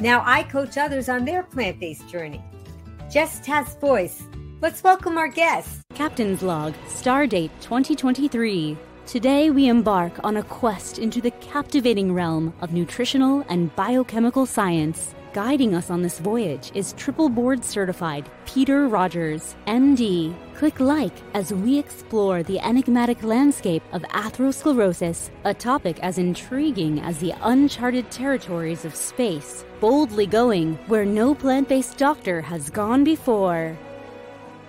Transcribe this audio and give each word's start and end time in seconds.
Now 0.00 0.22
I 0.24 0.44
coach 0.44 0.78
others 0.78 1.08
on 1.08 1.24
their 1.24 1.42
plant 1.42 1.80
based 1.80 2.08
journey. 2.08 2.42
Just 3.10 3.44
has 3.46 3.74
voice. 3.76 4.22
Let's 4.60 4.82
welcome 4.84 5.18
our 5.18 5.28
guest. 5.28 5.82
Captain's 5.94 6.42
Log, 6.42 6.74
Stardate 6.86 7.50
2023. 7.60 8.76
Today 9.06 9.50
we 9.50 9.68
embark 9.68 10.12
on 10.22 10.36
a 10.36 10.42
quest 10.42 10.98
into 10.98 11.20
the 11.20 11.32
captivating 11.32 12.14
realm 12.14 12.54
of 12.60 12.72
nutritional 12.72 13.44
and 13.48 13.74
biochemical 13.74 14.46
science. 14.46 15.14
Guiding 15.38 15.72
us 15.72 15.88
on 15.88 16.02
this 16.02 16.18
voyage 16.18 16.72
is 16.74 16.94
triple 16.94 17.28
board 17.28 17.64
certified 17.64 18.28
Peter 18.44 18.88
Rogers, 18.88 19.54
MD. 19.68 20.34
Click 20.56 20.80
like 20.80 21.12
as 21.32 21.52
we 21.52 21.78
explore 21.78 22.42
the 22.42 22.58
enigmatic 22.58 23.22
landscape 23.22 23.84
of 23.92 24.02
atherosclerosis, 24.02 25.30
a 25.44 25.54
topic 25.54 26.00
as 26.00 26.18
intriguing 26.18 26.98
as 26.98 27.18
the 27.18 27.32
uncharted 27.42 28.10
territories 28.10 28.84
of 28.84 28.96
space, 28.96 29.64
boldly 29.78 30.26
going 30.26 30.74
where 30.88 31.04
no 31.04 31.36
plant 31.36 31.68
based 31.68 31.96
doctor 31.98 32.40
has 32.40 32.68
gone 32.68 33.04
before. 33.04 33.78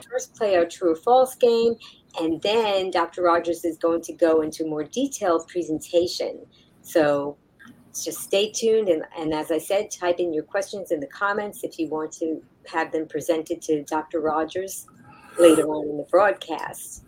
First, 0.08 0.36
play 0.36 0.56
our 0.56 0.66
true 0.66 0.92
or 0.92 0.96
false 0.98 1.34
game, 1.34 1.78
and 2.22 2.40
then 2.44 2.92
Dr. 2.92 3.24
Rogers 3.24 3.66
is 3.66 3.80
going 3.80 4.04
to 4.04 4.14
go 4.14 4.42
into 4.42 4.68
more 4.68 4.84
detailed 4.84 5.48
presentation. 5.48 6.46
So 6.84 7.38
just 8.04 8.22
stay 8.22 8.52
tuned. 8.52 8.90
And, 8.90 9.04
and 9.18 9.34
as 9.34 9.52
I 9.52 9.58
said, 9.58 9.92
type 9.92 10.20
in 10.20 10.34
your 10.34 10.44
questions 10.44 10.92
in 10.92 11.00
the 11.00 11.08
comments 11.08 11.64
if 11.64 11.80
you 11.80 11.88
want 11.88 12.12
to 12.14 12.42
have 12.72 12.92
them 12.92 13.08
presented 13.08 13.62
to 13.64 13.84
Dr. 13.84 14.20
Rogers 14.20 14.88
later 15.38 15.64
on 15.68 15.90
in 15.90 15.98
the 15.98 16.08
broadcast. 16.10 17.04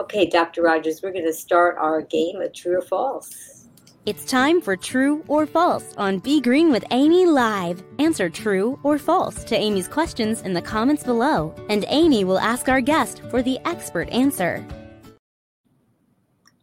Okay, 0.00 0.26
Dr. 0.26 0.62
Rogers, 0.62 1.02
we're 1.02 1.12
going 1.12 1.26
to 1.26 1.32
start 1.32 1.76
our 1.78 2.02
game 2.02 2.40
of 2.40 2.52
true 2.52 2.78
or 2.78 2.82
false. 2.82 3.68
It's 4.04 4.24
time 4.24 4.60
for 4.60 4.76
True 4.76 5.24
or 5.28 5.46
False 5.46 5.94
on 5.96 6.18
Be 6.18 6.40
Green 6.40 6.72
with 6.72 6.84
Amy 6.90 7.24
Live. 7.24 7.84
Answer 8.00 8.28
true 8.28 8.80
or 8.82 8.98
false 8.98 9.44
to 9.44 9.56
Amy's 9.56 9.86
questions 9.86 10.42
in 10.42 10.54
the 10.54 10.60
comments 10.60 11.04
below, 11.04 11.54
and 11.68 11.84
Amy 11.86 12.24
will 12.24 12.40
ask 12.40 12.68
our 12.68 12.80
guest 12.80 13.22
for 13.30 13.42
the 13.42 13.60
expert 13.64 14.08
answer. 14.08 14.66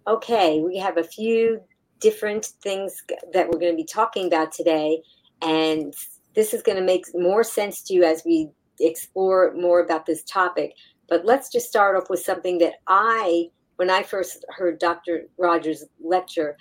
Okay, 0.05 0.59
we 0.59 0.77
have 0.79 0.97
a 0.97 1.03
few 1.03 1.61
different 1.99 2.45
things 2.61 3.03
that 3.33 3.47
we're 3.47 3.59
going 3.59 3.71
to 3.73 3.77
be 3.77 3.85
talking 3.85 4.27
about 4.27 4.51
today. 4.51 5.01
And 5.41 5.93
this 6.35 6.53
is 6.53 6.61
going 6.61 6.77
to 6.77 6.83
make 6.83 7.05
more 7.13 7.43
sense 7.43 7.81
to 7.83 7.93
you 7.93 8.03
as 8.03 8.23
we 8.25 8.49
explore 8.79 9.53
more 9.55 9.81
about 9.81 10.05
this 10.05 10.23
topic. 10.23 10.73
But 11.07 11.25
let's 11.25 11.49
just 11.49 11.67
start 11.67 11.97
off 11.97 12.09
with 12.09 12.19
something 12.19 12.59
that 12.59 12.75
I, 12.87 13.47
when 13.77 13.89
I 13.89 14.03
first 14.03 14.45
heard 14.49 14.79
Dr. 14.79 15.23
Rogers' 15.37 15.85
lecture, 16.01 16.55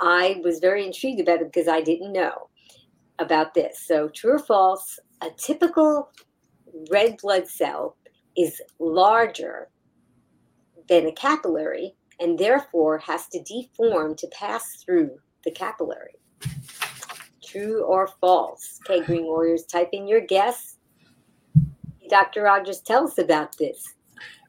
I 0.00 0.40
was 0.44 0.58
very 0.58 0.84
intrigued 0.86 1.20
about 1.20 1.40
it 1.40 1.52
because 1.52 1.68
I 1.68 1.80
didn't 1.80 2.12
know 2.12 2.48
about 3.18 3.54
this. 3.54 3.82
So, 3.86 4.08
true 4.08 4.34
or 4.34 4.38
false, 4.38 4.98
a 5.22 5.30
typical 5.36 6.10
red 6.90 7.16
blood 7.22 7.48
cell 7.48 7.96
is 8.36 8.60
larger 8.78 9.68
than 10.88 11.06
a 11.06 11.12
capillary 11.12 11.94
and 12.20 12.38
therefore 12.38 12.98
has 12.98 13.26
to 13.28 13.42
deform 13.42 14.14
to 14.16 14.26
pass 14.28 14.82
through 14.84 15.10
the 15.44 15.50
capillary. 15.50 16.14
True 17.44 17.84
or 17.84 18.08
false? 18.20 18.80
Okay, 18.88 19.04
Green 19.04 19.24
Warriors, 19.24 19.64
type 19.64 19.90
in 19.92 20.08
your 20.08 20.20
guess. 20.20 20.76
Dr. 22.08 22.42
Rogers, 22.42 22.80
tell 22.80 23.04
us 23.06 23.18
about 23.18 23.56
this. 23.58 23.94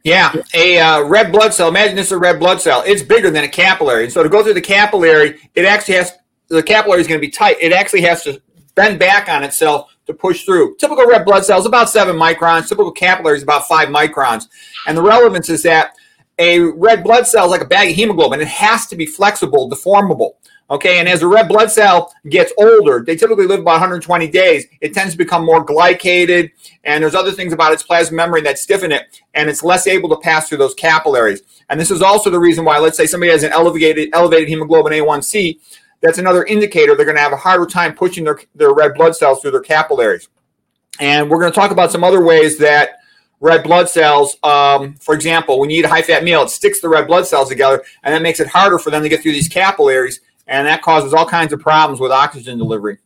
Yeah, 0.04 0.34
a 0.54 0.80
uh, 0.80 1.04
red 1.04 1.32
blood 1.32 1.54
cell. 1.54 1.68
Imagine 1.68 1.95
this 1.95 2.08
is 2.08 2.12
a 2.14 2.18
red 2.18 2.40
blood 2.40 2.62
cell. 2.62 2.84
It's 2.86 3.02
bigger 3.02 3.30
than 3.30 3.44
a 3.44 3.50
capillary. 3.50 4.06
And 4.06 4.14
so 4.14 4.23
to 4.23 4.30
go 4.30 4.44
through 4.44 4.54
the 4.54 4.62
capillary, 4.62 5.40
it 5.54 5.66
actually 5.66 5.95
has 5.95 6.14
the 6.48 6.64
capillary 6.64 7.02
is 7.02 7.08
going 7.08 7.20
to 7.20 7.26
be 7.26 7.32
tight. 7.32 7.58
It 7.60 7.73
actually 7.73 8.02
has 8.02 8.23
to 8.23 8.42
bend 8.76 9.00
back 9.00 9.28
on 9.28 9.44
itself 9.44 9.92
to 10.06 10.14
push 10.14 10.45
through. 10.45 10.78
Typical 10.78 11.06
red 11.06 11.26
blood 11.26 11.44
cells 11.44 11.66
about 11.66 11.90
seven 11.90 12.16
microns. 12.16 12.70
Typical 12.70 12.92
capillary 12.92 13.36
is 13.36 13.44
about 13.44 13.68
five 13.68 13.90
microns. 13.90 14.48
And 14.88 14.98
the 14.98 15.02
relevance 15.02 15.50
is 15.50 15.64
that 15.64 15.97
a 16.40 16.60
red 16.60 17.04
blood 17.04 17.26
cell 17.26 17.45
is 17.45 17.52
like 17.52 17.61
a 17.61 17.66
bag 17.66 17.89
of 17.89 17.95
hemoglobin. 17.95 18.42
It 18.42 18.48
has 18.48 18.88
to 18.88 18.95
be 18.95 19.06
flexible, 19.06 19.70
deformable. 19.70 20.34
Okay, 20.70 21.00
and 21.00 21.08
as 21.08 21.22
a 21.22 21.28
red 21.28 21.48
blood 21.48 21.72
cell 21.72 22.14
gets 22.28 22.52
older, 22.58 23.02
they 23.06 23.16
typically 23.16 23.48
live 23.48 23.61
about 23.61 23.80
120 23.80 24.28
days. 24.28 24.66
It 24.82 24.94
tends 24.94 25.14
to 25.14 25.17
become 25.17 25.45
more 25.45 25.66
glycated, 25.66 26.52
and 26.84 27.02
there's 27.02 27.16
other 27.16 27.32
things 27.32 27.54
about 27.54 27.72
its 27.72 27.84
plasma 27.84 28.17
membrane 28.17 28.44
that 28.44 28.60
stiffen 28.60 28.92
it, 28.92 29.22
and 29.34 29.50
it's 29.50 29.64
less 29.64 29.88
able 29.88 30.10
to 30.10 30.17
pass 30.17 30.50
through 30.50 30.58
those 30.58 30.73
capillaries. 30.73 31.42
And 31.70 31.80
this 31.80 31.89
is 31.89 32.02
also 32.02 32.30
the 32.30 32.40
reason 32.40 32.66
why, 32.66 32.80
let's 32.80 32.98
say 32.98 33.06
somebody 33.06 33.32
has 33.32 33.44
an 33.44 33.54
elevated 33.54 34.10
elevated 34.11 34.50
hemoglobin 34.50 34.92
A1C, 34.92 35.58
that's 36.02 36.17
another 36.17 36.44
indicator 36.44 36.95
they're 36.95 37.06
going 37.06 37.16
to 37.16 37.23
have 37.23 37.34
a 37.34 37.38
harder 37.38 37.66
time 37.66 37.95
pushing 37.95 38.26
their, 38.26 38.40
their 38.54 38.73
red 38.73 38.94
blood 38.94 39.16
cells 39.16 39.42
through 39.42 39.52
their 39.52 39.61
capillaries. 39.61 40.28
And 41.00 41.30
we're 41.30 41.40
going 41.40 41.52
to 41.52 41.56
talk 41.58 41.72
about 41.72 41.94
some 41.94 42.04
other 42.04 42.23
ways 42.23 42.58
that 42.58 43.00
red 43.39 43.64
blood 43.64 43.89
cells. 43.89 44.37
Um, 44.43 44.95
for 44.95 45.14
example, 45.14 45.59
when 45.59 45.70
you 45.70 45.80
eat 45.80 45.86
a 45.86 45.89
high 45.89 46.02
fat 46.02 46.23
meal, 46.23 46.43
it 46.43 46.49
sticks 46.49 46.81
the 46.81 46.89
red 46.89 47.08
blood 47.08 47.27
cells 47.27 47.49
together, 47.49 47.83
and 48.03 48.14
that 48.14 48.21
makes 48.21 48.39
it 48.39 48.48
harder 48.48 48.80
for 48.80 48.89
them 48.89 49.03
to 49.03 49.09
get 49.09 49.21
through 49.21 49.33
these 49.33 49.48
capillaries, 49.48 50.21
and 50.48 50.67
that 50.67 50.81
causes 50.81 51.14
all 51.14 51.25
kinds 51.25 51.53
of 51.53 51.59
problems 51.59 51.99
with 51.99 52.11
oxygen 52.11 52.58
delivery. 52.58 52.98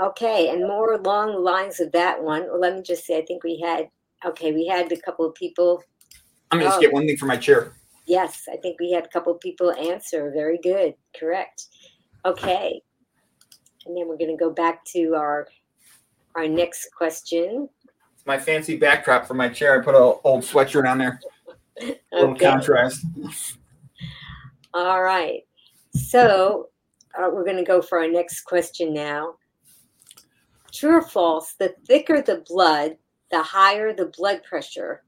Okay, 0.00 0.48
and 0.48 0.62
more 0.62 0.94
along 0.94 1.32
the 1.32 1.38
lines 1.38 1.80
of 1.80 1.92
that 1.92 2.22
one. 2.22 2.42
Well, 2.48 2.60
let 2.60 2.74
me 2.74 2.82
just 2.82 3.06
say, 3.06 3.18
I 3.18 3.24
think 3.24 3.44
we 3.44 3.60
had 3.60 3.88
okay, 4.24 4.52
we 4.52 4.66
had 4.66 4.90
a 4.92 5.00
couple 5.00 5.24
of 5.26 5.34
people. 5.34 5.82
I'm 6.50 6.58
gonna 6.58 6.68
oh, 6.68 6.72
just 6.72 6.80
get 6.80 6.92
one 6.92 7.06
thing 7.06 7.16
for 7.16 7.26
my 7.26 7.36
chair. 7.36 7.72
Yes, 8.06 8.42
I 8.52 8.56
think 8.56 8.80
we 8.80 8.90
had 8.90 9.04
a 9.04 9.08
couple 9.08 9.32
of 9.32 9.40
people 9.40 9.72
answer. 9.72 10.32
Very 10.34 10.58
good, 10.58 10.94
correct. 11.18 11.66
Okay, 12.24 12.80
and 13.86 13.96
then 13.96 14.08
we're 14.08 14.18
gonna 14.18 14.36
go 14.36 14.50
back 14.50 14.84
to 14.86 15.14
our 15.14 15.46
our 16.34 16.48
next 16.48 16.88
question 16.96 17.68
my 18.24 18.38
fancy 18.38 18.76
backdrop 18.76 19.26
for 19.26 19.34
my 19.34 19.48
chair. 19.48 19.80
I 19.80 19.84
put 19.84 19.94
an 19.94 20.14
old 20.24 20.42
sweatshirt 20.42 20.88
on 20.88 20.98
there. 20.98 21.20
A 21.80 21.96
little 22.12 22.34
contrast. 22.36 23.04
All 24.74 25.02
right. 25.02 25.42
So 25.94 26.68
uh, 27.18 27.28
we're 27.32 27.44
going 27.44 27.56
to 27.56 27.64
go 27.64 27.82
for 27.82 27.98
our 27.98 28.08
next 28.08 28.42
question 28.42 28.92
now. 28.94 29.34
True 30.72 30.98
or 30.98 31.02
false? 31.02 31.54
The 31.54 31.74
thicker 31.86 32.22
the 32.22 32.44
blood, 32.48 32.96
the 33.30 33.42
higher 33.42 33.92
the 33.92 34.12
blood 34.16 34.42
pressure, 34.48 35.02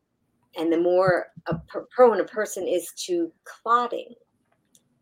and 0.57 0.73
the 0.73 0.79
more 0.79 1.29
a, 1.47 1.59
prone 1.91 2.21
a 2.21 2.25
person 2.25 2.67
is 2.67 2.93
to 3.07 3.33
clotting. 3.45 4.15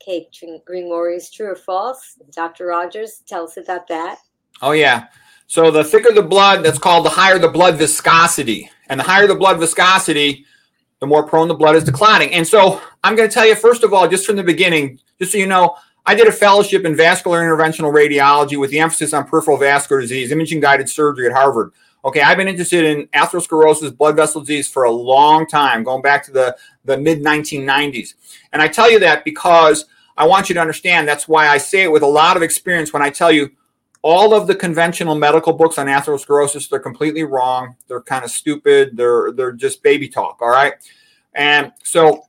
Okay, 0.02 0.28
Green 0.64 0.86
Warriors, 0.86 1.30
true 1.30 1.50
or 1.50 1.56
false? 1.56 2.18
Dr. 2.34 2.66
Rogers, 2.66 3.22
tell 3.26 3.44
us 3.44 3.56
about 3.56 3.86
that. 3.88 4.18
Oh, 4.60 4.72
yeah. 4.72 5.06
So 5.46 5.70
the 5.70 5.84
thicker 5.84 6.12
the 6.12 6.22
blood, 6.22 6.64
that's 6.64 6.78
called 6.78 7.04
the 7.04 7.10
higher 7.10 7.38
the 7.38 7.48
blood 7.48 7.76
viscosity. 7.76 8.70
And 8.88 8.98
the 8.98 9.04
higher 9.04 9.26
the 9.26 9.34
blood 9.34 9.58
viscosity, 9.58 10.44
the 11.00 11.06
more 11.06 11.24
prone 11.24 11.48
the 11.48 11.54
blood 11.54 11.76
is 11.76 11.84
to 11.84 11.92
clotting. 11.92 12.32
And 12.32 12.46
so 12.46 12.80
I'm 13.02 13.16
going 13.16 13.28
to 13.28 13.32
tell 13.34 13.46
you, 13.46 13.54
first 13.54 13.82
of 13.82 13.92
all, 13.92 14.08
just 14.08 14.26
from 14.26 14.36
the 14.36 14.42
beginning, 14.42 15.00
just 15.18 15.32
so 15.32 15.38
you 15.38 15.46
know, 15.46 15.76
I 16.04 16.14
did 16.14 16.26
a 16.26 16.32
fellowship 16.32 16.84
in 16.84 16.96
vascular 16.96 17.40
interventional 17.40 17.92
radiology 17.92 18.58
with 18.58 18.70
the 18.70 18.80
emphasis 18.80 19.12
on 19.12 19.26
peripheral 19.26 19.56
vascular 19.56 20.00
disease, 20.00 20.32
imaging 20.32 20.60
guided 20.60 20.88
surgery 20.88 21.26
at 21.26 21.32
Harvard. 21.32 21.72
Okay, 22.04 22.20
I've 22.20 22.36
been 22.36 22.48
interested 22.48 22.84
in 22.84 23.06
atherosclerosis, 23.08 23.96
blood 23.96 24.16
vessel 24.16 24.40
disease 24.40 24.68
for 24.68 24.82
a 24.82 24.90
long 24.90 25.46
time, 25.46 25.84
going 25.84 26.02
back 26.02 26.24
to 26.24 26.32
the, 26.32 26.56
the 26.84 26.98
mid 26.98 27.22
1990s. 27.22 28.14
And 28.52 28.60
I 28.60 28.66
tell 28.66 28.90
you 28.90 28.98
that 28.98 29.24
because 29.24 29.84
I 30.16 30.26
want 30.26 30.48
you 30.48 30.54
to 30.54 30.60
understand 30.60 31.06
that's 31.06 31.28
why 31.28 31.48
I 31.48 31.58
say 31.58 31.84
it 31.84 31.92
with 31.92 32.02
a 32.02 32.08
lot 32.08 32.36
of 32.36 32.42
experience 32.42 32.92
when 32.92 33.02
I 33.02 33.10
tell 33.10 33.30
you 33.30 33.50
all 34.02 34.34
of 34.34 34.46
the 34.46 34.54
conventional 34.54 35.14
medical 35.14 35.52
books 35.52 35.78
on 35.78 35.86
atherosclerosis 35.86 36.68
they're 36.68 36.78
completely 36.78 37.24
wrong 37.24 37.74
they're 37.88 38.02
kind 38.02 38.24
of 38.24 38.30
stupid 38.30 38.96
they're 38.96 39.32
they're 39.32 39.52
just 39.52 39.82
baby 39.82 40.08
talk 40.08 40.38
all 40.40 40.50
right 40.50 40.74
and 41.34 41.72
so 41.82 42.24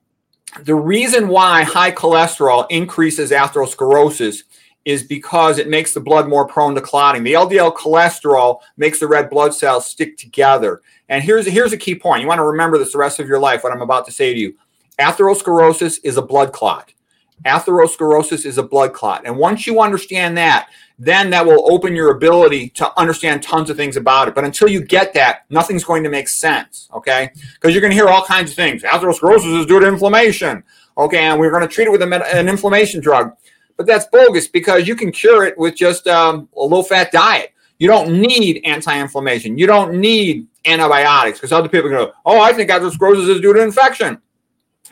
the 0.62 0.76
reason 0.76 1.28
why 1.28 1.64
high 1.64 1.92
cholesterol 1.92 2.66
increases 2.70 3.32
atherosclerosis 3.32 4.44
is 4.86 5.04
because 5.04 5.58
it 5.58 5.70
makes 5.70 5.94
the 5.94 6.00
blood 6.00 6.28
more 6.28 6.46
prone 6.46 6.76
to 6.76 6.82
clotting. 6.82 7.24
The 7.24 7.34
LDL 7.34 7.76
cholesterol 7.76 8.60
makes 8.78 9.00
the 9.00 9.08
red 9.08 9.30
blood 9.30 9.54
cells 9.54 9.88
stick 9.88 10.18
together. 10.18 10.82
And 11.10 11.24
here's 11.24 11.46
here's 11.46 11.74
a 11.74 11.78
key 11.78 11.96
point. 11.96 12.22
You 12.22 12.28
want 12.28 12.40
to 12.40 12.46
remember 12.46 12.78
this 12.78 12.92
the 12.92 12.98
rest 12.98 13.20
of 13.20 13.28
your 13.28 13.40
life 13.40 13.64
what 13.64 13.72
I'm 13.72 13.82
about 13.82 14.06
to 14.06 14.12
say 14.12 14.34
to 14.34 14.40
you. 14.40 14.56
Atherosclerosis 15.00 16.00
is 16.04 16.18
a 16.18 16.22
blood 16.22 16.54
clot. 16.54 16.94
Atherosclerosis 17.46 18.46
is 18.46 18.58
a 18.58 18.64
blood 18.64 18.94
clot. 18.94 19.24
And 19.26 19.38
once 19.38 19.68
you 19.68 19.82
understand 19.82 20.38
that, 20.38 20.70
then 21.00 21.30
that 21.32 21.46
will 21.46 21.72
open 21.72 21.96
your 21.96 22.12
ability 22.12 22.70
to 22.70 23.00
understand 23.00 23.42
tons 23.42 23.70
of 23.70 23.78
things 23.78 23.98
about 23.98 24.28
it. 24.28 24.36
But 24.36 24.46
until 24.46 24.68
you 24.68 24.82
get 24.82 25.14
that, 25.16 25.46
nothing's 25.50 25.84
going 25.84 26.04
to 26.04 26.10
make 26.10 26.28
sense, 26.28 26.88
okay? 26.94 27.32
Because 27.56 27.74
you're 27.74 27.82
going 27.82 27.92
to 27.92 27.96
hear 27.96 28.08
all 28.08 28.24
kinds 28.24 28.52
of 28.52 28.56
things. 28.56 28.84
Atherosclerosis 28.84 29.60
is 29.60 29.66
due 29.66 29.80
to 29.80 29.88
inflammation, 29.88 30.64
okay? 30.98 31.20
And 31.20 31.40
we're 31.40 31.52
going 31.52 31.64
to 31.64 31.68
treat 31.68 31.88
it 31.88 31.92
with 31.92 32.02
an 32.02 32.48
inflammation 32.48 33.02
drug. 33.02 33.34
But 33.76 33.88
that's 33.88 34.06
bogus 34.06 34.48
because 34.48 34.88
you 34.88 34.96
can 34.96 35.12
cure 35.12 35.46
it 35.46 35.58
with 35.58 35.76
just 35.76 36.08
um, 36.08 36.48
a 36.56 36.62
low 36.62 36.84
fat 36.84 37.12
diet. 37.12 37.54
You 37.80 37.88
don't 37.88 38.22
need 38.22 38.62
anti 38.64 38.98
inflammation. 38.98 39.58
You 39.58 39.66
don't 39.66 40.00
need 40.00 40.48
antibiotics 40.66 41.40
because 41.40 41.52
other 41.52 41.68
people 41.68 41.90
go, 41.90 42.14
oh, 42.26 42.40
I 42.40 42.54
think 42.54 42.70
atherosclerosis 42.70 43.28
is 43.30 43.42
due 43.42 43.54
to 43.54 43.62
infection. 43.62 44.22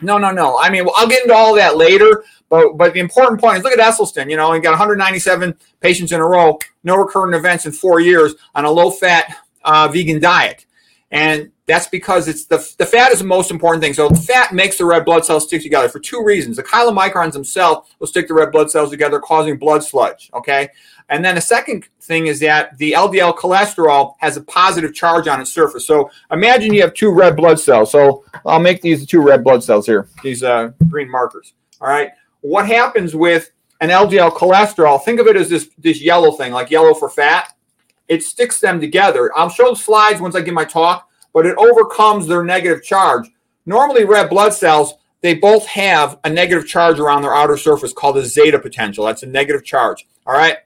No, 0.02 0.18
no, 0.18 0.30
no. 0.30 0.58
I 0.58 0.70
mean, 0.70 0.86
I'll 0.96 1.08
get 1.08 1.22
into 1.22 1.34
all 1.34 1.54
that 1.54 1.76
later, 1.76 2.24
but 2.48 2.76
but 2.76 2.92
the 2.94 3.00
important 3.00 3.40
point 3.40 3.58
is 3.58 3.64
look 3.64 3.72
at 3.72 3.78
Esselstyn. 3.78 4.30
You 4.30 4.36
know, 4.36 4.52
he 4.52 4.60
got 4.60 4.70
197 4.70 5.54
patients 5.80 6.12
in 6.12 6.20
a 6.20 6.26
row, 6.26 6.58
no 6.84 6.96
recurrent 6.96 7.34
events 7.34 7.66
in 7.66 7.72
four 7.72 8.00
years 8.00 8.34
on 8.54 8.64
a 8.64 8.70
low-fat 8.70 9.36
uh, 9.64 9.88
vegan 9.88 10.20
diet, 10.20 10.66
and 11.10 11.52
that's 11.66 11.86
because 11.86 12.28
it's 12.28 12.46
the 12.46 12.58
the 12.78 12.86
fat 12.86 13.12
is 13.12 13.20
the 13.20 13.24
most 13.24 13.50
important 13.50 13.82
thing. 13.82 13.94
So 13.94 14.10
fat 14.10 14.52
makes 14.52 14.78
the 14.78 14.84
red 14.84 15.04
blood 15.04 15.24
cells 15.24 15.46
stick 15.46 15.62
together 15.62 15.88
for 15.88 16.00
two 16.00 16.22
reasons. 16.24 16.56
The 16.56 16.62
chylomicrons 16.64 17.32
themselves 17.32 17.88
will 17.98 18.08
stick 18.08 18.28
the 18.28 18.34
red 18.34 18.50
blood 18.50 18.70
cells 18.70 18.90
together, 18.90 19.20
causing 19.20 19.56
blood 19.56 19.84
sludge. 19.84 20.30
Okay, 20.34 20.68
and 21.12 21.22
then 21.22 21.34
the 21.34 21.42
second 21.42 21.84
thing 22.00 22.26
is 22.26 22.40
that 22.40 22.76
the 22.78 22.92
LDL 22.92 23.36
cholesterol 23.36 24.14
has 24.20 24.38
a 24.38 24.40
positive 24.40 24.94
charge 24.94 25.28
on 25.28 25.42
its 25.42 25.52
surface. 25.52 25.86
So 25.86 26.10
imagine 26.30 26.72
you 26.72 26.80
have 26.80 26.94
two 26.94 27.12
red 27.12 27.36
blood 27.36 27.60
cells. 27.60 27.92
So 27.92 28.24
I'll 28.46 28.58
make 28.58 28.80
these 28.80 29.04
two 29.04 29.20
red 29.20 29.44
blood 29.44 29.62
cells 29.62 29.84
here, 29.84 30.08
these 30.22 30.42
uh, 30.42 30.70
green 30.88 31.10
markers. 31.10 31.52
All 31.82 31.88
right. 31.88 32.12
What 32.40 32.66
happens 32.66 33.14
with 33.14 33.50
an 33.82 33.90
LDL 33.90 34.32
cholesterol? 34.32 35.04
Think 35.04 35.20
of 35.20 35.26
it 35.26 35.36
as 35.36 35.50
this, 35.50 35.68
this 35.76 36.00
yellow 36.00 36.32
thing, 36.32 36.50
like 36.50 36.70
yellow 36.70 36.94
for 36.94 37.10
fat. 37.10 37.52
It 38.08 38.22
sticks 38.22 38.58
them 38.58 38.80
together. 38.80 39.30
I'll 39.36 39.50
show 39.50 39.74
slides 39.74 40.18
once 40.18 40.34
I 40.34 40.40
give 40.40 40.54
my 40.54 40.64
talk, 40.64 41.10
but 41.34 41.44
it 41.44 41.58
overcomes 41.58 42.26
their 42.26 42.42
negative 42.42 42.82
charge. 42.82 43.28
Normally, 43.66 44.04
red 44.04 44.30
blood 44.30 44.54
cells, 44.54 44.94
they 45.20 45.34
both 45.34 45.66
have 45.66 46.18
a 46.24 46.30
negative 46.30 46.66
charge 46.66 46.98
around 46.98 47.20
their 47.20 47.34
outer 47.34 47.58
surface 47.58 47.92
called 47.92 48.16
a 48.16 48.24
zeta 48.24 48.58
potential. 48.58 49.04
That's 49.04 49.24
a 49.24 49.26
negative 49.26 49.62
charge. 49.62 50.06
All 50.26 50.32
right. 50.32 50.56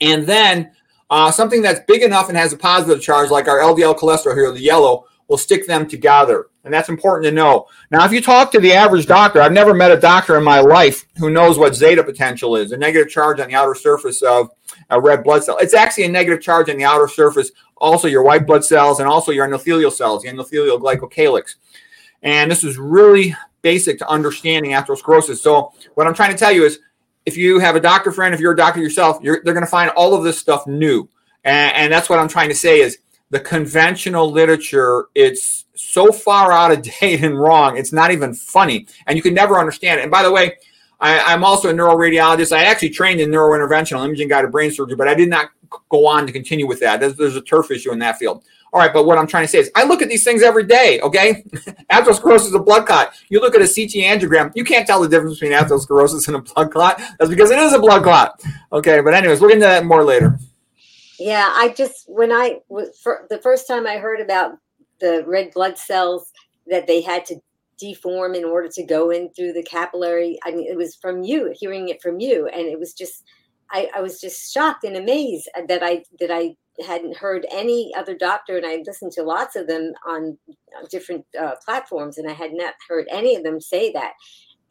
And 0.00 0.26
then 0.26 0.70
uh, 1.10 1.30
something 1.30 1.62
that's 1.62 1.80
big 1.86 2.02
enough 2.02 2.28
and 2.28 2.36
has 2.36 2.52
a 2.52 2.56
positive 2.56 3.02
charge, 3.02 3.30
like 3.30 3.48
our 3.48 3.58
LDL 3.58 3.98
cholesterol 3.98 4.34
here, 4.34 4.50
the 4.52 4.60
yellow, 4.60 5.06
will 5.28 5.38
stick 5.38 5.66
them 5.66 5.86
together. 5.86 6.46
And 6.64 6.72
that's 6.72 6.88
important 6.88 7.24
to 7.24 7.32
know. 7.32 7.66
Now, 7.90 8.04
if 8.04 8.12
you 8.12 8.20
talk 8.20 8.50
to 8.52 8.60
the 8.60 8.72
average 8.72 9.06
doctor, 9.06 9.40
I've 9.40 9.52
never 9.52 9.72
met 9.72 9.90
a 9.90 10.00
doctor 10.00 10.36
in 10.36 10.44
my 10.44 10.60
life 10.60 11.06
who 11.18 11.30
knows 11.30 11.58
what 11.58 11.74
zeta 11.74 12.02
potential 12.02 12.56
is, 12.56 12.72
a 12.72 12.76
negative 12.76 13.08
charge 13.08 13.40
on 13.40 13.48
the 13.48 13.54
outer 13.54 13.74
surface 13.74 14.20
of 14.22 14.50
a 14.90 15.00
red 15.00 15.24
blood 15.24 15.44
cell. 15.44 15.56
It's 15.58 15.74
actually 15.74 16.04
a 16.04 16.10
negative 16.10 16.42
charge 16.42 16.68
on 16.68 16.76
the 16.76 16.84
outer 16.84 17.08
surface, 17.08 17.52
also 17.76 18.08
your 18.08 18.22
white 18.22 18.46
blood 18.46 18.64
cells 18.64 19.00
and 19.00 19.08
also 19.08 19.32
your 19.32 19.48
endothelial 19.48 19.92
cells, 19.92 20.22
the 20.22 20.28
endothelial 20.28 20.80
glycocalyx. 20.80 21.54
And 22.22 22.50
this 22.50 22.64
is 22.64 22.78
really 22.78 23.34
basic 23.62 23.98
to 23.98 24.08
understanding 24.08 24.72
atherosclerosis. 24.72 25.38
So, 25.38 25.72
what 25.94 26.06
I'm 26.06 26.14
trying 26.14 26.32
to 26.32 26.38
tell 26.38 26.52
you 26.52 26.64
is 26.64 26.80
if 27.28 27.36
you 27.36 27.58
have 27.58 27.76
a 27.76 27.80
doctor 27.80 28.10
friend, 28.10 28.34
if 28.34 28.40
you're 28.40 28.54
a 28.54 28.56
doctor 28.56 28.80
yourself, 28.80 29.18
you're, 29.22 29.42
they're 29.44 29.52
going 29.52 29.64
to 29.64 29.70
find 29.70 29.90
all 29.90 30.14
of 30.14 30.24
this 30.24 30.38
stuff 30.38 30.66
new. 30.66 31.06
And, 31.44 31.76
and 31.76 31.92
that's 31.92 32.08
what 32.08 32.18
I'm 32.18 32.26
trying 32.26 32.48
to 32.48 32.54
say 32.54 32.80
is 32.80 32.98
the 33.28 33.38
conventional 33.38 34.32
literature, 34.32 35.08
it's 35.14 35.66
so 35.74 36.10
far 36.10 36.50
out 36.52 36.72
of 36.72 36.82
date 37.00 37.22
and 37.22 37.38
wrong. 37.38 37.76
It's 37.76 37.92
not 37.92 38.12
even 38.12 38.32
funny. 38.32 38.86
And 39.06 39.14
you 39.18 39.22
can 39.22 39.34
never 39.34 39.58
understand 39.58 40.00
it. 40.00 40.04
And 40.04 40.10
by 40.10 40.22
the 40.22 40.32
way, 40.32 40.56
I, 41.00 41.32
am 41.32 41.44
also 41.44 41.70
a 41.70 41.72
neuroradiologist. 41.72 42.56
I 42.56 42.64
actually 42.64 42.90
trained 42.90 43.20
in 43.20 43.30
neurointerventional 43.30 44.04
imaging 44.04 44.28
guided 44.28 44.50
brain 44.50 44.70
surgery, 44.70 44.96
but 44.96 45.08
I 45.08 45.14
did 45.14 45.28
not 45.28 45.50
go 45.88 46.06
on 46.06 46.26
to 46.26 46.32
continue 46.32 46.66
with 46.66 46.80
that. 46.80 47.00
There's, 47.00 47.14
there's 47.16 47.36
a 47.36 47.42
turf 47.42 47.70
issue 47.70 47.92
in 47.92 47.98
that 48.00 48.18
field. 48.18 48.44
All 48.72 48.80
right, 48.80 48.92
but 48.92 49.06
what 49.06 49.16
I'm 49.16 49.26
trying 49.26 49.44
to 49.44 49.48
say 49.48 49.60
is 49.60 49.70
I 49.74 49.84
look 49.84 50.02
at 50.02 50.08
these 50.08 50.24
things 50.24 50.42
every 50.42 50.66
day, 50.66 51.00
okay? 51.00 51.42
atherosclerosis 51.90 52.46
is 52.46 52.54
a 52.54 52.58
blood 52.58 52.86
clot. 52.86 53.14
You 53.30 53.40
look 53.40 53.54
at 53.54 53.62
a 53.62 53.64
CT 53.64 54.04
angiogram, 54.04 54.52
you 54.54 54.64
can't 54.64 54.86
tell 54.86 55.00
the 55.00 55.08
difference 55.08 55.38
between 55.38 55.56
atherosclerosis 55.58 56.26
and 56.26 56.36
a 56.36 56.40
blood 56.40 56.72
clot. 56.72 57.00
That's 57.18 57.30
because 57.30 57.50
it 57.50 57.58
is 57.58 57.72
a 57.72 57.78
blood 57.78 58.02
clot. 58.02 58.42
Okay, 58.72 59.00
but 59.00 59.14
anyways, 59.14 59.40
we'll 59.40 59.50
get 59.50 59.56
into 59.56 59.66
that 59.66 59.86
more 59.86 60.04
later. 60.04 60.38
Yeah, 61.18 61.50
I 61.54 61.74
just, 61.76 62.04
when 62.08 62.30
I, 62.30 62.60
for 63.02 63.26
the 63.30 63.38
first 63.38 63.66
time 63.66 63.86
I 63.86 63.96
heard 63.96 64.20
about 64.20 64.58
the 65.00 65.24
red 65.26 65.52
blood 65.54 65.78
cells 65.78 66.32
that 66.66 66.86
they 66.86 67.00
had 67.00 67.24
to 67.26 67.40
deform 67.78 68.34
in 68.34 68.44
order 68.44 68.68
to 68.68 68.84
go 68.84 69.10
in 69.10 69.30
through 69.32 69.52
the 69.52 69.62
capillary, 69.62 70.38
I 70.44 70.50
mean, 70.50 70.66
it 70.70 70.76
was 70.76 70.96
from 70.96 71.22
you, 71.22 71.54
hearing 71.58 71.88
it 71.88 72.02
from 72.02 72.20
you. 72.20 72.46
And 72.46 72.66
it 72.66 72.78
was 72.78 72.92
just, 72.92 73.24
I, 73.70 73.88
I 73.94 74.00
was 74.00 74.20
just 74.20 74.52
shocked 74.52 74.84
and 74.84 74.96
amazed 74.96 75.48
that 75.68 75.82
I, 75.82 76.04
that 76.20 76.30
I 76.30 76.56
hadn't 76.86 77.16
heard 77.16 77.46
any 77.50 77.92
other 77.96 78.16
doctor, 78.16 78.56
and 78.56 78.66
I 78.66 78.82
listened 78.86 79.12
to 79.12 79.22
lots 79.22 79.56
of 79.56 79.66
them 79.66 79.92
on, 80.06 80.38
different 80.90 81.24
uh, 81.38 81.54
platforms, 81.64 82.18
and 82.18 82.30
I 82.30 82.34
had 82.34 82.52
not 82.52 82.74
heard 82.88 83.06
any 83.10 83.34
of 83.34 83.42
them 83.42 83.60
say 83.60 83.90
that. 83.92 84.12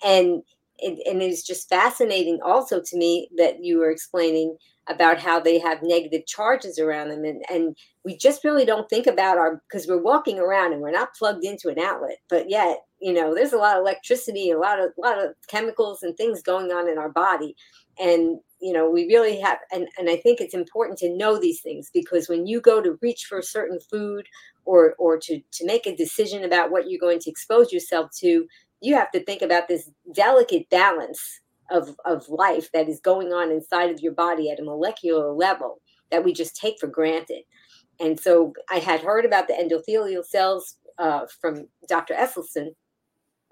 And 0.04 0.42
it, 0.80 1.06
and 1.08 1.22
it's 1.22 1.44
just 1.44 1.70
fascinating 1.70 2.40
also 2.44 2.82
to 2.82 2.98
me 2.98 3.30
that 3.38 3.64
you 3.64 3.80
were 3.80 3.92
explaining 3.92 4.58
about 4.90 5.20
how 5.20 5.40
they 5.40 5.60
have 5.60 5.80
negative 5.82 6.26
charges 6.26 6.80
around 6.80 7.10
them 7.10 7.26
and, 7.26 7.44
and 7.50 7.76
we 8.06 8.16
just 8.16 8.44
really 8.44 8.66
don't 8.66 8.90
think 8.90 9.06
about 9.06 9.38
our 9.38 9.62
because 9.68 9.88
we're 9.88 10.02
walking 10.02 10.40
around 10.40 10.72
and 10.72 10.82
we're 10.82 10.92
not 10.92 11.14
plugged 11.18 11.44
into 11.44 11.68
an 11.68 11.80
outlet 11.80 12.20
but 12.30 12.50
yet 12.50 12.78
you 13.00 13.14
know 13.14 13.34
there's 13.34 13.54
a 13.54 13.58
lot 13.58 13.76
of 13.76 13.82
electricity 13.82 14.50
a 14.50 14.58
lot 14.58 14.80
of 14.80 14.92
a 14.98 15.02
lot 15.02 15.24
of 15.24 15.36
chemicals 15.48 16.04
and 16.04 16.16
things 16.18 16.42
going 16.42 16.72
on 16.72 16.90
in 16.90 16.98
our 16.98 17.10
body. 17.10 17.56
And 18.00 18.40
you 18.60 18.74
know 18.74 18.90
we 18.90 19.06
really 19.06 19.40
have 19.40 19.60
and, 19.72 19.88
and 19.98 20.10
i 20.10 20.16
think 20.16 20.40
it's 20.40 20.54
important 20.54 20.98
to 20.98 21.16
know 21.16 21.40
these 21.40 21.62
things 21.62 21.90
because 21.94 22.28
when 22.28 22.48
you 22.48 22.60
go 22.60 22.82
to 22.82 22.98
reach 23.02 23.26
for 23.26 23.40
a 23.40 23.44
certain 23.44 23.80
food 23.80 24.28
or 24.66 24.96
or 24.98 25.18
to 25.18 25.40
to 25.52 25.66
make 25.66 25.86
a 25.86 25.96
decision 25.96 26.44
about 26.44 26.72
what 26.72 26.90
you're 26.90 27.00
going 27.00 27.20
to 27.20 27.30
expose 27.30 27.72
yourself 27.72 28.10
to 28.18 28.48
you 28.82 28.96
have 28.96 29.12
to 29.12 29.24
think 29.24 29.42
about 29.42 29.68
this 29.68 29.90
delicate 30.14 30.70
balance 30.70 31.42
of 31.70 31.96
of 32.06 32.28
life 32.30 32.72
that 32.72 32.88
is 32.88 33.00
going 33.00 33.34
on 33.34 33.52
inside 33.52 33.92
of 33.92 34.00
your 34.00 34.14
body 34.14 34.50
at 34.50 34.60
a 34.60 34.64
molecular 34.64 35.32
level 35.32 35.82
that 36.10 36.24
we 36.24 36.32
just 36.32 36.56
take 36.56 36.80
for 36.80 36.88
granted. 36.88 37.44
And 38.00 38.20
so 38.20 38.54
i 38.72 38.80
had 38.80 39.02
heard 39.02 39.26
about 39.26 39.48
the 39.48 39.54
endothelial 39.54 40.26
cells 40.26 40.76
uh, 40.98 41.26
from 41.42 41.68
dr 41.88 42.14
esselstyn 42.14 42.70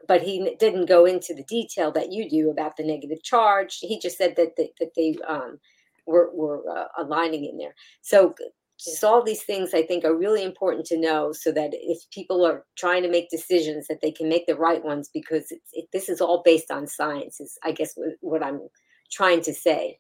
but 0.08 0.22
he 0.22 0.56
didn't 0.60 0.86
go 0.86 1.06
into 1.06 1.34
the 1.34 1.44
detail 1.44 1.92
that 1.92 2.12
you 2.12 2.30
do 2.30 2.50
about 2.50 2.78
the 2.78 2.84
negative 2.84 3.24
charge. 3.24 3.78
He 3.80 4.00
just 4.00 4.18
said 4.18 4.36
that 4.38 4.56
they, 4.58 4.72
that 4.80 4.92
they 4.96 5.16
um, 5.28 5.60
were, 6.06 6.30
were 6.34 6.64
uh, 6.70 6.88
aligning 6.98 7.46
in 7.46 7.58
there. 7.58 7.76
So 8.02 8.36
just 8.78 9.04
all 9.04 9.24
these 9.24 9.44
things 9.44 9.74
I 9.74 9.84
think 9.84 10.04
are 10.04 10.16
really 10.16 10.44
important 10.44 10.86
to 10.88 11.00
know 11.00 11.32
so 11.32 11.52
that 11.54 11.72
if 11.74 12.10
people 12.12 12.46
are 12.46 12.66
trying 12.76 13.04
to 13.04 13.10
make 13.10 13.30
decisions 13.30 13.88
that 13.88 14.02
they 14.02 14.12
can 14.12 14.28
make 14.28 14.48
the 14.48 14.56
right 14.56 14.84
ones 14.84 15.10
because 15.14 15.52
it, 15.72 15.88
this 15.94 16.10
is 16.10 16.20
all 16.20 16.42
based 16.44 16.72
on 16.72 16.88
science 16.88 17.40
is 17.40 17.58
I 17.64 17.72
guess 17.72 17.98
what 18.20 18.44
I'm 18.44 18.68
trying 19.12 19.42
to 19.44 19.54
say. 19.54 20.00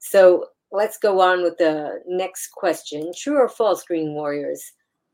So 0.00 0.46
let's 0.72 0.98
go 0.98 1.20
on 1.20 1.42
with 1.42 1.58
the 1.58 2.00
next 2.06 2.48
question. 2.48 3.12
True 3.16 3.38
or 3.38 3.48
false, 3.48 3.84
Green 3.84 4.12
Warriors? 4.12 4.72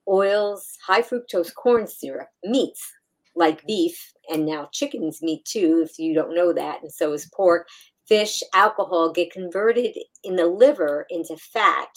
Oils, 0.08 0.76
high 0.87 1.02
fructose 1.02 1.55
corn 1.55 1.87
syrup, 1.87 2.29
meats, 2.44 2.93
like 3.37 3.67
beef 3.67 4.13
and 4.31 4.47
now 4.47 4.69
chicken's 4.73 5.23
meat 5.23 5.45
too, 5.45 5.85
if 5.89 5.99
you 5.99 6.15
don't 6.15 6.35
know 6.35 6.53
that, 6.53 6.83
and 6.83 6.93
so 6.93 7.13
is 7.13 7.29
pork, 7.35 7.67
fish, 8.07 8.43
alcohol 8.55 9.13
get 9.13 9.33
converted 9.33 9.97
in 10.23 10.37
the 10.37 10.47
liver 10.47 11.07
into 11.11 11.37
fat 11.37 11.89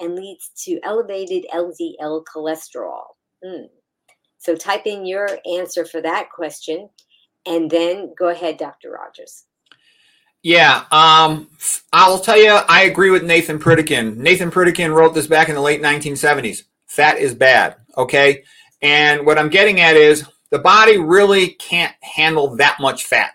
and 0.00 0.16
leads 0.16 0.50
to 0.64 0.80
elevated 0.82 1.46
LDL 1.54 2.24
cholesterol. 2.24 3.04
Mm. 3.44 3.68
So 4.38 4.54
type 4.54 4.86
in 4.86 5.06
your 5.06 5.28
answer 5.46 5.84
for 5.84 6.00
that 6.02 6.30
question 6.30 6.88
and 7.46 7.70
then 7.70 8.12
go 8.18 8.28
ahead, 8.28 8.56
Dr. 8.56 8.90
Rogers. 8.90 9.44
Yeah, 10.42 10.84
um, 10.90 11.48
I'll 11.92 12.18
tell 12.18 12.36
you, 12.36 12.50
I 12.50 12.82
agree 12.82 13.10
with 13.10 13.24
Nathan 13.24 13.58
Pritikin. 13.58 14.16
Nathan 14.16 14.50
Pritikin 14.50 14.94
wrote 14.94 15.14
this 15.14 15.26
back 15.26 15.48
in 15.48 15.54
the 15.54 15.60
late 15.60 15.80
1970s. 15.80 16.64
Fat 16.86 17.18
is 17.18 17.34
bad, 17.34 17.76
okay? 17.96 18.44
And 18.82 19.24
what 19.24 19.38
I'm 19.38 19.48
getting 19.48 19.80
at 19.80 19.96
is 19.96 20.24
the 20.54 20.60
body 20.60 20.98
really 20.98 21.48
can't 21.48 21.92
handle 22.00 22.54
that 22.54 22.78
much 22.78 23.06
fat. 23.06 23.32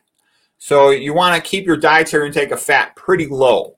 So 0.58 0.92
you 0.92 1.14
want 1.14 1.36
to 1.36 1.42
keep 1.42 1.66
your 1.66 1.76
dietary 1.76 2.28
intake 2.28 2.52
of 2.52 2.62
fat 2.62 2.96
pretty 2.96 3.28
low. 3.28 3.76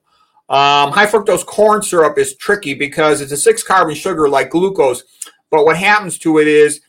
Um, 0.48 0.92
high 0.92 1.06
fructose 1.06 1.44
corn 1.44 1.82
syrup 1.82 2.18
is 2.18 2.36
tricky 2.36 2.72
because 2.72 3.20
it's 3.20 3.32
a 3.32 3.36
six 3.36 3.64
carbon 3.64 3.96
sugar 3.96 4.28
like 4.28 4.50
glucose. 4.50 5.02
But 5.50 5.64
what 5.64 5.76
happens 5.76 6.18
to 6.18 6.38
it 6.38 6.46
is 6.46 6.82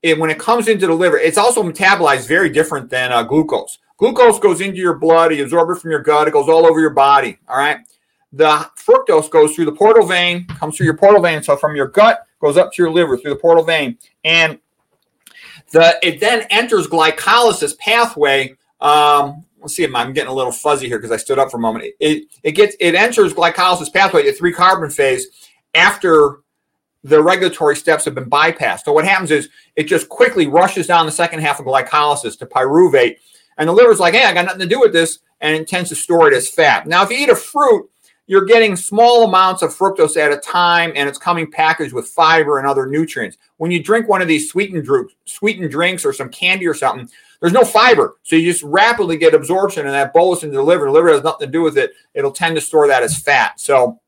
it, 0.00 0.18
when 0.18 0.30
it 0.30 0.38
comes 0.38 0.66
into 0.66 0.86
the 0.86 0.94
liver, 0.94 1.18
it's 1.18 1.36
also 1.36 1.62
metabolized 1.62 2.26
very 2.26 2.48
different 2.48 2.88
than 2.88 3.12
uh, 3.12 3.22
glucose. 3.22 3.78
Glucose 3.98 4.38
goes 4.38 4.62
into 4.62 4.78
your 4.78 4.94
blood, 4.94 5.34
you 5.34 5.44
absorb 5.44 5.68
it 5.68 5.78
from 5.78 5.90
your 5.90 6.00
gut, 6.00 6.26
it 6.26 6.30
goes 6.30 6.48
all 6.48 6.64
over 6.64 6.80
your 6.80 6.94
body. 6.94 7.38
All 7.50 7.58
right. 7.58 7.80
The 8.32 8.66
fructose 8.78 9.30
goes 9.30 9.54
through 9.54 9.66
the 9.66 9.72
portal 9.72 10.06
vein, 10.06 10.46
comes 10.46 10.78
through 10.78 10.86
your 10.86 10.96
portal 10.96 11.20
vein. 11.20 11.42
So 11.42 11.54
from 11.54 11.76
your 11.76 11.88
gut, 11.88 12.24
goes 12.40 12.56
up 12.56 12.72
to 12.72 12.82
your 12.82 12.90
liver 12.90 13.18
through 13.18 13.34
the 13.34 13.40
portal 13.40 13.64
vein. 13.64 13.98
And 14.24 14.58
the 15.72 15.98
it 16.02 16.20
then 16.20 16.46
enters 16.50 16.86
glycolysis 16.86 17.76
pathway. 17.78 18.54
Um, 18.80 19.44
let's 19.60 19.74
see, 19.74 19.84
I'm 19.84 20.12
getting 20.12 20.30
a 20.30 20.34
little 20.34 20.52
fuzzy 20.52 20.86
here 20.88 20.98
because 20.98 21.12
I 21.12 21.16
stood 21.16 21.38
up 21.38 21.50
for 21.50 21.56
a 21.56 21.60
moment. 21.60 21.92
It 22.00 22.24
it 22.42 22.52
gets 22.52 22.76
it 22.80 22.94
enters 22.94 23.34
glycolysis 23.34 23.92
pathway, 23.92 24.24
the 24.24 24.32
three 24.32 24.52
carbon 24.52 24.90
phase, 24.90 25.26
after 25.74 26.40
the 27.04 27.22
regulatory 27.22 27.76
steps 27.76 28.04
have 28.04 28.14
been 28.14 28.28
bypassed. 28.28 28.84
So 28.84 28.92
what 28.92 29.04
happens 29.04 29.30
is 29.30 29.48
it 29.76 29.84
just 29.84 30.08
quickly 30.08 30.46
rushes 30.46 30.86
down 30.86 31.06
the 31.06 31.12
second 31.12 31.40
half 31.40 31.60
of 31.60 31.66
glycolysis 31.66 32.38
to 32.38 32.46
pyruvate, 32.46 33.16
and 33.56 33.68
the 33.68 33.72
liver's 33.72 34.00
like, 34.00 34.14
hey, 34.14 34.24
I 34.24 34.34
got 34.34 34.46
nothing 34.46 34.60
to 34.60 34.66
do 34.66 34.80
with 34.80 34.92
this, 34.92 35.20
and 35.40 35.54
it 35.54 35.68
tends 35.68 35.90
to 35.90 35.96
store 35.96 36.28
it 36.28 36.34
as 36.34 36.48
fat. 36.48 36.86
Now, 36.86 37.02
if 37.02 37.10
you 37.10 37.18
eat 37.18 37.28
a 37.28 37.36
fruit, 37.36 37.88
you're 38.28 38.44
getting 38.44 38.76
small 38.76 39.24
amounts 39.24 39.62
of 39.62 39.74
fructose 39.74 40.18
at 40.18 40.30
a 40.30 40.36
time 40.36 40.92
and 40.94 41.08
it's 41.08 41.18
coming 41.18 41.50
packaged 41.50 41.94
with 41.94 42.06
fiber 42.08 42.58
and 42.58 42.68
other 42.68 42.86
nutrients. 42.86 43.38
When 43.56 43.70
you 43.70 43.82
drink 43.82 44.06
one 44.06 44.20
of 44.20 44.28
these 44.28 44.50
sweetened, 44.50 44.86
sweetened 45.24 45.70
drinks 45.70 46.04
or 46.04 46.12
some 46.12 46.28
candy 46.28 46.66
or 46.66 46.74
something, 46.74 47.08
there's 47.40 47.54
no 47.54 47.64
fiber. 47.64 48.18
So 48.24 48.36
you 48.36 48.52
just 48.52 48.62
rapidly 48.62 49.16
get 49.16 49.32
absorption 49.32 49.86
and 49.86 49.94
that 49.94 50.12
bolus 50.12 50.42
into 50.42 50.56
the 50.56 50.62
liver. 50.62 50.84
The 50.84 50.92
liver 50.92 51.08
has 51.08 51.22
nothing 51.22 51.48
to 51.48 51.50
do 51.50 51.62
with 51.62 51.78
it. 51.78 51.92
It'll 52.12 52.30
tend 52.30 52.54
to 52.56 52.60
store 52.60 52.86
that 52.88 53.02
as 53.02 53.18
fat. 53.18 53.58
So 53.58 53.98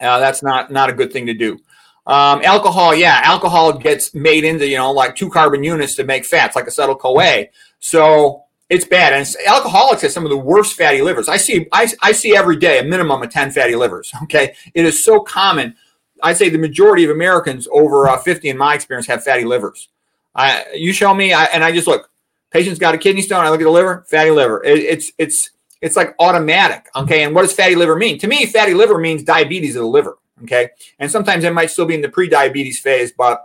uh, 0.00 0.18
that's 0.18 0.42
not, 0.42 0.72
not 0.72 0.90
a 0.90 0.92
good 0.92 1.12
thing 1.12 1.26
to 1.26 1.34
do. 1.34 1.56
Um, 2.04 2.42
alcohol, 2.42 2.96
yeah, 2.96 3.20
alcohol 3.22 3.78
gets 3.78 4.12
made 4.12 4.42
into, 4.42 4.66
you 4.66 4.76
know, 4.76 4.90
like 4.90 5.14
two 5.14 5.30
carbon 5.30 5.62
units 5.62 5.94
to 5.96 6.04
make 6.04 6.24
fats, 6.24 6.56
like 6.56 6.66
acetyl 6.66 6.98
CoA. 6.98 7.46
So 7.78 8.45
it's 8.68 8.84
bad. 8.84 9.12
And 9.12 9.26
alcoholics 9.46 10.02
have 10.02 10.12
some 10.12 10.24
of 10.24 10.30
the 10.30 10.36
worst 10.36 10.76
fatty 10.76 11.02
livers. 11.02 11.28
I 11.28 11.36
see, 11.36 11.66
I, 11.72 11.88
I 12.02 12.12
see 12.12 12.36
every 12.36 12.56
day 12.56 12.78
a 12.78 12.84
minimum 12.84 13.22
of 13.22 13.30
10 13.30 13.52
fatty 13.52 13.76
livers. 13.76 14.12
Okay. 14.24 14.54
It 14.74 14.84
is 14.84 15.04
so 15.04 15.20
common. 15.20 15.76
I'd 16.22 16.36
say 16.36 16.48
the 16.48 16.58
majority 16.58 17.04
of 17.04 17.10
Americans 17.10 17.68
over 17.70 18.08
uh, 18.08 18.18
50 18.18 18.48
in 18.48 18.58
my 18.58 18.74
experience 18.74 19.06
have 19.06 19.22
fatty 19.22 19.44
livers. 19.44 19.88
I, 20.34 20.64
you 20.74 20.92
show 20.92 21.14
me, 21.14 21.32
I, 21.32 21.44
and 21.44 21.62
I 21.62 21.70
just 21.72 21.86
look, 21.86 22.10
patient's 22.50 22.80
got 22.80 22.94
a 22.94 22.98
kidney 22.98 23.22
stone. 23.22 23.44
I 23.44 23.50
look 23.50 23.60
at 23.60 23.64
the 23.64 23.70
liver, 23.70 24.04
fatty 24.08 24.30
liver. 24.30 24.64
It, 24.64 24.78
it's, 24.78 25.12
it's, 25.18 25.50
it's 25.80 25.96
like 25.96 26.14
automatic. 26.18 26.88
Okay. 26.96 27.22
And 27.22 27.34
what 27.34 27.42
does 27.42 27.52
fatty 27.52 27.76
liver 27.76 27.94
mean? 27.94 28.18
To 28.18 28.26
me, 28.26 28.46
fatty 28.46 28.74
liver 28.74 28.98
means 28.98 29.22
diabetes 29.22 29.76
of 29.76 29.82
the 29.82 29.88
liver. 29.88 30.18
Okay. 30.42 30.70
And 30.98 31.10
sometimes 31.10 31.44
it 31.44 31.52
might 31.52 31.70
still 31.70 31.86
be 31.86 31.94
in 31.94 32.00
the 32.00 32.08
pre-diabetes 32.08 32.80
phase, 32.80 33.12
but 33.12 33.44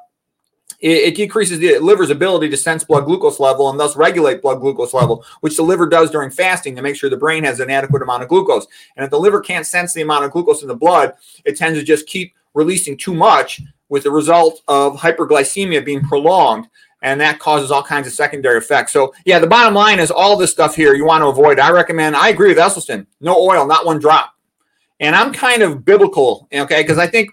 it, 0.81 1.15
decreases 1.15 1.59
the 1.59 1.77
liver's 1.79 2.09
ability 2.09 2.50
to 2.50 2.57
sense 2.57 2.83
blood 2.83 3.05
glucose 3.05 3.39
level 3.39 3.69
and 3.69 3.79
thus 3.79 3.95
regulate 3.95 4.41
blood 4.41 4.59
glucose 4.59 4.93
level, 4.93 5.23
which 5.41 5.55
the 5.55 5.63
liver 5.63 5.88
does 5.88 6.09
during 6.09 6.31
fasting 6.31 6.75
to 6.75 6.81
make 6.81 6.95
sure 6.95 7.09
the 7.09 7.17
brain 7.17 7.43
has 7.43 7.59
an 7.59 7.69
adequate 7.69 8.01
amount 8.01 8.23
of 8.23 8.29
glucose. 8.29 8.67
And 8.95 9.03
if 9.03 9.11
the 9.11 9.19
liver 9.19 9.41
can't 9.41 9.65
sense 9.65 9.93
the 9.93 10.01
amount 10.01 10.25
of 10.25 10.31
glucose 10.31 10.61
in 10.61 10.67
the 10.67 10.75
blood, 10.75 11.13
it 11.45 11.57
tends 11.57 11.77
to 11.79 11.85
just 11.85 12.07
keep 12.07 12.33
releasing 12.53 12.97
too 12.97 13.13
much 13.13 13.61
with 13.89 14.03
the 14.03 14.11
result 14.11 14.61
of 14.67 14.97
hyperglycemia 14.97 15.85
being 15.85 16.01
prolonged 16.01 16.67
and 17.01 17.19
that 17.19 17.39
causes 17.39 17.71
all 17.71 17.83
kinds 17.83 18.07
of 18.07 18.13
secondary 18.13 18.57
effects. 18.57 18.93
So, 18.93 19.13
yeah, 19.25 19.39
the 19.39 19.47
bottom 19.47 19.73
line 19.73 20.00
is 20.00 20.11
all 20.11 20.38
this 20.38 20.51
stuff 20.51 20.75
here 20.75 20.93
you 20.93 21.05
want 21.05 21.23
to 21.23 21.27
avoid. 21.27 21.59
I 21.59 21.71
recommend, 21.71 22.15
I 22.15 22.29
agree 22.29 22.50
with 22.50 22.57
Esselstyn, 22.57 23.05
no 23.19 23.35
oil, 23.35 23.65
not 23.65 23.85
one 23.85 24.00
drop. 24.00 24.35
And 25.00 25.15
I'm 25.15 25.33
kind 25.33 25.63
of 25.63 25.83
biblical, 25.83 26.47
okay, 26.53 26.83
because 26.83 27.00
I 27.00 27.07
think 27.07 27.31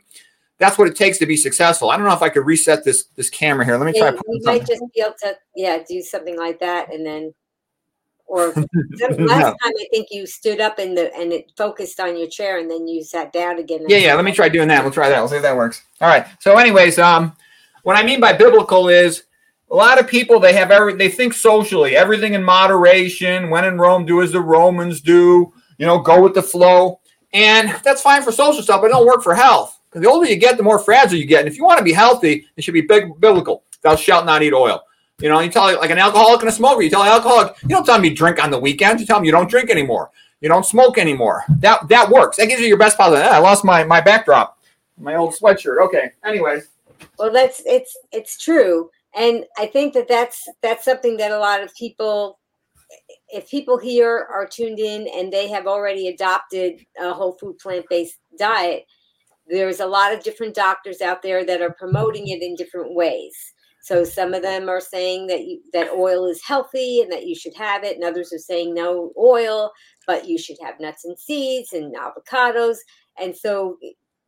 that's 0.58 0.76
what 0.76 0.88
it 0.88 0.96
takes 0.96 1.18
to 1.18 1.26
be 1.26 1.36
successful. 1.36 1.90
I 1.90 1.96
don't 1.96 2.06
know 2.06 2.14
if 2.14 2.22
I 2.22 2.28
could 2.28 2.44
reset 2.44 2.84
this 2.84 3.04
this 3.16 3.30
camera 3.30 3.64
here. 3.64 3.76
Let 3.76 3.86
me 3.86 3.98
try. 3.98 4.10
you 4.10 4.40
might 4.42 4.66
just 4.66 4.82
be 4.94 5.00
able 5.00 5.14
to, 5.22 5.36
yeah, 5.54 5.78
do 5.88 6.02
something 6.02 6.36
like 6.36 6.58
that, 6.60 6.92
and 6.92 7.06
then, 7.06 7.32
or 8.26 8.48
last 8.54 9.18
no. 9.18 9.26
time 9.26 9.56
I 9.64 9.86
think 9.90 10.08
you 10.10 10.26
stood 10.26 10.60
up 10.60 10.78
and 10.78 10.96
the 10.96 11.14
and 11.14 11.32
it 11.32 11.52
focused 11.56 12.00
on 12.00 12.18
your 12.18 12.28
chair, 12.28 12.58
and 12.58 12.70
then 12.70 12.88
you 12.88 13.04
sat 13.04 13.32
down 13.32 13.58
again. 13.58 13.84
Yeah, 13.88 13.98
yeah. 13.98 14.14
Let 14.14 14.24
me 14.24 14.32
try 14.32 14.48
doing 14.48 14.68
that. 14.68 14.82
We'll 14.82 14.92
try 14.92 15.08
that. 15.08 15.18
We'll 15.20 15.28
see 15.28 15.36
if 15.36 15.42
that 15.42 15.56
works. 15.56 15.82
All 16.00 16.08
right. 16.08 16.26
So, 16.40 16.56
anyways, 16.56 16.98
um, 16.98 17.36
what 17.84 17.96
I 17.96 18.02
mean 18.02 18.20
by 18.20 18.32
biblical 18.32 18.88
is 18.88 19.24
a 19.70 19.76
lot 19.76 20.00
of 20.00 20.08
people 20.08 20.40
they 20.40 20.54
have 20.54 20.72
every 20.72 20.94
they 20.94 21.08
think 21.08 21.34
socially, 21.34 21.94
everything 21.94 22.34
in 22.34 22.42
moderation. 22.42 23.48
When 23.48 23.64
in 23.64 23.78
Rome, 23.78 24.06
do 24.06 24.22
as 24.22 24.32
the 24.32 24.40
Romans 24.40 25.00
do. 25.00 25.52
You 25.78 25.86
know, 25.86 26.00
go 26.00 26.20
with 26.20 26.34
the 26.34 26.42
flow. 26.42 27.00
And 27.32 27.68
that's 27.84 28.02
fine 28.02 28.22
for 28.22 28.32
social 28.32 28.62
stuff, 28.62 28.80
but 28.80 28.86
it 28.86 28.90
don't 28.90 29.06
work 29.06 29.22
for 29.22 29.34
health. 29.34 29.77
Because 29.98 30.10
the 30.10 30.14
older 30.14 30.30
you 30.30 30.36
get, 30.36 30.56
the 30.56 30.62
more 30.62 30.78
fragile 30.78 31.18
you 31.18 31.26
get. 31.26 31.40
And 31.40 31.48
if 31.48 31.56
you 31.56 31.64
want 31.64 31.78
to 31.78 31.84
be 31.84 31.92
healthy, 31.92 32.46
it 32.56 32.62
should 32.62 32.74
be 32.74 32.82
big, 32.82 33.20
biblical. 33.20 33.64
Thou 33.82 33.96
shalt 33.96 34.26
not 34.26 34.42
eat 34.42 34.52
oil. 34.52 34.82
You 35.20 35.28
know, 35.28 35.40
you 35.40 35.50
tell 35.50 35.64
like 35.64 35.90
an 35.90 35.98
alcoholic 35.98 36.40
and 36.40 36.48
a 36.48 36.52
smoker, 36.52 36.82
you 36.82 36.90
tell 36.90 37.02
an 37.02 37.08
alcoholic, 37.08 37.60
you 37.62 37.70
don't 37.70 37.84
tell 37.84 37.96
them 37.96 38.04
you 38.04 38.14
drink 38.14 38.42
on 38.42 38.52
the 38.52 38.58
weekends. 38.58 39.00
You 39.00 39.06
tell 39.06 39.16
them 39.16 39.24
you 39.24 39.32
don't 39.32 39.50
drink 39.50 39.68
anymore. 39.68 40.12
You 40.40 40.48
don't 40.48 40.64
smoke 40.64 40.98
anymore. 40.98 41.42
That 41.58 41.88
that 41.88 42.08
works. 42.08 42.36
That 42.36 42.46
gives 42.46 42.60
you 42.60 42.68
your 42.68 42.76
best 42.76 42.96
positive. 42.96 43.26
Ah, 43.28 43.34
I 43.34 43.38
lost 43.38 43.64
my 43.64 43.82
my 43.82 44.00
backdrop, 44.00 44.60
my 44.96 45.16
old 45.16 45.34
sweatshirt. 45.34 45.84
Okay. 45.86 46.12
Anyways. 46.24 46.68
Well, 47.18 47.32
that's 47.32 47.60
it's 47.66 47.96
it's 48.12 48.38
true, 48.38 48.90
and 49.16 49.44
I 49.56 49.66
think 49.66 49.94
that 49.94 50.06
that's 50.06 50.48
that's 50.62 50.84
something 50.84 51.16
that 51.16 51.32
a 51.32 51.38
lot 51.38 51.60
of 51.64 51.74
people 51.74 52.38
if 53.30 53.50
people 53.50 53.76
here 53.76 54.28
are 54.30 54.46
tuned 54.46 54.78
in 54.78 55.08
and 55.14 55.32
they 55.32 55.48
have 55.48 55.66
already 55.66 56.08
adopted 56.08 56.86
a 57.00 57.12
whole 57.12 57.32
food 57.32 57.58
plant 57.58 57.84
based 57.90 58.18
diet, 58.38 58.86
there's 59.48 59.80
a 59.80 59.86
lot 59.86 60.12
of 60.12 60.22
different 60.22 60.54
doctors 60.54 61.00
out 61.00 61.22
there 61.22 61.44
that 61.44 61.62
are 61.62 61.72
promoting 61.72 62.28
it 62.28 62.42
in 62.42 62.54
different 62.54 62.94
ways. 62.94 63.34
So 63.82 64.04
some 64.04 64.34
of 64.34 64.42
them 64.42 64.68
are 64.68 64.80
saying 64.80 65.28
that 65.28 65.44
you, 65.46 65.60
that 65.72 65.92
oil 65.92 66.26
is 66.26 66.44
healthy 66.44 67.00
and 67.00 67.10
that 67.12 67.26
you 67.26 67.34
should 67.34 67.54
have 67.56 67.84
it, 67.84 67.96
and 67.96 68.04
others 68.04 68.32
are 68.32 68.38
saying 68.38 68.74
no 68.74 69.12
oil, 69.18 69.72
but 70.06 70.28
you 70.28 70.36
should 70.36 70.58
have 70.62 70.80
nuts 70.80 71.04
and 71.04 71.18
seeds 71.18 71.72
and 71.72 71.94
avocados. 71.96 72.76
And 73.20 73.36
so 73.36 73.78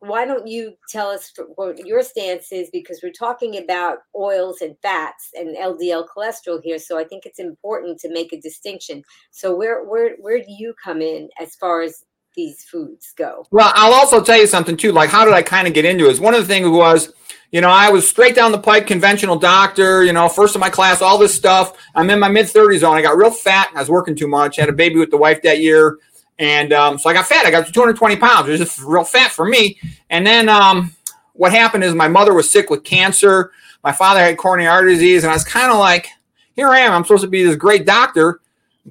why 0.01 0.25
don't 0.25 0.47
you 0.47 0.73
tell 0.89 1.09
us 1.09 1.31
what 1.55 1.85
your 1.85 2.01
stance 2.01 2.51
is 2.51 2.71
because 2.73 3.01
we're 3.03 3.11
talking 3.11 3.57
about 3.57 3.99
oils 4.15 4.61
and 4.61 4.75
fats 4.81 5.29
and 5.35 5.55
LDL 5.55 6.07
cholesterol 6.07 6.59
here 6.63 6.79
so 6.79 6.97
I 6.97 7.03
think 7.03 7.25
it's 7.25 7.39
important 7.39 7.99
to 7.99 8.11
make 8.11 8.33
a 8.33 8.41
distinction 8.41 9.03
so 9.29 9.55
where 9.55 9.85
where 9.85 10.15
where 10.19 10.39
do 10.39 10.47
you 10.47 10.73
come 10.83 11.03
in 11.03 11.29
as 11.39 11.53
far 11.53 11.83
as 11.83 12.03
these 12.35 12.63
foods 12.63 13.13
go 13.15 13.45
well 13.51 13.71
I'll 13.75 13.93
also 13.93 14.23
tell 14.23 14.37
you 14.37 14.47
something 14.47 14.77
too 14.77 14.91
like 14.91 15.09
how 15.09 15.25
did 15.25 15.33
I 15.33 15.41
kind 15.41 15.67
of 15.67 15.73
get 15.73 15.85
into 15.85 16.09
it 16.09 16.19
one 16.19 16.33
of 16.33 16.41
the 16.41 16.47
things 16.47 16.67
was 16.67 17.13
you 17.51 17.61
know 17.61 17.69
I 17.69 17.89
was 17.89 18.07
straight 18.07 18.35
down 18.35 18.51
the 18.51 18.59
pipe 18.59 18.87
conventional 18.87 19.37
doctor 19.37 20.03
you 20.03 20.13
know 20.13 20.29
first 20.29 20.55
in 20.55 20.61
my 20.61 20.69
class 20.69 21.01
all 21.01 21.17
this 21.17 21.33
stuff 21.35 21.77
I'm 21.95 22.09
in 22.09 22.19
my 22.19 22.29
mid 22.29 22.45
30s 22.47 22.87
on. 22.87 22.97
I 22.97 23.01
got 23.01 23.17
real 23.17 23.31
fat 23.31 23.71
I 23.75 23.79
was 23.79 23.89
working 23.89 24.15
too 24.15 24.27
much 24.27 24.55
had 24.55 24.69
a 24.69 24.73
baby 24.73 24.97
with 24.97 25.11
the 25.11 25.17
wife 25.17 25.41
that 25.41 25.59
year 25.59 25.97
and 26.41 26.73
um, 26.73 26.97
so 26.97 27.07
I 27.07 27.13
got 27.13 27.27
fat. 27.27 27.45
I 27.45 27.51
got 27.51 27.67
to 27.67 27.71
220 27.71 28.15
pounds. 28.15 28.47
It 28.47 28.51
was 28.51 28.59
just 28.59 28.81
real 28.81 29.03
fat 29.03 29.31
for 29.31 29.45
me. 29.45 29.79
And 30.09 30.25
then 30.25 30.49
um, 30.49 30.91
what 31.33 31.51
happened 31.51 31.83
is 31.83 31.93
my 31.93 32.07
mother 32.07 32.33
was 32.33 32.51
sick 32.51 32.71
with 32.71 32.83
cancer. 32.83 33.51
My 33.83 33.91
father 33.91 34.19
had 34.19 34.39
coronary 34.39 34.67
artery 34.67 34.95
disease. 34.95 35.23
And 35.23 35.29
I 35.29 35.35
was 35.35 35.43
kind 35.43 35.71
of 35.71 35.77
like, 35.77 36.07
here 36.55 36.69
I 36.69 36.79
am. 36.79 36.93
I'm 36.93 37.03
supposed 37.03 37.21
to 37.21 37.29
be 37.29 37.43
this 37.43 37.55
great 37.55 37.85
doctor. 37.85 38.39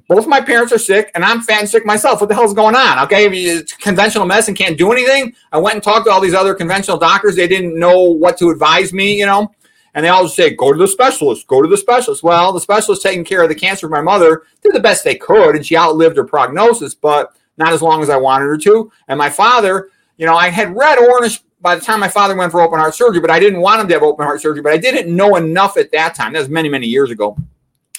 Both 0.07 0.25
my 0.25 0.39
parents 0.39 0.71
are 0.71 0.79
sick, 0.79 1.11
and 1.15 1.23
I'm 1.23 1.41
fat 1.41 1.59
and 1.59 1.69
sick 1.69 1.85
myself. 1.85 2.21
What 2.21 2.29
the 2.29 2.35
hell's 2.35 2.53
going 2.53 2.75
on? 2.75 2.99
Okay, 3.05 3.61
conventional 3.79 4.25
medicine 4.25 4.55
can't 4.55 4.77
do 4.77 4.91
anything. 4.91 5.35
I 5.51 5.57
went 5.57 5.75
and 5.75 5.83
talked 5.83 6.05
to 6.05 6.11
all 6.11 6.21
these 6.21 6.33
other 6.33 6.53
conventional 6.55 6.97
doctors. 6.97 7.35
They 7.35 7.47
didn't 7.47 7.77
know 7.77 8.01
what 8.03 8.37
to 8.37 8.49
advise 8.49 8.93
me, 8.93 9.19
you 9.19 9.25
know. 9.25 9.53
And 9.93 10.05
they 10.05 10.09
always 10.09 10.33
say, 10.33 10.55
go 10.55 10.71
to 10.71 10.79
the 10.79 10.87
specialist, 10.87 11.47
go 11.47 11.61
to 11.61 11.67
the 11.67 11.75
specialist. 11.75 12.23
Well, 12.23 12.53
the 12.53 12.61
specialist 12.61 13.01
taking 13.01 13.25
care 13.25 13.43
of 13.43 13.49
the 13.49 13.55
cancer 13.55 13.87
of 13.87 13.91
my 13.91 14.01
mother 14.01 14.43
did 14.63 14.73
the 14.73 14.79
best 14.79 15.03
they 15.03 15.15
could, 15.15 15.57
and 15.57 15.65
she 15.65 15.75
outlived 15.75 16.15
her 16.15 16.23
prognosis. 16.23 16.95
But 16.95 17.35
not 17.57 17.73
as 17.73 17.81
long 17.81 18.01
as 18.01 18.09
I 18.09 18.17
wanted 18.17 18.45
her 18.45 18.57
to. 18.57 18.91
And 19.07 19.17
my 19.17 19.29
father, 19.29 19.89
you 20.17 20.25
know, 20.25 20.35
I 20.35 20.49
had 20.49 20.75
read 20.75 20.97
Ornish 20.97 21.41
by 21.61 21.75
the 21.75 21.81
time 21.81 21.99
my 21.99 22.07
father 22.07 22.35
went 22.35 22.51
for 22.51 22.61
open 22.61 22.79
heart 22.79 22.95
surgery, 22.95 23.21
but 23.21 23.29
I 23.29 23.39
didn't 23.39 23.61
want 23.61 23.81
him 23.81 23.87
to 23.87 23.93
have 23.93 24.03
open 24.03 24.25
heart 24.25 24.41
surgery. 24.41 24.61
But 24.61 24.73
I 24.73 24.77
didn't 24.77 25.15
know 25.15 25.35
enough 25.35 25.77
at 25.77 25.91
that 25.91 26.15
time. 26.15 26.33
That 26.33 26.39
was 26.39 26.49
many, 26.49 26.69
many 26.69 26.87
years 26.87 27.11
ago, 27.11 27.37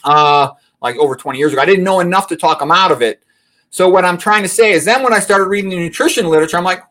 uh, 0.04 0.50
like 0.82 0.96
over 0.96 1.14
20 1.14 1.38
years 1.38 1.52
ago. 1.52 1.62
I 1.62 1.66
didn't 1.66 1.84
know 1.84 2.00
enough 2.00 2.26
to 2.28 2.36
talk 2.36 2.58
them 2.58 2.70
out 2.70 2.92
of 2.92 3.02
it. 3.02 3.22
So 3.70 3.88
what 3.88 4.04
I'm 4.04 4.18
trying 4.18 4.42
to 4.42 4.48
say 4.48 4.72
is 4.72 4.84
then 4.84 5.02
when 5.02 5.14
I 5.14 5.18
started 5.18 5.46
reading 5.46 5.70
the 5.70 5.76
nutrition 5.76 6.26
literature, 6.26 6.58
I'm 6.58 6.64
like, 6.64 6.82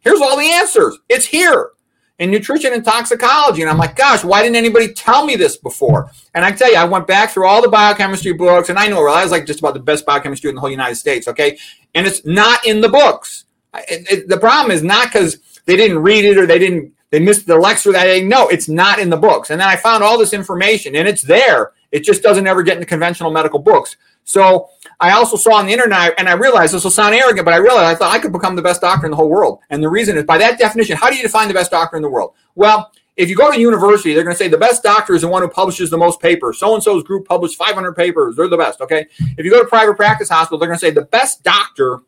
here's 0.00 0.20
all 0.20 0.36
the 0.36 0.50
answers. 0.50 0.98
It's 1.08 1.24
here 1.24 1.70
in 2.18 2.30
nutrition 2.30 2.72
and 2.72 2.84
toxicology. 2.84 3.62
And 3.62 3.70
I'm 3.70 3.78
like, 3.78 3.96
gosh, 3.96 4.22
why 4.22 4.42
didn't 4.42 4.56
anybody 4.56 4.92
tell 4.92 5.24
me 5.24 5.36
this 5.36 5.56
before? 5.56 6.10
And 6.34 6.44
I 6.44 6.52
tell 6.52 6.70
you, 6.70 6.76
I 6.76 6.84
went 6.84 7.06
back 7.06 7.30
through 7.30 7.46
all 7.46 7.62
the 7.62 7.68
biochemistry 7.68 8.32
books, 8.32 8.68
and 8.68 8.78
I 8.78 8.88
know 8.88 9.06
I 9.08 9.22
was 9.22 9.32
like 9.32 9.46
just 9.46 9.60
about 9.60 9.74
the 9.74 9.80
best 9.80 10.04
biochemistry 10.04 10.50
in 10.50 10.54
the 10.54 10.60
whole 10.60 10.70
United 10.70 10.96
States. 10.96 11.28
Okay, 11.28 11.58
and 11.94 12.06
it's 12.06 12.24
not 12.26 12.66
in 12.66 12.80
the 12.80 12.88
books. 12.88 13.44
It, 13.74 14.06
it, 14.10 14.28
the 14.28 14.36
problem 14.36 14.70
is 14.70 14.82
not 14.82 15.06
because 15.06 15.38
they 15.64 15.76
didn't 15.76 16.00
read 16.00 16.24
it 16.24 16.36
or 16.36 16.46
they 16.46 16.58
didn't 16.58 16.92
they 17.12 17.20
missed 17.20 17.46
the 17.46 17.56
lecture 17.56 17.92
that 17.92 18.04
day. 18.04 18.22
No, 18.22 18.48
it's 18.48 18.68
not 18.68 18.98
in 18.98 19.10
the 19.10 19.16
books. 19.18 19.50
And 19.50 19.60
then 19.60 19.68
I 19.68 19.76
found 19.76 20.02
all 20.02 20.18
this 20.18 20.32
information, 20.32 20.96
and 20.96 21.06
it's 21.06 21.22
there. 21.22 21.72
It 21.92 22.04
just 22.04 22.22
doesn't 22.22 22.46
ever 22.46 22.62
get 22.62 22.74
in 22.74 22.80
the 22.80 22.86
conventional 22.86 23.30
medical 23.30 23.58
books. 23.58 23.96
So 24.24 24.68
I 25.00 25.12
also 25.12 25.36
saw 25.36 25.54
on 25.56 25.66
the 25.66 25.72
internet, 25.72 26.14
and 26.18 26.28
I 26.28 26.34
realized 26.34 26.72
this 26.72 26.84
will 26.84 26.90
sound 26.90 27.14
arrogant, 27.14 27.44
but 27.44 27.54
I 27.54 27.58
realized 27.58 27.84
I 27.84 27.94
thought 27.94 28.14
I 28.14 28.18
could 28.18 28.32
become 28.32 28.56
the 28.56 28.62
best 28.62 28.80
doctor 28.80 29.06
in 29.06 29.10
the 29.10 29.16
whole 29.16 29.28
world. 29.28 29.60
And 29.70 29.82
the 29.82 29.88
reason 29.88 30.16
is 30.16 30.24
by 30.24 30.38
that 30.38 30.58
definition, 30.58 30.96
how 30.96 31.10
do 31.10 31.16
you 31.16 31.22
define 31.22 31.48
the 31.48 31.54
best 31.54 31.70
doctor 31.70 31.96
in 31.96 32.02
the 32.02 32.08
world? 32.08 32.34
Well, 32.54 32.90
if 33.16 33.28
you 33.28 33.36
go 33.36 33.52
to 33.52 33.60
university, 33.60 34.14
they're 34.14 34.24
going 34.24 34.34
to 34.34 34.38
say 34.38 34.48
the 34.48 34.56
best 34.56 34.82
doctor 34.82 35.14
is 35.14 35.22
the 35.22 35.28
one 35.28 35.42
who 35.42 35.48
publishes 35.48 35.90
the 35.90 35.98
most 35.98 36.20
papers. 36.20 36.58
So 36.58 36.74
and 36.74 36.82
so's 36.82 37.02
group 37.02 37.26
published 37.26 37.56
500 37.56 37.94
papers. 37.94 38.36
They're 38.36 38.48
the 38.48 38.56
best. 38.56 38.80
Okay. 38.80 39.06
If 39.36 39.44
you 39.44 39.50
go 39.50 39.62
to 39.62 39.68
private 39.68 39.96
practice 39.96 40.30
hospital, 40.30 40.58
they're 40.58 40.68
going 40.68 40.78
to 40.78 40.84
say 40.84 40.90
the 40.90 41.02
best 41.02 41.42
doctor 41.42 42.00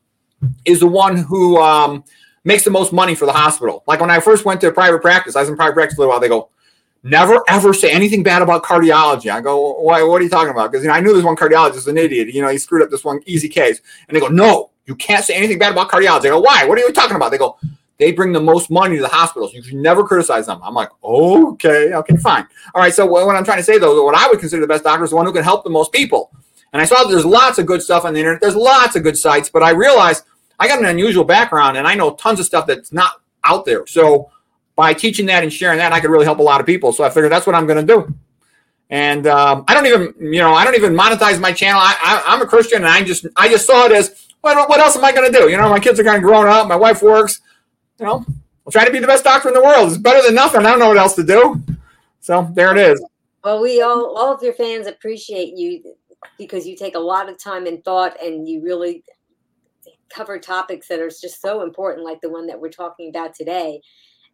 is 0.65 0.81
the 0.81 0.87
one 0.87 1.17
who 1.17 1.59
um, 1.59 2.05
makes 2.45 2.65
the 2.65 2.71
most 2.71 2.93
money 2.93 3.15
for 3.15 3.27
the 3.27 3.33
hospital. 3.33 3.83
Like 3.87 4.01
when 4.01 4.11
I 4.11 4.21
first 4.21 4.45
went 4.45 4.61
to 4.63 4.71
private 4.73 5.03
practice, 5.03 5.37
I 5.37 5.41
was 5.41 5.49
in 5.51 5.57
private 5.57 5.75
practice 5.75 5.97
for 5.97 6.03
a 6.03 6.07
little 6.07 6.13
while. 6.13 6.21
They 6.21 6.29
go, 6.29 6.51
never 7.05 7.43
ever 7.49 7.73
say 7.73 7.93
anything 7.93 8.23
bad 8.23 8.43
about 8.43 8.65
cardiology. 8.65 9.31
I 9.31 9.41
go, 9.41 9.81
why? 9.81 10.03
What 10.03 10.21
are 10.21 10.25
you 10.25 10.31
talking 10.31 10.51
about? 10.51 10.73
Because 10.73 10.85
you 10.85 10.89
know, 10.89 10.95
I 10.95 11.01
knew 11.01 11.15
this 11.15 11.23
one 11.23 11.37
cardiologist 11.37 11.77
is 11.77 11.87
an 11.87 11.99
idiot. 11.99 12.35
You 12.35 12.43
know, 12.43 12.49
he 12.49 12.59
screwed 12.59 12.83
up 12.83 12.91
this 12.91 13.05
one 13.05 13.21
easy 13.27 13.49
case. 13.49 13.81
And 14.09 14.17
they 14.17 14.21
go, 14.21 14.29
no, 14.29 14.71
you 14.87 14.97
can't 14.97 15.25
say 15.25 15.35
anything 15.35 15.59
bad 15.59 15.73
about 15.73 15.91
cardiology. 15.91 16.27
I 16.27 16.31
go, 16.31 16.41
why? 16.41 16.65
What 16.65 16.79
are 16.79 16.81
you 16.81 16.93
talking 16.93 17.17
about? 17.17 17.31
They 17.31 17.39
go, 17.39 17.59
they 17.99 18.11
bring 18.11 18.33
the 18.33 18.41
most 18.41 18.71
money 18.71 18.97
to 18.97 19.03
the 19.03 19.09
hospitals. 19.09 19.55
You 19.55 19.63
should 19.63 19.77
never 19.77 20.03
criticize 20.03 20.47
them. 20.47 20.61
I'm 20.65 20.75
like, 20.75 20.89
okay, 21.05 21.93
okay, 21.93 22.17
fine. 22.17 22.47
All 22.75 22.83
right. 22.83 22.93
So 22.93 23.07
what 23.07 23.37
I'm 23.37 23.45
trying 23.45 23.59
to 23.59 23.65
say 23.65 23.79
though, 23.79 24.03
what 24.05 24.17
I 24.17 24.29
would 24.29 24.41
consider 24.41 24.63
the 24.63 24.69
best 24.69 24.85
doctor 24.85 25.05
is 25.05 25.11
the 25.11 25.17
one 25.17 25.27
who 25.27 25.33
can 25.33 25.45
help 25.45 25.63
the 25.63 25.71
most 25.71 25.93
people. 25.93 26.31
And 26.73 26.83
I 26.83 26.87
saw 26.87 27.05
there's 27.05 27.25
lots 27.25 27.59
of 27.59 27.67
good 27.67 27.83
stuff 27.83 28.05
on 28.05 28.15
the 28.15 28.21
internet. 28.21 28.41
There's 28.41 28.57
lots 28.57 28.97
of 28.97 29.05
good 29.05 29.17
sites, 29.17 29.49
but 29.49 29.63
I 29.63 29.71
realized 29.71 30.25
I 30.59 30.67
got 30.67 30.81
an 30.81 30.87
unusual 30.87 31.25
background 31.25 31.77
and 31.77 31.87
I 31.87 31.95
know 31.95 32.15
tons 32.15 32.41
of 32.41 32.47
stuff 32.47 32.67
that's 32.67 32.93
not 32.93 33.21
out 33.45 33.65
there. 33.65 33.87
So 33.87 34.31
by 34.77 34.93
teaching 34.95 35.27
that 35.27 35.43
and 35.43 35.53
sharing 35.53 35.79
that, 35.79 35.93
I 35.93 36.01
could 36.01 36.11
really 36.11 36.25
help 36.25 36.39
a 36.39 36.43
lot 36.43 36.61
of 36.61 36.67
people. 36.67 36.93
So 36.93 37.05
I 37.05 37.11
figured 37.11 37.31
that's 37.31 37.47
what 37.47 37.55
I'm 37.55 37.67
going 37.67 37.87
to 37.87 37.95
do. 37.95 38.15
And 38.91 39.27
um, 39.27 39.65
I 39.67 39.75
don't 39.75 39.87
even, 39.87 40.15
you 40.21 40.41
know, 40.41 40.55
I 40.55 40.65
don't 40.65 40.75
even 40.75 40.95
monetize 40.95 41.41
my 41.41 41.53
channel. 41.53 41.81
I, 41.83 42.23
am 42.27 42.43
a 42.43 42.47
Christian, 42.47 42.79
and 42.79 42.87
I 42.87 43.03
just, 43.03 43.27
I 43.37 43.49
just 43.49 43.67
saw 43.67 43.87
it 43.87 43.93
as, 43.93 44.27
what, 44.41 44.69
what 44.69 44.79
else 44.79 44.97
am 44.97 45.05
I 45.05 45.13
going 45.13 45.31
to 45.31 45.39
do? 45.39 45.49
You 45.49 45.57
know, 45.57 45.71
my 45.71 45.81
kids 45.81 45.99
are 45.99 46.05
kind 46.05 46.17
of 46.17 46.23
grown 46.23 46.47
up. 46.47 46.69
My 46.69 46.77
wife 46.77 47.03
works. 47.03 47.41
You 47.99 48.07
know, 48.07 48.25
I'll 48.67 48.73
try 48.73 48.85
to 48.85 48.93
be 48.93 48.99
the 48.99 49.07
best 49.07 49.25
doctor 49.25 49.49
in 49.49 49.55
the 49.55 49.63
world. 49.63 49.89
It's 49.89 49.99
better 49.99 50.23
than 50.23 50.35
nothing. 50.35 50.61
I 50.61 50.71
don't 50.71 50.79
know 50.79 50.89
what 50.89 50.99
else 50.99 51.15
to 51.15 51.25
do. 51.25 51.63
So 52.21 52.49
there 52.53 52.77
it 52.77 52.79
is. 52.79 53.05
Well, 53.43 53.61
we 53.61 53.83
all, 53.83 54.17
all 54.17 54.35
of 54.35 54.43
your 54.43 54.55
fans 54.55 54.87
appreciate 54.87 55.57
you 55.57 55.95
because 56.39 56.67
you 56.67 56.77
take 56.77 56.95
a 56.95 57.01
lot 57.01 57.29
of 57.29 57.39
time 57.39 57.67
and 57.67 57.85
thought, 57.85 58.17
and 58.23 58.49
you 58.49 58.63
really 58.63 59.05
cover 60.09 60.39
topics 60.39 60.89
that 60.89 61.01
are 61.01 61.09
just 61.09 61.41
so 61.41 61.63
important, 61.63 62.05
like 62.05 62.21
the 62.21 62.31
one 62.31 62.47
that 62.47 62.61
we're 62.61 62.71
talking 62.71 63.09
about 63.09 63.35
today. 63.35 63.81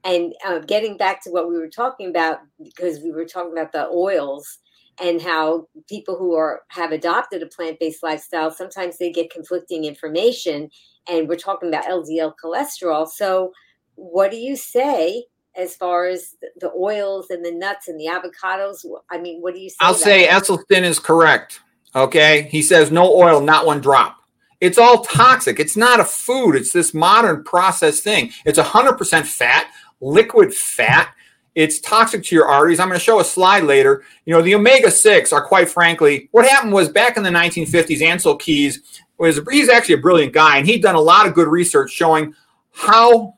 And 0.04 0.35
uh, 0.47 0.61
getting 0.61 0.97
back 0.97 1.23
to 1.25 1.30
what 1.30 1.49
we 1.49 1.59
were 1.59 1.69
talking 1.69 2.09
about, 2.09 2.40
because 2.62 3.00
we 3.00 3.12
were 3.12 3.26
talking 3.26 3.52
about 3.52 3.73
the 3.73 3.87
oils 3.88 4.59
and 5.00 5.21
how 5.21 5.66
people 5.88 6.16
who 6.16 6.35
are 6.35 6.62
have 6.69 6.92
adopted 6.92 7.42
a 7.42 7.47
plant-based 7.47 8.02
lifestyle 8.02 8.50
sometimes 8.50 8.99
they 8.99 9.11
get 9.11 9.30
conflicting 9.30 9.85
information 9.85 10.69
and 11.09 11.28
we're 11.28 11.37
talking 11.37 11.69
about 11.69 11.85
ldl 11.85 12.35
cholesterol. 12.42 13.09
So 13.09 13.52
what 13.95 14.30
do 14.30 14.37
you 14.37 14.57
say 14.57 15.25
as 15.57 15.75
far 15.75 16.07
as 16.07 16.37
the 16.61 16.71
oils 16.73 17.26
and 17.30 17.45
the 17.45 17.52
nuts 17.52 17.88
and 17.88 17.99
the 17.99 18.07
avocados? 18.07 18.85
I 19.11 19.19
mean 19.19 19.40
what 19.40 19.54
do 19.54 19.61
you 19.61 19.71
say 19.71 19.76
i'll 19.80 19.95
say 19.95 20.26
esselstyn 20.26 20.83
is 20.83 20.99
correct 20.99 21.61
okay? 21.95 22.49
He 22.50 22.62
says 22.62 22.90
no 22.90 23.12
oil 23.12 23.40
not 23.40 23.66
one 23.66 23.80
drop. 23.80 24.16
It's 24.61 24.76
all 24.76 25.02
toxic. 25.04 25.59
It's 25.59 25.76
not 25.76 26.00
a 26.00 26.04
food. 26.04 26.54
It's 26.54 26.73
this 26.73 26.92
modern 26.92 27.45
processed 27.45 28.04
thing. 28.04 28.30
It's 28.45 28.59
100% 28.59 29.25
fat 29.25 29.73
liquid 30.00 30.54
fat. 30.54 31.14
It's 31.54 31.80
toxic 31.80 32.23
to 32.25 32.35
your 32.35 32.47
arteries. 32.47 32.80
I'm 32.80 32.88
going 32.88 32.99
to 32.99 33.04
show 33.04 33.21
a 33.21 33.25
slide 33.25 33.64
later. 33.64 34.04
You 34.25 34.35
know, 34.35 34.42
the 34.42 34.54
omega 34.54 34.90
6 34.90 35.33
are 35.33 35.45
quite 35.45 35.69
frankly, 35.69 36.28
what 36.30 36.49
happened 36.49 36.73
was 36.73 36.88
back 36.88 37.16
in 37.16 37.23
the 37.23 37.30
1950s, 37.30 38.00
Ancel 38.00 38.38
Keys 38.38 39.02
was, 39.19 39.40
he's 39.50 39.69
actually 39.69 39.97
a 39.97 39.99
brilliant 39.99 40.33
guy, 40.33 40.59
and 40.59 40.66
he'd 40.66 40.83
done 40.83 40.95
a 40.95 41.00
lot 41.00 41.26
of 41.26 41.35
good 41.35 41.49
research 41.49 41.90
showing 41.90 42.35
how 42.73 43.35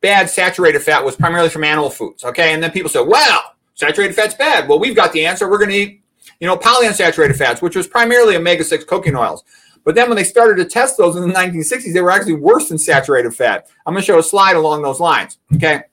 bad 0.00 0.28
saturated 0.28 0.80
fat 0.80 1.02
was 1.02 1.16
primarily 1.16 1.48
from 1.48 1.64
animal 1.64 1.88
foods. 1.88 2.24
Okay. 2.24 2.52
And 2.52 2.62
then 2.62 2.70
people 2.72 2.90
said, 2.90 3.06
well, 3.06 3.54
saturated 3.74 4.14
fat's 4.14 4.34
bad. 4.34 4.68
Well, 4.68 4.78
we've 4.78 4.96
got 4.96 5.12
the 5.12 5.24
answer. 5.24 5.48
We're 5.48 5.58
going 5.58 5.70
to 5.70 5.76
eat, 5.76 6.02
you 6.40 6.46
know, 6.46 6.56
polyunsaturated 6.56 7.36
fats, 7.36 7.62
which 7.62 7.76
was 7.76 7.86
primarily 7.86 8.36
omega 8.36 8.64
6 8.64 8.84
cooking 8.84 9.16
oils. 9.16 9.44
But 9.84 9.94
then 9.94 10.08
when 10.08 10.16
they 10.16 10.24
started 10.24 10.56
to 10.56 10.68
test 10.68 10.98
those 10.98 11.16
in 11.16 11.26
the 11.26 11.34
1960s, 11.34 11.92
they 11.92 12.00
were 12.00 12.10
actually 12.10 12.34
worse 12.34 12.68
than 12.68 12.78
saturated 12.78 13.34
fat. 13.34 13.68
I'm 13.86 13.94
going 13.94 14.02
to 14.02 14.06
show 14.06 14.18
a 14.18 14.22
slide 14.22 14.56
along 14.56 14.82
those 14.82 15.00
lines. 15.00 15.38
Okay. 15.54 15.84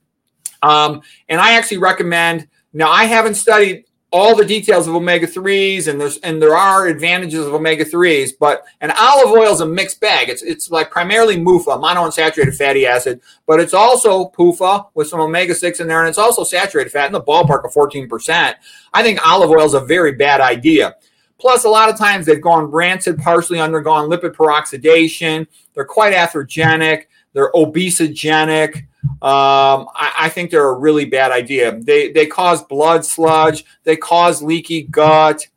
Um, 0.62 1.02
and 1.30 1.40
I 1.40 1.54
actually 1.54 1.78
recommend. 1.78 2.48
Now, 2.74 2.90
I 2.90 3.06
haven't 3.06 3.36
studied 3.36 3.86
all 4.12 4.36
the 4.36 4.46
details 4.46 4.88
of 4.88 4.96
omega 4.96 5.26
3s 5.26 5.88
and 5.88 6.00
there's 6.00 6.18
and 6.18 6.42
there 6.42 6.56
are 6.56 6.88
advantages 6.88 7.48
of 7.48 7.54
omega 7.54 7.86
3s 7.86 8.32
but 8.38 8.64
an 8.82 8.92
olive 9.00 9.32
oil 9.32 9.54
is 9.54 9.62
a 9.62 9.66
mixed 9.66 10.02
bag. 10.02 10.28
It's 10.28 10.44
it's 10.44 10.70
like 10.70 10.92
primarily 10.92 11.38
mufa 11.38 11.72
monounsaturated 11.72 12.56
fatty 12.58 12.86
acid 12.86 13.22
but 13.48 13.62
it's 13.62 13.74
also 13.74 14.30
PUFA 14.32 14.88
with 14.96 15.08
some 15.08 15.22
omega 15.22 15.56
6 15.56 15.80
in 15.80 15.88
there 15.88 16.02
and 16.02 16.10
it's 16.10 16.18
also 16.18 16.44
saturated 16.44 16.92
fat 16.92 17.06
in 17.06 17.14
the 17.14 17.22
ballpark 17.22 17.64
of 17.64 17.72
14% 17.72 18.56
i 18.94 19.02
think 19.02 19.26
olive 19.26 19.50
oil 19.50 19.66
is 19.66 19.74
a 19.74 19.80
very 19.80 20.12
bad 20.12 20.42
idea. 20.42 20.96
Plus 21.40 21.64
a 21.64 21.70
lot 21.70 21.90
of 21.90 21.98
times 21.98 22.26
they've 22.26 22.42
gone 22.42 22.66
rancid 22.66 23.18
partially 23.18 23.60
undergone 23.60 24.10
lipid 24.10 24.34
peroxidation. 24.34 25.48
They're 25.74 25.86
quite 25.86 26.14
atherogenic 26.14 27.06
they're 27.34 27.52
obesogenic 27.54 28.86
um, 29.04 29.88
I, 29.96 30.14
I, 30.20 30.30
think 30.30 30.52
they're 30.52 30.70
a 30.70 30.78
really 30.78 31.06
bad 31.06 31.32
idea. 31.32 31.80
They 31.80 32.12
they 32.12 32.28
cause 32.28 32.64
blood 32.64 33.04
sludge. 33.04 33.66
They 33.84 33.96
cause 33.96 34.44
leaky 34.44 34.84
gut. 34.84 35.48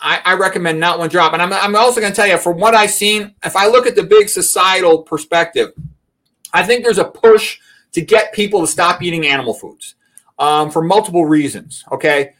I, 0.00 0.20
I 0.24 0.34
recommend 0.34 0.78
not 0.78 0.98
one 0.98 1.08
drop. 1.08 1.32
And 1.32 1.42
I'm, 1.42 1.52
I'm 1.52 1.74
also 1.74 2.00
going 2.00 2.12
to 2.12 2.16
tell 2.16 2.26
you, 2.26 2.38
from 2.38 2.58
what 2.58 2.74
I've 2.74 2.90
seen, 2.92 3.34
if 3.44 3.56
I 3.56 3.66
look 3.66 3.86
at 3.86 3.96
the 3.96 4.04
big 4.04 4.28
societal 4.28 5.02
perspective, 5.02 5.72
I 6.52 6.64
think 6.64 6.84
there's 6.84 6.98
a 6.98 7.04
push 7.04 7.58
to 7.92 8.00
get 8.00 8.32
people 8.32 8.60
to 8.60 8.66
stop 8.68 9.02
eating 9.02 9.26
animal 9.26 9.54
foods 9.54 9.96
um, 10.38 10.70
for 10.70 10.82
multiple 10.82 11.26
reasons. 11.26 11.84
Okay. 11.90 12.34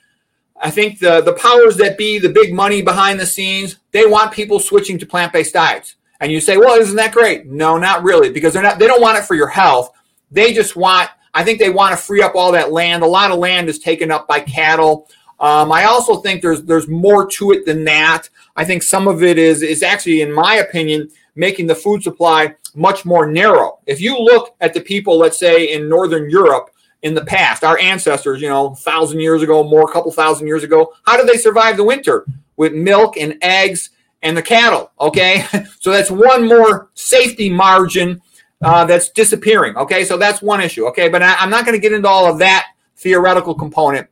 I 0.61 0.70
think 0.70 1.00
the, 1.00 1.20
the 1.20 1.35
powers 1.35 1.76
that 1.76 1.98
be, 1.98 2.18
the 2.18 2.28
big 2.28 2.52
money 2.52 2.83
behind 2.83 3.18
the 3.18 3.26
scenes, 3.26 3.78
they 3.90 4.07
want 4.07 4.33
people 4.33 4.61
switching 4.61 4.98
to 4.98 5.07
plant 5.07 5.33
based 5.33 5.54
diets. 5.54 5.96
And 6.20 6.33
you 6.33 6.40
say, 6.40 6.57
well, 6.57 6.81
isn't 6.81 6.96
that 6.96 7.12
great? 7.12 7.46
No, 7.46 7.78
not 7.78 8.02
really, 8.02 8.31
because 8.31 8.52
they're 8.52 8.62
not. 8.62 8.78
They 8.78 8.87
don't 8.87 9.00
want 9.00 9.18
it 9.18 9.24
for 9.24 9.35
your 9.35 9.48
health. 9.48 9.92
They 10.31 10.52
just 10.52 10.76
want, 10.76 11.11
I 11.33 11.44
think 11.44 11.59
they 11.59 11.70
want 11.70 11.92
to 11.92 12.02
free 12.02 12.22
up 12.22 12.35
all 12.35 12.52
that 12.52 12.72
land. 12.72 13.02
A 13.02 13.07
lot 13.07 13.31
of 13.31 13.38
land 13.38 13.68
is 13.68 13.78
taken 13.78 14.11
up 14.11 14.26
by 14.26 14.40
cattle. 14.40 15.09
Um, 15.40 15.70
I 15.70 15.85
also 15.85 16.16
think 16.16 16.42
there's 16.42 16.62
there's 16.62 16.88
more 16.88 17.26
to 17.31 17.52
it 17.52 17.64
than 17.64 17.85
that. 17.85 18.28
I 18.57 18.64
think 18.64 18.83
some 18.83 19.07
of 19.07 19.22
it 19.22 19.38
is 19.38 19.62
is 19.62 19.83
actually, 19.83 20.22
in 20.22 20.33
my 20.33 20.57
opinion, 20.57 21.09
making 21.37 21.68
the 21.68 21.74
food 21.74 22.02
supply 22.02 22.54
much 22.74 23.04
more 23.04 23.26
narrow. 23.31 23.78
If 23.87 24.00
you 24.00 24.18
look 24.18 24.57
at 24.61 24.74
the 24.74 24.81
people, 24.81 25.16
let's 25.18 25.38
say 25.38 25.72
in 25.72 25.88
Northern 25.88 26.28
Europe 26.28 26.70
in 27.02 27.14
the 27.14 27.24
past, 27.24 27.62
our 27.62 27.78
ancestors, 27.78 28.42
you 28.42 28.48
know, 28.48 28.74
thousand 28.74 29.20
years 29.20 29.42
ago, 29.42 29.62
more, 29.62 29.88
a 29.88 29.92
couple 29.92 30.11
thousand 30.11 30.48
years 30.48 30.64
ago, 30.64 30.92
how 31.07 31.16
did 31.16 31.28
they 31.28 31.38
survive 31.38 31.76
the 31.76 31.85
winter? 31.85 32.26
With 32.57 32.72
milk 32.72 33.16
and 33.16 33.38
eggs 33.40 33.90
and 34.22 34.37
the 34.37 34.42
cattle. 34.42 34.90
Okay, 35.00 35.44
so 35.81 35.90
that's 35.90 36.11
one 36.11 36.46
more 36.46 36.90
safety 36.94 37.50
margin 37.50 38.20
uh, 38.62 38.85
that's 38.85 39.11
disappearing. 39.11 39.76
Okay, 39.76 40.04
so 40.04 40.16
that's 40.16 40.42
one 40.42 40.61
issue. 40.61 40.87
Okay, 40.87 41.09
but 41.09 41.22
I, 41.22 41.42
am 41.42 41.50
not 41.50 41.64
going 41.64 41.76
to 41.76 41.81
get 41.81 41.92
into 41.92 42.09
all 42.09 42.26
of 42.31 42.38
that 42.38 42.66
theoretical 42.96 43.54
component. 43.54 44.09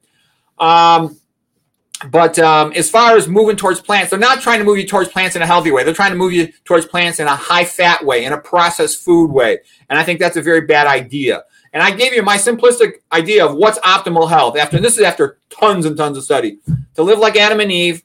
Um, 0.59 1.19
but 2.11 2.39
um, 2.39 2.73
as 2.73 2.91
far 2.91 3.17
as 3.17 3.27
moving 3.27 3.57
towards 3.57 3.81
plants, 3.81 4.11
they're 4.11 4.19
not 4.19 4.43
trying 4.43 4.59
to 4.59 4.65
move 4.65 4.77
you 4.77 4.87
towards 4.87 5.09
plants 5.09 5.35
in 5.35 5.43
a 5.43 5.47
healthy 5.47 5.71
way. 5.71 5.83
They're 5.83 5.95
trying 5.95 6.11
to 6.11 6.17
move 6.17 6.33
you 6.33 6.53
towards 6.65 6.87
plants 6.87 7.21
in 7.21 7.27
a 7.27 7.35
high 7.35 7.65
fat 7.65 8.05
way, 8.05 8.25
in 8.25 8.33
a 8.35 8.39
processed 8.39 9.03
food 9.03 9.31
way. 9.31 9.59
And 9.89 9.99
I 9.99 10.05
think 10.05 10.21
that's 10.21 10.37
a 10.37 10.43
very 10.43 10.63
bad 10.63 10.87
idea. 10.87 11.45
And 11.73 11.83
I 11.83 11.91
gave 11.91 12.13
you 12.13 12.23
my 12.23 12.37
simplistic 12.37 12.95
idea 13.13 13.47
of 13.47 13.55
what's 13.55 13.79
optimal 13.81 14.29
health. 14.29 14.57
After 14.57 14.79
this 14.79 14.97
is 14.99 15.05
after 15.05 15.39
tons 15.49 15.87
and 15.87 15.97
tons 15.97 16.19
of 16.19 16.25
study 16.25 16.59
to 16.95 17.03
live 17.03 17.19
like 17.19 17.37
Adam 17.37 17.61
and 17.61 17.73
Eve, 17.73 18.03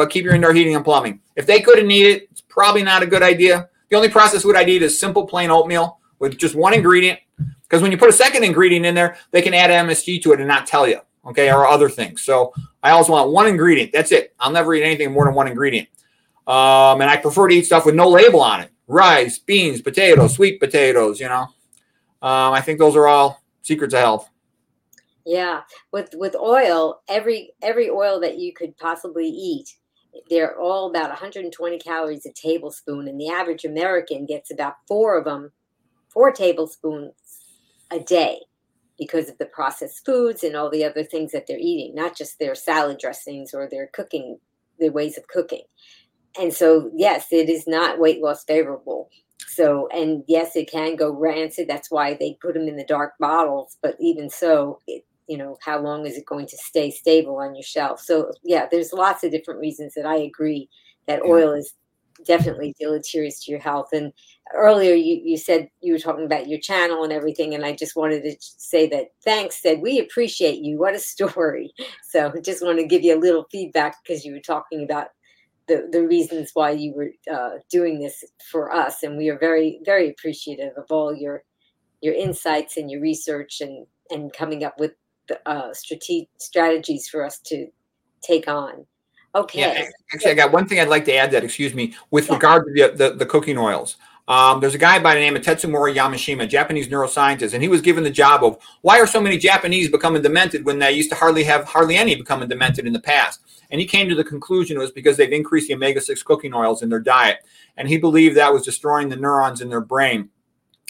but 0.00 0.08
keep 0.08 0.24
your 0.24 0.34
indoor 0.34 0.54
heating 0.54 0.74
and 0.74 0.84
plumbing. 0.84 1.20
If 1.36 1.46
they 1.46 1.60
couldn't 1.60 1.90
eat 1.90 2.06
it, 2.06 2.28
it's 2.30 2.40
probably 2.40 2.82
not 2.82 3.02
a 3.02 3.06
good 3.06 3.22
idea. 3.22 3.68
The 3.90 3.96
only 3.96 4.08
processed 4.08 4.44
food 4.44 4.56
I 4.56 4.64
eat 4.64 4.82
is 4.82 4.98
simple 4.98 5.26
plain 5.26 5.50
oatmeal 5.50 5.98
with 6.18 6.38
just 6.38 6.54
one 6.54 6.72
ingredient. 6.72 7.18
Because 7.62 7.82
when 7.82 7.92
you 7.92 7.98
put 7.98 8.08
a 8.08 8.14
second 8.14 8.44
ingredient 8.44 8.86
in 8.86 8.94
there, 8.94 9.18
they 9.30 9.42
can 9.42 9.52
add 9.52 9.68
MSG 9.68 10.22
to 10.22 10.32
it 10.32 10.38
and 10.38 10.48
not 10.48 10.66
tell 10.66 10.88
you, 10.88 11.00
okay, 11.26 11.52
or 11.52 11.68
other 11.68 11.90
things. 11.90 12.22
So 12.22 12.54
I 12.82 12.92
always 12.92 13.10
want 13.10 13.30
one 13.30 13.46
ingredient. 13.46 13.92
That's 13.92 14.10
it. 14.10 14.34
I'll 14.40 14.50
never 14.50 14.74
eat 14.74 14.84
anything 14.84 15.12
more 15.12 15.26
than 15.26 15.34
one 15.34 15.48
ingredient. 15.48 15.88
Um, 16.46 17.02
and 17.02 17.10
I 17.10 17.18
prefer 17.18 17.48
to 17.48 17.54
eat 17.54 17.66
stuff 17.66 17.84
with 17.84 17.94
no 17.94 18.08
label 18.08 18.40
on 18.40 18.60
it 18.60 18.70
rice, 18.88 19.38
beans, 19.38 19.82
potatoes, 19.82 20.34
sweet 20.34 20.58
potatoes, 20.58 21.20
you 21.20 21.28
know. 21.28 21.42
Um, 22.22 22.52
I 22.52 22.60
think 22.60 22.78
those 22.78 22.96
are 22.96 23.06
all 23.06 23.42
secrets 23.62 23.94
of 23.94 24.00
health. 24.00 24.30
Yeah, 25.24 25.60
with 25.92 26.14
with 26.14 26.34
oil, 26.34 27.02
every 27.08 27.52
every 27.62 27.90
oil 27.90 28.18
that 28.20 28.38
you 28.38 28.52
could 28.54 28.76
possibly 28.78 29.28
eat 29.28 29.76
they're 30.28 30.58
all 30.58 30.90
about 30.90 31.10
120 31.10 31.78
calories 31.78 32.26
a 32.26 32.32
tablespoon, 32.32 33.08
and 33.08 33.20
the 33.20 33.28
average 33.28 33.64
American 33.64 34.26
gets 34.26 34.50
about 34.50 34.74
four 34.86 35.18
of 35.18 35.24
them, 35.24 35.52
four 36.08 36.32
tablespoons 36.32 37.12
a 37.90 38.00
day 38.00 38.38
because 38.98 39.28
of 39.28 39.38
the 39.38 39.46
processed 39.46 40.04
foods 40.04 40.44
and 40.44 40.54
all 40.54 40.70
the 40.70 40.84
other 40.84 41.02
things 41.02 41.32
that 41.32 41.46
they're 41.46 41.58
eating, 41.58 41.94
not 41.94 42.16
just 42.16 42.38
their 42.38 42.54
salad 42.54 42.98
dressings 42.98 43.54
or 43.54 43.68
their 43.68 43.88
cooking, 43.88 44.38
their 44.78 44.92
ways 44.92 45.16
of 45.16 45.26
cooking. 45.28 45.62
And 46.38 46.52
so, 46.52 46.90
yes, 46.94 47.26
it 47.32 47.48
is 47.48 47.66
not 47.66 47.98
weight 47.98 48.20
loss 48.20 48.44
favorable. 48.44 49.08
So, 49.48 49.88
and 49.88 50.22
yes, 50.28 50.54
it 50.54 50.70
can 50.70 50.96
go 50.96 51.10
rancid. 51.10 51.66
That's 51.66 51.90
why 51.90 52.14
they 52.14 52.38
put 52.40 52.54
them 52.54 52.68
in 52.68 52.76
the 52.76 52.84
dark 52.84 53.14
bottles. 53.18 53.78
But 53.82 53.96
even 53.98 54.30
so, 54.30 54.80
it, 54.86 55.04
you 55.30 55.38
know 55.38 55.56
how 55.62 55.80
long 55.80 56.06
is 56.06 56.16
it 56.16 56.26
going 56.26 56.46
to 56.46 56.56
stay 56.56 56.90
stable 56.90 57.36
on 57.36 57.54
your 57.54 57.62
shelf? 57.62 58.00
So 58.00 58.32
yeah 58.42 58.66
there's 58.70 58.92
lots 58.92 59.22
of 59.22 59.30
different 59.30 59.60
reasons 59.60 59.94
that 59.94 60.06
i 60.06 60.16
agree 60.16 60.68
that 61.06 61.22
oil 61.22 61.52
is 61.52 61.74
definitely 62.24 62.74
deleterious 62.78 63.42
to 63.44 63.50
your 63.50 63.60
health. 63.60 63.88
And 63.92 64.12
earlier 64.54 64.94
you, 64.94 65.20
you 65.24 65.36
said 65.36 65.68
you 65.80 65.92
were 65.92 65.98
talking 65.98 66.24
about 66.24 66.48
your 66.48 66.58
channel 66.58 67.04
and 67.04 67.12
everything 67.12 67.54
and 67.54 67.64
i 67.64 67.72
just 67.72 67.96
wanted 67.96 68.22
to 68.22 68.34
say 68.40 68.88
that 68.88 69.12
thanks 69.24 69.62
said 69.62 69.80
we 69.80 70.00
appreciate 70.00 70.60
you. 70.60 70.78
What 70.78 70.94
a 70.94 70.98
story. 71.14 71.72
So 72.02 72.32
just 72.42 72.64
want 72.64 72.78
to 72.78 72.86
give 72.86 73.02
you 73.02 73.16
a 73.16 73.20
little 73.20 73.46
feedback 73.50 73.96
because 74.02 74.24
you 74.24 74.32
were 74.32 74.40
talking 74.40 74.82
about 74.82 75.08
the, 75.68 75.88
the 75.92 76.04
reasons 76.04 76.50
why 76.54 76.72
you 76.72 76.92
were 76.92 77.12
uh, 77.32 77.58
doing 77.70 78.00
this 78.00 78.24
for 78.50 78.74
us. 78.74 79.04
And 79.04 79.16
we 79.16 79.28
are 79.28 79.38
very 79.38 79.80
very 79.84 80.10
appreciative 80.10 80.72
of 80.76 80.86
all 80.90 81.14
your 81.14 81.44
your 82.00 82.14
insights 82.14 82.76
and 82.76 82.90
your 82.90 83.00
research 83.00 83.60
and 83.60 83.86
and 84.10 84.32
coming 84.32 84.64
up 84.64 84.74
with 84.80 84.92
uh, 85.46 85.72
strate- 85.72 86.28
strategies 86.38 87.08
for 87.08 87.24
us 87.24 87.38
to 87.46 87.68
take 88.22 88.48
on. 88.48 88.86
Okay. 89.34 89.60
Yeah, 89.60 89.84
actually, 90.12 90.32
I 90.32 90.34
got 90.34 90.52
one 90.52 90.66
thing 90.66 90.80
I'd 90.80 90.88
like 90.88 91.04
to 91.04 91.14
add 91.14 91.30
that, 91.30 91.44
excuse 91.44 91.74
me, 91.74 91.94
with 92.10 92.28
yeah. 92.28 92.34
regard 92.34 92.64
to 92.66 92.72
the, 92.72 92.96
the, 92.96 93.14
the 93.16 93.26
cooking 93.26 93.58
oils. 93.58 93.96
Um, 94.30 94.60
there's 94.60 94.76
a 94.76 94.78
guy 94.78 94.98
by 95.00 95.14
the 95.14 95.20
name 95.20 95.34
of 95.34 95.42
Tetsumori 95.42 95.94
Yamashima, 95.94 96.48
Japanese 96.48 96.88
neuroscientist, 96.88 97.52
and 97.52 97.62
he 97.62 97.68
was 97.68 97.80
given 97.80 98.04
the 98.04 98.10
job 98.10 98.44
of 98.44 98.58
why 98.82 99.00
are 99.00 99.06
so 99.06 99.20
many 99.20 99.36
Japanese 99.36 99.90
becoming 99.90 100.22
demented 100.22 100.64
when 100.64 100.78
they 100.78 100.92
used 100.92 101.10
to 101.10 101.16
hardly 101.16 101.42
have 101.44 101.64
hardly 101.64 101.96
any 101.96 102.14
becoming 102.14 102.48
demented 102.48 102.86
in 102.86 102.92
the 102.92 103.00
past. 103.00 103.40
And 103.70 103.80
he 103.80 103.86
came 103.86 104.08
to 104.08 104.14
the 104.14 104.24
conclusion 104.24 104.76
it 104.76 104.80
was 104.80 104.92
because 104.92 105.16
they've 105.16 105.32
increased 105.32 105.68
the 105.68 105.74
omega 105.74 106.00
6 106.00 106.22
cooking 106.22 106.54
oils 106.54 106.82
in 106.82 106.88
their 106.88 107.00
diet. 107.00 107.38
And 107.76 107.88
he 107.88 107.98
believed 107.98 108.36
that 108.36 108.52
was 108.52 108.64
destroying 108.64 109.08
the 109.08 109.16
neurons 109.16 109.60
in 109.60 109.68
their 109.68 109.80
brain. 109.80 110.28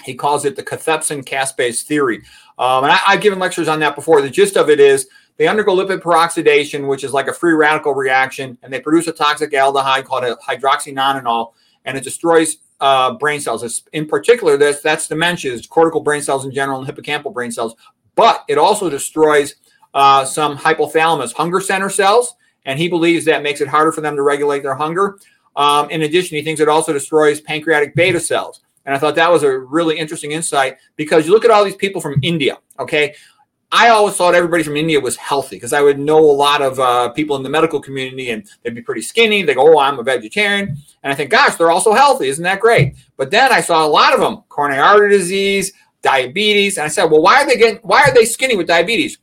He 0.04 0.14
calls 0.14 0.44
it 0.44 0.56
the 0.56 0.62
cathepsin 0.62 1.24
caspase 1.24 1.82
theory. 1.82 2.22
Um, 2.58 2.84
and 2.84 2.92
I, 2.92 2.98
I've 3.06 3.20
given 3.20 3.38
lectures 3.38 3.68
on 3.68 3.80
that 3.80 3.94
before. 3.94 4.20
The 4.22 4.30
gist 4.30 4.56
of 4.56 4.68
it 4.70 4.80
is 4.80 5.08
they 5.36 5.48
undergo 5.48 5.74
lipid 5.74 6.00
peroxidation, 6.00 6.86
which 6.86 7.02
is 7.02 7.12
like 7.12 7.28
a 7.28 7.32
free 7.32 7.54
radical 7.54 7.94
reaction, 7.94 8.58
and 8.62 8.72
they 8.72 8.80
produce 8.80 9.06
a 9.06 9.12
toxic 9.12 9.52
aldehyde 9.52 10.04
called 10.04 10.24
a 10.24 10.36
hydroxynonenal, 10.36 11.52
and 11.86 11.96
it 11.96 12.04
destroys 12.04 12.58
uh, 12.80 13.14
brain 13.14 13.40
cells. 13.40 13.62
It's, 13.62 13.82
in 13.92 14.06
particular, 14.06 14.56
that's 14.56 15.08
dementia, 15.08 15.54
it's 15.54 15.66
cortical 15.66 16.02
brain 16.02 16.22
cells 16.22 16.44
in 16.44 16.52
general 16.52 16.82
and 16.82 16.86
hippocampal 16.86 17.32
brain 17.32 17.50
cells, 17.50 17.74
but 18.16 18.44
it 18.48 18.58
also 18.58 18.90
destroys 18.90 19.54
uh, 19.94 20.24
some 20.24 20.58
hypothalamus 20.58 21.32
hunger 21.32 21.60
center 21.60 21.88
cells, 21.88 22.34
and 22.66 22.78
he 22.78 22.88
believes 22.88 23.24
that 23.24 23.42
makes 23.42 23.60
it 23.60 23.68
harder 23.68 23.92
for 23.92 24.02
them 24.02 24.16
to 24.16 24.22
regulate 24.22 24.62
their 24.62 24.74
hunger. 24.74 25.18
Um, 25.56 25.90
in 25.90 26.02
addition, 26.02 26.36
he 26.36 26.42
thinks 26.42 26.60
it 26.60 26.68
also 26.68 26.92
destroys 26.92 27.40
pancreatic 27.40 27.94
beta 27.94 28.20
cells. 28.20 28.60
And 28.86 28.94
I 28.94 28.98
thought 28.98 29.14
that 29.16 29.30
was 29.30 29.42
a 29.42 29.58
really 29.58 29.98
interesting 29.98 30.32
insight 30.32 30.78
because 30.96 31.26
you 31.26 31.32
look 31.32 31.44
at 31.44 31.50
all 31.50 31.64
these 31.64 31.76
people 31.76 32.00
from 32.00 32.18
India, 32.22 32.58
okay? 32.78 33.14
I 33.72 33.90
always 33.90 34.16
thought 34.16 34.34
everybody 34.34 34.64
from 34.64 34.76
India 34.76 34.98
was 34.98 35.16
healthy 35.16 35.56
because 35.56 35.72
I 35.72 35.80
would 35.80 35.98
know 35.98 36.18
a 36.18 36.32
lot 36.32 36.60
of 36.60 36.80
uh, 36.80 37.10
people 37.10 37.36
in 37.36 37.44
the 37.44 37.48
medical 37.48 37.80
community 37.80 38.30
and 38.30 38.44
they'd 38.62 38.74
be 38.74 38.82
pretty 38.82 39.02
skinny. 39.02 39.42
They 39.42 39.54
go, 39.54 39.74
Oh, 39.74 39.78
I'm 39.78 39.98
a 40.00 40.02
vegetarian. 40.02 40.76
And 41.04 41.12
I 41.12 41.14
think, 41.14 41.30
Gosh, 41.30 41.54
they're 41.54 41.70
also 41.70 41.92
healthy. 41.92 42.28
Isn't 42.28 42.42
that 42.42 42.58
great? 42.58 42.96
But 43.16 43.30
then 43.30 43.52
I 43.52 43.60
saw 43.60 43.86
a 43.86 43.88
lot 43.88 44.12
of 44.12 44.20
them 44.20 44.42
coronary 44.48 44.80
artery 44.80 45.10
disease, 45.10 45.72
diabetes. 46.02 46.78
And 46.78 46.84
I 46.84 46.88
said, 46.88 47.04
Well, 47.04 47.22
why 47.22 47.42
are 47.42 47.46
they 47.46 47.56
getting, 47.56 47.78
why 47.82 48.02
are 48.02 48.12
they 48.12 48.24
skinny 48.24 48.56
with 48.56 48.66
diabetes? 48.66 49.18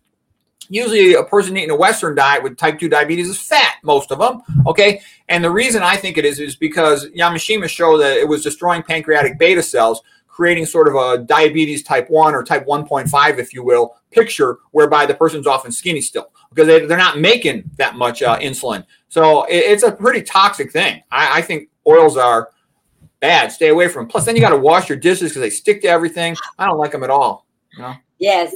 Usually, 0.70 1.14
a 1.14 1.24
person 1.24 1.56
eating 1.58 1.72
a 1.72 1.76
Western 1.76 2.16
diet 2.16 2.44
with 2.44 2.58
type 2.58 2.80
2 2.80 2.90
diabetes 2.90 3.30
is 3.30 3.40
fat, 3.40 3.76
most 3.84 4.12
of 4.12 4.20
them. 4.20 4.42
Okay. 4.66 5.02
And 5.30 5.44
the 5.44 5.52
reason 5.52 5.84
I 5.84 5.96
think 5.96 6.18
it 6.18 6.26
is 6.26 6.40
is 6.40 6.56
because 6.56 7.10
Yamashima 7.10 7.68
showed 7.70 7.98
that 8.00 8.18
it 8.18 8.28
was 8.28 8.44
destroying 8.44 8.84
pancreatic 8.84 9.38
beta 9.38 9.64
cells, 9.64 10.02
creating 10.28 10.66
sort 10.66 10.88
of 10.88 10.96
a 10.96 11.24
diabetes 11.24 11.84
type 11.84 12.10
1 12.10 12.36
or 12.36 12.44
type 12.44 12.66
1.5, 12.66 13.38
if 13.40 13.54
you 13.54 13.64
will, 13.64 13.96
picture 14.12 14.60
whereby 14.72 15.06
the 15.06 15.14
person's 15.14 15.48
often 15.48 15.72
skinny 15.72 16.02
still 16.02 16.32
because 16.50 16.68
they, 16.68 16.86
they're 16.86 16.98
not 16.98 17.20
making 17.20 17.70
that 17.78 17.96
much 17.96 18.22
uh, 18.22 18.38
insulin. 18.40 18.86
So 19.10 19.44
it, 19.46 19.58
it's 19.58 19.84
a 19.84 19.92
pretty 19.92 20.22
toxic 20.22 20.72
thing. 20.72 21.04
I, 21.12 21.40
I 21.40 21.42
think 21.42 21.70
oils 21.86 22.18
are 22.18 22.50
bad. 23.20 23.52
Stay 23.52 23.70
away 23.70 23.88
from 23.88 24.04
them. 24.04 24.10
Plus, 24.10 24.26
then 24.26 24.36
you 24.36 24.42
got 24.42 24.50
to 24.50 24.58
wash 24.58 24.90
your 24.90 24.98
dishes 24.98 25.32
because 25.32 25.42
they 25.42 25.50
stick 25.50 25.82
to 25.82 25.88
everything. 25.88 26.36
I 26.58 26.66
don't 26.66 26.78
like 26.78 26.92
them 26.92 27.04
at 27.04 27.10
all. 27.10 27.46
You 27.74 27.84
know? 27.84 27.96
Yes, 28.20 28.56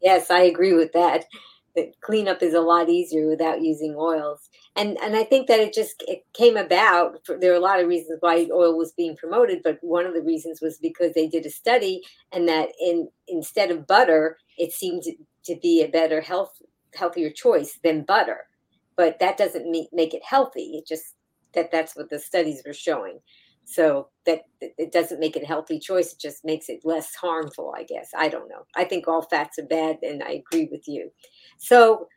yes, 0.00 0.30
I 0.30 0.42
agree 0.42 0.72
with 0.72 0.92
that. 0.92 1.26
The 1.74 1.92
cleanup 2.02 2.42
is 2.42 2.54
a 2.54 2.60
lot 2.60 2.88
easier 2.88 3.28
without 3.28 3.62
using 3.62 3.94
oils 3.96 4.50
and 4.76 4.98
and 5.02 5.16
I 5.16 5.24
think 5.24 5.48
that 5.48 5.60
it 5.60 5.74
just 5.74 6.02
it 6.08 6.24
came 6.32 6.56
about. 6.56 7.18
For, 7.26 7.38
there 7.38 7.52
are 7.52 7.56
a 7.56 7.60
lot 7.60 7.80
of 7.80 7.88
reasons 7.88 8.18
why 8.20 8.48
oil 8.52 8.76
was 8.76 8.92
being 8.92 9.16
promoted, 9.16 9.62
but 9.62 9.78
one 9.82 10.06
of 10.06 10.14
the 10.14 10.22
reasons 10.22 10.60
was 10.60 10.78
because 10.78 11.12
they 11.12 11.28
did 11.28 11.44
a 11.44 11.50
study, 11.50 12.02
and 12.32 12.48
that 12.48 12.70
in 12.80 13.08
instead 13.28 13.70
of 13.70 13.86
butter, 13.86 14.38
it 14.58 14.72
seemed 14.72 15.02
to 15.44 15.56
be 15.62 15.82
a 15.82 15.88
better 15.88 16.20
health 16.20 16.60
healthier 16.94 17.30
choice 17.30 17.78
than 17.84 18.02
butter. 18.04 18.46
But 18.96 19.18
that 19.20 19.38
doesn't 19.38 19.70
make, 19.70 19.88
make 19.92 20.14
it 20.14 20.22
healthy. 20.24 20.72
It 20.78 20.86
just 20.86 21.16
that 21.54 21.70
that's 21.70 21.94
what 21.96 22.08
the 22.08 22.18
studies 22.18 22.62
were 22.66 22.72
showing. 22.72 23.20
So 23.64 24.08
that 24.26 24.42
it 24.60 24.90
doesn't 24.90 25.20
make 25.20 25.36
it 25.36 25.44
a 25.44 25.46
healthy 25.46 25.78
choice. 25.78 26.12
It 26.12 26.18
just 26.18 26.44
makes 26.44 26.68
it 26.68 26.80
less 26.84 27.14
harmful, 27.14 27.72
I 27.76 27.84
guess. 27.84 28.10
I 28.16 28.28
don't 28.28 28.48
know. 28.48 28.64
I 28.74 28.84
think 28.84 29.06
all 29.06 29.22
fats 29.22 29.58
are 29.58 29.66
bad, 29.66 29.98
and 30.02 30.22
I 30.22 30.42
agree 30.42 30.68
with 30.70 30.88
you. 30.88 31.10
So 31.62 32.08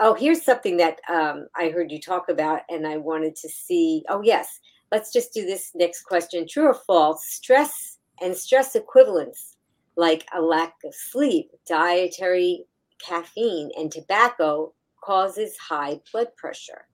Oh, 0.00 0.14
here's 0.14 0.42
something 0.42 0.76
that 0.78 0.98
um, 1.08 1.46
I 1.54 1.68
heard 1.68 1.92
you 1.92 2.00
talk 2.00 2.28
about, 2.28 2.62
and 2.68 2.86
I 2.86 2.96
wanted 2.96 3.36
to 3.36 3.48
see. 3.48 4.04
Oh, 4.08 4.22
yes. 4.22 4.58
Let's 4.90 5.12
just 5.12 5.32
do 5.32 5.46
this 5.46 5.70
next 5.74 6.02
question. 6.02 6.46
True 6.48 6.66
or 6.66 6.74
false? 6.74 7.24
Stress 7.26 7.98
and 8.20 8.36
stress 8.36 8.74
equivalents, 8.74 9.56
like 9.96 10.26
a 10.34 10.40
lack 10.40 10.74
of 10.84 10.94
sleep, 10.94 11.50
dietary 11.66 12.64
caffeine, 13.00 13.70
and 13.76 13.90
tobacco, 13.90 14.72
causes 15.02 15.56
high 15.58 16.00
blood 16.10 16.28
pressure. 16.36 16.86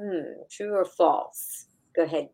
Hmm, 0.00 0.42
true 0.50 0.72
or 0.72 0.84
false? 0.84 1.66
Go 1.96 2.02
ahead, 2.02 2.28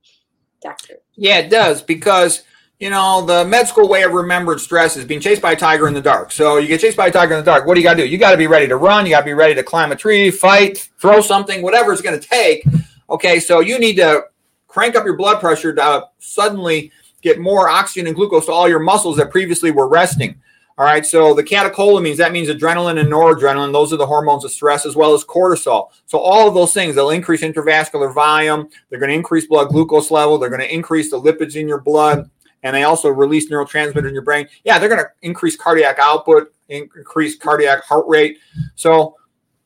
doctor. 0.62 0.97
Yeah, 1.14 1.38
it 1.38 1.51
does 1.51 1.83
because 1.83 2.42
you 2.83 2.90
know, 2.90 3.25
the 3.25 3.45
med 3.45 3.68
school 3.68 3.88
way 3.88 4.03
of 4.03 4.11
remembering 4.11 4.59
stress 4.59 4.97
is 4.97 5.05
being 5.05 5.21
chased 5.21 5.40
by 5.40 5.53
a 5.53 5.57
tiger 5.57 5.87
in 5.87 5.95
the 5.95 6.01
dark. 6.01 6.33
So 6.33 6.57
you 6.57 6.66
get 6.66 6.81
chased 6.81 6.97
by 6.97 7.07
a 7.07 7.12
tiger 7.12 7.35
in 7.35 7.38
the 7.38 7.45
dark. 7.49 7.64
What 7.64 7.75
do 7.75 7.81
you 7.81 7.87
got 7.87 7.95
to 7.95 8.03
do? 8.03 8.09
You 8.09 8.18
got 8.18 8.33
to 8.33 8.37
be 8.37 8.49
ready 8.49 8.66
to 8.66 8.77
run. 8.77 9.07
You 9.07 9.12
got 9.12 9.21
to 9.21 9.25
be 9.25 9.35
ready 9.35 9.55
to 9.55 9.62
climb 9.62 9.92
a 9.92 9.97
tree, 9.97 10.33
fight, 10.33 10.90
throw 10.99 11.21
something, 11.21 11.62
whatever 11.62 11.92
it's 11.92 12.03
going 12.03 12.18
to 12.18 12.29
take. 12.29 12.64
Okay, 13.09 13.38
so 13.38 13.61
you 13.61 13.79
need 13.79 13.95
to 13.99 14.25
crank 14.66 14.97
up 14.97 15.05
your 15.05 15.16
blood 15.16 15.38
pressure 15.38 15.73
to 15.73 16.09
suddenly 16.18 16.90
get 17.21 17.38
more 17.38 17.68
oxygen 17.68 18.09
and 18.09 18.16
glucose 18.16 18.47
to 18.47 18.53
all 18.53 18.68
your 18.68 18.81
muscles 18.81 19.16
that 19.18 19.31
previously 19.31 19.71
were 19.71 19.87
resting. 19.87 20.40
All 20.77 20.85
right, 20.85 21.07
so 21.07 21.35
the 21.35 21.45
catecholamines, 21.45 22.16
that 22.16 22.33
means 22.33 22.49
adrenaline 22.49 22.99
and 22.99 23.09
noradrenaline. 23.09 23.73
Those 23.73 23.92
are 23.92 23.97
the 23.97 24.07
hormones 24.07 24.45
of 24.45 24.51
stress, 24.51 24.87
as 24.87 24.97
well 24.97 25.14
as 25.14 25.23
cortisol. 25.23 25.90
So, 26.07 26.18
all 26.18 26.49
of 26.49 26.55
those 26.55 26.75
things, 26.75 26.97
they'll 26.97 27.11
increase 27.11 27.42
intravascular 27.42 28.12
volume. 28.12 28.68
They're 28.88 28.99
going 28.99 29.11
to 29.11 29.14
increase 29.14 29.47
blood 29.47 29.68
glucose 29.68 30.11
level. 30.11 30.38
They're 30.38 30.49
going 30.49 30.62
to 30.62 30.75
increase 30.75 31.11
the 31.11 31.21
lipids 31.21 31.55
in 31.55 31.68
your 31.68 31.81
blood 31.81 32.29
and 32.62 32.75
they 32.75 32.85
also 32.85 33.09
release 33.09 33.51
neurotransmitter 33.51 34.09
in 34.09 34.14
your 34.14 34.22
brain. 34.22 34.48
Yeah, 34.64 34.79
they're 34.79 34.88
going 34.88 35.01
to 35.01 35.11
increase 35.22 35.57
cardiac 35.57 35.98
output, 35.98 36.53
increase 36.68 37.37
cardiac 37.37 37.83
heart 37.85 38.07
rate. 38.09 38.38
So 38.77 39.16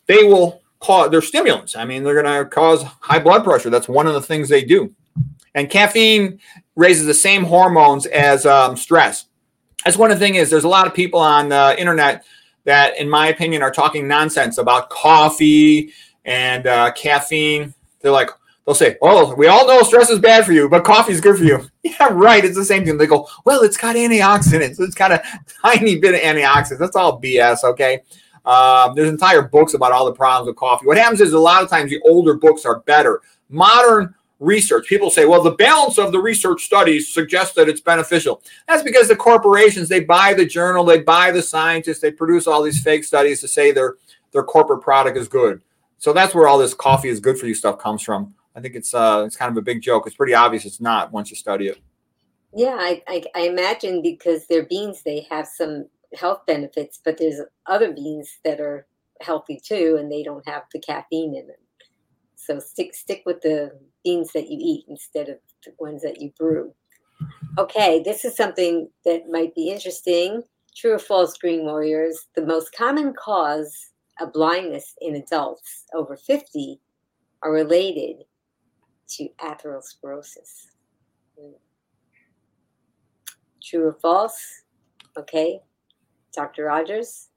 they 0.06 0.24
will 0.24 0.62
cause 0.80 1.10
they're 1.10 1.22
stimulants. 1.22 1.76
I 1.76 1.84
mean, 1.84 2.02
they're 2.02 2.20
going 2.20 2.44
to 2.44 2.48
cause 2.48 2.82
high 3.00 3.18
blood 3.18 3.44
pressure. 3.44 3.70
That's 3.70 3.88
one 3.88 4.06
of 4.06 4.14
the 4.14 4.22
things 4.22 4.48
they 4.48 4.64
do. 4.64 4.94
And 5.54 5.70
caffeine 5.70 6.40
raises 6.74 7.06
the 7.06 7.14
same 7.14 7.44
hormones 7.44 8.06
as 8.06 8.44
um, 8.46 8.76
stress. 8.76 9.26
That's 9.84 9.96
one 9.96 10.10
of 10.10 10.18
the 10.18 10.24
things 10.24 10.36
is 10.36 10.50
there's 10.50 10.64
a 10.64 10.68
lot 10.68 10.86
of 10.86 10.94
people 10.94 11.20
on 11.20 11.48
the 11.48 11.78
internet 11.78 12.24
that, 12.64 12.98
in 12.98 13.08
my 13.08 13.28
opinion, 13.28 13.62
are 13.62 13.70
talking 13.70 14.08
nonsense 14.08 14.58
about 14.58 14.90
coffee 14.90 15.92
and 16.24 16.66
uh, 16.66 16.92
caffeine. 16.92 17.72
They're 18.00 18.12
like, 18.12 18.30
they'll 18.66 18.74
say, 18.74 18.96
"Oh, 19.00 19.34
we 19.34 19.46
all 19.46 19.66
know 19.66 19.82
stress 19.82 20.10
is 20.10 20.18
bad 20.18 20.44
for 20.44 20.52
you, 20.52 20.68
but 20.68 20.84
coffee 20.84 21.12
is 21.12 21.20
good 21.20 21.38
for 21.38 21.44
you." 21.44 21.60
Yeah, 21.86 22.08
right. 22.10 22.44
It's 22.44 22.56
the 22.56 22.64
same 22.64 22.84
thing. 22.84 22.98
They 22.98 23.06
go, 23.06 23.28
"Well, 23.44 23.62
it's 23.62 23.76
got 23.76 23.94
antioxidants. 23.94 24.80
It's 24.80 24.94
got 24.94 25.12
a 25.12 25.22
tiny 25.62 25.98
bit 25.98 26.14
of 26.16 26.20
antioxidants." 26.20 26.78
That's 26.78 26.96
all 26.96 27.20
BS. 27.20 27.62
Okay. 27.62 28.00
Um, 28.44 28.94
there's 28.94 29.08
entire 29.08 29.42
books 29.42 29.74
about 29.74 29.92
all 29.92 30.04
the 30.04 30.12
problems 30.12 30.48
with 30.48 30.56
coffee. 30.56 30.86
What 30.86 30.96
happens 30.96 31.20
is 31.20 31.32
a 31.32 31.38
lot 31.38 31.62
of 31.62 31.70
times 31.70 31.90
the 31.90 32.00
older 32.04 32.34
books 32.34 32.64
are 32.64 32.80
better. 32.80 33.20
Modern 33.48 34.14
research, 34.38 34.86
people 34.86 35.10
say, 35.10 35.26
well, 35.26 35.42
the 35.42 35.52
balance 35.52 35.98
of 35.98 36.12
the 36.12 36.20
research 36.20 36.64
studies 36.64 37.08
suggests 37.08 37.54
that 37.54 37.68
it's 37.68 37.80
beneficial. 37.80 38.42
That's 38.68 38.82
because 38.82 39.08
the 39.08 39.16
corporations, 39.16 39.88
they 39.88 40.00
buy 40.00 40.34
the 40.34 40.46
journal, 40.46 40.84
they 40.84 41.00
buy 41.00 41.32
the 41.32 41.42
scientists, 41.42 42.00
they 42.00 42.12
produce 42.12 42.46
all 42.46 42.62
these 42.62 42.82
fake 42.82 43.04
studies 43.04 43.40
to 43.40 43.48
say 43.48 43.72
their 43.72 43.96
their 44.32 44.44
corporate 44.44 44.82
product 44.82 45.16
is 45.16 45.28
good. 45.28 45.62
So 45.98 46.12
that's 46.12 46.34
where 46.34 46.46
all 46.46 46.58
this 46.58 46.74
coffee 46.74 47.08
is 47.08 47.20
good 47.20 47.38
for 47.38 47.46
you 47.46 47.54
stuff 47.54 47.78
comes 47.78 48.02
from. 48.02 48.34
I 48.56 48.60
think 48.60 48.74
it's 48.74 48.94
uh, 48.94 49.24
it's 49.26 49.36
kind 49.36 49.50
of 49.50 49.58
a 49.58 49.62
big 49.62 49.82
joke. 49.82 50.06
It's 50.06 50.16
pretty 50.16 50.34
obvious 50.34 50.64
it's 50.64 50.80
not 50.80 51.12
once 51.12 51.30
you 51.30 51.36
study 51.36 51.68
it. 51.68 51.78
Yeah, 52.54 52.76
I, 52.80 53.02
I, 53.06 53.22
I 53.34 53.40
imagine 53.42 54.00
because 54.00 54.46
they're 54.46 54.64
beans, 54.64 55.02
they 55.02 55.26
have 55.28 55.46
some 55.46 55.88
health 56.18 56.46
benefits, 56.46 56.98
but 57.04 57.18
there's 57.18 57.40
other 57.66 57.92
beans 57.92 58.38
that 58.44 58.60
are 58.60 58.86
healthy 59.20 59.60
too, 59.62 59.98
and 60.00 60.10
they 60.10 60.22
don't 60.22 60.48
have 60.48 60.62
the 60.72 60.80
caffeine 60.80 61.34
in 61.36 61.46
them. 61.48 61.56
So 62.34 62.58
stick 62.58 62.94
stick 62.94 63.24
with 63.26 63.42
the 63.42 63.78
beans 64.02 64.32
that 64.32 64.48
you 64.48 64.58
eat 64.58 64.86
instead 64.88 65.28
of 65.28 65.36
the 65.64 65.72
ones 65.78 66.00
that 66.02 66.22
you 66.22 66.32
brew. 66.38 66.72
Okay, 67.58 68.02
this 68.02 68.24
is 68.24 68.36
something 68.36 68.88
that 69.04 69.28
might 69.28 69.54
be 69.54 69.68
interesting. 69.68 70.42
True 70.74 70.92
or 70.92 70.98
false, 70.98 71.36
Green 71.36 71.64
Warriors? 71.64 72.26
The 72.34 72.44
most 72.44 72.74
common 72.74 73.12
cause 73.12 73.90
of 74.20 74.32
blindness 74.32 74.94
in 75.02 75.16
adults 75.16 75.84
over 75.94 76.16
50 76.16 76.80
are 77.42 77.52
related 77.52 78.24
to 79.08 79.28
atherosclerosis. 79.40 80.68
True 83.62 83.86
or 83.86 83.92
false? 84.00 84.62
Okay. 85.18 85.60
Dr. 86.34 86.64
Rogers? 86.64 87.28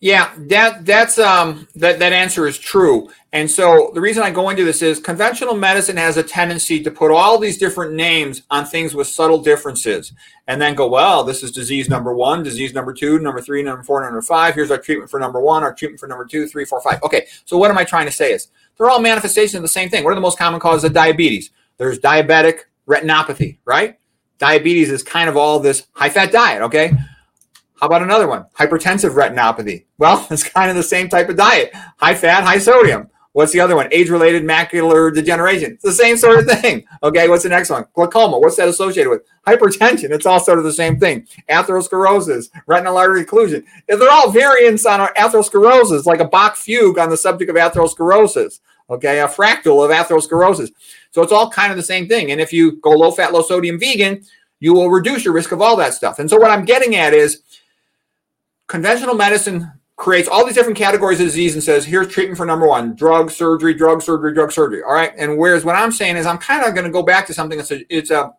Yeah, 0.00 0.32
that 0.46 0.86
that's 0.86 1.18
um 1.18 1.66
that 1.74 1.98
that 1.98 2.12
answer 2.12 2.46
is 2.46 2.56
true. 2.56 3.10
And 3.32 3.50
so 3.50 3.90
the 3.94 4.00
reason 4.00 4.22
I 4.22 4.30
go 4.30 4.48
into 4.48 4.64
this 4.64 4.80
is 4.80 5.00
conventional 5.00 5.54
medicine 5.54 5.96
has 5.96 6.16
a 6.16 6.22
tendency 6.22 6.80
to 6.84 6.90
put 6.90 7.10
all 7.10 7.36
these 7.36 7.58
different 7.58 7.94
names 7.94 8.42
on 8.48 8.64
things 8.64 8.94
with 8.94 9.08
subtle 9.08 9.42
differences 9.42 10.12
and 10.46 10.62
then 10.62 10.76
go, 10.76 10.88
well, 10.88 11.24
this 11.24 11.42
is 11.42 11.50
disease 11.50 11.88
number 11.88 12.14
one, 12.14 12.44
disease 12.44 12.72
number 12.72 12.92
two, 12.94 13.18
number 13.18 13.40
three, 13.40 13.60
number 13.60 13.82
four, 13.82 14.00
number 14.02 14.22
five. 14.22 14.54
Here's 14.54 14.70
our 14.70 14.78
treatment 14.78 15.10
for 15.10 15.18
number 15.18 15.40
one, 15.40 15.64
our 15.64 15.74
treatment 15.74 15.98
for 15.98 16.06
number 16.06 16.24
two, 16.24 16.46
three, 16.46 16.64
four, 16.64 16.80
five. 16.80 17.02
Okay, 17.02 17.26
so 17.44 17.58
what 17.58 17.70
am 17.70 17.76
I 17.76 17.82
trying 17.84 18.06
to 18.06 18.12
say 18.12 18.32
is 18.32 18.48
they're 18.76 18.88
all 18.88 19.00
manifestations 19.00 19.54
of 19.56 19.62
the 19.62 19.68
same 19.68 19.90
thing. 19.90 20.04
What 20.04 20.12
are 20.12 20.14
the 20.14 20.20
most 20.20 20.38
common 20.38 20.60
causes 20.60 20.84
of 20.84 20.92
diabetes? 20.92 21.50
There's 21.76 21.98
diabetic 21.98 22.60
retinopathy, 22.86 23.58
right? 23.64 23.98
Diabetes 24.38 24.92
is 24.92 25.02
kind 25.02 25.28
of 25.28 25.36
all 25.36 25.58
this 25.58 25.88
high 25.92 26.10
fat 26.10 26.30
diet, 26.30 26.62
okay? 26.62 26.92
How 27.80 27.86
about 27.86 28.02
another 28.02 28.26
one? 28.26 28.44
Hypertensive 28.58 29.14
retinopathy. 29.14 29.84
Well, 29.98 30.26
it's 30.30 30.42
kind 30.42 30.70
of 30.70 30.76
the 30.76 30.82
same 30.82 31.08
type 31.08 31.28
of 31.28 31.36
diet 31.36 31.74
high 31.98 32.14
fat, 32.14 32.44
high 32.44 32.58
sodium. 32.58 33.08
What's 33.32 33.52
the 33.52 33.60
other 33.60 33.76
one? 33.76 33.88
Age 33.92 34.10
related 34.10 34.42
macular 34.42 35.14
degeneration. 35.14 35.72
It's 35.74 35.84
the 35.84 35.92
same 35.92 36.16
sort 36.16 36.40
of 36.40 36.60
thing. 36.60 36.84
Okay, 37.04 37.28
what's 37.28 37.44
the 37.44 37.50
next 37.50 37.70
one? 37.70 37.84
Glaucoma. 37.92 38.38
What's 38.38 38.56
that 38.56 38.68
associated 38.68 39.10
with? 39.10 39.22
Hypertension. 39.46 40.10
It's 40.10 40.26
all 40.26 40.40
sort 40.40 40.58
of 40.58 40.64
the 40.64 40.72
same 40.72 40.98
thing. 40.98 41.28
Atherosclerosis, 41.48 42.48
retinal 42.66 42.96
artery 42.96 43.24
occlusion. 43.24 43.64
They're 43.86 44.10
all 44.10 44.30
variants 44.30 44.86
on 44.86 45.06
atherosclerosis, 45.14 46.04
like 46.04 46.18
a 46.18 46.24
Bach 46.24 46.56
fugue 46.56 46.98
on 46.98 47.10
the 47.10 47.16
subject 47.16 47.48
of 47.48 47.56
atherosclerosis. 47.56 48.58
Okay, 48.90 49.20
a 49.20 49.28
fractal 49.28 49.84
of 49.84 49.90
atherosclerosis. 49.90 50.70
So 51.10 51.22
it's 51.22 51.32
all 51.32 51.50
kind 51.50 51.70
of 51.70 51.76
the 51.76 51.82
same 51.84 52.08
thing. 52.08 52.32
And 52.32 52.40
if 52.40 52.52
you 52.52 52.80
go 52.80 52.90
low 52.90 53.12
fat, 53.12 53.32
low 53.32 53.42
sodium 53.42 53.78
vegan, 53.78 54.24
you 54.58 54.72
will 54.72 54.90
reduce 54.90 55.24
your 55.24 55.34
risk 55.34 55.52
of 55.52 55.60
all 55.60 55.76
that 55.76 55.94
stuff. 55.94 56.18
And 56.18 56.28
so 56.28 56.38
what 56.38 56.50
I'm 56.50 56.64
getting 56.64 56.96
at 56.96 57.14
is 57.14 57.42
conventional 58.68 59.14
medicine 59.14 59.72
creates 59.96 60.28
all 60.28 60.46
these 60.46 60.54
different 60.54 60.78
categories 60.78 61.18
of 61.20 61.26
disease 61.26 61.54
and 61.54 61.62
says, 61.62 61.84
here's 61.84 62.06
treatment 62.06 62.38
for 62.38 62.46
number 62.46 62.68
one 62.68 62.94
drug, 62.94 63.30
surgery, 63.30 63.74
drug, 63.74 64.00
surgery, 64.00 64.32
drug, 64.32 64.52
surgery. 64.52 64.82
All 64.82 64.94
right. 64.94 65.12
And 65.18 65.36
whereas 65.36 65.64
what 65.64 65.74
I'm 65.74 65.90
saying 65.90 66.16
is, 66.16 66.24
I'm 66.24 66.38
kind 66.38 66.64
of 66.64 66.74
going 66.74 66.86
to 66.86 66.92
go 66.92 67.02
back 67.02 67.26
to 67.26 67.34
something 67.34 67.58
that's 67.58 67.72
a, 67.72 67.94
it's 67.94 68.10
a, 68.10 68.32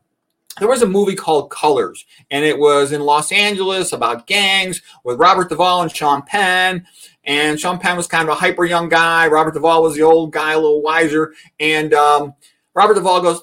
there 0.58 0.68
was 0.68 0.82
a 0.82 0.88
movie 0.88 1.16
called 1.16 1.52
Colors, 1.52 2.06
and 2.32 2.44
it 2.44 2.58
was 2.58 2.92
in 2.92 3.02
Los 3.02 3.32
Angeles 3.32 3.94
about 3.94 4.28
gangs 4.28 4.82
with 5.04 5.20
Robert 5.20 5.48
Duvall 5.48 5.84
and 5.84 5.92
Sean 5.92 6.22
Penn. 6.22 6.86
And 7.24 7.60
Sean 7.60 7.78
Penn 7.80 7.96
was 7.96 8.08
kind 8.08 8.28
of 8.28 8.36
a 8.36 8.40
hyper 8.40 8.66
young 8.66 8.90
guy. 8.90 9.28
Robert 9.28 9.54
Duvall 9.54 9.84
was 9.84 9.96
the 9.96 10.02
old 10.02 10.34
guy, 10.34 10.54
a 10.54 10.60
little 10.60 10.82
wiser. 10.82 11.34
And 11.60 11.94
um, 11.94 12.34
Robert 12.74 12.96
Duvall 12.96 13.22
goes, 13.22 13.42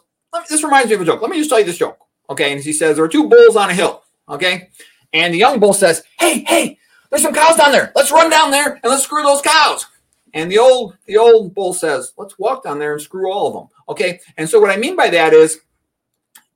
This 0.51 0.63
reminds 0.63 0.89
me 0.89 0.95
of 0.97 1.01
a 1.03 1.05
joke. 1.05 1.23
Let 1.23 1.31
me 1.31 1.39
just 1.39 1.49
tell 1.49 1.61
you 1.61 1.65
this 1.65 1.79
joke. 1.79 1.99
Okay. 2.29 2.53
And 2.53 2.63
he 2.63 2.73
says, 2.73 2.97
There 2.97 3.05
are 3.05 3.09
two 3.09 3.29
bulls 3.29 3.57
on 3.57 3.71
a 3.71 3.75
hill. 3.75 4.03
Okay. 4.29 4.71
And 5.13 5.33
the 5.33 5.39
young 5.39 5.61
bull 5.61 5.73
says, 5.73 6.03
Hey, 6.19 6.45
hey, 6.47 6.79
there's 7.11 7.23
some 7.23 7.35
cows 7.35 7.57
down 7.57 7.73
there. 7.73 7.93
Let's 7.95 8.13
run 8.13 8.31
down 8.31 8.51
there 8.51 8.75
and 8.75 8.85
let's 8.85 9.05
screw 9.05 9.23
those 9.23 9.43
cows. 9.43 9.87
And 10.35 10.51
the 10.51 10.59
old 10.59 10.97
the 11.07 11.17
old 11.17 11.55
bull 11.55 11.73
says, 11.73 12.13
let's 12.19 12.39
walk 12.39 12.63
down 12.63 12.79
there 12.79 12.93
and 12.93 13.01
screw 13.01 13.33
all 13.33 13.47
of 13.47 13.55
them. 13.55 13.69
Okay. 13.89 14.21
And 14.37 14.49
so 14.49 14.61
what 14.61 14.71
I 14.71 14.77
mean 14.77 14.95
by 14.97 15.09
that 15.09 15.33
is 15.33 15.61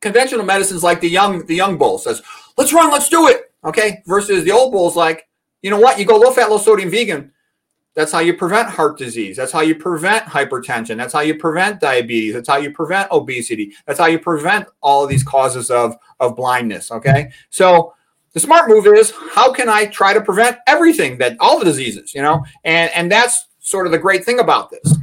conventional 0.01 0.45
medicine's 0.45 0.83
like 0.83 1.01
the 1.01 1.09
young 1.09 1.47
the 1.47 1.55
young 1.55 1.79
bull 1.79 1.99
says, 1.99 2.21
let's 2.59 2.73
run, 2.73 2.91
let's 2.91 3.09
do 3.09 3.29
it. 3.29 3.53
Okay. 3.65 4.03
Versus 4.07 4.45
the 4.45 4.51
old 4.51 4.73
bull's 4.73 4.97
like, 4.97 5.29
you 5.63 5.71
know 5.71 5.81
what? 5.81 5.99
You 5.99 6.05
go 6.05 6.19
low 6.19 6.31
fat, 6.31 6.51
low 6.51 6.59
sodium 6.59 6.91
vegan. 6.91 7.33
That's 7.95 8.13
how 8.13 8.21
you 8.21 8.35
prevent 8.35 8.69
heart 8.69 8.99
disease. 8.99 9.37
That's 9.37 9.51
how 9.51 9.63
you 9.63 9.75
prevent 9.75 10.25
hypertension. 10.25 10.97
That's 10.97 11.13
how 11.13 11.21
you 11.21 11.35
prevent 11.35 11.81
diabetes. 11.81 12.35
That's 12.35 12.49
how 12.49 12.59
you 12.59 12.71
prevent 12.73 13.11
obesity. 13.11 13.73
That's 13.87 13.99
how 13.99 14.07
you 14.07 14.19
prevent 14.19 14.69
all 14.81 15.05
of 15.05 15.11
these 15.11 15.25
causes 15.25 15.71
of, 15.71 15.97
of 16.21 16.37
blindness. 16.37 16.93
Okay. 16.93 17.33
So 17.49 17.95
the 18.33 18.41
smart 18.41 18.69
move 18.69 18.87
is 18.87 19.13
how 19.33 19.53
can 19.53 19.69
I 19.69 19.87
try 19.87 20.13
to 20.13 20.21
prevent 20.21 20.59
everything 20.67 21.19
that 21.19 21.37
all 21.41 21.59
the 21.59 21.65
diseases, 21.65 22.15
you 22.15 22.23
know? 22.23 22.45
And 22.65 22.91
and 22.95 23.11
that's 23.11 23.47
sort 23.61 23.87
of 23.87 23.93
the 23.93 23.99
great 23.99 24.25
thing 24.25 24.39
about 24.39 24.71
this. 24.71 24.97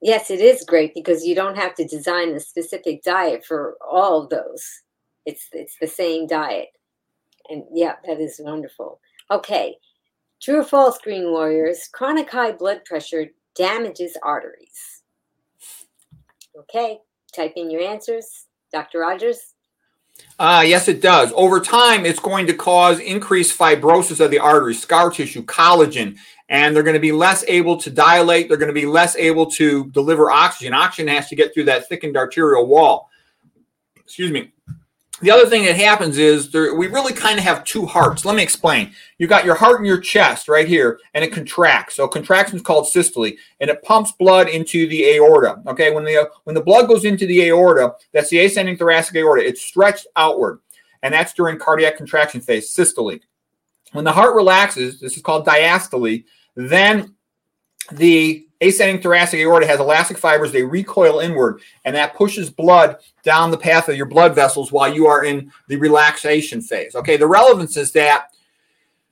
Yes, 0.00 0.30
it 0.30 0.40
is 0.40 0.64
great 0.64 0.94
because 0.94 1.24
you 1.24 1.34
don't 1.34 1.56
have 1.56 1.74
to 1.74 1.84
design 1.84 2.30
a 2.30 2.40
specific 2.40 3.02
diet 3.02 3.44
for 3.44 3.76
all 3.86 4.22
of 4.22 4.30
those. 4.30 4.82
It's 5.24 5.48
it's 5.52 5.76
the 5.80 5.86
same 5.86 6.26
diet. 6.26 6.68
And 7.48 7.64
yeah, 7.72 7.96
that 8.06 8.20
is 8.20 8.40
wonderful. 8.42 9.00
Okay. 9.30 9.76
True 10.40 10.60
or 10.60 10.64
false, 10.64 10.98
Green 10.98 11.30
Warriors? 11.30 11.88
Chronic 11.92 12.30
high 12.30 12.52
blood 12.52 12.84
pressure 12.84 13.28
damages 13.54 14.16
arteries. 14.22 15.02
Okay, 16.58 16.98
type 17.34 17.54
in 17.56 17.70
your 17.70 17.82
answers. 17.82 18.46
Dr. 18.72 19.00
Rogers? 19.00 19.54
Uh, 20.38 20.64
yes, 20.66 20.88
it 20.88 21.00
does. 21.00 21.32
Over 21.34 21.60
time, 21.60 22.04
it's 22.04 22.20
going 22.20 22.46
to 22.48 22.54
cause 22.54 22.98
increased 22.98 23.58
fibrosis 23.58 24.22
of 24.22 24.30
the 24.30 24.38
arteries, 24.38 24.82
scar 24.82 25.10
tissue, 25.10 25.42
collagen, 25.44 26.16
and 26.48 26.76
they're 26.76 26.82
going 26.82 26.94
to 26.94 27.00
be 27.00 27.12
less 27.12 27.42
able 27.48 27.78
to 27.78 27.90
dilate. 27.90 28.48
They're 28.48 28.58
going 28.58 28.68
to 28.68 28.74
be 28.74 28.86
less 28.86 29.16
able 29.16 29.46
to 29.52 29.86
deliver 29.86 30.30
oxygen. 30.30 30.74
Oxygen 30.74 31.08
has 31.08 31.28
to 31.28 31.36
get 31.36 31.54
through 31.54 31.64
that 31.64 31.88
thickened 31.88 32.16
arterial 32.16 32.66
wall. 32.66 33.10
Excuse 33.96 34.30
me 34.30 34.52
the 35.22 35.30
other 35.30 35.46
thing 35.48 35.64
that 35.64 35.76
happens 35.76 36.18
is 36.18 36.50
there, 36.50 36.74
we 36.74 36.88
really 36.88 37.12
kind 37.12 37.38
of 37.38 37.44
have 37.44 37.64
two 37.64 37.86
hearts. 37.86 38.24
Let 38.24 38.36
me 38.36 38.42
explain. 38.42 38.92
You 39.18 39.26
got 39.26 39.46
your 39.46 39.54
heart 39.54 39.80
in 39.80 39.86
your 39.86 40.00
chest 40.00 40.46
right 40.46 40.68
here, 40.68 41.00
and 41.14 41.24
it 41.24 41.32
contracts. 41.32 41.96
So 41.96 42.06
contraction 42.06 42.56
is 42.56 42.62
called 42.62 42.86
systole, 42.86 43.30
and 43.60 43.70
it 43.70 43.82
pumps 43.82 44.12
blood 44.12 44.48
into 44.48 44.86
the 44.88 45.14
aorta. 45.14 45.62
Okay, 45.66 45.90
when 45.92 46.04
the 46.04 46.28
when 46.44 46.54
the 46.54 46.62
blood 46.62 46.86
goes 46.86 47.04
into 47.04 47.26
the 47.26 47.48
aorta, 47.48 47.94
that's 48.12 48.28
the 48.28 48.44
ascending 48.44 48.76
thoracic 48.76 49.16
aorta. 49.16 49.46
It's 49.46 49.62
stretched 49.62 50.06
outward, 50.16 50.60
and 51.02 51.14
that's 51.14 51.32
during 51.32 51.58
cardiac 51.58 51.96
contraction 51.96 52.40
phase, 52.40 52.70
systole. 52.70 53.18
When 53.92 54.04
the 54.04 54.12
heart 54.12 54.36
relaxes, 54.36 55.00
this 55.00 55.16
is 55.16 55.22
called 55.22 55.46
diastole. 55.46 56.24
Then 56.56 57.14
the 57.90 58.45
ascending 58.60 59.02
thoracic 59.02 59.40
aorta 59.40 59.66
has 59.66 59.80
elastic 59.80 60.18
fibers. 60.18 60.52
They 60.52 60.62
recoil 60.62 61.20
inward, 61.20 61.60
and 61.84 61.94
that 61.96 62.14
pushes 62.14 62.50
blood 62.50 62.96
down 63.22 63.50
the 63.50 63.58
path 63.58 63.88
of 63.88 63.96
your 63.96 64.06
blood 64.06 64.34
vessels 64.34 64.72
while 64.72 64.92
you 64.92 65.06
are 65.06 65.24
in 65.24 65.52
the 65.68 65.76
relaxation 65.76 66.60
phase. 66.60 66.94
Okay, 66.94 67.16
the 67.16 67.26
relevance 67.26 67.76
is 67.76 67.92
that 67.92 68.28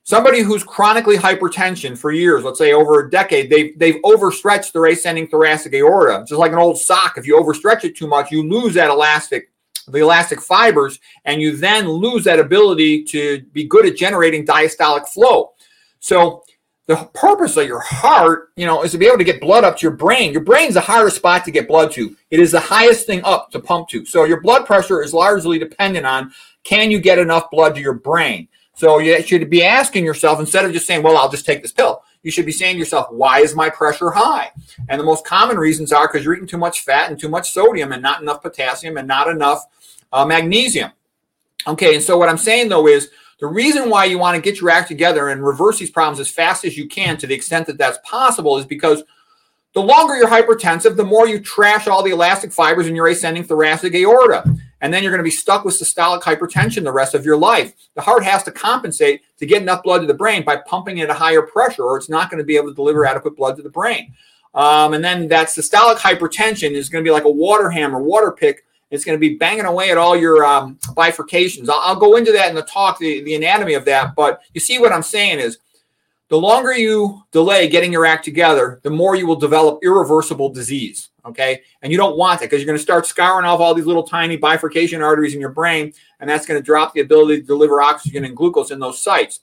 somebody 0.03 0.41
who's 0.41 0.63
chronically 0.63 1.17
hypertension 1.17 1.97
for 1.97 2.11
years, 2.11 2.43
let's 2.43 2.59
say 2.59 2.73
over 2.73 2.99
a 2.99 3.09
decade, 3.09 3.49
they've, 3.49 3.77
they've 3.77 3.99
overstretched 4.03 4.73
their 4.73 4.85
ascending 4.85 5.27
thoracic 5.27 5.73
aorta. 5.73 6.23
Just 6.27 6.39
like 6.39 6.51
an 6.51 6.59
old 6.59 6.79
sock, 6.79 7.17
if 7.17 7.27
you 7.27 7.39
overstretch 7.39 7.83
it 7.83 7.95
too 7.95 8.07
much, 8.07 8.31
you 8.31 8.47
lose 8.47 8.73
that 8.75 8.89
elastic 8.89 9.49
the 9.87 9.99
elastic 9.99 10.41
fibers, 10.41 10.99
and 11.25 11.41
you 11.41 11.55
then 11.55 11.87
lose 11.87 12.23
that 12.23 12.39
ability 12.39 13.03
to 13.03 13.41
be 13.53 13.65
good 13.65 13.85
at 13.85 13.95
generating 13.95 14.45
diastolic 14.45 15.07
flow. 15.07 15.51
So 15.99 16.43
the 16.87 16.97
purpose 17.13 17.57
of 17.57 17.67
your 17.67 17.79
heart, 17.79 18.51
you 18.55 18.65
know, 18.65 18.83
is 18.83 18.91
to 18.91 18.97
be 18.97 19.07
able 19.07 19.17
to 19.17 19.23
get 19.23 19.41
blood 19.41 19.63
up 19.63 19.77
to 19.77 19.83
your 19.83 19.95
brain. 19.95 20.31
Your 20.31 20.43
brain's 20.43 20.75
the 20.75 20.81
hardest 20.81 21.15
spot 21.15 21.43
to 21.45 21.51
get 21.51 21.67
blood 21.67 21.91
to. 21.93 22.15
It 22.29 22.39
is 22.39 22.51
the 22.51 22.59
highest 22.59 23.07
thing 23.07 23.21
up 23.23 23.49
to 23.51 23.59
pump 23.59 23.89
to. 23.89 24.05
So 24.05 24.23
your 24.23 24.41
blood 24.41 24.65
pressure 24.65 25.01
is 25.01 25.13
largely 25.13 25.57
dependent 25.57 26.05
on 26.05 26.31
can 26.63 26.91
you 26.91 26.99
get 26.99 27.17
enough 27.17 27.49
blood 27.49 27.75
to 27.75 27.81
your 27.81 27.93
brain. 27.93 28.47
So 28.75 28.99
you 28.99 29.21
should 29.23 29.49
be 29.49 29.63
asking 29.63 30.05
yourself 30.05 30.39
instead 30.39 30.65
of 30.65 30.73
just 30.73 30.85
saying, 30.85 31.01
"Well, 31.01 31.17
I'll 31.17 31.29
just 31.29 31.45
take 31.45 31.61
this 31.61 31.71
pill." 31.71 32.03
You 32.23 32.31
should 32.31 32.45
be 32.45 32.51
saying 32.51 32.75
to 32.75 32.79
yourself, 32.79 33.07
"Why 33.09 33.39
is 33.39 33.55
my 33.55 33.69
pressure 33.69 34.11
high?" 34.11 34.51
And 34.89 34.99
the 34.99 35.05
most 35.05 35.25
common 35.25 35.57
reasons 35.57 35.93
are 35.93 36.07
because 36.07 36.25
you're 36.25 36.33
eating 36.33 36.47
too 36.47 36.57
much 36.57 36.81
fat 36.81 37.09
and 37.09 37.19
too 37.19 37.29
much 37.29 37.51
sodium 37.51 37.93
and 37.93 38.01
not 38.01 38.21
enough 38.21 38.41
potassium 38.41 38.97
and 38.97 39.07
not 39.07 39.27
enough 39.27 39.65
uh, 40.11 40.25
magnesium. 40.25 40.91
Okay, 41.67 41.95
and 41.95 42.03
so 42.03 42.17
what 42.17 42.29
I'm 42.29 42.37
saying 42.37 42.69
though 42.69 42.87
is 42.87 43.09
the 43.39 43.47
reason 43.47 43.89
why 43.89 44.05
you 44.05 44.17
want 44.17 44.35
to 44.35 44.41
get 44.41 44.61
your 44.61 44.69
act 44.69 44.87
together 44.87 45.29
and 45.29 45.43
reverse 45.43 45.77
these 45.77 45.91
problems 45.91 46.19
as 46.19 46.29
fast 46.29 46.63
as 46.63 46.77
you 46.77 46.87
can 46.87 47.17
to 47.17 47.27
the 47.27 47.35
extent 47.35 47.67
that 47.67 47.77
that's 47.77 47.99
possible 48.03 48.57
is 48.57 48.65
because 48.65 49.03
the 49.73 49.81
longer 49.81 50.15
you're 50.15 50.29
hypertensive, 50.29 50.95
the 50.95 51.03
more 51.03 51.27
you 51.27 51.37
trash 51.37 51.85
all 51.87 52.01
the 52.01 52.11
elastic 52.11 52.53
fibers 52.53 52.87
in 52.87 52.95
your 52.95 53.07
ascending 53.07 53.43
thoracic 53.43 53.93
aorta. 53.93 54.43
And 54.79 54.93
then 54.93 55.03
you're 55.03 55.11
going 55.11 55.19
to 55.19 55.23
be 55.23 55.31
stuck 55.31 55.65
with 55.65 55.77
systolic 55.77 56.21
hypertension 56.21 56.83
the 56.83 56.93
rest 56.93 57.13
of 57.13 57.25
your 57.25 57.35
life. 57.35 57.73
The 57.95 58.01
heart 58.01 58.23
has 58.23 58.43
to 58.43 58.51
compensate 58.51 59.23
to 59.37 59.45
get 59.45 59.61
enough 59.61 59.83
blood 59.83 59.99
to 59.99 60.07
the 60.07 60.13
brain 60.13 60.45
by 60.45 60.57
pumping 60.57 60.99
it 60.99 61.03
at 61.03 61.09
a 61.09 61.13
higher 61.13 61.41
pressure, 61.41 61.83
or 61.83 61.97
it's 61.97 62.09
not 62.09 62.29
going 62.29 62.37
to 62.37 62.45
be 62.45 62.55
able 62.55 62.69
to 62.69 62.73
deliver 62.73 63.05
adequate 63.05 63.35
blood 63.35 63.57
to 63.57 63.63
the 63.63 63.69
brain. 63.69 64.13
Um, 64.53 64.93
and 64.93 65.03
then 65.03 65.27
that 65.27 65.47
systolic 65.47 65.97
hypertension 65.97 66.71
is 66.71 66.87
going 66.87 67.03
to 67.03 67.07
be 67.07 67.11
like 67.11 67.25
a 67.25 67.29
water 67.29 67.69
hammer, 67.69 68.01
water 68.01 68.31
pick 68.31 68.63
it's 68.95 69.05
going 69.05 69.17
to 69.17 69.19
be 69.19 69.35
banging 69.35 69.65
away 69.65 69.91
at 69.91 69.97
all 69.97 70.15
your 70.15 70.45
um, 70.45 70.79
bifurcations. 70.95 71.69
I'll, 71.69 71.81
I'll, 71.81 71.95
go 71.95 72.15
into 72.15 72.31
that 72.31 72.49
in 72.49 72.55
the 72.55 72.63
talk, 72.63 72.97
the, 72.97 73.21
the 73.23 73.35
anatomy 73.35 73.73
of 73.73 73.85
that. 73.85 74.15
But 74.15 74.41
you 74.53 74.61
see 74.61 74.79
what 74.79 74.91
I'm 74.91 75.03
saying 75.03 75.39
is 75.39 75.59
the 76.29 76.37
longer 76.37 76.73
you 76.73 77.23
delay 77.31 77.67
getting 77.67 77.91
your 77.91 78.05
act 78.05 78.25
together, 78.25 78.79
the 78.83 78.89
more 78.89 79.15
you 79.15 79.27
will 79.27 79.35
develop 79.35 79.79
irreversible 79.83 80.49
disease. 80.49 81.09
Okay. 81.25 81.61
And 81.81 81.91
you 81.91 81.97
don't 81.97 82.17
want 82.17 82.41
it 82.41 82.45
because 82.45 82.59
you're 82.59 82.67
going 82.67 82.77
to 82.77 82.83
start 82.83 83.05
scouring 83.05 83.45
off 83.45 83.59
all 83.59 83.73
these 83.73 83.85
little 83.85 84.03
tiny 84.03 84.37
bifurcation 84.37 85.01
arteries 85.01 85.33
in 85.33 85.39
your 85.39 85.49
brain. 85.49 85.91
And 86.19 86.29
that's 86.29 86.45
going 86.45 86.59
to 86.59 86.65
drop 86.65 86.93
the 86.93 87.01
ability 87.01 87.41
to 87.41 87.47
deliver 87.47 87.81
oxygen 87.81 88.25
and 88.25 88.35
glucose 88.35 88.71
in 88.71 88.79
those 88.79 89.01
sites. 89.01 89.41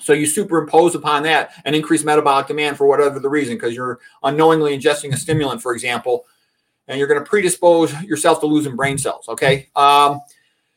So 0.00 0.14
you 0.14 0.26
superimpose 0.26 0.94
upon 0.94 1.22
that 1.24 1.52
an 1.66 1.74
increased 1.74 2.06
metabolic 2.06 2.46
demand 2.46 2.78
for 2.78 2.86
whatever 2.86 3.20
the 3.20 3.28
reason, 3.28 3.56
because 3.56 3.74
you're 3.74 4.00
unknowingly 4.22 4.76
ingesting 4.76 5.12
a 5.12 5.16
stimulant, 5.16 5.60
for 5.60 5.74
example, 5.74 6.24
and 6.90 6.98
you're 6.98 7.08
going 7.08 7.22
to 7.22 7.28
predispose 7.28 7.94
yourself 8.02 8.40
to 8.40 8.46
losing 8.46 8.76
brain 8.76 8.98
cells. 8.98 9.28
Okay. 9.28 9.68
Um, 9.76 10.20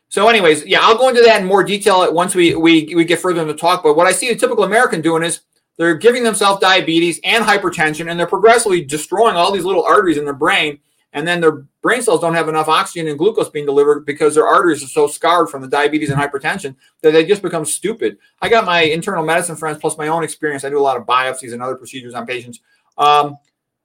so, 0.10 0.30
anyways, 0.30 0.64
yeah, 0.66 0.80
I'll 0.82 0.98
go 0.98 1.10
into 1.10 1.24
that 1.24 1.42
in 1.42 1.48
more 1.48 1.64
detail 1.64 2.14
once 2.14 2.36
we 2.36 2.56
we 2.56 2.94
we 2.96 3.04
get 3.04 3.20
further 3.20 3.42
in 3.42 3.48
the 3.48 3.56
talk. 3.56 3.82
But 3.82 3.96
what 3.96 4.06
I 4.06 4.12
see 4.12 4.30
a 4.30 4.36
typical 4.36 4.64
American 4.64 5.02
doing 5.02 5.24
is 5.24 5.42
they're 5.78 5.96
giving 5.96 6.24
themselves 6.24 6.62
diabetes 6.62 7.20
and 7.24 7.44
hypertension, 7.44 8.12
and 8.12 8.20
they're 8.20 8.28
progressively 8.28 8.86
destroying 8.86 9.36
all 9.36 9.52
these 9.52 9.66
little 9.66 9.84
arteries 9.84 10.18
in 10.18 10.24
their 10.24 10.36
brain. 10.36 10.80
And 11.16 11.28
then 11.28 11.42
their 11.42 11.66
brain 11.84 12.02
cells 12.02 12.22
don't 12.22 12.34
have 12.34 12.50
enough 12.50 12.68
oxygen 12.68 13.08
and 13.08 13.20
glucose 13.20 13.50
being 13.50 13.68
delivered 13.68 14.04
because 14.04 14.34
their 14.34 14.48
arteries 14.48 14.84
are 14.84 14.88
so 14.88 15.06
scarred 15.08 15.50
from 15.50 15.62
the 15.62 15.68
diabetes 15.68 16.10
and 16.10 16.20
hypertension 16.20 16.76
that 17.02 17.12
they 17.12 17.24
just 17.24 17.44
become 17.44 17.66
stupid. 17.66 18.18
I 18.42 18.50
got 18.50 18.66
my 18.66 18.82
internal 18.82 19.24
medicine 19.24 19.56
friends 19.56 19.78
plus 19.80 19.96
my 19.96 20.08
own 20.08 20.24
experience. 20.24 20.64
I 20.64 20.70
do 20.70 20.80
a 20.80 20.82
lot 20.82 20.98
of 20.98 21.06
biopsies 21.06 21.54
and 21.54 21.62
other 21.62 21.76
procedures 21.76 22.16
on 22.16 22.26
patients. 22.26 22.62
Um, 22.98 23.38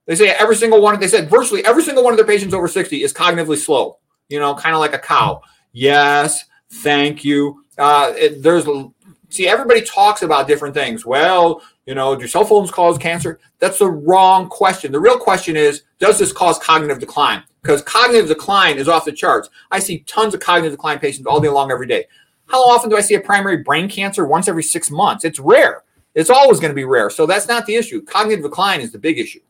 they 0.09 0.14
say 0.14 0.31
every 0.31 0.57
single 0.57 0.81
one, 0.81 0.99
they 0.99 1.07
said 1.07 1.29
virtually 1.29 1.62
every 1.66 1.83
single 1.83 2.03
one 2.03 2.14
of 2.14 2.16
their 2.16 2.27
patients 2.27 2.55
over 2.55 2.66
60 2.66 3.03
is 3.03 3.12
cognitively 3.12 3.59
slow. 3.59 3.99
you 4.31 4.40
know, 4.40 4.55
kind 4.55 4.75
of 4.75 4.81
like 4.81 4.94
a 4.94 4.99
cow. 4.99 5.42
Yes, 5.73 6.47
thank 6.71 7.25
you. 7.25 7.62
Uh, 7.77 8.14
it, 8.16 8.42
there's 8.42 8.66
see 9.29 9.47
everybody 9.47 9.83
talks 9.83 10.23
about 10.23 10.49
different 10.49 10.75
things. 10.75 11.05
Well, 11.05 11.62
you 11.85 11.94
know, 11.94 12.16
do 12.16 12.27
cell 12.27 12.47
phones 12.47 12.71
cause 12.71 12.97
cancer? 12.97 13.38
That's 13.59 13.79
the 13.79 13.90
wrong 13.90 14.49
question. 14.49 14.92
The 14.92 15.01
real 15.01 15.18
question 15.18 15.57
is, 15.57 15.83
does 15.99 16.18
this 16.18 16.33
cause 16.33 16.59
cognitive 16.59 17.01
decline? 17.01 17.42
Because 17.61 17.83
cognitive 17.83 18.29
decline 18.29 18.79
is 18.79 18.88
off 18.88 19.05
the 19.05 19.12
charts. 19.12 19.51
I 19.71 19.79
see 19.79 20.01
tons 20.01 20.33
of 20.33 20.40
cognitive 20.40 20.73
decline 20.73 21.01
patients 21.01 21.27
all 21.27 21.38
day 21.38 21.51
long 21.51 21.71
every 21.71 21.87
day. 21.87 22.07
How 22.47 22.62
often 22.62 22.88
do 22.88 22.97
I 22.97 23.03
see 23.03 23.14
a 23.14 23.21
primary 23.21 23.59
brain 23.59 23.90
cancer? 23.90 24.27
Once 24.27 24.49
every 24.49 24.62
six 24.62 24.90
months. 24.90 25.25
It's 25.27 25.38
rare. 25.38 25.83
It's 26.14 26.31
always 26.31 26.61
going 26.61 26.71
to 26.71 26.75
be 26.75 26.85
rare. 26.85 27.11
So 27.11 27.27
that's 27.27 27.47
not 27.47 27.66
the 27.66 27.77
issue. 27.77 28.03
Cognitive 28.03 28.42
decline 28.42 28.81
is 28.81 28.90
the 28.90 28.99
big 28.99 29.18
issue. 29.18 29.40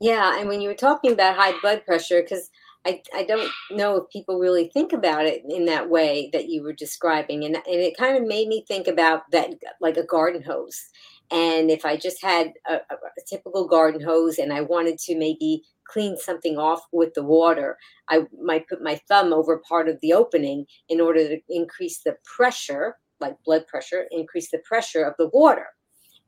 Yeah, 0.00 0.38
and 0.38 0.48
when 0.48 0.60
you 0.60 0.68
were 0.68 0.74
talking 0.74 1.12
about 1.12 1.36
high 1.36 1.58
blood 1.60 1.84
pressure, 1.84 2.22
because 2.22 2.50
I, 2.86 3.02
I 3.14 3.24
don't 3.24 3.50
know 3.70 3.96
if 3.96 4.10
people 4.10 4.38
really 4.38 4.70
think 4.72 4.92
about 4.92 5.26
it 5.26 5.42
in 5.48 5.64
that 5.66 5.90
way 5.90 6.30
that 6.32 6.48
you 6.48 6.62
were 6.62 6.72
describing. 6.72 7.44
And, 7.44 7.56
and 7.56 7.64
it 7.66 7.96
kind 7.96 8.16
of 8.16 8.26
made 8.26 8.48
me 8.48 8.64
think 8.66 8.86
about 8.86 9.30
that 9.32 9.50
like 9.80 9.96
a 9.96 10.06
garden 10.06 10.42
hose. 10.42 10.80
And 11.30 11.70
if 11.70 11.84
I 11.84 11.96
just 11.96 12.22
had 12.22 12.52
a, 12.66 12.74
a, 12.74 12.94
a 12.94 13.24
typical 13.28 13.66
garden 13.66 14.00
hose 14.00 14.38
and 14.38 14.52
I 14.52 14.62
wanted 14.62 14.98
to 15.00 15.16
maybe 15.16 15.64
clean 15.84 16.16
something 16.16 16.56
off 16.56 16.82
with 16.92 17.14
the 17.14 17.24
water, 17.24 17.76
I 18.08 18.22
might 18.40 18.68
put 18.68 18.82
my 18.82 19.00
thumb 19.08 19.32
over 19.32 19.60
part 19.68 19.88
of 19.88 19.98
the 20.00 20.12
opening 20.12 20.66
in 20.88 21.00
order 21.00 21.28
to 21.28 21.40
increase 21.48 21.98
the 22.04 22.16
pressure, 22.24 22.96
like 23.20 23.36
blood 23.44 23.66
pressure, 23.66 24.06
increase 24.10 24.50
the 24.50 24.62
pressure 24.64 25.04
of 25.04 25.14
the 25.18 25.28
water. 25.28 25.66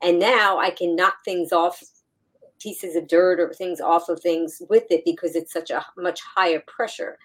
And 0.03 0.19
now 0.19 0.59
I 0.59 0.71
can 0.71 0.95
knock 0.95 1.15
things 1.23 1.51
off 1.51 1.81
pieces 2.61 2.95
of 2.95 3.07
dirt 3.07 3.39
or 3.39 3.53
things 3.53 3.81
off 3.81 4.09
of 4.09 4.19
things 4.19 4.61
with 4.69 4.85
it 4.89 5.03
because 5.05 5.35
it's 5.35 5.53
such 5.53 5.69
a 5.69 5.85
much 5.97 6.19
higher 6.35 6.61
pressure. 6.67 7.17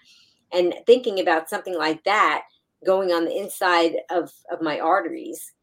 And 0.51 0.73
thinking 0.85 1.19
about 1.19 1.49
something 1.49 1.77
like 1.77 2.03
that 2.05 2.43
going 2.85 3.11
on 3.11 3.25
the 3.25 3.37
inside 3.37 3.97
of, 4.09 4.31
of 4.51 4.61
my 4.61 4.79
arteries, 4.79 5.53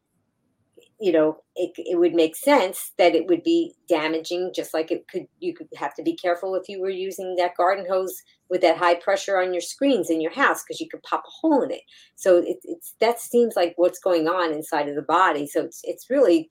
you 0.99 1.11
know, 1.11 1.41
it, 1.55 1.71
it 1.77 1.97
would 1.97 2.13
make 2.13 2.35
sense 2.35 2.93
that 2.97 3.15
it 3.15 3.27
would 3.27 3.43
be 3.43 3.73
damaging, 3.89 4.51
just 4.55 4.73
like 4.73 4.91
it 4.91 5.07
could, 5.07 5.27
you 5.39 5.53
could 5.53 5.67
have 5.75 5.93
to 5.95 6.03
be 6.03 6.15
careful 6.15 6.55
if 6.55 6.69
you 6.69 6.79
were 6.79 6.89
using 6.89 7.35
that 7.35 7.57
garden 7.57 7.85
hose 7.89 8.21
with 8.49 8.61
that 8.61 8.77
high 8.77 8.95
pressure 8.95 9.41
on 9.41 9.53
your 9.53 9.61
screens 9.61 10.09
in 10.09 10.21
your 10.21 10.33
house 10.33 10.63
because 10.63 10.79
you 10.79 10.87
could 10.87 11.03
pop 11.03 11.23
a 11.27 11.29
hole 11.29 11.63
in 11.63 11.71
it. 11.71 11.81
So 12.15 12.37
it, 12.37 12.57
it's 12.63 12.95
that 13.01 13.19
seems 13.19 13.55
like 13.55 13.73
what's 13.75 13.99
going 13.99 14.27
on 14.27 14.53
inside 14.53 14.87
of 14.87 14.95
the 14.95 15.01
body. 15.01 15.47
So 15.47 15.63
it's, 15.65 15.81
it's 15.83 16.09
really 16.09 16.49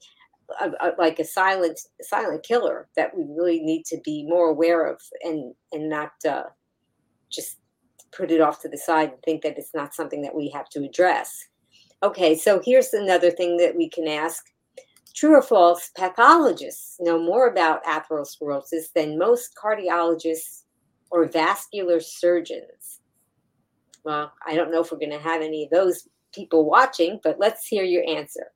a, 0.60 0.70
a, 0.80 0.92
like 0.98 1.18
a 1.18 1.24
silent 1.24 1.80
silent 2.02 2.42
killer 2.42 2.88
that 2.96 3.16
we 3.16 3.24
really 3.28 3.60
need 3.60 3.84
to 3.86 3.98
be 4.04 4.24
more 4.28 4.48
aware 4.48 4.86
of 4.86 5.00
and 5.22 5.54
and 5.72 5.88
not 5.88 6.12
uh, 6.28 6.44
just 7.30 7.58
put 8.12 8.30
it 8.30 8.40
off 8.40 8.60
to 8.62 8.68
the 8.68 8.78
side 8.78 9.10
and 9.10 9.22
think 9.24 9.42
that 9.42 9.58
it's 9.58 9.74
not 9.74 9.94
something 9.94 10.22
that 10.22 10.34
we 10.34 10.48
have 10.50 10.68
to 10.70 10.84
address. 10.84 11.46
Okay, 12.02 12.36
so 12.36 12.60
here's 12.64 12.92
another 12.92 13.30
thing 13.30 13.56
that 13.56 13.76
we 13.76 13.88
can 13.88 14.06
ask. 14.06 14.44
True 15.14 15.36
or 15.36 15.42
false, 15.42 15.90
pathologists 15.96 16.96
know 17.00 17.18
more 17.18 17.48
about 17.48 17.84
atherosclerosis 17.84 18.92
than 18.94 19.18
most 19.18 19.54
cardiologists 19.56 20.64
or 21.10 21.26
vascular 21.26 22.00
surgeons. 22.00 23.00
Well, 24.04 24.32
I 24.46 24.54
don't 24.54 24.70
know 24.70 24.82
if 24.82 24.90
we're 24.90 24.98
going 24.98 25.10
to 25.12 25.18
have 25.18 25.40
any 25.40 25.64
of 25.64 25.70
those 25.70 26.08
people 26.34 26.68
watching, 26.68 27.20
but 27.22 27.38
let's 27.38 27.66
hear 27.66 27.84
your 27.84 28.04
answer. 28.08 28.50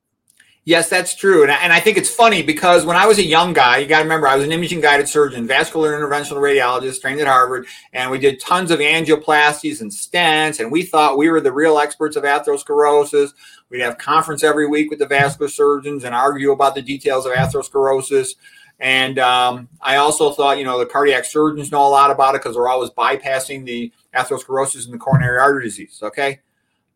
Yes, 0.68 0.90
that's 0.90 1.14
true. 1.14 1.44
And 1.44 1.50
I, 1.50 1.54
and 1.62 1.72
I 1.72 1.80
think 1.80 1.96
it's 1.96 2.10
funny 2.10 2.42
because 2.42 2.84
when 2.84 2.94
I 2.94 3.06
was 3.06 3.16
a 3.16 3.24
young 3.24 3.54
guy, 3.54 3.78
you 3.78 3.86
got 3.86 4.00
to 4.00 4.02
remember, 4.02 4.28
I 4.28 4.36
was 4.36 4.44
an 4.44 4.52
imaging 4.52 4.82
guided 4.82 5.08
surgeon, 5.08 5.46
vascular 5.46 5.98
interventional 5.98 6.42
radiologist, 6.42 7.00
trained 7.00 7.22
at 7.22 7.26
Harvard, 7.26 7.66
and 7.94 8.10
we 8.10 8.18
did 8.18 8.38
tons 8.38 8.70
of 8.70 8.78
angioplasties 8.78 9.80
and 9.80 9.90
stents. 9.90 10.60
And 10.60 10.70
we 10.70 10.82
thought 10.82 11.16
we 11.16 11.30
were 11.30 11.40
the 11.40 11.54
real 11.54 11.78
experts 11.78 12.16
of 12.16 12.24
atherosclerosis. 12.24 13.32
We'd 13.70 13.80
have 13.80 13.96
conference 13.96 14.44
every 14.44 14.66
week 14.66 14.90
with 14.90 14.98
the 14.98 15.06
vascular 15.06 15.48
surgeons 15.48 16.04
and 16.04 16.14
argue 16.14 16.52
about 16.52 16.74
the 16.74 16.82
details 16.82 17.24
of 17.24 17.32
atherosclerosis. 17.32 18.34
And 18.78 19.18
um, 19.18 19.70
I 19.80 19.96
also 19.96 20.32
thought, 20.32 20.58
you 20.58 20.64
know, 20.64 20.78
the 20.78 20.84
cardiac 20.84 21.24
surgeons 21.24 21.72
know 21.72 21.86
a 21.86 21.88
lot 21.88 22.10
about 22.10 22.34
it 22.34 22.42
because 22.42 22.56
they're 22.56 22.68
always 22.68 22.90
bypassing 22.90 23.64
the 23.64 23.90
atherosclerosis 24.14 24.84
and 24.84 24.92
the 24.92 24.98
coronary 24.98 25.38
artery 25.38 25.64
disease. 25.64 26.00
Okay. 26.02 26.40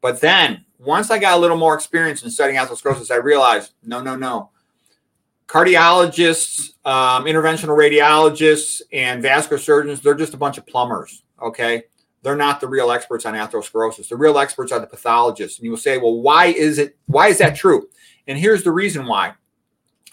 But 0.03 0.21
then 0.21 0.67
once 0.85 1.11
I 1.11 1.19
got 1.19 1.37
a 1.37 1.41
little 1.41 1.57
more 1.57 1.75
experience 1.75 2.23
in 2.23 2.31
studying 2.31 2.59
atherosclerosis, 2.59 3.11
I 3.11 3.17
realized 3.17 3.73
no, 3.85 4.03
no, 4.03 4.17
no. 4.17 4.51
Cardiologists, 5.47 6.71
um, 6.87 7.25
interventional 7.25 7.77
radiologists, 7.77 8.81
and 8.93 9.23
vascular 9.23 9.59
surgeons, 9.59 10.01
they're 10.01 10.15
just 10.15 10.35
a 10.35 10.39
bunch 10.39 10.59
of 10.59 10.67
plumbers. 10.67 11.23
Okay. 11.41 11.85
They're 12.23 12.37
not 12.37 12.61
the 12.61 12.69
real 12.69 12.91
experts 12.91 13.27
on 13.27 13.35
atherosclerosis. 13.35 14.09
The 14.09 14.17
real 14.17 14.39
experts 14.39 14.73
are 14.73 14.81
the 14.81 14.87
pathologists. 14.87 15.59
And 15.59 15.65
you 15.65 15.71
will 15.71 15.79
say, 15.79 15.99
well, 15.99 16.21
why 16.21 16.47
is 16.47 16.79
it, 16.79 16.97
why 17.07 17.29
is 17.29 17.39
that 17.39 17.57
true? 17.57 17.89
And 18.27 18.39
here's 18.39 18.63
the 18.63 18.71
reason 18.71 19.07
why. 19.07 19.35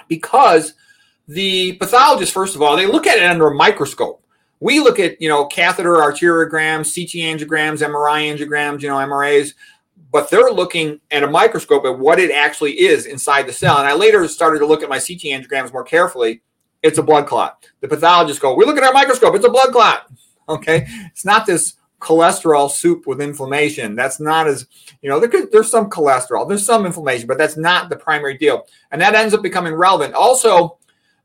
Because 0.08 0.74
the 1.28 1.74
pathologists, 1.74 2.34
first 2.34 2.56
of 2.56 2.62
all, 2.62 2.76
they 2.76 2.88
look 2.88 3.06
at 3.06 3.18
it 3.18 3.24
under 3.24 3.48
a 3.48 3.56
microscope. 3.56 4.24
We 4.60 4.80
look 4.80 5.00
at, 5.00 5.22
you 5.22 5.30
know, 5.30 5.46
catheter 5.46 5.94
arteriograms, 5.94 6.94
CT 6.94 7.40
angiograms, 7.40 7.88
MRI 7.88 8.36
angiograms, 8.36 8.82
you 8.82 8.90
know, 8.90 8.98
MRAs 8.98 9.54
but 10.12 10.30
they're 10.30 10.52
looking 10.52 11.00
at 11.12 11.24
a 11.24 11.28
microscope 11.28 11.86
at 11.86 11.98
what 11.98 12.20
it 12.20 12.32
actually 12.32 12.80
is 12.80 13.06
inside 13.06 13.48
the 13.48 13.54
cell. 13.54 13.78
And 13.78 13.88
I 13.88 13.94
later 13.94 14.28
started 14.28 14.60
to 14.60 14.66
look 14.66 14.82
at 14.82 14.90
my 14.90 14.98
CT 14.98 15.22
angiograms 15.24 15.72
more 15.72 15.84
carefully. 15.84 16.42
It's 16.82 16.98
a 16.98 17.04
blood 17.04 17.28
clot. 17.28 17.66
The 17.82 17.88
pathologists 17.88 18.42
go, 18.42 18.56
We 18.56 18.66
look 18.66 18.78
at 18.78 18.84
our 18.84 18.94
microscope, 18.94 19.36
it's 19.36 19.46
a 19.46 19.50
blood 19.50 19.72
clot. 19.72 20.08
Okay. 20.50 20.88
It's 21.12 21.26
not 21.26 21.46
this 21.46 21.76
cholesterol 22.02 22.72
soup 22.72 23.06
with 23.06 23.22
inflammation. 23.22 23.94
That's 23.94 24.20
not 24.20 24.48
as, 24.48 24.66
you 25.04 25.08
know, 25.08 25.20
there 25.20 25.46
there's 25.52 25.70
some 25.70 25.92
cholesterol, 25.92 26.48
there's 26.48 26.66
some 26.66 26.88
inflammation, 26.88 27.28
but 27.28 27.38
that's 27.38 27.56
not 27.56 27.88
the 27.88 27.96
primary 27.96 28.36
deal. 28.36 28.66
And 28.90 29.00
that 29.00 29.14
ends 29.14 29.36
up 29.36 29.44
becoming 29.44 29.76
relevant. 29.76 30.16
Also, 30.16 30.80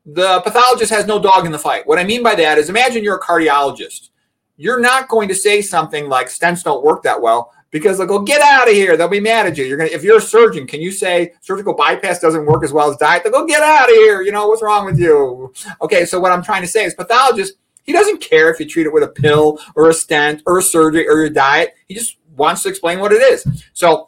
the 0.05 0.41
pathologist 0.41 0.91
has 0.91 1.07
no 1.07 1.17
dog 1.17 1.47
in 1.47 1.51
the 1.51 1.57
fight. 1.57 1.87
What 1.87 1.97
I 1.97 2.03
mean 2.03 2.21
by 2.21 2.35
that 2.35 2.59
is 2.59 2.69
imagine 2.69 3.03
you're 3.03 3.15
a 3.15 3.19
cardiologist. 3.19 4.09
You're 4.57 4.79
not 4.79 5.09
going 5.09 5.27
to 5.29 5.35
say 5.35 5.63
something 5.63 6.07
like 6.07 6.27
stents 6.27 6.63
don't 6.63 6.83
work 6.83 7.01
that 7.01 7.19
well 7.19 7.51
because 7.75 7.97
they'll 7.97 8.07
go 8.07 8.21
get 8.21 8.41
out 8.41 8.69
of 8.69 8.73
here. 8.73 8.95
They'll 8.95 9.09
be 9.09 9.19
mad 9.19 9.47
at 9.47 9.57
you. 9.57 9.65
You're 9.65 9.77
gonna 9.77 9.89
if 9.91 10.01
you're 10.01 10.19
a 10.19 10.21
surgeon, 10.21 10.65
can 10.65 10.79
you 10.79 10.91
say 10.91 11.33
surgical 11.41 11.73
bypass 11.73 12.21
doesn't 12.21 12.45
work 12.45 12.63
as 12.63 12.71
well 12.71 12.89
as 12.89 12.95
diet? 12.95 13.23
They'll 13.23 13.33
go 13.33 13.45
get 13.45 13.61
out 13.61 13.89
of 13.89 13.95
here. 13.95 14.21
You 14.21 14.31
know 14.31 14.47
what's 14.47 14.63
wrong 14.63 14.85
with 14.85 14.97
you? 14.97 15.53
Okay, 15.81 16.05
so 16.05 16.17
what 16.17 16.31
I'm 16.31 16.41
trying 16.41 16.61
to 16.61 16.69
say 16.69 16.85
is 16.85 16.93
pathologist. 16.93 17.55
He 17.83 17.91
doesn't 17.91 18.21
care 18.21 18.49
if 18.49 18.61
you 18.61 18.65
treat 18.65 18.85
it 18.85 18.93
with 18.93 19.03
a 19.03 19.09
pill 19.09 19.59
or 19.75 19.89
a 19.89 19.93
stent 19.93 20.41
or 20.45 20.57
a 20.57 20.61
surgery 20.61 21.05
or 21.05 21.17
your 21.17 21.29
diet. 21.29 21.73
He 21.89 21.95
just 21.95 22.15
wants 22.37 22.63
to 22.63 22.69
explain 22.69 22.99
what 22.99 23.11
it 23.11 23.21
is. 23.21 23.45
So 23.73 24.07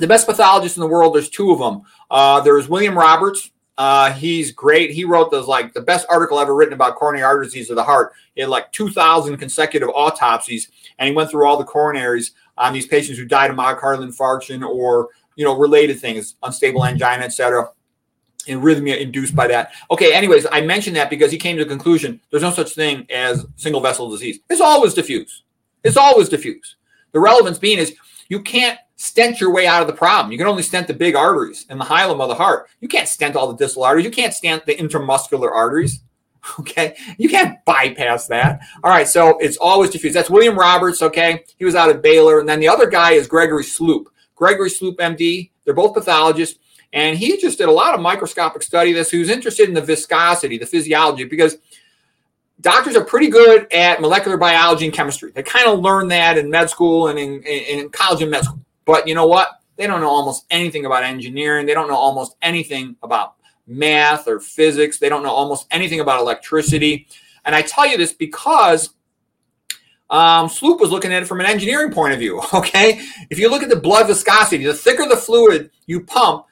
the 0.00 0.06
best 0.06 0.26
pathologists 0.26 0.78
in 0.78 0.80
the 0.80 0.86
world, 0.86 1.14
there's 1.14 1.28
two 1.28 1.52
of 1.52 1.58
them. 1.58 1.82
Uh, 2.10 2.40
there's 2.40 2.70
William 2.70 2.96
Roberts. 2.96 3.50
Uh, 3.76 4.12
he's 4.12 4.52
great. 4.52 4.92
He 4.92 5.04
wrote 5.04 5.30
the 5.30 5.40
like 5.42 5.74
the 5.74 5.80
best 5.82 6.06
article 6.08 6.38
ever 6.38 6.54
written 6.54 6.74
about 6.74 6.94
coronary 6.94 7.24
artery 7.24 7.46
disease 7.46 7.70
of 7.70 7.76
the 7.76 7.84
heart. 7.84 8.12
He 8.34 8.40
had 8.40 8.50
like 8.50 8.70
2,000 8.72 9.36
consecutive 9.36 9.88
autopsies, 9.90 10.70
and 10.98 11.08
he 11.08 11.14
went 11.14 11.30
through 11.30 11.46
all 11.46 11.58
the 11.58 11.64
coronaries 11.64 12.30
on 12.56 12.72
these 12.72 12.86
patients 12.86 13.18
who 13.18 13.24
died 13.24 13.50
of 13.50 13.56
myocardial 13.56 14.06
infarction 14.06 14.66
or 14.66 15.08
you 15.36 15.44
know 15.44 15.56
related 15.56 16.00
things, 16.00 16.36
unstable 16.42 16.84
angina, 16.84 17.24
etc. 17.24 17.68
And 18.46 18.62
arrhythmia 18.62 19.00
induced 19.00 19.34
by 19.34 19.46
that. 19.48 19.72
Okay, 19.90 20.12
anyways, 20.12 20.46
I 20.52 20.60
mentioned 20.60 20.96
that 20.96 21.10
because 21.10 21.32
he 21.32 21.38
came 21.38 21.56
to 21.56 21.64
the 21.64 21.70
conclusion 21.70 22.20
there's 22.30 22.42
no 22.42 22.50
such 22.50 22.74
thing 22.74 23.06
as 23.10 23.46
single 23.56 23.80
vessel 23.80 24.10
disease. 24.10 24.40
It's 24.50 24.60
always 24.60 24.94
diffuse. 24.94 25.44
It's 25.82 25.96
always 25.96 26.28
diffuse. 26.28 26.76
The 27.12 27.20
relevance 27.20 27.58
being 27.58 27.78
is 27.78 27.94
you 28.28 28.42
can't 28.42 28.78
stent 28.96 29.40
your 29.40 29.52
way 29.52 29.66
out 29.66 29.82
of 29.82 29.86
the 29.86 29.94
problem. 29.94 30.32
You 30.32 30.38
can 30.38 30.46
only 30.46 30.62
stent 30.62 30.86
the 30.86 30.94
big 30.94 31.14
arteries 31.14 31.66
and 31.68 31.80
the 31.80 31.84
hilum 31.84 32.20
of 32.20 32.28
the 32.28 32.34
heart. 32.34 32.68
You 32.80 32.88
can't 32.88 33.08
stent 33.08 33.36
all 33.36 33.48
the 33.48 33.56
distal 33.56 33.84
arteries. 33.84 34.04
You 34.04 34.10
can't 34.10 34.32
stent 34.32 34.66
the 34.66 34.74
intramuscular 34.74 35.50
arteries. 35.50 36.00
Okay, 36.60 36.96
you 37.18 37.28
can't 37.28 37.64
bypass 37.64 38.26
that. 38.28 38.60
All 38.82 38.90
right, 38.90 39.08
so 39.08 39.38
it's 39.38 39.56
always 39.56 39.90
diffuse. 39.90 40.14
That's 40.14 40.30
William 40.30 40.58
Roberts. 40.58 41.02
Okay, 41.02 41.44
he 41.56 41.64
was 41.64 41.74
out 41.74 41.90
of 41.90 42.02
Baylor, 42.02 42.38
and 42.40 42.48
then 42.48 42.60
the 42.60 42.68
other 42.68 42.86
guy 42.86 43.12
is 43.12 43.26
Gregory 43.26 43.64
Sloop. 43.64 44.08
Gregory 44.34 44.70
Sloop, 44.70 44.98
MD. 44.98 45.50
They're 45.64 45.74
both 45.74 45.94
pathologists, 45.94 46.58
and 46.92 47.16
he 47.16 47.38
just 47.38 47.58
did 47.58 47.68
a 47.68 47.72
lot 47.72 47.94
of 47.94 48.00
microscopic 48.00 48.62
study. 48.62 48.92
This 48.92 49.12
was 49.12 49.30
interested 49.30 49.68
in 49.68 49.74
the 49.74 49.80
viscosity, 49.80 50.58
the 50.58 50.66
physiology, 50.66 51.24
because 51.24 51.56
doctors 52.60 52.96
are 52.96 53.04
pretty 53.04 53.28
good 53.28 53.72
at 53.72 54.00
molecular 54.00 54.36
biology 54.36 54.84
and 54.84 54.94
chemistry. 54.94 55.32
They 55.32 55.42
kind 55.42 55.68
of 55.68 55.80
learn 55.80 56.08
that 56.08 56.38
in 56.38 56.50
med 56.50 56.70
school 56.70 57.08
and 57.08 57.18
in, 57.18 57.42
in, 57.42 57.80
in 57.80 57.88
college 57.90 58.22
and 58.22 58.30
med 58.30 58.44
school. 58.44 58.60
But 58.84 59.08
you 59.08 59.14
know 59.14 59.26
what? 59.26 59.48
They 59.76 59.86
don't 59.86 60.00
know 60.00 60.10
almost 60.10 60.44
anything 60.50 60.84
about 60.84 61.02
engineering. 61.02 61.66
They 61.66 61.74
don't 61.74 61.88
know 61.88 61.96
almost 61.96 62.36
anything 62.42 62.96
about 63.02 63.34
math 63.66 64.28
or 64.28 64.40
physics. 64.40 64.98
They 64.98 65.08
don't 65.08 65.22
know 65.22 65.30
almost 65.30 65.66
anything 65.70 66.00
about 66.00 66.20
electricity. 66.20 67.06
And 67.44 67.54
I 67.54 67.62
tell 67.62 67.86
you 67.86 67.96
this 67.96 68.12
because 68.12 68.90
um, 70.10 70.48
Sloop 70.48 70.80
was 70.80 70.90
looking 70.90 71.12
at 71.12 71.22
it 71.22 71.26
from 71.26 71.40
an 71.40 71.46
engineering 71.46 71.92
point 71.92 72.12
of 72.12 72.18
view. 72.18 72.40
Okay. 72.54 73.00
If 73.30 73.38
you 73.38 73.50
look 73.50 73.62
at 73.62 73.68
the 73.68 73.76
blood 73.76 74.06
viscosity, 74.06 74.64
the 74.64 74.74
thicker 74.74 75.06
the 75.08 75.16
fluid 75.16 75.70
you 75.86 76.04
pump, 76.04 76.46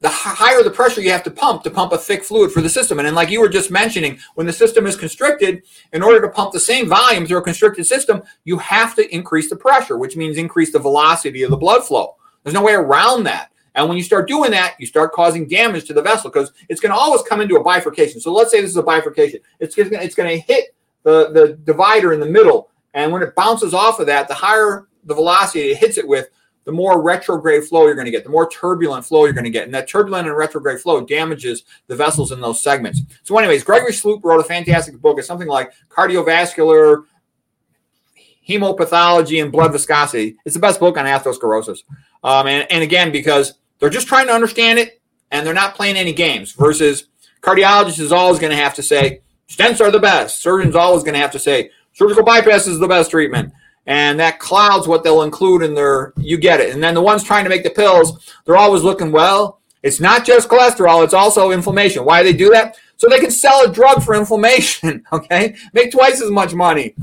the 0.00 0.08
higher 0.08 0.62
the 0.62 0.70
pressure 0.70 1.00
you 1.00 1.10
have 1.10 1.24
to 1.24 1.30
pump 1.30 1.62
to 1.64 1.70
pump 1.70 1.92
a 1.92 1.98
thick 1.98 2.22
fluid 2.22 2.52
for 2.52 2.60
the 2.60 2.68
system. 2.68 2.98
And 2.98 3.16
like 3.16 3.30
you 3.30 3.40
were 3.40 3.48
just 3.48 3.70
mentioning, 3.70 4.18
when 4.34 4.46
the 4.46 4.52
system 4.52 4.86
is 4.86 4.96
constricted, 4.96 5.62
in 5.92 6.02
order 6.02 6.20
to 6.20 6.28
pump 6.28 6.52
the 6.52 6.60
same 6.60 6.88
volume 6.88 7.26
through 7.26 7.38
a 7.38 7.42
constricted 7.42 7.86
system, 7.86 8.22
you 8.44 8.58
have 8.58 8.94
to 8.96 9.14
increase 9.14 9.48
the 9.50 9.56
pressure, 9.56 9.96
which 9.96 10.16
means 10.16 10.36
increase 10.36 10.72
the 10.72 10.78
velocity 10.78 11.42
of 11.42 11.50
the 11.50 11.56
blood 11.56 11.84
flow. 11.84 12.16
There's 12.42 12.54
no 12.54 12.62
way 12.62 12.74
around 12.74 13.24
that. 13.24 13.50
And 13.76 13.88
when 13.88 13.98
you 13.98 14.02
start 14.02 14.26
doing 14.26 14.50
that, 14.52 14.74
you 14.78 14.86
start 14.86 15.12
causing 15.12 15.46
damage 15.46 15.84
to 15.84 15.92
the 15.92 16.02
vessel 16.02 16.30
because 16.30 16.52
it's 16.68 16.80
going 16.80 16.92
to 16.92 16.98
always 16.98 17.22
come 17.22 17.42
into 17.42 17.56
a 17.56 17.62
bifurcation. 17.62 18.20
So 18.20 18.32
let's 18.32 18.50
say 18.50 18.60
this 18.60 18.70
is 18.70 18.76
a 18.78 18.82
bifurcation. 18.82 19.40
It's 19.60 19.76
it's 19.76 20.14
going 20.14 20.30
to 20.30 20.38
hit 20.38 20.74
the, 21.02 21.30
the 21.30 21.58
divider 21.64 22.12
in 22.12 22.18
the 22.18 22.26
middle. 22.26 22.70
And 22.94 23.12
when 23.12 23.22
it 23.22 23.34
bounces 23.36 23.74
off 23.74 24.00
of 24.00 24.06
that, 24.06 24.28
the 24.28 24.34
higher 24.34 24.88
the 25.04 25.14
velocity 25.14 25.70
it 25.70 25.76
hits 25.76 25.98
it 25.98 26.08
with, 26.08 26.30
the 26.64 26.72
more 26.72 27.00
retrograde 27.00 27.64
flow 27.64 27.84
you're 27.84 27.94
going 27.94 28.06
to 28.06 28.10
get, 28.10 28.24
the 28.24 28.30
more 28.30 28.48
turbulent 28.50 29.04
flow 29.04 29.24
you're 29.24 29.34
going 29.34 29.44
to 29.44 29.50
get. 29.50 29.64
And 29.64 29.74
that 29.74 29.88
turbulent 29.88 30.26
and 30.26 30.36
retrograde 30.36 30.80
flow 30.80 31.04
damages 31.04 31.62
the 31.86 31.94
vessels 31.94 32.32
in 32.32 32.40
those 32.40 32.60
segments. 32.60 33.02
So, 33.22 33.38
anyways, 33.38 33.62
Gregory 33.62 33.92
Sloop 33.92 34.24
wrote 34.24 34.40
a 34.40 34.44
fantastic 34.44 35.00
book. 35.00 35.18
It's 35.18 35.28
something 35.28 35.48
like 35.48 35.72
cardiovascular 35.88 37.04
hemopathology 38.48 39.42
and 39.42 39.52
blood 39.52 39.72
viscosity. 39.72 40.36
It's 40.44 40.54
the 40.54 40.60
best 40.60 40.80
book 40.80 40.96
on 40.96 41.04
atherosclerosis. 41.04 41.80
Um, 42.24 42.46
and, 42.46 42.66
and 42.70 42.82
again, 42.82 43.12
because 43.12 43.54
they're 43.78 43.90
just 43.90 44.08
trying 44.08 44.26
to 44.26 44.32
understand 44.32 44.78
it 44.78 45.00
and 45.30 45.46
they're 45.46 45.54
not 45.54 45.74
playing 45.74 45.96
any 45.96 46.12
games. 46.12 46.52
Versus 46.52 47.04
cardiologist 47.40 48.00
is 48.00 48.12
always 48.12 48.38
going 48.38 48.50
to 48.50 48.56
have 48.56 48.74
to 48.74 48.82
say 48.82 49.20
stents 49.48 49.80
are 49.80 49.90
the 49.90 49.98
best. 49.98 50.42
Surgeon's 50.42 50.76
always 50.76 51.02
going 51.02 51.14
to 51.14 51.20
have 51.20 51.32
to 51.32 51.38
say 51.38 51.70
surgical 51.92 52.24
bypass 52.24 52.66
is 52.66 52.78
the 52.78 52.88
best 52.88 53.10
treatment. 53.10 53.52
And 53.86 54.18
that 54.18 54.40
clouds 54.40 54.88
what 54.88 55.04
they'll 55.04 55.22
include 55.22 55.62
in 55.62 55.74
their 55.74 56.12
you 56.16 56.38
get 56.38 56.60
it. 56.60 56.74
And 56.74 56.82
then 56.82 56.94
the 56.94 57.02
ones 57.02 57.22
trying 57.22 57.44
to 57.44 57.50
make 57.50 57.62
the 57.62 57.70
pills, 57.70 58.32
they're 58.44 58.56
always 58.56 58.82
looking, 58.82 59.12
well, 59.12 59.60
it's 59.82 60.00
not 60.00 60.24
just 60.24 60.48
cholesterol, 60.48 61.04
it's 61.04 61.14
also 61.14 61.52
inflammation. 61.52 62.04
Why 62.04 62.22
do 62.22 62.32
they 62.32 62.36
do 62.36 62.50
that? 62.50 62.76
So 62.96 63.08
they 63.08 63.20
can 63.20 63.30
sell 63.30 63.64
a 63.64 63.72
drug 63.72 64.02
for 64.02 64.14
inflammation, 64.14 65.04
okay? 65.12 65.54
Make 65.72 65.92
twice 65.92 66.20
as 66.20 66.30
much 66.30 66.54
money. 66.54 66.94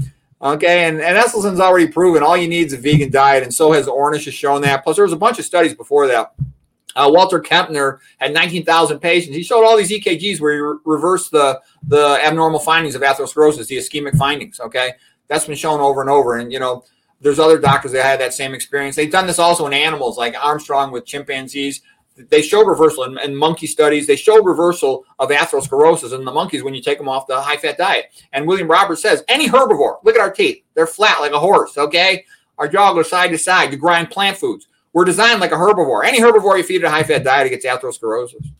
Okay, 0.41 0.89
and, 0.89 0.99
and 0.99 1.17
Esselstyn's 1.17 1.61
already 1.61 1.87
proven 1.87 2.21
all 2.21 2.35
you 2.35 2.49
need 2.49 2.67
is 2.67 2.73
a 2.73 2.77
vegan 2.77 3.09
diet, 3.09 3.43
and 3.43 3.53
so 3.53 3.71
has 3.71 3.87
Ornish 3.87 4.25
has 4.25 4.33
shown 4.33 4.61
that. 4.63 4.83
Plus, 4.83 4.97
there 4.97 5.05
was 5.05 5.13
a 5.13 5.17
bunch 5.17 5.39
of 5.39 5.45
studies 5.45 5.73
before 5.73 6.05
that. 6.07 6.33
Uh, 6.95 7.09
Walter 7.11 7.39
Kempner 7.39 7.99
had 8.17 8.33
19,000 8.33 8.99
patients. 8.99 9.35
He 9.35 9.43
showed 9.43 9.65
all 9.65 9.77
these 9.77 9.91
EKGs 9.91 10.39
where 10.39 10.53
he 10.53 10.59
re- 10.59 10.77
reversed 10.85 11.31
the, 11.31 11.59
the 11.87 12.19
abnormal 12.23 12.59
findings 12.59 12.95
of 12.95 13.01
atherosclerosis, 13.01 13.67
the 13.67 13.77
ischemic 13.77 14.17
findings. 14.17 14.59
Okay. 14.59 14.93
That's 15.27 15.45
been 15.45 15.55
shown 15.55 15.79
over 15.79 16.01
and 16.01 16.09
over. 16.09 16.37
And, 16.37 16.51
you 16.51 16.59
know, 16.59 16.83
there's 17.21 17.39
other 17.39 17.57
doctors 17.57 17.93
that 17.93 18.05
had 18.05 18.19
that 18.19 18.33
same 18.33 18.53
experience. 18.53 18.95
They've 18.95 19.11
done 19.11 19.27
this 19.27 19.39
also 19.39 19.65
in 19.65 19.73
animals 19.73 20.17
like 20.17 20.35
Armstrong 20.39 20.91
with 20.91 21.05
chimpanzees. 21.05 21.81
They 22.15 22.43
showed 22.43 22.67
reversal 22.67 23.05
in, 23.05 23.17
in 23.19 23.35
monkey 23.35 23.65
studies. 23.65 24.05
They 24.05 24.17
showed 24.17 24.45
reversal 24.45 25.05
of 25.17 25.29
atherosclerosis 25.29 26.13
in 26.13 26.25
the 26.25 26.31
monkeys 26.31 26.61
when 26.63 26.75
you 26.75 26.81
take 26.81 26.97
them 26.97 27.09
off 27.09 27.25
the 27.25 27.41
high 27.41 27.57
fat 27.57 27.77
diet. 27.77 28.05
And 28.33 28.47
William 28.47 28.67
Roberts 28.67 29.01
says 29.01 29.23
any 29.27 29.47
herbivore, 29.47 30.03
look 30.03 30.15
at 30.15 30.21
our 30.21 30.31
teeth, 30.31 30.63
they're 30.75 30.85
flat 30.85 31.21
like 31.21 31.31
a 31.31 31.39
horse. 31.39 31.77
Okay. 31.77 32.25
Our 32.59 32.67
jaw 32.67 32.93
goes 32.93 33.09
side 33.09 33.31
to 33.31 33.37
side. 33.37 33.71
You 33.71 33.77
grind 33.77 34.11
plant 34.11 34.37
foods 34.37 34.67
we're 34.93 35.05
designed 35.05 35.41
like 35.41 35.51
a 35.51 35.55
herbivore. 35.55 36.05
Any 36.05 36.19
herbivore 36.19 36.57
you 36.57 36.63
feed 36.63 36.83
a 36.83 36.89
high 36.89 37.03
fat 37.03 37.23
diet, 37.23 37.47
it 37.47 37.49
gets 37.49 37.65
atherosclerosis. 37.65 38.53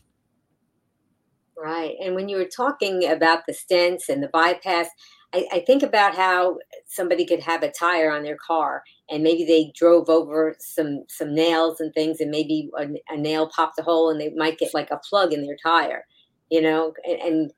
Right. 1.56 1.94
And 2.02 2.14
when 2.14 2.28
you 2.28 2.36
were 2.36 2.44
talking 2.44 3.10
about 3.10 3.46
the 3.46 3.52
stents 3.54 4.08
and 4.08 4.22
the 4.22 4.28
bypass, 4.28 4.88
I, 5.32 5.46
I, 5.50 5.60
think 5.60 5.82
about 5.82 6.14
how 6.14 6.58
somebody 6.86 7.24
could 7.24 7.40
have 7.40 7.62
a 7.62 7.70
tire 7.70 8.12
on 8.12 8.22
their 8.22 8.36
car 8.36 8.84
and 9.10 9.22
maybe 9.22 9.44
they 9.44 9.72
drove 9.74 10.08
over 10.08 10.54
some 10.60 11.04
some 11.08 11.34
nails 11.34 11.80
and 11.80 11.92
things 11.92 12.20
and 12.20 12.30
maybe 12.30 12.70
a, 12.78 12.88
a 13.08 13.16
nail 13.16 13.48
popped 13.48 13.78
a 13.78 13.82
hole 13.82 14.10
and 14.10 14.20
they 14.20 14.30
might 14.30 14.58
get 14.58 14.74
like 14.74 14.90
a 14.90 14.98
plug 14.98 15.32
in 15.32 15.44
their 15.44 15.56
tire, 15.56 16.06
you 16.50 16.60
know, 16.60 16.92
and, 17.04 17.20
and 17.20 17.52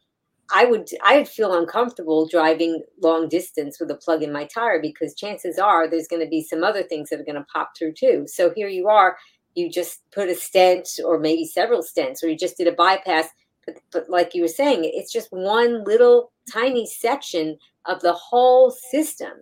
I 0.52 0.64
would 0.64 0.88
I 1.02 1.18
would 1.18 1.28
feel 1.28 1.56
uncomfortable 1.56 2.28
driving 2.28 2.82
long 3.02 3.28
distance 3.28 3.80
with 3.80 3.90
a 3.90 3.96
plug 3.96 4.22
in 4.22 4.32
my 4.32 4.44
tire 4.44 4.80
because 4.80 5.14
chances 5.14 5.58
are 5.58 5.88
there's 5.88 6.08
going 6.08 6.22
to 6.22 6.28
be 6.28 6.42
some 6.42 6.62
other 6.62 6.82
things 6.82 7.10
that 7.10 7.20
are 7.20 7.24
going 7.24 7.36
to 7.36 7.46
pop 7.52 7.72
through 7.76 7.94
too. 7.94 8.26
So 8.28 8.52
here 8.54 8.68
you 8.68 8.88
are, 8.88 9.16
you 9.54 9.70
just 9.70 10.02
put 10.12 10.28
a 10.28 10.34
stent 10.34 10.88
or 11.04 11.18
maybe 11.18 11.44
several 11.44 11.82
stents 11.82 12.22
or 12.22 12.28
you 12.28 12.36
just 12.36 12.56
did 12.56 12.68
a 12.68 12.72
bypass, 12.72 13.28
but, 13.64 13.76
but 13.90 14.08
like 14.08 14.34
you 14.34 14.42
were 14.42 14.48
saying, 14.48 14.82
it's 14.84 15.12
just 15.12 15.28
one 15.32 15.82
little 15.84 16.32
tiny 16.52 16.86
section 16.86 17.58
of 17.84 18.00
the 18.00 18.12
whole 18.12 18.70
system, 18.70 19.32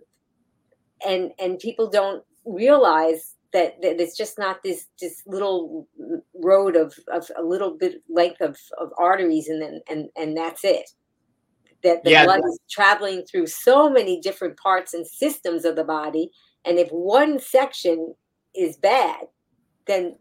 and 1.05 1.31
and 1.39 1.59
people 1.59 1.89
don't 1.89 2.23
realize 2.45 3.34
that, 3.55 3.81
that 3.81 4.01
it's 4.01 4.17
just 4.17 4.37
not 4.37 4.61
this 4.63 4.87
this 4.99 5.23
little 5.25 5.87
road 6.43 6.75
of, 6.75 6.93
of 7.07 7.31
a 7.37 7.41
little 7.41 7.71
bit 7.71 8.03
length 8.09 8.41
of, 8.41 8.59
of 8.77 8.91
arteries 8.99 9.47
and 9.47 9.61
then 9.61 9.79
and 9.89 10.09
and 10.17 10.35
that's 10.35 10.65
it 10.65 10.89
that 11.81 12.03
the 12.03 12.11
yeah. 12.11 12.25
blood 12.25 12.41
is 12.45 12.59
traveling 12.69 13.23
through 13.23 13.47
so 13.47 13.89
many 13.89 14.19
different 14.19 14.57
parts 14.57 14.93
and 14.93 15.07
systems 15.07 15.63
of 15.63 15.77
the 15.77 15.85
body 15.85 16.29
and 16.65 16.77
if 16.77 16.89
one 16.89 17.39
section 17.39 18.13
is 18.53 18.75
bad 18.75 19.21
then 19.87 20.17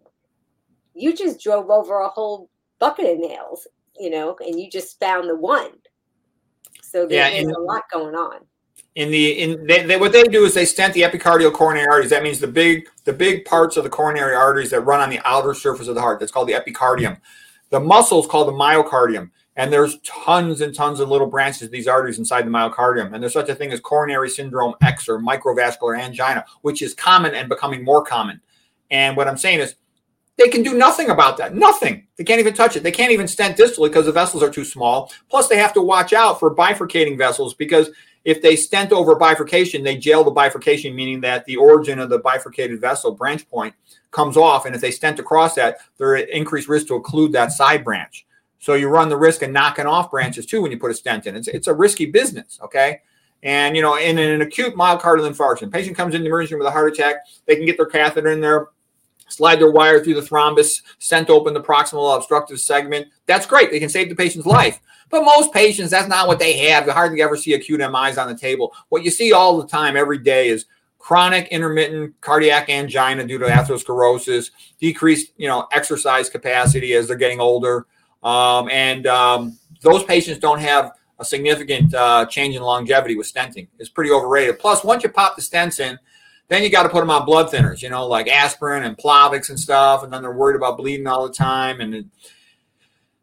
you 0.94 1.12
just 1.12 1.40
drove 1.40 1.70
over 1.70 1.98
a 1.98 2.08
whole 2.08 2.48
bucket 2.78 3.14
of 3.14 3.18
nails 3.18 3.66
you 3.98 4.10
know 4.10 4.36
and 4.46 4.60
you 4.60 4.70
just 4.70 5.00
found 5.00 5.28
the 5.28 5.34
one 5.34 5.72
so 6.82 7.04
there, 7.04 7.28
yeah, 7.28 7.42
there's 7.42 7.56
a 7.56 7.60
lot 7.60 7.82
going 7.92 8.14
on 8.14 8.42
in 8.94 9.10
the 9.10 9.32
in 9.32 9.66
they, 9.66 9.84
they, 9.84 9.96
what 9.96 10.12
they 10.12 10.22
do 10.24 10.44
is 10.44 10.54
they 10.54 10.64
stent 10.64 10.94
the 10.94 11.02
epicardial 11.02 11.52
coronary 11.52 11.86
arteries. 11.86 12.10
That 12.10 12.22
means 12.22 12.38
the 12.38 12.46
big 12.46 12.88
the 13.04 13.12
big 13.12 13.44
parts 13.44 13.76
of 13.76 13.84
the 13.84 13.90
coronary 13.90 14.34
arteries 14.34 14.70
that 14.70 14.80
run 14.82 15.00
on 15.00 15.10
the 15.10 15.20
outer 15.24 15.54
surface 15.54 15.88
of 15.88 15.94
the 15.94 16.00
heart. 16.00 16.20
That's 16.20 16.30
called 16.30 16.48
the 16.48 16.52
epicardium. 16.52 17.18
The 17.70 17.80
muscle 17.80 18.20
is 18.20 18.26
called 18.28 18.46
the 18.46 18.52
myocardium, 18.52 19.30
and 19.56 19.72
there's 19.72 19.98
tons 20.00 20.60
and 20.60 20.72
tons 20.72 21.00
of 21.00 21.08
little 21.08 21.26
branches 21.26 21.62
of 21.62 21.70
these 21.72 21.88
arteries 21.88 22.18
inside 22.18 22.46
the 22.46 22.50
myocardium. 22.50 23.12
And 23.12 23.22
there's 23.22 23.32
such 23.32 23.48
a 23.48 23.54
thing 23.54 23.72
as 23.72 23.80
coronary 23.80 24.30
syndrome 24.30 24.74
X 24.80 25.08
or 25.08 25.18
microvascular 25.18 25.98
angina, 25.98 26.44
which 26.62 26.82
is 26.82 26.94
common 26.94 27.34
and 27.34 27.48
becoming 27.48 27.82
more 27.82 28.04
common. 28.04 28.40
And 28.92 29.16
what 29.16 29.26
I'm 29.26 29.38
saying 29.38 29.58
is 29.58 29.74
they 30.36 30.48
can 30.48 30.62
do 30.62 30.74
nothing 30.74 31.10
about 31.10 31.36
that. 31.38 31.54
Nothing. 31.56 32.06
They 32.16 32.24
can't 32.24 32.40
even 32.40 32.54
touch 32.54 32.76
it. 32.76 32.84
They 32.84 32.92
can't 32.92 33.12
even 33.12 33.26
stent 33.26 33.56
distally 33.56 33.88
because 33.88 34.06
the 34.06 34.12
vessels 34.12 34.42
are 34.42 34.50
too 34.50 34.64
small. 34.64 35.12
Plus, 35.28 35.48
they 35.48 35.56
have 35.56 35.72
to 35.74 35.82
watch 35.82 36.12
out 36.12 36.38
for 36.38 36.54
bifurcating 36.54 37.18
vessels 37.18 37.54
because 37.54 37.90
if 38.24 38.40
they 38.40 38.56
stent 38.56 38.92
over 38.92 39.14
bifurcation, 39.14 39.82
they 39.82 39.96
jail 39.96 40.24
the 40.24 40.30
bifurcation, 40.30 40.94
meaning 40.94 41.20
that 41.20 41.44
the 41.44 41.56
origin 41.56 41.98
of 41.98 42.08
the 42.08 42.18
bifurcated 42.18 42.80
vessel 42.80 43.12
branch 43.12 43.48
point 43.50 43.74
comes 44.10 44.36
off. 44.36 44.64
And 44.64 44.74
if 44.74 44.80
they 44.80 44.90
stent 44.90 45.18
across 45.18 45.54
that, 45.56 45.78
they're 45.98 46.16
at 46.16 46.30
increased 46.30 46.68
risk 46.68 46.86
to 46.88 46.98
occlude 46.98 47.32
that 47.32 47.52
side 47.52 47.84
branch. 47.84 48.26
So 48.58 48.74
you 48.74 48.88
run 48.88 49.10
the 49.10 49.16
risk 49.16 49.42
of 49.42 49.50
knocking 49.50 49.84
off 49.84 50.10
branches 50.10 50.46
too 50.46 50.62
when 50.62 50.70
you 50.70 50.78
put 50.78 50.90
a 50.90 50.94
stent 50.94 51.26
in. 51.26 51.36
It's, 51.36 51.48
it's 51.48 51.66
a 51.66 51.74
risky 51.74 52.06
business, 52.06 52.58
okay? 52.62 53.00
And, 53.42 53.76
you 53.76 53.82
know, 53.82 53.96
in 53.98 54.18
an 54.18 54.40
acute 54.40 54.74
myocardial 54.74 55.30
infarction, 55.30 55.70
patient 55.70 55.94
comes 55.94 56.14
in 56.14 56.22
the 56.22 56.28
emergency 56.28 56.54
room 56.54 56.60
with 56.60 56.68
a 56.68 56.70
heart 56.70 56.90
attack, 56.90 57.16
they 57.44 57.56
can 57.56 57.66
get 57.66 57.76
their 57.76 57.84
catheter 57.84 58.30
in 58.30 58.40
there, 58.40 58.68
slide 59.28 59.56
their 59.56 59.70
wire 59.70 60.02
through 60.02 60.14
the 60.14 60.22
thrombus, 60.22 60.80
stent 60.98 61.28
open 61.28 61.52
the 61.52 61.60
proximal 61.60 62.16
obstructive 62.16 62.58
segment. 62.58 63.08
That's 63.26 63.44
great. 63.44 63.70
They 63.70 63.80
can 63.80 63.90
save 63.90 64.08
the 64.08 64.14
patient's 64.14 64.46
life. 64.46 64.80
But 65.14 65.22
most 65.22 65.52
patients, 65.52 65.92
that's 65.92 66.08
not 66.08 66.26
what 66.26 66.40
they 66.40 66.58
have. 66.70 66.86
You 66.86 66.92
hardly 66.92 67.22
ever 67.22 67.36
see 67.36 67.52
acute 67.52 67.78
MIs 67.78 68.18
on 68.18 68.26
the 68.26 68.36
table. 68.36 68.74
What 68.88 69.04
you 69.04 69.12
see 69.12 69.32
all 69.32 69.62
the 69.62 69.68
time, 69.68 69.96
every 69.96 70.18
day, 70.18 70.48
is 70.48 70.66
chronic 70.98 71.46
intermittent 71.52 72.20
cardiac 72.20 72.68
angina 72.68 73.24
due 73.24 73.38
to 73.38 73.44
atherosclerosis, 73.44 74.50
decreased, 74.80 75.32
you 75.36 75.46
know, 75.46 75.68
exercise 75.70 76.28
capacity 76.28 76.94
as 76.94 77.06
they're 77.06 77.16
getting 77.16 77.38
older, 77.38 77.86
um, 78.24 78.68
and 78.70 79.06
um, 79.06 79.56
those 79.82 80.02
patients 80.02 80.40
don't 80.40 80.58
have 80.58 80.90
a 81.20 81.24
significant 81.24 81.94
uh, 81.94 82.26
change 82.26 82.56
in 82.56 82.62
longevity 82.62 83.14
with 83.14 83.32
stenting. 83.32 83.68
It's 83.78 83.90
pretty 83.90 84.10
overrated. 84.10 84.58
Plus, 84.58 84.82
once 84.82 85.04
you 85.04 85.10
pop 85.10 85.36
the 85.36 85.42
stents 85.42 85.78
in, 85.78 85.96
then 86.48 86.64
you 86.64 86.70
got 86.70 86.82
to 86.82 86.88
put 86.88 86.98
them 86.98 87.10
on 87.10 87.24
blood 87.24 87.52
thinners, 87.52 87.82
you 87.82 87.88
know, 87.88 88.04
like 88.04 88.26
aspirin 88.26 88.82
and 88.82 88.98
Plavix 88.98 89.48
and 89.48 89.60
stuff, 89.60 90.02
and 90.02 90.12
then 90.12 90.22
they're 90.22 90.32
worried 90.32 90.56
about 90.56 90.76
bleeding 90.76 91.06
all 91.06 91.24
the 91.24 91.32
time, 91.32 91.80
and 91.80 92.10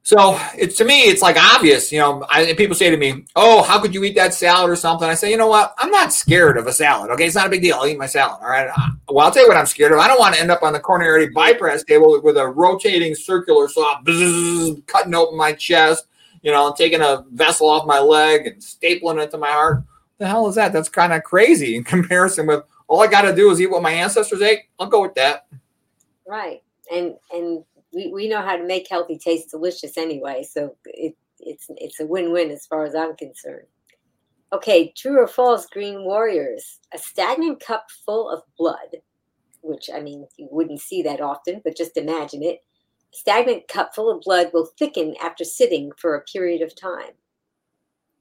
so 0.03 0.39
it's 0.57 0.77
to 0.77 0.85
me, 0.85 1.01
it's 1.03 1.21
like 1.21 1.37
obvious. 1.37 1.91
You 1.91 1.99
know, 1.99 2.25
I, 2.29 2.53
people 2.53 2.75
say 2.75 2.89
to 2.89 2.97
me, 2.97 3.25
"Oh, 3.35 3.61
how 3.61 3.79
could 3.79 3.93
you 3.93 4.03
eat 4.03 4.15
that 4.15 4.33
salad 4.33 4.69
or 4.69 4.75
something?" 4.75 5.07
I 5.07 5.13
say, 5.13 5.29
"You 5.29 5.37
know 5.37 5.47
what? 5.47 5.75
I'm 5.77 5.91
not 5.91 6.11
scared 6.11 6.57
of 6.57 6.65
a 6.65 6.73
salad. 6.73 7.11
Okay, 7.11 7.25
it's 7.25 7.35
not 7.35 7.45
a 7.45 7.49
big 7.49 7.61
deal. 7.61 7.75
I'll 7.75 7.87
eat 7.87 7.99
my 7.99 8.07
salad. 8.07 8.39
All 8.41 8.49
right. 8.49 8.69
Well, 9.09 9.25
I'll 9.25 9.31
tell 9.31 9.43
you 9.43 9.47
what 9.47 9.57
I'm 9.57 9.67
scared 9.67 9.91
of. 9.91 9.99
I 9.99 10.07
don't 10.07 10.19
want 10.19 10.35
to 10.35 10.41
end 10.41 10.49
up 10.49 10.63
on 10.63 10.73
the 10.73 10.79
coronary 10.79 11.29
bypass 11.29 11.83
table 11.83 12.19
with 12.23 12.37
a 12.37 12.47
rotating 12.47 13.13
circular 13.13 13.67
saw, 13.67 14.01
bzzz, 14.01 14.85
cutting 14.87 15.13
open 15.13 15.37
my 15.37 15.53
chest. 15.53 16.05
You 16.41 16.51
know, 16.51 16.73
taking 16.75 17.01
a 17.01 17.23
vessel 17.31 17.69
off 17.69 17.85
my 17.85 17.99
leg 17.99 18.47
and 18.47 18.59
stapling 18.59 19.21
it 19.21 19.29
to 19.31 19.37
my 19.37 19.51
heart. 19.51 19.83
the 20.17 20.27
hell 20.27 20.47
is 20.47 20.55
that? 20.55 20.73
That's 20.73 20.89
kind 20.89 21.13
of 21.13 21.23
crazy 21.23 21.75
in 21.75 21.83
comparison 21.85 22.47
with 22.47 22.63
all 22.87 23.01
I 23.01 23.07
got 23.07 23.21
to 23.21 23.35
do 23.35 23.51
is 23.51 23.61
eat 23.61 23.69
what 23.69 23.83
my 23.83 23.91
ancestors 23.91 24.41
ate. 24.41 24.61
I'll 24.79 24.87
go 24.87 25.03
with 25.03 25.13
that. 25.13 25.45
Right, 26.27 26.63
and 26.91 27.15
and 27.31 27.63
we, 27.93 28.07
we 28.07 28.27
know 28.27 28.41
how 28.41 28.55
to 28.55 28.63
make 28.65 28.87
healthy 28.89 29.17
taste 29.17 29.51
delicious 29.51 29.97
anyway. 29.97 30.43
So 30.49 30.75
it, 30.85 31.15
it's 31.39 31.67
it's 31.69 31.99
a 31.99 32.05
win-win 32.05 32.51
as 32.51 32.65
far 32.65 32.85
as 32.85 32.95
I'm 32.95 33.15
concerned. 33.15 33.67
Okay, 34.53 34.93
true 34.95 35.19
or 35.19 35.27
false, 35.27 35.65
Green 35.65 36.03
Warriors? 36.03 36.79
A 36.93 36.97
stagnant 36.97 37.61
cup 37.61 37.85
full 38.05 38.29
of 38.29 38.41
blood, 38.57 38.97
which 39.61 39.89
I 39.93 40.01
mean 40.01 40.27
you 40.37 40.49
wouldn't 40.51 40.81
see 40.81 41.01
that 41.03 41.21
often, 41.21 41.61
but 41.63 41.77
just 41.77 41.97
imagine 41.97 42.43
it, 42.43 42.59
stagnant 43.11 43.67
cup 43.67 43.95
full 43.95 44.11
of 44.11 44.21
blood 44.21 44.51
will 44.53 44.65
thicken 44.77 45.15
after 45.21 45.43
sitting 45.43 45.91
for 45.97 46.15
a 46.15 46.23
period 46.23 46.61
of 46.61 46.75
time. 46.75 47.13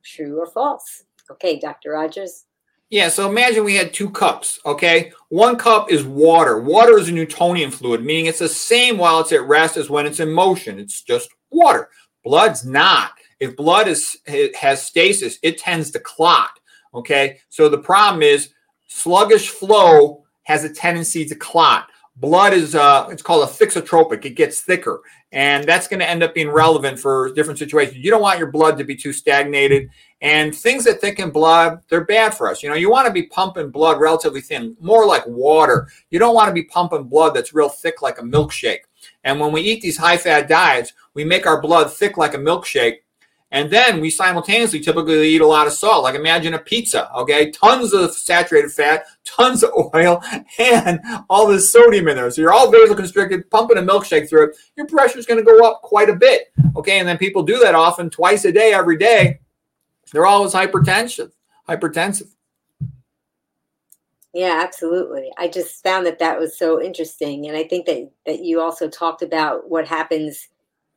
True 0.05 0.41
or 0.41 0.47
false? 0.47 1.05
Okay, 1.31 1.59
Dr. 1.59 1.93
Rogers. 1.93 2.47
Yeah, 2.91 3.09
so 3.09 3.31
imagine 3.31 3.63
we 3.63 3.77
had 3.77 3.95
two 3.95 4.11
cups, 4.11 4.59
okay? 4.67 5.13
One 5.29 5.57
cup 5.57 5.93
is 5.93 6.03
water. 6.05 6.61
Water 6.61 6.99
is 6.99 7.09
a 7.09 7.13
Newtonian 7.13 7.71
fluid, 7.71 8.05
meaning 8.05 8.27
it's 8.27 8.41
the 8.41 8.49
same 8.49 8.99
while 8.99 9.21
it's 9.21 9.31
at 9.31 9.47
rest 9.47 9.77
as 9.77 9.89
when 9.89 10.07
it's 10.07 10.19
in 10.19 10.33
motion. 10.33 10.81
It's 10.81 11.03
just 11.03 11.31
water. 11.51 11.89
Blood's 12.25 12.65
not. 12.65 13.13
If 13.39 13.57
blood 13.57 13.87
is 13.87 14.19
has 14.59 14.83
stasis, 14.85 15.39
it 15.43 15.57
tends 15.57 15.93
to 15.93 16.01
clot, 16.01 16.51
okay? 16.93 17.39
So 17.49 17.69
the 17.69 17.79
problem 17.79 18.23
is 18.23 18.51
sluggish 18.89 19.51
flow 19.51 20.25
has 20.43 20.65
a 20.65 20.75
tendency 20.75 21.25
to 21.27 21.35
clot. 21.37 21.87
Blood 22.21 22.53
is 22.53 22.75
uh, 22.75 23.09
it's 23.11 23.23
called 23.23 23.49
a 23.49 23.53
thixotropic. 23.53 24.27
It 24.27 24.37
gets 24.37 24.61
thicker, 24.61 25.01
and 25.33 25.65
that's 25.65 25.89
going 25.89 26.01
to 26.01 26.09
end 26.09 26.23
up 26.23 26.35
being 26.35 26.51
relevant 26.51 26.99
for 26.99 27.33
different 27.33 27.59
situations. 27.59 27.97
You 27.97 28.11
don't 28.11 28.21
want 28.21 28.39
your 28.39 28.51
blood 28.51 28.77
to 28.77 28.85
be 28.85 28.95
too 28.95 29.15
stagnated, 29.15 29.89
and 30.21 30.55
things 30.55 30.85
that 30.85 31.01
thicken 31.01 31.31
blood 31.31 31.81
they're 31.89 32.05
bad 32.05 32.35
for 32.35 32.51
us. 32.51 32.63
You 32.63 32.69
know, 32.69 32.75
you 32.75 32.91
want 32.91 33.07
to 33.07 33.13
be 33.13 33.23
pumping 33.23 33.71
blood 33.71 33.99
relatively 34.01 34.43
thin, 34.43 34.77
more 34.81 35.07
like 35.07 35.27
water. 35.27 35.89
You 36.11 36.19
don't 36.19 36.35
want 36.35 36.49
to 36.49 36.55
be 36.55 36.65
pumping 36.65 37.05
blood 37.05 37.35
that's 37.35 37.55
real 37.55 37.71
thick 37.71 38.03
like 38.03 38.19
a 38.19 38.23
milkshake. 38.23 38.81
And 39.25 39.41
when 39.41 39.51
we 39.51 39.63
eat 39.63 39.81
these 39.81 39.97
high 39.97 40.19
fat 40.19 40.47
diets, 40.47 40.93
we 41.15 41.25
make 41.25 41.47
our 41.47 41.63
blood 41.63 41.91
thick 41.91 42.19
like 42.19 42.35
a 42.35 42.39
milkshake, 42.39 42.97
and 43.53 43.71
then 43.71 44.01
we 44.01 44.11
simultaneously 44.11 44.81
typically 44.81 45.29
eat 45.29 45.41
a 45.41 45.47
lot 45.47 45.67
of 45.67 45.73
salt. 45.73 46.05
Like 46.05 46.15
imagine 46.15 46.55
a 46.55 46.59
pizza, 46.59 47.13
okay? 47.15 47.51
Tons 47.51 47.93
of 47.93 48.15
saturated 48.15 48.71
fat, 48.71 49.07
tons 49.25 49.65
of 49.65 49.71
oil, 49.95 50.23
and 50.59 51.01
all 51.29 51.47
this 51.47 51.73
sodium 51.73 52.09
in 52.09 52.17
there. 52.17 52.31
So 52.31 52.43
you're 52.43 52.53
all 52.53 52.73
vasoconstricted, 52.73 53.51
pumping 53.51 53.79
a 53.79 53.83
milkshake 53.83 54.29
through 54.29 54.51
it. 54.51 54.57
Your 54.77 54.87
pressure 54.87 55.19
is 55.19 55.27
going 55.27 55.45
to 55.45 55.45
go 55.45 55.67
up 55.69 55.83
quite 55.83 56.09
a 56.09 56.15
bit, 56.17 56.53
okay? 56.77 57.01
And 57.01 57.09
then 57.09 57.19
people 57.19 57.43
do 57.43 57.59
that 57.59 57.75
often, 57.75 58.09
twice 58.09 58.45
a 58.45 58.53
day, 58.53 58.73
every 58.73 58.97
day. 58.97 59.41
They're 60.13 60.27
always 60.27 60.53
hypertensive, 60.53 61.33
hypertensive. 61.69 62.29
Yeah, 64.33 64.61
absolutely. 64.63 65.33
I 65.39 65.49
just 65.49 65.83
found 65.83 66.07
that 66.07 66.21
that 66.21 66.39
was 66.39 66.57
so 66.57 66.81
interesting, 66.81 67.49
and 67.49 67.57
I 67.57 67.65
think 67.65 67.87
that 67.87 68.11
that 68.27 68.41
you 68.45 68.61
also 68.61 68.89
talked 68.89 69.23
about 69.23 69.69
what 69.69 69.89
happens 69.89 70.50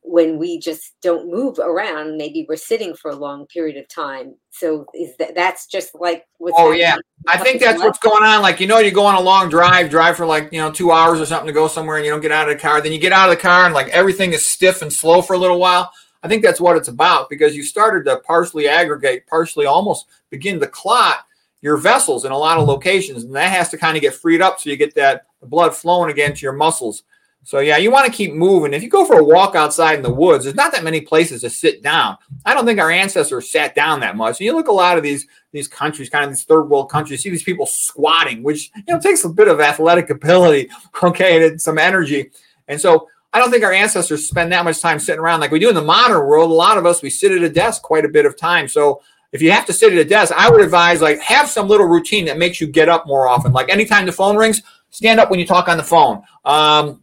when 0.04 0.38
we 0.38 0.60
just 0.60 0.94
don't 1.02 1.32
move 1.32 1.58
around 1.60 2.18
maybe 2.18 2.46
we're 2.48 2.56
sitting 2.56 2.94
for 2.94 3.12
a 3.12 3.16
long 3.16 3.48
period 3.48 3.78
of 3.78 3.88
time. 3.88 4.36
So 4.52 4.86
is 4.94 5.16
that 5.18 5.34
that's 5.34 5.66
just 5.66 5.96
like 5.96 6.26
what's 6.38 6.56
oh 6.58 6.72
yeah. 6.72 6.98
i 7.28 7.38
think 7.38 7.62
that's 7.62 7.82
what's 7.82 8.00
going 8.00 8.24
on. 8.24 8.42
Like 8.42 8.60
you 8.60 8.68
know 8.68 8.80
you 8.80 8.92
go 8.92 9.06
on 9.06 9.16
a 9.16 9.22
long 9.22 9.50
drive 9.50 9.90
drive 9.90 10.18
for 10.18 10.26
like 10.26 10.52
you 10.52 10.60
know 10.60 10.72
two 10.72 10.92
hours 10.92 11.20
or 11.20 11.26
something 11.26 11.48
to 11.48 11.54
go 11.54 11.68
somewhere 11.68 11.98
and 11.98 12.06
you 12.06 12.12
don't 12.12 12.22
get 12.22 12.32
out 12.32 12.50
of 12.50 12.56
the 12.56 12.62
car. 12.62 12.82
Then 12.82 12.92
you 12.92 13.00
get 13.00 13.14
out 13.14 13.30
of 13.30 13.36
the 13.36 13.42
car 13.42 13.66
and 13.66 13.74
like 13.74 13.88
everything 13.90 14.34
is 14.34 14.46
stiff 14.46 14.82
and 14.82 14.92
slow 14.92 15.22
for 15.22 15.34
a 15.34 15.40
little 15.40 15.60
while. 15.60 15.92
I 16.22 16.28
think 16.28 16.44
that's 16.44 16.62
what 16.62 16.78
it's 16.78 16.88
about 16.88 17.30
because 17.30 17.56
you 17.56 17.64
started 17.64 18.06
to 18.06 18.20
partially 18.20 18.68
aggregate 18.68 19.28
partially 19.28 19.66
almost 19.66 20.06
begin 20.30 20.60
to 20.60 20.68
clot 20.68 21.26
your 21.62 21.78
vessels 21.78 22.26
in 22.26 22.32
a 22.32 22.38
lot 22.38 22.58
of 22.58 22.68
locations. 22.68 23.24
And 23.24 23.36
that 23.36 23.52
has 23.52 23.70
to 23.70 23.78
kind 23.78 23.96
of 23.96 24.02
get 24.02 24.14
freed 24.14 24.42
up 24.42 24.60
so 24.60 24.70
you 24.70 24.76
get 24.76 24.96
that 24.96 25.28
blood 25.42 25.74
flowing 25.76 26.12
again 26.12 26.34
to 26.34 26.42
your 26.42 26.54
muscles 26.54 27.04
so 27.46 27.60
yeah, 27.60 27.76
you 27.76 27.92
want 27.92 28.06
to 28.06 28.12
keep 28.12 28.34
moving. 28.34 28.74
If 28.74 28.84
you 28.84 28.90
go 28.90 29.04
for 29.06 29.20
a 29.20 29.24
walk 29.24 29.54
outside 29.54 29.96
in 29.96 30.02
the 30.02 30.14
woods, 30.14 30.46
there's 30.46 30.56
not 30.56 30.72
that 30.72 30.84
many 30.84 31.02
places 31.02 31.42
to 31.42 31.50
sit 31.50 31.84
down. 31.84 32.18
I 32.46 32.54
don't 32.54 32.66
think 32.66 32.80
our 32.80 32.90
ancestors 32.90 33.52
sat 33.52 33.76
down 33.76 34.00
that 34.00 34.16
much. 34.16 34.40
And 34.40 34.46
you 34.46 34.56
look 34.56 34.70
a 34.70 34.74
lot 34.74 34.98
of 34.98 35.04
these 35.04 35.28
these 35.52 35.68
countries, 35.68 36.10
kind 36.10 36.24
of 36.24 36.32
these 36.32 36.46
third 36.46 36.64
world 36.64 36.90
countries, 36.90 37.22
see 37.22 37.30
these 37.30 37.44
people 37.44 37.66
squatting, 37.66 38.44
which 38.44 38.72
you 38.76 38.94
know 38.94 39.00
takes 39.00 39.26
a 39.26 39.30
bit 39.30 39.50
of 39.50 39.60
athletic 39.60 40.10
ability, 40.10 40.70
okay, 41.04 41.46
and 41.46 41.62
some 41.62 41.78
energy. 41.78 42.32
And 42.70 42.80
so 42.80 43.10
I 43.34 43.40
don't 43.40 43.52
think 43.52 43.66
our 43.66 43.74
ancestors 43.74 44.28
spend 44.28 44.52
that 44.54 44.64
much 44.64 44.80
time 44.80 45.00
sitting 45.00 45.20
around 45.20 45.42
like 45.42 45.52
we 45.52 45.60
do 45.60 45.70
in 45.70 45.76
the 45.76 45.82
modern 45.82 46.26
world. 46.26 46.50
A 46.50 46.54
lot 46.54 46.78
of 46.78 46.86
us 46.86 47.02
we 47.02 47.10
sit 47.10 47.34
at 47.34 47.42
a 47.42 47.50
desk 47.50 47.82
quite 47.82 48.06
a 48.06 48.10
bit 48.10 48.26
of 48.26 48.38
time. 48.38 48.70
So 48.70 49.02
if 49.34 49.42
you 49.42 49.52
have 49.52 49.66
to 49.66 49.74
sit 49.74 49.92
at 49.92 50.00
a 50.00 50.06
desk, 50.06 50.32
I 50.38 50.50
would 50.50 50.62
advise 50.62 51.02
like 51.02 51.20
have 51.20 51.50
some 51.50 51.68
little 51.68 51.88
routine 51.88 52.24
that 52.26 52.38
makes 52.38 52.62
you 52.62 52.68
get 52.68 52.88
up 52.88 53.06
more 53.06 53.28
often. 53.28 53.52
Like 53.52 53.70
anytime 53.70 54.06
the 54.06 54.14
phone 54.14 54.38
rings, 54.38 54.62
stand 54.92 55.20
up 55.20 55.30
when 55.30 55.40
you 55.40 55.46
talk 55.46 55.68
on 55.68 55.76
the 55.76 55.84
phone. 55.84 56.22
Um, 56.46 57.03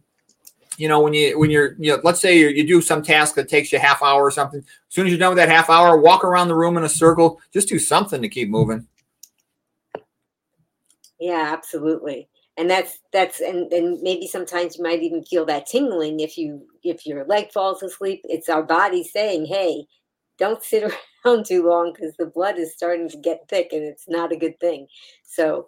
you 0.77 0.87
know 0.87 0.99
when 0.99 1.13
you 1.13 1.37
when 1.37 1.49
you're 1.49 1.75
you 1.79 1.91
know 1.91 2.01
let's 2.03 2.21
say 2.21 2.37
you, 2.37 2.65
do 2.65 2.81
some 2.81 3.01
task 3.01 3.35
that 3.35 3.49
takes 3.49 3.71
you 3.71 3.79
half 3.79 4.01
hour 4.01 4.21
or 4.21 4.31
something 4.31 4.59
as 4.59 4.65
soon 4.89 5.05
as 5.05 5.11
you're 5.11 5.19
done 5.19 5.29
with 5.29 5.37
that 5.37 5.49
half 5.49 5.69
hour 5.69 5.97
walk 5.97 6.23
around 6.23 6.47
the 6.47 6.55
room 6.55 6.77
in 6.77 6.83
a 6.83 6.89
circle 6.89 7.39
just 7.53 7.67
do 7.67 7.79
something 7.79 8.21
to 8.21 8.29
keep 8.29 8.49
moving. 8.49 8.87
Yeah 11.19 11.49
absolutely. 11.51 12.27
And 12.57 12.69
that's 12.69 12.99
that's 13.11 13.39
and, 13.39 13.71
and 13.71 14.01
maybe 14.01 14.27
sometimes 14.27 14.77
you 14.77 14.83
might 14.83 15.01
even 15.01 15.23
feel 15.23 15.45
that 15.45 15.67
tingling 15.67 16.19
if 16.19 16.37
you 16.37 16.65
if 16.83 17.05
your 17.05 17.25
leg 17.25 17.51
falls 17.51 17.83
asleep. 17.83 18.21
It's 18.25 18.49
our 18.49 18.63
body 18.63 19.03
saying 19.03 19.45
hey 19.45 19.85
don't 20.37 20.63
sit 20.63 20.91
around 21.25 21.45
too 21.45 21.67
long 21.67 21.93
because 21.93 22.15
the 22.17 22.25
blood 22.25 22.57
is 22.57 22.73
starting 22.73 23.09
to 23.09 23.17
get 23.17 23.47
thick 23.49 23.69
and 23.71 23.83
it's 23.83 24.07
not 24.07 24.31
a 24.31 24.37
good 24.37 24.59
thing. 24.59 24.87
So 25.23 25.67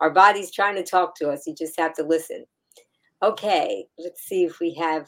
our 0.00 0.10
body's 0.10 0.52
trying 0.52 0.76
to 0.76 0.84
talk 0.84 1.16
to 1.16 1.28
us. 1.28 1.46
You 1.46 1.54
just 1.54 1.78
have 1.78 1.94
to 1.94 2.02
listen 2.02 2.44
Okay, 3.22 3.86
let's 3.98 4.22
see 4.22 4.44
if 4.44 4.60
we 4.60 4.74
have. 4.74 5.06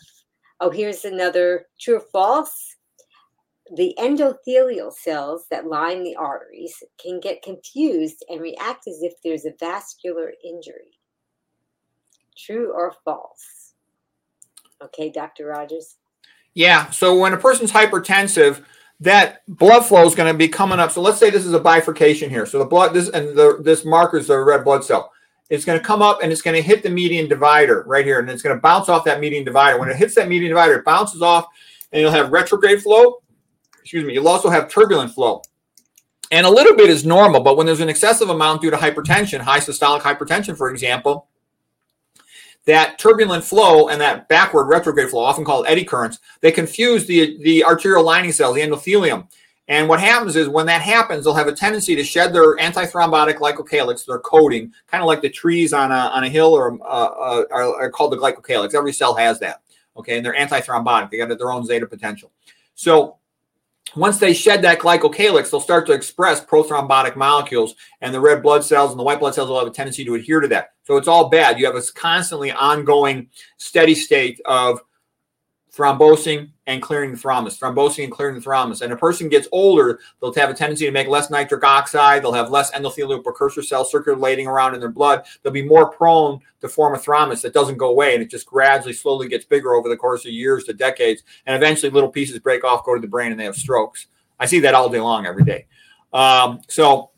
Oh, 0.61 0.70
here's 0.70 1.04
another 1.04 1.66
true 1.80 1.96
or 1.96 2.04
false. 2.12 2.76
The 3.76 3.94
endothelial 3.98 4.92
cells 4.92 5.46
that 5.50 5.66
line 5.66 6.02
the 6.02 6.16
arteries 6.16 6.74
can 7.00 7.20
get 7.20 7.42
confused 7.42 8.24
and 8.28 8.40
react 8.40 8.88
as 8.88 9.02
if 9.02 9.12
there's 9.22 9.44
a 9.44 9.54
vascular 9.61 10.32
injury. 10.44 10.98
True 12.36 12.72
or 12.72 12.94
false? 13.04 13.74
Okay, 14.82 15.11
Dr. 15.11 15.46
Rogers. 15.46 15.96
Yeah, 16.54 16.90
so 16.90 17.16
when 17.16 17.32
a 17.32 17.36
person's 17.36 17.70
hypertensive, 17.70 18.64
that 18.98 19.46
blood 19.46 19.84
flow 19.84 20.04
is 20.04 20.14
going 20.14 20.32
to 20.32 20.36
be 20.36 20.48
coming 20.48 20.80
up. 20.80 20.90
So 20.90 21.00
let's 21.00 21.18
say 21.18 21.30
this 21.30 21.46
is 21.46 21.54
a 21.54 21.61
bifurcation 21.61 22.28
here. 22.28 22.46
So 22.46 22.58
the 22.58 22.64
blood, 22.64 22.92
this 22.92 23.08
and 23.08 23.36
the 23.36 23.61
this 23.62 23.84
marker 23.84 24.18
is 24.18 24.26
the 24.26 24.38
red 24.38 24.64
blood 24.64 24.84
cell 24.84 25.12
it's 25.51 25.64
going 25.64 25.78
to 25.78 25.84
come 25.84 26.01
up 26.01 26.22
and 26.22 26.32
it's 26.32 26.42
going 26.42 26.55
to 26.55 26.62
hit 26.62 26.82
the 26.82 26.88
median 26.88 27.28
divider 27.28 27.82
right 27.86 28.05
here. 28.05 28.20
And 28.20 28.30
it's 28.30 28.40
going 28.40 28.57
to 28.57 28.61
bounce 28.61 28.88
off 28.88 29.05
that 29.05 29.20
median 29.20 29.44
divider. 29.44 29.78
When 29.78 29.90
it 29.90 29.96
hits 29.96 30.14
that 30.14 30.28
median 30.28 30.51
divider, 30.51 30.74
it 30.74 30.84
bounces 30.84 31.22
off 31.22 31.46
and 31.92 32.01
you'll 32.01 32.12
have 32.12 32.30
retrograde 32.30 32.82
flow. 32.82 33.20
Excuse 33.80 34.05
me. 34.05 34.14
You'll 34.14 34.28
also 34.28 34.48
have 34.48 34.70
turbulent 34.70 35.12
flow. 35.12 35.42
And 36.30 36.46
a 36.46 36.51
little 36.51 36.76
bit 36.76 36.88
is 36.88 37.05
normal, 37.05 37.40
but 37.40 37.57
when 37.57 37.66
there's 37.66 37.80
an 37.80 37.88
excessive 37.88 38.30
amount 38.30 38.62
due 38.62 38.70
to 38.70 38.76
hypertension, 38.76 39.40
high 39.40 39.59
systolic 39.59 40.01
hypertension, 40.03 40.57
for 40.57 40.70
example, 40.70 41.26
that 42.66 43.01
turbulent 43.01 43.42
flow 43.42 43.88
and 43.88 44.01
that 44.01 44.28
backward 44.28 44.66
retrograde 44.66 45.09
flow, 45.09 45.24
often 45.24 45.44
called 45.44 45.66
eddy 45.66 45.84
currents, 45.84 46.20
they 46.40 46.53
confuse 46.53 47.07
the, 47.07 47.42
the 47.42 47.64
arterial 47.64 48.05
lining 48.05 48.30
cells, 48.30 48.55
the 48.55 48.61
endothelium. 48.61 49.26
And 49.70 49.88
what 49.88 50.00
happens 50.00 50.34
is 50.34 50.48
when 50.48 50.66
that 50.66 50.82
happens, 50.82 51.24
they'll 51.24 51.32
have 51.32 51.46
a 51.46 51.52
tendency 51.52 51.94
to 51.94 52.02
shed 52.02 52.32
their 52.32 52.56
antithrombotic 52.56 53.36
glycocalyx, 53.36 54.04
their 54.04 54.18
coating, 54.18 54.72
kind 54.88 55.00
of 55.00 55.06
like 55.06 55.22
the 55.22 55.30
trees 55.30 55.72
on 55.72 55.92
a, 55.92 55.94
on 55.94 56.24
a 56.24 56.28
hill 56.28 56.52
or 56.52 56.76
uh, 56.82 56.84
uh, 56.84 57.44
are, 57.52 57.76
are, 57.76 57.90
called 57.90 58.10
the 58.12 58.16
glycocalyx. 58.16 58.74
Every 58.74 58.92
cell 58.92 59.14
has 59.14 59.38
that. 59.38 59.62
Okay. 59.96 60.16
And 60.16 60.26
they're 60.26 60.34
antithrombotic. 60.34 61.10
They 61.10 61.18
got 61.18 61.38
their 61.38 61.52
own 61.52 61.64
zeta 61.64 61.86
potential. 61.86 62.32
So 62.74 63.18
once 63.94 64.18
they 64.18 64.34
shed 64.34 64.60
that 64.62 64.80
glycocalyx, 64.80 65.52
they'll 65.52 65.60
start 65.60 65.86
to 65.86 65.92
express 65.92 66.44
prothrombotic 66.44 67.14
molecules, 67.14 67.76
and 68.00 68.12
the 68.12 68.20
red 68.20 68.42
blood 68.42 68.64
cells 68.64 68.90
and 68.90 68.98
the 68.98 69.04
white 69.04 69.20
blood 69.20 69.36
cells 69.36 69.48
will 69.48 69.58
have 69.58 69.68
a 69.68 69.72
tendency 69.72 70.04
to 70.04 70.14
adhere 70.14 70.40
to 70.40 70.48
that. 70.48 70.70
So 70.82 70.96
it's 70.96 71.08
all 71.08 71.28
bad. 71.28 71.60
You 71.60 71.66
have 71.66 71.76
a 71.76 71.82
constantly 71.94 72.50
ongoing 72.50 73.28
steady 73.56 73.94
state 73.94 74.40
of 74.46 74.80
thrombosing 75.81 76.51
and 76.66 76.83
clearing 76.83 77.11
the 77.12 77.16
thrombus, 77.16 77.59
thrombosing 77.59 78.05
and 78.05 78.12
clearing 78.12 78.35
the 78.35 78.41
thrombus. 78.41 78.83
And 78.83 78.93
a 78.93 78.97
person 78.97 79.31
gets 79.31 79.49
older, 79.51 79.99
they'll 80.20 80.35
have 80.35 80.51
a 80.51 80.55
tendency 80.55 80.85
to 80.85 80.91
make 80.91 81.09
less 81.09 81.31
nitric 81.31 81.64
oxide. 81.64 82.22
They'll 82.22 82.35
have 82.35 82.51
less 82.51 82.70
endothelial 82.72 83.24
precursor 83.24 83.62
cells 83.62 83.91
circulating 83.91 84.47
around 84.47 84.74
in 84.74 84.81
their 84.81 84.91
blood. 84.91 85.24
They'll 85.43 85.53
be 85.53 85.66
more 85.66 85.91
prone 85.91 86.41
to 86.61 86.68
form 86.68 86.95
a 86.95 86.99
thrombus 86.99 87.41
that 87.43 87.55
doesn't 87.55 87.78
go 87.78 87.89
away 87.89 88.12
and 88.12 88.22
it 88.22 88.31
just 88.31 88.47
gradually, 88.47 88.93
slowly 88.93 89.26
gets 89.26 89.47
bigger 89.47 89.72
over 89.72 89.89
the 89.89 89.97
course 89.97 90.26
of 90.26 90.33
years 90.33 90.64
to 90.64 90.74
decades. 90.74 91.22
And 91.47 91.57
eventually, 91.57 91.91
little 91.91 92.11
pieces 92.11 92.39
break 92.41 92.62
off, 92.62 92.85
go 92.85 92.95
to 92.95 93.01
the 93.01 93.09
brain, 93.09 93.31
and 93.31 93.41
they 93.41 93.45
have 93.45 93.57
strokes. 93.57 94.07
I 94.39 94.45
see 94.45 94.61
that 94.61 94.74
all 94.74 94.91
day 94.91 95.01
long, 95.01 95.24
every 95.24 95.45
day. 95.45 95.66
Um, 96.12 96.61
so, 96.68 97.11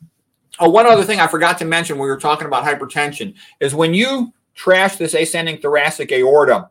oh, 0.59 0.69
one 0.69 0.85
other 0.85 1.03
thing 1.03 1.19
I 1.19 1.27
forgot 1.27 1.57
to 1.57 1.65
mention 1.65 1.97
when 1.97 2.05
we 2.05 2.09
were 2.11 2.19
talking 2.19 2.47
about 2.47 2.63
hypertension 2.63 3.35
is 3.59 3.75
when 3.75 3.93
you 3.93 4.31
trash 4.55 4.97
this 4.97 5.15
ascending 5.15 5.57
thoracic 5.57 6.11
aorta 6.11 6.69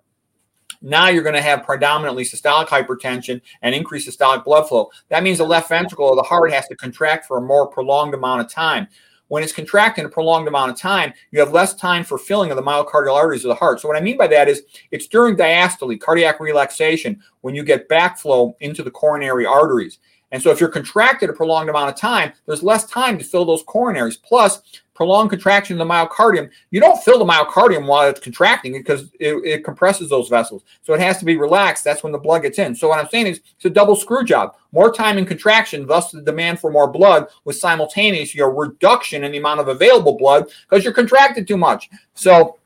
now 0.83 1.09
you're 1.09 1.23
going 1.23 1.35
to 1.35 1.43
have 1.43 1.65
predominantly 1.65 2.25
systolic 2.25 2.67
hypertension 2.67 3.41
and 3.63 3.75
increased 3.75 4.09
systolic 4.09 4.45
blood 4.45 4.69
flow. 4.69 4.91
That 5.09 5.23
means 5.23 5.39
the 5.39 5.45
left 5.45 5.69
ventricle 5.69 6.11
of 6.11 6.17
the 6.17 6.23
heart 6.23 6.53
has 6.53 6.67
to 6.69 6.77
contract 6.77 7.27
for 7.27 7.39
a 7.39 7.43
more 7.43 7.67
prolonged 7.67 8.15
amount 8.15 8.41
of 8.41 8.49
time. 8.49 8.89
When 9.29 9.43
it's 9.43 9.53
contracting 9.53 10.05
a 10.05 10.11
prolonged 10.11 10.47
amount 10.47 10.73
of 10.73 10.77
time, 10.77 11.15
you 11.31 11.41
have 11.41 11.55
less 11.55 11.73
time 11.73 12.05
for 12.05 12.19
filling 12.19 12.51
of 12.51 12.57
the 12.57 12.63
myocardial 12.63 13.15
arteries 13.15 13.45
of 13.47 13.49
the 13.49 13.55
heart. 13.55 13.81
So, 13.81 13.89
what 13.89 13.97
I 13.97 14.01
mean 14.03 14.19
by 14.19 14.27
that 14.27 14.47
is 14.47 14.63
it's 14.91 15.07
during 15.07 15.37
diastole, 15.37 15.99
cardiac 15.99 16.39
relaxation, 16.39 17.23
when 17.41 17.55
you 17.55 17.65
get 17.65 17.89
backflow 17.89 18.53
into 18.61 18.83
the 18.83 18.91
coronary 18.91 19.47
arteries. 19.47 20.01
And 20.33 20.43
so, 20.43 20.51
if 20.51 20.61
you're 20.61 20.69
contracted 20.69 21.31
a 21.31 21.33
prolonged 21.33 21.71
amount 21.71 21.89
of 21.89 21.97
time, 21.97 22.35
there's 22.45 22.63
less 22.63 22.85
time 22.85 23.17
to 23.19 23.25
fill 23.25 23.47
those 23.47 23.65
coronaries. 23.65 24.21
Plus, 24.23 24.61
prolonged 24.95 25.31
contraction 25.31 25.81
of 25.81 25.87
the 25.87 25.93
myocardium, 25.93 26.51
you 26.71 26.81
don't 26.81 27.03
fill 27.03 27.19
the 27.19 27.25
myocardium 27.25 27.87
while 27.87 28.09
it's 28.09 28.21
contracting 28.21 28.73
because 28.73 29.11
it, 29.19 29.35
it, 29.45 29.65
compresses 29.65 30.11
those 30.11 30.29
vessels. 30.29 30.65
So 30.83 30.93
it 30.93 31.01
has 31.01 31.19
to 31.19 31.25
be 31.25 31.37
relaxed. 31.37 31.85
That's 31.85 32.03
when 32.03 32.13
the 32.13 32.19
blood 32.19 32.43
gets 32.43 32.59
in. 32.59 32.75
So 32.75 32.89
what 32.89 32.99
I'm 32.99 33.09
saying 33.09 33.27
is 33.29 33.41
it's 33.57 33.65
a 33.65 33.71
double 33.71 33.97
screw 33.97 34.25
job. 34.25 34.55
More 34.73 34.93
time 34.93 35.19
in 35.19 35.25
contraction, 35.25 35.87
thus 35.87 36.11
the 36.11 36.21
demand 36.21 36.61
for 36.61 36.71
more 36.71 36.91
blood 36.91 37.29
with 37.45 37.57
simultaneous 37.57 38.35
your 38.35 38.55
reduction 38.55 39.25
in 39.25 39.33
the 39.33 39.39
amount 39.39 39.61
of 39.61 39.69
available 39.69 40.17
blood 40.17 40.51
because 40.69 40.85
you're 40.85 40.93
contracted 40.93 41.49
too 41.49 41.57
much. 41.57 41.89
So 42.15 42.59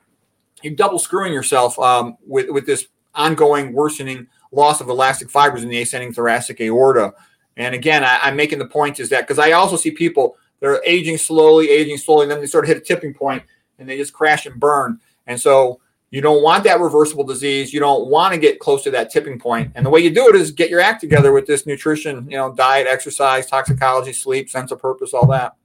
you're 0.63 0.75
double 0.75 0.99
screwing 0.99 1.33
yourself 1.33 1.77
um, 1.79 2.17
with, 2.25 2.49
with 2.49 2.65
this 2.65 2.87
ongoing 3.15 3.73
worsening 3.73 4.27
loss 4.51 4.81
of 4.81 4.89
elastic 4.89 5.29
fibers 5.29 5.63
in 5.63 5.69
the 5.69 5.81
ascending 5.81 6.13
thoracic 6.13 6.59
aorta. 6.61 7.13
And 7.57 7.73
again, 7.73 8.03
I, 8.03 8.19
I'm 8.21 8.35
making 8.35 8.59
the 8.59 8.67
point 8.67 8.99
is 8.99 9.09
that 9.09 9.21
because 9.21 9.39
I 9.39 9.51
also 9.51 9.75
see 9.75 9.91
people 9.91 10.37
they're 10.59 10.81
aging 10.85 11.17
slowly, 11.17 11.69
aging 11.69 11.97
slowly, 11.97 12.23
and 12.23 12.31
then 12.31 12.39
they 12.39 12.47
sort 12.47 12.65
of 12.65 12.69
hit 12.69 12.77
a 12.77 12.81
tipping 12.81 13.13
point 13.13 13.43
and 13.79 13.87
they 13.87 13.97
just 13.97 14.13
crash 14.13 14.45
and 14.45 14.59
burn. 14.59 14.99
And 15.27 15.39
so 15.39 15.79
you 16.09 16.21
don't 16.21 16.41
want 16.41 16.63
that 16.63 16.79
reversible 16.79 17.23
disease. 17.23 17.73
You 17.73 17.79
don't 17.79 18.07
want 18.07 18.33
to 18.33 18.39
get 18.39 18.59
close 18.59 18.83
to 18.83 18.91
that 18.91 19.11
tipping 19.11 19.39
point. 19.39 19.71
And 19.75 19.85
the 19.85 19.89
way 19.89 19.99
you 19.99 20.09
do 20.09 20.29
it 20.29 20.35
is 20.35 20.51
get 20.51 20.69
your 20.69 20.79
act 20.79 21.01
together 21.01 21.33
with 21.33 21.45
this 21.45 21.65
nutrition, 21.65 22.29
you 22.29 22.37
know, 22.37 22.53
diet, 22.53 22.87
exercise, 22.87 23.45
toxicology, 23.47 24.13
sleep, 24.13 24.49
sense 24.49 24.71
of 24.71 24.79
purpose, 24.79 25.13
all 25.13 25.27
that. 25.27 25.55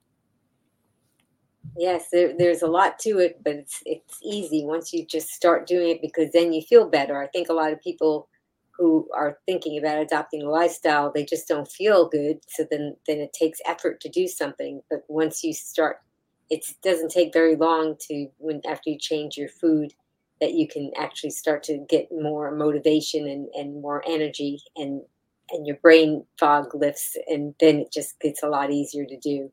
Yes, 1.76 2.08
there, 2.10 2.36
there's 2.36 2.62
a 2.62 2.66
lot 2.66 2.98
to 3.00 3.20
it, 3.20 3.40
but 3.42 3.54
it's 3.54 3.82
it's 3.86 4.18
easy 4.22 4.64
once 4.64 4.92
you 4.92 5.06
just 5.06 5.28
start 5.30 5.66
doing 5.66 5.88
it 5.90 6.02
because 6.02 6.30
then 6.32 6.52
you 6.52 6.60
feel 6.60 6.86
better. 6.86 7.22
I 7.22 7.28
think 7.28 7.48
a 7.48 7.54
lot 7.54 7.72
of 7.72 7.80
people 7.80 8.28
who 8.76 9.08
are 9.14 9.38
thinking 9.46 9.78
about 9.78 9.98
adopting 9.98 10.42
a 10.42 10.50
lifestyle, 10.50 11.12
they 11.12 11.24
just 11.24 11.48
don't 11.48 11.70
feel 11.70 12.08
good. 12.08 12.40
So 12.48 12.66
then, 12.70 12.96
then 13.06 13.18
it 13.18 13.32
takes 13.32 13.60
effort 13.66 14.00
to 14.00 14.08
do 14.08 14.26
something. 14.26 14.80
But 14.90 15.04
once 15.08 15.44
you 15.44 15.52
start, 15.52 16.00
it 16.50 16.64
doesn't 16.82 17.10
take 17.10 17.32
very 17.32 17.56
long 17.56 17.96
to 18.08 18.28
when 18.38 18.60
after 18.68 18.90
you 18.90 18.98
change 18.98 19.36
your 19.36 19.48
food 19.48 19.94
that 20.40 20.54
you 20.54 20.66
can 20.66 20.90
actually 20.98 21.30
start 21.30 21.62
to 21.62 21.78
get 21.88 22.08
more 22.10 22.50
motivation 22.50 23.28
and, 23.28 23.48
and 23.54 23.80
more 23.80 24.02
energy 24.06 24.60
and 24.76 25.02
and 25.50 25.66
your 25.66 25.76
brain 25.76 26.24
fog 26.38 26.74
lifts 26.74 27.16
and 27.28 27.54
then 27.60 27.76
it 27.76 27.92
just 27.92 28.18
gets 28.20 28.42
a 28.42 28.48
lot 28.48 28.70
easier 28.70 29.04
to 29.04 29.18
do. 29.18 29.50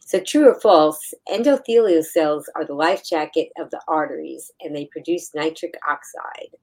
So 0.00 0.20
true 0.20 0.48
or 0.48 0.60
false, 0.60 1.14
endothelial 1.28 2.04
cells 2.04 2.48
are 2.56 2.64
the 2.64 2.74
life 2.74 3.04
jacket 3.04 3.50
of 3.58 3.70
the 3.70 3.80
arteries 3.86 4.50
and 4.60 4.74
they 4.74 4.86
produce 4.86 5.34
nitric 5.34 5.74
oxide. 5.88 6.56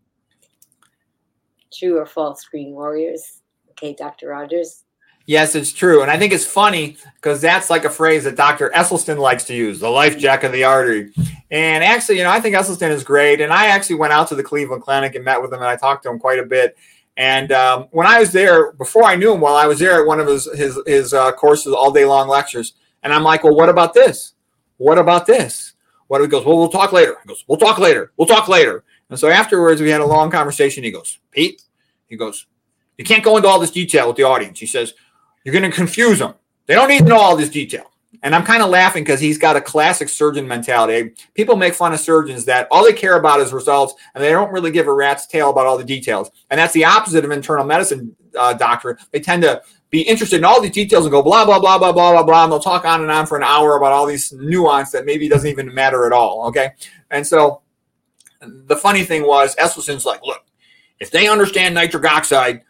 True 1.73 1.97
or 1.97 2.05
false, 2.05 2.45
Green 2.45 2.71
Warriors? 2.71 3.41
Okay, 3.71 3.93
Dr. 3.93 4.29
Rogers. 4.29 4.83
Yes, 5.27 5.55
it's 5.55 5.73
true. 5.73 6.01
And 6.01 6.09
I 6.09 6.17
think 6.17 6.31
it's 6.31 6.45
funny 6.45 6.97
because 7.15 7.41
that's 7.41 7.69
like 7.69 7.83
a 7.83 7.89
phrase 7.89 8.23
that 8.23 8.37
Dr. 8.37 8.71
Esselstyn 8.73 9.17
likes 9.19 9.43
to 9.45 9.53
use 9.53 9.79
the 9.81 9.89
life 9.89 10.17
jack 10.17 10.43
of 10.43 10.53
the 10.53 10.63
artery. 10.63 11.11
And 11.51 11.83
actually, 11.83 12.17
you 12.17 12.23
know, 12.23 12.29
I 12.29 12.39
think 12.39 12.55
Esselstyn 12.55 12.91
is 12.91 13.03
great. 13.03 13.41
And 13.41 13.51
I 13.51 13.67
actually 13.67 13.97
went 13.97 14.13
out 14.13 14.29
to 14.29 14.35
the 14.35 14.43
Cleveland 14.43 14.83
Clinic 14.83 15.15
and 15.15 15.25
met 15.25 15.41
with 15.41 15.51
him 15.51 15.59
and 15.59 15.67
I 15.67 15.75
talked 15.75 16.03
to 16.03 16.09
him 16.09 16.17
quite 16.17 16.39
a 16.39 16.45
bit. 16.45 16.77
And 17.17 17.51
um, 17.51 17.87
when 17.91 18.07
I 18.07 18.19
was 18.19 18.31
there, 18.31 18.71
before 18.73 19.03
I 19.03 19.15
knew 19.15 19.33
him, 19.33 19.41
while 19.41 19.55
I 19.55 19.65
was 19.65 19.79
there 19.79 19.99
at 19.99 20.07
one 20.07 20.21
of 20.21 20.27
his 20.27 20.47
his, 20.55 20.79
his 20.85 21.13
uh, 21.13 21.33
courses, 21.33 21.73
all 21.73 21.91
day 21.91 22.05
long 22.05 22.29
lectures, 22.29 22.73
and 23.03 23.11
I'm 23.11 23.23
like, 23.23 23.43
well, 23.43 23.55
what 23.55 23.69
about 23.69 23.93
this? 23.93 24.33
What 24.77 24.97
about 24.97 25.25
this? 25.25 25.73
What 26.07 26.21
he 26.21 26.27
goes, 26.27 26.45
well, 26.45 26.57
we'll 26.57 26.69
talk 26.69 26.93
later. 26.93 27.17
He 27.23 27.27
goes, 27.27 27.43
we'll 27.47 27.57
talk 27.57 27.79
later. 27.79 28.13
We'll 28.17 28.27
talk 28.27 28.47
later. 28.47 28.83
And 29.09 29.19
so 29.19 29.29
afterwards, 29.29 29.81
we 29.81 29.89
had 29.89 30.01
a 30.01 30.05
long 30.05 30.31
conversation. 30.31 30.83
He 30.83 30.91
goes, 30.91 31.19
Pete, 31.31 31.61
he 32.07 32.15
goes, 32.15 32.45
you 32.97 33.05
can't 33.05 33.23
go 33.23 33.37
into 33.37 33.47
all 33.47 33.59
this 33.59 33.71
detail 33.71 34.07
with 34.07 34.17
the 34.17 34.23
audience. 34.23 34.59
He 34.59 34.65
says, 34.65 34.93
you're 35.43 35.53
going 35.53 35.69
to 35.69 35.75
confuse 35.75 36.19
them. 36.19 36.33
They 36.65 36.75
don't 36.75 36.89
need 36.89 36.99
to 36.99 37.05
know 37.05 37.17
all 37.17 37.37
this 37.37 37.49
detail. 37.49 37.91
And 38.23 38.33
I'm 38.33 38.43
kind 38.43 38.63
of 38.63 38.69
laughing 38.69 39.03
because 39.03 39.19
he's 39.19 39.37
got 39.37 39.55
a 39.55 39.61
classic 39.61 40.09
surgeon 40.09 40.47
mentality. 40.47 41.13
People 41.35 41.55
make 41.55 41.73
fun 41.73 41.93
of 41.93 41.99
surgeons 41.99 42.45
that 42.45 42.67
all 42.71 42.83
they 42.83 42.93
care 42.93 43.17
about 43.17 43.39
is 43.39 43.53
results 43.53 43.93
and 44.15 44.23
they 44.23 44.31
don't 44.31 44.51
really 44.51 44.71
give 44.71 44.87
a 44.87 44.93
rat's 44.93 45.27
tail 45.27 45.51
about 45.51 45.67
all 45.67 45.77
the 45.77 45.83
details. 45.83 46.31
And 46.49 46.59
that's 46.59 46.73
the 46.73 46.85
opposite 46.85 47.23
of 47.23 47.31
internal 47.31 47.65
medicine 47.65 48.15
uh, 48.37 48.53
doctor. 48.53 48.97
They 49.11 49.19
tend 49.19 49.43
to 49.43 49.61
be 49.89 50.01
interested 50.01 50.37
in 50.37 50.45
all 50.45 50.61
these 50.61 50.71
details 50.71 51.05
and 51.05 51.11
go 51.11 51.21
blah, 51.21 51.45
blah, 51.45 51.59
blah, 51.59 51.77
blah, 51.77 51.91
blah, 51.91 52.11
blah, 52.13 52.23
blah. 52.23 52.43
And 52.43 52.51
they'll 52.51 52.59
talk 52.59 52.85
on 52.85 53.01
and 53.01 53.11
on 53.11 53.27
for 53.27 53.37
an 53.37 53.43
hour 53.43 53.77
about 53.77 53.93
all 53.93 54.05
these 54.05 54.33
nuance 54.33 54.91
that 54.91 55.05
maybe 55.05 55.29
doesn't 55.29 55.49
even 55.49 55.73
matter 55.73 56.05
at 56.05 56.11
all. 56.11 56.47
Okay. 56.47 56.71
And 57.11 57.25
so 57.25 57.61
the 58.41 58.75
funny 58.75 59.03
thing 59.03 59.25
was, 59.25 59.55
Esselstyn's 59.55 60.05
like, 60.05 60.21
look, 60.23 60.43
if 60.99 61.11
they 61.11 61.27
understand 61.27 61.75
nitric 61.75 62.05
oxide, 62.05 62.61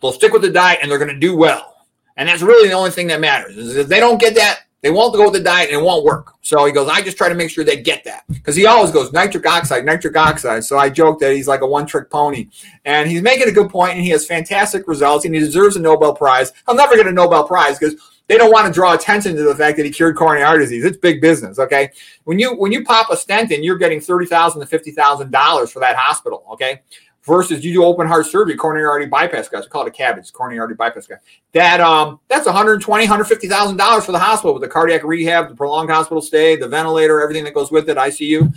they'll 0.00 0.12
stick 0.12 0.32
with 0.32 0.42
the 0.42 0.50
diet 0.50 0.80
and 0.82 0.90
they're 0.90 0.98
going 0.98 1.12
to 1.12 1.18
do 1.18 1.36
well. 1.36 1.86
And 2.16 2.28
that's 2.28 2.42
really 2.42 2.68
the 2.68 2.74
only 2.74 2.90
thing 2.90 3.08
that 3.08 3.20
matters. 3.20 3.56
Is 3.56 3.76
if 3.76 3.88
they 3.88 4.00
don't 4.00 4.20
get 4.20 4.34
that, 4.36 4.60
they 4.82 4.90
won't 4.90 5.14
go 5.14 5.24
with 5.24 5.32
the 5.32 5.40
diet 5.40 5.70
and 5.70 5.80
it 5.80 5.82
won't 5.82 6.04
work. 6.04 6.34
So 6.42 6.66
he 6.66 6.72
goes, 6.72 6.88
I 6.88 7.00
just 7.00 7.16
try 7.16 7.30
to 7.30 7.34
make 7.34 7.48
sure 7.48 7.64
they 7.64 7.80
get 7.80 8.04
that. 8.04 8.24
Because 8.28 8.54
he 8.54 8.66
always 8.66 8.90
goes, 8.90 9.12
nitric 9.12 9.46
oxide, 9.46 9.84
nitric 9.84 10.14
oxide. 10.14 10.62
So 10.62 10.76
I 10.76 10.90
joke 10.90 11.20
that 11.20 11.34
he's 11.34 11.48
like 11.48 11.62
a 11.62 11.66
one 11.66 11.86
trick 11.86 12.10
pony. 12.10 12.50
And 12.84 13.08
he's 13.08 13.22
making 13.22 13.48
a 13.48 13.52
good 13.52 13.70
point 13.70 13.94
and 13.94 14.02
he 14.02 14.10
has 14.10 14.26
fantastic 14.26 14.86
results 14.86 15.24
and 15.24 15.34
he 15.34 15.40
deserves 15.40 15.76
a 15.76 15.80
Nobel 15.80 16.14
Prize. 16.14 16.52
He'll 16.66 16.76
never 16.76 16.96
get 16.96 17.06
a 17.06 17.12
Nobel 17.12 17.48
Prize 17.48 17.78
because 17.78 17.94
they 18.26 18.38
don't 18.38 18.50
want 18.50 18.66
to 18.66 18.72
draw 18.72 18.94
attention 18.94 19.36
to 19.36 19.42
the 19.42 19.54
fact 19.54 19.76
that 19.76 19.84
he 19.84 19.92
cured 19.92 20.16
coronary 20.16 20.44
heart 20.44 20.60
disease. 20.60 20.84
It's 20.84 20.96
big 20.96 21.20
business, 21.20 21.58
okay? 21.58 21.90
When 22.24 22.38
you 22.38 22.54
when 22.56 22.72
you 22.72 22.84
pop 22.84 23.10
a 23.10 23.16
stent 23.16 23.50
in, 23.50 23.62
you're 23.62 23.78
getting 23.78 24.00
thirty 24.00 24.26
thousand 24.26 24.60
to 24.60 24.66
fifty 24.66 24.90
thousand 24.90 25.30
dollars 25.30 25.70
for 25.70 25.80
that 25.80 25.96
hospital, 25.96 26.44
okay? 26.52 26.80
versus 27.24 27.64
you 27.64 27.72
do 27.72 27.84
open 27.84 28.06
heart 28.06 28.26
surgery, 28.26 28.56
coronary 28.56 28.86
artery 28.86 29.06
bypass 29.06 29.48
guys. 29.48 29.64
We 29.64 29.70
call 29.70 29.86
it 29.86 29.98
a 29.98 30.02
CABG, 30.02 30.32
coronary 30.32 30.60
artery 30.60 30.76
bypass 30.76 31.06
guy. 31.06 31.16
That 31.52 31.80
um, 31.80 32.20
that's 32.28 32.46
120, 32.46 33.02
150 33.04 33.48
thousand 33.48 33.76
dollars 33.76 34.04
for 34.04 34.12
the 34.12 34.18
hospital 34.18 34.54
with 34.54 34.62
the 34.62 34.68
cardiac 34.68 35.04
rehab, 35.04 35.48
the 35.48 35.54
prolonged 35.54 35.90
hospital 35.90 36.20
stay, 36.20 36.56
the 36.56 36.68
ventilator, 36.68 37.20
everything 37.20 37.44
that 37.44 37.54
goes 37.54 37.70
with 37.70 37.88
it, 37.88 37.96
ICU. 37.96 38.54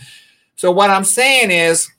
So 0.55 0.71
what 0.71 0.89
I'm 0.89 1.03
saying 1.03 1.51
is, 1.51 1.89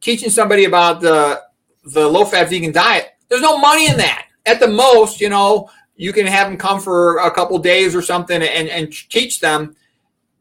teaching 0.00 0.30
somebody 0.30 0.64
about 0.64 1.00
the 1.00 1.42
the 1.84 2.06
low 2.06 2.24
fat 2.24 2.50
vegan 2.50 2.72
diet, 2.72 3.10
there's 3.28 3.42
no 3.42 3.58
money 3.58 3.88
in 3.88 3.96
that. 3.96 4.26
At 4.46 4.58
the 4.58 4.68
most, 4.68 5.20
you 5.20 5.28
know, 5.28 5.70
you 6.00 6.14
can 6.14 6.26
have 6.26 6.48
them 6.48 6.56
come 6.56 6.80
for 6.80 7.18
a 7.18 7.30
couple 7.30 7.58
days 7.58 7.94
or 7.94 8.00
something 8.00 8.40
and, 8.40 8.68
and 8.70 8.90
teach 9.10 9.38
them. 9.38 9.76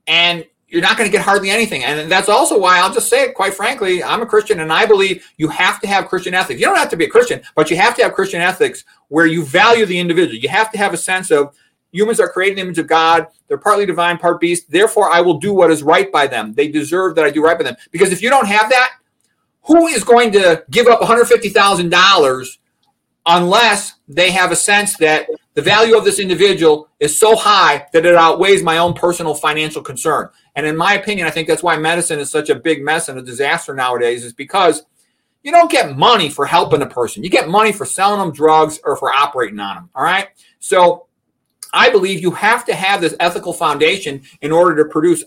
And 0.07 0.45
you're 0.69 0.81
not 0.81 0.97
going 0.97 1.09
to 1.09 1.11
get 1.11 1.21
hardly 1.25 1.49
anything. 1.49 1.83
And 1.83 2.09
that's 2.09 2.29
also 2.29 2.57
why 2.57 2.79
I'll 2.79 2.93
just 2.93 3.09
say 3.09 3.23
it 3.23 3.35
quite 3.35 3.53
frankly, 3.53 4.01
I'm 4.01 4.21
a 4.21 4.25
Christian 4.25 4.61
and 4.61 4.71
I 4.71 4.85
believe 4.85 5.27
you 5.35 5.49
have 5.49 5.81
to 5.81 5.87
have 5.87 6.07
Christian 6.07 6.33
ethics. 6.33 6.61
You 6.61 6.65
don't 6.65 6.77
have 6.77 6.89
to 6.91 6.95
be 6.95 7.03
a 7.03 7.09
Christian, 7.09 7.41
but 7.55 7.69
you 7.69 7.75
have 7.75 7.93
to 7.97 8.03
have 8.03 8.13
Christian 8.13 8.39
ethics 8.39 8.85
where 9.09 9.25
you 9.25 9.43
value 9.43 9.85
the 9.85 9.99
individual. 9.99 10.37
You 10.37 10.47
have 10.47 10.71
to 10.71 10.77
have 10.77 10.93
a 10.93 10.97
sense 10.97 11.29
of 11.29 11.53
humans 11.91 12.21
are 12.21 12.29
created 12.29 12.53
in 12.53 12.55
the 12.55 12.61
image 12.69 12.79
of 12.79 12.87
God. 12.87 13.27
They're 13.49 13.57
partly 13.57 13.85
divine, 13.85 14.17
part 14.17 14.39
beast. 14.39 14.71
Therefore, 14.71 15.11
I 15.11 15.19
will 15.19 15.39
do 15.39 15.53
what 15.53 15.71
is 15.71 15.83
right 15.83 16.09
by 16.09 16.27
them. 16.27 16.53
They 16.53 16.69
deserve 16.69 17.15
that 17.15 17.25
I 17.25 17.31
do 17.31 17.43
right 17.43 17.57
by 17.57 17.65
them. 17.65 17.75
Because 17.91 18.13
if 18.13 18.21
you 18.21 18.29
don't 18.29 18.47
have 18.47 18.69
that, 18.69 18.91
who 19.63 19.87
is 19.87 20.05
going 20.05 20.31
to 20.31 20.63
give 20.71 20.87
up 20.87 21.01
$150,000 21.01 22.57
unless 23.25 23.93
they 24.07 24.31
have 24.31 24.51
a 24.51 24.55
sense 24.55 24.97
that 24.97 25.27
the 25.59 25.63
value 25.65 25.97
of 25.97 26.05
this 26.05 26.19
individual 26.19 26.87
is 27.01 27.19
so 27.19 27.35
high 27.35 27.85
that 27.91 28.05
it 28.05 28.15
outweighs 28.15 28.63
my 28.63 28.77
own 28.77 28.93
personal 28.93 29.35
financial 29.35 29.81
concern. 29.81 30.29
And 30.55 30.65
in 30.65 30.77
my 30.77 30.93
opinion, 30.93 31.27
I 31.27 31.31
think 31.31 31.49
that's 31.49 31.61
why 31.61 31.77
medicine 31.77 32.17
is 32.17 32.31
such 32.31 32.49
a 32.49 32.55
big 32.55 32.81
mess 32.81 33.09
and 33.09 33.19
a 33.19 33.21
disaster 33.21 33.75
nowadays, 33.75 34.23
is 34.23 34.31
because 34.31 34.83
you 35.43 35.51
don't 35.51 35.69
get 35.69 35.97
money 35.97 36.29
for 36.29 36.45
helping 36.45 36.81
a 36.81 36.85
person. 36.85 37.25
You 37.25 37.29
get 37.29 37.49
money 37.49 37.73
for 37.73 37.83
selling 37.83 38.21
them 38.21 38.31
drugs 38.31 38.79
or 38.85 38.95
for 38.95 39.13
operating 39.13 39.59
on 39.59 39.75
them. 39.75 39.89
All 39.95 40.03
right. 40.03 40.29
So 40.59 41.07
I 41.73 41.89
believe 41.89 42.21
you 42.21 42.31
have 42.31 42.63
to 42.67 42.73
have 42.73 43.01
this 43.01 43.15
ethical 43.19 43.51
foundation 43.51 44.21
in 44.39 44.53
order 44.53 44.81
to 44.81 44.89
produce 44.89 45.25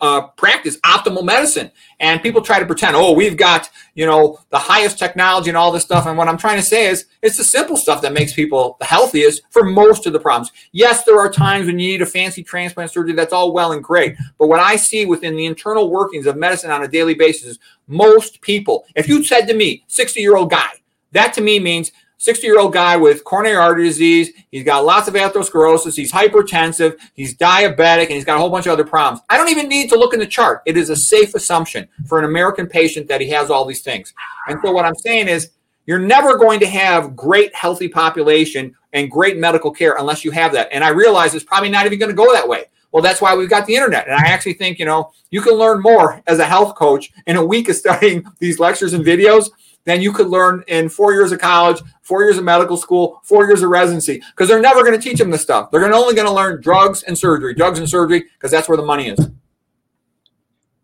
uh, 0.00 0.28
practice 0.28 0.78
optimal 0.78 1.24
medicine. 1.24 1.70
And 2.00 2.22
people 2.22 2.40
try 2.40 2.58
to 2.58 2.66
pretend, 2.66 2.96
oh, 2.96 3.12
we've 3.12 3.36
got, 3.36 3.68
you 3.94 4.06
know, 4.06 4.40
the 4.50 4.58
highest 4.58 4.98
technology 4.98 5.50
and 5.50 5.56
all 5.56 5.70
this 5.70 5.82
stuff. 5.82 6.06
And 6.06 6.16
what 6.16 6.28
I'm 6.28 6.38
trying 6.38 6.56
to 6.56 6.64
say 6.64 6.86
is 6.86 7.06
it's 7.22 7.36
the 7.36 7.44
simple 7.44 7.76
stuff 7.76 8.00
that 8.02 8.12
makes 8.12 8.32
people 8.32 8.76
the 8.80 8.86
healthiest 8.86 9.42
for 9.50 9.64
most 9.64 10.06
of 10.06 10.12
the 10.12 10.20
problems. 10.20 10.52
Yes, 10.72 11.04
there 11.04 11.18
are 11.18 11.30
times 11.30 11.66
when 11.66 11.78
you 11.78 11.92
need 11.92 12.02
a 12.02 12.06
fancy 12.06 12.42
transplant 12.42 12.90
surgery. 12.90 13.14
That's 13.14 13.32
all 13.32 13.52
well 13.52 13.72
and 13.72 13.84
great. 13.84 14.16
But 14.38 14.48
what 14.48 14.60
I 14.60 14.76
see 14.76 15.06
within 15.06 15.36
the 15.36 15.46
internal 15.46 15.90
workings 15.90 16.26
of 16.26 16.36
medicine 16.36 16.70
on 16.70 16.82
a 16.82 16.88
daily 16.88 17.14
basis 17.14 17.50
is 17.50 17.58
most 17.86 18.40
people, 18.40 18.86
if 18.96 19.08
you 19.08 19.22
said 19.22 19.46
to 19.46 19.54
me, 19.54 19.84
60 19.88 20.20
year 20.20 20.36
old 20.36 20.50
guy, 20.50 20.70
that 21.12 21.34
to 21.34 21.40
me 21.40 21.58
means 21.58 21.92
60 22.20 22.46
year 22.46 22.60
old 22.60 22.74
guy 22.74 22.98
with 22.98 23.24
coronary 23.24 23.56
artery 23.56 23.84
disease. 23.84 24.30
He's 24.50 24.62
got 24.62 24.84
lots 24.84 25.08
of 25.08 25.14
atherosclerosis. 25.14 25.96
He's 25.96 26.12
hypertensive. 26.12 26.98
He's 27.14 27.34
diabetic, 27.34 28.02
and 28.02 28.10
he's 28.10 28.26
got 28.26 28.36
a 28.36 28.38
whole 28.38 28.50
bunch 28.50 28.66
of 28.66 28.72
other 28.72 28.84
problems. 28.84 29.24
I 29.30 29.38
don't 29.38 29.48
even 29.48 29.68
need 29.68 29.88
to 29.88 29.98
look 29.98 30.12
in 30.12 30.20
the 30.20 30.26
chart. 30.26 30.60
It 30.66 30.76
is 30.76 30.90
a 30.90 30.96
safe 30.96 31.34
assumption 31.34 31.88
for 32.06 32.18
an 32.18 32.26
American 32.26 32.66
patient 32.66 33.08
that 33.08 33.22
he 33.22 33.30
has 33.30 33.50
all 33.50 33.64
these 33.64 33.80
things. 33.80 34.12
And 34.48 34.58
so, 34.62 34.70
what 34.70 34.84
I'm 34.84 34.94
saying 34.96 35.28
is, 35.28 35.50
you're 35.86 35.98
never 35.98 36.36
going 36.36 36.60
to 36.60 36.66
have 36.66 37.16
great 37.16 37.54
healthy 37.54 37.88
population 37.88 38.76
and 38.92 39.10
great 39.10 39.38
medical 39.38 39.70
care 39.70 39.96
unless 39.98 40.22
you 40.22 40.30
have 40.30 40.52
that. 40.52 40.68
And 40.72 40.84
I 40.84 40.90
realize 40.90 41.34
it's 41.34 41.42
probably 41.42 41.70
not 41.70 41.86
even 41.86 41.98
going 41.98 42.10
to 42.10 42.16
go 42.16 42.30
that 42.34 42.46
way. 42.46 42.66
Well, 42.92 43.02
that's 43.02 43.22
why 43.22 43.34
we've 43.34 43.48
got 43.48 43.66
the 43.66 43.76
internet. 43.76 44.08
And 44.08 44.14
I 44.14 44.26
actually 44.26 44.54
think, 44.54 44.78
you 44.78 44.84
know, 44.84 45.10
you 45.30 45.40
can 45.40 45.54
learn 45.54 45.80
more 45.80 46.22
as 46.26 46.38
a 46.38 46.44
health 46.44 46.74
coach 46.74 47.10
in 47.26 47.36
a 47.36 47.44
week 47.44 47.70
of 47.70 47.76
studying 47.76 48.26
these 48.40 48.58
lectures 48.58 48.92
and 48.92 49.04
videos 49.04 49.48
than 49.84 50.02
you 50.02 50.12
could 50.12 50.28
learn 50.28 50.62
in 50.68 50.88
four 50.88 51.12
years 51.12 51.32
of 51.32 51.38
college, 51.38 51.82
four 52.02 52.22
years 52.22 52.38
of 52.38 52.44
medical 52.44 52.76
school, 52.76 53.20
four 53.24 53.46
years 53.46 53.62
of 53.62 53.70
residency, 53.70 54.22
because 54.30 54.48
they're 54.48 54.60
never 54.60 54.82
going 54.82 54.98
to 54.98 55.02
teach 55.02 55.18
them 55.18 55.30
this 55.30 55.42
stuff. 55.42 55.70
They're 55.70 55.84
only 55.92 56.14
going 56.14 56.28
to 56.28 56.34
learn 56.34 56.60
drugs 56.60 57.02
and 57.02 57.16
surgery, 57.16 57.54
drugs 57.54 57.78
and 57.78 57.88
surgery, 57.88 58.24
because 58.34 58.50
that's 58.50 58.68
where 58.68 58.76
the 58.76 58.84
money 58.84 59.08
is. 59.08 59.18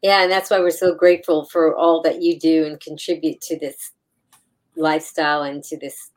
Yeah, 0.02 0.22
and 0.22 0.30
that's 0.30 0.50
why 0.50 0.60
we're 0.60 0.70
so 0.70 0.94
grateful 0.94 1.44
for 1.46 1.74
all 1.74 2.00
that 2.02 2.22
you 2.22 2.38
do 2.38 2.64
and 2.64 2.80
contribute 2.80 3.40
to 3.42 3.58
this 3.58 3.92
lifestyle 4.76 5.42
and 5.42 5.64
to 5.64 5.78
this 5.78 6.10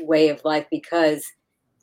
way 0.00 0.28
of 0.28 0.44
life 0.44 0.66
because 0.70 1.24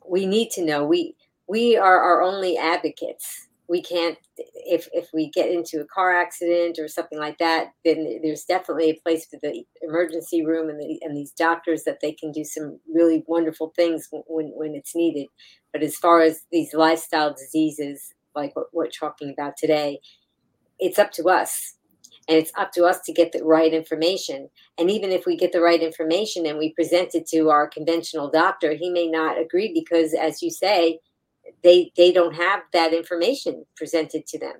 we 0.06 0.26
need 0.26 0.50
to 0.50 0.64
know 0.64 0.84
we 0.84 1.14
we 1.46 1.76
are 1.76 2.00
our 2.00 2.22
only 2.22 2.56
advocates 2.56 3.48
we 3.68 3.82
can't 3.82 4.18
if 4.36 4.88
if 4.92 5.08
we 5.12 5.30
get 5.30 5.50
into 5.50 5.80
a 5.80 5.86
car 5.86 6.14
accident 6.14 6.78
or 6.78 6.88
something 6.88 7.18
like 7.18 7.38
that 7.38 7.68
then 7.84 8.18
there's 8.22 8.44
definitely 8.44 8.90
a 8.90 9.00
place 9.02 9.26
for 9.26 9.38
the 9.42 9.64
emergency 9.82 10.44
room 10.44 10.68
and 10.68 10.80
the, 10.80 10.98
and 11.02 11.16
these 11.16 11.32
doctors 11.32 11.84
that 11.84 11.98
they 12.00 12.12
can 12.12 12.32
do 12.32 12.44
some 12.44 12.78
really 12.92 13.22
wonderful 13.26 13.72
things 13.76 14.08
when 14.10 14.48
when 14.54 14.74
it's 14.74 14.94
needed. 14.94 15.28
But 15.72 15.82
as 15.82 15.96
far 15.96 16.20
as 16.20 16.42
these 16.50 16.74
lifestyle 16.74 17.32
diseases 17.32 18.12
like 18.34 18.56
what 18.56 18.66
we're 18.72 18.88
talking 18.88 19.30
about 19.30 19.56
today 19.56 20.00
it's 20.78 20.98
up 20.98 21.12
to 21.12 21.24
us. 21.24 21.76
And 22.28 22.38
it's 22.38 22.52
up 22.56 22.72
to 22.72 22.84
us 22.84 23.00
to 23.02 23.12
get 23.12 23.32
the 23.32 23.44
right 23.44 23.72
information. 23.72 24.48
And 24.78 24.90
even 24.90 25.12
if 25.12 25.26
we 25.26 25.36
get 25.36 25.52
the 25.52 25.60
right 25.60 25.82
information 25.82 26.46
and 26.46 26.58
we 26.58 26.72
present 26.72 27.14
it 27.14 27.26
to 27.28 27.50
our 27.50 27.68
conventional 27.68 28.30
doctor 28.30 28.72
he 28.72 28.90
may 28.90 29.08
not 29.08 29.40
agree 29.40 29.72
because 29.74 30.14
as 30.14 30.42
you 30.42 30.50
say 30.50 30.98
they 31.64 31.90
they 31.96 32.12
don't 32.12 32.34
have 32.34 32.60
that 32.72 32.94
information 32.94 33.64
presented 33.76 34.26
to 34.28 34.38
them 34.38 34.56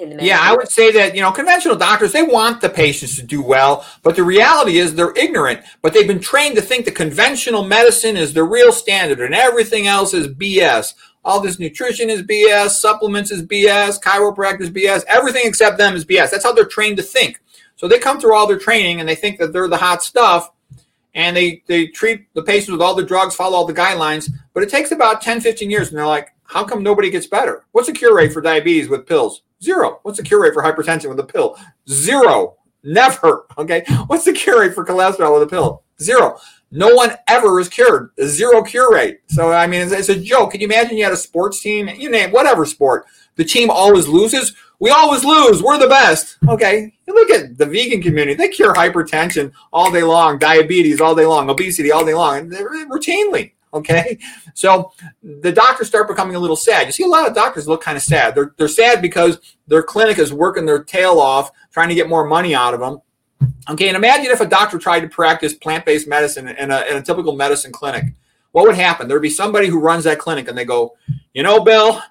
in 0.00 0.16
the 0.16 0.24
yeah, 0.24 0.38
I 0.40 0.54
would 0.54 0.70
say 0.70 0.92
that 0.92 1.14
you 1.14 1.20
know 1.20 1.32
conventional 1.32 1.76
doctors 1.76 2.12
they 2.12 2.22
want 2.22 2.60
the 2.60 2.68
patients 2.68 3.16
to 3.16 3.22
do 3.22 3.42
well, 3.42 3.84
but 4.02 4.16
the 4.16 4.22
reality 4.22 4.78
is 4.78 4.94
they're 4.94 5.16
ignorant. 5.16 5.60
But 5.82 5.94
they've 5.94 6.06
been 6.06 6.20
trained 6.20 6.56
to 6.56 6.62
think 6.62 6.84
that 6.84 6.94
conventional 6.94 7.64
medicine 7.64 8.16
is 8.16 8.32
the 8.32 8.44
real 8.44 8.72
standard, 8.72 9.20
and 9.20 9.34
everything 9.34 9.86
else 9.86 10.14
is 10.14 10.28
BS. 10.28 10.94
All 11.22 11.40
this 11.40 11.58
nutrition 11.58 12.08
is 12.08 12.22
BS, 12.22 12.70
supplements 12.70 13.30
is 13.30 13.42
BS, 13.42 14.00
chiropractic 14.00 14.62
is 14.62 14.70
BS. 14.70 15.04
Everything 15.06 15.42
except 15.44 15.76
them 15.76 15.94
is 15.94 16.04
BS. 16.04 16.30
That's 16.30 16.44
how 16.44 16.52
they're 16.52 16.64
trained 16.64 16.96
to 16.96 17.02
think. 17.02 17.40
So 17.76 17.88
they 17.88 17.98
come 17.98 18.18
through 18.18 18.34
all 18.34 18.46
their 18.46 18.58
training 18.58 19.00
and 19.00 19.08
they 19.08 19.14
think 19.14 19.38
that 19.38 19.52
they're 19.52 19.68
the 19.68 19.76
hot 19.76 20.02
stuff, 20.02 20.50
and 21.14 21.36
they 21.36 21.62
they 21.66 21.88
treat 21.88 22.32
the 22.34 22.42
patients 22.42 22.70
with 22.70 22.82
all 22.82 22.94
the 22.94 23.04
drugs, 23.04 23.34
follow 23.34 23.56
all 23.56 23.66
the 23.66 23.74
guidelines. 23.74 24.30
But 24.54 24.62
it 24.62 24.70
takes 24.70 24.90
about 24.90 25.22
10, 25.22 25.40
15 25.40 25.70
years, 25.70 25.88
and 25.88 25.98
they're 25.98 26.06
like, 26.06 26.28
how 26.44 26.64
come 26.64 26.82
nobody 26.82 27.10
gets 27.10 27.26
better? 27.26 27.64
What's 27.72 27.86
the 27.86 27.94
cure 27.94 28.14
rate 28.14 28.32
for 28.32 28.40
diabetes 28.40 28.88
with 28.88 29.06
pills? 29.06 29.42
Zero. 29.62 30.00
What's 30.02 30.18
the 30.18 30.24
cure 30.24 30.42
rate 30.42 30.54
for 30.54 30.62
hypertension 30.62 31.08
with 31.08 31.20
a 31.20 31.24
pill? 31.24 31.56
Zero. 31.88 32.56
Never. 32.82 33.46
Okay. 33.58 33.84
What's 34.06 34.24
the 34.24 34.32
cure 34.32 34.60
rate 34.60 34.74
for 34.74 34.84
cholesterol 34.84 35.34
with 35.34 35.42
a 35.42 35.50
pill? 35.50 35.84
Zero. 36.00 36.38
No 36.72 36.94
one 36.94 37.12
ever 37.28 37.60
is 37.60 37.68
cured. 37.68 38.10
Zero 38.24 38.62
cure 38.62 38.92
rate. 38.92 39.20
So 39.26 39.52
I 39.52 39.66
mean, 39.66 39.82
it's, 39.82 39.92
it's, 39.92 40.08
a 40.08 40.18
joke. 40.18 40.52
Can 40.52 40.60
you 40.60 40.66
imagine 40.66 40.96
you 40.96 41.04
had 41.04 41.12
a 41.12 41.16
sports 41.16 41.60
team, 41.60 41.88
you 41.88 42.10
name 42.10 42.30
whatever 42.30 42.64
sport, 42.64 43.06
the 43.36 43.44
team 43.44 43.70
always 43.70 44.06
loses. 44.06 44.54
We 44.80 44.90
always 44.90 45.24
lose. 45.24 45.62
We're 45.62 45.78
the 45.78 45.88
best. 45.88 46.38
Okay. 46.48 46.94
Look 47.06 47.30
at 47.30 47.58
the 47.58 47.66
vegan 47.66 48.02
community. 48.02 48.34
They 48.34 48.48
cure 48.48 48.72
hypertension 48.72 49.52
all 49.72 49.92
day 49.92 50.02
long, 50.02 50.38
diabetes 50.38 51.00
all 51.02 51.14
day 51.14 51.26
long, 51.26 51.50
obesity 51.50 51.92
all 51.92 52.04
day 52.04 52.14
long, 52.14 52.50
routinely. 52.50 53.52
Okay. 53.74 54.18
So 54.54 54.92
the 55.22 55.52
doctors 55.52 55.86
start 55.86 56.08
becoming 56.08 56.34
a 56.34 56.38
little 56.40 56.56
sad. 56.56 56.86
You 56.86 56.92
see 56.92 57.04
a 57.04 57.08
lot 57.08 57.28
of 57.28 57.34
doctors 57.34 57.68
look 57.68 57.82
kind 57.82 57.96
of 57.96 58.02
sad. 58.02 58.34
They're, 58.34 58.54
they're 58.56 58.68
sad 58.68 59.02
because 59.02 59.38
their 59.68 59.82
clinic 59.82 60.18
is 60.18 60.32
working 60.32 60.64
their 60.64 60.82
tail 60.82 61.20
off 61.20 61.50
trying 61.70 61.90
to 61.90 61.94
get 61.94 62.08
more 62.08 62.26
money 62.26 62.54
out 62.54 62.72
of 62.72 62.80
them. 62.80 63.00
Okay. 63.68 63.88
And 63.88 63.96
imagine 63.96 64.32
if 64.32 64.40
a 64.40 64.46
doctor 64.46 64.78
tried 64.78 65.00
to 65.00 65.08
practice 65.08 65.52
plant 65.52 65.84
based 65.84 66.08
medicine 66.08 66.48
in 66.48 66.70
a, 66.70 66.80
in 66.90 66.96
a 66.96 67.02
typical 67.02 67.36
medicine 67.36 67.70
clinic. 67.70 68.14
What 68.52 68.66
would 68.66 68.74
happen? 68.74 69.06
There'd 69.06 69.22
be 69.22 69.30
somebody 69.30 69.68
who 69.68 69.78
runs 69.78 70.04
that 70.04 70.18
clinic 70.18 70.48
and 70.48 70.58
they 70.58 70.64
go, 70.64 70.96
you 71.34 71.44
know, 71.44 71.62
Bill, 71.62 72.02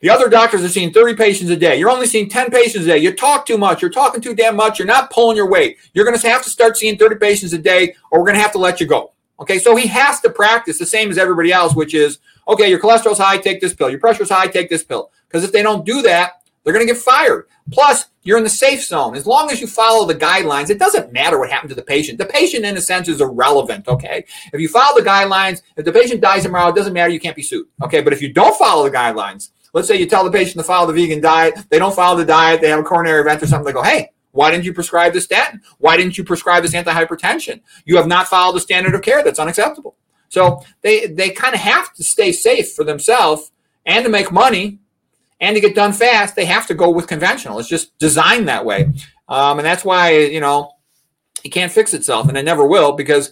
the 0.00 0.10
other 0.10 0.28
doctors 0.28 0.62
are 0.62 0.68
seeing 0.68 0.92
30 0.92 1.16
patients 1.16 1.50
a 1.50 1.56
day. 1.56 1.78
You're 1.78 1.90
only 1.90 2.06
seeing 2.06 2.28
10 2.28 2.50
patients 2.50 2.84
a 2.84 2.88
day. 2.88 2.98
You 2.98 3.12
talk 3.12 3.46
too 3.46 3.56
much. 3.56 3.80
You're 3.80 3.90
talking 3.90 4.20
too 4.20 4.34
damn 4.34 4.56
much. 4.56 4.78
You're 4.78 4.86
not 4.86 5.10
pulling 5.10 5.36
your 5.36 5.48
weight. 5.48 5.78
You're 5.94 6.04
going 6.04 6.18
to 6.18 6.28
have 6.28 6.42
to 6.42 6.50
start 6.50 6.76
seeing 6.76 6.98
30 6.98 7.16
patients 7.16 7.52
a 7.52 7.58
day, 7.58 7.94
or 8.10 8.20
we're 8.20 8.26
going 8.26 8.36
to 8.36 8.42
have 8.42 8.52
to 8.52 8.58
let 8.58 8.80
you 8.80 8.86
go. 8.86 9.12
Okay, 9.40 9.58
so 9.58 9.76
he 9.76 9.86
has 9.88 10.20
to 10.20 10.30
practice 10.30 10.78
the 10.78 10.86
same 10.86 11.10
as 11.10 11.18
everybody 11.18 11.52
else, 11.52 11.74
which 11.74 11.94
is 11.94 12.18
okay, 12.48 12.68
your 12.70 12.80
cholesterol's 12.80 13.18
high, 13.18 13.38
take 13.38 13.60
this 13.60 13.74
pill. 13.74 13.90
Your 13.90 14.00
pressure's 14.00 14.30
high, 14.30 14.46
take 14.46 14.70
this 14.70 14.84
pill. 14.84 15.10
Because 15.28 15.44
if 15.44 15.52
they 15.52 15.62
don't 15.62 15.84
do 15.84 16.02
that, 16.02 16.42
they're 16.62 16.72
going 16.72 16.86
to 16.86 16.92
get 16.92 17.00
fired. 17.00 17.46
Plus, 17.70 18.06
you're 18.22 18.38
in 18.38 18.44
the 18.44 18.50
safe 18.50 18.84
zone. 18.84 19.14
As 19.14 19.26
long 19.26 19.50
as 19.50 19.60
you 19.60 19.66
follow 19.66 20.06
the 20.06 20.14
guidelines, 20.14 20.70
it 20.70 20.78
doesn't 20.78 21.12
matter 21.12 21.38
what 21.38 21.50
happened 21.50 21.70
to 21.70 21.76
the 21.76 21.82
patient. 21.82 22.18
The 22.18 22.26
patient, 22.26 22.64
in 22.64 22.76
a 22.76 22.80
sense, 22.80 23.08
is 23.08 23.20
irrelevant. 23.20 23.86
Okay. 23.88 24.24
If 24.52 24.60
you 24.60 24.68
follow 24.68 24.98
the 24.98 25.08
guidelines, 25.08 25.62
if 25.76 25.84
the 25.84 25.92
patient 25.92 26.20
dies 26.20 26.42
tomorrow, 26.42 26.70
it 26.70 26.76
doesn't 26.76 26.92
matter. 26.92 27.10
You 27.10 27.20
can't 27.20 27.36
be 27.36 27.42
sued. 27.42 27.66
Okay. 27.82 28.00
But 28.00 28.12
if 28.12 28.22
you 28.22 28.32
don't 28.32 28.56
follow 28.56 28.88
the 28.88 28.96
guidelines, 28.96 29.50
let's 29.76 29.88
say 29.88 29.96
you 29.96 30.06
tell 30.06 30.24
the 30.24 30.30
patient 30.30 30.56
to 30.56 30.62
follow 30.62 30.86
the 30.86 30.92
vegan 30.94 31.20
diet, 31.20 31.54
they 31.68 31.78
don't 31.78 31.94
follow 31.94 32.16
the 32.16 32.24
diet, 32.24 32.62
they 32.62 32.70
have 32.70 32.80
a 32.80 32.82
coronary 32.82 33.20
event 33.20 33.42
or 33.42 33.46
something, 33.46 33.66
they 33.66 33.72
go, 33.72 33.82
hey, 33.82 34.10
why 34.32 34.50
didn't 34.50 34.64
you 34.64 34.72
prescribe 34.72 35.12
the 35.12 35.20
statin? 35.20 35.60
Why 35.76 35.98
didn't 35.98 36.16
you 36.16 36.24
prescribe 36.24 36.62
this 36.62 36.72
antihypertension? 36.72 37.60
You 37.84 37.96
have 37.98 38.06
not 38.06 38.26
followed 38.26 38.54
the 38.54 38.60
standard 38.60 38.94
of 38.94 39.02
care. 39.02 39.22
That's 39.22 39.38
unacceptable. 39.38 39.94
So 40.28 40.62
they 40.80 41.06
they 41.06 41.30
kind 41.30 41.54
of 41.54 41.60
have 41.60 41.92
to 41.94 42.02
stay 42.02 42.32
safe 42.32 42.72
for 42.72 42.84
themselves 42.84 43.52
and 43.84 44.02
to 44.04 44.10
make 44.10 44.32
money 44.32 44.78
and 45.40 45.54
to 45.54 45.60
get 45.60 45.74
done 45.74 45.92
fast. 45.92 46.36
They 46.36 46.46
have 46.46 46.66
to 46.68 46.74
go 46.74 46.90
with 46.90 47.06
conventional. 47.06 47.58
It's 47.58 47.68
just 47.68 47.96
designed 47.98 48.48
that 48.48 48.64
way, 48.64 48.92
um, 49.28 49.58
and 49.58 49.66
that's 49.66 49.84
why 49.84 50.16
you 50.18 50.40
know 50.40 50.72
it 51.44 51.50
can't 51.50 51.72
fix 51.72 51.94
itself, 51.94 52.28
and 52.28 52.36
it 52.36 52.44
never 52.44 52.66
will 52.66 52.92
because 52.92 53.30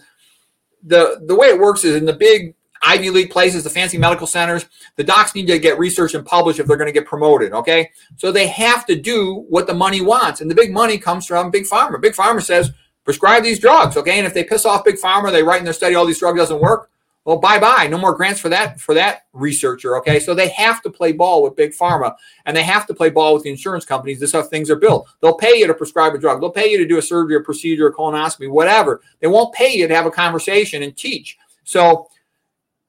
the 0.83 1.21
the 1.25 1.35
way 1.35 1.47
it 1.47 1.59
works 1.59 1.83
is 1.83 1.95
in 1.95 2.05
the 2.05 2.13
big 2.13 2.55
Ivy 2.85 3.09
League 3.09 3.31
places, 3.31 3.63
the 3.63 3.69
fancy 3.69 3.97
medical 3.97 4.27
centers, 4.27 4.65
the 4.95 5.03
docs 5.03 5.33
need 5.35 5.47
to 5.47 5.59
get 5.59 5.79
research 5.79 6.13
and 6.13 6.25
publish 6.25 6.59
if 6.59 6.67
they're 6.67 6.77
going 6.77 6.87
to 6.87 6.93
get 6.93 7.05
promoted. 7.05 7.53
Okay. 7.53 7.89
So 8.17 8.31
they 8.31 8.47
have 8.47 8.85
to 8.85 8.95
do 8.95 9.45
what 9.49 9.67
the 9.67 9.73
money 9.73 10.01
wants. 10.01 10.41
And 10.41 10.49
the 10.49 10.55
big 10.55 10.71
money 10.71 10.97
comes 10.97 11.25
from 11.25 11.51
Big 11.51 11.65
Pharma. 11.65 12.01
Big 12.01 12.13
Pharma 12.13 12.41
says, 12.41 12.71
prescribe 13.03 13.43
these 13.43 13.59
drugs. 13.59 13.97
Okay. 13.97 14.17
And 14.17 14.27
if 14.27 14.33
they 14.33 14.43
piss 14.43 14.65
off 14.65 14.85
Big 14.85 14.95
Pharma, 14.95 15.31
they 15.31 15.43
write 15.43 15.59
in 15.59 15.65
their 15.65 15.73
study 15.73 15.95
all 15.95 16.05
these 16.05 16.19
drugs 16.19 16.37
doesn't 16.37 16.61
work. 16.61 16.89
Well, 17.25 17.37
bye 17.37 17.57
bye. 17.57 17.87
No 17.87 17.97
more 17.97 18.13
grants 18.13 18.39
for 18.39 18.49
that 18.49 18.79
for 18.79 18.93
that 18.93 19.23
researcher. 19.33 19.97
Okay, 19.97 20.19
so 20.19 20.35
they 20.35 20.49
have 20.49 20.83
to 20.83 20.91
play 20.91 21.11
ball 21.11 21.41
with 21.41 21.55
big 21.55 21.71
pharma, 21.71 22.15
and 22.45 22.55
they 22.55 22.61
have 22.61 22.85
to 22.85 22.93
play 22.93 23.09
ball 23.09 23.33
with 23.33 23.41
the 23.41 23.49
insurance 23.49 23.83
companies. 23.83 24.19
This 24.19 24.29
is 24.29 24.33
how 24.33 24.43
things 24.43 24.69
are 24.69 24.75
built. 24.75 25.09
They'll 25.21 25.33
pay 25.33 25.55
you 25.55 25.65
to 25.65 25.73
prescribe 25.73 26.13
a 26.13 26.19
drug. 26.19 26.39
They'll 26.39 26.51
pay 26.51 26.69
you 26.69 26.77
to 26.77 26.85
do 26.85 26.99
a 26.99 27.01
surgery, 27.01 27.35
a 27.35 27.39
procedure, 27.39 27.87
a 27.87 27.93
colonoscopy, 27.93 28.47
whatever. 28.47 29.01
They 29.21 29.27
won't 29.27 29.55
pay 29.55 29.73
you 29.73 29.87
to 29.87 29.95
have 29.95 30.05
a 30.05 30.11
conversation 30.11 30.83
and 30.83 30.95
teach. 30.95 31.39
So 31.63 32.07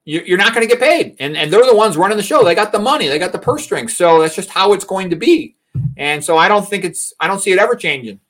you're 0.07 0.39
not 0.39 0.55
going 0.55 0.67
to 0.67 0.73
get 0.73 0.81
paid. 0.81 1.17
And, 1.19 1.37
and 1.37 1.53
they're 1.53 1.67
the 1.67 1.75
ones 1.75 1.97
running 1.97 2.17
the 2.17 2.23
show. 2.23 2.45
They 2.45 2.55
got 2.55 2.71
the 2.73 2.79
money, 2.79 3.09
they 3.09 3.19
got 3.19 3.33
the 3.33 3.39
purse 3.39 3.65
strings. 3.65 3.97
So 3.97 4.21
that's 4.23 4.37
just 4.37 4.49
how 4.49 4.73
it's 4.73 4.85
going 4.85 5.11
to 5.11 5.17
be. 5.17 5.57
And 5.97 6.25
so 6.25 6.39
I 6.39 6.49
don't 6.49 6.67
think 6.67 6.85
it's, 6.85 7.13
I 7.21 7.27
don't 7.27 7.41
see 7.41 7.53
it 7.53 7.59
ever 7.59 7.75
changing. 7.75 8.21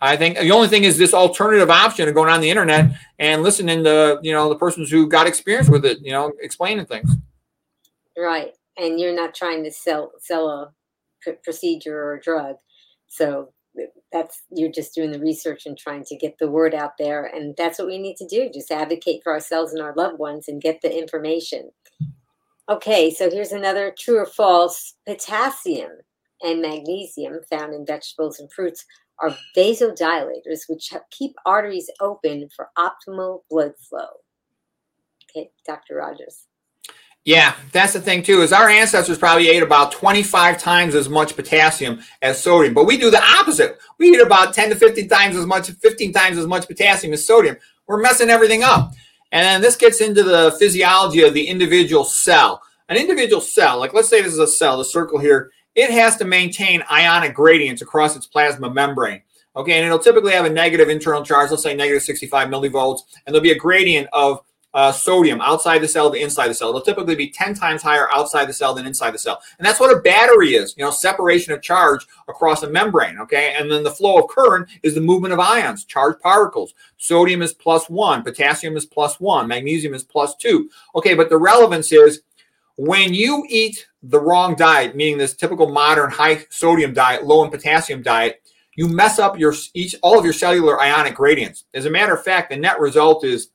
I 0.00 0.16
think 0.16 0.38
the 0.38 0.52
only 0.52 0.68
thing 0.68 0.84
is 0.84 0.96
this 0.96 1.14
alternative 1.14 1.70
option 1.70 2.08
of 2.08 2.14
going 2.14 2.30
on 2.30 2.40
the 2.40 2.50
internet 2.50 2.92
and 3.18 3.42
listening 3.42 3.82
to, 3.84 4.20
you 4.22 4.32
know, 4.32 4.48
the 4.48 4.56
persons 4.56 4.90
who 4.90 5.08
got 5.08 5.26
experience 5.26 5.68
with 5.68 5.84
it, 5.84 5.98
you 6.02 6.12
know, 6.12 6.32
explaining 6.40 6.86
things. 6.86 7.10
Right. 8.16 8.52
And 8.76 9.00
you're 9.00 9.16
not 9.16 9.34
trying 9.34 9.64
to 9.64 9.72
sell, 9.72 10.12
sell 10.20 10.48
a 10.48 10.72
pr- 11.22 11.40
procedure 11.42 11.98
or 11.98 12.14
a 12.14 12.20
drug. 12.20 12.56
So 13.08 13.52
that's 14.16 14.42
you're 14.50 14.70
just 14.70 14.94
doing 14.94 15.10
the 15.10 15.20
research 15.20 15.66
and 15.66 15.76
trying 15.76 16.04
to 16.04 16.16
get 16.16 16.36
the 16.38 16.50
word 16.50 16.74
out 16.74 16.92
there 16.98 17.24
and 17.26 17.54
that's 17.56 17.78
what 17.78 17.88
we 17.88 17.98
need 17.98 18.16
to 18.16 18.26
do 18.26 18.50
just 18.52 18.70
advocate 18.70 19.20
for 19.22 19.32
ourselves 19.32 19.72
and 19.72 19.82
our 19.82 19.94
loved 19.94 20.18
ones 20.18 20.48
and 20.48 20.62
get 20.62 20.80
the 20.82 20.98
information. 20.98 21.70
Okay 22.68 23.10
so 23.10 23.30
here's 23.30 23.52
another 23.52 23.94
true 23.98 24.18
or 24.18 24.26
false. 24.26 24.94
Potassium 25.06 25.90
and 26.42 26.62
magnesium 26.62 27.40
found 27.50 27.74
in 27.74 27.86
vegetables 27.86 28.40
and 28.40 28.50
fruits 28.52 28.84
are 29.18 29.36
vasodilators 29.56 30.68
which 30.68 30.92
keep 31.10 31.34
arteries 31.44 31.90
open 32.00 32.48
for 32.54 32.68
optimal 32.78 33.42
blood 33.50 33.72
flow. 33.88 34.08
Okay 35.30 35.50
dr 35.66 35.94
rogers 35.94 36.46
yeah, 37.26 37.56
that's 37.72 37.92
the 37.92 38.00
thing 38.00 38.22
too. 38.22 38.42
Is 38.42 38.52
our 38.52 38.68
ancestors 38.68 39.18
probably 39.18 39.48
ate 39.48 39.64
about 39.64 39.90
25 39.90 40.58
times 40.58 40.94
as 40.94 41.08
much 41.08 41.34
potassium 41.34 42.00
as 42.22 42.40
sodium, 42.40 42.72
but 42.72 42.86
we 42.86 42.96
do 42.96 43.10
the 43.10 43.20
opposite. 43.20 43.78
We 43.98 44.10
eat 44.10 44.20
about 44.20 44.54
10 44.54 44.70
to 44.70 44.76
15 44.76 45.08
times 45.08 45.36
as 45.36 45.44
much, 45.44 45.68
15 45.68 46.12
times 46.12 46.38
as 46.38 46.46
much 46.46 46.68
potassium 46.68 47.12
as 47.12 47.26
sodium. 47.26 47.56
We're 47.88 48.00
messing 48.00 48.30
everything 48.30 48.62
up. 48.62 48.92
And 49.32 49.62
this 49.62 49.74
gets 49.74 50.00
into 50.00 50.22
the 50.22 50.54
physiology 50.60 51.22
of 51.22 51.34
the 51.34 51.48
individual 51.48 52.04
cell. 52.04 52.62
An 52.88 52.96
individual 52.96 53.40
cell, 53.40 53.80
like 53.80 53.92
let's 53.92 54.08
say 54.08 54.22
this 54.22 54.32
is 54.32 54.38
a 54.38 54.46
cell, 54.46 54.78
the 54.78 54.84
circle 54.84 55.18
here, 55.18 55.50
it 55.74 55.90
has 55.90 56.16
to 56.18 56.24
maintain 56.24 56.84
ionic 56.92 57.34
gradients 57.34 57.82
across 57.82 58.14
its 58.14 58.28
plasma 58.28 58.70
membrane. 58.70 59.22
Okay, 59.56 59.72
and 59.72 59.84
it'll 59.84 59.98
typically 59.98 60.32
have 60.32 60.44
a 60.44 60.50
negative 60.50 60.88
internal 60.88 61.24
charge, 61.24 61.50
let's 61.50 61.64
say 61.64 61.74
negative 61.74 62.02
65 62.02 62.46
millivolts, 62.46 63.00
and 63.26 63.34
there'll 63.34 63.42
be 63.42 63.50
a 63.50 63.58
gradient 63.58 64.08
of 64.12 64.38
uh, 64.76 64.92
sodium 64.92 65.40
outside 65.40 65.78
the 65.78 65.88
cell 65.88 66.10
to 66.10 66.22
inside 66.22 66.48
the 66.48 66.54
cell. 66.54 66.68
It'll 66.68 66.82
typically 66.82 67.14
be 67.14 67.30
10 67.30 67.54
times 67.54 67.80
higher 67.80 68.10
outside 68.12 68.44
the 68.44 68.52
cell 68.52 68.74
than 68.74 68.86
inside 68.86 69.12
the 69.12 69.18
cell. 69.18 69.40
And 69.58 69.66
that's 69.66 69.80
what 69.80 69.90
a 69.90 70.00
battery 70.00 70.50
is, 70.50 70.74
you 70.76 70.84
know, 70.84 70.90
separation 70.90 71.54
of 71.54 71.62
charge 71.62 72.06
across 72.28 72.62
a 72.62 72.68
membrane, 72.68 73.18
okay? 73.18 73.56
And 73.58 73.72
then 73.72 73.82
the 73.82 73.90
flow 73.90 74.18
of 74.18 74.28
current 74.28 74.68
is 74.82 74.94
the 74.94 75.00
movement 75.00 75.32
of 75.32 75.40
ions, 75.40 75.86
charged 75.86 76.20
particles. 76.20 76.74
Sodium 76.98 77.40
is 77.40 77.54
plus 77.54 77.88
one, 77.88 78.22
potassium 78.22 78.76
is 78.76 78.84
plus 78.84 79.18
one, 79.18 79.48
magnesium 79.48 79.94
is 79.94 80.04
plus 80.04 80.36
two. 80.36 80.68
Okay, 80.94 81.14
but 81.14 81.30
the 81.30 81.38
relevance 81.38 81.90
is 81.90 82.20
when 82.76 83.14
you 83.14 83.46
eat 83.48 83.88
the 84.02 84.20
wrong 84.20 84.56
diet, 84.56 84.94
meaning 84.94 85.16
this 85.16 85.34
typical 85.34 85.70
modern 85.70 86.10
high 86.10 86.44
sodium 86.50 86.92
diet, 86.92 87.24
low 87.24 87.42
in 87.44 87.50
potassium 87.50 88.02
diet, 88.02 88.42
you 88.74 88.88
mess 88.88 89.18
up 89.18 89.38
your 89.38 89.54
each 89.72 89.94
all 90.02 90.18
of 90.18 90.24
your 90.26 90.34
cellular 90.34 90.78
ionic 90.78 91.14
gradients. 91.14 91.64
As 91.72 91.86
a 91.86 91.90
matter 91.90 92.12
of 92.12 92.22
fact, 92.22 92.50
the 92.50 92.56
net 92.56 92.78
result 92.78 93.24
is 93.24 93.48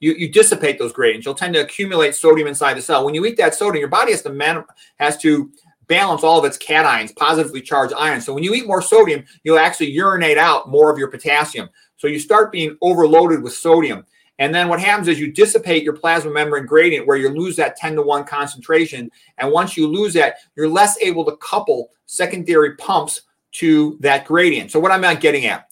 you, 0.00 0.12
you 0.12 0.30
dissipate 0.30 0.78
those 0.78 0.92
gradients. 0.92 1.26
You'll 1.26 1.34
tend 1.34 1.54
to 1.54 1.60
accumulate 1.60 2.14
sodium 2.14 2.48
inside 2.48 2.74
the 2.74 2.82
cell. 2.82 3.04
When 3.04 3.14
you 3.14 3.24
eat 3.26 3.36
that 3.38 3.54
sodium, 3.54 3.80
your 3.80 3.88
body 3.88 4.12
has 4.12 4.22
to 4.22 4.30
man, 4.30 4.64
has 4.98 5.16
to 5.18 5.50
balance 5.88 6.22
all 6.22 6.38
of 6.38 6.44
its 6.44 6.58
cations, 6.58 7.16
positively 7.16 7.62
charged 7.62 7.94
ions. 7.94 8.24
So 8.24 8.34
when 8.34 8.44
you 8.44 8.54
eat 8.54 8.66
more 8.66 8.82
sodium, 8.82 9.24
you'll 9.42 9.58
actually 9.58 9.90
urinate 9.90 10.38
out 10.38 10.68
more 10.68 10.92
of 10.92 10.98
your 10.98 11.08
potassium. 11.08 11.68
So 11.96 12.06
you 12.06 12.18
start 12.18 12.52
being 12.52 12.76
overloaded 12.80 13.42
with 13.42 13.54
sodium. 13.54 14.04
And 14.38 14.54
then 14.54 14.68
what 14.68 14.80
happens 14.80 15.08
is 15.08 15.18
you 15.18 15.32
dissipate 15.32 15.82
your 15.82 15.94
plasma 15.94 16.30
membrane 16.30 16.66
gradient 16.66 17.06
where 17.06 17.16
you 17.16 17.28
lose 17.28 17.56
that 17.56 17.74
10 17.74 17.96
to 17.96 18.02
1 18.02 18.24
concentration. 18.24 19.10
And 19.38 19.50
once 19.50 19.76
you 19.76 19.88
lose 19.88 20.14
that, 20.14 20.36
you're 20.54 20.68
less 20.68 20.96
able 21.02 21.24
to 21.24 21.36
couple 21.38 21.90
secondary 22.06 22.76
pumps 22.76 23.22
to 23.50 23.96
that 24.00 24.24
gradient. 24.24 24.70
So 24.70 24.78
what 24.78 24.92
I'm 24.92 25.00
not 25.00 25.20
getting 25.20 25.46
at, 25.46 25.67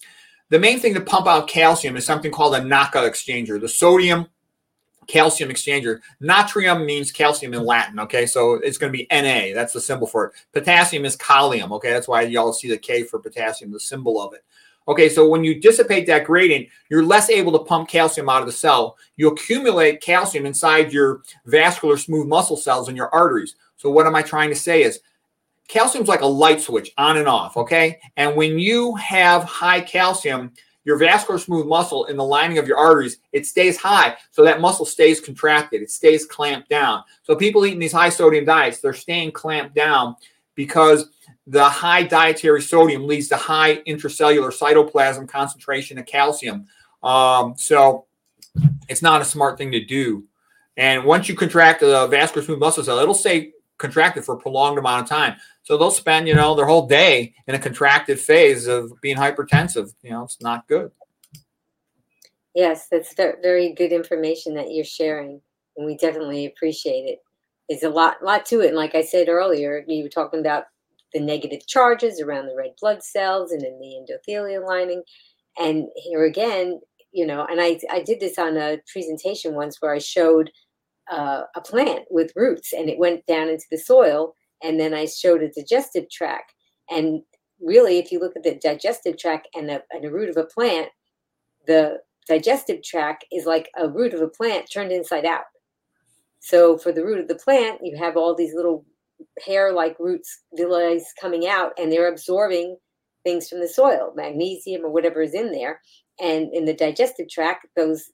the 0.51 0.59
main 0.59 0.81
thing 0.81 0.95
to 0.95 1.01
pump 1.01 1.27
out 1.27 1.49
calcium 1.49 1.97
is 1.97 2.07
something 2.07 2.31
called 2.31 2.55
a 2.55 2.65
knockout 2.65 3.11
exchanger, 3.11 3.61
the 3.61 3.69
sodium 3.69 4.27
calcium 5.07 5.51
exchanger. 5.51 6.01
Natrium 6.23 6.85
means 6.85 7.13
calcium 7.13 7.55
in 7.55 7.65
Latin. 7.65 7.99
Okay, 8.01 8.27
so 8.27 8.55
it's 8.55 8.79
going 8.79 8.93
to 8.93 8.97
be 8.97 9.07
Na. 9.11 9.55
That's 9.55 9.73
the 9.73 9.81
symbol 9.81 10.07
for 10.07 10.27
it. 10.27 10.33
Potassium 10.53 11.05
is 11.05 11.17
kalium. 11.17 11.71
Okay, 11.73 11.91
that's 11.91 12.09
why 12.09 12.23
y'all 12.23 12.53
see 12.53 12.69
the 12.69 12.79
K 12.79 13.05
for 13.05 13.19
potassium, 13.19 13.73
the 13.73 13.81
symbol 13.81 14.21
of 14.21 14.35
it. 14.35 14.45
Okay, 14.89 15.09
so 15.09 15.29
when 15.29 15.43
you 15.43 15.61
dissipate 15.61 16.07
that 16.07 16.25
gradient, 16.25 16.69
you're 16.91 17.05
less 17.05 17.29
able 17.29 17.53
to 17.53 17.65
pump 17.65 17.89
calcium 17.89 18.29
out 18.29 18.41
of 18.41 18.47
the 18.47 18.53
cell. 18.53 18.97
You 19.17 19.29
accumulate 19.29 20.01
calcium 20.01 20.47
inside 20.47 20.93
your 20.93 21.23
vascular 21.45 21.97
smooth 21.97 22.29
muscle 22.29 22.57
cells 22.57 22.89
and 22.89 22.97
your 22.97 23.13
arteries. 23.13 23.57
So 23.77 23.91
what 23.91 24.07
am 24.07 24.15
I 24.15 24.23
trying 24.23 24.51
to 24.51 24.57
say 24.57 24.83
is 24.83 25.01
calcium's 25.69 26.09
like 26.09 26.21
a 26.21 26.27
light 26.27 26.61
switch 26.61 26.93
on 26.99 27.17
and 27.17 27.29
off, 27.29 27.57
okay? 27.57 27.99
And 28.17 28.37
when 28.37 28.59
you 28.59 28.95
have 28.97 29.45
high 29.45 29.81
calcium, 29.81 30.53
your 30.85 30.97
vascular 30.97 31.39
smooth 31.39 31.67
muscle 31.67 32.05
in 32.05 32.17
the 32.17 32.25
lining 32.25 32.59
of 32.59 32.69
your 32.69 32.79
arteries, 32.79 33.19
it 33.33 33.45
stays 33.45 33.77
high. 33.77 34.17
So 34.31 34.45
that 34.45 34.61
muscle 34.61 34.87
stays 34.87 35.21
contracted, 35.21 35.83
it 35.83 35.91
stays 35.91 36.25
clamped 36.25 36.69
down. 36.69 37.03
So 37.25 37.35
people 37.35 37.67
eating 37.67 37.81
these 37.81 37.93
high 37.93 38.09
sodium 38.09 38.45
diets, 38.45 38.79
they're 38.79 38.95
staying 38.95 39.33
clamped 39.33 39.75
down 39.75 40.15
because 40.55 41.11
the 41.49 41.65
high 41.65 42.05
dietary 42.05 42.63
sodium 42.63 43.07
leads 43.07 43.29
to 43.29 43.37
high 43.37 43.79
intracellular 43.79 44.57
cytoplasm 44.57 45.29
concentration 45.29 45.99
of 45.99 46.07
calcium. 46.07 46.67
Um, 47.03 47.55
so 47.57 48.07
it's 48.89 49.03
not 49.03 49.23
a 49.23 49.25
smart 49.25 49.59
thing 49.59 49.73
to 49.73 49.85
do. 49.85 50.25
And 50.77 51.05
once 51.05 51.29
you 51.29 51.35
contract 51.35 51.81
the 51.81 52.07
vascular 52.07 52.45
smooth 52.45 52.61
muscle 52.61 52.85
cell, 52.85 52.99
it'll 52.99 53.15
stay 53.15 53.53
contracted 53.79 54.25
for 54.25 54.35
a 54.35 54.39
prolonged 54.39 54.79
amount 54.79 55.03
of 55.03 55.09
time. 55.09 55.37
So 55.63 55.77
they'll 55.77 55.91
spend, 55.91 56.29
you 56.29 56.35
know, 56.35 56.55
their 56.55 56.67
whole 56.67 56.87
day 56.87 57.35
in 57.47 57.55
a 57.55 57.59
contracted 57.59 58.19
phase 58.19 58.67
of 58.67 58.93
being 59.01 59.17
hypertensive. 59.17 59.93
You 60.03 60.11
know, 60.11 60.25
it's 60.25 60.41
not 60.41 60.67
good. 60.69 60.91
Yes, 62.55 62.89
that's 62.91 63.15
very 63.15 63.75
good 63.75 63.93
information 63.93 64.55
that 64.55 64.73
you're 64.73 64.85
sharing, 64.85 65.43
and 65.77 65.85
we 65.85 65.97
definitely 65.99 66.47
appreciate 66.47 67.05
it. 67.05 67.19
There's 67.69 67.83
a 67.83 67.91
lot, 67.91 68.23
lot 68.23 68.47
to 68.47 68.61
it, 68.61 68.69
and 68.69 68.77
like 68.77 68.95
I 68.95 69.03
said 69.03 69.29
earlier, 69.29 69.85
you 69.87 70.05
were 70.05 70.09
talking 70.09 70.41
about 70.41 70.65
the 71.13 71.21
negative 71.21 71.67
charges 71.67 72.21
around 72.21 72.47
the 72.47 72.55
red 72.57 72.73
blood 72.81 73.03
cells 73.03 73.53
and 73.53 73.63
in 73.63 73.79
the 73.79 73.97
endothelial 73.97 74.67
lining. 74.67 75.03
And 75.59 75.87
here 75.97 76.25
again, 76.25 76.81
you 77.13 77.27
know, 77.27 77.47
and 77.51 77.61
I, 77.61 77.79
I 77.91 78.03
did 78.03 78.21
this 78.21 78.39
on 78.39 78.57
a 78.57 78.79
presentation 78.91 79.55
once 79.55 79.81
where 79.81 79.95
I 79.95 79.99
showed 79.99 80.51
uh, 81.11 81.43
a 81.55 81.61
plant 81.61 82.05
with 82.11 82.33
roots 82.37 82.73
and 82.73 82.89
it 82.89 82.99
went 82.99 83.27
down 83.27 83.49
into 83.49 83.67
the 83.71 83.79
soil. 83.79 84.35
And 84.63 84.81
then 84.81 84.95
I 84.95 85.07
showed 85.07 85.43
a 85.43 85.51
digestive 85.51 86.11
tract. 86.11 86.55
And 86.91 87.23
really, 87.61 87.99
if 87.99 88.11
you 88.11 88.21
look 88.21 88.37
at 88.37 88.43
the 88.43 88.59
digestive 88.63 89.19
tract 89.19 89.49
and 89.55 89.71
a, 89.71 89.83
and 89.91 90.05
a 90.05 90.11
root 90.11 90.31
of 90.31 90.37
a 90.37 90.45
plant, 90.45 90.89
the 91.67 91.99
digestive 92.29 92.83
tract 92.83 93.25
is 93.33 93.45
like 93.45 93.71
a 93.77 93.89
root 93.89 94.15
of 94.15 94.21
a 94.21 94.29
plant 94.29 94.71
turned 94.71 94.93
inside 94.93 95.25
out. 95.25 95.45
So 96.41 96.79
for 96.79 96.93
the 96.93 97.05
root 97.05 97.21
of 97.21 97.29
the 97.29 97.35
plant, 97.35 97.81
you 97.83 97.97
have 97.97 98.17
all 98.17 98.35
these 98.35 98.55
little 98.55 98.85
hair 99.45 99.73
like 99.73 99.97
roots 99.99 100.43
villi 100.55 101.03
coming 101.21 101.47
out 101.47 101.73
and 101.79 101.91
they're 101.91 102.13
absorbing 102.13 102.77
things 103.25 103.49
from 103.49 103.61
the 103.61 103.69
soil 103.69 104.13
magnesium 104.15 104.85
or 104.85 104.91
whatever 104.91 105.23
is 105.23 105.35
in 105.35 105.53
there 105.53 105.81
and 106.21 106.53
in 106.53 106.65
the 106.65 106.75
digestive 106.75 107.29
tract 107.29 107.67
those 107.77 108.11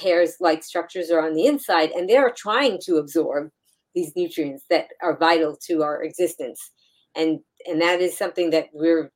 hairs 0.00 0.36
like 0.40 0.64
structures 0.64 1.10
are 1.10 1.24
on 1.24 1.34
the 1.34 1.46
inside 1.46 1.90
and 1.90 2.08
they're 2.08 2.32
trying 2.36 2.78
to 2.80 2.96
absorb 2.96 3.50
these 3.94 4.12
nutrients 4.16 4.64
that 4.70 4.88
are 5.02 5.16
vital 5.16 5.56
to 5.56 5.82
our 5.82 6.02
existence 6.02 6.72
and 7.14 7.40
and 7.66 7.80
that 7.80 8.00
is 8.00 8.16
something 8.16 8.50
that 8.50 8.66
we're 8.72 9.10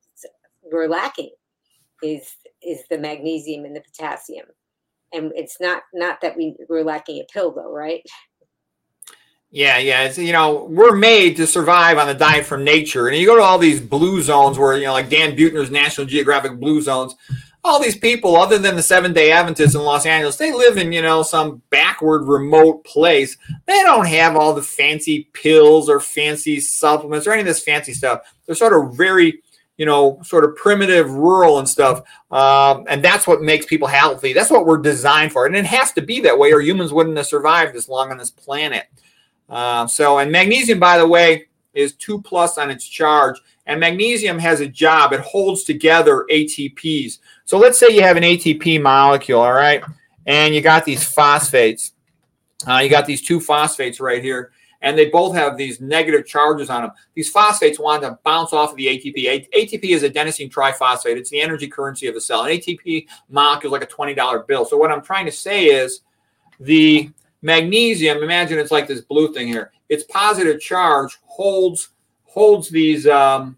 we're 0.71 0.89
lacking 0.89 1.31
is 2.03 2.37
is 2.63 2.83
the 2.91 2.99
magnesium 2.99 3.65
and 3.65 3.75
the 3.75 3.81
potassium 3.81 4.47
and 5.13 5.33
it's 5.35 5.57
not 5.61 5.83
not 5.95 6.21
that 6.21 6.37
we 6.37 6.55
we're 6.69 6.85
lacking 6.85 7.21
a 7.21 7.33
pill 7.33 7.53
though 7.53 7.73
right 7.73 8.03
yeah, 9.51 9.79
yeah. 9.79 10.03
It's, 10.03 10.19
you 10.19 10.33
know, 10.33 10.65
we're 10.65 10.95
made 10.95 11.37
to 11.37 11.47
survive 11.47 11.97
on 11.97 12.07
the 12.07 12.15
diet 12.15 12.45
from 12.45 12.65
nature. 12.65 13.09
And 13.09 13.17
you 13.17 13.27
go 13.27 13.37
to 13.37 13.43
all 13.43 13.59
these 13.59 13.81
blue 13.81 14.21
zones 14.21 14.59
where, 14.59 14.77
you 14.77 14.85
know, 14.85 14.93
like 14.93 15.09
Dan 15.09 15.35
Buettner's 15.35 15.71
National 15.71 16.07
Geographic 16.07 16.61
Blue 16.61 16.83
Zones, 16.83 17.15
all 17.69 17.81
these 17.81 17.97
people, 17.97 18.37
other 18.37 18.59
than 18.59 18.77
the 18.77 18.83
Seventh 18.83 19.15
day 19.15 19.31
Adventists 19.31 19.75
in 19.75 19.83
Los 19.83 20.07
Angeles, 20.07 20.37
they 20.37 20.53
live 20.53 20.77
in, 20.77 20.91
you 20.91 21.03
know, 21.03 21.23
some 21.23 21.63
backward, 21.71 22.25
remote 22.25 22.85
place. 22.85 23.37
They 23.67 23.83
don't 23.83 24.07
have 24.07 24.37
all 24.37 24.55
the 24.55 24.63
fancy 24.63 25.29
pills 25.33 25.89
or 25.89 26.01
fancy 26.01 26.61
supplements 26.61 27.27
or 27.27 27.33
any 27.33 27.41
of 27.41 27.47
this 27.47 27.63
fancy 27.63 27.93
stuff. 27.93 28.23
They're 28.47 28.55
sort 28.55 28.73
of 28.73 28.97
very, 28.97 29.43
you 29.77 29.87
know, 29.87 30.19
sort 30.25 30.45
of 30.45 30.57
primitive, 30.57 31.11
rural 31.11 31.59
and 31.59 31.69
stuff. 31.69 32.03
Um, 32.31 32.85
and 32.89 33.05
that's 33.05 33.27
what 33.27 33.43
makes 33.43 33.67
people 33.67 33.89
healthy. 33.89 34.33
That's 34.33 34.51
what 34.51 34.67
we're 34.67 34.79
designed 34.79 35.33
for. 35.33 35.47
And 35.47 35.55
it 35.55 35.67
has 35.67 35.93
to 35.93 36.03
be 36.03 36.21
that 36.23 36.39
way, 36.39 36.53
or 36.53 36.61
humans 36.61 36.93
wouldn't 36.93 37.17
have 37.17 37.27
survived 37.27 37.75
this 37.75 37.89
long 37.89 38.11
on 38.11 38.19
this 38.19 38.31
planet. 38.31 38.87
Uh, 39.49 39.87
so, 39.87 40.19
and 40.19 40.33
magnesium, 40.33 40.79
by 40.79 40.99
the 40.99 41.07
way, 41.07 41.47
is 41.75 41.95
two 41.95 42.21
plus 42.23 42.59
on 42.59 42.71
its 42.71 42.87
charge. 42.87 43.41
And 43.67 43.81
magnesium 43.81 44.39
has 44.39 44.61
a 44.61 44.67
job, 44.67 45.13
it 45.13 45.21
holds 45.21 45.63
together 45.65 46.25
ATPs. 46.31 47.19
So 47.49 47.57
let's 47.57 47.79
say 47.79 47.89
you 47.89 48.03
have 48.03 48.19
an 48.19 48.25
ATP 48.25 48.83
molecule, 48.83 49.41
all 49.41 49.55
right, 49.55 49.83
and 50.27 50.55
you 50.55 50.61
got 50.61 50.85
these 50.85 51.03
phosphates. 51.03 51.93
Uh, 52.69 52.77
you 52.77 52.91
got 52.91 53.07
these 53.07 53.23
two 53.23 53.41
phosphates 53.41 54.01
right 54.01 54.23
here, 54.23 54.53
and 54.83 54.99
they 54.99 55.09
both 55.09 55.35
have 55.35 55.57
these 55.57 55.81
negative 55.81 56.27
charges 56.27 56.69
on 56.69 56.83
them. 56.83 56.91
These 57.15 57.31
phosphates 57.31 57.79
want 57.79 58.03
to 58.03 58.19
bounce 58.23 58.53
off 58.53 58.73
of 58.73 58.77
the 58.77 58.89
ATP. 58.89 59.49
ATP 59.55 59.83
is 59.83 60.03
adenosine 60.03 60.53
triphosphate. 60.53 61.17
It's 61.17 61.31
the 61.31 61.41
energy 61.41 61.69
currency 61.69 62.07
of 62.07 62.13
the 62.13 62.21
cell. 62.21 62.45
An 62.45 62.51
ATP 62.51 63.07
molecule 63.31 63.75
is 63.75 63.81
like 63.81 63.91
a 63.91 63.95
$20 63.95 64.47
bill. 64.47 64.67
So 64.67 64.77
what 64.77 64.93
I'm 64.93 65.01
trying 65.01 65.25
to 65.25 65.33
say 65.33 65.69
is 65.69 66.03
the 66.61 67.11
Magnesium, 67.41 68.23
imagine 68.23 68.59
it's 68.59 68.71
like 68.71 68.87
this 68.87 69.01
blue 69.01 69.33
thing 69.33 69.49
here. 69.49 69.73
Its 69.89 70.05
positive 70.05 70.61
charge 70.61 71.17
holds 71.25 71.89
holds 72.25 72.69
these 72.69 73.07
um, 73.07 73.57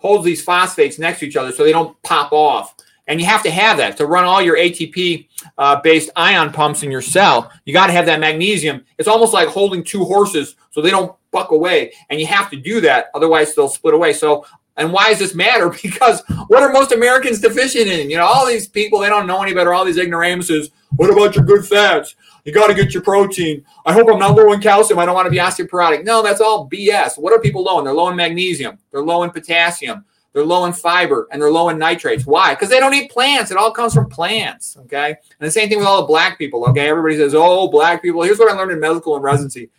holds 0.00 0.24
these 0.24 0.42
phosphates 0.42 0.98
next 0.98 1.20
to 1.20 1.26
each 1.26 1.36
other 1.36 1.52
so 1.52 1.62
they 1.62 1.72
don't 1.72 2.00
pop 2.02 2.32
off. 2.32 2.74
And 3.06 3.20
you 3.20 3.26
have 3.26 3.42
to 3.42 3.50
have 3.50 3.76
that 3.78 3.96
to 3.96 4.06
run 4.06 4.24
all 4.24 4.40
your 4.40 4.56
ATP 4.56 5.28
uh, 5.58 5.80
based 5.80 6.10
ion 6.16 6.52
pumps 6.52 6.82
in 6.82 6.90
your 6.90 7.02
cell. 7.02 7.50
You 7.64 7.72
got 7.72 7.86
to 7.86 7.92
have 7.92 8.06
that 8.06 8.20
magnesium. 8.20 8.84
It's 8.98 9.08
almost 9.08 9.32
like 9.32 9.48
holding 9.48 9.82
two 9.82 10.04
horses 10.04 10.56
so 10.70 10.80
they 10.80 10.90
don't 10.90 11.16
buck 11.32 11.50
away. 11.50 11.92
And 12.08 12.20
you 12.20 12.26
have 12.26 12.50
to 12.50 12.56
do 12.56 12.80
that, 12.82 13.06
otherwise 13.14 13.54
they'll 13.54 13.68
split 13.68 13.94
away. 13.94 14.12
So 14.12 14.44
and 14.76 14.92
why 14.92 15.10
does 15.10 15.18
this 15.18 15.34
matter? 15.34 15.70
Because 15.82 16.22
what 16.48 16.62
are 16.62 16.72
most 16.72 16.92
Americans 16.92 17.40
deficient 17.40 17.86
in? 17.86 18.10
You 18.10 18.16
know, 18.16 18.24
all 18.24 18.46
these 18.46 18.66
people, 18.66 18.98
they 18.98 19.08
don't 19.08 19.26
know 19.26 19.42
any 19.42 19.52
better. 19.52 19.74
All 19.74 19.84
these 19.84 19.98
ignoramuses. 19.98 20.70
What 20.96 21.10
about 21.10 21.36
your 21.36 21.44
good 21.44 21.66
fats? 21.66 22.16
You 22.44 22.52
got 22.52 22.68
to 22.68 22.74
get 22.74 22.94
your 22.94 23.02
protein. 23.02 23.64
I 23.84 23.92
hope 23.92 24.08
I'm 24.10 24.18
not 24.18 24.34
low 24.34 24.52
in 24.52 24.60
calcium. 24.60 24.98
I 24.98 25.06
don't 25.06 25.14
want 25.14 25.26
to 25.26 25.30
be 25.30 25.38
osteoporotic. 25.38 26.04
No, 26.04 26.22
that's 26.22 26.40
all 26.40 26.68
BS. 26.68 27.18
What 27.18 27.32
are 27.32 27.40
people 27.40 27.62
low 27.62 27.78
in? 27.78 27.84
They're 27.84 27.94
low 27.94 28.08
in 28.08 28.16
magnesium. 28.16 28.78
They're 28.90 29.02
low 29.02 29.22
in 29.22 29.30
potassium. 29.30 30.04
They're 30.32 30.44
low 30.44 30.64
in 30.66 30.72
fiber 30.72 31.26
and 31.32 31.42
they're 31.42 31.50
low 31.50 31.70
in 31.70 31.78
nitrates. 31.78 32.24
Why? 32.24 32.54
Because 32.54 32.68
they 32.68 32.78
don't 32.78 32.94
eat 32.94 33.10
plants. 33.10 33.50
It 33.50 33.56
all 33.56 33.72
comes 33.72 33.92
from 33.92 34.08
plants. 34.08 34.76
Okay. 34.82 35.08
And 35.08 35.46
the 35.46 35.50
same 35.50 35.68
thing 35.68 35.78
with 35.78 35.88
all 35.88 36.00
the 36.02 36.06
black 36.06 36.38
people. 36.38 36.64
Okay. 36.66 36.88
Everybody 36.88 37.16
says, 37.16 37.34
oh, 37.34 37.68
black 37.68 38.00
people. 38.00 38.22
Here's 38.22 38.38
what 38.38 38.50
I 38.50 38.56
learned 38.56 38.72
in 38.72 38.80
medical 38.80 39.16
and 39.16 39.24
residency 39.24 39.70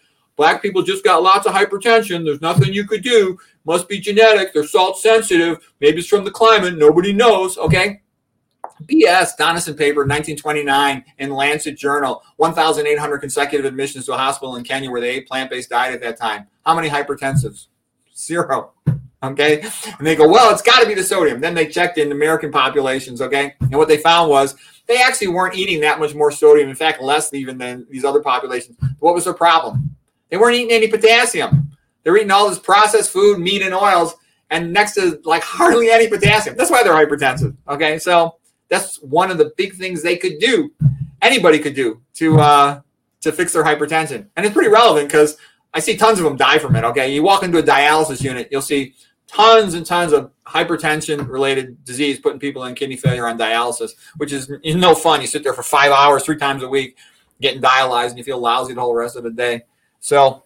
black 0.41 0.59
people 0.61 0.81
just 0.81 1.03
got 1.03 1.21
lots 1.21 1.45
of 1.45 1.53
hypertension. 1.53 2.25
There's 2.25 2.41
nothing 2.41 2.73
you 2.73 2.85
could 2.85 3.03
do. 3.03 3.37
Must 3.63 3.87
be 3.87 3.99
genetic. 3.99 4.53
They're 4.53 4.65
salt 4.65 4.97
sensitive. 4.97 5.59
Maybe 5.79 5.99
it's 5.99 6.07
from 6.07 6.25
the 6.25 6.31
climate. 6.31 6.79
Nobody 6.79 7.13
knows. 7.13 7.59
Okay. 7.59 8.00
BS, 8.87 9.37
Donnison 9.37 9.75
paper, 9.75 10.01
1929, 10.01 11.03
in 11.19 11.29
Lancet 11.31 11.77
Journal, 11.77 12.23
1,800 12.37 13.17
consecutive 13.19 13.65
admissions 13.65 14.05
to 14.05 14.13
a 14.13 14.17
hospital 14.17 14.55
in 14.55 14.63
Kenya 14.63 14.89
where 14.89 15.01
they 15.01 15.09
ate 15.09 15.27
plant 15.27 15.49
based 15.49 15.69
diet 15.69 15.93
at 15.93 16.01
that 16.01 16.17
time. 16.17 16.47
How 16.65 16.75
many 16.75 16.89
hypertensives? 16.89 17.67
Zero. 18.15 18.73
Okay. 19.23 19.61
And 19.97 20.07
they 20.07 20.15
go, 20.15 20.27
well, 20.27 20.51
it's 20.51 20.63
got 20.63 20.81
to 20.81 20.87
be 20.87 20.95
the 20.95 21.03
sodium. 21.03 21.39
Then 21.41 21.53
they 21.53 21.67
checked 21.67 21.97
in 21.97 22.11
American 22.11 22.51
populations. 22.51 23.21
Okay. 23.21 23.53
And 23.59 23.75
what 23.75 23.87
they 23.87 23.97
found 23.97 24.29
was 24.29 24.55
they 24.87 25.01
actually 25.01 25.27
weren't 25.27 25.55
eating 25.55 25.79
that 25.81 25.99
much 25.99 26.15
more 26.15 26.31
sodium. 26.31 26.69
In 26.69 26.75
fact, 26.75 27.01
less 27.01 27.33
even 27.33 27.57
than 27.57 27.85
these 27.89 28.03
other 28.03 28.21
populations. 28.21 28.77
What 28.99 29.13
was 29.13 29.25
their 29.25 29.33
problem? 29.33 29.95
They 30.29 30.37
weren't 30.37 30.55
eating 30.55 30.71
any 30.71 30.87
potassium. 30.87 31.71
They're 32.03 32.17
eating 32.17 32.31
all 32.31 32.49
this 32.49 32.57
processed 32.57 33.11
food, 33.11 33.37
meat, 33.37 33.61
and 33.61 33.75
oils, 33.75 34.15
and 34.49 34.73
next 34.73 34.93
to 34.93 35.21
like 35.23 35.43
hardly 35.43 35.91
any 35.91 36.07
potassium. 36.07 36.55
That's 36.57 36.71
why 36.71 36.81
they're 36.81 36.93
hypertensive. 36.93 37.55
Okay. 37.67 37.99
So 37.99 38.37
that's 38.71 38.95
one 39.01 39.29
of 39.29 39.37
the 39.37 39.51
big 39.57 39.75
things 39.75 40.01
they 40.01 40.17
could 40.17 40.39
do. 40.39 40.71
Anybody 41.21 41.59
could 41.59 41.75
do 41.75 42.01
to 42.15 42.39
uh, 42.39 42.81
to 43.19 43.31
fix 43.31 43.53
their 43.53 43.63
hypertension, 43.63 44.25
and 44.35 44.45
it's 44.45 44.53
pretty 44.53 44.71
relevant 44.71 45.09
because 45.09 45.37
I 45.73 45.81
see 45.81 45.97
tons 45.97 46.17
of 46.17 46.23
them 46.23 46.37
die 46.37 46.57
from 46.57 46.75
it. 46.75 46.83
Okay, 46.85 47.13
you 47.13 47.21
walk 47.21 47.43
into 47.43 47.59
a 47.59 47.63
dialysis 47.63 48.23
unit, 48.23 48.47
you'll 48.49 48.61
see 48.61 48.95
tons 49.27 49.75
and 49.75 49.85
tons 49.85 50.13
of 50.13 50.31
hypertension 50.47 51.27
related 51.29 51.83
disease 51.85 52.19
putting 52.19 52.39
people 52.39 52.63
in 52.63 52.73
kidney 52.73 52.95
failure 52.95 53.27
on 53.27 53.37
dialysis, 53.37 53.91
which 54.17 54.31
is 54.33 54.49
no 54.63 54.95
fun. 54.95 55.21
You 55.21 55.27
sit 55.27 55.43
there 55.43 55.53
for 55.53 55.63
five 55.63 55.91
hours, 55.91 56.23
three 56.23 56.37
times 56.37 56.63
a 56.63 56.69
week, 56.69 56.97
getting 57.41 57.61
dialyzed, 57.61 58.09
and 58.09 58.17
you 58.17 58.23
feel 58.23 58.39
lousy 58.39 58.73
the 58.73 58.81
whole 58.81 58.95
rest 58.95 59.15
of 59.15 59.23
the 59.23 59.31
day. 59.31 59.63
So 59.99 60.43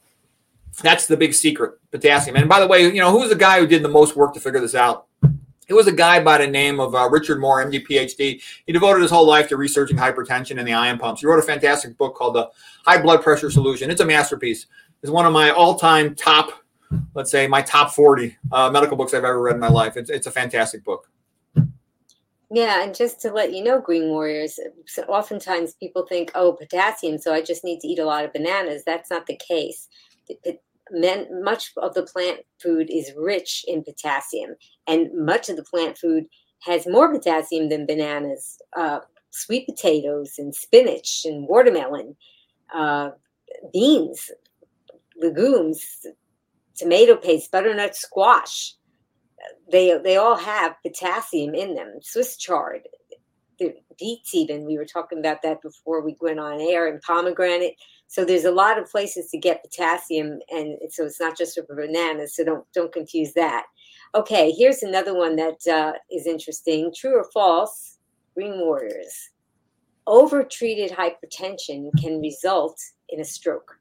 that's 0.82 1.08
the 1.08 1.16
big 1.16 1.34
secret 1.34 1.80
potassium. 1.92 2.36
And 2.36 2.50
by 2.50 2.60
the 2.60 2.68
way, 2.68 2.84
you 2.86 3.00
know, 3.00 3.12
who's 3.12 3.30
the 3.30 3.36
guy 3.36 3.60
who 3.60 3.68
did 3.68 3.84
the 3.84 3.90
most 3.90 4.16
work 4.16 4.34
to 4.34 4.40
figure 4.40 4.60
this 4.60 4.76
out? 4.76 5.05
It 5.68 5.74
was 5.74 5.88
a 5.88 5.92
guy 5.92 6.24
by 6.24 6.38
the 6.38 6.48
name 6.48 6.80
of 6.80 6.94
uh, 6.94 7.10
Richard 7.10 7.40
Moore, 7.40 7.64
MD, 7.66 7.86
PhD. 7.86 8.42
He 8.66 8.74
devoted 8.74 9.02
his 9.02 9.12
whole 9.12 9.26
life 9.26 9.50
to 9.50 9.58
researching 9.58 9.98
hypertension 9.98 10.60
and 10.60 10.68
the 10.68 10.74
ion 10.74 10.98
pumps. 10.98 11.22
He 11.22 11.28
wrote 11.28 11.40
a 11.40 11.44
fantastic 11.44 11.98
book 11.98 12.16
called 12.16 12.36
The 12.36 12.50
High 12.86 13.02
Blood 13.02 13.24
Pressure 13.24 13.50
Solution. 13.50 13.90
It's 13.90 14.02
a 14.02 14.06
masterpiece. 14.06 14.68
It's 15.02 15.12
one 15.12 15.26
of 15.26 15.34
my 15.34 15.50
all-time 15.52 16.16
top 16.16 16.52
let's 17.14 17.32
say 17.32 17.48
my 17.48 17.62
top 17.62 17.92
40 17.92 18.38
uh, 18.52 18.70
medical 18.70 18.98
books 18.98 19.14
I've 19.14 19.24
ever 19.24 19.42
read 19.42 19.56
in 19.56 19.60
my 19.60 19.70
life. 19.70 19.98
It's, 19.98 20.10
it's 20.10 20.28
a 20.28 20.32
fantastic 20.32 20.84
book. 20.84 21.10
Yeah, 22.52 22.84
and 22.84 22.94
just 22.94 23.20
to 23.22 23.32
let 23.32 23.54
you 23.54 23.64
know, 23.64 23.82
Green 23.82 24.10
Warriors, 24.10 24.60
oftentimes 25.08 25.74
people 25.74 26.06
think, 26.06 26.32
oh, 26.36 26.54
potassium, 26.54 27.18
so 27.18 27.34
I 27.34 27.42
just 27.42 27.64
need 27.64 27.80
to 27.82 27.88
eat 27.88 28.00
a 28.00 28.06
lot 28.06 28.24
of 28.24 28.34
bananas. 28.34 28.84
That's 28.86 29.10
not 29.10 29.26
the 29.26 29.36
case. 29.36 29.90
It, 30.30 30.62
men, 30.92 31.28
much 31.44 31.72
of 31.78 31.94
the 31.94 32.04
plant 32.04 32.42
food 32.62 32.90
is 32.92 33.12
rich 33.18 33.66
in 33.68 33.84
potassium, 33.84 34.56
and 34.88 35.10
much 35.14 35.50
of 35.50 35.56
the 35.56 35.64
plant 35.64 35.98
food 35.98 36.26
has 36.64 36.88
more 36.88 37.12
potassium 37.12 37.70
than 37.70 37.86
bananas. 37.86 38.58
Uh, 38.76 39.00
sweet 39.32 39.68
potatoes 39.68 40.36
and 40.38 40.56
spinach 40.56 41.26
and 41.26 41.48
watermelon, 41.48 42.16
uh, 42.74 43.10
beans, 43.74 44.32
legumes, 45.18 46.06
tomato 46.76 47.16
paste, 47.16 47.52
butternut 47.52 47.96
squash. 47.96 48.74
They 49.72 49.98
they 50.04 50.18
all 50.18 50.38
have 50.38 50.76
potassium 50.84 51.54
in 51.54 51.76
them. 51.76 52.00
Swiss 52.02 52.38
chard, 52.38 52.82
the 53.60 53.76
beets 54.00 54.34
even. 54.34 54.66
We 54.66 54.78
were 54.78 54.86
talking 54.86 55.20
about 55.20 55.42
that 55.44 55.62
before 55.62 56.02
we 56.02 56.16
went 56.20 56.40
on 56.40 56.62
air, 56.62 56.88
and 56.88 57.02
pomegranate. 57.02 57.76
So 58.08 58.24
there's 58.24 58.46
a 58.46 58.52
lot 58.52 58.78
of 58.78 58.90
places 58.90 59.30
to 59.32 59.38
get 59.38 59.64
potassium, 59.64 60.40
and 60.50 60.78
so 60.90 61.06
it's 61.06 61.20
not 61.20 61.38
just 61.38 61.60
for 61.68 61.76
bananas. 61.76 62.36
So 62.36 62.44
don't 62.44 62.66
don't 62.74 62.94
confuse 62.94 63.34
that. 63.34 63.66
Okay, 64.14 64.52
here's 64.52 64.84
another 64.84 65.14
one 65.14 65.36
that 65.36 65.68
uh, 65.68 65.94
is 66.12 66.28
interesting. 66.28 66.94
True 66.96 67.18
or 67.18 67.26
false? 67.34 67.98
Green 68.34 68.60
Warriors. 68.60 69.32
Overtreated 70.08 70.92
hypertension 70.92 71.90
can 72.00 72.22
result 72.22 72.80
in 73.10 73.22
a 73.22 73.26
stroke. 73.26 73.80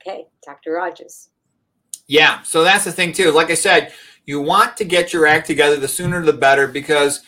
Okay, 0.00 0.26
Dr. 0.44 0.72
Rogers. 0.72 1.30
Yeah, 2.06 2.42
so 2.42 2.62
that's 2.62 2.84
the 2.84 2.92
thing 2.92 3.12
too. 3.12 3.30
Like 3.30 3.50
I 3.50 3.54
said, 3.54 3.92
you 4.24 4.40
want 4.40 4.76
to 4.76 4.84
get 4.84 5.12
your 5.12 5.26
act 5.26 5.46
together 5.46 5.76
the 5.76 5.88
sooner 5.88 6.22
the 6.22 6.32
better 6.32 6.66
because 6.66 7.20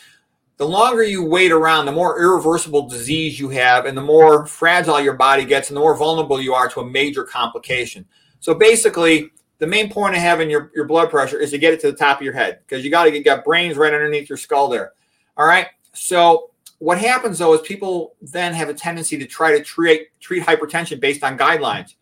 the 0.57 0.67
longer 0.67 1.03
you 1.03 1.23
wait 1.23 1.51
around, 1.51 1.85
the 1.85 1.91
more 1.91 2.19
irreversible 2.19 2.87
disease 2.87 3.39
you 3.39 3.49
have, 3.49 3.85
and 3.85 3.97
the 3.97 4.01
more 4.01 4.45
fragile 4.45 4.99
your 4.99 5.13
body 5.13 5.45
gets, 5.45 5.69
and 5.69 5.77
the 5.77 5.81
more 5.81 5.97
vulnerable 5.97 6.39
you 6.39 6.53
are 6.53 6.69
to 6.69 6.81
a 6.81 6.85
major 6.85 7.23
complication. 7.23 8.05
So 8.39 8.53
basically, 8.53 9.31
the 9.57 9.67
main 9.67 9.91
point 9.91 10.15
of 10.15 10.21
having 10.21 10.49
your, 10.49 10.71
your 10.75 10.85
blood 10.85 11.09
pressure 11.09 11.39
is 11.39 11.51
to 11.51 11.57
get 11.57 11.73
it 11.73 11.79
to 11.81 11.91
the 11.91 11.97
top 11.97 12.19
of 12.19 12.23
your 12.23 12.33
head 12.33 12.59
because 12.65 12.83
you 12.83 12.91
got 12.91 13.05
to 13.05 13.11
get 13.11 13.25
got 13.25 13.43
brains 13.43 13.77
right 13.77 13.93
underneath 13.93 14.29
your 14.29 14.37
skull 14.37 14.67
there. 14.67 14.93
All 15.37 15.45
right. 15.45 15.67
So 15.93 16.51
what 16.79 16.97
happens 16.97 17.37
though 17.37 17.53
is 17.53 17.61
people 17.61 18.15
then 18.21 18.53
have 18.53 18.69
a 18.69 18.73
tendency 18.73 19.17
to 19.17 19.25
try 19.25 19.55
to 19.55 19.63
treat 19.63 20.07
treat 20.19 20.43
hypertension 20.43 20.99
based 20.99 21.23
on 21.23 21.37
guidelines 21.37 21.93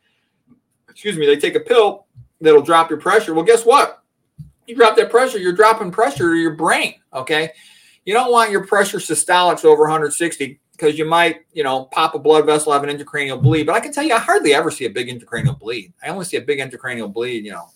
excuse 1.00 1.18
me, 1.18 1.26
they 1.26 1.38
take 1.38 1.56
a 1.56 1.62
pill 1.62 2.08
that'll 2.41 2.62
drop 2.62 2.89
your 2.89 3.00
pressure. 3.00 3.34
Well, 3.34 3.45
guess 3.45 3.66
what? 3.66 4.04
You 4.68 4.76
drop 4.76 4.97
that 4.97 5.10
pressure, 5.10 5.38
you're 5.38 5.54
dropping 5.54 5.91
pressure 5.91 6.32
to 6.32 6.36
your 6.36 6.56
brain. 6.56 6.95
Okay. 7.14 7.52
You 8.10 8.16
don't 8.16 8.32
want 8.32 8.49
your 8.49 8.66
pressure 8.66 8.97
systolics 8.97 9.64
over 9.64 9.84
160 9.84 10.60
because 10.72 10.97
you 10.97 11.05
might, 11.05 11.41
you 11.53 11.64
know, 11.64 11.86
pop 11.91 12.16
a 12.16 12.20
blood 12.20 12.43
vessel, 12.43 12.74
have 12.74 12.84
an 12.84 12.89
intracranial 12.89 13.39
bleed. 13.39 13.68
But 13.68 13.76
I 13.76 13.80
can 13.80 13.93
tell 13.93 14.03
you, 14.03 14.16
I 14.16 14.18
hardly 14.18 14.51
ever 14.55 14.72
see 14.72 14.86
a 14.86 14.89
big 14.89 15.10
intracranial 15.10 15.60
bleed. 15.60 15.93
I 16.03 16.07
only 16.07 16.26
see 16.26 16.38
a 16.38 16.41
big 16.41 16.57
intracranial 16.57 17.14
bleed, 17.14 17.45
you 17.45 17.51
know, 17.51 17.68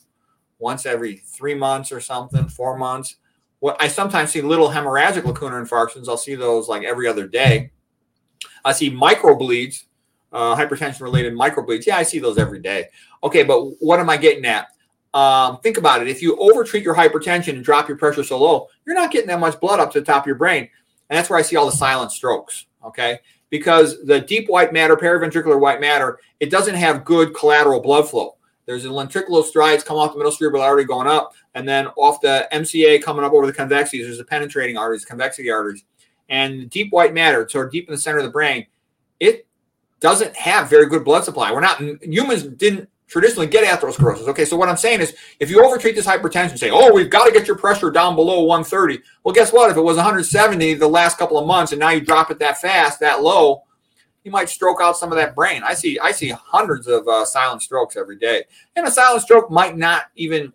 once 0.57 0.87
every 0.87 1.17
three 1.17 1.53
months 1.53 1.91
or 1.91 2.01
something, 2.01 2.47
four 2.47 2.79
months. 2.79 3.17
What 3.59 3.79
I 3.79 3.87
sometimes 3.87 4.31
see 4.31 4.41
little 4.41 4.69
hemorrhagic 4.69 5.21
lacunar 5.21 5.63
infarctions. 5.63 6.09
I'll 6.09 6.17
see 6.17 6.33
those 6.33 6.67
like 6.67 6.81
every 6.81 7.07
other 7.07 7.27
day. 7.27 7.69
I 8.65 8.71
see 8.71 8.89
micro 8.89 9.35
bleeds, 9.35 9.85
uh, 10.31 10.55
hypertension 10.55 11.01
related 11.01 11.33
microbleeds. 11.33 11.85
Yeah, 11.85 11.97
I 11.97 12.01
see 12.01 12.17
those 12.17 12.39
every 12.39 12.59
day. 12.59 12.87
Okay, 13.23 13.43
but 13.43 13.65
what 13.81 13.99
am 13.99 14.09
I 14.09 14.17
getting 14.17 14.45
at? 14.45 14.65
Um, 15.13 15.59
think 15.59 15.77
about 15.77 16.01
it. 16.01 16.07
If 16.07 16.23
you 16.23 16.35
overtreat 16.37 16.83
your 16.83 16.95
hypertension 16.95 17.49
and 17.49 17.63
drop 17.63 17.87
your 17.87 17.97
pressure 17.97 18.23
so 18.23 18.39
low, 18.39 18.69
you're 18.85 18.95
not 18.95 19.11
getting 19.11 19.27
that 19.27 19.39
much 19.39 19.59
blood 19.59 19.79
up 19.79 19.91
to 19.93 19.99
the 19.99 20.05
top 20.05 20.23
of 20.23 20.27
your 20.27 20.35
brain. 20.35 20.69
And 21.09 21.17
that's 21.17 21.29
where 21.29 21.39
I 21.39 21.43
see 21.43 21.55
all 21.55 21.65
the 21.65 21.71
silent 21.71 22.11
strokes. 22.11 22.65
Okay. 22.83 23.19
Because 23.49 24.03
the 24.05 24.19
deep 24.19 24.49
white 24.49 24.73
matter, 24.73 24.95
periventricular 24.95 25.59
white 25.59 25.79
matter, 25.79 26.19
it 26.39 26.49
doesn't 26.49 26.75
have 26.75 27.05
good 27.05 27.35
collateral 27.35 27.79
blood 27.79 28.09
flow. 28.09 28.35
There's 28.65 28.85
a 28.85 28.89
ventricular 28.89 29.43
strides 29.43 29.83
come 29.83 29.97
off 29.97 30.13
the 30.13 30.17
middle 30.17 30.31
cerebral 30.31 30.63
artery 30.63 30.85
going 30.85 31.07
up, 31.07 31.33
and 31.53 31.67
then 31.67 31.87
off 31.97 32.21
the 32.21 32.47
MCA 32.51 33.03
coming 33.03 33.25
up 33.25 33.33
over 33.33 33.45
the 33.45 33.53
convexities. 33.53 34.05
There's 34.05 34.17
the 34.17 34.23
penetrating 34.23 34.77
arteries, 34.77 35.05
convexity 35.05 35.51
arteries. 35.51 35.83
And 36.29 36.61
the 36.61 36.65
deep 36.65 36.91
white 36.91 37.13
matter, 37.13 37.47
so 37.49 37.67
deep 37.67 37.87
in 37.87 37.93
the 37.93 38.01
center 38.01 38.19
of 38.19 38.23
the 38.23 38.31
brain, 38.31 38.65
it 39.19 39.45
doesn't 39.99 40.35
have 40.35 40.69
very 40.69 40.87
good 40.87 41.03
blood 41.03 41.23
supply. 41.23 41.51
We're 41.51 41.59
not 41.59 41.81
humans 42.01 42.43
didn't 42.43 42.89
traditionally 43.13 43.45
get 43.45 43.63
atherosclerosis. 43.63 44.27
Okay, 44.27 44.43
so 44.43 44.57
what 44.57 44.67
I'm 44.67 44.75
saying 44.75 44.99
is 44.99 45.15
if 45.39 45.51
you 45.51 45.63
overtreat 45.63 45.95
this 45.95 46.07
hypertension, 46.07 46.57
say, 46.57 46.71
oh, 46.71 46.91
we've 46.91 47.11
got 47.11 47.25
to 47.25 47.31
get 47.31 47.45
your 47.45 47.55
pressure 47.55 47.91
down 47.91 48.15
below 48.15 48.41
130. 48.41 49.03
Well, 49.23 49.35
guess 49.35 49.53
what? 49.53 49.69
If 49.69 49.77
it 49.77 49.81
was 49.81 49.97
170 49.97 50.73
the 50.73 50.87
last 50.87 51.19
couple 51.19 51.37
of 51.37 51.45
months 51.45 51.71
and 51.71 51.79
now 51.79 51.91
you 51.91 52.01
drop 52.01 52.31
it 52.31 52.39
that 52.39 52.59
fast, 52.59 52.99
that 53.01 53.21
low, 53.21 53.61
you 54.23 54.31
might 54.31 54.49
stroke 54.49 54.81
out 54.81 54.97
some 54.97 55.11
of 55.11 55.17
that 55.19 55.35
brain. 55.35 55.61
I 55.63 55.75
see 55.75 55.99
I 55.99 56.11
see 56.11 56.29
hundreds 56.29 56.87
of 56.87 57.07
uh, 57.07 57.23
silent 57.23 57.61
strokes 57.61 57.95
every 57.95 58.17
day. 58.17 58.45
And 58.75 58.87
a 58.87 58.91
silent 58.91 59.21
stroke 59.21 59.51
might 59.51 59.77
not 59.77 60.05
even 60.15 60.51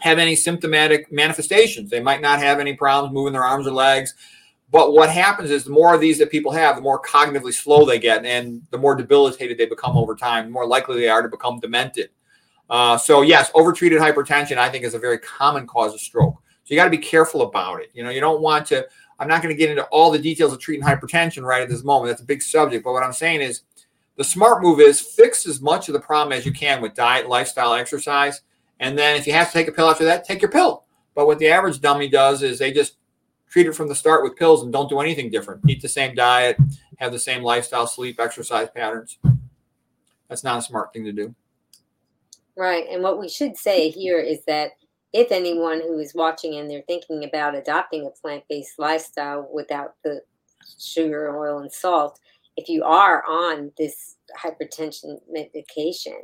have 0.00 0.18
any 0.18 0.36
symptomatic 0.36 1.10
manifestations. 1.10 1.88
They 1.88 2.00
might 2.00 2.20
not 2.20 2.38
have 2.38 2.60
any 2.60 2.74
problems 2.74 3.14
moving 3.14 3.32
their 3.32 3.44
arms 3.44 3.66
or 3.66 3.72
legs. 3.72 4.14
But 4.70 4.92
what 4.92 5.08
happens 5.08 5.50
is 5.50 5.64
the 5.64 5.70
more 5.70 5.94
of 5.94 6.00
these 6.00 6.18
that 6.18 6.30
people 6.30 6.52
have, 6.52 6.76
the 6.76 6.82
more 6.82 7.00
cognitively 7.00 7.54
slow 7.54 7.86
they 7.86 7.98
get, 7.98 8.24
and 8.24 8.62
the 8.70 8.78
more 8.78 8.94
debilitated 8.94 9.56
they 9.56 9.66
become 9.66 9.96
over 9.96 10.14
time, 10.14 10.46
the 10.46 10.50
more 10.50 10.66
likely 10.66 11.00
they 11.00 11.08
are 11.08 11.22
to 11.22 11.28
become 11.28 11.58
demented. 11.58 12.10
Uh, 12.68 12.98
so 12.98 13.22
yes, 13.22 13.50
overtreated 13.54 13.98
hypertension, 13.98 14.58
I 14.58 14.68
think, 14.68 14.84
is 14.84 14.94
a 14.94 14.98
very 14.98 15.18
common 15.18 15.66
cause 15.66 15.94
of 15.94 16.00
stroke. 16.00 16.34
So 16.64 16.74
you 16.74 16.76
got 16.76 16.84
to 16.84 16.90
be 16.90 16.98
careful 16.98 17.42
about 17.42 17.80
it. 17.80 17.90
You 17.94 18.04
know, 18.04 18.10
you 18.10 18.20
don't 18.20 18.42
want 18.42 18.66
to. 18.66 18.86
I'm 19.18 19.26
not 19.26 19.42
going 19.42 19.54
to 19.54 19.58
get 19.58 19.70
into 19.70 19.84
all 19.84 20.10
the 20.10 20.18
details 20.18 20.52
of 20.52 20.60
treating 20.60 20.84
hypertension 20.84 21.42
right 21.42 21.62
at 21.62 21.68
this 21.70 21.82
moment. 21.82 22.10
That's 22.10 22.20
a 22.20 22.26
big 22.26 22.42
subject. 22.42 22.84
But 22.84 22.92
what 22.92 23.02
I'm 23.02 23.14
saying 23.14 23.40
is, 23.40 23.62
the 24.16 24.24
smart 24.24 24.62
move 24.62 24.80
is 24.80 25.00
fix 25.00 25.46
as 25.46 25.62
much 25.62 25.88
of 25.88 25.94
the 25.94 26.00
problem 26.00 26.36
as 26.36 26.44
you 26.44 26.52
can 26.52 26.82
with 26.82 26.94
diet, 26.94 27.28
lifestyle, 27.28 27.72
exercise, 27.72 28.42
and 28.80 28.98
then 28.98 29.16
if 29.16 29.26
you 29.26 29.32
have 29.32 29.46
to 29.46 29.52
take 29.52 29.68
a 29.68 29.72
pill 29.72 29.88
after 29.88 30.04
that, 30.04 30.24
take 30.24 30.42
your 30.42 30.50
pill. 30.50 30.84
But 31.14 31.26
what 31.26 31.38
the 31.38 31.48
average 31.48 31.80
dummy 31.80 32.08
does 32.08 32.42
is 32.42 32.58
they 32.58 32.70
just 32.70 32.97
treat 33.48 33.66
it 33.66 33.74
from 33.74 33.88
the 33.88 33.94
start 33.94 34.22
with 34.22 34.36
pills 34.36 34.62
and 34.62 34.72
don't 34.72 34.88
do 34.88 35.00
anything 35.00 35.30
different. 35.30 35.68
Eat 35.68 35.82
the 35.82 35.88
same 35.88 36.14
diet, 36.14 36.56
have 36.98 37.12
the 37.12 37.18
same 37.18 37.42
lifestyle, 37.42 37.86
sleep, 37.86 38.20
exercise 38.20 38.68
patterns. 38.74 39.18
That's 40.28 40.44
not 40.44 40.58
a 40.58 40.62
smart 40.62 40.92
thing 40.92 41.04
to 41.04 41.12
do. 41.12 41.34
Right. 42.56 42.86
And 42.90 43.02
what 43.02 43.18
we 43.18 43.28
should 43.28 43.56
say 43.56 43.88
here 43.88 44.18
is 44.18 44.44
that 44.46 44.72
if 45.12 45.32
anyone 45.32 45.80
who 45.80 45.98
is 45.98 46.14
watching 46.14 46.56
and 46.56 46.70
they're 46.70 46.82
thinking 46.86 47.24
about 47.24 47.54
adopting 47.54 48.06
a 48.06 48.10
plant 48.10 48.44
based 48.48 48.78
lifestyle 48.78 49.48
without 49.52 49.94
the 50.04 50.20
sugar, 50.78 51.38
oil, 51.38 51.60
and 51.60 51.72
salt, 51.72 52.18
if 52.56 52.68
you 52.68 52.84
are 52.84 53.24
on 53.26 53.72
this 53.78 54.16
hypertension 54.36 55.18
medication, 55.30 56.20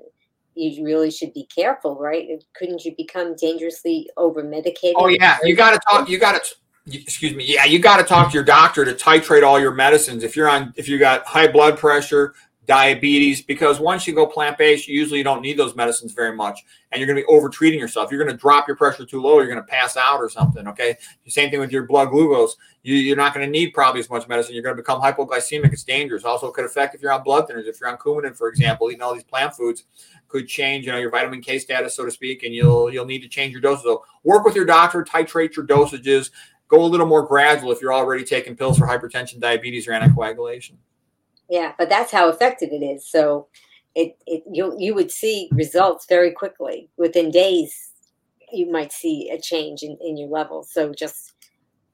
you 0.55 0.85
really 0.85 1.11
should 1.11 1.33
be 1.33 1.47
careful, 1.47 1.97
right? 1.97 2.29
Couldn't 2.55 2.85
you 2.85 2.95
become 2.97 3.35
dangerously 3.37 4.11
over 4.16 4.43
medicated? 4.43 4.97
Oh 4.99 5.09
yeah, 5.09 5.39
you 5.45 5.57
got 5.57 5.70
to 5.72 5.81
talk. 5.89 6.09
You 6.09 6.18
got 6.18 6.43
to 6.43 6.55
excuse 6.87 7.35
me. 7.35 7.45
Yeah 7.47 7.64
you 7.64 7.78
got 7.78 7.97
to 7.97 8.05
talk 8.05 8.30
to 8.30 8.35
your 8.35 8.45
doctor 8.45 8.85
to 8.85 8.93
titrate 8.93 9.43
all 9.43 9.59
your 9.59 9.72
medicines. 9.72 10.22
If 10.22 10.37
you're 10.37 10.49
on 10.49 10.72
if 10.76 10.89
you 10.89 10.99
got 10.99 11.26
high 11.26 11.49
blood 11.49 11.78
pressure 11.78 12.35
diabetes 12.66 13.43
because 13.43 13.78
once 13.78 14.07
you 14.07 14.14
go 14.14 14.26
plant-based 14.26 14.89
you 14.89 14.99
usually 14.99 15.22
don't 15.22 15.43
need 15.43 15.59
those 15.59 15.76
medicines 15.76 16.12
very 16.12 16.35
much 16.35 16.64
and 16.91 16.99
you're 16.99 17.07
going 17.07 17.16
to 17.16 17.22
be 17.22 17.26
over 17.26 17.51
treating 17.51 17.78
yourself. 17.78 18.11
You're 18.11 18.22
going 18.22 18.35
to 18.35 18.41
drop 18.41 18.66
your 18.66 18.76
pressure 18.76 19.05
too 19.05 19.20
low 19.20 19.37
you're 19.37 19.47
going 19.47 19.59
to 19.59 19.62
pass 19.62 19.97
out 19.97 20.18
or 20.18 20.30
something 20.30 20.66
okay? 20.68 20.97
Same 21.26 21.51
thing 21.51 21.61
with 21.61 21.72
your 21.72 21.85
blood 21.85 22.11
glucose. 22.11 22.57
You, 22.82 23.12
are 23.12 23.16
not 23.16 23.35
going 23.35 23.47
to 23.47 23.51
need 23.51 23.72
probably 23.72 24.01
as 24.01 24.11
much 24.11 24.28
medicine. 24.28 24.55
You're 24.55 24.62
going 24.62 24.76
to 24.76 24.82
become 24.82 25.01
hypoglycemic. 25.01 25.72
It's 25.72 25.85
dangerous. 25.85 26.24
Also 26.24 26.51
could 26.51 26.64
affect 26.64 26.95
if 26.95 27.03
you're 27.03 27.12
on 27.12 27.22
blood 27.22 27.49
thinners. 27.49 27.66
If 27.66 27.80
you're 27.80 27.89
on 27.89 27.99
coumadin 27.99 28.37
for 28.37 28.49
example 28.49 28.91
eating 28.91 29.03
all 29.03 29.14
these 29.14 29.24
plant 29.24 29.55
foods 29.55 29.85
could 30.28 30.49
change 30.49 30.85
you 30.87 30.91
know 30.91 30.99
your 30.99 31.11
vitamin 31.11 31.41
k 31.41 31.59
status 31.59 31.95
so 31.95 32.05
to 32.05 32.11
speak 32.11 32.43
and 32.43 32.53
you'll 32.53 32.93
you'll 32.93 33.05
need 33.05 33.20
to 33.20 33.28
change 33.28 33.53
your 33.53 33.61
doses. 33.61 33.85
So 33.85 34.05
work 34.22 34.45
with 34.45 34.57
your 34.57 34.64
doctor 34.64 35.05
titrate 35.05 35.55
your 35.55 35.66
dosages 35.66 36.30
go 36.75 36.85
a 36.85 36.87
little 36.87 37.07
more 37.07 37.22
gradual 37.27 37.72
if 37.72 37.81
you're 37.81 37.95
already 37.95 38.25
taking 38.25 38.57
pills 38.57 38.79
for 38.79 38.87
hypertension, 38.87 39.41
diabetes, 39.41 39.87
or 39.87 39.93
anticoagulation. 39.93 40.75
Yeah, 41.49 41.72
but 41.79 41.89
that's 41.89 42.11
how 42.11 42.29
effective 42.29 42.70
it 42.72 42.85
is. 42.85 43.07
So 43.07 43.49
it, 43.95 44.16
it 44.27 44.43
you 44.51 44.75
you 44.79 44.95
would 44.95 45.11
see 45.11 45.49
results 45.53 46.07
very 46.09 46.33
quickly 46.33 46.89
within 46.97 47.31
days. 47.31 47.93
You 48.53 48.70
might 48.70 48.93
see 48.93 49.31
a 49.31 49.41
change 49.41 49.83
in, 49.83 49.97
in 50.01 50.16
your 50.16 50.29
levels. 50.29 50.72
So 50.72 50.93
just 50.93 51.33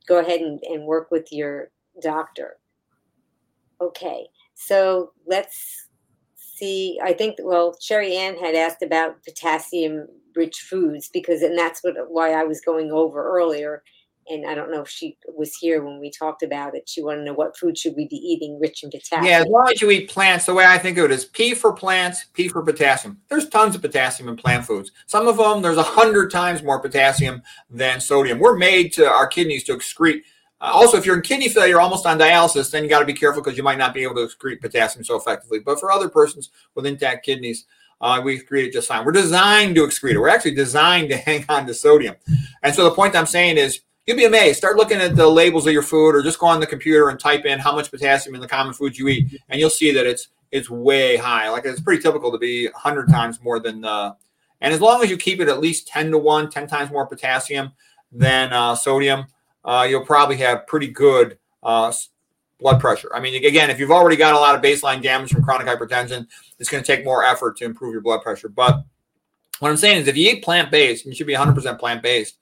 go 0.07 0.18
ahead 0.18 0.41
and, 0.41 0.61
and 0.64 0.85
work 0.85 1.11
with 1.11 1.33
your 1.33 1.70
doctor. 2.01 2.59
Okay, 3.81 4.26
so 4.55 5.12
let's 5.26 5.89
see. 6.37 6.99
I 7.03 7.12
think 7.12 7.37
well, 7.43 7.76
Sherry 7.81 8.16
Ann 8.16 8.39
had 8.39 8.55
asked 8.55 8.83
about 8.83 9.22
potassium 9.24 10.07
rich 10.37 10.61
foods 10.61 11.11
because 11.12 11.43
and 11.43 11.59
that's 11.59 11.83
what 11.83 11.95
why 12.09 12.33
I 12.33 12.45
was 12.45 12.61
going 12.61 12.93
over 12.93 13.37
earlier 13.37 13.83
and 14.31 14.47
I 14.47 14.55
don't 14.55 14.70
know 14.70 14.81
if 14.81 14.89
she 14.89 15.18
was 15.37 15.55
here 15.57 15.83
when 15.83 15.99
we 15.99 16.11
talked 16.11 16.43
about 16.43 16.76
it. 16.76 16.89
She 16.89 17.03
wanted 17.03 17.18
to 17.18 17.24
know 17.24 17.33
what 17.33 17.59
food 17.59 17.76
should 17.76 17.97
we 17.97 18.07
be 18.07 18.16
eating 18.16 18.61
rich 18.61 18.85
in 18.85 18.91
potassium. 18.91 19.24
Yeah, 19.24 19.41
as 19.41 19.47
long 19.47 19.68
as 19.72 19.83
you 19.83 19.91
eat 19.91 20.09
plants, 20.09 20.47
the 20.47 20.55
way 20.55 20.64
I 20.64 20.78
think 20.78 20.97
of 20.99 21.07
it 21.07 21.11
is 21.11 21.24
P 21.24 21.55
for 21.55 21.72
plants, 21.72 22.26
P 22.33 22.49
for 22.49 22.62
potassium. 22.62 23.20
There's 23.28 23.49
tons 23.49 23.74
of 23.74 23.83
potassium 23.83 24.28
in 24.28 24.37
plant 24.37 24.64
foods. 24.64 24.93
Some 25.07 25.26
of 25.26 25.37
them, 25.37 25.62
there's 25.62 25.76
a 25.76 25.83
hundred 25.83 26.31
times 26.31 26.62
more 26.62 26.78
potassium 26.78 27.43
than 27.68 28.01
sodium. 28.01 28.39
We're 28.39 28.57
made 28.57 28.93
to 28.95 29.07
our 29.07 29.26
kidneys 29.26 29.64
to 29.64 29.76
excrete. 29.76 30.22
Uh, 30.61 30.70
also, 30.72 30.97
if 30.97 31.05
you're 31.05 31.16
in 31.16 31.22
kidney 31.22 31.49
failure, 31.49 31.81
almost 31.81 32.07
on 32.07 32.18
dialysis, 32.18 32.70
then 32.70 32.85
you 32.85 32.89
got 32.89 33.01
to 33.01 33.07
be 33.07 33.12
careful 33.12 33.43
because 33.43 33.59
you 33.59 33.64
might 33.64 33.78
not 33.78 33.93
be 33.93 34.05
able 34.05 34.14
to 34.14 34.26
excrete 34.26 34.61
potassium 34.61 35.05
so 35.05 35.16
effectively. 35.16 35.59
But 35.59 35.81
for 35.81 35.91
other 35.91 36.09
persons 36.09 36.51
with 36.76 36.87
intact 36.87 37.26
kidneys, 37.26 37.66
uh, 38.01 38.20
we 38.24 38.39
excrete 38.39 38.66
it 38.66 38.72
just 38.72 38.87
fine. 38.87 39.05
We're 39.05 39.12
designed 39.12 39.74
to 39.74 39.83
excrete 39.83 40.12
it. 40.12 40.18
We're 40.18 40.28
actually 40.28 40.55
designed 40.55 41.11
to 41.11 41.16
hang 41.18 41.45
on 41.49 41.66
to 41.66 41.74
sodium. 41.74 42.14
And 42.62 42.72
so 42.72 42.85
the 42.85 42.93
point 42.93 43.16
I'm 43.16 43.26
saying 43.26 43.57
is 43.59 43.81
you'll 44.11 44.16
be 44.16 44.24
amazed. 44.24 44.58
Start 44.58 44.76
looking 44.76 44.98
at 44.98 45.14
the 45.14 45.28
labels 45.28 45.68
of 45.68 45.72
your 45.72 45.82
food, 45.82 46.16
or 46.16 46.22
just 46.22 46.40
go 46.40 46.46
on 46.46 46.58
the 46.58 46.66
computer 46.66 47.11
and 47.11 47.20
type 47.20 47.44
in 47.44 47.61
how 47.61 47.72
much 47.72 47.92
potassium 47.92 48.34
in 48.34 48.40
the 48.40 48.48
common 48.48 48.74
foods 48.74 48.98
you 48.98 49.06
eat, 49.06 49.40
and 49.48 49.61
you'll 49.61 49.70
see 49.70 49.92
that 49.92 50.04
it's 50.04 50.28
it's 50.50 50.68
way 50.68 51.16
high. 51.16 51.48
Like 51.48 51.64
it's 51.64 51.80
pretty 51.80 52.02
typical 52.02 52.32
to 52.32 52.38
be 52.38 52.66
100 52.66 53.08
times 53.08 53.40
more 53.40 53.61
than. 53.61 53.82
the. 53.82 54.16
and 54.61 54.74
as 54.74 54.80
long 54.80 55.00
as 55.04 55.11
you 55.11 55.16
keep 55.16 55.40
it 55.40 55.46
at 55.46 55.61
least 55.61 55.86
10 55.86 56.11
to 56.11 56.18
1, 56.18 56.50
10 56.50 56.66
times 56.66 56.90
more 56.90 57.06
potassium 57.06 57.70
than 58.11 58.52
uh, 58.52 58.74
sodium, 58.74 59.26
uh, 59.64 59.86
you'll 59.88 60.04
probably 60.04 60.38
have 60.38 60.66
pretty 60.66 60.88
good 60.88 61.38
uh, 61.62 61.92
blood 62.58 62.80
pressure. 62.80 63.14
I 63.14 63.20
mean, 63.20 63.44
again, 63.44 63.70
if 63.70 63.78
you've 63.78 63.92
already 63.92 64.16
got 64.16 64.34
a 64.34 64.40
lot 64.40 64.56
of 64.56 64.61
baseline 64.61 65.00
damage 65.00 65.30
from 65.30 65.44
chronic 65.44 65.68
hypertension, 65.68 66.26
it's 66.58 66.68
going 66.68 66.82
to 66.82 66.96
take 66.96 67.04
more 67.04 67.24
effort 67.24 67.56
to 67.58 67.64
improve 67.64 67.92
your 67.92 68.02
blood 68.02 68.22
pressure. 68.22 68.48
But 68.48 68.82
what 69.61 69.70
I'm 69.70 69.76
saying 69.76 69.98
is, 69.98 70.08
if 70.08 70.16
you 70.16 70.32
eat 70.32 70.42
plant 70.42 70.72
based, 70.72 71.06
you 71.06 71.14
should 71.14 71.28
be 71.28 71.34
100% 71.34 71.78
plant 71.78 72.02
based 72.02 72.38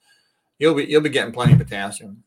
you'll 0.59 0.75
be 0.75 0.85
you'll 0.85 1.01
be 1.01 1.09
getting 1.09 1.33
plenty 1.33 1.53
of 1.53 1.59
potassium. 1.59 2.23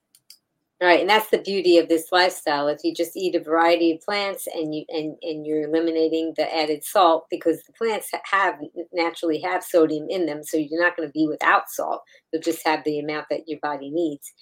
Right, 0.82 1.00
and 1.00 1.08
that's 1.08 1.30
the 1.30 1.38
beauty 1.38 1.78
of 1.78 1.88
this 1.88 2.10
lifestyle. 2.10 2.66
If 2.66 2.80
you 2.82 2.92
just 2.92 3.16
eat 3.16 3.36
a 3.36 3.40
variety 3.40 3.92
of 3.92 4.00
plants 4.00 4.48
and 4.52 4.74
you 4.74 4.84
and 4.88 5.16
and 5.22 5.46
you're 5.46 5.68
eliminating 5.68 6.34
the 6.36 6.52
added 6.52 6.82
salt 6.82 7.26
because 7.30 7.62
the 7.62 7.72
plants 7.74 8.10
have 8.24 8.56
naturally 8.92 9.40
have 9.42 9.62
sodium 9.62 10.06
in 10.10 10.26
them, 10.26 10.42
so 10.42 10.56
you're 10.56 10.82
not 10.82 10.96
going 10.96 11.08
to 11.08 11.12
be 11.12 11.28
without 11.28 11.70
salt. 11.70 12.02
You'll 12.32 12.42
just 12.42 12.66
have 12.66 12.82
the 12.82 12.98
amount 12.98 13.26
that 13.30 13.46
your 13.46 13.60
body 13.62 13.90
needs. 13.90 14.32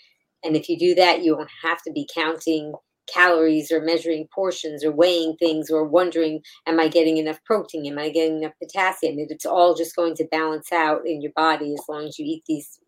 And 0.43 0.57
if 0.57 0.71
you 0.71 0.79
do 0.79 0.95
that, 0.95 1.23
you 1.23 1.37
won't 1.37 1.51
have 1.63 1.83
to 1.83 1.93
be 1.93 2.09
counting 2.15 2.73
calories 3.13 3.71
or 3.71 3.83
measuring 3.83 4.27
portions 4.35 4.85
or 4.85 4.93
weighing 4.93 5.37
things 5.39 5.69
or 5.69 5.85
wondering, 5.85 6.41
am 6.67 6.81
I 6.81 6.89
getting 6.89 7.19
enough 7.19 7.43
protein? 7.45 7.87
Am 7.87 7.99
I 7.99 8.09
getting 8.09 8.39
enough 8.39 8.53
potassium? 8.63 9.17
It's 9.19 9.45
all 9.45 9.75
just 9.75 9.97
going 9.97 10.15
to 10.17 10.29
balance 10.31 10.73
out 10.73 11.07
in 11.07 11.21
your 11.21 11.33
body 11.35 11.75
as 11.75 11.85
long 11.89 12.07
as 12.07 12.19
you 12.19 12.25
eat 12.25 12.45
these 12.47 12.79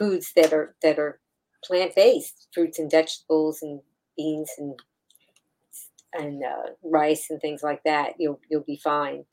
foods 0.00 0.32
that 0.34 0.52
are 0.52 0.74
that 0.82 0.98
are 0.98 1.20
plant 1.64 1.94
based, 1.94 2.48
fruits 2.52 2.78
and 2.78 2.90
vegetables 2.90 3.62
and 3.62 3.80
beans 4.16 4.50
and 4.58 4.74
and 6.12 6.42
uh, 6.42 6.70
rice 6.82 7.28
and 7.30 7.40
things 7.40 7.62
like 7.62 7.82
that. 7.84 8.14
You'll 8.18 8.40
you'll 8.48 8.62
be 8.62 8.80
fine. 8.82 9.24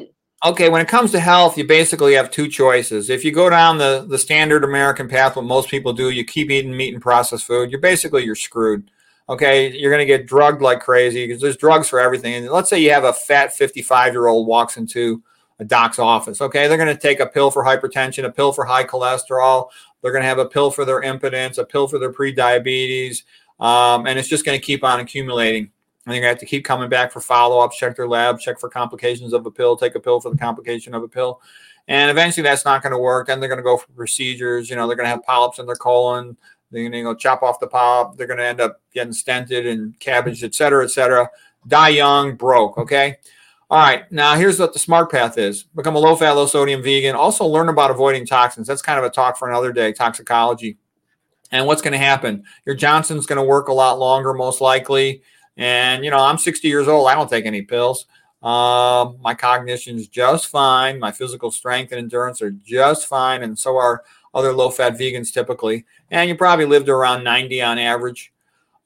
Okay, 0.45 0.69
when 0.69 0.81
it 0.81 0.87
comes 0.87 1.11
to 1.13 1.19
health, 1.19 1.57
you 1.57 1.65
basically 1.65 2.13
have 2.13 2.29
two 2.29 2.47
choices. 2.47 3.09
If 3.09 3.25
you 3.25 3.31
go 3.31 3.49
down 3.49 3.79
the, 3.79 4.05
the 4.07 4.19
standard 4.19 4.63
American 4.63 5.07
path, 5.07 5.35
what 5.35 5.45
most 5.45 5.67
people 5.67 5.93
do, 5.93 6.11
you 6.11 6.23
keep 6.23 6.51
eating 6.51 6.77
meat 6.77 6.93
and 6.93 7.01
processed 7.01 7.45
food, 7.45 7.71
you're 7.71 7.81
basically 7.81 8.23
you're 8.23 8.35
screwed. 8.35 8.91
Okay, 9.29 9.75
you're 9.75 9.89
going 9.89 9.99
to 9.99 10.05
get 10.05 10.27
drugged 10.27 10.61
like 10.61 10.79
crazy 10.79 11.25
because 11.25 11.41
there's 11.41 11.57
drugs 11.57 11.89
for 11.89 11.99
everything. 11.99 12.35
And 12.35 12.49
let's 12.49 12.69
say 12.69 12.79
you 12.79 12.91
have 12.91 13.03
a 13.03 13.13
fat 13.13 13.51
55 13.55 14.13
year 14.13 14.27
old 14.27 14.45
walks 14.45 14.77
into 14.77 15.23
a 15.59 15.65
doc's 15.65 15.99
office. 15.99 16.41
Okay, 16.41 16.67
they're 16.67 16.77
going 16.77 16.95
to 16.95 17.01
take 17.01 17.19
a 17.19 17.25
pill 17.25 17.51
for 17.51 17.63
hypertension, 17.63 18.25
a 18.25 18.31
pill 18.31 18.51
for 18.51 18.65
high 18.65 18.83
cholesterol, 18.83 19.69
they're 20.01 20.11
going 20.11 20.21
to 20.21 20.27
have 20.27 20.39
a 20.39 20.45
pill 20.45 20.71
for 20.71 20.85
their 20.85 21.01
impotence, 21.01 21.57
a 21.57 21.65
pill 21.65 21.87
for 21.87 21.99
their 21.99 22.13
prediabetes, 22.13 23.23
um, 23.59 24.05
and 24.05 24.19
it's 24.19 24.29
just 24.29 24.45
going 24.45 24.59
to 24.59 24.63
keep 24.65 24.83
on 24.83 24.99
accumulating. 24.99 25.71
And 26.05 26.15
you're 26.15 26.21
going 26.21 26.35
to 26.35 26.35
have 26.35 26.39
to 26.39 26.45
keep 26.45 26.63
coming 26.63 26.87
back 26.87 27.11
for 27.11 27.19
follow 27.19 27.59
ups, 27.59 27.77
check 27.77 27.97
their 27.97 28.07
lab, 28.07 28.39
check 28.39 28.59
for 28.59 28.69
complications 28.69 29.33
of 29.33 29.45
a 29.45 29.51
pill, 29.51 29.75
take 29.75 29.95
a 29.95 29.99
pill 29.99 30.21
for 30.21 30.29
the 30.29 30.37
complication 30.37 30.93
of 30.93 31.03
a 31.03 31.07
pill. 31.07 31.41
And 31.89 32.09
eventually 32.09 32.43
that's 32.43 32.63
not 32.63 32.81
going 32.81 32.91
to 32.91 32.97
work. 32.97 33.27
Then 33.27 33.39
they're 33.39 33.49
going 33.49 33.57
to 33.57 33.63
go 33.63 33.75
for 33.75 33.91
procedures. 33.91 34.69
You 34.69 34.77
know, 34.77 34.87
they're 34.87 34.95
going 34.95 35.05
to 35.05 35.09
have 35.09 35.23
polyps 35.23 35.59
in 35.59 35.65
their 35.65 35.75
colon. 35.75 36.37
They're 36.71 36.83
going 36.83 36.91
to 36.93 37.01
go 37.01 37.13
chop 37.13 37.43
off 37.43 37.59
the 37.59 37.67
polyp. 37.67 38.17
They're 38.17 38.27
going 38.27 38.39
to 38.39 38.45
end 38.45 38.61
up 38.61 38.81
getting 38.93 39.13
stented 39.13 39.69
and 39.69 39.99
cabbage, 39.99 40.43
et 40.45 40.55
cetera, 40.55 40.85
et 40.85 40.91
cetera. 40.91 41.29
Die 41.67 41.89
young, 41.89 42.35
broke. 42.35 42.77
Okay. 42.77 43.17
All 43.69 43.79
right, 43.79 44.09
now 44.13 44.35
here's 44.35 44.59
what 44.59 44.71
the 44.71 44.79
smart 44.79 45.11
path 45.11 45.37
is 45.37 45.63
become 45.63 45.97
a 45.97 45.99
low 45.99 46.15
fat, 46.15 46.31
low 46.31 46.45
sodium 46.45 46.81
vegan. 46.81 47.15
Also, 47.15 47.45
learn 47.45 47.67
about 47.67 47.91
avoiding 47.91 48.25
toxins. 48.25 48.65
That's 48.65 48.81
kind 48.81 48.97
of 48.97 49.03
a 49.03 49.09
talk 49.09 49.37
for 49.37 49.49
another 49.49 49.73
day 49.73 49.91
toxicology. 49.91 50.77
And 51.51 51.67
what's 51.67 51.81
going 51.81 51.91
to 51.91 51.97
happen? 51.97 52.45
Your 52.65 52.75
Johnson's 52.75 53.25
going 53.25 53.37
to 53.37 53.43
work 53.43 53.67
a 53.67 53.73
lot 53.73 53.99
longer, 53.99 54.33
most 54.33 54.61
likely. 54.61 55.21
And, 55.57 56.05
you 56.05 56.11
know, 56.11 56.19
I'm 56.19 56.37
60 56.37 56.65
years 56.67 56.87
old. 56.87 57.09
I 57.09 57.15
don't 57.15 57.29
take 57.29 57.45
any 57.45 57.61
pills. 57.61 58.05
Uh, 58.41 59.11
my 59.19 59.33
cognition's 59.33 60.07
just 60.07 60.47
fine. 60.47 60.97
My 60.99 61.11
physical 61.11 61.51
strength 61.51 61.91
and 61.91 61.99
endurance 61.99 62.41
are 62.41 62.51
just 62.51 63.07
fine. 63.07 63.43
And 63.43 63.59
so 63.59 63.75
are 63.75 64.03
other 64.33 64.53
low 64.53 64.69
fat 64.69 64.97
vegans 64.97 65.33
typically. 65.33 65.85
And 66.09 66.29
you 66.29 66.37
probably 66.37 66.65
lived 66.65 66.87
around 66.87 67.25
90 67.25 67.61
on 67.61 67.79
average. 67.79 68.31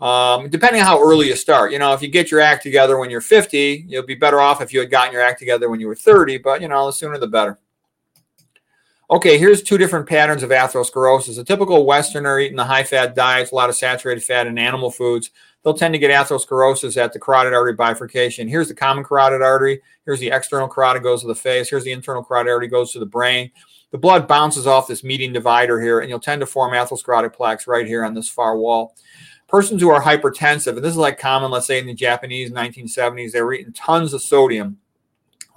Um, 0.02 0.50
depending 0.50 0.82
on 0.82 0.88
how 0.88 1.00
early 1.00 1.28
you 1.28 1.36
start. 1.36 1.72
You 1.72 1.78
know, 1.78 1.94
if 1.94 2.02
you 2.02 2.08
get 2.08 2.32
your 2.32 2.40
act 2.40 2.64
together 2.64 2.98
when 2.98 3.12
you're 3.12 3.22
50, 3.22 3.86
you'll 3.88 4.04
be 4.04 4.16
better 4.16 4.42
off 4.42 4.60
if 4.60 4.74
you 4.74 4.80
had 4.80 4.90
gotten 4.90 5.14
your 5.14 5.22
act 5.22 5.38
together 5.38 5.70
when 5.70 5.80
you 5.80 5.88
were 5.88 5.96
30, 5.96 6.40
but 6.40 6.60
you 6.60 6.68
know, 6.68 6.88
the 6.88 6.92
sooner 6.92 7.20
the 7.20 7.28
better. 7.28 7.60
Okay, 9.12 9.38
here's 9.38 9.62
two 9.62 9.78
different 9.78 10.08
patterns 10.08 10.42
of 10.42 10.50
atherosclerosis. 10.50 11.38
A 11.38 11.44
typical 11.44 11.86
Westerner 11.86 12.40
eating 12.40 12.56
the 12.56 12.64
high 12.64 12.84
fat 12.84 13.14
diets, 13.14 13.52
a 13.52 13.56
lot 13.56 13.70
of 13.70 13.76
saturated 13.76 14.24
fat 14.24 14.48
and 14.48 14.58
animal 14.58 14.90
foods, 14.90 15.32
they'll 15.64 15.74
tend 15.74 15.94
to 15.94 16.00
get 16.00 16.10
atherosclerosis 16.10 16.98
at 16.98 17.14
the 17.14 17.20
carotid 17.20 17.54
artery 17.54 17.74
bifurcation. 17.74 18.48
Here's 18.48 18.70
the 18.70 18.74
common 18.74 19.04
carotid 19.04 19.42
artery. 19.42 19.82
Here's 20.06 20.22
the 20.22 20.32
external 20.32 20.70
carotid 20.70 21.04
goes 21.04 21.22
to 21.22 21.28
the 21.28 21.36
face. 21.36 21.70
Here's 21.70 21.84
the 21.84 21.92
internal 21.92 22.24
carotid 22.24 22.52
artery 22.52 22.70
goes 22.70 22.94
to 22.94 23.00
the 23.00 23.06
brain. 23.06 23.52
The 23.92 23.98
blood 23.98 24.28
bounces 24.28 24.66
off 24.66 24.88
this 24.88 25.04
median 25.04 25.34
divider 25.34 25.82
here, 25.82 26.00
and 26.00 26.10
you'll 26.10 26.22
tend 26.22 26.40
to 26.40 26.46
form 26.46 26.72
atherosclerotic 26.72 27.34
plaques 27.34 27.68
right 27.68 27.86
here 27.86 28.06
on 28.06 28.14
this 28.14 28.30
far 28.30 28.58
wall 28.58 28.96
persons 29.52 29.82
who 29.82 29.90
are 29.90 30.02
hypertensive, 30.02 30.76
and 30.78 30.84
this 30.84 30.92
is 30.92 30.98
like 30.98 31.20
common, 31.20 31.52
let's 31.52 31.68
say 31.68 31.78
in 31.78 31.86
the 31.86 31.94
Japanese 31.94 32.52
1970s, 32.52 33.34
they 33.34 33.42
were 33.42 33.54
eating 33.54 33.74
tons 33.74 34.14
of 34.14 34.22
sodium, 34.22 34.78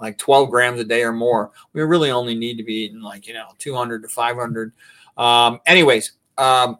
like 0.01 0.17
12 0.17 0.49
grams 0.49 0.81
a 0.81 0.83
day 0.83 1.01
or 1.03 1.13
more. 1.13 1.51
We 1.71 1.81
really 1.81 2.11
only 2.11 2.35
need 2.35 2.57
to 2.57 2.63
be 2.63 2.73
eating 2.73 2.99
like, 2.99 3.25
you 3.25 3.33
know, 3.33 3.47
200 3.57 4.01
to 4.01 4.09
500. 4.09 4.73
Um, 5.17 5.61
anyways, 5.65 6.11
um, 6.37 6.79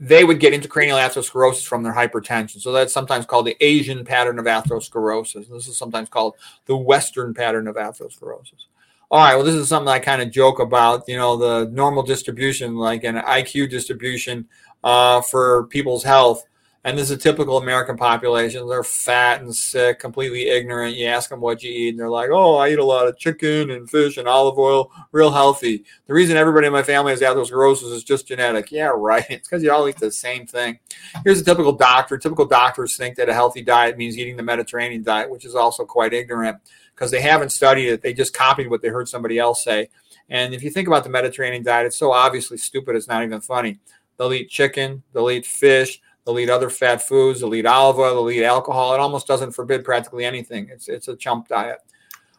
they 0.00 0.24
would 0.24 0.40
get 0.40 0.52
intracranial 0.52 1.00
atherosclerosis 1.00 1.64
from 1.64 1.84
their 1.84 1.94
hypertension. 1.94 2.60
So 2.60 2.72
that's 2.72 2.92
sometimes 2.92 3.24
called 3.24 3.46
the 3.46 3.56
Asian 3.60 4.04
pattern 4.04 4.40
of 4.40 4.44
atherosclerosis. 4.44 5.48
This 5.48 5.68
is 5.68 5.78
sometimes 5.78 6.08
called 6.08 6.34
the 6.66 6.76
Western 6.76 7.34
pattern 7.34 7.68
of 7.68 7.76
atherosclerosis. 7.76 8.66
All 9.10 9.20
right, 9.20 9.36
well, 9.36 9.44
this 9.44 9.54
is 9.54 9.68
something 9.68 9.88
I 9.88 10.00
kind 10.00 10.20
of 10.20 10.30
joke 10.30 10.58
about, 10.58 11.04
you 11.08 11.16
know, 11.16 11.36
the 11.36 11.70
normal 11.70 12.02
distribution, 12.02 12.76
like 12.76 13.04
an 13.04 13.14
IQ 13.16 13.70
distribution 13.70 14.46
uh, 14.84 15.20
for 15.22 15.66
people's 15.68 16.04
health 16.04 16.44
And 16.84 16.96
this 16.96 17.10
is 17.10 17.16
a 17.16 17.20
typical 17.20 17.58
American 17.58 17.96
population. 17.96 18.66
They're 18.68 18.84
fat 18.84 19.42
and 19.42 19.54
sick, 19.54 19.98
completely 19.98 20.48
ignorant. 20.48 20.96
You 20.96 21.06
ask 21.06 21.28
them 21.28 21.40
what 21.40 21.62
you 21.62 21.70
eat, 21.70 21.90
and 21.90 21.98
they're 21.98 22.08
like, 22.08 22.30
"Oh, 22.30 22.54
I 22.54 22.70
eat 22.70 22.78
a 22.78 22.84
lot 22.84 23.08
of 23.08 23.18
chicken 23.18 23.70
and 23.70 23.90
fish 23.90 24.16
and 24.16 24.28
olive 24.28 24.58
oil, 24.58 24.90
real 25.10 25.30
healthy." 25.30 25.84
The 26.06 26.14
reason 26.14 26.36
everybody 26.36 26.68
in 26.68 26.72
my 26.72 26.84
family 26.84 27.10
has 27.10 27.20
atherosclerosis 27.20 27.92
is 27.92 28.04
just 28.04 28.28
genetic. 28.28 28.70
Yeah, 28.78 28.92
right. 28.94 29.26
It's 29.28 29.48
because 29.48 29.64
you 29.64 29.72
all 29.72 29.88
eat 29.88 29.96
the 29.96 30.12
same 30.12 30.46
thing. 30.46 30.78
Here's 31.24 31.40
a 31.40 31.44
typical 31.44 31.72
doctor. 31.72 32.16
Typical 32.16 32.46
doctors 32.46 32.96
think 32.96 33.16
that 33.16 33.28
a 33.28 33.34
healthy 33.34 33.62
diet 33.62 33.98
means 33.98 34.16
eating 34.16 34.36
the 34.36 34.42
Mediterranean 34.44 35.02
diet, 35.02 35.28
which 35.28 35.44
is 35.44 35.56
also 35.56 35.84
quite 35.84 36.12
ignorant 36.12 36.58
because 36.94 37.10
they 37.10 37.20
haven't 37.20 37.50
studied 37.50 37.88
it. 37.88 38.02
They 38.02 38.12
just 38.12 38.34
copied 38.34 38.70
what 38.70 38.82
they 38.82 38.88
heard 38.88 39.08
somebody 39.08 39.38
else 39.38 39.64
say. 39.64 39.88
And 40.28 40.54
if 40.54 40.62
you 40.62 40.70
think 40.70 40.86
about 40.86 41.04
the 41.04 41.10
Mediterranean 41.10 41.62
diet, 41.62 41.86
it's 41.86 41.96
so 41.96 42.12
obviously 42.12 42.58
stupid, 42.58 42.96
it's 42.96 43.08
not 43.08 43.24
even 43.24 43.40
funny. 43.40 43.78
They'll 44.16 44.32
eat 44.32 44.50
chicken, 44.50 45.02
they'll 45.12 45.30
eat 45.30 45.46
fish, 45.46 46.00
they'll 46.28 46.38
eat 46.38 46.50
other 46.50 46.68
fat 46.68 47.00
foods, 47.00 47.40
they'll 47.40 47.54
eat 47.54 47.64
olive 47.64 47.98
oil, 47.98 48.14
they'll 48.14 48.30
eat 48.30 48.44
alcohol. 48.44 48.92
It 48.92 49.00
almost 49.00 49.26
doesn't 49.26 49.52
forbid 49.52 49.82
practically 49.82 50.26
anything. 50.26 50.68
It's 50.70 50.86
it's 50.86 51.08
a 51.08 51.16
chump 51.16 51.48
diet. 51.48 51.78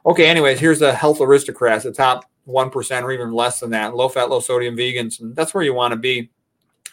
Okay, 0.05 0.27
anyways, 0.27 0.59
here's 0.59 0.77
the 0.77 0.93
health 0.93 1.19
aristocrats, 1.21 1.83
the 1.85 1.91
top 1.91 2.29
1% 2.47 3.03
or 3.03 3.11
even 3.11 3.33
less 3.33 3.59
than 3.59 3.71
that, 3.71 3.95
low 3.95 4.07
fat, 4.07 4.29
low 4.29 4.39
sodium 4.39 4.77
vegans. 4.77 5.19
And 5.19 5.35
that's 5.35 5.53
where 5.53 5.63
you 5.63 5.73
want 5.73 5.91
to 5.91 5.97
be. 5.97 6.29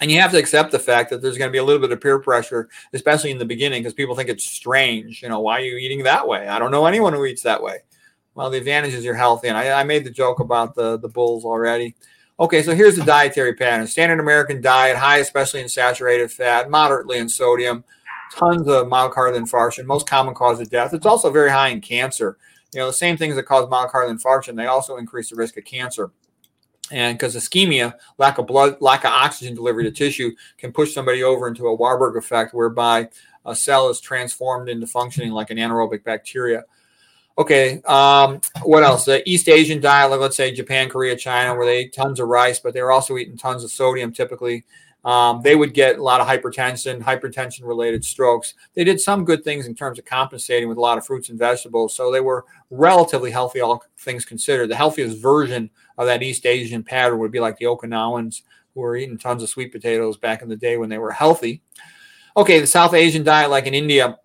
And 0.00 0.10
you 0.10 0.20
have 0.20 0.32
to 0.32 0.38
accept 0.38 0.72
the 0.72 0.78
fact 0.78 1.10
that 1.10 1.22
there's 1.22 1.38
going 1.38 1.48
to 1.48 1.52
be 1.52 1.58
a 1.58 1.64
little 1.64 1.80
bit 1.80 1.92
of 1.92 2.00
peer 2.00 2.18
pressure, 2.18 2.68
especially 2.92 3.30
in 3.30 3.38
the 3.38 3.44
beginning, 3.44 3.82
because 3.82 3.94
people 3.94 4.16
think 4.16 4.28
it's 4.28 4.44
strange. 4.44 5.22
You 5.22 5.28
know, 5.28 5.40
why 5.40 5.60
are 5.60 5.64
you 5.64 5.76
eating 5.76 6.02
that 6.02 6.26
way? 6.26 6.48
I 6.48 6.58
don't 6.58 6.70
know 6.70 6.86
anyone 6.86 7.12
who 7.12 7.24
eats 7.26 7.42
that 7.42 7.62
way. 7.62 7.78
Well, 8.34 8.50
the 8.50 8.58
advantage 8.58 8.94
is 8.94 9.04
you're 9.04 9.14
healthy. 9.14 9.48
And 9.48 9.56
I, 9.56 9.80
I 9.80 9.84
made 9.84 10.04
the 10.04 10.10
joke 10.10 10.40
about 10.40 10.74
the, 10.74 10.98
the 10.98 11.08
bulls 11.08 11.44
already. 11.44 11.94
Okay, 12.38 12.62
so 12.62 12.74
here's 12.74 12.96
the 12.96 13.04
dietary 13.04 13.54
pattern. 13.54 13.86
Standard 13.86 14.20
American 14.20 14.60
diet, 14.60 14.96
high 14.96 15.18
especially 15.18 15.62
in 15.62 15.68
saturated 15.70 16.30
fat, 16.30 16.68
moderately 16.68 17.16
in 17.16 17.30
sodium, 17.30 17.82
tons 18.34 18.68
of 18.68 18.88
myocardial 18.88 19.38
infarction, 19.38 19.86
most 19.86 20.06
common 20.06 20.34
cause 20.34 20.60
of 20.60 20.68
death. 20.68 20.92
It's 20.92 21.06
also 21.06 21.32
very 21.32 21.48
high 21.50 21.68
in 21.68 21.80
cancer. 21.80 22.36
You 22.74 22.80
know, 22.80 22.88
the 22.88 22.92
same 22.92 23.16
things 23.16 23.36
that 23.36 23.44
cause 23.44 23.66
myocardial 23.70 24.14
infarction, 24.14 24.54
they 24.54 24.66
also 24.66 24.98
increase 24.98 25.30
the 25.30 25.36
risk 25.36 25.56
of 25.56 25.64
cancer. 25.64 26.10
And 26.90 27.16
because 27.16 27.34
ischemia, 27.34 27.94
lack 28.18 28.36
of 28.36 28.46
blood, 28.46 28.76
lack 28.80 29.04
of 29.04 29.12
oxygen 29.12 29.54
delivery 29.54 29.84
to 29.84 29.90
tissue, 29.90 30.32
can 30.58 30.72
push 30.72 30.92
somebody 30.92 31.22
over 31.22 31.48
into 31.48 31.66
a 31.68 31.74
Warburg 31.74 32.16
effect, 32.16 32.52
whereby 32.52 33.08
a 33.46 33.56
cell 33.56 33.88
is 33.88 33.98
transformed 33.98 34.68
into 34.68 34.86
functioning 34.86 35.32
like 35.32 35.48
an 35.48 35.56
anaerobic 35.56 36.04
bacteria. 36.04 36.64
Okay, 37.38 37.82
um, 37.82 38.40
what 38.62 38.82
else? 38.82 39.04
The 39.04 39.28
East 39.28 39.48
Asian 39.48 39.78
diet, 39.78 40.10
like 40.10 40.20
let's 40.20 40.36
say 40.36 40.52
Japan, 40.52 40.88
Korea, 40.88 41.14
China, 41.16 41.54
where 41.54 41.66
they 41.66 41.82
eat 41.82 41.92
tons 41.92 42.18
of 42.18 42.28
rice, 42.28 42.60
but 42.60 42.72
they're 42.72 42.90
also 42.90 43.18
eating 43.18 43.36
tons 43.36 43.62
of 43.62 43.70
sodium 43.70 44.10
typically. 44.12 44.64
Um, 45.04 45.40
they 45.42 45.54
would 45.54 45.72
get 45.72 45.98
a 45.98 46.02
lot 46.02 46.20
of 46.20 46.26
hypertension, 46.26 47.00
hypertension 47.00 47.64
related 47.64 48.04
strokes. 48.04 48.54
They 48.74 48.82
did 48.82 49.00
some 49.00 49.24
good 49.24 49.44
things 49.44 49.66
in 49.66 49.74
terms 49.74 50.00
of 50.00 50.04
compensating 50.04 50.68
with 50.68 50.78
a 50.78 50.80
lot 50.80 50.98
of 50.98 51.06
fruits 51.06 51.28
and 51.28 51.38
vegetables. 51.38 51.94
So 51.94 52.10
they 52.10 52.20
were 52.20 52.44
relatively 52.70 53.30
healthy, 53.30 53.60
all 53.60 53.84
things 53.98 54.24
considered. 54.24 54.68
The 54.68 54.74
healthiest 54.74 55.18
version 55.18 55.70
of 55.96 56.06
that 56.06 56.24
East 56.24 56.44
Asian 56.44 56.82
pattern 56.82 57.20
would 57.20 57.30
be 57.30 57.38
like 57.38 57.56
the 57.58 57.66
Okinawans 57.66 58.42
who 58.74 58.80
were 58.80 58.96
eating 58.96 59.16
tons 59.16 59.44
of 59.44 59.48
sweet 59.48 59.70
potatoes 59.70 60.16
back 60.16 60.42
in 60.42 60.48
the 60.48 60.56
day 60.56 60.76
when 60.76 60.88
they 60.88 60.98
were 60.98 61.12
healthy. 61.12 61.62
Okay, 62.36 62.60
the 62.60 62.66
South 62.66 62.92
Asian 62.92 63.22
diet, 63.22 63.48
like 63.50 63.66
in 63.66 63.74
India, 63.74 64.18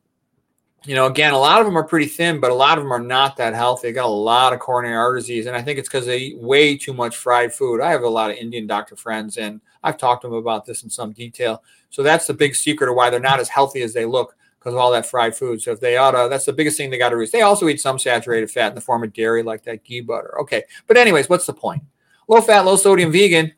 you 0.84 0.96
know, 0.96 1.06
again, 1.06 1.34
a 1.34 1.38
lot 1.38 1.60
of 1.60 1.68
them 1.68 1.78
are 1.78 1.84
pretty 1.84 2.08
thin, 2.08 2.40
but 2.40 2.50
a 2.50 2.56
lot 2.56 2.78
of 2.78 2.84
them 2.84 2.92
are 2.92 3.00
not 3.00 3.38
that 3.38 3.54
healthy. 3.54 3.90
They 3.90 3.94
got 3.94 4.06
a 4.06 4.08
lot 4.08 4.52
of 4.52 4.60
coronary 4.60 4.96
artery 4.96 5.20
disease, 5.20 5.46
and 5.46 5.56
I 5.56 5.62
think 5.62 5.78
it's 5.78 5.88
because 5.88 6.08
they 6.08 6.18
eat 6.18 6.40
way 6.40 6.76
too 6.76 6.94
much 6.94 7.18
fried 7.18 7.54
food. 7.54 7.82
I 7.82 7.92
have 7.92 8.02
a 8.02 8.10
lot 8.10 8.32
of 8.32 8.38
Indian 8.38 8.66
doctor 8.66 8.96
friends, 8.96 9.38
and 9.38 9.62
I've 9.84 9.98
talked 9.98 10.24
to 10.24 10.28
them 10.28 10.38
about 10.38 10.66
this 10.66 10.84
in 10.84 10.90
some 10.90 11.12
detail. 11.12 11.64
So 11.92 12.02
that's 12.02 12.26
the 12.26 12.34
big 12.34 12.56
secret 12.56 12.90
of 12.90 12.96
why 12.96 13.12
they're 13.12 13.20
not 13.20 13.40
as 13.40 13.48
healthy 13.48 13.84
as 13.84 13.94
they 13.94 14.06
look 14.06 14.36
because 14.58 14.74
of 14.74 14.80
all 14.80 14.92
that 14.92 15.06
fried 15.06 15.36
food. 15.36 15.62
So 15.62 15.72
if 15.72 15.80
they 15.80 15.98
ought 15.98 16.12
to, 16.12 16.28
that's 16.30 16.46
the 16.46 16.54
biggest 16.54 16.78
thing 16.78 16.90
they 16.90 16.98
got 16.98 17.10
to 17.10 17.18
reach. 17.18 17.32
They 17.32 17.42
also 17.42 17.68
eat 17.68 17.82
some 17.82 18.00
saturated 18.00 18.50
fat 18.50 18.70
in 18.70 18.76
the 18.76 18.82
form 18.82 19.04
of 19.04 19.14
dairy, 19.14 19.44
like 19.44 19.64
that 19.64 19.84
ghee 19.84 20.02
butter. 20.02 20.40
Okay, 20.42 20.64
but 20.88 20.98
anyways, 20.98 21.30
what's 21.30 21.46
the 21.46 21.54
point? 21.54 21.84
Low 22.28 22.42
fat, 22.42 22.66
low 22.66 22.76
sodium 22.76 23.12
vegan. 23.12 23.54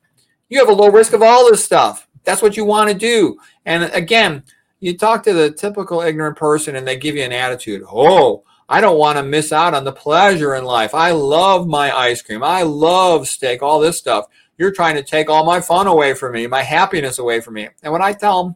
You 0.50 0.60
have 0.60 0.70
a 0.70 0.74
low 0.74 0.90
risk 0.90 1.14
of 1.14 1.22
all 1.22 1.50
this 1.50 1.64
stuff. 1.64 2.08
That's 2.26 2.42
what 2.42 2.58
you 2.58 2.66
want 2.66 2.90
to 2.90 2.98
do. 2.98 3.38
And 3.66 3.84
again, 3.94 4.44
you 4.84 4.98
talk 4.98 5.24
to 5.24 5.34
the 5.34 5.50
typical 5.50 6.02
ignorant 6.02 6.36
person 6.36 6.76
and 6.76 6.86
they 6.86 6.98
give 6.98 7.16
you 7.16 7.24
an 7.24 7.32
attitude. 7.32 7.84
Oh, 7.90 8.44
I 8.68 8.82
don't 8.82 8.98
want 8.98 9.18
to 9.18 9.24
miss 9.24 9.54
out 9.54 9.74
on 9.74 9.86
the 9.86 9.94
pleasure 9.94 10.56
in 10.56 10.66
life. 10.66 10.94
I 10.94 11.12
love 11.12 11.68
my 11.68 11.96
ice 11.96 12.22
cream. 12.22 12.44
I 12.44 12.64
love 12.64 13.30
steak, 13.30 13.64
all 13.64 13.80
this 13.80 13.98
stuff. 13.98 14.26
You're 14.58 14.74
trying 14.74 14.96
to 14.96 15.04
take 15.04 15.30
all 15.30 15.46
my 15.46 15.62
fun 15.62 15.88
away 15.88 16.14
from 16.14 16.34
me, 16.34 16.48
my 16.48 16.64
happiness 16.64 17.18
away 17.18 17.40
from 17.40 17.54
me. 17.54 17.70
And 17.82 17.94
when 17.94 18.02
I 18.02 18.12
tell 18.12 18.44
them, 18.44 18.56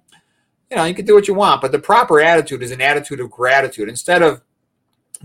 you 0.70 0.76
know, 0.76 0.84
you 0.84 0.94
can 0.94 1.06
do 1.06 1.16
what 1.16 1.30
you 1.30 1.34
want, 1.34 1.62
but 1.62 1.72
the 1.72 1.80
proper 1.80 2.20
attitude 2.20 2.62
is 2.62 2.72
an 2.72 2.82
attitude 2.82 3.22
of 3.22 3.32
gratitude. 3.32 3.88
Instead 3.88 4.22
of 4.22 4.42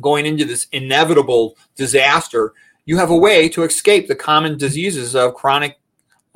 going 0.00 0.24
into 0.24 0.44
this 0.44 0.68
inevitable 0.70 1.56
disaster, 1.74 2.52
you 2.84 2.96
have 2.98 3.10
a 3.10 3.16
way 3.16 3.48
to 3.48 3.64
escape 3.64 4.06
the 4.06 4.14
common 4.14 4.56
diseases 4.56 5.16
of 5.16 5.34
chronic 5.34 5.80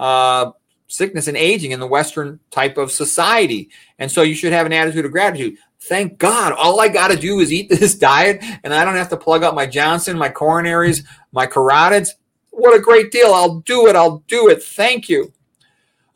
uh, 0.00 0.50
sickness 0.88 1.28
and 1.28 1.36
aging 1.36 1.72
in 1.72 1.80
the 1.80 1.86
Western 1.86 2.40
type 2.50 2.78
of 2.78 2.92
society. 2.92 3.70
And 3.98 4.10
so 4.10 4.22
you 4.22 4.34
should 4.34 4.52
have 4.52 4.66
an 4.66 4.72
attitude 4.72 5.04
of 5.04 5.12
gratitude. 5.12 5.58
Thank 5.80 6.18
God, 6.18 6.52
all 6.52 6.80
I 6.80 6.88
got 6.88 7.08
to 7.08 7.16
do 7.16 7.40
is 7.40 7.52
eat 7.52 7.68
this 7.70 7.94
diet 7.94 8.42
and 8.64 8.74
I 8.74 8.84
don't 8.84 8.96
have 8.96 9.10
to 9.10 9.16
plug 9.16 9.42
up 9.42 9.54
my 9.54 9.66
Johnson, 9.66 10.18
my 10.18 10.28
coronaries, 10.28 11.04
my 11.32 11.46
carotids. 11.46 12.10
What 12.50 12.76
a 12.76 12.80
great 12.80 13.10
deal. 13.10 13.34
I'll 13.34 13.60
do 13.60 13.86
it. 13.86 13.96
I'll 13.96 14.24
do 14.28 14.48
it. 14.48 14.62
Thank 14.62 15.08
you. 15.08 15.32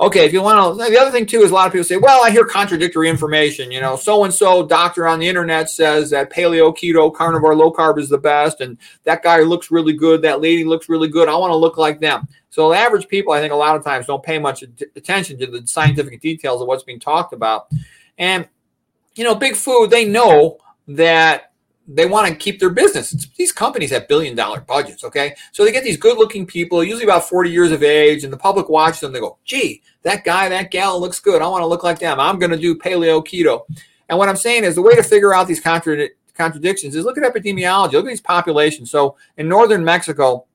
Okay, 0.01 0.25
if 0.25 0.33
you 0.33 0.41
want 0.41 0.79
to, 0.79 0.91
the 0.91 0.99
other 0.99 1.11
thing 1.11 1.27
too 1.27 1.43
is 1.43 1.51
a 1.51 1.55
lot 1.55 1.67
of 1.67 1.73
people 1.73 1.85
say, 1.85 1.99
well, 1.99 2.25
I 2.25 2.31
hear 2.31 2.47
contradictory 2.47 3.11
information. 3.11 3.71
You 3.71 3.83
know, 3.83 3.97
so 3.97 4.25
and 4.25 4.33
so 4.33 4.67
doctor 4.67 5.07
on 5.07 5.19
the 5.19 5.29
internet 5.29 5.69
says 5.69 6.09
that 6.09 6.33
paleo, 6.33 6.75
keto, 6.75 7.15
carnivore, 7.15 7.55
low 7.55 7.71
carb 7.71 7.99
is 7.99 8.09
the 8.09 8.17
best, 8.17 8.63
and 8.63 8.79
that 9.05 9.23
guy 9.23 9.41
looks 9.41 9.71
really 9.71 9.93
good. 9.93 10.23
That 10.23 10.41
lady 10.41 10.65
looks 10.65 10.89
really 10.89 11.09
good. 11.09 11.29
I 11.29 11.37
want 11.37 11.51
to 11.51 11.57
look 11.57 11.77
like 11.77 12.01
them. 12.01 12.27
So, 12.49 12.71
the 12.71 12.79
average 12.79 13.09
people, 13.09 13.35
I 13.35 13.41
think, 13.41 13.53
a 13.53 13.57
lot 13.57 13.77
of 13.77 13.85
times 13.85 14.07
don't 14.07 14.23
pay 14.23 14.39
much 14.39 14.63
attention 14.97 15.39
to 15.39 15.47
the 15.47 15.67
scientific 15.67 16.19
details 16.23 16.63
of 16.63 16.67
what's 16.67 16.83
being 16.83 16.99
talked 16.99 17.35
about. 17.35 17.69
And, 18.17 18.49
you 19.17 19.25
know, 19.25 19.35
big 19.35 19.55
food, 19.55 19.91
they 19.91 20.07
know 20.07 20.59
that 20.89 21.50
they 21.93 22.07
want 22.07 22.29
to 22.29 22.35
keep 22.35 22.61
their 22.61 22.71
business. 22.71 23.11
These 23.37 23.53
companies 23.53 23.91
have 23.91 24.07
billion 24.07 24.37
dollar 24.37 24.61
budgets, 24.61 25.03
okay? 25.03 25.35
So 25.53 25.65
they 25.65 25.73
get 25.73 25.83
these 25.83 25.97
good 25.97 26.19
looking 26.19 26.47
people, 26.47 26.85
usually 26.85 27.05
about 27.05 27.29
40 27.29 27.51
years 27.51 27.73
of 27.73 27.83
age, 27.83 28.23
and 28.23 28.33
the 28.33 28.37
public 28.37 28.69
watches 28.69 29.01
them. 29.01 29.13
They 29.13 29.19
go, 29.19 29.39
gee, 29.45 29.83
that 30.03 30.25
guy, 30.25 30.49
that 30.49 30.71
gal 30.71 31.01
looks 31.01 31.19
good. 31.19 31.43
I 31.43 31.49
want 31.49 31.63
to 31.63 31.67
look 31.67 31.83
like 31.83 31.99
them. 31.99 32.21
I'm 32.21 32.39
going 32.39 32.53
to 32.53 32.57
do 32.57 32.77
paleo 32.77 33.25
keto. 33.27 33.63
And 34.09 34.19
what 34.19 34.29
I'm 34.29 34.37
saying 34.37 34.65
is 34.65 34.77
the 34.77 34.83
way 34.83 34.95
to 34.95 35.03
figure 35.03 35.35
out 35.35 35.49
these 35.49 35.61
contradictions 35.61 36.95
is 36.95 37.05
look 37.05 37.19
at 37.19 37.25
epidemiology, 37.25 37.93
look 37.93 38.05
at 38.05 38.09
these 38.09 38.21
populations. 38.21 38.91
So 38.91 39.17
in 39.37 39.49
northern 39.49 39.85
Mexico, 39.85 40.47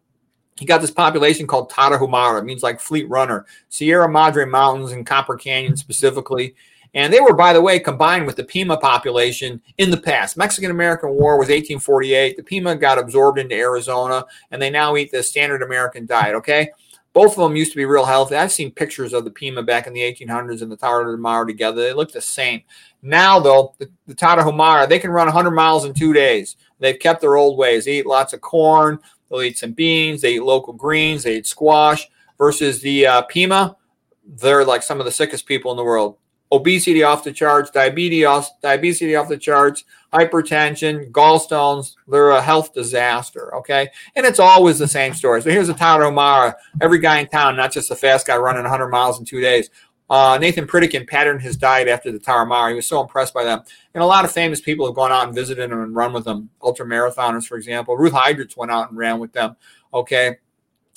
you 0.59 0.67
got 0.67 0.79
this 0.79 0.91
population 0.91 1.47
called 1.47 1.69
Tarahumara, 1.69 2.39
it 2.39 2.45
means 2.45 2.63
like 2.63 2.79
fleet 2.79 3.09
runner, 3.09 3.45
Sierra 3.67 4.09
Madre 4.09 4.45
Mountains 4.45 4.93
and 4.93 5.05
Copper 5.05 5.35
Canyon 5.35 5.75
specifically. 5.75 6.55
And 6.95 7.11
they 7.11 7.19
were, 7.19 7.33
by 7.33 7.51
the 7.51 7.61
way, 7.61 7.77
combined 7.77 8.25
with 8.25 8.37
the 8.37 8.43
Pima 8.45 8.77
population 8.77 9.61
in 9.77 9.91
the 9.91 9.97
past. 9.97 10.37
Mexican 10.37 10.71
American 10.71 11.09
War 11.09 11.37
was 11.37 11.49
1848. 11.49 12.37
The 12.37 12.43
Pima 12.43 12.73
got 12.77 12.97
absorbed 12.97 13.37
into 13.37 13.53
Arizona, 13.53 14.25
and 14.49 14.61
they 14.61 14.69
now 14.69 14.95
eat 14.95 15.11
the 15.11 15.21
standard 15.21 15.61
American 15.61 16.05
diet. 16.05 16.35
Okay. 16.35 16.69
Both 17.11 17.33
of 17.33 17.43
them 17.43 17.55
used 17.55 17.71
to 17.71 17.77
be 17.77 17.85
real 17.85 18.05
healthy. 18.05 18.35
I've 18.35 18.51
seen 18.51 18.71
pictures 18.71 19.13
of 19.13 19.23
the 19.23 19.31
Pima 19.31 19.63
back 19.63 19.87
in 19.87 19.93
the 19.93 20.01
1800s 20.01 20.61
and 20.61 20.71
the 20.71 20.77
Tarahumara 20.77 21.47
together. 21.47 21.81
They 21.81 21.93
look 21.93 22.11
the 22.11 22.19
same. 22.19 22.61
Now, 23.01 23.39
though, 23.39 23.73
the, 23.77 23.89
the 24.07 24.15
Tarahumara, 24.15 24.87
they 24.89 24.99
can 24.99 25.11
run 25.11 25.27
100 25.27 25.51
miles 25.51 25.85
in 25.85 25.93
two 25.93 26.11
days. 26.11 26.57
They've 26.79 26.99
kept 26.99 27.21
their 27.21 27.37
old 27.37 27.57
ways. 27.57 27.85
They 27.85 27.99
eat 27.99 28.05
lots 28.05 28.33
of 28.33 28.41
corn. 28.41 28.99
They'll 29.29 29.43
eat 29.43 29.57
some 29.57 29.71
beans. 29.71 30.21
They 30.21 30.35
eat 30.35 30.43
local 30.43 30.73
greens. 30.73 31.23
They 31.23 31.37
eat 31.37 31.47
squash. 31.47 32.07
Versus 32.37 32.81
the 32.81 33.07
uh, 33.07 33.21
Pima, 33.23 33.77
they're 34.25 34.65
like 34.65 34.83
some 34.83 34.99
of 34.99 35.05
the 35.05 35.11
sickest 35.11 35.45
people 35.45 35.71
in 35.71 35.77
the 35.77 35.83
world 35.85 36.17
obesity 36.55 37.03
off 37.03 37.23
the 37.23 37.31
charts, 37.31 37.69
diabetes 37.69 38.25
diabetes 38.61 39.15
off 39.15 39.29
the 39.29 39.37
charts, 39.37 39.83
hypertension, 40.13 41.11
gallstones. 41.11 41.95
They're 42.07 42.31
a 42.31 42.41
health 42.41 42.73
disaster. 42.73 43.53
Okay. 43.55 43.89
And 44.15 44.25
it's 44.25 44.39
always 44.39 44.79
the 44.79 44.87
same 44.87 45.13
story. 45.13 45.41
So 45.41 45.49
here's 45.49 45.69
a 45.69 45.73
Tarahumara. 45.73 46.55
Every 46.81 46.99
guy 46.99 47.19
in 47.19 47.27
town, 47.27 47.55
not 47.55 47.71
just 47.71 47.89
the 47.89 47.95
fast 47.95 48.27
guy 48.27 48.37
running 48.37 48.63
100 48.63 48.89
miles 48.89 49.19
in 49.19 49.25
two 49.25 49.41
days. 49.41 49.69
Uh, 50.09 50.37
Nathan 50.39 50.67
Pritikin 50.67 51.07
patterned 51.07 51.41
his 51.41 51.57
diet 51.57 51.87
after 51.87 52.11
the 52.11 52.19
Tarahumara. 52.19 52.69
He 52.69 52.75
was 52.75 52.87
so 52.87 53.01
impressed 53.01 53.33
by 53.33 53.43
them. 53.43 53.61
And 53.93 54.03
a 54.03 54.05
lot 54.05 54.23
of 54.23 54.31
famous 54.31 54.61
people 54.61 54.85
have 54.85 54.95
gone 54.95 55.11
out 55.11 55.25
and 55.25 55.35
visited 55.35 55.71
him 55.71 55.81
and 55.81 55.95
run 55.95 56.13
with 56.13 56.25
them. 56.25 56.49
Ultra 56.61 56.85
marathoners, 56.85 57.45
for 57.45 57.57
example. 57.57 57.97
Ruth 57.97 58.13
Heidrich 58.13 58.55
went 58.55 58.71
out 58.71 58.89
and 58.89 58.97
ran 58.97 59.19
with 59.19 59.33
them. 59.33 59.55
Okay. 59.93 60.37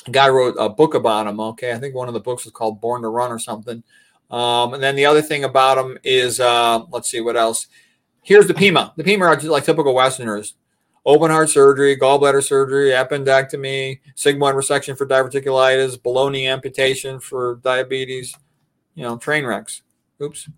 A 0.06 0.10
guy 0.10 0.28
wrote 0.28 0.56
a 0.58 0.68
book 0.68 0.94
about 0.94 1.26
him. 1.26 1.40
Okay. 1.40 1.72
I 1.72 1.78
think 1.78 1.94
one 1.94 2.08
of 2.08 2.14
the 2.14 2.20
books 2.20 2.44
was 2.44 2.52
called 2.52 2.80
Born 2.80 3.02
to 3.02 3.08
Run 3.08 3.32
or 3.32 3.38
something. 3.38 3.82
Um, 4.30 4.74
and 4.74 4.82
then 4.82 4.94
the 4.94 5.06
other 5.06 5.22
thing 5.22 5.44
about 5.44 5.76
them 5.76 5.98
is, 6.04 6.38
uh, 6.38 6.80
let's 6.90 7.10
see 7.10 7.20
what 7.20 7.36
else. 7.36 7.66
Here's 8.22 8.46
the 8.46 8.54
Pima. 8.54 8.92
The 8.96 9.04
Pima 9.04 9.24
are 9.24 9.36
just 9.36 9.48
like 9.48 9.64
typical 9.64 9.94
Westerners: 9.94 10.54
open 11.06 11.30
heart 11.30 11.48
surgery, 11.48 11.96
gallbladder 11.96 12.44
surgery, 12.44 12.90
appendectomy, 12.90 14.00
sigmoid 14.14 14.54
resection 14.54 14.98
for 14.98 15.06
diverticulitis, 15.06 16.02
below-knee 16.02 16.46
amputation 16.46 17.20
for 17.20 17.58
diabetes. 17.64 18.36
You 18.94 19.04
know, 19.04 19.16
train 19.16 19.46
wrecks. 19.46 19.82
Oops. 20.20 20.48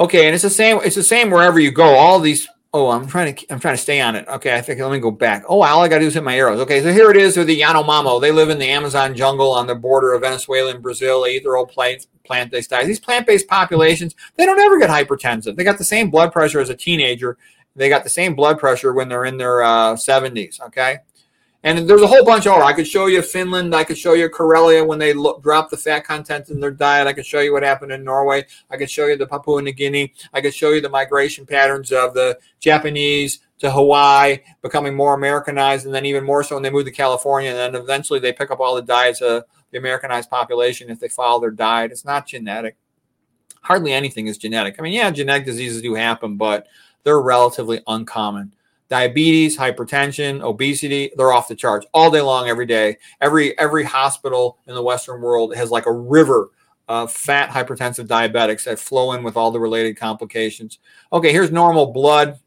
Okay, 0.00 0.26
and 0.26 0.34
it's 0.34 0.42
the 0.42 0.50
same. 0.50 0.80
It's 0.84 0.96
the 0.96 1.02
same 1.02 1.30
wherever 1.30 1.60
you 1.60 1.70
go. 1.70 1.84
All 1.84 2.18
these. 2.18 2.48
Oh, 2.74 2.90
I'm 2.90 3.06
trying 3.06 3.34
to. 3.34 3.46
I'm 3.50 3.60
trying 3.60 3.76
to 3.76 3.82
stay 3.82 3.98
on 4.00 4.14
it. 4.14 4.28
Okay, 4.28 4.54
I 4.54 4.60
think 4.60 4.78
let 4.80 4.92
me 4.92 4.98
go 4.98 5.10
back. 5.10 5.42
Oh, 5.48 5.62
all 5.62 5.82
I 5.82 5.88
got 5.88 5.96
to 5.96 6.00
do 6.00 6.08
is 6.08 6.14
hit 6.14 6.22
my 6.22 6.36
arrows. 6.36 6.60
Okay, 6.60 6.82
so 6.82 6.92
here 6.92 7.10
it 7.10 7.16
is. 7.16 7.34
They're 7.34 7.44
the 7.44 7.58
Yanomamo. 7.58 8.20
They 8.20 8.30
live 8.30 8.50
in 8.50 8.58
the 8.58 8.68
Amazon 8.68 9.14
jungle 9.14 9.52
on 9.52 9.66
the 9.66 9.74
border 9.74 10.12
of 10.12 10.20
Venezuela 10.20 10.72
and 10.72 10.82
Brazil. 10.82 11.22
They 11.22 11.36
eat 11.36 11.44
their 11.44 11.56
old 11.56 11.70
plant 11.70 12.06
plant-based 12.24 12.68
diets. 12.68 12.86
These 12.86 13.00
plant-based 13.00 13.48
populations, 13.48 14.14
they 14.36 14.44
don't 14.44 14.60
ever 14.60 14.78
get 14.78 14.90
hypertensive. 14.90 15.56
They 15.56 15.64
got 15.64 15.78
the 15.78 15.84
same 15.84 16.10
blood 16.10 16.30
pressure 16.30 16.60
as 16.60 16.68
a 16.68 16.76
teenager. 16.76 17.38
They 17.74 17.88
got 17.88 18.04
the 18.04 18.10
same 18.10 18.34
blood 18.34 18.58
pressure 18.58 18.92
when 18.92 19.08
they're 19.08 19.24
in 19.24 19.38
their 19.38 19.62
uh, 19.62 19.94
70s. 19.94 20.60
Okay. 20.60 20.98
And 21.68 21.86
there's 21.86 22.00
a 22.00 22.06
whole 22.06 22.24
bunch. 22.24 22.46
Oh, 22.46 22.62
I 22.62 22.72
could 22.72 22.86
show 22.86 23.08
you 23.08 23.20
Finland. 23.20 23.74
I 23.74 23.84
could 23.84 23.98
show 23.98 24.14
you 24.14 24.30
Karelia 24.30 24.86
when 24.86 24.98
they 24.98 25.12
look, 25.12 25.42
drop 25.42 25.68
the 25.68 25.76
fat 25.76 26.00
content 26.00 26.48
in 26.48 26.60
their 26.60 26.70
diet. 26.70 27.06
I 27.06 27.12
could 27.12 27.26
show 27.26 27.40
you 27.40 27.52
what 27.52 27.62
happened 27.62 27.92
in 27.92 28.02
Norway. 28.02 28.46
I 28.70 28.78
could 28.78 28.90
show 28.90 29.04
you 29.04 29.18
the 29.18 29.26
Papua 29.26 29.60
New 29.60 29.72
Guinea. 29.72 30.14
I 30.32 30.40
could 30.40 30.54
show 30.54 30.70
you 30.70 30.80
the 30.80 30.88
migration 30.88 31.44
patterns 31.44 31.92
of 31.92 32.14
the 32.14 32.38
Japanese 32.58 33.40
to 33.58 33.70
Hawaii, 33.70 34.38
becoming 34.62 34.94
more 34.94 35.12
Americanized, 35.12 35.84
and 35.84 35.94
then 35.94 36.06
even 36.06 36.24
more 36.24 36.42
so 36.42 36.56
when 36.56 36.62
they 36.62 36.70
move 36.70 36.86
to 36.86 36.90
California. 36.90 37.50
And 37.50 37.58
then 37.58 37.82
eventually 37.82 38.18
they 38.18 38.32
pick 38.32 38.50
up 38.50 38.60
all 38.60 38.74
the 38.74 38.80
diets 38.80 39.20
of 39.20 39.44
the 39.70 39.76
Americanized 39.76 40.30
population 40.30 40.88
if 40.88 41.00
they 41.00 41.08
follow 41.08 41.38
their 41.38 41.50
diet. 41.50 41.92
It's 41.92 42.04
not 42.06 42.26
genetic. 42.26 42.76
Hardly 43.60 43.92
anything 43.92 44.26
is 44.26 44.38
genetic. 44.38 44.76
I 44.78 44.82
mean, 44.82 44.94
yeah, 44.94 45.10
genetic 45.10 45.44
diseases 45.44 45.82
do 45.82 45.92
happen, 45.92 46.38
but 46.38 46.66
they're 47.02 47.20
relatively 47.20 47.82
uncommon 47.86 48.54
diabetes, 48.88 49.56
hypertension, 49.56 50.40
obesity, 50.42 51.10
they're 51.16 51.32
off 51.32 51.48
the 51.48 51.54
charts 51.54 51.86
all 51.92 52.10
day 52.10 52.20
long, 52.20 52.48
every 52.48 52.66
day. 52.66 52.96
Every 53.20 53.58
every 53.58 53.84
hospital 53.84 54.58
in 54.66 54.74
the 54.74 54.82
Western 54.82 55.20
world 55.20 55.54
has 55.54 55.70
like 55.70 55.86
a 55.86 55.92
river 55.92 56.50
of 56.88 57.12
fat 57.12 57.50
hypertensive 57.50 58.06
diabetics 58.06 58.64
that 58.64 58.78
flow 58.78 59.12
in 59.12 59.22
with 59.22 59.36
all 59.36 59.50
the 59.50 59.60
related 59.60 59.96
complications. 59.98 60.78
Okay, 61.12 61.32
here's 61.32 61.52
normal 61.52 61.92
blood. 61.92 62.38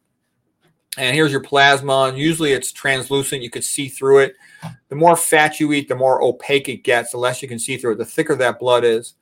And 0.98 1.16
here's 1.16 1.32
your 1.32 1.42
plasma. 1.42 2.14
Usually 2.14 2.52
it's 2.52 2.74
translucent. 2.74 3.42
You 3.42 3.50
could 3.50 3.64
see 3.64 3.88
through 3.88 4.20
it. 4.20 4.36
The 4.90 4.96
more 4.96 5.16
fat 5.16 5.58
you 5.58 5.72
eat, 5.72 5.88
the 5.88 5.96
more 5.96 6.22
opaque 6.22 6.68
it 6.68 6.84
gets, 6.84 7.12
the 7.12 7.18
less 7.18 7.42
you 7.42 7.48
can 7.48 7.60
see 7.60 7.78
through 7.78 7.94
it, 7.94 7.98
the 7.98 8.06
thicker 8.06 8.36
that 8.36 8.60
blood 8.60 8.84
is. 8.84 9.14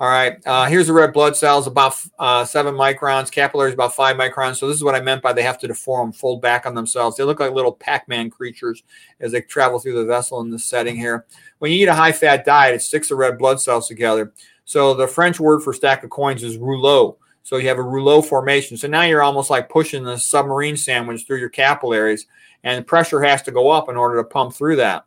All 0.00 0.08
right, 0.08 0.38
uh, 0.46 0.66
here's 0.66 0.86
the 0.86 0.92
red 0.92 1.12
blood 1.12 1.36
cells, 1.36 1.66
about 1.66 1.96
uh, 2.20 2.44
seven 2.44 2.72
microns. 2.74 3.32
Capillaries 3.32 3.74
about 3.74 3.96
five 3.96 4.16
microns. 4.16 4.56
So 4.56 4.68
this 4.68 4.76
is 4.76 4.84
what 4.84 4.94
I 4.94 5.00
meant 5.00 5.22
by 5.22 5.32
they 5.32 5.42
have 5.42 5.58
to 5.58 5.66
deform, 5.66 6.12
fold 6.12 6.40
back 6.40 6.66
on 6.66 6.74
themselves. 6.76 7.16
They 7.16 7.24
look 7.24 7.40
like 7.40 7.50
little 7.50 7.72
Pac-Man 7.72 8.30
creatures 8.30 8.84
as 9.18 9.32
they 9.32 9.40
travel 9.40 9.80
through 9.80 9.94
the 9.94 10.06
vessel 10.06 10.40
in 10.40 10.50
this 10.50 10.64
setting 10.64 10.94
here. 10.94 11.26
When 11.58 11.72
you 11.72 11.78
eat 11.78 11.88
a 11.88 11.94
high-fat 11.94 12.44
diet, 12.44 12.76
it 12.76 12.82
sticks 12.82 13.08
the 13.08 13.16
red 13.16 13.38
blood 13.38 13.60
cells 13.60 13.88
together. 13.88 14.32
So 14.64 14.94
the 14.94 15.08
French 15.08 15.40
word 15.40 15.64
for 15.64 15.72
stack 15.72 16.04
of 16.04 16.10
coins 16.10 16.44
is 16.44 16.58
rouleau. 16.58 17.18
So 17.42 17.56
you 17.56 17.66
have 17.66 17.78
a 17.78 17.82
rouleau 17.82 18.22
formation. 18.22 18.76
So 18.76 18.86
now 18.86 19.02
you're 19.02 19.22
almost 19.22 19.50
like 19.50 19.68
pushing 19.68 20.04
the 20.04 20.16
submarine 20.16 20.76
sandwich 20.76 21.26
through 21.26 21.38
your 21.38 21.48
capillaries, 21.48 22.28
and 22.62 22.86
pressure 22.86 23.20
has 23.22 23.42
to 23.42 23.50
go 23.50 23.68
up 23.68 23.88
in 23.88 23.96
order 23.96 24.18
to 24.18 24.24
pump 24.28 24.54
through 24.54 24.76
that. 24.76 25.06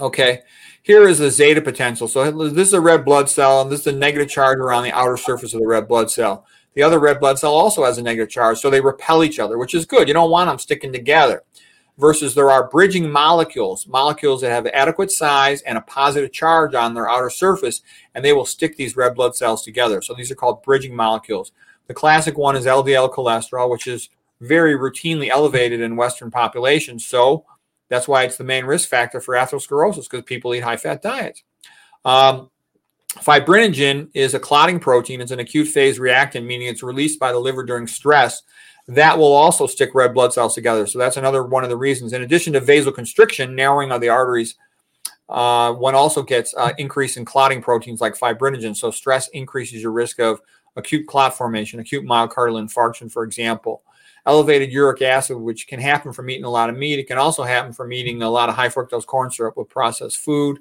Okay. 0.00 0.40
Here 0.84 1.08
is 1.08 1.18
the 1.18 1.30
zeta 1.30 1.62
potential. 1.62 2.08
So 2.08 2.30
this 2.30 2.68
is 2.68 2.74
a 2.74 2.80
red 2.80 3.06
blood 3.06 3.30
cell, 3.30 3.62
and 3.62 3.72
this 3.72 3.80
is 3.80 3.86
a 3.86 3.92
negative 3.92 4.28
charge 4.28 4.58
around 4.58 4.82
the 4.82 4.92
outer 4.92 5.16
surface 5.16 5.54
of 5.54 5.60
the 5.60 5.66
red 5.66 5.88
blood 5.88 6.10
cell. 6.10 6.44
The 6.74 6.82
other 6.82 7.00
red 7.00 7.20
blood 7.20 7.38
cell 7.38 7.54
also 7.54 7.84
has 7.84 7.96
a 7.96 8.02
negative 8.02 8.28
charge, 8.28 8.58
so 8.58 8.68
they 8.68 8.82
repel 8.82 9.24
each 9.24 9.38
other, 9.38 9.56
which 9.56 9.74
is 9.74 9.86
good. 9.86 10.08
You 10.08 10.12
don't 10.12 10.30
want 10.30 10.50
them 10.50 10.58
sticking 10.58 10.92
together. 10.92 11.42
Versus 11.96 12.34
there 12.34 12.50
are 12.50 12.68
bridging 12.68 13.10
molecules, 13.10 13.86
molecules 13.86 14.42
that 14.42 14.50
have 14.50 14.66
adequate 14.66 15.10
size 15.10 15.62
and 15.62 15.78
a 15.78 15.80
positive 15.80 16.32
charge 16.32 16.74
on 16.74 16.92
their 16.92 17.08
outer 17.08 17.30
surface, 17.30 17.80
and 18.14 18.22
they 18.22 18.34
will 18.34 18.44
stick 18.44 18.76
these 18.76 18.94
red 18.94 19.14
blood 19.14 19.34
cells 19.34 19.64
together. 19.64 20.02
So 20.02 20.12
these 20.12 20.30
are 20.30 20.34
called 20.34 20.62
bridging 20.62 20.94
molecules. 20.94 21.52
The 21.86 21.94
classic 21.94 22.36
one 22.36 22.56
is 22.56 22.66
LDL 22.66 23.10
cholesterol, 23.10 23.70
which 23.70 23.86
is 23.86 24.10
very 24.42 24.76
routinely 24.76 25.30
elevated 25.30 25.80
in 25.80 25.96
Western 25.96 26.30
populations. 26.30 27.06
So 27.06 27.46
that's 27.94 28.08
why 28.08 28.24
it's 28.24 28.36
the 28.36 28.44
main 28.44 28.64
risk 28.64 28.88
factor 28.88 29.20
for 29.20 29.34
atherosclerosis 29.34 30.10
because 30.10 30.24
people 30.24 30.52
eat 30.52 30.64
high 30.64 30.76
fat 30.76 31.00
diets. 31.00 31.44
Um, 32.04 32.50
fibrinogen 33.18 34.08
is 34.14 34.34
a 34.34 34.40
clotting 34.40 34.80
protein. 34.80 35.20
It's 35.20 35.30
an 35.30 35.38
acute 35.38 35.68
phase 35.68 36.00
reactant, 36.00 36.44
meaning 36.44 36.66
it's 36.66 36.82
released 36.82 37.20
by 37.20 37.30
the 37.30 37.38
liver 37.38 37.62
during 37.62 37.86
stress. 37.86 38.42
That 38.88 39.16
will 39.16 39.32
also 39.32 39.68
stick 39.68 39.94
red 39.94 40.12
blood 40.12 40.32
cells 40.32 40.56
together. 40.56 40.88
So 40.88 40.98
that's 40.98 41.16
another 41.16 41.44
one 41.44 41.62
of 41.62 41.70
the 41.70 41.76
reasons. 41.76 42.12
In 42.12 42.22
addition 42.22 42.52
to 42.54 42.60
vasoconstriction, 42.60 43.54
narrowing 43.54 43.92
of 43.92 44.00
the 44.00 44.08
arteries, 44.08 44.56
uh, 45.28 45.72
one 45.72 45.94
also 45.94 46.22
gets 46.22 46.52
uh, 46.56 46.72
increase 46.78 47.16
in 47.16 47.24
clotting 47.24 47.62
proteins 47.62 48.00
like 48.00 48.18
fibrinogen. 48.18 48.76
So 48.76 48.90
stress 48.90 49.28
increases 49.28 49.80
your 49.80 49.92
risk 49.92 50.18
of 50.18 50.40
acute 50.74 51.06
clot 51.06 51.36
formation, 51.36 51.78
acute 51.78 52.04
myocardial 52.04 52.60
infarction, 52.60 53.10
for 53.10 53.22
example 53.22 53.83
elevated 54.26 54.72
uric 54.72 55.02
acid, 55.02 55.36
which 55.36 55.66
can 55.66 55.80
happen 55.80 56.12
from 56.12 56.30
eating 56.30 56.44
a 56.44 56.50
lot 56.50 56.70
of 56.70 56.76
meat. 56.76 56.98
It 56.98 57.06
can 57.06 57.18
also 57.18 57.42
happen 57.42 57.72
from 57.72 57.92
eating 57.92 58.22
a 58.22 58.30
lot 58.30 58.48
of 58.48 58.54
high 58.54 58.68
fructose 58.68 59.06
corn 59.06 59.30
syrup 59.30 59.56
with 59.56 59.68
processed 59.68 60.18
food. 60.18 60.58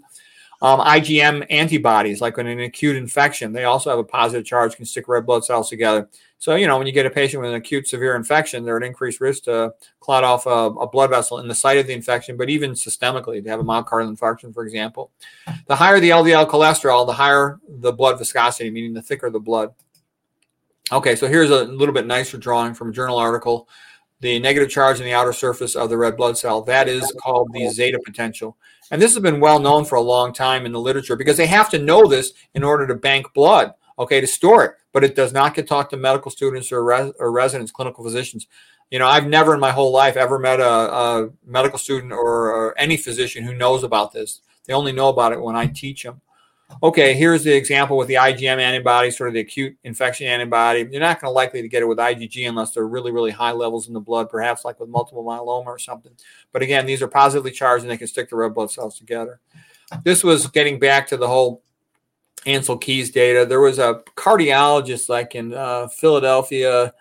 Um, 0.61 0.79
IgM 0.79 1.45
antibodies, 1.49 2.21
like 2.21 2.37
in 2.37 2.47
an 2.47 2.61
acute 2.61 2.95
infection, 2.95 3.51
they 3.51 3.65
also 3.65 3.89
have 3.89 3.99
a 3.99 4.03
positive 4.03 4.45
charge, 4.45 4.77
can 4.77 4.85
stick 4.85 5.09
red 5.09 5.25
blood 5.25 5.43
cells 5.43 5.69
together. 5.69 6.07
So, 6.37 6.55
you 6.55 6.67
know, 6.67 6.77
when 6.77 6.87
you 6.87 6.93
get 6.93 7.05
a 7.05 7.09
patient 7.09 7.41
with 7.41 7.49
an 7.49 7.57
acute 7.57 7.85
severe 7.85 8.15
infection, 8.15 8.63
they're 8.63 8.77
at 8.77 8.83
increased 8.83 9.19
risk 9.19 9.43
to 9.43 9.73
clot 9.99 10.23
off 10.23 10.45
a, 10.45 10.49
a, 10.49 10.87
blood 10.87 11.09
vessel 11.09 11.39
in 11.39 11.49
the 11.49 11.55
site 11.55 11.77
of 11.77 11.87
the 11.87 11.93
infection, 11.93 12.37
but 12.37 12.49
even 12.49 12.71
systemically 12.71 13.43
to 13.43 13.49
have 13.49 13.59
a 13.59 13.63
myocardial 13.63 14.15
infarction, 14.15 14.53
for 14.53 14.63
example. 14.63 15.11
The 15.67 15.75
higher 15.75 15.99
the 15.99 16.11
LDL 16.11 16.49
cholesterol, 16.49 17.05
the 17.05 17.13
higher 17.13 17.59
the 17.67 17.91
blood 17.91 18.17
viscosity, 18.17 18.71
meaning 18.71 18.93
the 18.93 19.01
thicker 19.01 19.29
the 19.29 19.39
blood. 19.39 19.73
Okay, 20.91 21.15
so 21.15 21.27
here's 21.27 21.49
a 21.49 21.63
little 21.63 21.93
bit 21.93 22.05
nicer 22.05 22.37
drawing 22.37 22.73
from 22.73 22.89
a 22.89 22.93
journal 22.93 23.17
article. 23.17 23.69
The 24.19 24.39
negative 24.39 24.69
charge 24.69 24.99
in 24.99 25.05
the 25.05 25.13
outer 25.13 25.33
surface 25.33 25.75
of 25.75 25.89
the 25.89 25.97
red 25.97 26.17
blood 26.17 26.37
cell, 26.37 26.61
that 26.63 26.89
is 26.89 27.13
called 27.21 27.51
the 27.53 27.69
zeta 27.69 27.99
potential. 28.05 28.57
And 28.91 29.01
this 29.01 29.13
has 29.13 29.23
been 29.23 29.39
well 29.39 29.59
known 29.59 29.85
for 29.85 29.95
a 29.95 30.01
long 30.01 30.33
time 30.33 30.65
in 30.65 30.71
the 30.71 30.79
literature 30.79 31.15
because 31.15 31.37
they 31.37 31.47
have 31.47 31.69
to 31.71 31.79
know 31.79 32.05
this 32.05 32.33
in 32.53 32.63
order 32.63 32.85
to 32.87 32.95
bank 32.95 33.27
blood, 33.33 33.73
okay, 33.97 34.19
to 34.19 34.27
store 34.27 34.65
it. 34.65 34.71
But 34.91 35.03
it 35.03 35.15
does 35.15 35.33
not 35.33 35.55
get 35.55 35.67
taught 35.67 35.89
to 35.91 35.97
medical 35.97 36.31
students 36.31 36.71
or, 36.71 36.83
res- 36.83 37.13
or 37.17 37.31
residents, 37.31 37.71
clinical 37.71 38.03
physicians. 38.03 38.47
You 38.91 38.99
know, 38.99 39.07
I've 39.07 39.27
never 39.27 39.53
in 39.53 39.59
my 39.59 39.71
whole 39.71 39.91
life 39.91 40.17
ever 40.17 40.37
met 40.37 40.59
a, 40.59 40.93
a 40.93 41.29
medical 41.45 41.79
student 41.79 42.11
or, 42.11 42.51
or 42.51 42.77
any 42.77 42.97
physician 42.97 43.45
who 43.45 43.55
knows 43.55 43.83
about 43.83 44.11
this. 44.11 44.41
They 44.65 44.73
only 44.73 44.91
know 44.91 45.09
about 45.09 45.31
it 45.31 45.41
when 45.41 45.55
I 45.55 45.65
teach 45.67 46.03
them 46.03 46.21
okay, 46.81 47.13
here's 47.13 47.43
the 47.43 47.53
example 47.53 47.97
with 47.97 48.07
the 48.07 48.15
IgM 48.15 48.59
antibody, 48.59 49.11
sort 49.11 49.27
of 49.27 49.33
the 49.33 49.41
acute 49.41 49.77
infection 49.83 50.27
antibody. 50.27 50.87
You're 50.89 51.01
not 51.01 51.19
going 51.19 51.29
to 51.29 51.33
likely 51.35 51.61
to 51.61 51.67
get 51.67 51.81
it 51.81 51.87
with 51.87 51.97
IgG 51.97 52.47
unless 52.47 52.71
they're 52.71 52.87
really, 52.87 53.11
really 53.11 53.31
high 53.31 53.51
levels 53.51 53.87
in 53.87 53.93
the 53.93 53.99
blood, 53.99 54.29
perhaps 54.29 54.65
like 54.65 54.79
with 54.79 54.89
multiple 54.89 55.23
myeloma 55.23 55.67
or 55.67 55.79
something. 55.79 56.13
But 56.51 56.61
again, 56.61 56.85
these 56.85 57.01
are 57.01 57.07
positively 57.07 57.51
charged 57.51 57.83
and 57.83 57.91
they 57.91 57.97
can 57.97 58.07
stick 58.07 58.29
the 58.29 58.35
red 58.35 58.53
blood 58.53 58.71
cells 58.71 58.97
together. 58.97 59.39
This 60.03 60.23
was 60.23 60.47
getting 60.47 60.79
back 60.79 61.07
to 61.07 61.17
the 61.17 61.27
whole 61.27 61.61
Ancel 62.45 62.79
Keys 62.79 63.11
data. 63.11 63.45
There 63.45 63.61
was 63.61 63.79
a 63.79 64.01
cardiologist 64.15 65.09
like 65.09 65.35
in 65.35 65.53
uh, 65.53 65.87
Philadelphia, 65.87 66.93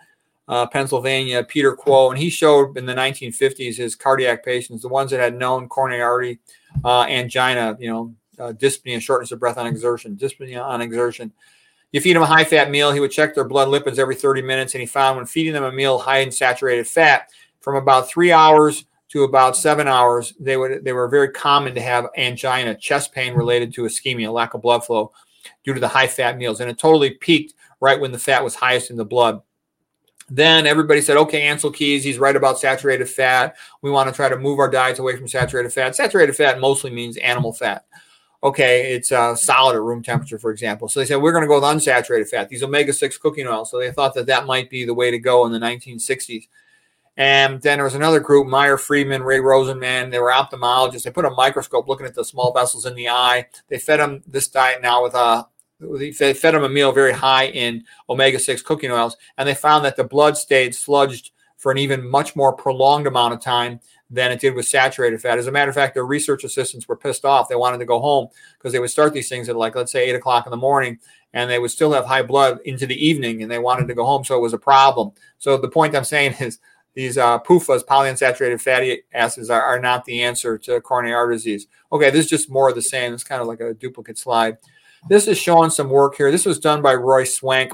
uh, 0.48 0.66
Pennsylvania, 0.66 1.44
Peter 1.44 1.76
Kuo, 1.76 2.10
and 2.10 2.18
he 2.18 2.30
showed 2.30 2.76
in 2.76 2.86
the 2.86 2.94
1950s 2.94 3.76
his 3.76 3.94
cardiac 3.94 4.44
patients, 4.44 4.82
the 4.82 4.88
ones 4.88 5.10
that 5.10 5.20
had 5.20 5.36
known 5.36 5.68
coronary 5.68 6.02
artery 6.02 6.40
uh, 6.84 7.02
angina, 7.02 7.76
you 7.80 7.88
know, 7.88 8.14
uh, 8.42 8.52
dyspnea, 8.52 9.00
shortness 9.00 9.32
of 9.32 9.38
breath 9.38 9.58
on 9.58 9.66
exertion, 9.66 10.16
dyspnea 10.16 10.62
on 10.62 10.80
exertion. 10.80 11.32
You 11.92 12.00
feed 12.00 12.16
them 12.16 12.22
a 12.22 12.26
high 12.26 12.44
fat 12.44 12.70
meal, 12.70 12.90
he 12.90 13.00
would 13.00 13.10
check 13.10 13.34
their 13.34 13.44
blood 13.44 13.68
lipids 13.68 13.98
every 13.98 14.14
30 14.14 14.42
minutes, 14.42 14.74
and 14.74 14.80
he 14.80 14.86
found 14.86 15.16
when 15.16 15.26
feeding 15.26 15.52
them 15.52 15.64
a 15.64 15.72
meal 15.72 15.98
high 15.98 16.18
in 16.18 16.32
saturated 16.32 16.86
fat, 16.86 17.30
from 17.60 17.76
about 17.76 18.08
three 18.08 18.32
hours 18.32 18.86
to 19.10 19.24
about 19.24 19.56
seven 19.56 19.86
hours, 19.86 20.32
they 20.40 20.56
would 20.56 20.84
they 20.84 20.92
were 20.92 21.06
very 21.06 21.28
common 21.28 21.74
to 21.74 21.80
have 21.80 22.08
angina, 22.16 22.74
chest 22.74 23.12
pain 23.12 23.34
related 23.34 23.72
to 23.74 23.82
ischemia, 23.82 24.32
lack 24.32 24.54
of 24.54 24.62
blood 24.62 24.84
flow, 24.84 25.12
due 25.64 25.74
to 25.74 25.80
the 25.80 25.88
high 25.88 26.06
fat 26.06 26.38
meals, 26.38 26.60
and 26.60 26.70
it 26.70 26.78
totally 26.78 27.10
peaked 27.10 27.54
right 27.80 28.00
when 28.00 28.10
the 28.10 28.18
fat 28.18 28.42
was 28.42 28.54
highest 28.54 28.90
in 28.90 28.96
the 28.96 29.04
blood. 29.04 29.42
Then 30.30 30.66
everybody 30.66 31.02
said, 31.02 31.18
okay, 31.18 31.42
Ancel 31.42 31.74
Keys, 31.74 32.02
he's 32.02 32.18
right 32.18 32.34
about 32.34 32.58
saturated 32.58 33.06
fat. 33.06 33.56
We 33.82 33.90
want 33.90 34.08
to 34.08 34.14
try 34.14 34.30
to 34.30 34.38
move 34.38 34.58
our 34.60 34.70
diets 34.70 34.98
away 34.98 35.14
from 35.16 35.28
saturated 35.28 35.74
fat. 35.74 35.94
Saturated 35.94 36.34
fat 36.34 36.58
mostly 36.58 36.90
means 36.90 37.18
animal 37.18 37.52
fat 37.52 37.84
okay, 38.42 38.92
it's 38.92 39.12
uh, 39.12 39.34
solid 39.34 39.76
at 39.76 39.82
room 39.82 40.02
temperature, 40.02 40.38
for 40.38 40.50
example. 40.50 40.88
So 40.88 41.00
they 41.00 41.06
said, 41.06 41.16
we're 41.16 41.32
going 41.32 41.42
to 41.42 41.48
go 41.48 41.60
with 41.60 41.64
unsaturated 41.64 42.28
fat, 42.28 42.48
these 42.48 42.62
omega 42.62 42.92
6 42.92 43.18
cooking 43.18 43.46
oils. 43.46 43.70
So 43.70 43.78
they 43.78 43.92
thought 43.92 44.14
that 44.14 44.26
that 44.26 44.46
might 44.46 44.68
be 44.68 44.84
the 44.84 44.94
way 44.94 45.10
to 45.10 45.18
go 45.18 45.46
in 45.46 45.52
the 45.52 45.58
1960s. 45.58 46.48
And 47.16 47.60
then 47.60 47.78
there 47.78 47.84
was 47.84 47.94
another 47.94 48.20
group, 48.20 48.46
Meyer 48.46 48.78
Friedman, 48.78 49.22
Ray 49.22 49.38
Rosenman. 49.38 50.10
They 50.10 50.18
were 50.18 50.32
ophthalmologists. 50.32 51.02
They 51.02 51.10
put 51.10 51.26
a 51.26 51.30
microscope 51.30 51.86
looking 51.86 52.06
at 52.06 52.14
the 52.14 52.24
small 52.24 52.52
vessels 52.52 52.86
in 52.86 52.94
the 52.94 53.10
eye. 53.10 53.46
They 53.68 53.78
fed 53.78 54.00
them 54.00 54.22
this 54.26 54.48
diet 54.48 54.82
now 54.82 55.02
with 55.02 55.14
a 55.14 55.46
they 55.80 56.12
fed 56.12 56.54
them 56.54 56.62
a 56.62 56.68
meal 56.68 56.92
very 56.92 57.12
high 57.12 57.46
in 57.46 57.84
omega 58.08 58.38
6 58.38 58.62
cooking 58.62 58.92
oils, 58.92 59.16
and 59.36 59.48
they 59.48 59.54
found 59.54 59.84
that 59.84 59.96
the 59.96 60.04
blood 60.04 60.36
stayed 60.36 60.72
sludged 60.72 61.30
for 61.56 61.72
an 61.72 61.78
even 61.78 62.08
much 62.08 62.36
more 62.36 62.52
prolonged 62.52 63.06
amount 63.06 63.34
of 63.34 63.40
time 63.40 63.80
than 64.12 64.30
it 64.30 64.40
did 64.40 64.54
with 64.54 64.68
saturated 64.68 65.20
fat. 65.20 65.38
As 65.38 65.46
a 65.46 65.52
matter 65.52 65.70
of 65.70 65.74
fact, 65.74 65.94
their 65.94 66.04
research 66.04 66.44
assistants 66.44 66.86
were 66.86 66.96
pissed 66.96 67.24
off. 67.24 67.48
They 67.48 67.56
wanted 67.56 67.78
to 67.78 67.86
go 67.86 67.98
home 67.98 68.28
because 68.58 68.72
they 68.72 68.78
would 68.78 68.90
start 68.90 69.14
these 69.14 69.28
things 69.28 69.48
at 69.48 69.56
like, 69.56 69.74
let's 69.74 69.90
say, 69.90 70.08
eight 70.08 70.14
o'clock 70.14 70.46
in 70.46 70.50
the 70.50 70.56
morning. 70.56 70.98
and 71.32 71.50
they 71.50 71.58
would 71.58 71.70
still 71.70 71.92
have 71.92 72.04
high 72.04 72.22
blood 72.22 72.60
into 72.66 72.86
the 72.86 73.06
evening 73.06 73.42
and 73.42 73.50
they 73.50 73.58
wanted 73.58 73.88
to 73.88 73.94
go 73.94 74.04
home. 74.04 74.22
So 74.22 74.36
it 74.36 74.42
was 74.42 74.52
a 74.52 74.58
problem. 74.58 75.12
So 75.38 75.56
the 75.56 75.68
point 75.68 75.96
I'm 75.96 76.04
saying 76.04 76.34
is 76.40 76.58
these 76.94 77.16
uh, 77.16 77.38
PUFAs, 77.38 77.84
polyunsaturated 77.86 78.60
fatty 78.60 79.02
acids, 79.14 79.48
are, 79.48 79.62
are 79.62 79.80
not 79.80 80.04
the 80.04 80.22
answer 80.22 80.58
to 80.58 80.80
coronary 80.82 81.14
artery 81.14 81.36
disease. 81.36 81.66
Okay, 81.90 82.10
this 82.10 82.26
is 82.26 82.30
just 82.30 82.50
more 82.50 82.68
of 82.68 82.74
the 82.74 82.82
same. 82.82 83.14
It's 83.14 83.24
kind 83.24 83.40
of 83.40 83.48
like 83.48 83.60
a 83.60 83.72
duplicate 83.72 84.18
slide. 84.18 84.58
This 85.08 85.26
is 85.26 85.38
showing 85.38 85.70
some 85.70 85.88
work 85.88 86.16
here. 86.16 86.30
This 86.30 86.44
was 86.44 86.60
done 86.60 86.82
by 86.82 86.94
Roy 86.94 87.24
Swank. 87.24 87.72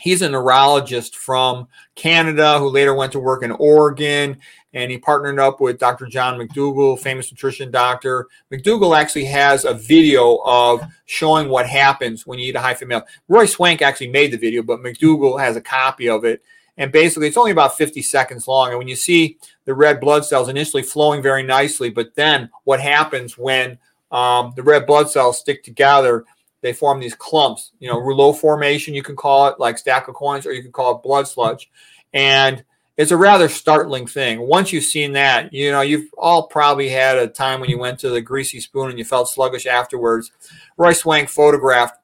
He's 0.00 0.22
a 0.22 0.28
neurologist 0.28 1.16
from 1.16 1.68
Canada 1.94 2.58
who 2.58 2.68
later 2.68 2.94
went 2.94 3.12
to 3.12 3.20
work 3.20 3.42
in 3.42 3.52
Oregon 3.52 4.38
and 4.74 4.90
he 4.90 4.98
partnered 4.98 5.38
up 5.38 5.60
with 5.60 5.78
Dr. 5.78 6.06
John 6.06 6.36
McDougall, 6.36 6.98
famous 6.98 7.30
nutrition 7.30 7.70
doctor. 7.70 8.26
McDougall 8.52 8.98
actually 8.98 9.24
has 9.26 9.64
a 9.64 9.72
video 9.72 10.40
of 10.44 10.82
showing 11.06 11.48
what 11.48 11.68
happens 11.68 12.26
when 12.26 12.40
you 12.40 12.48
eat 12.48 12.56
a 12.56 12.60
high 12.60 12.74
fat 12.74 12.88
meal. 12.88 13.02
Roy 13.28 13.46
Swank 13.46 13.82
actually 13.82 14.08
made 14.08 14.32
the 14.32 14.36
video, 14.36 14.62
but 14.62 14.80
McDougall 14.80 15.38
has 15.38 15.56
a 15.56 15.60
copy 15.60 16.08
of 16.08 16.24
it. 16.24 16.42
And 16.76 16.90
basically, 16.90 17.28
it's 17.28 17.36
only 17.36 17.52
about 17.52 17.78
50 17.78 18.02
seconds 18.02 18.48
long. 18.48 18.70
And 18.70 18.78
when 18.78 18.88
you 18.88 18.96
see 18.96 19.38
the 19.64 19.74
red 19.74 20.00
blood 20.00 20.24
cells 20.24 20.48
initially 20.48 20.82
flowing 20.82 21.22
very 21.22 21.44
nicely, 21.44 21.88
but 21.88 22.16
then 22.16 22.50
what 22.64 22.80
happens 22.80 23.38
when 23.38 23.78
um, 24.10 24.52
the 24.56 24.62
red 24.64 24.86
blood 24.86 25.08
cells 25.08 25.38
stick 25.38 25.62
together, 25.62 26.24
they 26.62 26.72
form 26.72 26.98
these 26.98 27.14
clumps, 27.14 27.70
you 27.78 27.88
know, 27.88 28.00
rouleau 28.00 28.32
formation, 28.32 28.92
you 28.92 29.04
can 29.04 29.14
call 29.14 29.46
it 29.46 29.60
like 29.60 29.78
stack 29.78 30.08
of 30.08 30.14
coins, 30.14 30.46
or 30.46 30.52
you 30.52 30.62
can 30.62 30.72
call 30.72 30.96
it 30.96 31.02
blood 31.04 31.28
sludge. 31.28 31.70
And 32.12 32.64
it's 32.96 33.10
a 33.10 33.16
rather 33.16 33.48
startling 33.48 34.06
thing. 34.06 34.40
Once 34.40 34.72
you've 34.72 34.84
seen 34.84 35.12
that, 35.12 35.52
you 35.52 35.70
know, 35.70 35.80
you've 35.80 36.08
all 36.16 36.46
probably 36.46 36.88
had 36.88 37.18
a 37.18 37.26
time 37.26 37.60
when 37.60 37.68
you 37.68 37.78
went 37.78 37.98
to 38.00 38.10
the 38.10 38.20
greasy 38.20 38.60
spoon 38.60 38.90
and 38.90 38.98
you 38.98 39.04
felt 39.04 39.28
sluggish 39.28 39.66
afterwards. 39.66 40.30
Roy 40.76 40.92
Swank 40.92 41.28
photographed 41.28 41.96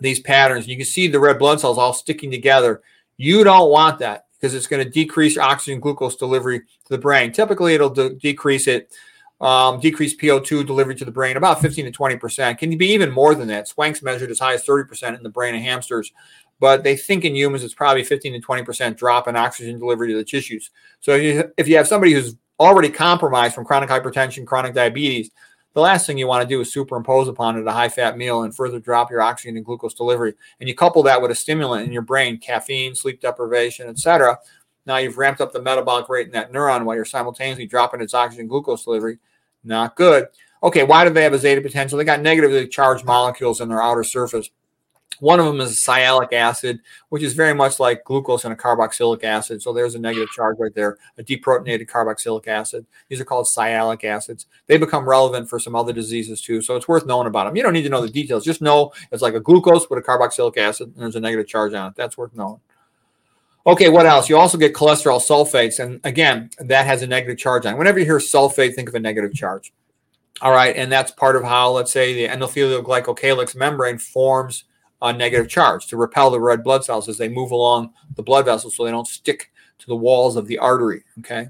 these 0.00 0.20
patterns. 0.20 0.66
You 0.66 0.76
can 0.76 0.86
see 0.86 1.06
the 1.06 1.20
red 1.20 1.38
blood 1.38 1.60
cells 1.60 1.78
all 1.78 1.92
sticking 1.92 2.30
together. 2.30 2.82
You 3.16 3.44
don't 3.44 3.70
want 3.70 4.00
that 4.00 4.26
because 4.34 4.54
it's 4.54 4.66
going 4.66 4.82
to 4.84 4.90
decrease 4.90 5.38
oxygen 5.38 5.78
glucose 5.78 6.16
delivery 6.16 6.60
to 6.60 6.88
the 6.88 6.98
brain. 6.98 7.30
Typically, 7.30 7.74
it'll 7.74 7.90
de- 7.90 8.14
decrease 8.14 8.66
it, 8.66 8.92
um, 9.40 9.78
decrease 9.78 10.16
PO2 10.16 10.66
delivery 10.66 10.96
to 10.96 11.04
the 11.04 11.10
brain 11.12 11.36
about 11.36 11.60
15 11.60 11.84
to 11.84 11.90
20 11.92 12.16
percent. 12.16 12.58
Can 12.58 12.76
be 12.76 12.88
even 12.88 13.12
more 13.12 13.34
than 13.36 13.46
that. 13.48 13.68
Swank's 13.68 14.02
measured 14.02 14.30
as 14.30 14.40
high 14.40 14.54
as 14.54 14.64
30 14.64 14.88
percent 14.88 15.16
in 15.16 15.22
the 15.22 15.28
brain 15.28 15.54
of 15.54 15.60
hamsters 15.60 16.12
but 16.60 16.84
they 16.84 16.94
think 16.94 17.24
in 17.24 17.34
humans 17.34 17.64
it's 17.64 17.74
probably 17.74 18.04
15 18.04 18.34
to 18.34 18.46
20% 18.46 18.96
drop 18.96 19.26
in 19.26 19.34
oxygen 19.34 19.78
delivery 19.78 20.12
to 20.12 20.16
the 20.16 20.24
tissues. 20.24 20.70
So 21.00 21.12
if 21.12 21.22
you, 21.22 21.52
if 21.56 21.66
you 21.66 21.76
have 21.78 21.88
somebody 21.88 22.12
who's 22.12 22.36
already 22.60 22.90
compromised 22.90 23.54
from 23.54 23.64
chronic 23.64 23.88
hypertension, 23.88 24.46
chronic 24.46 24.74
diabetes, 24.74 25.30
the 25.72 25.80
last 25.80 26.06
thing 26.06 26.18
you 26.18 26.26
want 26.26 26.42
to 26.42 26.48
do 26.48 26.60
is 26.60 26.72
superimpose 26.72 27.28
upon 27.28 27.56
it 27.56 27.66
a 27.66 27.72
high 27.72 27.88
fat 27.88 28.18
meal 28.18 28.42
and 28.42 28.54
further 28.54 28.78
drop 28.78 29.10
your 29.10 29.22
oxygen 29.22 29.56
and 29.56 29.64
glucose 29.64 29.94
delivery. 29.94 30.34
And 30.58 30.68
you 30.68 30.74
couple 30.74 31.02
that 31.04 31.22
with 31.22 31.30
a 31.30 31.34
stimulant 31.34 31.86
in 31.86 31.92
your 31.92 32.02
brain, 32.02 32.38
caffeine, 32.38 32.94
sleep 32.94 33.20
deprivation, 33.20 33.88
etc. 33.88 34.38
Now 34.84 34.96
you've 34.96 35.18
ramped 35.18 35.40
up 35.40 35.52
the 35.52 35.62
metabolic 35.62 36.08
rate 36.08 36.26
in 36.26 36.32
that 36.32 36.52
neuron 36.52 36.84
while 36.84 36.96
you're 36.96 37.04
simultaneously 37.04 37.66
dropping 37.66 38.00
its 38.00 38.14
oxygen 38.14 38.48
glucose 38.48 38.84
delivery. 38.84 39.18
Not 39.62 39.94
good. 39.94 40.26
Okay, 40.62 40.82
why 40.82 41.04
do 41.04 41.10
they 41.10 41.22
have 41.22 41.32
a 41.32 41.38
zeta 41.38 41.60
potential? 41.60 41.96
They 41.96 42.04
got 42.04 42.20
negatively 42.20 42.66
charged 42.66 43.04
molecules 43.04 43.60
in 43.60 43.68
their 43.68 43.82
outer 43.82 44.04
surface. 44.04 44.50
One 45.20 45.38
of 45.38 45.46
them 45.46 45.60
is 45.60 45.78
sialic 45.78 46.32
acid, 46.32 46.80
which 47.10 47.22
is 47.22 47.34
very 47.34 47.54
much 47.54 47.78
like 47.78 48.04
glucose 48.04 48.44
and 48.44 48.52
a 48.52 48.56
carboxylic 48.56 49.22
acid. 49.22 49.62
So 49.62 49.72
there's 49.72 49.94
a 49.94 49.98
negative 49.98 50.30
charge 50.30 50.56
right 50.58 50.74
there, 50.74 50.98
a 51.18 51.22
deprotonated 51.22 51.88
carboxylic 51.88 52.48
acid. 52.48 52.86
These 53.08 53.20
are 53.20 53.24
called 53.24 53.46
sialic 53.46 54.04
acids. 54.04 54.46
They 54.66 54.78
become 54.78 55.08
relevant 55.08 55.48
for 55.48 55.58
some 55.58 55.76
other 55.76 55.92
diseases 55.92 56.40
too. 56.40 56.62
So 56.62 56.76
it's 56.76 56.88
worth 56.88 57.06
knowing 57.06 57.26
about 57.26 57.44
them. 57.44 57.56
You 57.56 57.62
don't 57.62 57.74
need 57.74 57.82
to 57.82 57.88
know 57.88 58.02
the 58.02 58.08
details. 58.08 58.44
Just 58.44 58.62
know 58.62 58.92
it's 59.12 59.22
like 59.22 59.34
a 59.34 59.40
glucose 59.40 59.88
with 59.88 59.98
a 59.98 60.02
carboxylic 60.02 60.56
acid 60.56 60.88
and 60.88 60.96
there's 60.96 61.16
a 61.16 61.20
negative 61.20 61.46
charge 61.46 61.74
on 61.74 61.88
it. 61.88 61.96
That's 61.96 62.18
worth 62.18 62.34
knowing. 62.34 62.60
Okay, 63.66 63.90
what 63.90 64.06
else? 64.06 64.30
You 64.30 64.38
also 64.38 64.56
get 64.56 64.72
cholesterol 64.72 65.20
sulfates. 65.20 65.84
And 65.84 66.00
again, 66.02 66.50
that 66.58 66.86
has 66.86 67.02
a 67.02 67.06
negative 67.06 67.36
charge 67.36 67.66
on 67.66 67.74
it. 67.74 67.78
Whenever 67.78 67.98
you 67.98 68.06
hear 68.06 68.18
sulfate, 68.18 68.74
think 68.74 68.88
of 68.88 68.94
a 68.94 69.00
negative 69.00 69.34
charge. 69.34 69.72
All 70.40 70.52
right, 70.52 70.74
and 70.74 70.90
that's 70.90 71.10
part 71.10 71.36
of 71.36 71.44
how, 71.44 71.72
let's 71.72 71.92
say, 71.92 72.14
the 72.14 72.26
endothelial 72.26 72.82
glycocalyx 72.82 73.54
membrane 73.54 73.98
forms 73.98 74.64
a 75.02 75.12
negative 75.12 75.48
charge 75.48 75.86
to 75.86 75.96
repel 75.96 76.30
the 76.30 76.40
red 76.40 76.62
blood 76.62 76.84
cells 76.84 77.08
as 77.08 77.18
they 77.18 77.28
move 77.28 77.50
along 77.50 77.92
the 78.16 78.22
blood 78.22 78.44
vessels 78.44 78.76
so 78.76 78.84
they 78.84 78.90
don't 78.90 79.06
stick 79.06 79.50
to 79.78 79.86
the 79.86 79.96
walls 79.96 80.36
of 80.36 80.46
the 80.46 80.58
artery. 80.58 81.02
Okay. 81.20 81.48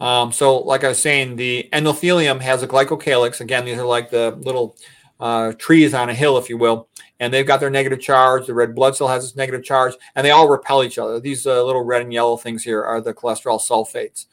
Um, 0.00 0.32
so, 0.32 0.58
like 0.58 0.82
I 0.82 0.88
was 0.88 0.98
saying, 0.98 1.36
the 1.36 1.68
endothelium 1.74 2.40
has 2.40 2.62
a 2.62 2.68
glycocalyx. 2.68 3.40
Again, 3.42 3.66
these 3.66 3.78
are 3.78 3.84
like 3.84 4.10
the 4.10 4.30
little 4.40 4.76
uh, 5.20 5.52
trees 5.58 5.92
on 5.92 6.08
a 6.08 6.14
hill, 6.14 6.38
if 6.38 6.48
you 6.48 6.56
will, 6.56 6.88
and 7.20 7.32
they've 7.32 7.46
got 7.46 7.60
their 7.60 7.68
negative 7.68 8.00
charge. 8.00 8.46
The 8.46 8.54
red 8.54 8.74
blood 8.74 8.96
cell 8.96 9.08
has 9.08 9.24
its 9.24 9.36
negative 9.36 9.62
charge, 9.62 9.92
and 10.16 10.24
they 10.24 10.30
all 10.30 10.48
repel 10.48 10.82
each 10.82 10.96
other. 10.96 11.20
These 11.20 11.46
uh, 11.46 11.62
little 11.62 11.84
red 11.84 12.00
and 12.00 12.12
yellow 12.12 12.38
things 12.38 12.64
here 12.64 12.82
are 12.82 13.02
the 13.02 13.12
cholesterol 13.12 13.60
sulfates. 13.60 14.24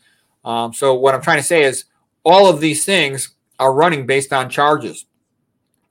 Um, 0.46 0.74
so, 0.74 0.94
what 0.94 1.14
I'm 1.14 1.22
trying 1.22 1.40
to 1.40 1.44
say 1.44 1.64
is 1.64 1.84
all 2.24 2.50
of 2.50 2.62
these 2.62 2.86
things 2.86 3.36
are 3.60 3.74
running 3.74 4.06
based 4.06 4.32
on 4.32 4.50
charges 4.50 5.06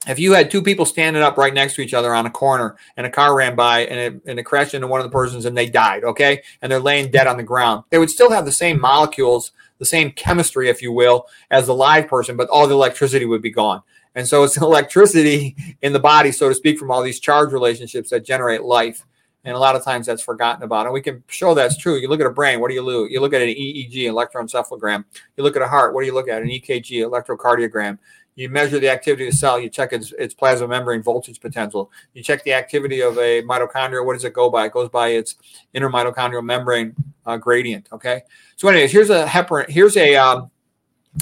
if 0.07 0.19
you 0.19 0.33
had 0.33 0.49
two 0.49 0.61
people 0.61 0.85
standing 0.85 1.21
up 1.21 1.37
right 1.37 1.53
next 1.53 1.75
to 1.75 1.81
each 1.81 1.93
other 1.93 2.13
on 2.13 2.25
a 2.25 2.31
corner 2.31 2.77
and 2.95 3.05
a 3.05 3.09
car 3.09 3.35
ran 3.35 3.55
by 3.55 3.81
and 3.81 3.99
it, 3.99 4.21
and 4.25 4.39
it 4.39 4.43
crashed 4.43 4.73
into 4.73 4.87
one 4.87 4.99
of 4.99 5.05
the 5.05 5.11
persons 5.11 5.45
and 5.45 5.57
they 5.57 5.69
died, 5.69 6.03
okay, 6.03 6.41
and 6.61 6.71
they're 6.71 6.79
laying 6.79 7.11
dead 7.11 7.27
on 7.27 7.37
the 7.37 7.43
ground, 7.43 7.83
they 7.89 7.97
would 7.97 8.09
still 8.09 8.31
have 8.31 8.45
the 8.45 8.51
same 8.51 8.79
molecules, 8.79 9.51
the 9.79 9.85
same 9.85 10.11
chemistry, 10.11 10.69
if 10.69 10.81
you 10.81 10.91
will, 10.91 11.27
as 11.51 11.67
the 11.67 11.75
live 11.75 12.07
person, 12.07 12.37
but 12.37 12.49
all 12.49 12.67
the 12.67 12.73
electricity 12.73 13.25
would 13.25 13.41
be 13.41 13.51
gone. 13.51 13.81
And 14.15 14.27
so 14.27 14.43
it's 14.43 14.57
electricity 14.61 15.55
in 15.81 15.93
the 15.93 15.99
body, 15.99 16.31
so 16.31 16.49
to 16.49 16.55
speak, 16.55 16.79
from 16.79 16.91
all 16.91 17.03
these 17.03 17.19
charge 17.19 17.53
relationships 17.53 18.09
that 18.09 18.25
generate 18.25 18.63
life. 18.63 19.05
And 19.43 19.55
a 19.55 19.59
lot 19.59 19.77
of 19.77 19.83
times 19.85 20.07
that's 20.07 20.23
forgotten 20.23 20.63
about. 20.63 20.87
And 20.87 20.93
we 20.93 21.01
can 21.01 21.23
show 21.27 21.53
that's 21.53 21.77
true. 21.77 21.95
You 21.95 22.09
look 22.09 22.19
at 22.19 22.25
a 22.25 22.31
brain, 22.31 22.59
what 22.59 22.67
do 22.67 22.73
you 22.73 22.81
look? 22.81 23.09
You 23.09 23.21
look 23.21 23.33
at 23.33 23.41
an 23.41 23.47
EEG, 23.47 23.93
electroencephalogram. 23.93 25.05
You 25.37 25.43
look 25.43 25.55
at 25.55 25.61
a 25.61 25.67
heart, 25.67 25.93
what 25.93 26.01
do 26.01 26.07
you 26.07 26.13
look 26.13 26.27
at? 26.27 26.41
An 26.41 26.49
EKG, 26.49 27.07
electrocardiogram. 27.07 27.97
You 28.37 28.49
measure 28.49 28.77
the 28.77 28.89
activity 28.89 29.25
of 29.25 29.31
the 29.31 29.37
cell. 29.37 29.59
You 29.59 29.67
check 29.67 29.93
its, 29.93 30.13
its 30.13 30.35
plasma 30.35 30.67
membrane 30.67 31.01
voltage 31.01 31.41
potential. 31.41 31.91
You 32.13 32.21
check 32.21 32.43
the 32.43 32.53
activity 32.53 33.01
of 33.01 33.17
a 33.17 33.41
mitochondria. 33.41 34.05
What 34.05 34.13
does 34.13 34.25
it 34.25 34.33
go 34.33 34.51
by? 34.51 34.67
It 34.67 34.73
goes 34.73 34.89
by 34.89 35.09
its 35.09 35.35
inner 35.73 35.89
mitochondrial 35.89 36.45
membrane 36.45 36.95
uh, 37.25 37.37
gradient. 37.37 37.89
Okay. 37.91 38.21
So, 38.55 38.67
anyways, 38.67 38.91
here's 38.91 39.09
a 39.09 39.25
heparin. 39.25 39.67
Here's 39.69 39.97
a 39.97 40.15
um, 40.15 40.51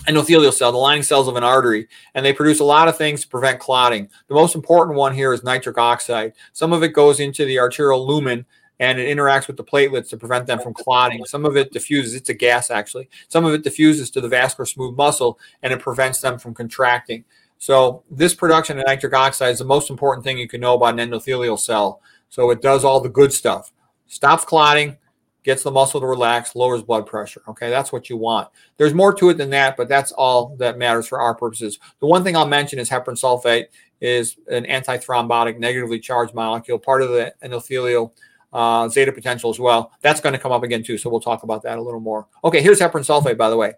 endothelial 0.10 0.54
cell, 0.54 0.74
the 0.74 0.78
lining 0.78 1.04
cells 1.04 1.30
of 1.30 1.38
an 1.38 1.44
artery, 1.44 1.88
and 2.16 2.26
they 2.26 2.34
produce 2.34 2.60
a 2.60 2.66
lot 2.66 2.90
of 2.90 2.98
things 2.98 3.22
to 3.22 3.30
prevent 3.30 3.62
clotting. 3.62 4.10
The 4.28 4.36
most 4.36 4.54
important 4.54 4.98
one 4.98 5.16
here 5.16 5.32
is 5.32 5.42
nitric 5.42 5.78
oxide. 5.78 6.34
Some 6.52 6.74
of 6.74 6.84
it 6.84 6.90
goes 6.90 7.22
into 7.22 7.46
the 7.46 7.60
arterial 7.60 8.06
lumen 8.06 8.46
and 8.80 9.00
it 9.00 9.16
interacts 9.16 9.48
with 9.48 9.58
the 9.58 9.64
platelets 9.64 10.10
to 10.10 10.18
prevent 10.18 10.48
them 10.48 10.60
from 10.60 10.74
clotting. 10.74 11.24
Some 11.26 11.46
of 11.46 11.56
it 11.56 11.72
diffuses, 11.72 12.14
it's 12.14 12.30
a 12.30 12.34
gas 12.34 12.70
actually. 12.70 13.10
Some 13.28 13.46
of 13.46 13.54
it 13.54 13.64
diffuses 13.64 14.10
to 14.12 14.22
the 14.22 14.28
vascular 14.28 14.66
smooth 14.66 14.96
muscle 14.96 15.40
and 15.64 15.72
it 15.72 15.80
prevents 15.80 16.22
them 16.22 16.38
from 16.38 16.54
contracting. 16.54 17.24
So, 17.58 18.04
this 18.12 18.34
production 18.34 18.80
of 18.80 18.86
nitric 18.86 19.14
oxide 19.14 19.54
is 19.54 19.60
the 19.60 19.66
most 19.66 19.90
important 19.90 20.24
thing 20.24 20.38
you 20.38 20.48
can 20.48 20.60
know 20.60 20.74
about 20.74 21.00
an 21.00 21.10
endothelial 21.10 21.58
cell. 21.58 22.02
So, 22.30 22.52
it 22.52 22.62
does 22.62 22.84
all 22.84 23.00
the 23.00 23.10
good 23.10 23.32
stuff 23.32 23.72
stops 24.08 24.46
clotting, 24.46 24.98
gets 25.44 25.64
the 25.64 25.72
muscle 25.72 26.00
to 26.00 26.08
relax, 26.08 26.56
lowers 26.56 26.84
blood 26.84 27.06
pressure. 27.06 27.42
Okay, 27.48 27.70
that's 27.70 27.92
what 27.92 28.10
you 28.10 28.18
want. 28.18 28.50
There's 28.78 28.94
more 28.94 29.14
to 29.14 29.30
it 29.30 29.38
than 29.38 29.52
that, 29.52 29.78
but 29.78 29.88
that's 29.88 30.12
all 30.12 30.56
that 30.58 30.78
matters 30.78 31.08
for 31.08 31.20
our 31.20 31.36
purposes. 31.36 31.80
The 32.00 32.08
one 32.08 32.24
thing 32.24 32.36
I'll 32.36 32.48
mention 32.48 32.80
is 32.80 32.90
heparin 32.90 33.20
sulfate 33.20 33.68
is 34.02 34.38
an 34.48 34.66
antithrombotic, 34.66 35.60
negatively 35.60 36.00
charged 36.00 36.34
molecule, 36.34 36.80
part 36.80 37.02
of 37.02 37.10
the 37.10 37.34
endothelial 37.44 38.12
uh, 38.56 38.88
zeta 38.88 39.12
potential 39.12 39.50
as 39.50 39.60
well. 39.60 39.92
That's 40.00 40.22
going 40.22 40.32
to 40.32 40.40
come 40.40 40.54
up 40.54 40.64
again 40.64 40.82
too. 40.82 40.98
So 40.98 41.10
we'll 41.10 41.20
talk 41.20 41.44
about 41.44 41.62
that 41.64 41.78
a 41.78 41.82
little 41.82 42.00
more. 42.00 42.26
Okay, 42.42 42.62
here's 42.62 42.80
heparin 42.80 43.06
sulfate, 43.06 43.38
by 43.38 43.50
the 43.50 43.58
way. 43.58 43.74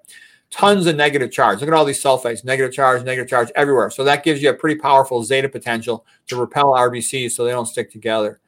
Tons 0.51 0.85
of 0.85 0.95
negative 0.95 1.31
charge. 1.31 1.59
Look 1.59 1.67
at 1.67 1.73
all 1.73 1.83
these 1.83 2.01
sulfates, 2.01 2.45
negative 2.45 2.71
charge, 2.71 3.03
negative 3.03 3.27
charge 3.27 3.51
everywhere. 3.55 3.89
So 3.89 4.03
that 4.03 4.23
gives 4.23 4.39
you 4.39 4.51
a 4.51 4.53
pretty 4.53 4.79
powerful 4.79 5.23
zeta 5.23 5.49
potential 5.49 6.05
to 6.27 6.35
repel 6.35 6.73
RBCs 6.73 7.31
so 7.31 7.43
they 7.43 7.51
don't 7.51 7.65
stick 7.65 7.91
together. 7.91 8.39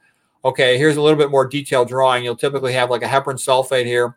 Okay, 0.45 0.77
here's 0.77 0.97
a 0.97 1.01
little 1.01 1.17
bit 1.17 1.31
more 1.31 1.47
detailed 1.47 1.87
drawing. 1.87 2.23
You'll 2.23 2.35
typically 2.35 2.73
have 2.73 2.91
like 2.91 3.01
a 3.01 3.07
heparin 3.07 3.33
sulfate 3.33 3.85
here, 3.85 4.15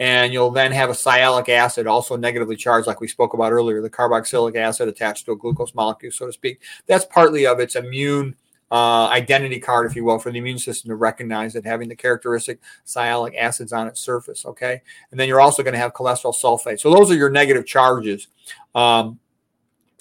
and 0.00 0.32
you'll 0.32 0.50
then 0.50 0.72
have 0.72 0.88
a 0.88 0.94
sialic 0.94 1.50
acid, 1.50 1.86
also 1.86 2.16
negatively 2.16 2.56
charged, 2.56 2.86
like 2.86 3.02
we 3.02 3.06
spoke 3.06 3.34
about 3.34 3.52
earlier, 3.52 3.82
the 3.82 3.90
carboxylic 3.90 4.56
acid 4.56 4.88
attached 4.88 5.26
to 5.26 5.32
a 5.32 5.36
glucose 5.36 5.74
molecule, 5.74 6.10
so 6.10 6.26
to 6.26 6.32
speak. 6.32 6.62
That's 6.86 7.04
partly 7.04 7.46
of 7.46 7.60
its 7.60 7.76
immune 7.76 8.34
uh, 8.70 9.06
identity 9.08 9.60
card, 9.60 9.88
if 9.88 9.94
you 9.94 10.04
will, 10.04 10.18
for 10.18 10.32
the 10.32 10.38
immune 10.38 10.58
system 10.58 10.88
to 10.88 10.96
recognize 10.96 11.54
it, 11.54 11.64
having 11.64 11.88
the 11.88 11.96
characteristic 11.96 12.60
sialic 12.84 13.36
acids 13.36 13.72
on 13.72 13.86
its 13.86 14.00
surface. 14.00 14.44
Okay. 14.44 14.82
And 15.10 15.20
then 15.20 15.28
you're 15.28 15.40
also 15.40 15.62
going 15.62 15.74
to 15.74 15.78
have 15.78 15.92
cholesterol 15.92 16.34
sulfate. 16.34 16.80
So 16.80 16.90
those 16.90 17.10
are 17.10 17.14
your 17.14 17.30
negative 17.30 17.64
charges 17.64 18.28
um, 18.74 19.20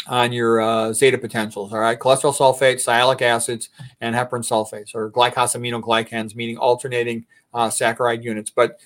on 0.08 0.34
your 0.34 0.62
uh, 0.62 0.94
zeta 0.94 1.18
potentials. 1.18 1.74
All 1.74 1.80
right. 1.80 2.00
Cholesterol 2.00 2.36
sulfate, 2.36 2.76
sialic 2.76 3.22
acids, 3.22 3.70
and 4.02 4.16
heparin 4.16 4.42
sulfates, 4.42 4.96
or 4.96 5.12
glycosaminoglycans, 5.12 6.36
meaning 6.36 6.58
alternating 6.58 7.26
uh, 7.54 7.70
saccharide 7.70 8.24
units. 8.24 8.50
But 8.50 8.80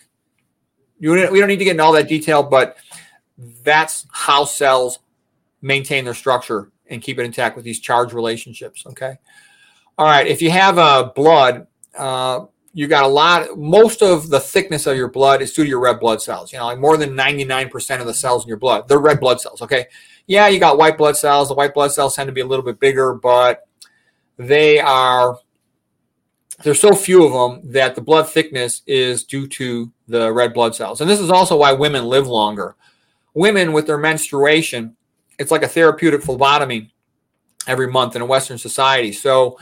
you, 0.99 1.11
we 1.11 1.39
don't 1.39 1.47
need 1.47 1.57
to 1.57 1.63
get 1.63 1.71
into 1.71 1.83
all 1.83 1.93
that 1.93 2.09
detail, 2.09 2.43
but 2.43 2.77
that's 3.63 4.05
how 4.11 4.43
cells 4.43 4.99
maintain 5.61 6.03
their 6.03 6.13
structure 6.13 6.71
and 6.87 7.01
keep 7.01 7.17
it 7.19 7.23
intact 7.23 7.55
with 7.55 7.63
these 7.63 7.79
charge 7.79 8.11
relationships. 8.11 8.85
Okay. 8.85 9.17
All 9.99 10.05
right. 10.05 10.27
If 10.27 10.41
you 10.41 10.49
have 10.49 10.77
a 10.77 10.81
uh, 10.81 11.03
blood, 11.11 11.67
uh, 11.93 12.45
you 12.73 12.87
got 12.87 13.03
a 13.03 13.07
lot. 13.07 13.57
Most 13.57 14.01
of 14.01 14.29
the 14.29 14.39
thickness 14.39 14.87
of 14.87 14.95
your 14.95 15.09
blood 15.09 15.41
is 15.41 15.51
due 15.51 15.65
to 15.65 15.69
your 15.69 15.81
red 15.81 15.99
blood 15.99 16.21
cells. 16.21 16.53
You 16.53 16.59
know, 16.59 16.67
like 16.67 16.79
more 16.79 16.95
than 16.95 17.17
99% 17.17 17.99
of 17.99 18.07
the 18.07 18.13
cells 18.13 18.45
in 18.45 18.47
your 18.47 18.55
blood, 18.55 18.87
they're 18.87 18.97
red 18.97 19.19
blood 19.19 19.41
cells. 19.41 19.61
Okay. 19.61 19.87
Yeah, 20.25 20.47
you 20.47 20.57
got 20.57 20.77
white 20.77 20.97
blood 20.97 21.17
cells. 21.17 21.49
The 21.49 21.53
white 21.53 21.73
blood 21.73 21.91
cells 21.91 22.15
tend 22.15 22.29
to 22.29 22.31
be 22.31 22.39
a 22.39 22.45
little 22.45 22.63
bit 22.63 22.79
bigger, 22.79 23.13
but 23.13 23.67
they 24.37 24.79
are 24.79 25.37
there's 26.63 26.79
so 26.79 26.95
few 26.95 27.25
of 27.25 27.33
them 27.33 27.69
that 27.73 27.95
the 27.95 28.01
blood 28.01 28.29
thickness 28.29 28.83
is 28.87 29.25
due 29.25 29.47
to 29.47 29.91
the 30.07 30.31
red 30.31 30.53
blood 30.53 30.75
cells. 30.75 31.01
And 31.01 31.09
this 31.09 31.19
is 31.19 31.29
also 31.29 31.57
why 31.57 31.73
women 31.73 32.05
live 32.05 32.25
longer. 32.25 32.77
Women 33.33 33.73
with 33.73 33.85
their 33.85 33.97
menstruation, 33.97 34.95
it's 35.37 35.51
like 35.51 35.63
a 35.63 35.67
therapeutic 35.67 36.21
phlebotomy 36.23 36.93
every 37.67 37.91
month 37.91 38.15
in 38.15 38.21
a 38.21 38.25
Western 38.25 38.57
society. 38.57 39.11
So 39.11 39.57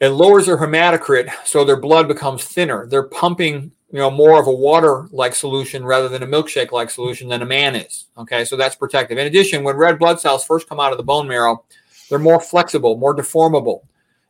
it 0.00 0.08
lowers 0.10 0.46
their 0.46 0.58
hematocrit, 0.58 1.30
so 1.44 1.64
their 1.64 1.80
blood 1.80 2.08
becomes 2.08 2.44
thinner. 2.44 2.86
They're 2.86 3.04
pumping, 3.08 3.72
you 3.90 3.98
know, 3.98 4.10
more 4.10 4.38
of 4.40 4.46
a 4.46 4.52
water-like 4.52 5.34
solution 5.34 5.84
rather 5.84 6.08
than 6.08 6.22
a 6.22 6.26
milkshake-like 6.26 6.90
solution 6.90 7.28
than 7.28 7.42
a 7.42 7.46
man 7.46 7.74
is. 7.74 8.06
Okay, 8.18 8.44
so 8.44 8.56
that's 8.56 8.76
protective. 8.76 9.16
In 9.18 9.26
addition, 9.26 9.64
when 9.64 9.76
red 9.76 9.98
blood 9.98 10.20
cells 10.20 10.44
first 10.44 10.68
come 10.68 10.80
out 10.80 10.92
of 10.92 10.98
the 10.98 11.04
bone 11.04 11.26
marrow, 11.26 11.64
they're 12.08 12.18
more 12.18 12.40
flexible, 12.40 12.96
more 12.96 13.16
deformable. 13.16 13.82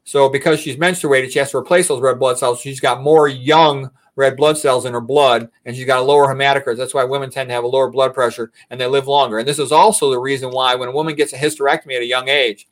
So 0.04 0.28
because 0.28 0.60
she's 0.60 0.76
menstruated, 0.76 1.32
she 1.32 1.40
has 1.40 1.50
to 1.50 1.58
replace 1.58 1.88
those 1.88 2.00
red 2.00 2.18
blood 2.18 2.38
cells. 2.38 2.60
She's 2.60 2.80
got 2.80 3.02
more 3.02 3.26
young 3.26 3.90
red 4.14 4.36
blood 4.36 4.56
cells 4.56 4.86
in 4.86 4.92
her 4.94 5.00
blood, 5.00 5.50
and 5.64 5.76
she's 5.76 5.84
got 5.84 5.98
a 5.98 6.02
lower 6.02 6.26
hematocrit. 6.26 6.76
That's 6.76 6.94
why 6.94 7.04
women 7.04 7.28
tend 7.28 7.50
to 7.50 7.54
have 7.54 7.64
a 7.64 7.68
lower 7.68 7.90
blood 7.90 8.14
pressure 8.14 8.50
and 8.70 8.80
they 8.80 8.86
live 8.86 9.08
longer. 9.08 9.40
And 9.40 9.48
this 9.48 9.58
is 9.58 9.72
also 9.72 10.10
the 10.10 10.18
reason 10.18 10.50
why 10.50 10.74
when 10.74 10.88
a 10.88 10.92
woman 10.92 11.16
gets 11.16 11.32
a 11.32 11.36
hysterectomy 11.36 11.96
at 11.96 12.02
a 12.02 12.06
young 12.06 12.28
age, 12.28 12.66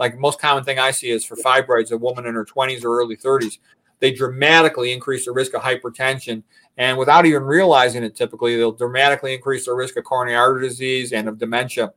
like 0.00 0.18
most 0.18 0.40
common 0.40 0.64
thing 0.64 0.80
I 0.80 0.90
see 0.90 1.10
is 1.10 1.24
for 1.24 1.36
fibroids, 1.36 1.92
a 1.92 1.96
woman 1.96 2.26
in 2.26 2.34
her 2.34 2.44
20s 2.44 2.84
or 2.84 3.00
early 3.00 3.16
30s, 3.16 3.58
they 4.00 4.10
dramatically 4.10 4.92
increase 4.92 5.26
the 5.26 5.32
risk 5.32 5.54
of 5.54 5.62
hypertension. 5.62 6.42
And 6.76 6.98
without 6.98 7.26
even 7.26 7.44
realizing 7.44 8.02
it, 8.02 8.16
typically, 8.16 8.56
they'll 8.56 8.72
dramatically 8.72 9.34
increase 9.34 9.66
the 9.66 9.74
risk 9.74 9.96
of 9.96 10.04
coronary 10.04 10.36
artery 10.36 10.66
disease 10.66 11.12
and 11.12 11.28
of 11.28 11.38
dementia 11.38 11.92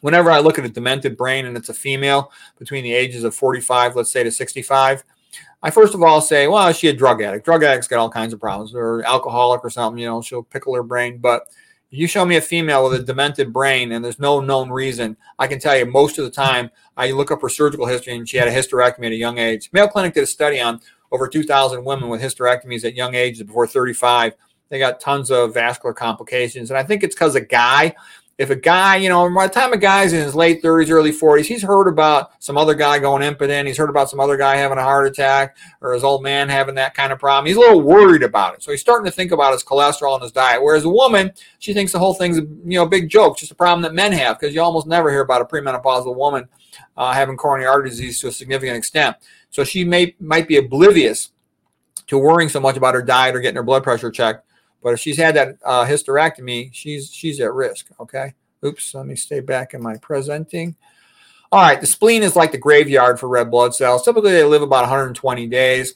whenever 0.00 0.30
I 0.30 0.38
look 0.40 0.58
at 0.58 0.64
a 0.64 0.68
demented 0.68 1.16
brain 1.16 1.46
and 1.46 1.56
it's 1.56 1.68
a 1.68 1.74
female 1.74 2.32
between 2.58 2.84
the 2.84 2.92
ages 2.92 3.24
of 3.24 3.34
45, 3.34 3.96
let's 3.96 4.12
say 4.12 4.22
to 4.22 4.30
65, 4.30 5.04
I 5.62 5.70
first 5.70 5.94
of 5.94 6.02
all 6.02 6.20
say, 6.20 6.46
well, 6.46 6.68
is 6.68 6.76
she 6.76 6.88
a 6.88 6.92
drug 6.92 7.20
addict? 7.22 7.44
Drug 7.44 7.64
addicts 7.64 7.88
get 7.88 7.98
all 7.98 8.10
kinds 8.10 8.32
of 8.32 8.40
problems, 8.40 8.74
or 8.74 9.02
alcoholic 9.02 9.64
or 9.64 9.70
something, 9.70 9.98
you 9.98 10.06
know, 10.06 10.22
she'll 10.22 10.42
pickle 10.42 10.74
her 10.74 10.82
brain. 10.82 11.18
But 11.18 11.48
you 11.90 12.06
show 12.06 12.24
me 12.24 12.36
a 12.36 12.40
female 12.40 12.84
with 12.84 13.00
a 13.00 13.02
demented 13.02 13.52
brain 13.52 13.92
and 13.92 14.04
there's 14.04 14.18
no 14.18 14.40
known 14.40 14.70
reason, 14.70 15.16
I 15.38 15.46
can 15.46 15.58
tell 15.58 15.76
you 15.76 15.86
most 15.86 16.18
of 16.18 16.24
the 16.24 16.30
time, 16.30 16.70
I 16.96 17.10
look 17.12 17.30
up 17.30 17.40
her 17.40 17.48
surgical 17.48 17.86
history 17.86 18.14
and 18.14 18.28
she 18.28 18.36
had 18.36 18.48
a 18.48 18.52
hysterectomy 18.52 19.06
at 19.06 19.12
a 19.12 19.16
young 19.16 19.38
age. 19.38 19.70
Mayo 19.72 19.88
Clinic 19.88 20.14
did 20.14 20.24
a 20.24 20.26
study 20.26 20.60
on 20.60 20.80
over 21.10 21.26
2,000 21.26 21.82
women 21.84 22.08
with 22.08 22.20
hysterectomies 22.20 22.84
at 22.84 22.94
young 22.94 23.14
ages 23.14 23.42
before 23.42 23.66
35. 23.66 24.34
They 24.68 24.78
got 24.78 25.00
tons 25.00 25.30
of 25.30 25.54
vascular 25.54 25.94
complications. 25.94 26.70
And 26.70 26.76
I 26.78 26.82
think 26.82 27.02
it's 27.02 27.14
because 27.14 27.34
a 27.34 27.40
guy 27.40 27.94
if 28.38 28.50
a 28.50 28.56
guy, 28.56 28.96
you 28.96 29.08
know, 29.08 29.28
by 29.34 29.48
the 29.48 29.52
time 29.52 29.72
a 29.72 29.76
guy's 29.76 30.12
in 30.12 30.22
his 30.22 30.36
late 30.36 30.62
30s, 30.62 30.90
early 30.90 31.10
40s, 31.10 31.46
he's 31.46 31.62
heard 31.62 31.88
about 31.88 32.40
some 32.40 32.56
other 32.56 32.74
guy 32.74 33.00
going 33.00 33.20
impotent. 33.20 33.66
He's 33.66 33.76
heard 33.76 33.90
about 33.90 34.08
some 34.08 34.20
other 34.20 34.36
guy 34.36 34.54
having 34.54 34.78
a 34.78 34.82
heart 34.82 35.08
attack 35.08 35.56
or 35.80 35.92
his 35.92 36.04
old 36.04 36.22
man 36.22 36.48
having 36.48 36.76
that 36.76 36.94
kind 36.94 37.12
of 37.12 37.18
problem. 37.18 37.46
He's 37.46 37.56
a 37.56 37.60
little 37.60 37.82
worried 37.82 38.22
about 38.22 38.54
it. 38.54 38.62
So 38.62 38.70
he's 38.70 38.80
starting 38.80 39.06
to 39.06 39.10
think 39.10 39.32
about 39.32 39.54
his 39.54 39.64
cholesterol 39.64 40.14
and 40.14 40.22
his 40.22 40.30
diet. 40.30 40.62
Whereas 40.62 40.84
a 40.84 40.88
woman, 40.88 41.32
she 41.58 41.74
thinks 41.74 41.90
the 41.90 41.98
whole 41.98 42.14
thing's 42.14 42.36
you 42.36 42.78
know 42.78 42.84
a 42.84 42.88
big 42.88 43.08
joke, 43.08 43.38
just 43.38 43.50
a 43.50 43.56
problem 43.56 43.82
that 43.82 43.92
men 43.92 44.12
have 44.12 44.38
because 44.38 44.54
you 44.54 44.62
almost 44.62 44.86
never 44.86 45.10
hear 45.10 45.22
about 45.22 45.42
a 45.42 45.44
premenopausal 45.44 46.14
woman 46.14 46.48
uh, 46.96 47.12
having 47.12 47.36
coronary 47.36 47.68
artery 47.68 47.90
disease 47.90 48.20
to 48.20 48.28
a 48.28 48.32
significant 48.32 48.76
extent. 48.76 49.16
So 49.50 49.64
she 49.64 49.84
may 49.84 50.14
might 50.20 50.46
be 50.46 50.58
oblivious 50.58 51.32
to 52.06 52.16
worrying 52.18 52.48
so 52.48 52.60
much 52.60 52.76
about 52.76 52.94
her 52.94 53.02
diet 53.02 53.34
or 53.34 53.40
getting 53.40 53.56
her 53.56 53.64
blood 53.64 53.82
pressure 53.82 54.12
checked 54.12 54.47
but 54.82 54.94
if 54.94 55.00
she's 55.00 55.16
had 55.16 55.34
that 55.36 55.56
uh, 55.64 55.84
hysterectomy, 55.84 56.70
she's 56.72 57.12
she's 57.12 57.40
at 57.40 57.52
risk. 57.52 57.88
Okay. 58.00 58.34
Oops. 58.64 58.94
Let 58.94 59.06
me 59.06 59.16
stay 59.16 59.40
back 59.40 59.74
in 59.74 59.82
my 59.82 59.96
presenting. 59.96 60.76
All 61.50 61.62
right. 61.62 61.80
The 61.80 61.86
spleen 61.86 62.22
is 62.22 62.36
like 62.36 62.52
the 62.52 62.58
graveyard 62.58 63.18
for 63.18 63.28
red 63.28 63.50
blood 63.50 63.74
cells. 63.74 64.04
Typically, 64.04 64.32
they 64.32 64.44
live 64.44 64.62
about 64.62 64.82
120 64.82 65.46
days. 65.46 65.94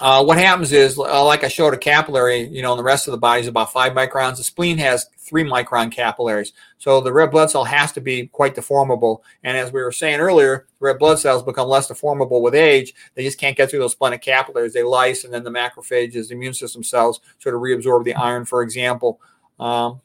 Uh, 0.00 0.24
what 0.24 0.38
happens 0.38 0.72
is, 0.72 0.98
uh, 0.98 1.24
like 1.24 1.44
I 1.44 1.48
showed, 1.48 1.72
a 1.72 1.78
capillary, 1.78 2.48
you 2.48 2.62
know, 2.62 2.72
and 2.72 2.78
the 2.78 2.84
rest 2.84 3.06
of 3.06 3.12
the 3.12 3.18
body 3.18 3.42
is 3.42 3.46
about 3.46 3.72
five 3.72 3.92
microns. 3.92 4.38
The 4.38 4.44
spleen 4.44 4.78
has 4.78 5.06
three 5.18 5.44
micron 5.44 5.92
capillaries. 5.92 6.52
So 6.78 7.00
the 7.00 7.12
red 7.12 7.30
blood 7.30 7.50
cell 7.50 7.64
has 7.64 7.92
to 7.92 8.00
be 8.00 8.26
quite 8.26 8.56
deformable. 8.56 9.20
And 9.44 9.56
as 9.56 9.72
we 9.72 9.82
were 9.82 9.92
saying 9.92 10.18
earlier, 10.18 10.66
red 10.80 10.98
blood 10.98 11.20
cells 11.20 11.44
become 11.44 11.68
less 11.68 11.88
deformable 11.88 12.42
with 12.42 12.56
age. 12.56 12.92
They 13.14 13.22
just 13.22 13.38
can't 13.38 13.56
get 13.56 13.70
through 13.70 13.78
those 13.78 13.92
splenic 13.92 14.20
capillaries. 14.20 14.72
They 14.72 14.82
lyse, 14.82 15.22
and 15.22 15.32
then 15.32 15.44
the 15.44 15.50
macrophages, 15.50 16.28
the 16.28 16.34
immune 16.34 16.54
system 16.54 16.82
cells, 16.82 17.20
sort 17.38 17.54
of 17.54 17.60
reabsorb 17.60 18.04
the 18.04 18.14
iron, 18.14 18.44
for 18.44 18.62
example. 18.62 19.20
Um, 19.60 20.00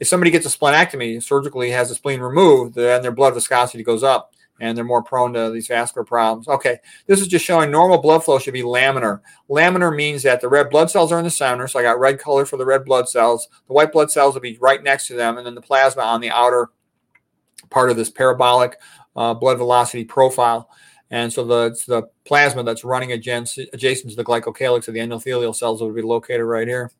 if 0.00 0.08
somebody 0.08 0.32
gets 0.32 0.46
a 0.46 0.58
splenectomy, 0.58 1.22
surgically 1.22 1.70
has 1.70 1.90
the 1.90 1.94
spleen 1.94 2.20
removed, 2.20 2.74
then 2.74 3.02
their 3.02 3.12
blood 3.12 3.34
viscosity 3.34 3.84
goes 3.84 4.02
up 4.02 4.31
and 4.62 4.78
they're 4.78 4.84
more 4.84 5.02
prone 5.02 5.32
to 5.32 5.50
these 5.50 5.66
vascular 5.66 6.04
problems. 6.04 6.46
Okay, 6.46 6.78
this 7.06 7.20
is 7.20 7.26
just 7.26 7.44
showing 7.44 7.68
normal 7.68 8.00
blood 8.00 8.22
flow 8.22 8.38
should 8.38 8.54
be 8.54 8.62
laminar. 8.62 9.20
Laminar 9.50 9.94
means 9.94 10.22
that 10.22 10.40
the 10.40 10.48
red 10.48 10.70
blood 10.70 10.88
cells 10.88 11.10
are 11.10 11.18
in 11.18 11.24
the 11.24 11.30
center, 11.30 11.66
so 11.66 11.80
I 11.80 11.82
got 11.82 11.98
red 11.98 12.20
color 12.20 12.46
for 12.46 12.56
the 12.56 12.64
red 12.64 12.84
blood 12.84 13.08
cells. 13.08 13.48
The 13.66 13.72
white 13.72 13.90
blood 13.90 14.12
cells 14.12 14.34
will 14.34 14.40
be 14.40 14.56
right 14.60 14.80
next 14.80 15.08
to 15.08 15.14
them, 15.14 15.36
and 15.36 15.44
then 15.44 15.56
the 15.56 15.60
plasma 15.60 16.02
on 16.02 16.20
the 16.20 16.30
outer 16.30 16.68
part 17.70 17.90
of 17.90 17.96
this 17.96 18.08
parabolic 18.08 18.78
uh, 19.16 19.34
blood 19.34 19.58
velocity 19.58 20.04
profile. 20.04 20.70
And 21.10 21.32
so 21.32 21.44
the, 21.44 21.66
it's 21.66 21.84
the 21.84 22.04
plasma 22.24 22.62
that's 22.62 22.84
running 22.84 23.10
adjacent, 23.10 23.68
adjacent 23.72 24.10
to 24.10 24.16
the 24.16 24.24
glycocalyx 24.24 24.86
of 24.86 24.94
the 24.94 25.00
endothelial 25.00 25.56
cells 25.56 25.80
that 25.80 25.86
would 25.86 25.96
be 25.96 26.02
located 26.02 26.46
right 26.46 26.68
here. 26.68 26.92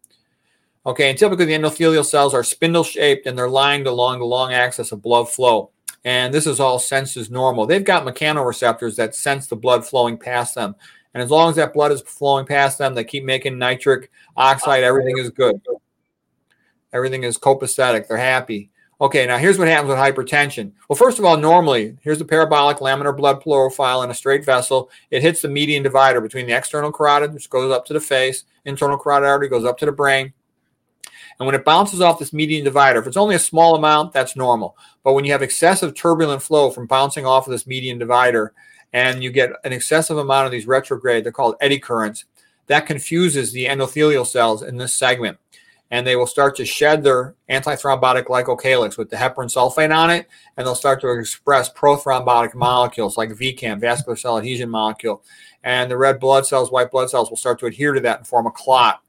Okay, 0.85 1.11
and 1.11 1.19
typically 1.19 1.45
the 1.45 1.55
endothelial 1.55 2.05
cells 2.05 2.35
are 2.35 2.43
spindle 2.43 2.83
shaped 2.83 3.27
and 3.27 3.39
they're 3.39 3.49
lined 3.49 3.87
along 3.87 4.19
the 4.19 4.27
long 4.27 4.53
axis 4.53 4.91
of 4.91 5.01
blood 5.01 5.31
flow 5.31 5.72
and 6.05 6.33
this 6.35 6.47
is 6.47 6.61
all 6.61 6.79
sensed 6.79 7.17
as 7.17 7.31
normal. 7.31 7.67
They've 7.67 7.85
got 7.85 8.05
mechanoreceptors 8.05 8.97
that 8.97 9.15
sense 9.15 9.47
the 9.47 9.57
blood 9.57 9.87
flowing 9.87 10.19
past 10.19 10.55
them. 10.55 10.75
And 11.15 11.23
as 11.23 11.31
long 11.31 11.51
as 11.51 11.57
that 11.57 11.75
blood 11.75 11.93
is 11.93 12.01
flowing 12.03 12.47
past 12.47 12.79
them, 12.79 12.95
they 12.95 13.05
keep 13.05 13.25
making 13.25 13.59
nitric 13.59 14.11
oxide. 14.37 14.83
Everything 14.83 15.19
is 15.19 15.31
good. 15.31 15.61
Everything 16.93 17.23
is 17.23 17.39
copacetic. 17.39 18.09
They're 18.09 18.17
happy. 18.17 18.71
Okay, 19.01 19.27
now 19.27 19.37
here's 19.37 19.59
what 19.59 19.67
happens 19.67 19.89
with 19.89 19.99
hypertension. 19.99 20.73
Well, 20.89 20.97
first 20.97 21.19
of 21.19 21.25
all, 21.25 21.37
normally, 21.37 21.97
here's 22.03 22.21
the 22.21 22.25
parabolic 22.25 22.79
laminar 22.79 23.17
blood 23.17 23.41
profile 23.41 24.03
in 24.03 24.11
a 24.11 24.15
straight 24.15 24.45
vessel. 24.45 24.91
It 25.11 25.23
hits 25.23 25.43
the 25.43 25.49
median 25.49 25.83
divider 25.83 26.21
between 26.21 26.47
the 26.47 26.57
external 26.57 26.93
carotid, 26.93 27.35
which 27.35 27.51
goes 27.51 27.73
up 27.73 27.85
to 27.87 27.95
the 27.95 28.01
face, 28.01 28.45
internal 28.65 28.97
carotid 28.97 29.29
artery 29.29 29.49
goes 29.49 29.65
up 29.65 29.77
to 29.79 29.87
the 29.87 29.93
brain. 29.93 30.33
And 31.39 31.47
when 31.47 31.55
it 31.55 31.65
bounces 31.65 32.01
off 32.01 32.19
this 32.19 32.33
median 32.33 32.65
divider, 32.65 33.01
if 33.01 33.07
it's 33.07 33.17
only 33.17 33.35
a 33.35 33.41
small 33.41 33.75
amount, 33.75 34.13
that's 34.13 34.37
normal. 34.37 34.77
But 35.03 35.15
when 35.15 35.25
you 35.25 35.33
have 35.33 35.43
excessive 35.43 35.95
turbulent 35.95 36.43
flow 36.43 36.71
from 36.71 36.87
bouncing 36.87 37.27
off 37.27 37.47
of 37.47 37.51
this 37.51 37.67
median 37.67 37.99
divider 37.99 38.53
and 38.93 39.23
you 39.23 39.31
get 39.31 39.51
an 39.65 39.73
excessive 39.73 40.19
amount 40.19 40.47
of 40.47 40.53
these 40.53 40.67
retrograde, 40.67 41.25
they're 41.25 41.33
called 41.33 41.57
eddy 41.61 41.79
currents, 41.79 42.27
that 42.67 42.87
confuses 42.87 43.53
the 43.53 43.67
endothelial 43.67 44.27
cells 44.27 44.63
in 44.63 44.77
this 44.77 44.95
segment. 44.95 45.39
And 45.91 46.07
they 46.07 46.17
will 46.17 46.27
start 46.27 46.57
to 46.57 46.65
shed 46.65 47.03
their 47.03 47.35
antithrombotic 47.51 48.25
glycocalyx 48.25 48.97
with 48.97 49.11
the 49.11 49.17
heparin 49.17 49.53
sulfate 49.53 49.95
on 49.95 50.11
it, 50.11 50.27
and 50.57 50.67
they'll 50.67 50.75
start 50.75 51.03
to 51.03 51.11
express 51.11 51.71
prothrombotic 51.71 52.55
molecules 52.55 53.19
like 53.19 53.29
VCAM, 53.31 53.79
vascular 53.79 54.17
cell 54.17 54.39
adhesion 54.39 54.71
molecule. 54.71 55.23
And 55.65 55.91
the 55.91 55.99
red 55.99 56.19
blood 56.19 56.47
cells, 56.47 56.73
white 56.73 56.91
blood 56.91 57.11
cells 57.11 57.29
will 57.29 57.37
start 57.37 57.59
to 57.61 57.67
adhere 57.67 57.93
to 57.93 58.01
that 58.01 58.19
and 58.19 58.27
form 58.27 58.47
a 58.47 58.51
clot. 58.51 59.03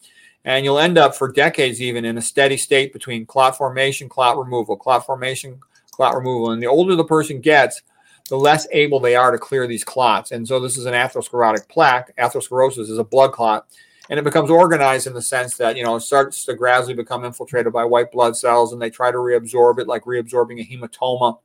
And 0.46 0.66
you'll 0.66 0.80
end 0.80 0.98
up 0.98 1.16
for 1.16 1.32
decades 1.32 1.82
even 1.82 2.04
in 2.04 2.18
a 2.18 2.22
steady 2.22 2.58
state 2.58 2.92
between 2.92 3.26
clot 3.26 3.58
formation, 3.58 4.10
clot 4.10 4.38
removal, 4.38 4.76
clot 4.76 5.06
formation, 5.06 5.60
clot 5.92 6.16
removal. 6.16 6.52
And 6.52 6.62
the 6.62 6.68
older 6.68 6.96
the 6.96 7.06
person 7.06 7.40
gets, 7.40 7.82
the 8.30 8.38
less 8.38 8.68
able 8.72 9.00
they 9.00 9.16
are 9.16 9.32
to 9.32 9.38
clear 9.38 9.68
these 9.68 9.84
clots. 9.84 10.32
And 10.32 10.48
so 10.48 10.60
this 10.60 10.78
is 10.78 10.86
an 10.86 10.94
atherosclerotic 10.94 11.68
plaque. 11.70 12.16
Atherosclerosis 12.18 12.90
is 12.90 12.98
a 12.98 13.04
blood 13.04 13.32
clot. 13.32 13.68
And 14.10 14.20
it 14.20 14.26
becomes 14.26 14.50
organized 14.50 15.08
in 15.08 15.14
the 15.14 15.22
sense 15.22 15.56
that, 15.58 15.78
you 15.78 15.84
know, 15.84 15.96
it 15.96 16.02
starts 16.02 16.44
to 16.46 16.56
gradually 16.56 16.94
become 16.94 17.24
infiltrated 17.24 17.72
by 17.72 17.86
white 17.86 18.12
blood 18.12 18.36
cells 18.36 18.74
and 18.74 18.82
they 18.82 18.90
try 18.90 19.12
to 19.12 19.18
reabsorb 19.18 19.80
it 19.80 19.88
like 19.88 20.04
reabsorbing 20.04 20.60
a 20.60 20.66
hematoma. 20.66 21.40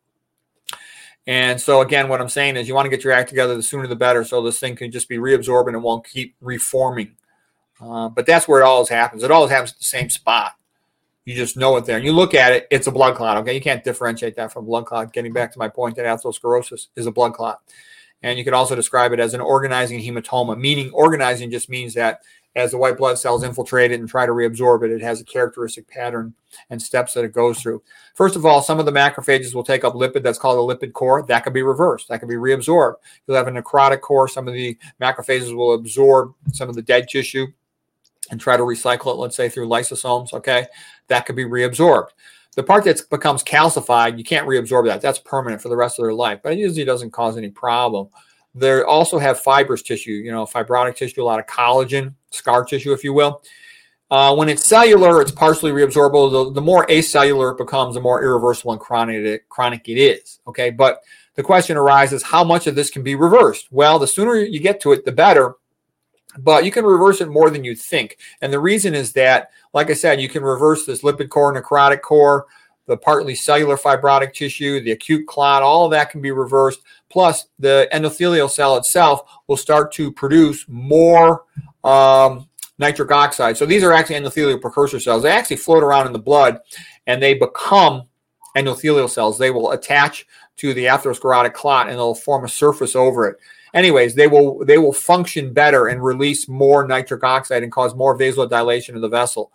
And 1.29 1.61
so 1.61 1.83
again, 1.83 2.09
what 2.09 2.21
I'm 2.21 2.29
saying 2.29 2.57
is 2.57 2.67
you 2.67 2.75
want 2.75 2.87
to 2.87 2.91
get 2.91 3.05
your 3.05 3.13
act 3.13 3.29
together 3.29 3.55
the 3.55 3.63
sooner 3.63 3.87
the 3.87 3.95
better 3.95 4.25
so 4.25 4.43
this 4.43 4.59
thing 4.59 4.75
can 4.75 4.91
just 4.91 5.09
be 5.09 5.19
reabsorbed 5.19 5.67
and 5.67 5.77
it 5.77 5.81
won't 5.81 6.07
keep 6.07 6.35
reforming. 6.41 7.13
Uh, 7.81 8.09
but 8.09 8.27
that's 8.27 8.49
where 8.49 8.61
it 8.61 8.65
always 8.65 8.89
happens. 8.89 9.23
It 9.23 9.31
always 9.31 9.51
happens 9.51 9.73
at 9.73 9.79
the 9.79 9.85
same 9.85 10.11
spot. 10.11 10.53
You 11.25 11.35
just 11.35 11.57
know 11.57 11.77
it 11.77 11.85
there. 11.85 11.97
And 11.97 12.07
you 12.07 12.13
look 12.13 12.35
at 12.35 12.53
it, 12.53 12.67
it's 12.71 12.87
a 12.87 12.93
blood 12.93 13.15
clot. 13.15 13.37
Okay. 13.39 13.55
You 13.55 13.61
can't 13.61 13.85
differentiate 13.85 14.37
that 14.37 14.53
from 14.53 14.65
blood 14.65 14.87
clot. 14.87 15.13
Getting 15.13 15.33
back 15.33 15.53
to 15.53 15.59
my 15.59 15.69
point 15.69 15.97
that 15.97 16.07
atherosclerosis 16.07 16.89
is 16.97 17.07
a 17.07 17.13
blood 17.13 17.35
clot. 17.35 17.61
And 18.23 18.39
you 18.39 18.45
could 18.45 18.55
also 18.55 18.75
describe 18.75 19.13
it 19.13 19.21
as 19.21 19.35
an 19.35 19.41
organizing 19.41 20.01
hematoma, 20.01 20.59
meaning 20.59 20.91
organizing 20.93 21.51
just 21.51 21.69
means 21.69 21.95
that 21.95 22.23
as 22.57 22.73
the 22.73 22.79
white 22.79 22.97
blood 22.97 23.19
cells 23.19 23.45
infiltrate 23.45 23.93
it 23.93 24.01
and 24.01 24.09
try 24.09 24.27
to 24.27 24.33
reabsorb 24.33 24.83
it, 24.85 24.91
it 24.91 25.03
has 25.03 25.21
a 25.21 25.25
characteristic 25.25 25.87
pattern 25.87 26.35
and 26.71 26.81
steps 26.81 27.15
that 27.15 27.25
it 27.25 27.33
goes 27.33 27.61
through. 27.61 27.83
First 28.15 28.35
of 28.35 28.45
all, 28.45 28.63
some 28.63 28.81
of 28.81 28.87
the 28.87 28.93
macrophages 28.93 29.55
will 29.55 29.63
take 29.63 29.85
up 29.85 29.95
lipid 29.95 30.23
that's 30.25 30.39
called 30.39 30.59
a 30.59 30.75
lipid 30.75 30.93
core. 30.93 31.23
That 31.23 31.45
can 31.45 31.53
be 31.53 31.63
reversed. 31.63 32.09
That 32.09 32.19
can 32.19 32.29
be 32.29 32.35
reabsorbed. 32.35 32.97
You'll 33.27 33.37
have 33.37 33.47
a 33.47 33.53
necrotic 33.53 34.01
core. 34.01 34.27
Some 34.27 34.49
of 34.49 34.55
the 34.55 34.77
macrophages 35.01 35.55
will 35.55 35.75
absorb 35.75 36.35
some 36.53 36.69
of 36.69 36.75
the 36.75 36.83
dead 36.83 37.09
tissue 37.09 37.47
and 38.31 38.41
try 38.41 38.57
to 38.57 38.63
recycle 38.63 39.13
it, 39.13 39.19
let's 39.19 39.37
say 39.37 39.49
through 39.49 39.69
lysosomes. 39.69 40.33
Okay. 40.33 40.67
That 41.09 41.27
could 41.27 41.37
be 41.37 41.45
reabsorbed. 41.45 42.09
The 42.55 42.63
part 42.63 42.85
that 42.85 43.09
becomes 43.11 43.45
calcified, 43.45 44.19
you 44.19 44.25
can't 44.25 44.47
reabsorb 44.47 44.87
that. 44.87 45.01
That's 45.01 45.21
permanent 45.21 45.63
for 45.63 45.69
the 45.69 45.77
rest 45.77 45.99
of 45.99 46.05
their 46.05 46.15
life, 46.15 46.41
but 46.43 46.53
it 46.53 46.59
usually 46.59 46.85
doesn't 46.85 47.13
cause 47.13 47.37
any 47.37 47.51
problem. 47.51 48.09
They 48.55 48.83
also 48.83 49.19
have 49.19 49.41
fibrous 49.41 49.83
tissue, 49.83 50.11
you 50.11 50.33
know, 50.33 50.45
fibrotic 50.45 50.97
tissue, 50.97 51.23
a 51.23 51.25
lot 51.25 51.39
of 51.39 51.47
collagen, 51.47 52.15
scar 52.31 52.65
tissue, 52.65 52.93
if 52.93 53.05
you 53.05 53.13
will. 53.13 53.43
Uh, 54.11 54.35
when 54.35 54.49
it's 54.49 54.67
cellular, 54.67 55.21
it's 55.21 55.31
partially 55.31 55.71
reabsorbable. 55.71 56.47
The, 56.47 56.53
the, 56.55 56.61
more 56.61 56.87
acellular 56.87 57.53
it 57.53 57.59
becomes, 57.59 57.95
the 57.95 58.01
more 58.01 58.23
irreversible 58.23 58.73
and 58.73 58.81
chronic 58.81 59.17
it, 59.17 59.49
chronic 59.51 59.87
it 59.89 59.99
is. 59.99 60.41
Okay, 60.47 60.71
but 60.71 61.03
the 61.35 61.43
question 61.43 61.77
arises: 61.77 62.23
How 62.23 62.43
much 62.43 62.67
of 62.67 62.75
this 62.75 62.91
can 62.91 63.03
be 63.03 63.15
reversed? 63.15 63.69
Well, 63.71 63.99
the 63.99 64.07
sooner 64.07 64.37
you 64.37 64.61
get 64.61 64.81
to 64.81 64.93
it, 64.93 65.05
the 65.05 65.13
better. 65.13 65.55
But 66.43 66.65
you 66.65 66.71
can 66.71 66.85
reverse 66.85 67.21
it 67.21 67.29
more 67.29 67.51
than 67.51 67.65
you 67.65 67.75
think, 67.75 68.19
and 68.41 68.53
the 68.53 68.61
reason 68.61 68.95
is 68.95 69.13
that, 69.15 69.51
like 69.73 69.91
I 69.91 69.95
said, 69.95 70.21
you 70.21 70.29
can 70.29 70.43
reverse 70.43 70.87
this 70.87 71.03
lipid 71.03 71.29
core, 71.29 71.53
necrotic 71.55 72.03
core, 72.03 72.47
the 72.87 72.97
partly 72.97 73.35
cellular 73.35 73.77
fibrotic 73.77 74.33
tissue, 74.33 74.81
the 74.81 74.93
acute 74.93 75.27
clot, 75.27 75.63
all 75.63 75.85
of 75.85 75.91
that 75.93 76.11
can 76.11 76.21
be 76.23 76.31
reversed. 76.31 76.81
Plus, 77.11 77.47
the 77.59 77.89
endothelial 77.93 78.51
cell 78.51 78.77
itself 78.77 79.23
will 79.47 79.59
start 79.59 79.93
to 79.93 80.11
produce 80.11 80.65
more 80.69 81.45
um, 81.85 82.49
nitric 82.79 83.11
oxide. 83.13 83.57
So 83.57 83.67
these 83.67 83.85
are 83.85 83.93
actually 83.93 84.17
endothelial 84.17 84.61
precursor 84.61 85.01
cells. 85.01 85.23
They 85.23 85.31
actually 85.31 85.57
float 85.57 85.83
around 85.83 86.07
in 86.07 86.13
the 86.13 86.19
blood 86.19 86.61
and 87.07 87.23
they 87.23 87.35
become 87.35 88.05
endothelial 88.57 89.11
cells. 89.11 89.39
They 89.39 89.51
will 89.51 89.73
attach 89.73 90.27
to 90.57 90.73
the 90.73 90.87
atherosclerotic 90.87 91.53
clot 91.53 91.89
and 91.89 91.97
they'll 91.97 92.15
form 92.15 92.45
a 92.45 92.49
surface 92.49 92.97
over 92.97 93.29
it. 93.29 93.39
Anyways, 93.75 94.15
they 94.15 94.27
will 94.27 94.65
they 94.65 94.79
will 94.79 94.93
function 94.93 95.53
better 95.53 95.89
and 95.89 96.03
release 96.03 96.49
more 96.49 96.87
nitric 96.87 97.25
oxide 97.25 97.63
and 97.63 97.73
cause 97.73 97.95
more 97.95 98.19
vasodilation 98.19 98.95
of 98.95 99.03
the 99.03 99.09
vessel. 99.09 99.53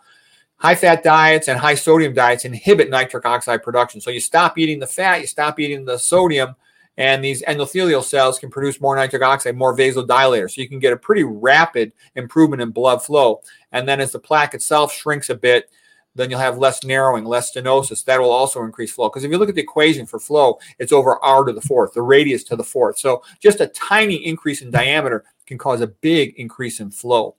High 0.56 0.76
fat 0.76 1.02
diets 1.02 1.48
and 1.48 1.58
high 1.58 1.74
sodium 1.74 2.14
diets 2.14 2.44
inhibit 2.44 2.88
nitric 2.88 3.26
oxide 3.26 3.62
production. 3.62 4.00
So 4.00 4.10
you 4.10 4.20
stop 4.20 4.56
eating 4.56 4.78
the 4.78 4.86
fat, 4.86 5.20
you 5.20 5.26
stop 5.26 5.58
eating 5.58 5.84
the 5.84 5.98
sodium, 5.98 6.54
and 6.96 7.24
these 7.24 7.42
endothelial 7.42 8.04
cells 8.04 8.38
can 8.38 8.50
produce 8.50 8.80
more 8.80 8.94
nitric 8.94 9.22
oxide, 9.22 9.56
more 9.56 9.76
vasodilator. 9.76 10.50
So 10.50 10.60
you 10.60 10.68
can 10.68 10.78
get 10.78 10.92
a 10.92 10.96
pretty 10.96 11.24
rapid 11.24 11.92
improvement 12.14 12.62
in 12.62 12.70
blood 12.70 13.02
flow. 13.02 13.40
And 13.72 13.88
then 13.88 14.00
as 14.00 14.12
the 14.12 14.20
plaque 14.20 14.54
itself 14.54 14.92
shrinks 14.92 15.28
a 15.28 15.34
bit, 15.34 15.70
then 16.14 16.30
you'll 16.30 16.38
have 16.38 16.58
less 16.58 16.84
narrowing, 16.84 17.24
less 17.24 17.52
stenosis. 17.52 18.04
That 18.04 18.20
will 18.20 18.30
also 18.30 18.62
increase 18.62 18.92
flow. 18.92 19.08
Because 19.08 19.24
if 19.24 19.30
you 19.30 19.38
look 19.38 19.48
at 19.48 19.54
the 19.54 19.62
equation 19.62 20.06
for 20.06 20.18
flow, 20.18 20.58
it's 20.78 20.92
over 20.92 21.22
r 21.24 21.44
to 21.44 21.52
the 21.52 21.60
fourth, 21.60 21.94
the 21.94 22.02
radius 22.02 22.44
to 22.44 22.56
the 22.56 22.64
fourth. 22.64 22.98
So 22.98 23.22
just 23.40 23.60
a 23.60 23.66
tiny 23.68 24.16
increase 24.16 24.62
in 24.62 24.70
diameter 24.70 25.24
can 25.46 25.58
cause 25.58 25.80
a 25.80 25.88
big 25.88 26.34
increase 26.36 26.80
in 26.80 26.90
flow. 26.90 27.36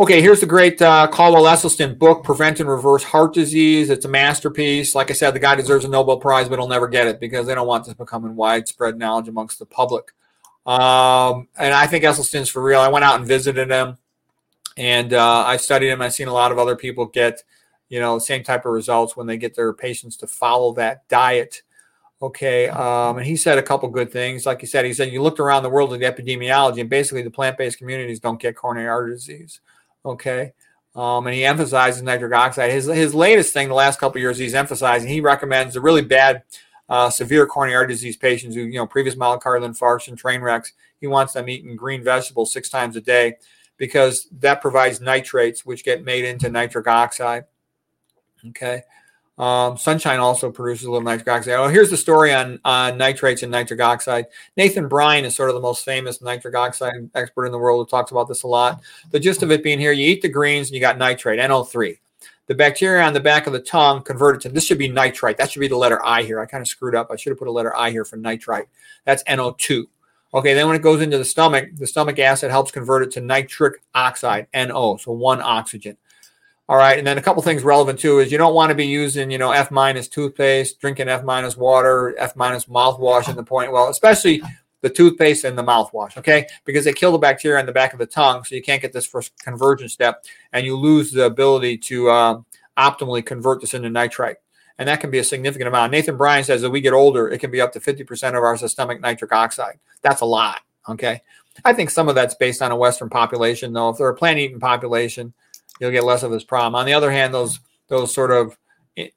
Okay, 0.00 0.22
here's 0.22 0.40
the 0.40 0.46
great 0.46 0.80
uh, 0.80 1.06
Caldwell 1.06 1.44
Esselstyn 1.44 1.98
book, 1.98 2.24
Prevent 2.24 2.58
and 2.58 2.68
Reverse 2.68 3.04
Heart 3.04 3.34
Disease. 3.34 3.90
It's 3.90 4.06
a 4.06 4.08
masterpiece. 4.08 4.94
Like 4.94 5.10
I 5.10 5.14
said, 5.14 5.32
the 5.32 5.38
guy 5.38 5.54
deserves 5.54 5.84
a 5.84 5.88
Nobel 5.88 6.16
Prize, 6.16 6.48
but 6.48 6.58
he'll 6.58 6.66
never 6.66 6.88
get 6.88 7.06
it 7.06 7.20
because 7.20 7.46
they 7.46 7.54
don't 7.54 7.66
want 7.66 7.84
this 7.84 7.94
becoming 7.94 8.34
widespread 8.34 8.98
knowledge 8.98 9.28
amongst 9.28 9.58
the 9.58 9.66
public. 9.66 10.12
Um, 10.64 11.46
and 11.58 11.74
I 11.74 11.86
think 11.86 12.04
Esselstyn's 12.04 12.48
for 12.48 12.62
real. 12.62 12.80
I 12.80 12.88
went 12.88 13.04
out 13.04 13.16
and 13.16 13.28
visited 13.28 13.70
him, 13.70 13.98
and 14.76 15.12
uh, 15.12 15.44
I 15.46 15.56
studied 15.56 15.90
him. 15.90 16.02
I've 16.02 16.14
seen 16.14 16.28
a 16.28 16.32
lot 16.32 16.52
of 16.52 16.58
other 16.58 16.76
people 16.76 17.06
get, 17.06 17.42
you 17.88 18.00
know, 18.00 18.14
the 18.14 18.20
same 18.20 18.42
type 18.42 18.64
of 18.64 18.72
results 18.72 19.16
when 19.16 19.26
they 19.26 19.36
get 19.36 19.54
their 19.54 19.72
patients 19.72 20.16
to 20.18 20.26
follow 20.26 20.72
that 20.74 21.08
diet. 21.08 21.62
Okay, 22.20 22.68
um, 22.68 23.18
and 23.18 23.26
he 23.26 23.34
said 23.34 23.58
a 23.58 23.62
couple 23.62 23.88
good 23.88 24.12
things. 24.12 24.46
Like 24.46 24.60
he 24.60 24.66
said, 24.66 24.84
he 24.84 24.94
said 24.94 25.12
you 25.12 25.22
looked 25.22 25.40
around 25.40 25.64
the 25.64 25.70
world 25.70 25.92
at 25.92 25.98
the 25.98 26.22
epidemiology, 26.22 26.80
and 26.80 26.88
basically 26.88 27.22
the 27.22 27.30
plant-based 27.30 27.78
communities 27.78 28.20
don't 28.20 28.40
get 28.40 28.54
coronary 28.54 28.88
artery 28.88 29.14
disease. 29.14 29.60
Okay. 30.04 30.52
Um, 30.94 31.26
and 31.26 31.34
he 31.34 31.44
emphasizes 31.44 32.02
nitric 32.02 32.34
oxide. 32.34 32.70
His, 32.70 32.84
his 32.86 33.14
latest 33.14 33.52
thing 33.52 33.68
the 33.68 33.74
last 33.74 33.98
couple 33.98 34.20
years 34.20 34.38
he's 34.38 34.54
emphasizing, 34.54 35.08
he 35.08 35.20
recommends 35.20 35.74
the 35.74 35.80
really 35.80 36.02
bad, 36.02 36.42
uh, 36.88 37.08
severe 37.08 37.46
coronary 37.46 37.76
artery 37.76 37.94
disease 37.94 38.16
patients 38.16 38.54
who, 38.54 38.62
you 38.62 38.74
know, 38.74 38.86
previous 38.86 39.14
myocardial 39.14 39.66
infarction, 39.66 40.16
train 40.16 40.42
wrecks, 40.42 40.74
he 41.00 41.06
wants 41.06 41.32
them 41.32 41.48
eating 41.48 41.76
green 41.76 42.04
vegetables 42.04 42.52
six 42.52 42.68
times 42.68 42.94
a 42.96 43.00
day 43.00 43.36
because 43.82 44.28
that 44.38 44.60
provides 44.60 45.00
nitrates, 45.00 45.66
which 45.66 45.82
get 45.82 46.04
made 46.04 46.24
into 46.24 46.48
nitric 46.48 46.86
oxide. 46.86 47.46
Okay. 48.46 48.82
Um, 49.36 49.76
sunshine 49.76 50.20
also 50.20 50.52
produces 50.52 50.86
a 50.86 50.90
little 50.92 51.04
nitric 51.04 51.26
oxide. 51.26 51.54
Oh, 51.54 51.66
here's 51.66 51.90
the 51.90 51.96
story 51.96 52.32
on, 52.32 52.60
on 52.64 52.96
nitrates 52.96 53.42
and 53.42 53.50
nitric 53.50 53.80
oxide. 53.80 54.26
Nathan 54.56 54.86
Bryan 54.86 55.24
is 55.24 55.34
sort 55.34 55.48
of 55.50 55.56
the 55.56 55.60
most 55.60 55.84
famous 55.84 56.22
nitric 56.22 56.54
oxide 56.54 57.10
expert 57.16 57.46
in 57.46 57.50
the 57.50 57.58
world 57.58 57.84
who 57.84 57.90
talks 57.90 58.12
about 58.12 58.28
this 58.28 58.44
a 58.44 58.46
lot. 58.46 58.80
The 59.10 59.18
gist 59.18 59.42
of 59.42 59.50
it 59.50 59.64
being 59.64 59.80
here, 59.80 59.90
you 59.90 60.06
eat 60.06 60.22
the 60.22 60.28
greens 60.28 60.68
and 60.68 60.76
you 60.76 60.80
got 60.80 60.96
nitrate, 60.96 61.40
NO3. 61.40 61.98
The 62.46 62.54
bacteria 62.54 63.02
on 63.02 63.14
the 63.14 63.18
back 63.18 63.48
of 63.48 63.52
the 63.52 63.58
tongue 63.58 64.04
converted 64.04 64.42
to 64.42 64.48
this 64.48 64.64
should 64.64 64.78
be 64.78 64.86
nitrite. 64.86 65.38
That 65.38 65.50
should 65.50 65.58
be 65.58 65.66
the 65.66 65.76
letter 65.76 66.00
I 66.04 66.22
here. 66.22 66.38
I 66.38 66.46
kind 66.46 66.62
of 66.62 66.68
screwed 66.68 66.94
up. 66.94 67.08
I 67.10 67.16
should 67.16 67.30
have 67.30 67.38
put 67.40 67.48
a 67.48 67.52
letter 67.52 67.76
I 67.76 67.90
here 67.90 68.04
for 68.04 68.16
nitrite. 68.16 68.68
That's 69.06 69.24
NO2. 69.24 69.86
Okay, 70.34 70.54
then 70.54 70.66
when 70.66 70.76
it 70.76 70.82
goes 70.82 71.02
into 71.02 71.18
the 71.18 71.24
stomach, 71.24 71.70
the 71.74 71.86
stomach 71.86 72.18
acid 72.18 72.50
helps 72.50 72.70
convert 72.70 73.02
it 73.02 73.10
to 73.12 73.20
nitric 73.20 73.82
oxide, 73.94 74.46
NO, 74.54 74.96
so 74.96 75.12
one 75.12 75.42
oxygen. 75.42 75.96
All 76.68 76.76
right, 76.76 76.96
and 76.96 77.06
then 77.06 77.18
a 77.18 77.22
couple 77.22 77.42
things 77.42 77.64
relevant 77.64 77.98
too 77.98 78.20
is 78.20 78.32
you 78.32 78.38
don't 78.38 78.54
want 78.54 78.70
to 78.70 78.74
be 78.74 78.86
using, 78.86 79.30
you 79.30 79.36
know, 79.36 79.50
F 79.50 79.70
minus 79.70 80.08
toothpaste, 80.08 80.80
drinking 80.80 81.08
F 81.08 81.22
minus 81.22 81.56
water, 81.56 82.14
F 82.18 82.34
minus 82.34 82.64
mouthwash 82.64 83.28
in 83.28 83.36
the 83.36 83.42
point. 83.42 83.72
Well, 83.72 83.88
especially 83.88 84.42
the 84.80 84.88
toothpaste 84.88 85.44
and 85.44 85.56
the 85.56 85.62
mouthwash, 85.62 86.16
okay? 86.16 86.46
Because 86.64 86.84
they 86.84 86.92
kill 86.92 87.12
the 87.12 87.18
bacteria 87.18 87.60
in 87.60 87.66
the 87.66 87.72
back 87.72 87.92
of 87.92 87.98
the 87.98 88.06
tongue, 88.06 88.42
so 88.44 88.54
you 88.54 88.62
can't 88.62 88.80
get 88.80 88.92
this 88.92 89.06
first 89.06 89.32
conversion 89.38 89.88
step, 89.88 90.24
and 90.52 90.64
you 90.64 90.76
lose 90.76 91.12
the 91.12 91.24
ability 91.24 91.78
to 91.78 92.10
um, 92.10 92.46
optimally 92.78 93.24
convert 93.24 93.60
this 93.60 93.74
into 93.74 93.90
nitrite. 93.90 94.36
And 94.78 94.88
that 94.88 95.00
can 95.00 95.10
be 95.10 95.18
a 95.18 95.24
significant 95.24 95.68
amount. 95.68 95.92
Nathan 95.92 96.16
Bryan 96.16 96.44
says 96.44 96.62
that 96.62 96.70
we 96.70 96.80
get 96.80 96.92
older, 96.92 97.28
it 97.28 97.38
can 97.38 97.50
be 97.50 97.60
up 97.60 97.72
to 97.72 97.80
50% 97.80 98.28
of 98.28 98.42
our 98.42 98.56
systemic 98.56 99.00
nitric 99.00 99.32
oxide. 99.32 99.78
That's 100.00 100.22
a 100.22 100.26
lot, 100.26 100.60
okay? 100.88 101.22
I 101.64 101.72
think 101.72 101.90
some 101.90 102.08
of 102.08 102.14
that's 102.14 102.34
based 102.34 102.62
on 102.62 102.72
a 102.72 102.76
Western 102.76 103.10
population, 103.10 103.72
though. 103.72 103.90
If 103.90 103.98
they're 103.98 104.08
a 104.08 104.14
plant 104.14 104.38
eating 104.38 104.60
population, 104.60 105.34
you'll 105.80 105.90
get 105.90 106.04
less 106.04 106.22
of 106.22 106.30
this 106.30 106.44
problem. 106.44 106.74
On 106.74 106.86
the 106.86 106.94
other 106.94 107.10
hand, 107.10 107.34
those 107.34 107.60
those 107.88 108.14
sort 108.14 108.30
of 108.30 108.56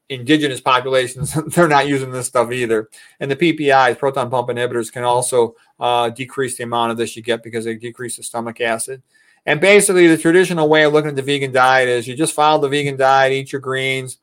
indigenous 0.08 0.62
populations 0.62 1.34
they're 1.54 1.68
not 1.68 1.88
using 1.88 2.12
this 2.12 2.28
stuff 2.28 2.50
either 2.50 2.90
and 3.20 3.30
the 3.30 3.36
ppis 3.36 3.98
proton 3.98 4.30
pump 4.30 4.48
inhibitors 4.48 4.92
can 4.92 5.04
also 5.04 5.54
uh, 5.82 6.10
decrease 6.10 6.58
the 6.58 6.64
amount 6.64 6.92
of 6.92 6.98
this 6.98 7.18
you 7.18 7.22
get 7.22 7.44
because 7.44 7.66
they 7.66 7.76
decrease 7.76 8.16
the 8.16 8.24
stomach 8.24 8.62
acid 8.62 9.02
and 9.46 9.60
basically 9.60 10.08
the 10.08 10.18
traditional 10.18 10.70
way 10.70 10.84
of 10.84 10.94
looking 10.94 11.10
at 11.10 11.16
the 11.18 11.22
vegan 11.22 11.52
diet 11.52 11.90
is 11.90 12.08
you 12.08 12.16
just 12.16 12.34
follow 12.34 12.62
the 12.62 12.70
vegan 12.70 12.96
diet 12.96 13.34
eat 13.34 13.52
your 13.52 13.60
greens 13.60 14.18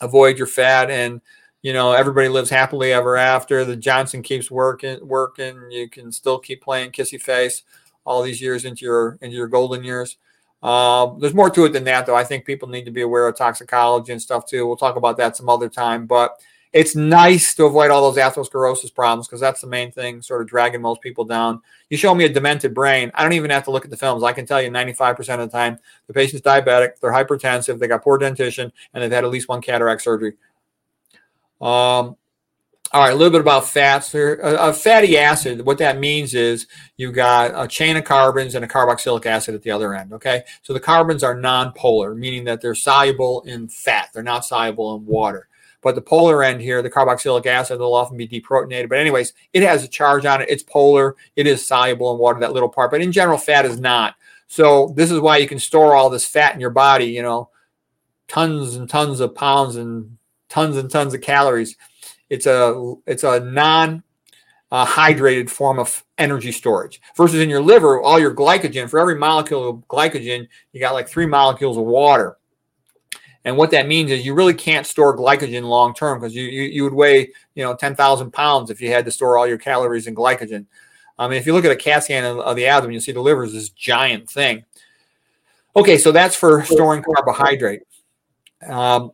avoid 0.00 0.38
your 0.38 0.46
fat 0.46 0.90
and 0.90 1.20
you 1.62 1.72
know 1.72 1.92
everybody 1.92 2.28
lives 2.28 2.50
happily 2.50 2.92
ever 2.92 3.16
after 3.16 3.64
the 3.64 3.76
johnson 3.76 4.22
keeps 4.22 4.50
working 4.50 4.98
working 5.06 5.70
you 5.70 5.88
can 5.88 6.10
still 6.10 6.38
keep 6.38 6.62
playing 6.62 6.90
kissy 6.90 7.20
face 7.20 7.62
all 8.04 8.22
these 8.22 8.40
years 8.40 8.64
into 8.64 8.84
your 8.84 9.18
into 9.20 9.36
your 9.36 9.48
golden 9.48 9.84
years 9.84 10.16
um, 10.62 11.18
there's 11.18 11.34
more 11.34 11.50
to 11.50 11.64
it 11.64 11.72
than 11.72 11.84
that, 11.84 12.06
though. 12.06 12.14
I 12.14 12.24
think 12.24 12.44
people 12.44 12.68
need 12.68 12.84
to 12.84 12.90
be 12.90 13.00
aware 13.00 13.26
of 13.26 13.36
toxicology 13.36 14.12
and 14.12 14.20
stuff 14.20 14.46
too. 14.46 14.66
We'll 14.66 14.76
talk 14.76 14.96
about 14.96 15.16
that 15.16 15.36
some 15.36 15.48
other 15.48 15.68
time, 15.68 16.06
but 16.06 16.38
it's 16.72 16.94
nice 16.94 17.54
to 17.54 17.64
avoid 17.64 17.90
all 17.90 18.10
those 18.10 18.22
atherosclerosis 18.22 18.94
problems 18.94 19.26
because 19.26 19.40
that's 19.40 19.60
the 19.60 19.66
main 19.66 19.90
thing, 19.90 20.22
sort 20.22 20.40
of 20.40 20.48
dragging 20.48 20.80
most 20.80 21.00
people 21.00 21.24
down. 21.24 21.60
You 21.88 21.96
show 21.96 22.14
me 22.14 22.24
a 22.24 22.28
demented 22.28 22.74
brain, 22.74 23.10
I 23.14 23.22
don't 23.22 23.32
even 23.32 23.50
have 23.50 23.64
to 23.64 23.72
look 23.72 23.84
at 23.84 23.90
the 23.90 23.96
films. 23.96 24.22
I 24.22 24.32
can 24.32 24.46
tell 24.46 24.62
you 24.62 24.70
95% 24.70 25.18
of 25.18 25.26
the 25.40 25.48
time 25.48 25.78
the 26.06 26.12
patient's 26.12 26.46
diabetic, 26.46 27.00
they're 27.00 27.12
hypertensive, 27.12 27.78
they 27.78 27.88
got 27.88 28.04
poor 28.04 28.18
dentition, 28.18 28.72
and 28.94 29.02
they've 29.02 29.10
had 29.10 29.24
at 29.24 29.30
least 29.30 29.48
one 29.48 29.60
cataract 29.60 30.02
surgery. 30.02 30.34
Um, 31.60 32.16
all 32.92 33.02
right, 33.02 33.12
a 33.12 33.14
little 33.14 33.30
bit 33.30 33.40
about 33.40 33.68
fats. 33.68 34.12
A, 34.14 34.72
fatty 34.72 35.16
acid, 35.16 35.64
what 35.64 35.78
that 35.78 36.00
means 36.00 36.34
is 36.34 36.66
you've 36.96 37.14
got 37.14 37.52
a 37.54 37.68
chain 37.68 37.96
of 37.96 38.04
carbons 38.04 38.56
and 38.56 38.64
a 38.64 38.68
carboxylic 38.68 39.26
acid 39.26 39.54
at 39.54 39.62
the 39.62 39.70
other 39.70 39.94
end. 39.94 40.12
Okay, 40.12 40.42
so 40.62 40.72
the 40.72 40.80
carbons 40.80 41.22
are 41.22 41.34
non-polar, 41.34 42.16
meaning 42.16 42.44
that 42.44 42.60
they're 42.60 42.74
soluble 42.74 43.42
in 43.42 43.68
fat. 43.68 44.08
They're 44.12 44.24
not 44.24 44.44
soluble 44.44 44.96
in 44.96 45.06
water. 45.06 45.48
But 45.82 45.94
the 45.94 46.02
polar 46.02 46.42
end 46.42 46.60
here, 46.60 46.82
the 46.82 46.90
carboxylic 46.90 47.46
acid, 47.46 47.78
will 47.78 47.94
often 47.94 48.16
be 48.16 48.28
deprotonated. 48.28 48.88
But 48.88 48.98
anyways, 48.98 49.32
it 49.52 49.62
has 49.62 49.82
a 49.82 49.88
charge 49.88 50.26
on 50.26 50.42
it. 50.42 50.50
It's 50.50 50.62
polar. 50.62 51.16
It 51.36 51.46
is 51.46 51.66
soluble 51.66 52.12
in 52.12 52.18
water, 52.18 52.40
that 52.40 52.52
little 52.52 52.68
part. 52.68 52.90
But 52.90 53.00
in 53.00 53.12
general, 53.12 53.38
fat 53.38 53.64
is 53.64 53.80
not. 53.80 54.14
So 54.46 54.92
this 54.96 55.10
is 55.10 55.20
why 55.20 55.38
you 55.38 55.48
can 55.48 55.58
store 55.58 55.94
all 55.94 56.10
this 56.10 56.26
fat 56.26 56.54
in 56.54 56.60
your 56.60 56.70
body. 56.70 57.06
You 57.06 57.22
know, 57.22 57.50
tons 58.28 58.76
and 58.76 58.88
tons 58.88 59.20
of 59.20 59.34
pounds 59.34 59.76
and 59.76 60.18
tons 60.48 60.76
and 60.76 60.90
tons 60.90 61.14
of 61.14 61.20
calories 61.20 61.76
it's 62.30 62.46
a 62.46 62.94
it's 63.06 63.24
a 63.24 63.40
non 63.40 64.02
uh, 64.70 64.86
hydrated 64.86 65.50
form 65.50 65.78
of 65.80 66.04
energy 66.16 66.52
storage. 66.52 67.02
Versus 67.16 67.40
in 67.40 67.50
your 67.50 67.60
liver, 67.60 68.00
all 68.00 68.20
your 68.20 68.34
glycogen, 68.34 68.88
for 68.88 69.00
every 69.00 69.16
molecule 69.16 69.68
of 69.68 69.76
glycogen, 69.88 70.46
you 70.72 70.80
got 70.80 70.94
like 70.94 71.08
three 71.08 71.26
molecules 71.26 71.76
of 71.76 71.84
water. 71.84 72.38
And 73.44 73.56
what 73.56 73.70
that 73.70 73.86
means 73.86 74.10
is 74.10 74.24
you 74.24 74.34
really 74.34 74.54
can't 74.54 74.86
store 74.86 75.16
glycogen 75.16 75.62
long 75.62 75.94
term 75.94 76.20
because 76.20 76.34
you, 76.34 76.44
you, 76.44 76.62
you 76.62 76.84
would 76.84 76.92
weigh 76.92 77.32
you 77.54 77.64
know 77.64 77.74
10,000 77.74 78.30
pounds 78.32 78.70
if 78.70 78.80
you 78.80 78.90
had 78.90 79.04
to 79.06 79.10
store 79.10 79.38
all 79.38 79.46
your 79.46 79.58
calories 79.58 80.06
in 80.06 80.14
glycogen. 80.14 80.66
I 81.18 81.28
mean, 81.28 81.38
if 81.38 81.46
you 81.46 81.52
look 81.52 81.64
at 81.64 81.70
a 81.70 81.76
CAT 81.76 82.04
scan 82.04 82.24
of, 82.24 82.38
of 82.38 82.56
the 82.56 82.66
abdomen, 82.66 82.94
you 82.94 83.00
see 83.00 83.12
the 83.12 83.20
liver 83.20 83.44
is 83.44 83.52
this 83.52 83.68
giant 83.70 84.28
thing. 84.28 84.64
Okay, 85.76 85.98
so 85.98 86.12
that's 86.12 86.34
for 86.34 86.64
storing 86.64 87.02
carbohydrate. 87.02 87.82
Um, 88.66 89.12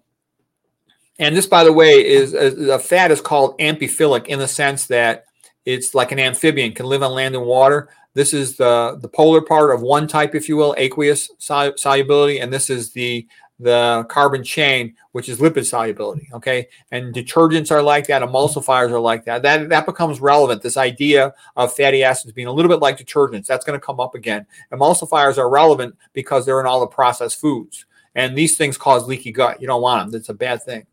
and 1.18 1.36
this, 1.36 1.46
by 1.46 1.64
the 1.64 1.72
way, 1.72 2.06
is 2.06 2.34
a 2.34 2.78
fat 2.78 3.10
is 3.10 3.20
called 3.20 3.58
amphiphilic 3.58 4.26
in 4.26 4.38
the 4.38 4.48
sense 4.48 4.86
that 4.86 5.24
it's 5.64 5.94
like 5.94 6.12
an 6.12 6.18
amphibian, 6.18 6.72
can 6.72 6.86
live 6.86 7.02
on 7.02 7.12
land 7.12 7.34
and 7.34 7.44
water. 7.44 7.88
This 8.14 8.32
is 8.32 8.56
the 8.56 8.98
the 9.00 9.08
polar 9.08 9.42
part 9.42 9.74
of 9.74 9.82
one 9.82 10.06
type, 10.06 10.34
if 10.34 10.48
you 10.48 10.56
will, 10.56 10.74
aqueous 10.78 11.30
solubility, 11.38 12.40
and 12.40 12.52
this 12.52 12.70
is 12.70 12.92
the 12.92 13.26
the 13.58 14.04
carbon 14.08 14.44
chain, 14.44 14.94
which 15.12 15.28
is 15.28 15.38
lipid 15.38 15.64
solubility. 15.64 16.28
Okay, 16.32 16.68
and 16.90 17.14
detergents 17.14 17.70
are 17.70 17.82
like 17.82 18.06
that, 18.08 18.22
emulsifiers 18.22 18.90
are 18.90 19.00
like 19.00 19.24
that. 19.24 19.42
That 19.42 19.68
that 19.70 19.86
becomes 19.86 20.20
relevant. 20.20 20.62
This 20.62 20.76
idea 20.76 21.34
of 21.56 21.72
fatty 21.72 22.02
acids 22.02 22.32
being 22.32 22.48
a 22.48 22.52
little 22.52 22.70
bit 22.70 22.80
like 22.80 22.98
detergents 22.98 23.46
that's 23.46 23.64
going 23.64 23.78
to 23.78 23.84
come 23.84 24.00
up 24.00 24.14
again. 24.14 24.46
Emulsifiers 24.72 25.38
are 25.38 25.48
relevant 25.48 25.96
because 26.12 26.44
they're 26.44 26.60
in 26.60 26.66
all 26.66 26.80
the 26.80 26.86
processed 26.86 27.40
foods, 27.40 27.86
and 28.14 28.36
these 28.36 28.56
things 28.56 28.76
cause 28.76 29.06
leaky 29.08 29.32
gut. 29.32 29.60
You 29.60 29.66
don't 29.66 29.82
want 29.82 30.04
them. 30.04 30.10
That's 30.12 30.28
a 30.28 30.34
bad 30.34 30.62
thing. 30.62 30.86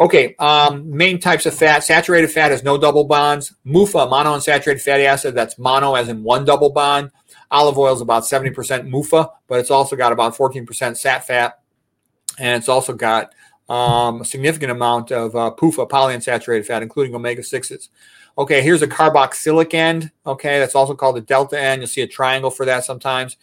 Okay, 0.00 0.34
um, 0.40 0.90
main 0.90 1.20
types 1.20 1.46
of 1.46 1.54
fat. 1.54 1.84
Saturated 1.84 2.28
fat 2.28 2.50
has 2.50 2.64
no 2.64 2.76
double 2.76 3.04
bonds. 3.04 3.54
MUFA, 3.64 4.10
monounsaturated 4.10 4.80
fatty 4.80 5.04
acid, 5.04 5.34
that's 5.34 5.58
mono 5.58 5.94
as 5.94 6.08
in 6.08 6.24
one 6.24 6.44
double 6.44 6.70
bond. 6.70 7.10
Olive 7.52 7.78
oil 7.78 7.94
is 7.94 8.00
about 8.00 8.24
70% 8.24 8.54
MUFA, 8.90 9.28
but 9.46 9.60
it's 9.60 9.70
also 9.70 9.94
got 9.94 10.10
about 10.10 10.34
14% 10.34 10.96
sat 10.96 11.24
fat 11.24 11.61
and 12.38 12.58
it's 12.58 12.68
also 12.68 12.92
got 12.92 13.34
um, 13.68 14.20
a 14.20 14.24
significant 14.24 14.72
amount 14.72 15.12
of 15.12 15.34
uh, 15.34 15.50
PUFA, 15.56 15.88
polyunsaturated 15.88 16.66
fat, 16.66 16.82
including 16.82 17.14
omega 17.14 17.42
6s. 17.42 17.88
Okay, 18.38 18.62
here's 18.62 18.82
a 18.82 18.86
carboxylic 18.86 19.74
end. 19.74 20.10
Okay, 20.26 20.58
that's 20.58 20.74
also 20.74 20.94
called 20.94 21.16
the 21.16 21.20
delta 21.20 21.60
end. 21.60 21.82
You'll 21.82 21.88
see 21.88 22.02
a 22.02 22.06
triangle 22.06 22.50
for 22.50 22.64
that 22.66 22.84
sometimes. 22.84 23.36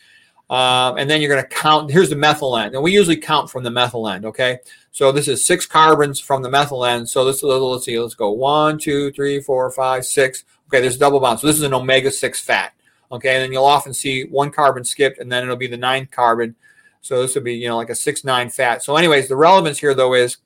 Um, 0.49 0.98
and 0.98 1.07
then 1.07 1.22
you're 1.22 1.30
going 1.30 1.44
to 1.44 1.56
count. 1.56 1.91
Here's 1.91 2.10
the 2.10 2.16
methyl 2.16 2.57
end, 2.57 2.74
and 2.74 2.82
we 2.82 2.91
usually 2.91 3.18
count 3.18 3.52
from 3.52 3.64
the 3.64 3.70
methyl 3.70 4.07
end. 4.10 4.26
Okay, 4.26 4.57
so 4.91 5.11
this 5.11 5.28
is 5.28 5.45
six 5.45 5.68
carbons 5.68 6.20
from 6.20 6.41
the 6.41 6.49
methyl 6.49 6.86
end. 6.86 7.07
So 7.07 7.24
this 7.24 7.44
let's 7.44 7.86
see, 7.86 7.99
let's 7.99 8.16
go 8.16 8.32
one, 8.32 8.80
two, 8.80 9.11
three, 9.11 9.41
four, 9.41 9.70
five, 9.70 10.06
six. 10.06 10.45
Okay, 10.68 10.82
there's 10.82 10.95
a 10.95 10.99
double 10.99 11.20
bond. 11.20 11.40
So 11.40 11.45
this 11.45 11.56
is 11.56 11.61
an 11.61 11.74
omega 11.76 12.10
six 12.10 12.41
fat. 12.41 12.74
Okay, 13.11 13.36
and 13.36 13.44
then 13.44 13.52
you'll 13.52 13.66
often 13.66 13.94
see 13.94 14.24
one 14.26 14.49
carbon 14.49 14.84
skipped, 14.84 15.20
and 15.20 15.32
then 15.32 15.44
it'll 15.44 15.56
be 15.56 15.68
the 15.68 15.78
ninth 15.78 16.10
carbon 16.10 16.56
so 17.01 17.21
this 17.21 17.35
would 17.35 17.43
be, 17.43 17.55
you 17.55 17.67
know, 17.67 17.77
like 17.77 17.89
a 17.89 17.95
six 17.95 18.23
nine 18.23 18.49
fat. 18.49 18.84
So, 18.84 18.95
anyways, 18.95 19.27
the 19.27 19.35
relevance 19.35 19.80
here 19.80 19.93
though 19.93 20.13
is 20.13 20.38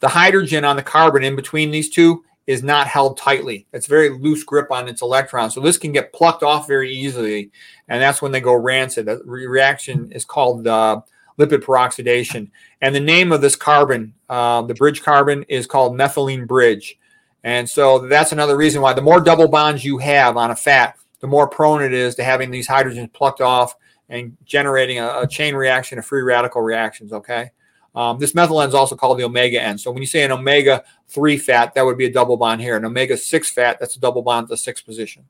the 0.00 0.08
hydrogen 0.08 0.64
on 0.64 0.76
the 0.76 0.82
carbon 0.82 1.22
in 1.22 1.36
between 1.36 1.70
these 1.70 1.90
two 1.90 2.24
is 2.46 2.62
not 2.62 2.88
held 2.88 3.16
tightly. 3.16 3.66
It's 3.72 3.86
very 3.86 4.08
loose 4.08 4.42
grip 4.42 4.72
on 4.72 4.88
its 4.88 5.02
electrons. 5.02 5.54
So 5.54 5.60
this 5.60 5.78
can 5.78 5.92
get 5.92 6.12
plucked 6.12 6.42
off 6.42 6.66
very 6.66 6.92
easily, 6.92 7.50
and 7.88 8.02
that's 8.02 8.20
when 8.20 8.32
they 8.32 8.40
go 8.40 8.54
rancid. 8.54 9.06
The 9.06 9.22
reaction 9.24 10.10
is 10.10 10.24
called 10.24 10.66
uh, 10.66 11.02
lipid 11.38 11.62
peroxidation. 11.62 12.50
And 12.80 12.94
the 12.94 13.00
name 13.00 13.30
of 13.30 13.40
this 13.40 13.56
carbon, 13.56 14.14
uh, 14.28 14.62
the 14.62 14.74
bridge 14.74 15.02
carbon, 15.02 15.44
is 15.44 15.66
called 15.66 15.96
methylene 15.96 16.46
bridge. 16.46 16.98
And 17.44 17.68
so 17.68 18.00
that's 18.00 18.32
another 18.32 18.56
reason 18.56 18.82
why 18.82 18.92
the 18.92 19.02
more 19.02 19.20
double 19.20 19.48
bonds 19.48 19.84
you 19.84 19.98
have 19.98 20.36
on 20.36 20.50
a 20.50 20.56
fat, 20.56 20.96
the 21.20 21.26
more 21.26 21.48
prone 21.48 21.82
it 21.82 21.92
is 21.92 22.14
to 22.16 22.24
having 22.24 22.50
these 22.50 22.68
hydrogens 22.68 23.12
plucked 23.12 23.40
off 23.40 23.74
and 24.10 24.36
generating 24.44 24.98
a, 24.98 25.20
a 25.20 25.26
chain 25.26 25.54
reaction 25.54 25.98
of 25.98 26.04
free 26.04 26.22
radical 26.22 26.60
reactions. 26.60 27.12
Okay. 27.12 27.50
Um, 27.94 28.18
this 28.18 28.34
methyl 28.34 28.60
end 28.60 28.68
is 28.68 28.74
also 28.74 28.94
called 28.94 29.18
the 29.18 29.24
omega 29.24 29.60
end. 29.60 29.80
So 29.80 29.90
when 29.90 30.02
you 30.02 30.06
say 30.06 30.22
an 30.22 30.30
omega 30.30 30.84
3 31.08 31.38
fat, 31.38 31.74
that 31.74 31.84
would 31.84 31.96
be 31.96 32.06
a 32.06 32.12
double 32.12 32.36
bond 32.36 32.60
here. 32.60 32.76
An 32.76 32.84
omega 32.84 33.16
6 33.16 33.50
fat, 33.52 33.78
that's 33.80 33.96
a 33.96 34.00
double 34.00 34.22
bond 34.22 34.44
at 34.44 34.50
the 34.50 34.56
sixth 34.56 34.84
position. 34.84 35.24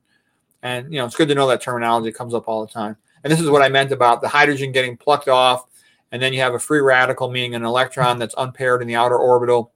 And, 0.63 0.93
you 0.93 0.99
know, 0.99 1.07
it's 1.07 1.17
good 1.17 1.29
to 1.29 1.35
know 1.35 1.47
that 1.49 1.63
terminology 1.63 2.13
comes 2.13 2.35
up 2.35 2.49
all 2.49 2.67
the 2.67 2.73
time. 2.73 2.97
And 3.23 3.33
this 3.33 3.41
is 3.41 3.49
what 3.49 3.63
I 3.63 3.69
meant 3.69 3.93
about 3.93 4.21
the 4.21 4.29
hydrogen 4.29 4.73
getting 4.73 4.97
plucked 4.97 5.29
off. 5.29 5.67
And 6.13 6.21
then 6.21 6.33
you 6.33 6.41
have 6.41 6.55
a 6.55 6.59
free 6.59 6.81
radical, 6.81 7.31
meaning 7.31 7.55
an 7.55 7.65
electron 7.65 8.19
that's 8.19 8.35
unpaired 8.37 8.83
in 8.83 8.89
the 8.89 8.97
outer 8.97 9.17
orbital. 9.17 9.73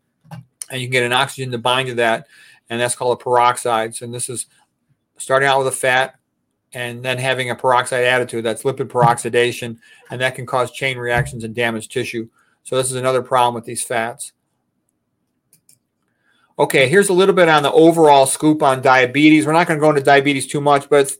And 0.70 0.80
you 0.80 0.86
can 0.86 0.92
get 0.92 1.04
an 1.04 1.12
oxygen 1.12 1.50
to 1.52 1.58
bind 1.58 1.88
to 1.88 1.94
that. 1.96 2.26
And 2.68 2.80
that's 2.80 2.96
called 2.96 3.18
a 3.18 3.22
peroxide. 3.22 3.94
So 3.94 4.06
this 4.06 4.28
is 4.28 4.46
starting 5.16 5.48
out 5.48 5.58
with 5.58 5.68
a 5.68 5.76
fat, 5.76 6.16
and 6.74 7.04
then 7.04 7.18
having 7.18 7.50
a 7.50 7.54
peroxide 7.54 8.04
attitude 8.04 8.44
that's 8.44 8.64
lipid 8.64 8.88
peroxidation 8.88 9.78
and 10.10 10.20
that 10.20 10.34
can 10.34 10.44
cause 10.44 10.70
chain 10.72 10.98
reactions 10.98 11.44
and 11.44 11.54
damage 11.54 11.88
tissue. 11.88 12.28
So 12.64 12.76
this 12.76 12.90
is 12.90 12.96
another 12.96 13.22
problem 13.22 13.54
with 13.54 13.64
these 13.64 13.84
fats. 13.84 14.32
Okay 16.58 16.88
here's 16.88 17.08
a 17.08 17.12
little 17.14 17.34
bit 17.34 17.48
on 17.48 17.62
the 17.62 17.72
overall 17.72 18.26
scoop 18.26 18.62
on 18.62 18.82
diabetes. 18.82 19.46
We're 19.46 19.52
not 19.52 19.66
going 19.66 19.78
to 19.78 19.84
go 19.84 19.90
into 19.90 20.02
diabetes 20.02 20.46
too 20.46 20.60
much 20.60 20.88
but 20.88 21.12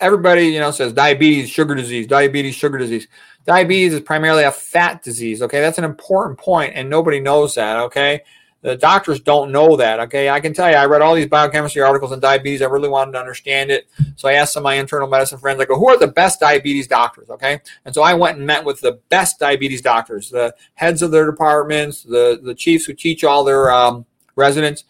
everybody 0.00 0.48
you 0.48 0.58
know 0.58 0.70
says 0.70 0.92
diabetes 0.92 1.48
sugar 1.48 1.74
disease 1.74 2.06
diabetes 2.06 2.54
sugar 2.54 2.78
disease. 2.78 3.08
Diabetes 3.44 3.94
is 3.94 4.00
primarily 4.00 4.44
a 4.44 4.52
fat 4.52 5.02
disease 5.02 5.42
okay? 5.42 5.60
That's 5.60 5.78
an 5.78 5.84
important 5.84 6.38
point 6.38 6.72
and 6.74 6.88
nobody 6.88 7.20
knows 7.20 7.54
that 7.56 7.78
okay 7.80 8.22
the 8.62 8.76
doctors 8.76 9.20
don't 9.20 9.52
know 9.52 9.76
that. 9.76 10.00
Okay, 10.00 10.30
I 10.30 10.40
can 10.40 10.54
tell 10.54 10.70
you, 10.70 10.76
I 10.76 10.86
read 10.86 11.02
all 11.02 11.14
these 11.14 11.26
biochemistry 11.26 11.82
articles 11.82 12.12
on 12.12 12.20
diabetes. 12.20 12.62
I 12.62 12.66
really 12.66 12.88
wanted 12.88 13.12
to 13.12 13.18
understand 13.18 13.70
it, 13.70 13.88
so 14.16 14.28
I 14.28 14.34
asked 14.34 14.54
some 14.54 14.62
of 14.62 14.64
my 14.64 14.74
internal 14.74 15.08
medicine 15.08 15.38
friends. 15.38 15.60
I 15.60 15.64
go, 15.64 15.76
"Who 15.76 15.88
are 15.88 15.98
the 15.98 16.06
best 16.06 16.40
diabetes 16.40 16.86
doctors?" 16.86 17.28
Okay, 17.28 17.60
and 17.84 17.94
so 17.94 18.02
I 18.02 18.14
went 18.14 18.38
and 18.38 18.46
met 18.46 18.64
with 18.64 18.80
the 18.80 19.00
best 19.08 19.38
diabetes 19.38 19.82
doctors, 19.82 20.30
the 20.30 20.54
heads 20.74 21.02
of 21.02 21.10
their 21.10 21.26
departments, 21.26 22.02
the 22.04 22.40
the 22.42 22.54
chiefs 22.54 22.84
who 22.86 22.94
teach 22.94 23.24
all 23.24 23.44
their 23.44 23.70
um, 23.70 24.06
residents. 24.36 24.84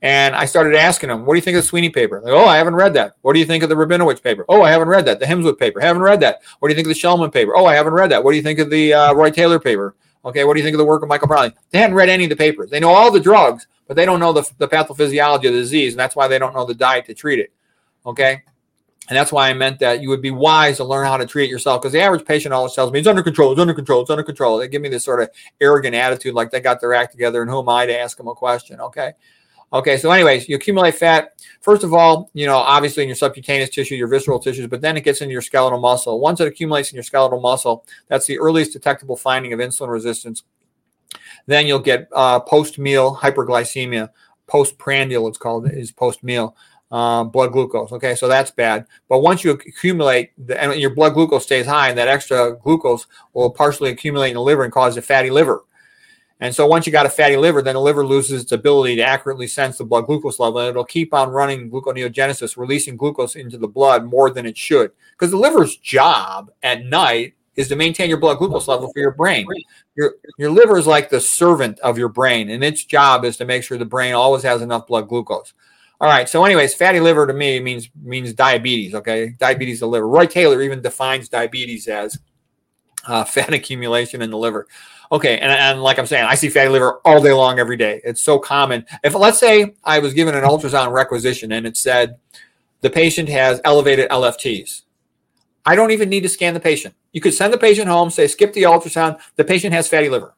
And 0.00 0.36
I 0.36 0.44
started 0.44 0.76
asking 0.76 1.08
them, 1.08 1.26
"What 1.26 1.34
do 1.34 1.38
you 1.38 1.42
think 1.42 1.56
of 1.56 1.64
the 1.64 1.68
Sweeney 1.68 1.90
paper?" 1.90 2.20
Like, 2.24 2.32
"Oh, 2.32 2.46
I 2.46 2.56
haven't 2.56 2.76
read 2.76 2.94
that." 2.94 3.16
"What 3.22 3.32
do 3.32 3.40
you 3.40 3.44
think 3.44 3.64
of 3.64 3.68
the 3.68 3.74
Rabinowitz 3.74 4.22
paper?" 4.22 4.44
"Oh, 4.48 4.62
I 4.62 4.70
haven't 4.70 4.88
read 4.88 5.04
that." 5.06 5.18
"The 5.18 5.26
Himsworth 5.26 5.58
paper?" 5.58 5.80
"Haven't 5.80 6.02
read 6.02 6.20
that." 6.20 6.40
"What 6.60 6.68
do 6.68 6.72
you 6.72 6.76
think 6.76 6.86
of 6.86 6.94
the 6.94 7.00
Shulman 7.00 7.32
paper?" 7.32 7.56
"Oh, 7.56 7.66
I 7.66 7.74
haven't 7.74 7.94
read 7.94 8.10
that." 8.12 8.22
"What 8.22 8.30
do 8.30 8.36
you 8.36 8.42
think 8.42 8.60
of 8.60 8.70
the 8.70 8.94
uh, 8.94 9.12
Roy 9.12 9.30
Taylor 9.30 9.58
paper?" 9.58 9.96
Okay, 10.24 10.44
what 10.44 10.54
do 10.54 10.60
you 10.60 10.64
think 10.64 10.74
of 10.74 10.78
the 10.78 10.84
work 10.84 11.02
of 11.02 11.08
Michael 11.08 11.28
Brownlee? 11.28 11.52
They 11.70 11.78
hadn't 11.78 11.96
read 11.96 12.08
any 12.08 12.24
of 12.24 12.30
the 12.30 12.36
papers. 12.36 12.70
They 12.70 12.80
know 12.80 12.90
all 12.90 13.10
the 13.10 13.20
drugs, 13.20 13.66
but 13.86 13.96
they 13.96 14.04
don't 14.04 14.20
know 14.20 14.32
the, 14.32 14.48
the 14.58 14.68
pathophysiology 14.68 15.36
of 15.36 15.42
the 15.42 15.60
disease, 15.60 15.92
and 15.92 16.00
that's 16.00 16.16
why 16.16 16.28
they 16.28 16.38
don't 16.38 16.54
know 16.54 16.66
the 16.66 16.74
diet 16.74 17.06
to 17.06 17.14
treat 17.14 17.38
it. 17.38 17.52
Okay, 18.04 18.42
and 19.08 19.16
that's 19.16 19.32
why 19.32 19.48
I 19.48 19.54
meant 19.54 19.78
that 19.78 20.02
you 20.02 20.08
would 20.10 20.20
be 20.20 20.30
wise 20.30 20.76
to 20.78 20.84
learn 20.84 21.06
how 21.06 21.16
to 21.16 21.26
treat 21.26 21.50
yourself 21.50 21.80
because 21.80 21.92
the 21.92 22.00
average 22.00 22.26
patient 22.26 22.52
always 22.52 22.74
tells 22.74 22.92
me 22.92 22.98
it's 22.98 23.08
under 23.08 23.22
control, 23.22 23.52
it's 23.52 23.60
under 23.60 23.74
control, 23.74 24.02
it's 24.02 24.10
under 24.10 24.22
control. 24.22 24.58
They 24.58 24.68
give 24.68 24.82
me 24.82 24.88
this 24.90 25.04
sort 25.04 25.22
of 25.22 25.30
arrogant 25.60 25.94
attitude 25.94 26.34
like 26.34 26.50
they 26.50 26.60
got 26.60 26.80
their 26.80 26.94
act 26.94 27.12
together, 27.12 27.40
and 27.40 27.50
who 27.50 27.60
am 27.60 27.68
I 27.68 27.86
to 27.86 27.98
ask 27.98 28.16
them 28.16 28.28
a 28.28 28.34
question? 28.34 28.80
Okay. 28.80 29.12
Okay, 29.70 29.98
so 29.98 30.10
anyways, 30.10 30.48
you 30.48 30.56
accumulate 30.56 30.94
fat. 30.94 31.34
First 31.60 31.84
of 31.84 31.92
all, 31.92 32.30
you 32.32 32.46
know, 32.46 32.56
obviously 32.56 33.02
in 33.02 33.08
your 33.08 33.16
subcutaneous 33.16 33.68
tissue, 33.68 33.96
your 33.96 34.08
visceral 34.08 34.38
tissues, 34.38 34.66
but 34.66 34.80
then 34.80 34.96
it 34.96 35.04
gets 35.04 35.20
into 35.20 35.32
your 35.32 35.42
skeletal 35.42 35.78
muscle. 35.78 36.20
Once 36.20 36.40
it 36.40 36.48
accumulates 36.48 36.90
in 36.90 36.96
your 36.96 37.02
skeletal 37.02 37.40
muscle, 37.40 37.84
that's 38.06 38.26
the 38.26 38.38
earliest 38.38 38.72
detectable 38.72 39.16
finding 39.16 39.52
of 39.52 39.60
insulin 39.60 39.90
resistance. 39.90 40.42
Then 41.46 41.66
you'll 41.66 41.80
get 41.80 42.08
uh, 42.14 42.40
post-meal 42.40 43.16
hyperglycemia. 43.16 44.08
Postprandial, 44.46 45.28
it's 45.28 45.36
called, 45.36 45.70
is 45.70 45.92
post-meal. 45.92 46.56
Um, 46.90 47.28
blood 47.28 47.52
glucose. 47.52 47.92
Okay, 47.92 48.14
so 48.14 48.28
that's 48.28 48.50
bad. 48.50 48.86
But 49.10 49.18
once 49.18 49.44
you 49.44 49.50
accumulate, 49.50 50.30
the, 50.38 50.58
and 50.58 50.80
your 50.80 50.94
blood 50.94 51.12
glucose 51.12 51.42
stays 51.42 51.66
high, 51.66 51.90
and 51.90 51.98
that 51.98 52.08
extra 52.08 52.56
glucose 52.56 53.06
will 53.34 53.50
partially 53.50 53.90
accumulate 53.90 54.30
in 54.30 54.36
the 54.36 54.40
liver 54.40 54.64
and 54.64 54.72
cause 54.72 54.96
a 54.96 55.02
fatty 55.02 55.28
liver. 55.28 55.64
And 56.40 56.54
so 56.54 56.66
once 56.66 56.86
you 56.86 56.92
got 56.92 57.06
a 57.06 57.10
fatty 57.10 57.36
liver, 57.36 57.62
then 57.62 57.74
the 57.74 57.80
liver 57.80 58.06
loses 58.06 58.42
its 58.42 58.52
ability 58.52 58.96
to 58.96 59.02
accurately 59.02 59.48
sense 59.48 59.78
the 59.78 59.84
blood 59.84 60.06
glucose 60.06 60.38
level, 60.38 60.60
and 60.60 60.68
it'll 60.68 60.84
keep 60.84 61.12
on 61.12 61.30
running 61.30 61.70
gluconeogenesis, 61.70 62.56
releasing 62.56 62.96
glucose 62.96 63.34
into 63.34 63.58
the 63.58 63.66
blood 63.66 64.04
more 64.04 64.30
than 64.30 64.46
it 64.46 64.56
should. 64.56 64.92
Because 65.12 65.32
the 65.32 65.36
liver's 65.36 65.76
job 65.76 66.52
at 66.62 66.84
night 66.84 67.34
is 67.56 67.66
to 67.68 67.76
maintain 67.76 68.08
your 68.08 68.18
blood 68.18 68.38
glucose 68.38 68.68
level 68.68 68.90
for 68.92 69.00
your 69.00 69.10
brain. 69.10 69.44
Your 69.96 70.14
your 70.38 70.50
liver 70.50 70.78
is 70.78 70.86
like 70.86 71.10
the 71.10 71.20
servant 71.20 71.80
of 71.80 71.98
your 71.98 72.08
brain, 72.08 72.50
and 72.50 72.62
its 72.62 72.84
job 72.84 73.24
is 73.24 73.36
to 73.38 73.44
make 73.44 73.64
sure 73.64 73.76
the 73.76 73.84
brain 73.84 74.14
always 74.14 74.44
has 74.44 74.62
enough 74.62 74.86
blood 74.86 75.08
glucose. 75.08 75.54
All 76.00 76.08
right. 76.08 76.28
So, 76.28 76.44
anyways, 76.44 76.74
fatty 76.74 77.00
liver 77.00 77.26
to 77.26 77.32
me 77.32 77.58
means 77.58 77.90
means 78.00 78.32
diabetes. 78.32 78.94
Okay, 78.94 79.34
diabetes 79.38 79.78
of 79.78 79.86
the 79.86 79.88
liver. 79.88 80.08
Roy 80.08 80.26
Taylor 80.26 80.62
even 80.62 80.80
defines 80.80 81.28
diabetes 81.28 81.88
as 81.88 82.16
uh, 83.08 83.24
fat 83.24 83.52
accumulation 83.54 84.22
in 84.22 84.30
the 84.30 84.38
liver. 84.38 84.68
Okay, 85.10 85.38
and, 85.38 85.50
and 85.50 85.82
like 85.82 85.98
I'm 85.98 86.06
saying, 86.06 86.26
I 86.26 86.34
see 86.34 86.48
fatty 86.50 86.68
liver 86.68 87.00
all 87.04 87.22
day 87.22 87.32
long, 87.32 87.58
every 87.58 87.76
day. 87.76 88.00
It's 88.04 88.20
so 88.20 88.38
common. 88.38 88.84
If 89.02 89.14
let's 89.14 89.38
say 89.38 89.74
I 89.84 89.98
was 90.00 90.12
given 90.12 90.34
an 90.34 90.44
ultrasound 90.44 90.92
requisition 90.92 91.52
and 91.52 91.66
it 91.66 91.76
said 91.76 92.18
the 92.82 92.90
patient 92.90 93.28
has 93.30 93.60
elevated 93.64 94.10
LFTs, 94.10 94.82
I 95.64 95.74
don't 95.74 95.90
even 95.92 96.08
need 96.10 96.22
to 96.22 96.28
scan 96.28 96.54
the 96.54 96.60
patient. 96.60 96.94
You 97.12 97.20
could 97.20 97.34
send 97.34 97.52
the 97.52 97.58
patient 97.58 97.88
home, 97.88 98.10
say 98.10 98.26
skip 98.26 98.52
the 98.52 98.62
ultrasound. 98.64 99.18
The 99.36 99.44
patient 99.44 99.72
has 99.74 99.88
fatty 99.88 100.08
liver. 100.08 100.34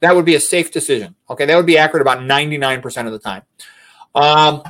That 0.00 0.14
would 0.14 0.24
be 0.24 0.34
a 0.36 0.40
safe 0.40 0.70
decision. 0.70 1.14
Okay, 1.30 1.46
that 1.46 1.56
would 1.56 1.66
be 1.66 1.78
accurate 1.78 2.02
about 2.02 2.18
99% 2.18 3.06
of 3.06 3.12
the 3.12 3.18
time. 3.18 3.42
Um, 4.14 4.62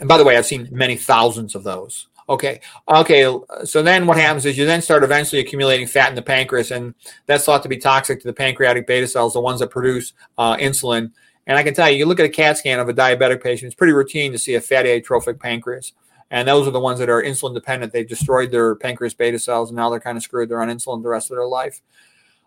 And 0.00 0.08
by 0.08 0.16
the 0.16 0.24
way, 0.24 0.36
I've 0.36 0.46
seen 0.46 0.68
many 0.70 0.96
thousands 0.96 1.54
of 1.54 1.64
those. 1.64 2.06
Okay. 2.28 2.60
Okay. 2.88 3.22
So 3.64 3.82
then 3.82 4.06
what 4.06 4.18
happens 4.18 4.44
is 4.44 4.58
you 4.58 4.66
then 4.66 4.82
start 4.82 5.02
eventually 5.02 5.40
accumulating 5.40 5.86
fat 5.86 6.10
in 6.10 6.14
the 6.14 6.22
pancreas, 6.22 6.70
and 6.70 6.94
that's 7.26 7.44
thought 7.44 7.62
to 7.62 7.68
be 7.68 7.78
toxic 7.78 8.20
to 8.20 8.26
the 8.26 8.34
pancreatic 8.34 8.86
beta 8.86 9.06
cells, 9.06 9.32
the 9.32 9.40
ones 9.40 9.60
that 9.60 9.70
produce 9.70 10.12
uh, 10.36 10.56
insulin. 10.56 11.10
And 11.46 11.56
I 11.56 11.62
can 11.62 11.72
tell 11.72 11.88
you, 11.88 11.96
you 11.96 12.06
look 12.06 12.20
at 12.20 12.26
a 12.26 12.30
CAT 12.30 12.58
scan 12.58 12.78
of 12.78 12.90
a 12.90 12.94
diabetic 12.94 13.42
patient, 13.42 13.68
it's 13.68 13.74
pretty 13.74 13.94
routine 13.94 14.32
to 14.32 14.38
see 14.38 14.54
a 14.54 14.60
fatty 14.60 14.90
atrophic 14.90 15.40
pancreas. 15.40 15.92
And 16.30 16.46
those 16.46 16.68
are 16.68 16.70
the 16.70 16.80
ones 16.80 16.98
that 16.98 17.08
are 17.08 17.22
insulin 17.22 17.54
dependent. 17.54 17.90
They've 17.90 18.06
destroyed 18.06 18.50
their 18.50 18.74
pancreas 18.74 19.14
beta 19.14 19.38
cells, 19.38 19.70
and 19.70 19.76
now 19.76 19.88
they're 19.88 19.98
kind 19.98 20.18
of 20.18 20.22
screwed. 20.22 20.50
They're 20.50 20.60
on 20.60 20.68
insulin 20.68 21.02
the 21.02 21.08
rest 21.08 21.30
of 21.30 21.36
their 21.38 21.46
life. 21.46 21.80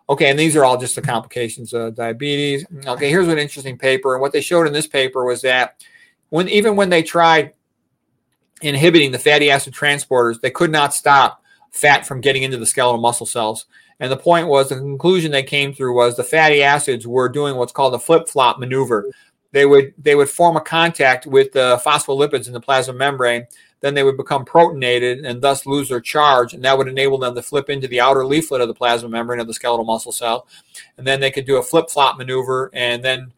Okay, 0.08 0.30
and 0.30 0.38
these 0.38 0.54
are 0.54 0.64
all 0.64 0.76
just 0.76 0.94
the 0.94 1.02
complications 1.02 1.72
of 1.72 1.96
diabetes. 1.96 2.64
Okay, 2.86 3.08
here's 3.08 3.26
an 3.26 3.38
interesting 3.38 3.76
paper. 3.76 4.14
And 4.14 4.20
what 4.20 4.32
they 4.32 4.40
showed 4.40 4.68
in 4.68 4.72
this 4.72 4.86
paper 4.86 5.24
was 5.24 5.42
that 5.42 5.84
when 6.28 6.48
even 6.48 6.76
when 6.76 6.90
they 6.90 7.02
tried 7.02 7.54
inhibiting 8.62 9.12
the 9.12 9.18
fatty 9.18 9.50
acid 9.50 9.74
transporters, 9.74 10.40
they 10.40 10.50
could 10.50 10.70
not 10.70 10.94
stop 10.94 11.42
fat 11.70 12.06
from 12.06 12.20
getting 12.20 12.42
into 12.42 12.58
the 12.58 12.66
skeletal 12.66 13.00
muscle 13.00 13.26
cells. 13.26 13.66
And 14.00 14.10
the 14.10 14.16
point 14.16 14.48
was 14.48 14.68
the 14.68 14.76
conclusion 14.76 15.30
they 15.30 15.42
came 15.42 15.72
through 15.72 15.94
was 15.94 16.16
the 16.16 16.24
fatty 16.24 16.62
acids 16.62 17.06
were 17.06 17.28
doing 17.28 17.56
what's 17.56 17.72
called 17.72 17.94
a 17.94 17.98
flip-flop 17.98 18.58
maneuver. 18.58 19.10
They 19.52 19.66
would 19.66 19.94
they 19.98 20.14
would 20.14 20.30
form 20.30 20.56
a 20.56 20.60
contact 20.60 21.26
with 21.26 21.52
the 21.52 21.80
phospholipids 21.84 22.46
in 22.46 22.52
the 22.52 22.60
plasma 22.60 22.94
membrane, 22.94 23.46
then 23.80 23.94
they 23.94 24.02
would 24.02 24.16
become 24.16 24.44
protonated 24.44 25.26
and 25.26 25.42
thus 25.42 25.66
lose 25.66 25.88
their 25.88 26.00
charge, 26.00 26.54
and 26.54 26.64
that 26.64 26.76
would 26.76 26.88
enable 26.88 27.18
them 27.18 27.34
to 27.34 27.42
flip 27.42 27.68
into 27.68 27.86
the 27.86 28.00
outer 28.00 28.24
leaflet 28.24 28.60
of 28.60 28.68
the 28.68 28.74
plasma 28.74 29.08
membrane 29.08 29.40
of 29.40 29.46
the 29.46 29.54
skeletal 29.54 29.84
muscle 29.84 30.12
cell. 30.12 30.46
And 30.96 31.06
then 31.06 31.20
they 31.20 31.30
could 31.30 31.44
do 31.44 31.58
a 31.58 31.62
flip-flop 31.62 32.16
maneuver 32.16 32.70
and 32.72 33.04
then 33.04 33.32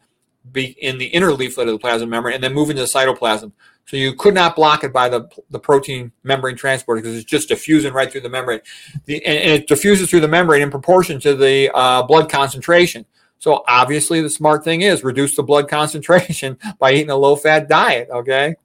be 0.51 0.77
in 0.79 0.97
the 0.97 1.07
inner 1.07 1.33
leaflet 1.33 1.67
of 1.67 1.73
the 1.73 1.79
plasma 1.79 2.07
membrane 2.07 2.35
and 2.35 2.43
then 2.43 2.53
move 2.53 2.69
into 2.69 2.83
the 2.83 2.87
cytoplasm. 2.87 3.51
So 3.85 3.97
you 3.97 4.13
could 4.13 4.33
not 4.33 4.55
block 4.55 4.83
it 4.83 4.91
by 4.91 5.09
the, 5.09 5.29
the 5.51 5.59
protein 5.59 6.11
membrane 6.23 6.55
transporter 6.55 7.01
because 7.01 7.15
it's 7.15 7.25
just 7.25 7.47
diffusing 7.47 7.93
right 7.93 8.11
through 8.11 8.21
the 8.21 8.29
membrane. 8.29 8.61
The, 9.05 9.23
and, 9.25 9.37
and, 9.37 9.51
it 9.51 9.67
diffuses 9.67 10.09
through 10.09 10.21
the 10.21 10.27
membrane 10.27 10.63
in 10.63 10.71
proportion 10.71 11.19
to 11.21 11.35
the 11.35 11.69
uh, 11.75 12.01
blood 12.03 12.29
concentration. 12.29 13.05
So 13.37 13.63
obviously 13.67 14.21
the 14.21 14.29
smart 14.29 14.63
thing 14.63 14.81
is 14.81 15.03
reduce 15.03 15.35
the 15.35 15.43
blood 15.43 15.69
concentration 15.69 16.57
by 16.79 16.93
eating 16.93 17.11
a 17.11 17.15
low 17.15 17.35
fat 17.35 17.69
diet, 17.69 18.09
okay? 18.09 18.55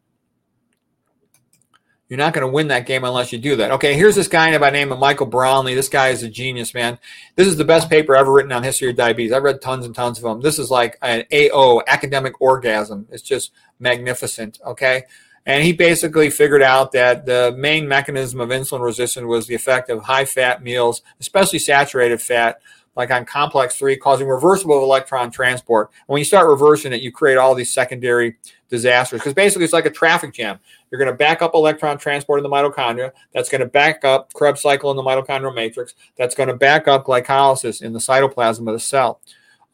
You're 2.10 2.16
not 2.16 2.34
going 2.34 2.44
to 2.44 2.52
win 2.52 2.66
that 2.68 2.86
game 2.86 3.04
unless 3.04 3.32
you 3.32 3.38
do 3.38 3.54
that. 3.54 3.70
Okay, 3.70 3.94
here's 3.94 4.16
this 4.16 4.26
guy 4.26 4.58
by 4.58 4.70
the 4.70 4.76
name 4.76 4.90
of 4.90 4.98
Michael 4.98 5.26
Brownlee. 5.26 5.76
This 5.76 5.88
guy 5.88 6.08
is 6.08 6.24
a 6.24 6.28
genius, 6.28 6.74
man. 6.74 6.98
This 7.36 7.46
is 7.46 7.56
the 7.56 7.64
best 7.64 7.88
paper 7.88 8.16
ever 8.16 8.32
written 8.32 8.50
on 8.50 8.64
history 8.64 8.90
of 8.90 8.96
diabetes. 8.96 9.30
I've 9.30 9.44
read 9.44 9.62
tons 9.62 9.86
and 9.86 9.94
tons 9.94 10.18
of 10.18 10.24
them. 10.24 10.40
This 10.40 10.58
is 10.58 10.72
like 10.72 10.98
an 11.02 11.22
AO, 11.32 11.82
academic 11.86 12.40
orgasm. 12.40 13.06
It's 13.12 13.22
just 13.22 13.52
magnificent, 13.78 14.58
okay? 14.66 15.04
And 15.46 15.62
he 15.62 15.72
basically 15.72 16.30
figured 16.30 16.62
out 16.62 16.90
that 16.92 17.26
the 17.26 17.54
main 17.56 17.86
mechanism 17.86 18.40
of 18.40 18.48
insulin 18.48 18.82
resistance 18.82 19.24
was 19.24 19.46
the 19.46 19.54
effect 19.54 19.88
of 19.88 20.02
high 20.02 20.24
fat 20.24 20.64
meals, 20.64 21.02
especially 21.20 21.60
saturated 21.60 22.20
fat, 22.20 22.60
like 22.96 23.12
on 23.12 23.24
complex 23.24 23.76
3, 23.76 23.96
causing 23.96 24.26
reversible 24.26 24.82
electron 24.82 25.30
transport. 25.30 25.90
And 25.92 26.08
when 26.08 26.18
you 26.18 26.24
start 26.24 26.48
reversing 26.48 26.92
it, 26.92 27.02
you 27.02 27.12
create 27.12 27.38
all 27.38 27.54
these 27.54 27.72
secondary 27.72 28.36
disasters 28.68 29.20
because 29.20 29.34
basically 29.34 29.64
it's 29.64 29.72
like 29.72 29.86
a 29.86 29.90
traffic 29.90 30.32
jam. 30.32 30.58
You're 30.90 30.98
going 30.98 31.10
to 31.10 31.16
back 31.16 31.42
up 31.42 31.54
electron 31.54 31.98
transport 31.98 32.38
in 32.38 32.42
the 32.42 32.48
mitochondria. 32.48 33.12
That's 33.32 33.48
going 33.48 33.60
to 33.60 33.66
back 33.66 34.04
up 34.04 34.32
Krebs 34.34 34.60
cycle 34.60 34.90
in 34.90 34.96
the 34.96 35.02
mitochondrial 35.02 35.54
matrix. 35.54 35.94
That's 36.16 36.34
going 36.34 36.48
to 36.48 36.56
back 36.56 36.88
up 36.88 37.06
glycolysis 37.06 37.82
in 37.82 37.92
the 37.92 37.98
cytoplasm 37.98 38.66
of 38.66 38.74
the 38.74 38.80
cell. 38.80 39.20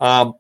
Um, 0.00 0.34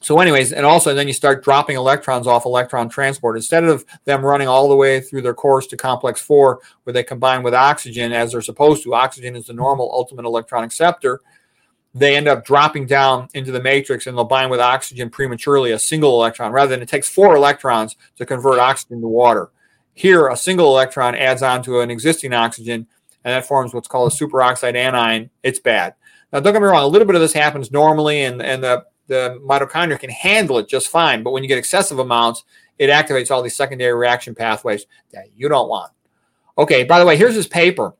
so, 0.00 0.18
anyways, 0.18 0.52
and 0.52 0.66
also 0.66 0.94
then 0.94 1.06
you 1.06 1.14
start 1.14 1.44
dropping 1.44 1.76
electrons 1.76 2.26
off 2.26 2.44
electron 2.44 2.88
transport. 2.88 3.36
Instead 3.36 3.64
of 3.64 3.84
them 4.04 4.24
running 4.24 4.48
all 4.48 4.68
the 4.68 4.76
way 4.76 5.00
through 5.00 5.22
their 5.22 5.34
course 5.34 5.66
to 5.68 5.76
complex 5.76 6.20
four, 6.20 6.60
where 6.82 6.92
they 6.92 7.04
combine 7.04 7.42
with 7.42 7.54
oxygen 7.54 8.12
as 8.12 8.32
they're 8.32 8.42
supposed 8.42 8.82
to, 8.82 8.94
oxygen 8.94 9.36
is 9.36 9.46
the 9.46 9.52
normal 9.52 9.90
ultimate 9.92 10.26
electron 10.26 10.64
acceptor 10.64 11.20
they 11.94 12.16
end 12.16 12.28
up 12.28 12.44
dropping 12.44 12.86
down 12.86 13.28
into 13.34 13.52
the 13.52 13.60
matrix 13.60 14.06
and 14.06 14.16
they'll 14.16 14.24
bind 14.24 14.50
with 14.50 14.60
oxygen 14.60 15.10
prematurely, 15.10 15.72
a 15.72 15.78
single 15.78 16.14
electron, 16.14 16.52
rather 16.52 16.70
than 16.70 16.82
it 16.82 16.88
takes 16.88 17.08
four 17.08 17.36
electrons 17.36 17.96
to 18.16 18.24
convert 18.24 18.58
oxygen 18.58 19.00
to 19.00 19.08
water. 19.08 19.50
Here, 19.94 20.28
a 20.28 20.36
single 20.36 20.66
electron 20.66 21.14
adds 21.14 21.42
on 21.42 21.62
to 21.64 21.80
an 21.80 21.90
existing 21.90 22.32
oxygen, 22.32 22.86
and 23.24 23.32
that 23.32 23.46
forms 23.46 23.74
what's 23.74 23.88
called 23.88 24.12
a 24.12 24.14
superoxide 24.14 24.74
anion. 24.74 25.30
It's 25.42 25.58
bad. 25.58 25.94
Now, 26.32 26.40
don't 26.40 26.54
get 26.54 26.62
me 26.62 26.68
wrong, 26.68 26.82
a 26.82 26.86
little 26.86 27.06
bit 27.06 27.14
of 27.14 27.20
this 27.20 27.34
happens 27.34 27.70
normally, 27.70 28.22
and, 28.22 28.40
and 28.40 28.64
the, 28.64 28.84
the 29.06 29.38
mitochondria 29.46 30.00
can 30.00 30.10
handle 30.10 30.58
it 30.58 30.68
just 30.68 30.88
fine. 30.88 31.22
But 31.22 31.32
when 31.32 31.42
you 31.42 31.48
get 31.48 31.58
excessive 31.58 31.98
amounts, 31.98 32.44
it 32.78 32.88
activates 32.88 33.30
all 33.30 33.42
these 33.42 33.54
secondary 33.54 33.92
reaction 33.92 34.34
pathways 34.34 34.86
that 35.12 35.26
you 35.36 35.48
don't 35.48 35.68
want. 35.68 35.92
Okay, 36.56 36.84
by 36.84 36.98
the 36.98 37.06
way, 37.06 37.16
here's 37.16 37.34
this 37.34 37.46
paper. 37.46 37.94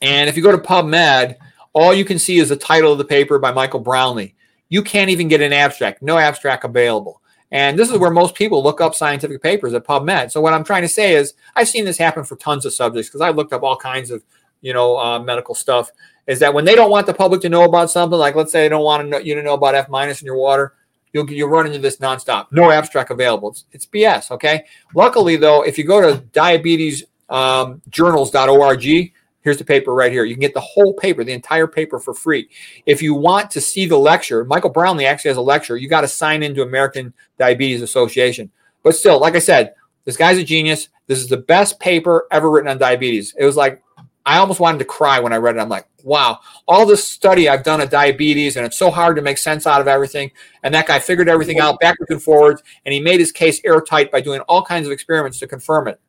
And 0.00 0.28
if 0.28 0.36
you 0.36 0.42
go 0.42 0.52
to 0.52 0.58
PubMed, 0.58 1.36
all 1.72 1.92
you 1.92 2.04
can 2.04 2.18
see 2.18 2.38
is 2.38 2.48
the 2.48 2.56
title 2.56 2.92
of 2.92 2.98
the 2.98 3.04
paper 3.04 3.38
by 3.38 3.52
Michael 3.52 3.80
Brownlee. 3.80 4.34
You 4.68 4.82
can't 4.82 5.10
even 5.10 5.28
get 5.28 5.40
an 5.40 5.52
abstract, 5.52 6.02
no 6.02 6.18
abstract 6.18 6.64
available. 6.64 7.19
And 7.52 7.78
this 7.78 7.90
is 7.90 7.98
where 7.98 8.10
most 8.10 8.34
people 8.34 8.62
look 8.62 8.80
up 8.80 8.94
scientific 8.94 9.42
papers 9.42 9.74
at 9.74 9.84
PubMed. 9.84 10.30
So 10.30 10.40
what 10.40 10.54
I'm 10.54 10.64
trying 10.64 10.82
to 10.82 10.88
say 10.88 11.14
is, 11.14 11.34
I've 11.56 11.68
seen 11.68 11.84
this 11.84 11.98
happen 11.98 12.24
for 12.24 12.36
tons 12.36 12.64
of 12.64 12.72
subjects 12.72 13.08
because 13.08 13.20
I 13.20 13.30
looked 13.30 13.52
up 13.52 13.62
all 13.62 13.76
kinds 13.76 14.10
of, 14.10 14.22
you 14.60 14.72
know, 14.72 14.96
uh, 14.96 15.18
medical 15.18 15.54
stuff. 15.54 15.90
Is 16.26 16.38
that 16.40 16.54
when 16.54 16.64
they 16.64 16.76
don't 16.76 16.90
want 16.90 17.06
the 17.06 17.14
public 17.14 17.40
to 17.42 17.48
know 17.48 17.64
about 17.64 17.90
something, 17.90 18.18
like 18.18 18.36
let's 18.36 18.52
say 18.52 18.62
they 18.62 18.68
don't 18.68 18.84
want 18.84 19.02
to 19.02 19.08
know, 19.08 19.18
you 19.18 19.34
to 19.34 19.42
know 19.42 19.54
about 19.54 19.74
F 19.74 19.88
minus 19.88 20.22
in 20.22 20.26
your 20.26 20.36
water, 20.36 20.74
you'll 21.12 21.28
you 21.30 21.46
run 21.46 21.66
into 21.66 21.80
this 21.80 21.96
nonstop. 21.96 22.46
No 22.52 22.70
abstract 22.70 23.10
available. 23.10 23.50
It's, 23.50 23.64
it's 23.72 23.86
BS. 23.86 24.30
Okay. 24.30 24.64
Luckily 24.94 25.36
though, 25.36 25.62
if 25.62 25.76
you 25.76 25.84
go 25.84 26.00
to 26.00 26.22
diabetesjournals.org, 26.22 28.88
um, 28.88 29.12
Here's 29.42 29.58
the 29.58 29.64
paper 29.64 29.94
right 29.94 30.12
here. 30.12 30.24
You 30.24 30.34
can 30.34 30.40
get 30.40 30.54
the 30.54 30.60
whole 30.60 30.92
paper, 30.94 31.24
the 31.24 31.32
entire 31.32 31.66
paper 31.66 31.98
for 31.98 32.12
free. 32.12 32.48
If 32.84 33.00
you 33.00 33.14
want 33.14 33.50
to 33.52 33.60
see 33.60 33.86
the 33.86 33.96
lecture, 33.96 34.44
Michael 34.44 34.70
Brownlee 34.70 35.06
actually 35.06 35.30
has 35.30 35.38
a 35.38 35.42
lecture. 35.42 35.76
You 35.76 35.88
got 35.88 36.02
to 36.02 36.08
sign 36.08 36.42
into 36.42 36.62
American 36.62 37.14
Diabetes 37.38 37.82
Association. 37.82 38.50
But 38.82 38.96
still, 38.96 39.18
like 39.18 39.36
I 39.36 39.40
said, 39.40 39.74
this 40.04 40.16
guy's 40.16 40.38
a 40.38 40.44
genius. 40.44 40.88
This 41.06 41.18
is 41.18 41.28
the 41.28 41.36
best 41.36 41.80
paper 41.80 42.26
ever 42.30 42.50
written 42.50 42.70
on 42.70 42.78
diabetes. 42.78 43.34
It 43.38 43.44
was 43.44 43.56
like 43.56 43.82
I 44.26 44.38
almost 44.38 44.60
wanted 44.60 44.78
to 44.78 44.84
cry 44.84 45.18
when 45.20 45.32
I 45.32 45.38
read 45.38 45.56
it. 45.56 45.60
I'm 45.60 45.68
like, 45.68 45.86
wow, 46.04 46.40
all 46.68 46.86
this 46.86 47.02
study 47.02 47.48
I've 47.48 47.64
done 47.64 47.80
of 47.80 47.90
diabetes, 47.90 48.56
and 48.56 48.66
it's 48.66 48.78
so 48.78 48.90
hard 48.90 49.16
to 49.16 49.22
make 49.22 49.38
sense 49.38 49.66
out 49.66 49.80
of 49.80 49.88
everything. 49.88 50.30
And 50.62 50.74
that 50.74 50.86
guy 50.86 50.98
figured 50.98 51.28
everything 51.28 51.58
out 51.58 51.80
backwards 51.80 52.10
and 52.10 52.22
forwards, 52.22 52.62
and 52.84 52.92
he 52.92 53.00
made 53.00 53.20
his 53.20 53.32
case 53.32 53.60
airtight 53.64 54.12
by 54.12 54.20
doing 54.20 54.40
all 54.42 54.62
kinds 54.62 54.86
of 54.86 54.92
experiments 54.92 55.38
to 55.40 55.46
confirm 55.46 55.88
it. 55.88 56.00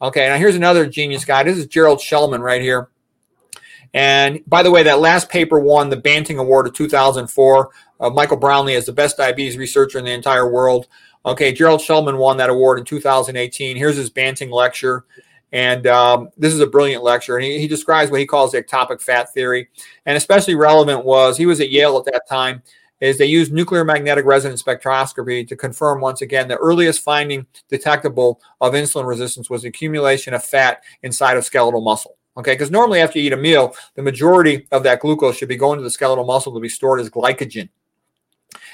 Okay, 0.00 0.28
now 0.28 0.36
here's 0.36 0.54
another 0.54 0.86
genius 0.86 1.24
guy. 1.24 1.42
This 1.42 1.58
is 1.58 1.66
Gerald 1.66 1.98
Shulman 1.98 2.40
right 2.40 2.62
here. 2.62 2.88
And 3.92 4.40
by 4.46 4.62
the 4.62 4.70
way, 4.70 4.84
that 4.84 5.00
last 5.00 5.28
paper 5.28 5.58
won 5.58 5.90
the 5.90 5.96
Banting 5.96 6.38
Award 6.38 6.68
of 6.68 6.74
2004. 6.74 7.70
Uh, 7.98 8.10
Michael 8.10 8.36
Brownlee 8.36 8.74
is 8.74 8.86
the 8.86 8.92
best 8.92 9.16
diabetes 9.16 9.56
researcher 9.56 9.98
in 9.98 10.04
the 10.04 10.12
entire 10.12 10.48
world. 10.48 10.86
Okay, 11.26 11.52
Gerald 11.52 11.80
Shulman 11.80 12.16
won 12.16 12.36
that 12.36 12.48
award 12.48 12.78
in 12.78 12.84
2018. 12.84 13.76
Here's 13.76 13.96
his 13.96 14.08
Banting 14.08 14.50
lecture. 14.50 15.04
And 15.50 15.86
um, 15.88 16.28
this 16.36 16.54
is 16.54 16.60
a 16.60 16.66
brilliant 16.66 17.02
lecture. 17.02 17.36
And 17.36 17.44
he, 17.44 17.58
he 17.58 17.66
describes 17.66 18.10
what 18.10 18.20
he 18.20 18.26
calls 18.26 18.52
the 18.52 18.62
ectopic 18.62 19.02
fat 19.02 19.32
theory. 19.32 19.68
And 20.06 20.16
especially 20.16 20.54
relevant 20.54 21.04
was 21.04 21.36
he 21.36 21.46
was 21.46 21.60
at 21.60 21.70
Yale 21.70 21.98
at 21.98 22.04
that 22.04 22.28
time 22.28 22.62
is 23.00 23.18
they 23.18 23.26
used 23.26 23.52
nuclear 23.52 23.84
magnetic 23.84 24.24
resonance 24.24 24.62
spectroscopy 24.62 25.46
to 25.46 25.56
confirm 25.56 26.00
once 26.00 26.22
again 26.22 26.48
the 26.48 26.56
earliest 26.56 27.02
finding 27.02 27.46
detectable 27.68 28.40
of 28.60 28.74
insulin 28.74 29.06
resistance 29.06 29.48
was 29.48 29.64
accumulation 29.64 30.34
of 30.34 30.44
fat 30.44 30.82
inside 31.02 31.36
of 31.36 31.44
skeletal 31.44 31.80
muscle. 31.80 32.16
Okay, 32.36 32.52
because 32.52 32.70
normally 32.70 33.00
after 33.00 33.18
you 33.18 33.26
eat 33.26 33.32
a 33.32 33.36
meal, 33.36 33.74
the 33.96 34.02
majority 34.02 34.68
of 34.70 34.84
that 34.84 35.00
glucose 35.00 35.36
should 35.36 35.48
be 35.48 35.56
going 35.56 35.76
to 35.78 35.82
the 35.82 35.90
skeletal 35.90 36.24
muscle 36.24 36.54
to 36.54 36.60
be 36.60 36.68
stored 36.68 37.00
as 37.00 37.10
glycogen. 37.10 37.68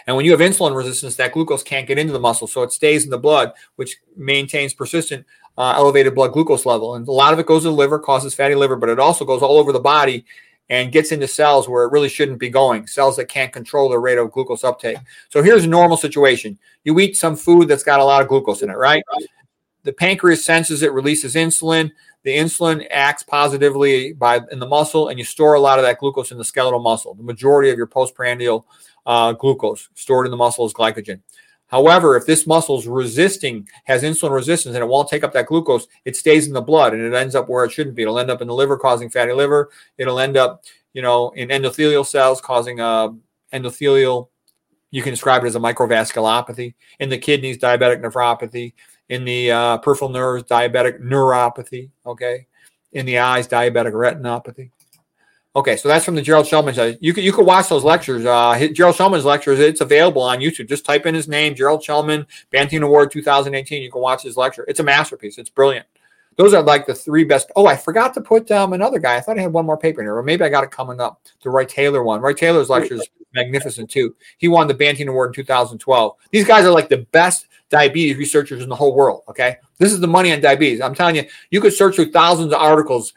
And 0.06 0.14
when 0.14 0.26
you 0.26 0.32
have 0.32 0.40
insulin 0.40 0.76
resistance, 0.76 1.16
that 1.16 1.32
glucose 1.32 1.62
can't 1.62 1.88
get 1.88 1.98
into 1.98 2.12
the 2.12 2.20
muscle, 2.20 2.46
so 2.46 2.62
it 2.62 2.72
stays 2.72 3.04
in 3.04 3.10
the 3.10 3.18
blood, 3.18 3.52
which 3.76 3.96
maintains 4.16 4.74
persistent 4.74 5.24
uh, 5.56 5.72
elevated 5.76 6.14
blood 6.14 6.32
glucose 6.32 6.66
level. 6.66 6.94
And 6.94 7.08
a 7.08 7.12
lot 7.12 7.32
of 7.32 7.38
it 7.38 7.46
goes 7.46 7.62
to 7.62 7.68
the 7.68 7.74
liver, 7.74 7.98
causes 7.98 8.34
fatty 8.34 8.54
liver, 8.54 8.76
but 8.76 8.90
it 8.90 8.98
also 8.98 9.24
goes 9.24 9.42
all 9.42 9.56
over 9.56 9.72
the 9.72 9.80
body 9.80 10.26
and 10.70 10.92
gets 10.92 11.12
into 11.12 11.28
cells 11.28 11.68
where 11.68 11.84
it 11.84 11.92
really 11.92 12.08
shouldn't 12.08 12.38
be 12.38 12.48
going, 12.48 12.86
cells 12.86 13.16
that 13.16 13.26
can't 13.26 13.52
control 13.52 13.88
the 13.88 13.98
rate 13.98 14.18
of 14.18 14.32
glucose 14.32 14.64
uptake. 14.64 14.96
So 15.28 15.42
here's 15.42 15.64
a 15.64 15.68
normal 15.68 15.96
situation. 15.96 16.58
You 16.84 16.98
eat 17.00 17.16
some 17.16 17.36
food 17.36 17.68
that's 17.68 17.82
got 17.82 18.00
a 18.00 18.04
lot 18.04 18.22
of 18.22 18.28
glucose 18.28 18.62
in 18.62 18.70
it, 18.70 18.76
right? 18.76 19.02
The 19.82 19.92
pancreas 19.92 20.44
senses 20.44 20.82
it, 20.82 20.92
releases 20.92 21.34
insulin. 21.34 21.90
The 22.22 22.34
insulin 22.34 22.86
acts 22.90 23.22
positively 23.22 24.14
by 24.14 24.40
in 24.50 24.58
the 24.58 24.66
muscle, 24.66 25.08
and 25.08 25.18
you 25.18 25.24
store 25.26 25.54
a 25.54 25.60
lot 25.60 25.78
of 25.78 25.84
that 25.84 25.98
glucose 25.98 26.32
in 26.32 26.38
the 26.38 26.44
skeletal 26.44 26.80
muscle. 26.80 27.14
The 27.14 27.22
majority 27.22 27.68
of 27.68 27.76
your 27.76 27.86
postprandial 27.86 28.66
uh, 29.04 29.32
glucose 29.32 29.90
stored 29.94 30.26
in 30.26 30.30
the 30.30 30.38
muscle 30.38 30.64
is 30.64 30.72
glycogen. 30.72 31.20
However, 31.68 32.16
if 32.16 32.26
this 32.26 32.46
muscle 32.46 32.78
is 32.78 32.86
resisting, 32.86 33.68
has 33.84 34.02
insulin 34.02 34.32
resistance, 34.32 34.74
and 34.74 34.82
it 34.82 34.88
won't 34.88 35.08
take 35.08 35.24
up 35.24 35.32
that 35.32 35.46
glucose, 35.46 35.86
it 36.04 36.16
stays 36.16 36.46
in 36.46 36.52
the 36.52 36.60
blood 36.60 36.92
and 36.92 37.02
it 37.02 37.14
ends 37.14 37.34
up 37.34 37.48
where 37.48 37.64
it 37.64 37.72
shouldn't 37.72 37.96
be. 37.96 38.02
It'll 38.02 38.18
end 38.18 38.30
up 38.30 38.42
in 38.42 38.48
the 38.48 38.54
liver, 38.54 38.76
causing 38.76 39.10
fatty 39.10 39.32
liver. 39.32 39.70
It'll 39.98 40.20
end 40.20 40.36
up, 40.36 40.64
you 40.92 41.02
know, 41.02 41.30
in 41.30 41.48
endothelial 41.48 42.06
cells, 42.06 42.40
causing 42.40 42.80
uh, 42.80 43.08
endothelial, 43.52 44.28
you 44.94 45.02
can 45.02 45.12
describe 45.12 45.42
it 45.42 45.48
as 45.48 45.56
a 45.56 45.60
microvasculopathy. 45.60 46.74
In 47.00 47.08
the 47.08 47.18
kidneys, 47.18 47.58
diabetic 47.58 48.00
nephropathy. 48.00 48.74
In 49.08 49.24
the 49.24 49.50
uh, 49.50 49.78
peripheral 49.78 50.10
nerves, 50.10 50.44
diabetic 50.44 51.00
neuropathy. 51.00 51.90
Okay. 52.06 52.46
In 52.92 53.04
the 53.04 53.18
eyes, 53.18 53.48
diabetic 53.48 53.92
retinopathy. 53.92 54.70
Okay, 55.56 55.76
so 55.76 55.88
that's 55.88 56.04
from 56.04 56.16
the 56.16 56.22
Gerald 56.22 56.46
Shulman. 56.46 56.98
You 57.00 57.14
can 57.14 57.22
you 57.22 57.32
can 57.32 57.46
watch 57.46 57.68
those 57.68 57.84
lectures. 57.84 58.26
Uh, 58.26 58.68
Gerald 58.72 58.96
Shulman's 58.96 59.24
lectures. 59.24 59.60
It's 59.60 59.80
available 59.80 60.22
on 60.22 60.40
YouTube. 60.40 60.68
Just 60.68 60.84
type 60.84 61.06
in 61.06 61.14
his 61.14 61.28
name, 61.28 61.54
Gerald 61.54 61.80
Shulman, 61.80 62.26
Banting 62.50 62.82
Award 62.82 63.12
2018. 63.12 63.80
You 63.80 63.90
can 63.90 64.00
watch 64.00 64.22
his 64.22 64.36
lecture. 64.36 64.64
It's 64.66 64.80
a 64.80 64.82
masterpiece. 64.82 65.38
It's 65.38 65.50
brilliant. 65.50 65.86
Those 66.36 66.54
are 66.54 66.62
like 66.62 66.86
the 66.86 66.94
three 66.94 67.22
best. 67.22 67.52
Oh, 67.54 67.66
I 67.66 67.76
forgot 67.76 68.14
to 68.14 68.20
put 68.20 68.50
um, 68.50 68.72
another 68.72 68.98
guy. 68.98 69.16
I 69.16 69.20
thought 69.20 69.38
I 69.38 69.42
had 69.42 69.52
one 69.52 69.64
more 69.64 69.78
paper 69.78 70.00
in 70.00 70.06
here, 70.06 70.16
or 70.16 70.24
maybe 70.24 70.42
I 70.44 70.48
got 70.48 70.64
it 70.64 70.72
coming 70.72 71.00
up. 71.00 71.20
The 71.44 71.50
Roy 71.50 71.64
Taylor 71.64 72.02
one. 72.02 72.20
Roy 72.20 72.32
Taylor's 72.32 72.68
lecture 72.68 72.94
is 72.94 73.08
magnificent 73.32 73.88
too. 73.88 74.16
He 74.38 74.48
won 74.48 74.66
the 74.66 74.74
Banting 74.74 75.06
Award 75.06 75.30
in 75.30 75.34
2012. 75.34 76.16
These 76.32 76.46
guys 76.46 76.64
are 76.64 76.72
like 76.72 76.88
the 76.88 77.06
best 77.12 77.46
diabetes 77.68 78.16
researchers 78.16 78.62
in 78.62 78.68
the 78.68 78.74
whole 78.74 78.94
world. 78.94 79.22
Okay, 79.28 79.58
this 79.78 79.92
is 79.92 80.00
the 80.00 80.08
money 80.08 80.32
on 80.32 80.40
diabetes. 80.40 80.80
I'm 80.80 80.96
telling 80.96 81.14
you, 81.14 81.24
you 81.50 81.60
could 81.60 81.72
search 81.72 81.94
through 81.94 82.10
thousands 82.10 82.52
of 82.52 82.60
articles 82.60 83.12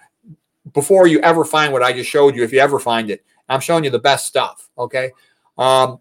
before 0.74 1.08
you 1.08 1.20
ever 1.22 1.46
find 1.46 1.74
what 1.74 1.84
I 1.84 1.94
just 1.94 2.10
showed 2.10 2.36
you, 2.36 2.44
if 2.44 2.52
you 2.52 2.60
ever 2.60 2.80
find 2.80 3.10
it. 3.10 3.24
I'm 3.50 3.60
showing 3.60 3.84
you 3.84 3.90
the 3.90 4.00
best 4.00 4.26
stuff. 4.28 4.70
Okay. 4.78 5.12
Um, 5.58 6.00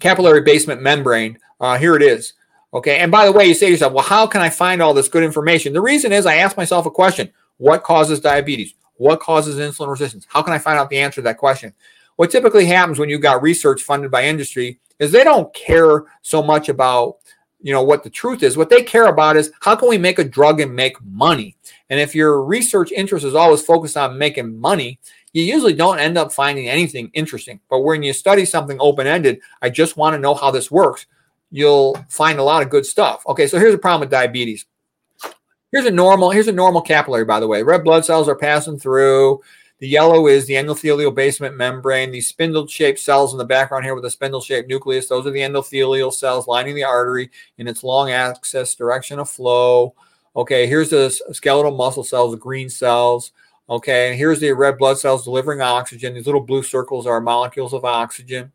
capillary 0.00 0.42
basement 0.42 0.82
membrane. 0.82 1.38
Uh, 1.60 1.78
here 1.78 1.94
it 1.96 2.02
is. 2.02 2.34
Okay. 2.74 2.98
And 2.98 3.12
by 3.12 3.26
the 3.26 3.32
way, 3.32 3.46
you 3.46 3.54
say 3.54 3.66
to 3.66 3.72
yourself, 3.72 3.92
well, 3.92 4.04
how 4.04 4.26
can 4.26 4.40
I 4.40 4.50
find 4.50 4.80
all 4.80 4.94
this 4.94 5.08
good 5.08 5.22
information? 5.22 5.72
The 5.72 5.80
reason 5.80 6.12
is 6.12 6.26
I 6.26 6.36
ask 6.36 6.56
myself 6.56 6.86
a 6.86 6.90
question 6.90 7.30
What 7.58 7.82
causes 7.82 8.20
diabetes? 8.20 8.74
What 8.96 9.20
causes 9.20 9.56
insulin 9.56 9.90
resistance? 9.90 10.26
How 10.28 10.42
can 10.42 10.52
I 10.52 10.58
find 10.58 10.78
out 10.78 10.88
the 10.88 10.98
answer 10.98 11.16
to 11.16 11.22
that 11.22 11.38
question? 11.38 11.72
What 12.16 12.30
typically 12.30 12.66
happens 12.66 12.98
when 12.98 13.08
you've 13.08 13.20
got 13.20 13.42
research 13.42 13.82
funded 13.82 14.10
by 14.10 14.24
industry 14.24 14.78
is 14.98 15.10
they 15.10 15.24
don't 15.24 15.52
care 15.54 16.04
so 16.20 16.42
much 16.42 16.68
about 16.68 17.16
you 17.62 17.72
know 17.72 17.82
what 17.82 18.02
the 18.02 18.10
truth 18.10 18.42
is. 18.42 18.56
What 18.56 18.68
they 18.68 18.82
care 18.82 19.06
about 19.06 19.36
is 19.36 19.52
how 19.60 19.76
can 19.76 19.88
we 19.88 19.98
make 19.98 20.18
a 20.18 20.24
drug 20.24 20.60
and 20.60 20.74
make 20.74 21.00
money? 21.04 21.56
And 21.90 22.00
if 22.00 22.14
your 22.14 22.42
research 22.42 22.92
interest 22.92 23.24
is 23.24 23.34
always 23.34 23.62
focused 23.62 23.96
on 23.96 24.18
making 24.18 24.58
money 24.58 24.98
you 25.32 25.42
usually 25.44 25.72
don't 25.72 25.98
end 25.98 26.18
up 26.18 26.32
finding 26.32 26.68
anything 26.68 27.10
interesting. 27.14 27.58
But 27.70 27.80
when 27.80 28.02
you 28.02 28.12
study 28.12 28.44
something 28.44 28.76
open-ended 28.80 29.40
i 29.60 29.70
just 29.70 29.96
want 29.96 30.14
to 30.14 30.18
know 30.18 30.34
how 30.34 30.50
this 30.50 30.70
works 30.70 31.06
you'll 31.50 31.96
find 32.08 32.38
a 32.38 32.42
lot 32.42 32.62
of 32.62 32.70
good 32.70 32.86
stuff. 32.86 33.22
Okay 33.26 33.46
so 33.46 33.58
here's 33.58 33.74
a 33.74 33.78
problem 33.78 34.00
with 34.00 34.10
diabetes. 34.10 34.66
Here's 35.70 35.86
a 35.86 35.90
normal 35.90 36.30
here's 36.30 36.48
a 36.48 36.52
normal 36.52 36.82
capillary 36.82 37.24
by 37.24 37.40
the 37.40 37.48
way. 37.48 37.62
Red 37.62 37.84
blood 37.84 38.04
cells 38.04 38.28
are 38.28 38.36
passing 38.36 38.78
through 38.78 39.40
the 39.82 39.88
yellow 39.88 40.28
is 40.28 40.46
the 40.46 40.54
endothelial 40.54 41.12
basement 41.12 41.56
membrane. 41.56 42.12
These 42.12 42.28
spindle 42.28 42.68
shaped 42.68 43.00
cells 43.00 43.32
in 43.34 43.38
the 43.38 43.44
background 43.44 43.84
here 43.84 43.96
with 43.96 44.04
a 44.04 44.10
spindle 44.12 44.40
shaped 44.40 44.68
nucleus, 44.68 45.08
those 45.08 45.26
are 45.26 45.32
the 45.32 45.40
endothelial 45.40 46.12
cells 46.12 46.46
lining 46.46 46.76
the 46.76 46.84
artery 46.84 47.32
in 47.58 47.66
its 47.66 47.82
long 47.82 48.12
axis 48.12 48.76
direction 48.76 49.18
of 49.18 49.28
flow. 49.28 49.96
Okay, 50.36 50.68
here's 50.68 50.90
the 50.90 51.10
skeletal 51.32 51.72
muscle 51.72 52.04
cells, 52.04 52.30
the 52.30 52.38
green 52.38 52.68
cells. 52.68 53.32
Okay, 53.68 54.10
and 54.10 54.16
here's 54.16 54.38
the 54.38 54.52
red 54.52 54.78
blood 54.78 54.98
cells 54.98 55.24
delivering 55.24 55.60
oxygen. 55.60 56.14
These 56.14 56.26
little 56.26 56.42
blue 56.42 56.62
circles 56.62 57.04
are 57.04 57.20
molecules 57.20 57.74
of 57.74 57.84
oxygen. 57.84 58.52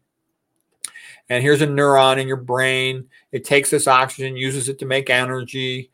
And 1.28 1.44
here's 1.44 1.62
a 1.62 1.68
neuron 1.68 2.22
in 2.22 2.28
your 2.30 2.38
brain. 2.38 3.10
It 3.34 3.44
takes 3.44 3.70
this 3.70 3.86
oxygen, 3.86 4.38
uses 4.38 4.70
it 4.70 4.80
to 4.80 4.86
make 4.86 5.10
energy. 5.10 5.92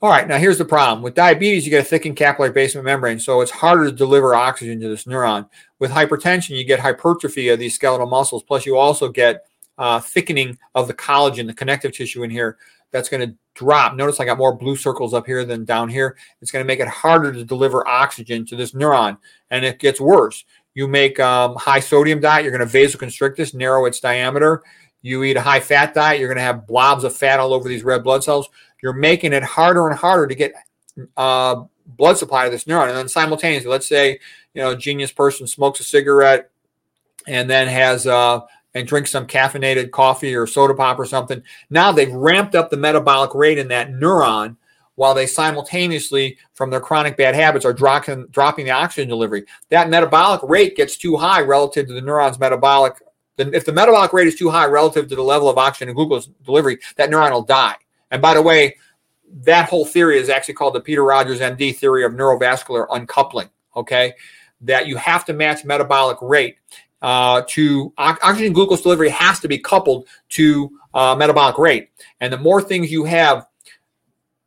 All 0.00 0.10
right, 0.10 0.28
now 0.28 0.38
here's 0.38 0.58
the 0.58 0.64
problem. 0.64 1.02
With 1.02 1.16
diabetes, 1.16 1.64
you 1.64 1.70
get 1.70 1.84
a 1.84 1.88
thickened 1.88 2.14
capillary 2.14 2.52
basement 2.52 2.84
membrane, 2.84 3.18
so 3.18 3.40
it's 3.40 3.50
harder 3.50 3.86
to 3.86 3.92
deliver 3.92 4.32
oxygen 4.32 4.78
to 4.80 4.88
this 4.88 5.04
neuron. 5.04 5.48
With 5.80 5.90
hypertension, 5.90 6.56
you 6.56 6.62
get 6.62 6.78
hypertrophy 6.78 7.48
of 7.48 7.58
these 7.58 7.74
skeletal 7.74 8.06
muscles, 8.06 8.44
plus 8.44 8.64
you 8.64 8.76
also 8.76 9.08
get 9.08 9.46
uh, 9.76 9.98
thickening 9.98 10.56
of 10.76 10.86
the 10.86 10.94
collagen, 10.94 11.48
the 11.48 11.54
connective 11.54 11.90
tissue 11.90 12.22
in 12.22 12.30
here. 12.30 12.58
That's 12.92 13.08
going 13.08 13.28
to 13.28 13.34
drop. 13.54 13.96
Notice 13.96 14.20
I 14.20 14.24
got 14.24 14.38
more 14.38 14.54
blue 14.54 14.76
circles 14.76 15.14
up 15.14 15.26
here 15.26 15.44
than 15.44 15.64
down 15.64 15.88
here. 15.88 16.16
It's 16.40 16.52
going 16.52 16.64
to 16.64 16.66
make 16.66 16.78
it 16.78 16.86
harder 16.86 17.32
to 17.32 17.44
deliver 17.44 17.86
oxygen 17.88 18.46
to 18.46 18.56
this 18.56 18.74
neuron, 18.74 19.18
and 19.50 19.64
it 19.64 19.80
gets 19.80 20.00
worse. 20.00 20.44
You 20.74 20.86
make 20.86 21.18
um, 21.18 21.56
high 21.56 21.80
sodium 21.80 22.20
diet, 22.20 22.44
you're 22.44 22.56
going 22.56 22.68
to 22.68 22.78
vasoconstrict 22.78 23.34
this, 23.34 23.52
narrow 23.52 23.84
its 23.84 23.98
diameter. 23.98 24.62
You 25.02 25.22
eat 25.24 25.36
a 25.36 25.40
high 25.40 25.60
fat 25.60 25.94
diet, 25.94 26.18
you're 26.18 26.28
going 26.28 26.38
to 26.38 26.42
have 26.42 26.66
blobs 26.66 27.04
of 27.04 27.14
fat 27.14 27.40
all 27.40 27.52
over 27.52 27.68
these 27.68 27.84
red 27.84 28.02
blood 28.02 28.24
cells 28.24 28.48
you're 28.82 28.92
making 28.92 29.32
it 29.32 29.42
harder 29.42 29.88
and 29.88 29.96
harder 29.96 30.26
to 30.26 30.34
get 30.34 30.52
uh, 31.16 31.62
blood 31.86 32.18
supply 32.18 32.44
to 32.44 32.50
this 32.50 32.64
neuron. 32.64 32.88
And 32.88 32.96
then 32.96 33.08
simultaneously, 33.08 33.70
let's 33.70 33.88
say 33.88 34.20
you 34.54 34.62
know 34.62 34.70
a 34.70 34.76
genius 34.76 35.12
person 35.12 35.46
smokes 35.46 35.80
a 35.80 35.84
cigarette 35.84 36.50
and 37.26 37.48
then 37.48 37.68
has 37.68 38.06
uh, 38.06 38.40
and 38.74 38.86
drinks 38.86 39.10
some 39.10 39.26
caffeinated 39.26 39.90
coffee 39.90 40.34
or 40.34 40.46
soda 40.46 40.74
pop 40.74 40.98
or 40.98 41.06
something. 41.06 41.42
Now 41.70 41.92
they've 41.92 42.12
ramped 42.12 42.54
up 42.54 42.70
the 42.70 42.76
metabolic 42.76 43.34
rate 43.34 43.58
in 43.58 43.68
that 43.68 43.90
neuron 43.90 44.56
while 44.94 45.14
they 45.14 45.26
simultaneously, 45.26 46.38
from 46.54 46.70
their 46.70 46.80
chronic 46.80 47.16
bad 47.16 47.34
habits, 47.34 47.64
are 47.64 47.72
dropping 47.72 48.26
dropping 48.28 48.64
the 48.64 48.72
oxygen 48.72 49.08
delivery. 49.08 49.44
That 49.70 49.90
metabolic 49.90 50.40
rate 50.42 50.76
gets 50.76 50.96
too 50.96 51.16
high 51.16 51.40
relative 51.40 51.86
to 51.86 51.92
the 51.92 52.00
neuron's 52.00 52.38
metabolic. 52.38 52.94
If 53.38 53.64
the 53.64 53.72
metabolic 53.72 54.12
rate 54.12 54.26
is 54.26 54.34
too 54.34 54.50
high 54.50 54.66
relative 54.66 55.08
to 55.08 55.16
the 55.16 55.22
level 55.22 55.48
of 55.48 55.58
oxygen 55.58 55.88
and 55.88 55.96
glucose 55.96 56.26
delivery, 56.44 56.78
that 56.96 57.10
neuron 57.10 57.30
will 57.30 57.42
die. 57.42 57.76
And 58.10 58.20
by 58.20 58.34
the 58.34 58.42
way, 58.42 58.76
that 59.44 59.68
whole 59.68 59.84
theory 59.84 60.18
is 60.18 60.28
actually 60.28 60.54
called 60.54 60.74
the 60.74 60.80
Peter 60.80 61.04
Rogers 61.04 61.40
MD 61.40 61.74
theory 61.76 62.04
of 62.04 62.12
neurovascular 62.12 62.86
uncoupling. 62.90 63.50
Okay, 63.76 64.14
that 64.62 64.86
you 64.86 64.96
have 64.96 65.24
to 65.26 65.32
match 65.32 65.64
metabolic 65.64 66.18
rate 66.20 66.56
uh, 67.02 67.42
to 67.48 67.92
oxygen 67.96 68.52
glucose 68.52 68.82
delivery 68.82 69.08
has 69.10 69.38
to 69.40 69.48
be 69.48 69.58
coupled 69.58 70.08
to 70.30 70.70
uh, 70.94 71.14
metabolic 71.14 71.58
rate, 71.58 71.90
and 72.20 72.32
the 72.32 72.38
more 72.38 72.60
things 72.60 72.90
you 72.90 73.04
have 73.04 73.46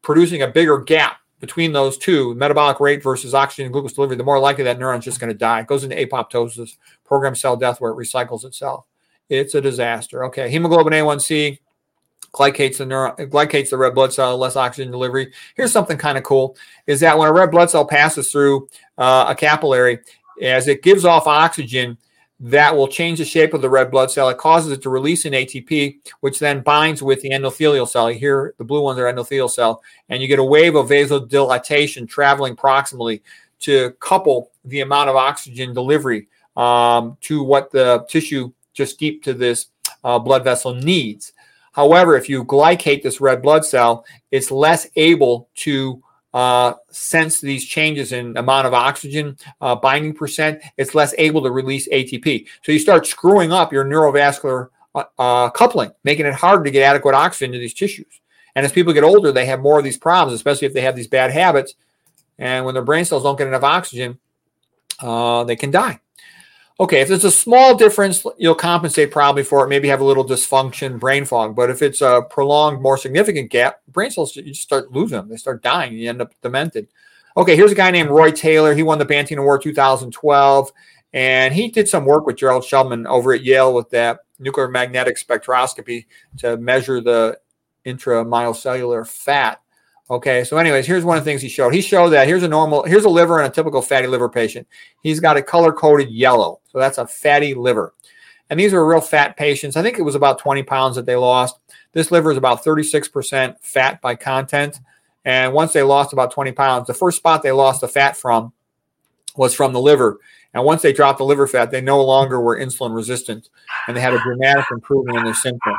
producing 0.01 0.41
a 0.41 0.47
bigger 0.47 0.80
gap 0.80 1.18
between 1.39 1.73
those 1.73 1.97
two, 1.97 2.35
metabolic 2.35 2.80
rate 2.80 3.01
versus 3.01 3.34
oxygen 3.34 3.65
and 3.65 3.73
glucose 3.73 3.93
delivery, 3.93 4.15
the 4.15 4.23
more 4.23 4.39
likely 4.39 4.63
that 4.63 4.77
neuron's 4.77 5.05
just 5.05 5.19
going 5.19 5.31
to 5.31 5.38
die. 5.38 5.61
It 5.61 5.68
goes 5.68 5.84
into 5.84 5.95
apoptosis, 5.95 6.77
programmed 7.11 7.38
cell 7.38 7.57
death, 7.57 7.81
where 7.81 7.91
it 7.91 7.97
recycles 7.97 8.45
itself. 8.45 8.85
It's 9.27 9.53
a 9.53 9.59
disaster. 9.59 10.23
Okay, 10.23 10.49
hemoglobin 10.49 10.93
A1C 10.93 11.59
glycates 12.31 12.77
the 12.77 12.85
neuro, 12.85 13.13
glycates 13.17 13.69
the 13.69 13.77
red 13.77 13.93
blood 13.93 14.13
cell, 14.13 14.38
less 14.38 14.55
oxygen 14.55 14.93
delivery. 14.93 15.33
Here's 15.57 15.73
something 15.73 15.97
kind 15.97 16.17
of 16.17 16.23
cool: 16.23 16.55
is 16.88 17.01
that 17.01 17.17
when 17.17 17.27
a 17.27 17.33
red 17.33 17.51
blood 17.51 17.69
cell 17.69 17.83
passes 17.85 18.31
through 18.31 18.69
uh, 18.97 19.25
a 19.27 19.35
capillary, 19.35 19.99
as 20.41 20.69
it 20.69 20.83
gives 20.83 21.03
off 21.03 21.27
oxygen, 21.27 21.97
that 22.39 22.73
will 22.73 22.88
change 22.88 23.19
the 23.19 23.25
shape 23.25 23.53
of 23.53 23.61
the 23.61 23.69
red 23.69 23.91
blood 23.91 24.09
cell. 24.09 24.29
It 24.29 24.38
causes 24.38 24.71
it 24.71 24.81
to 24.83 24.89
release 24.89 25.25
an 25.25 25.33
ATP, 25.33 25.97
which 26.21 26.39
then 26.39 26.61
binds 26.61 27.03
with 27.03 27.21
the 27.21 27.31
endothelial 27.31 27.89
cell. 27.89 28.07
Here, 28.07 28.53
the 28.57 28.63
blue 28.63 28.81
ones 28.81 28.99
are 28.99 29.11
endothelial 29.11 29.51
cell, 29.51 29.83
and 30.07 30.21
you 30.21 30.29
get 30.29 30.39
a 30.39 30.43
wave 30.45 30.75
of 30.75 30.88
vasodilatation 30.88 32.07
traveling 32.07 32.55
proximally 32.55 33.19
to 33.59 33.91
couple 33.99 34.49
the 34.63 34.79
amount 34.79 35.09
of 35.09 35.17
oxygen 35.17 35.73
delivery 35.73 36.29
um, 36.61 37.17
to 37.21 37.41
what 37.41 37.71
the 37.71 38.05
tissue 38.07 38.51
just 38.73 38.99
deep 38.99 39.23
to 39.23 39.33
this 39.33 39.67
uh, 40.03 40.19
blood 40.19 40.43
vessel 40.43 40.75
needs. 40.75 41.33
However, 41.71 42.15
if 42.15 42.29
you 42.29 42.45
glycate 42.45 43.01
this 43.01 43.19
red 43.19 43.41
blood 43.41 43.65
cell, 43.65 44.05
it's 44.29 44.51
less 44.51 44.88
able 44.95 45.49
to 45.55 46.03
uh, 46.35 46.73
sense 46.91 47.41
these 47.41 47.65
changes 47.65 48.11
in 48.11 48.38
amount 48.38 48.67
of 48.67 48.75
oxygen 48.75 49.38
uh, 49.59 49.75
binding 49.75 50.13
percent. 50.13 50.61
It's 50.77 50.93
less 50.93 51.15
able 51.17 51.41
to 51.41 51.51
release 51.51 51.89
ATP. 51.89 52.47
So 52.61 52.71
you 52.71 52.79
start 52.79 53.07
screwing 53.07 53.51
up 53.51 53.73
your 53.73 53.83
neurovascular 53.83 54.69
uh, 54.93 55.03
uh, 55.17 55.49
coupling, 55.49 55.91
making 56.03 56.27
it 56.27 56.35
harder 56.35 56.63
to 56.63 56.71
get 56.71 56.83
adequate 56.83 57.15
oxygen 57.15 57.53
to 57.53 57.57
these 57.57 57.73
tissues. 57.73 58.21
And 58.55 58.65
as 58.65 58.71
people 58.71 58.93
get 58.93 59.03
older, 59.03 59.31
they 59.31 59.47
have 59.47 59.61
more 59.61 59.79
of 59.79 59.83
these 59.83 59.97
problems, 59.97 60.35
especially 60.35 60.67
if 60.67 60.73
they 60.73 60.81
have 60.81 60.95
these 60.95 61.07
bad 61.07 61.31
habits. 61.31 61.73
And 62.38 62.65
when 62.65 62.75
their 62.75 62.83
brain 62.83 63.05
cells 63.05 63.23
don't 63.23 63.38
get 63.38 63.47
enough 63.47 63.63
oxygen, 63.63 64.19
uh, 64.99 65.43
they 65.45 65.55
can 65.55 65.71
die. 65.71 65.99
Okay, 66.82 67.02
if 67.02 67.10
there's 67.10 67.24
a 67.24 67.30
small 67.30 67.76
difference, 67.76 68.26
you'll 68.40 68.56
compensate 68.56 69.12
probably 69.12 69.44
for 69.44 69.64
it. 69.64 69.70
Maybe 69.70 69.88
have 69.90 70.02
a 70.02 70.03
little 70.03 70.26
dysfunction, 70.26 70.99
brain 70.99 71.26
fog. 71.26 71.56
But 71.56 71.70
if 71.70 71.84
it's 71.84 72.02
a 72.02 72.24
prolonged, 72.28 72.82
more 72.82 72.98
significant 72.98 73.52
gap, 73.52 73.82
brain 73.88 74.10
cells 74.10 74.36
you 74.36 74.41
just 74.41 74.64
start 74.64 74.91
losing 74.91 75.18
them. 75.18 75.30
They 75.30 75.38
start 75.38 75.62
dying. 75.62 75.94
You 75.94 76.10
end 76.10 76.24
up 76.24 76.34
demented. 76.41 76.88
Okay, 77.38 77.56
here's 77.56 77.72
a 77.72 77.76
guy 77.76 77.91
named 77.91 78.10
Roy 78.10 78.32
Taylor. 78.32 78.74
He 78.74 78.82
won 78.82 78.98
the 78.98 79.06
Banting 79.06 79.38
Award 79.38 79.62
2012, 79.62 80.72
and 81.14 81.53
he 81.53 81.68
did 81.68 81.88
some 81.88 82.03
work 82.03 82.26
with 82.26 82.38
Gerald 82.38 82.64
Shulman 82.64 83.08
over 83.08 83.32
at 83.32 83.44
Yale 83.44 83.76
with 83.76 83.91
that 83.91 84.22
nuclear 84.40 84.68
magnetic 84.68 85.18
spectroscopy 85.18 86.08
to 86.40 86.58
measure 86.58 86.99
the 86.99 87.38
intramyocellular 87.86 89.08
fat 89.08 89.60
Okay, 90.11 90.43
so 90.43 90.57
anyways, 90.57 90.85
here's 90.85 91.05
one 91.05 91.17
of 91.17 91.23
the 91.23 91.31
things 91.31 91.41
he 91.41 91.47
showed. 91.47 91.73
He 91.73 91.79
showed 91.79 92.09
that 92.09 92.27
here's 92.27 92.43
a 92.43 92.47
normal, 92.49 92.83
here's 92.83 93.05
a 93.05 93.09
liver 93.09 93.39
in 93.39 93.45
a 93.45 93.49
typical 93.49 93.81
fatty 93.81 94.07
liver 94.07 94.27
patient. 94.27 94.67
He's 95.01 95.21
got 95.21 95.38
a 95.38 95.41
color 95.41 95.71
coded 95.71 96.11
yellow, 96.11 96.59
so 96.67 96.79
that's 96.79 96.97
a 96.97 97.07
fatty 97.07 97.53
liver. 97.53 97.93
And 98.49 98.59
these 98.59 98.73
are 98.73 98.85
real 98.85 98.99
fat 98.99 99.38
patients. 99.38 99.77
I 99.77 99.81
think 99.81 99.97
it 99.97 100.01
was 100.01 100.15
about 100.15 100.38
20 100.38 100.63
pounds 100.63 100.97
that 100.97 101.05
they 101.05 101.15
lost. 101.15 101.59
This 101.93 102.11
liver 102.11 102.29
is 102.29 102.38
about 102.38 102.61
36% 102.61 103.55
fat 103.61 104.01
by 104.01 104.15
content. 104.15 104.81
And 105.23 105.53
once 105.53 105.71
they 105.71 105.81
lost 105.81 106.11
about 106.11 106.31
20 106.31 106.51
pounds, 106.51 106.88
the 106.88 106.93
first 106.93 107.15
spot 107.15 107.41
they 107.41 107.53
lost 107.53 107.79
the 107.79 107.88
fat 107.88 108.17
from 108.17 108.51
was 109.38 109.53
from 109.53 109.71
the 109.71 109.79
liver. 109.79 110.19
And 110.53 110.65
once 110.65 110.81
they 110.81 110.91
dropped 110.91 111.19
the 111.19 111.25
liver 111.25 111.47
fat, 111.47 111.71
they 111.71 111.79
no 111.79 112.03
longer 112.03 112.41
were 112.41 112.59
insulin 112.59 112.93
resistant 112.93 113.47
and 113.88 113.95
they 113.95 114.01
had 114.01 114.13
a 114.13 114.19
dramatic 114.19 114.65
improvement 114.71 115.19
in 115.19 115.23
their 115.23 115.33
symptoms. 115.33 115.77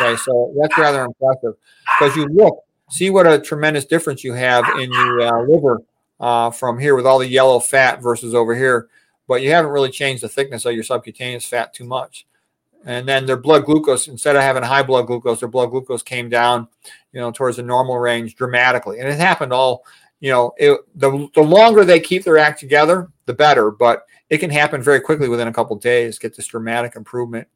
Okay, 0.00 0.16
so 0.16 0.54
that's 0.58 0.78
rather 0.78 1.04
impressive 1.04 1.52
because 1.98 2.16
you 2.16 2.24
look, 2.28 2.63
see 2.90 3.10
what 3.10 3.26
a 3.26 3.38
tremendous 3.38 3.84
difference 3.84 4.24
you 4.24 4.32
have 4.32 4.64
in 4.78 4.90
the 4.90 5.30
uh, 5.32 5.42
liver 5.42 5.82
uh, 6.20 6.50
from 6.50 6.78
here 6.78 6.94
with 6.94 7.06
all 7.06 7.18
the 7.18 7.26
yellow 7.26 7.58
fat 7.58 8.02
versus 8.02 8.34
over 8.34 8.54
here, 8.54 8.88
but 9.26 9.42
you 9.42 9.50
haven't 9.50 9.70
really 9.70 9.90
changed 9.90 10.22
the 10.22 10.28
thickness 10.28 10.64
of 10.64 10.74
your 10.74 10.84
subcutaneous 10.84 11.46
fat 11.46 11.74
too 11.74 11.84
much. 11.84 12.26
And 12.86 13.08
then 13.08 13.24
their 13.24 13.38
blood 13.38 13.64
glucose, 13.64 14.08
instead 14.08 14.36
of 14.36 14.42
having 14.42 14.62
high 14.62 14.82
blood 14.82 15.06
glucose, 15.06 15.40
their 15.40 15.48
blood 15.48 15.70
glucose 15.70 16.02
came 16.02 16.28
down, 16.28 16.68
you 17.12 17.20
know, 17.20 17.30
towards 17.30 17.56
the 17.56 17.62
normal 17.62 17.98
range 17.98 18.36
dramatically. 18.36 19.00
And 19.00 19.08
it 19.08 19.18
happened 19.18 19.54
all, 19.54 19.84
you 20.20 20.30
know, 20.30 20.52
it, 20.58 20.78
the, 20.94 21.28
the 21.34 21.42
longer 21.42 21.84
they 21.84 21.98
keep 21.98 22.24
their 22.24 22.36
act 22.36 22.60
together, 22.60 23.08
the 23.24 23.32
better. 23.32 23.70
But 23.70 24.04
it 24.28 24.38
can 24.38 24.50
happen 24.50 24.82
very 24.82 25.00
quickly 25.00 25.28
within 25.28 25.48
a 25.48 25.52
couple 25.52 25.76
days, 25.76 26.18
get 26.18 26.36
this 26.36 26.46
dramatic 26.46 26.94
improvement. 26.94 27.48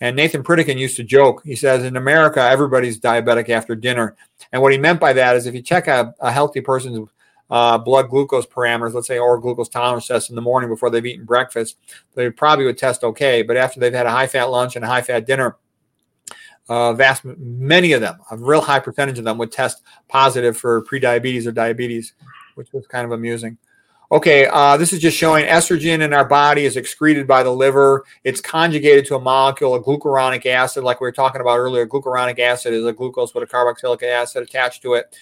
And 0.00 0.14
Nathan 0.14 0.44
Pritikin 0.44 0.78
used 0.78 0.96
to 0.96 1.04
joke. 1.04 1.42
He 1.44 1.56
says, 1.56 1.84
in 1.84 1.96
America, 1.96 2.40
everybody's 2.40 3.00
diabetic 3.00 3.48
after 3.48 3.74
dinner. 3.74 4.16
And 4.52 4.62
what 4.62 4.72
he 4.72 4.78
meant 4.78 5.00
by 5.00 5.12
that 5.12 5.36
is 5.36 5.46
if 5.46 5.54
you 5.54 5.62
check 5.62 5.88
a, 5.88 6.14
a 6.20 6.30
healthy 6.30 6.60
person's 6.60 7.08
uh, 7.50 7.78
blood 7.78 8.10
glucose 8.10 8.46
parameters, 8.46 8.94
let's 8.94 9.08
say 9.08 9.18
or 9.18 9.38
glucose 9.38 9.68
tolerance 9.68 10.06
test 10.06 10.30
in 10.30 10.36
the 10.36 10.42
morning 10.42 10.70
before 10.70 10.90
they've 10.90 11.04
eaten 11.04 11.24
breakfast, 11.24 11.76
they 12.14 12.30
probably 12.30 12.64
would 12.64 12.78
test 12.78 13.02
okay. 13.02 13.42
But 13.42 13.56
after 13.56 13.80
they've 13.80 13.92
had 13.92 14.06
a 14.06 14.10
high 14.10 14.26
fat 14.26 14.50
lunch 14.50 14.76
and 14.76 14.84
a 14.84 14.88
high 14.88 15.02
fat 15.02 15.26
dinner, 15.26 15.56
uh, 16.68 16.92
vast 16.92 17.24
many 17.24 17.92
of 17.92 18.00
them, 18.00 18.18
a 18.30 18.36
real 18.36 18.60
high 18.60 18.80
percentage 18.80 19.18
of 19.18 19.24
them, 19.24 19.38
would 19.38 19.50
test 19.50 19.82
positive 20.08 20.56
for 20.56 20.82
prediabetes 20.82 21.46
or 21.46 21.52
diabetes, 21.52 22.12
which 22.54 22.72
was 22.72 22.86
kind 22.86 23.04
of 23.04 23.12
amusing. 23.12 23.56
Okay, 24.10 24.46
uh, 24.46 24.78
this 24.78 24.94
is 24.94 25.00
just 25.00 25.18
showing 25.18 25.44
estrogen 25.44 26.00
in 26.00 26.14
our 26.14 26.24
body 26.24 26.64
is 26.64 26.78
excreted 26.78 27.26
by 27.26 27.42
the 27.42 27.50
liver. 27.50 28.06
It's 28.24 28.40
conjugated 28.40 29.04
to 29.06 29.16
a 29.16 29.20
molecule 29.20 29.74
a 29.74 29.82
glucuronic 29.82 30.46
acid, 30.46 30.82
like 30.82 30.98
we 31.02 31.06
were 31.06 31.12
talking 31.12 31.42
about 31.42 31.58
earlier. 31.58 31.86
Glucuronic 31.86 32.38
acid 32.38 32.72
is 32.72 32.86
a 32.86 32.92
glucose 32.94 33.34
with 33.34 33.44
a 33.44 33.46
carboxylic 33.46 34.02
acid 34.02 34.42
attached 34.42 34.80
to 34.82 34.94
it. 34.94 35.14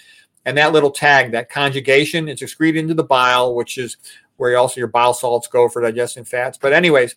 And 0.44 0.56
that 0.56 0.72
little 0.72 0.92
tag, 0.92 1.32
that 1.32 1.50
conjugation, 1.50 2.28
it's 2.28 2.42
excreted 2.42 2.80
into 2.80 2.94
the 2.94 3.02
bile, 3.02 3.56
which 3.56 3.76
is 3.76 3.96
where 4.36 4.56
also 4.56 4.78
your 4.78 4.86
bile 4.86 5.14
salts 5.14 5.48
go 5.48 5.68
for 5.68 5.82
digesting 5.82 6.24
fats. 6.24 6.56
But, 6.56 6.72
anyways, 6.72 7.16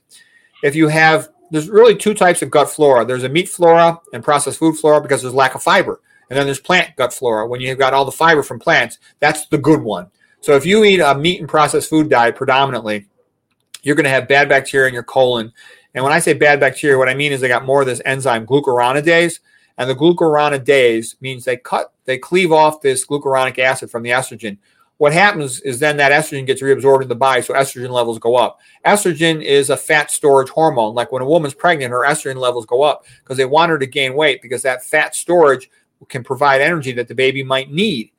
if 0.64 0.76
you 0.76 0.88
have, 0.88 1.30
there's 1.52 1.70
really 1.70 1.96
two 1.96 2.16
types 2.16 2.42
of 2.42 2.50
gut 2.50 2.72
flora 2.72 3.06
there's 3.06 3.24
a 3.24 3.30
meat 3.30 3.48
flora 3.48 4.00
and 4.12 4.24
processed 4.24 4.58
food 4.58 4.76
flora 4.76 5.02
because 5.02 5.22
there's 5.22 5.36
lack 5.36 5.54
of 5.54 5.62
fiber. 5.62 6.02
And 6.32 6.38
then 6.38 6.48
there's 6.48 6.60
plant 6.60 6.96
gut 6.96 7.14
flora. 7.14 7.48
When 7.48 7.62
you've 7.62 7.78
got 7.78 7.94
all 7.94 8.06
the 8.06 8.12
fiber 8.12 8.42
from 8.42 8.58
plants, 8.58 8.98
that's 9.20 9.46
the 9.48 9.60
good 9.60 9.82
one. 9.84 10.10
So 10.42 10.56
if 10.56 10.66
you 10.66 10.84
eat 10.84 11.00
a 11.00 11.16
meat 11.16 11.40
and 11.40 11.50
processed 11.50 11.90
food 11.90 12.10
diet 12.10 12.36
predominantly, 12.36 13.08
you're 13.82 13.96
going 13.96 14.06
to 14.06 14.10
have 14.10 14.28
bad 14.28 14.50
bacteria 14.50 14.88
in 14.88 14.94
your 14.94 15.04
colon. 15.04 15.52
And 15.94 16.04
when 16.04 16.14
I 16.14 16.20
say 16.20 16.34
bad 16.34 16.60
bacteria, 16.60 16.98
what 16.98 17.10
I 17.10 17.14
mean 17.14 17.32
is 17.32 17.42
they 17.42 17.48
got 17.48 17.66
more 17.66 17.82
of 17.82 17.88
this 17.88 18.02
enzyme 18.06 18.46
glucuronidase. 18.46 19.40
And 19.78 19.90
the 19.90 19.96
glucuronidase 19.96 21.22
means 21.22 21.46
they 21.46 21.58
cut, 21.58 21.94
they 22.06 22.18
cleave 22.18 22.52
off 22.52 22.82
this 22.82 23.06
glucuronic 23.06 23.58
acid 23.60 23.90
from 23.90 24.04
the 24.04 24.10
estrogen. 24.10 24.58
What 24.98 25.14
happens 25.14 25.62
is 25.62 25.80
then 25.80 25.96
that 25.98 26.12
estrogen 26.12 26.46
gets 26.46 26.62
reabsorbed 26.62 27.04
in 27.04 27.08
the 27.08 27.16
body, 27.16 27.42
so 27.42 27.54
estrogen 27.54 27.90
levels 27.90 28.20
go 28.20 28.36
up. 28.36 28.60
Estrogen 28.86 29.42
is 29.42 29.70
a 29.70 29.78
fat 29.78 30.12
storage 30.12 30.50
hormone. 30.50 30.94
Like 30.94 31.14
when 31.14 31.22
a 31.22 31.26
woman's 31.26 31.54
pregnant, 31.54 31.92
her 31.92 32.06
estrogen 32.06 32.36
levels 32.36 32.66
go 32.66 32.82
up 32.82 33.06
because 33.24 33.38
they 33.38 33.46
want 33.46 33.70
her 33.70 33.80
to 33.80 33.86
gain 33.86 34.14
weight 34.14 34.42
because 34.42 34.62
that 34.64 34.84
fat 34.84 35.16
storage 35.16 35.70
can 36.10 36.22
provide 36.26 36.60
energy 36.60 36.92
that 36.92 37.08
the 37.08 37.16
baby 37.16 37.44
might 37.44 37.72
need. 37.72 38.12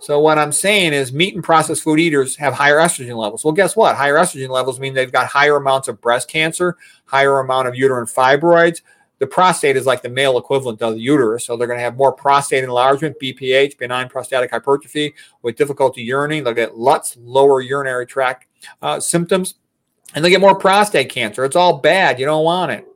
So 0.00 0.20
what 0.20 0.38
I'm 0.38 0.52
saying 0.52 0.92
is 0.92 1.12
meat 1.12 1.34
and 1.34 1.42
processed 1.42 1.82
food 1.82 1.98
eaters 1.98 2.36
have 2.36 2.52
higher 2.52 2.76
estrogen 2.76 3.16
levels. 3.16 3.44
Well, 3.44 3.54
guess 3.54 3.74
what? 3.74 3.96
Higher 3.96 4.16
estrogen 4.16 4.50
levels 4.50 4.78
mean 4.78 4.94
they've 4.94 5.10
got 5.10 5.26
higher 5.26 5.56
amounts 5.56 5.88
of 5.88 6.00
breast 6.00 6.28
cancer, 6.28 6.76
higher 7.06 7.38
amount 7.40 7.68
of 7.68 7.74
uterine 7.74 8.06
fibroids. 8.06 8.82
The 9.18 9.26
prostate 9.26 9.76
is 9.76 9.86
like 9.86 10.02
the 10.02 10.10
male 10.10 10.36
equivalent 10.36 10.82
of 10.82 10.94
the 10.94 11.00
uterus. 11.00 11.46
So 11.46 11.56
they're 11.56 11.66
going 11.66 11.78
to 11.78 11.84
have 11.84 11.96
more 11.96 12.12
prostate 12.12 12.64
enlargement, 12.64 13.16
BPH, 13.20 13.78
benign 13.78 14.10
prostatic 14.10 14.50
hypertrophy 14.50 15.14
with 15.40 15.56
difficulty 15.56 16.06
urinating. 16.06 16.44
They'll 16.44 16.52
get 16.52 16.76
LUTS, 16.76 17.16
lower 17.18 17.62
urinary 17.62 18.06
tract 18.06 18.46
uh, 18.82 19.00
symptoms, 19.00 19.54
and 20.14 20.22
they 20.22 20.28
get 20.28 20.42
more 20.42 20.54
prostate 20.54 21.08
cancer. 21.08 21.46
It's 21.46 21.56
all 21.56 21.78
bad. 21.78 22.20
You 22.20 22.26
don't 22.26 22.44
want 22.44 22.72
it. 22.72 22.86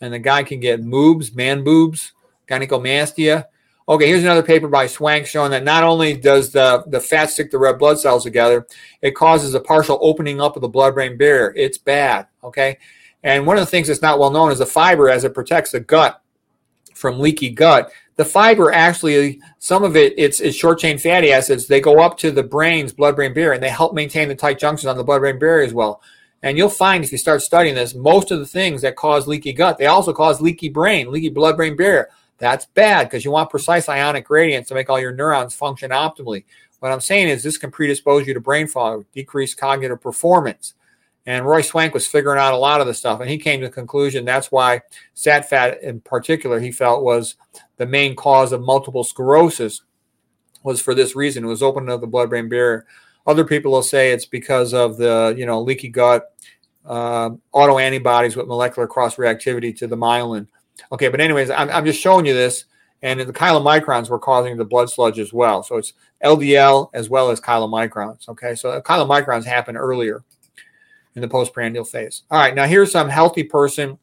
And 0.00 0.14
the 0.14 0.20
guy 0.20 0.44
can 0.44 0.60
get 0.60 0.80
moobs, 0.80 1.34
man 1.34 1.64
boobs, 1.64 2.12
gynecomastia 2.48 3.46
Okay, 3.88 4.08
here's 4.08 4.24
another 4.24 4.42
paper 4.42 4.66
by 4.66 4.88
Swank 4.88 5.26
showing 5.26 5.52
that 5.52 5.62
not 5.62 5.84
only 5.84 6.16
does 6.16 6.50
the, 6.50 6.82
the 6.88 6.98
fat 6.98 7.30
stick 7.30 7.52
the 7.52 7.58
red 7.58 7.78
blood 7.78 8.00
cells 8.00 8.24
together, 8.24 8.66
it 9.00 9.14
causes 9.14 9.54
a 9.54 9.60
partial 9.60 9.98
opening 10.02 10.40
up 10.40 10.56
of 10.56 10.62
the 10.62 10.68
blood 10.68 10.94
brain 10.94 11.16
barrier. 11.16 11.54
It's 11.56 11.78
bad. 11.78 12.26
Okay. 12.42 12.78
And 13.22 13.46
one 13.46 13.56
of 13.56 13.62
the 13.62 13.70
things 13.70 13.86
that's 13.86 14.02
not 14.02 14.18
well 14.18 14.32
known 14.32 14.50
is 14.50 14.58
the 14.58 14.66
fiber 14.66 15.08
as 15.08 15.22
it 15.22 15.34
protects 15.34 15.70
the 15.70 15.78
gut 15.78 16.20
from 16.94 17.20
leaky 17.20 17.48
gut. 17.50 17.92
The 18.16 18.24
fiber 18.24 18.72
actually, 18.72 19.40
some 19.60 19.84
of 19.84 19.94
it, 19.94 20.14
it's, 20.16 20.40
it's 20.40 20.56
short 20.56 20.80
chain 20.80 20.98
fatty 20.98 21.30
acids. 21.30 21.68
They 21.68 21.80
go 21.80 22.00
up 22.00 22.18
to 22.18 22.32
the 22.32 22.42
brain's 22.42 22.92
blood 22.92 23.14
brain 23.14 23.34
barrier 23.34 23.52
and 23.52 23.62
they 23.62 23.68
help 23.68 23.94
maintain 23.94 24.26
the 24.26 24.34
tight 24.34 24.58
junctions 24.58 24.86
on 24.86 24.96
the 24.96 25.04
blood 25.04 25.20
brain 25.20 25.38
barrier 25.38 25.64
as 25.64 25.74
well. 25.74 26.02
And 26.42 26.58
you'll 26.58 26.70
find 26.70 27.04
if 27.04 27.12
you 27.12 27.18
start 27.18 27.40
studying 27.40 27.76
this, 27.76 27.94
most 27.94 28.32
of 28.32 28.40
the 28.40 28.46
things 28.46 28.82
that 28.82 28.96
cause 28.96 29.28
leaky 29.28 29.52
gut, 29.52 29.78
they 29.78 29.86
also 29.86 30.12
cause 30.12 30.40
leaky 30.40 30.70
brain, 30.70 31.12
leaky 31.12 31.28
blood 31.28 31.56
brain 31.56 31.76
barrier. 31.76 32.08
That's 32.38 32.66
bad 32.66 33.04
because 33.04 33.24
you 33.24 33.30
want 33.30 33.50
precise 33.50 33.88
ionic 33.88 34.26
gradients 34.26 34.68
to 34.68 34.74
make 34.74 34.90
all 34.90 35.00
your 35.00 35.14
neurons 35.14 35.54
function 35.54 35.90
optimally. 35.90 36.44
What 36.80 36.92
I'm 36.92 37.00
saying 37.00 37.28
is 37.28 37.42
this 37.42 37.58
can 37.58 37.70
predispose 37.70 38.26
you 38.26 38.34
to 38.34 38.40
brain 38.40 38.66
fog, 38.66 39.06
decreased 39.12 39.56
cognitive 39.56 40.00
performance. 40.00 40.74
And 41.24 41.44
Roy 41.44 41.62
Swank 41.62 41.92
was 41.92 42.06
figuring 42.06 42.38
out 42.38 42.54
a 42.54 42.58
lot 42.58 42.80
of 42.80 42.86
the 42.86 42.94
stuff, 42.94 43.20
and 43.20 43.28
he 43.28 43.36
came 43.38 43.60
to 43.60 43.66
the 43.66 43.72
conclusion 43.72 44.24
that's 44.24 44.52
why 44.52 44.82
sat 45.14 45.48
fat, 45.48 45.82
in 45.82 46.00
particular, 46.00 46.60
he 46.60 46.70
felt 46.70 47.02
was 47.02 47.34
the 47.78 47.86
main 47.86 48.14
cause 48.14 48.52
of 48.52 48.60
multiple 48.60 49.02
sclerosis. 49.02 49.82
Was 50.62 50.80
for 50.80 50.94
this 50.94 51.16
reason 51.16 51.44
it 51.44 51.48
was 51.48 51.62
opening 51.62 51.90
up 51.90 52.00
the 52.00 52.06
blood-brain 52.06 52.48
barrier. 52.48 52.86
Other 53.26 53.44
people 53.44 53.72
will 53.72 53.82
say 53.82 54.12
it's 54.12 54.26
because 54.26 54.72
of 54.72 54.96
the 54.96 55.34
you 55.36 55.46
know 55.46 55.60
leaky 55.60 55.88
gut, 55.88 56.32
uh, 56.84 57.30
autoantibodies 57.54 58.36
with 58.36 58.46
molecular 58.46 58.86
cross 58.86 59.16
reactivity 59.16 59.76
to 59.78 59.86
the 59.86 59.96
myelin. 59.96 60.46
Okay, 60.92 61.08
but 61.08 61.20
anyways, 61.20 61.50
I'm, 61.50 61.70
I'm 61.70 61.84
just 61.84 62.00
showing 62.00 62.26
you 62.26 62.34
this, 62.34 62.64
and 63.02 63.20
the 63.20 63.32
chylomicrons 63.32 64.08
were 64.08 64.18
causing 64.18 64.56
the 64.56 64.64
blood 64.64 64.90
sludge 64.90 65.18
as 65.18 65.32
well. 65.32 65.62
So 65.62 65.76
it's 65.76 65.92
LDL 66.24 66.90
as 66.94 67.08
well 67.08 67.30
as 67.30 67.40
chylomicrons. 67.40 68.28
Okay, 68.28 68.54
so 68.54 68.80
chylomicrons 68.80 69.44
happen 69.44 69.76
earlier 69.76 70.24
in 71.14 71.22
the 71.22 71.28
postprandial 71.28 71.84
phase. 71.84 72.22
All 72.30 72.38
right, 72.38 72.54
now 72.54 72.66
here's 72.66 72.92
some 72.92 73.08
healthy 73.08 73.42
person. 73.42 73.98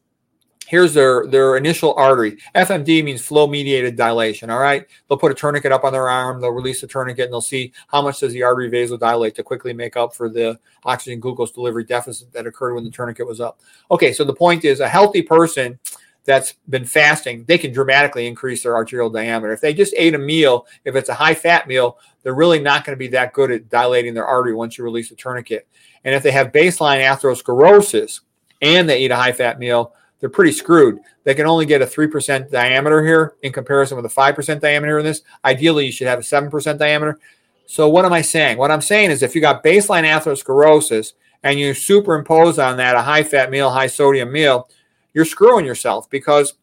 Here's 0.66 0.94
their 0.94 1.26
their 1.26 1.58
initial 1.58 1.92
artery. 1.94 2.38
FMD 2.54 3.04
means 3.04 3.20
flow 3.20 3.46
mediated 3.46 3.96
dilation. 3.96 4.48
All 4.48 4.60
right, 4.60 4.86
they'll 5.08 5.18
put 5.18 5.30
a 5.30 5.34
tourniquet 5.34 5.72
up 5.72 5.84
on 5.84 5.92
their 5.92 6.08
arm. 6.08 6.40
They'll 6.40 6.52
release 6.52 6.80
the 6.80 6.86
tourniquet, 6.86 7.24
and 7.24 7.32
they'll 7.32 7.42
see 7.42 7.72
how 7.88 8.00
much 8.00 8.20
does 8.20 8.32
the 8.32 8.42
artery 8.42 8.70
vasodilate 8.70 9.34
to 9.34 9.42
quickly 9.42 9.74
make 9.74 9.96
up 9.96 10.14
for 10.14 10.30
the 10.30 10.58
oxygen 10.84 11.20
glucose 11.20 11.52
delivery 11.52 11.84
deficit 11.84 12.32
that 12.32 12.46
occurred 12.46 12.74
when 12.74 12.84
the 12.84 12.90
tourniquet 12.90 13.26
was 13.26 13.40
up. 13.40 13.60
Okay, 13.90 14.12
so 14.14 14.24
the 14.24 14.34
point 14.34 14.64
is, 14.64 14.80
a 14.80 14.88
healthy 14.88 15.20
person 15.20 15.78
that's 16.24 16.54
been 16.68 16.84
fasting, 16.84 17.44
they 17.46 17.58
can 17.58 17.72
dramatically 17.72 18.26
increase 18.26 18.62
their 18.62 18.74
arterial 18.74 19.10
diameter. 19.10 19.52
If 19.52 19.60
they 19.60 19.74
just 19.74 19.94
ate 19.96 20.14
a 20.14 20.18
meal, 20.18 20.66
if 20.84 20.96
it's 20.96 21.08
a 21.08 21.14
high 21.14 21.34
fat 21.34 21.68
meal, 21.68 21.98
they're 22.22 22.34
really 22.34 22.60
not 22.60 22.84
going 22.84 22.96
to 22.96 22.98
be 22.98 23.08
that 23.08 23.32
good 23.32 23.50
at 23.50 23.68
dilating 23.68 24.14
their 24.14 24.26
artery 24.26 24.54
once 24.54 24.78
you 24.78 24.84
release 24.84 25.10
the 25.10 25.16
tourniquet. 25.16 25.68
And 26.04 26.14
if 26.14 26.22
they 26.22 26.30
have 26.30 26.52
baseline 26.52 27.02
atherosclerosis 27.02 28.20
and 28.62 28.88
they 28.88 29.00
eat 29.00 29.10
a 29.10 29.16
high 29.16 29.32
fat 29.32 29.58
meal, 29.58 29.92
they're 30.20 30.30
pretty 30.30 30.52
screwed. 30.52 31.00
They 31.24 31.34
can 31.34 31.46
only 31.46 31.66
get 31.66 31.82
a 31.82 31.86
3% 31.86 32.50
diameter 32.50 33.04
here 33.04 33.34
in 33.42 33.52
comparison 33.52 33.96
with 33.96 34.06
a 34.06 34.14
5% 34.14 34.60
diameter 34.60 34.98
in 34.98 35.04
this. 35.04 35.22
Ideally, 35.44 35.86
you 35.86 35.92
should 35.92 36.06
have 36.06 36.18
a 36.18 36.22
7% 36.22 36.78
diameter. 36.78 37.18
So, 37.66 37.88
what 37.88 38.04
am 38.04 38.12
I 38.12 38.22
saying? 38.22 38.58
What 38.58 38.70
I'm 38.70 38.80
saying 38.80 39.10
is 39.10 39.22
if 39.22 39.34
you 39.34 39.40
got 39.40 39.64
baseline 39.64 40.04
atherosclerosis 40.04 41.12
and 41.42 41.58
you 41.58 41.72
superimpose 41.72 42.58
on 42.58 42.76
that 42.78 42.96
a 42.96 43.02
high 43.02 43.22
fat 43.22 43.50
meal, 43.50 43.70
high 43.70 43.86
sodium 43.86 44.32
meal, 44.32 44.68
you're 45.14 45.24
screwing 45.24 45.64
yourself 45.64 46.10
because 46.10 46.54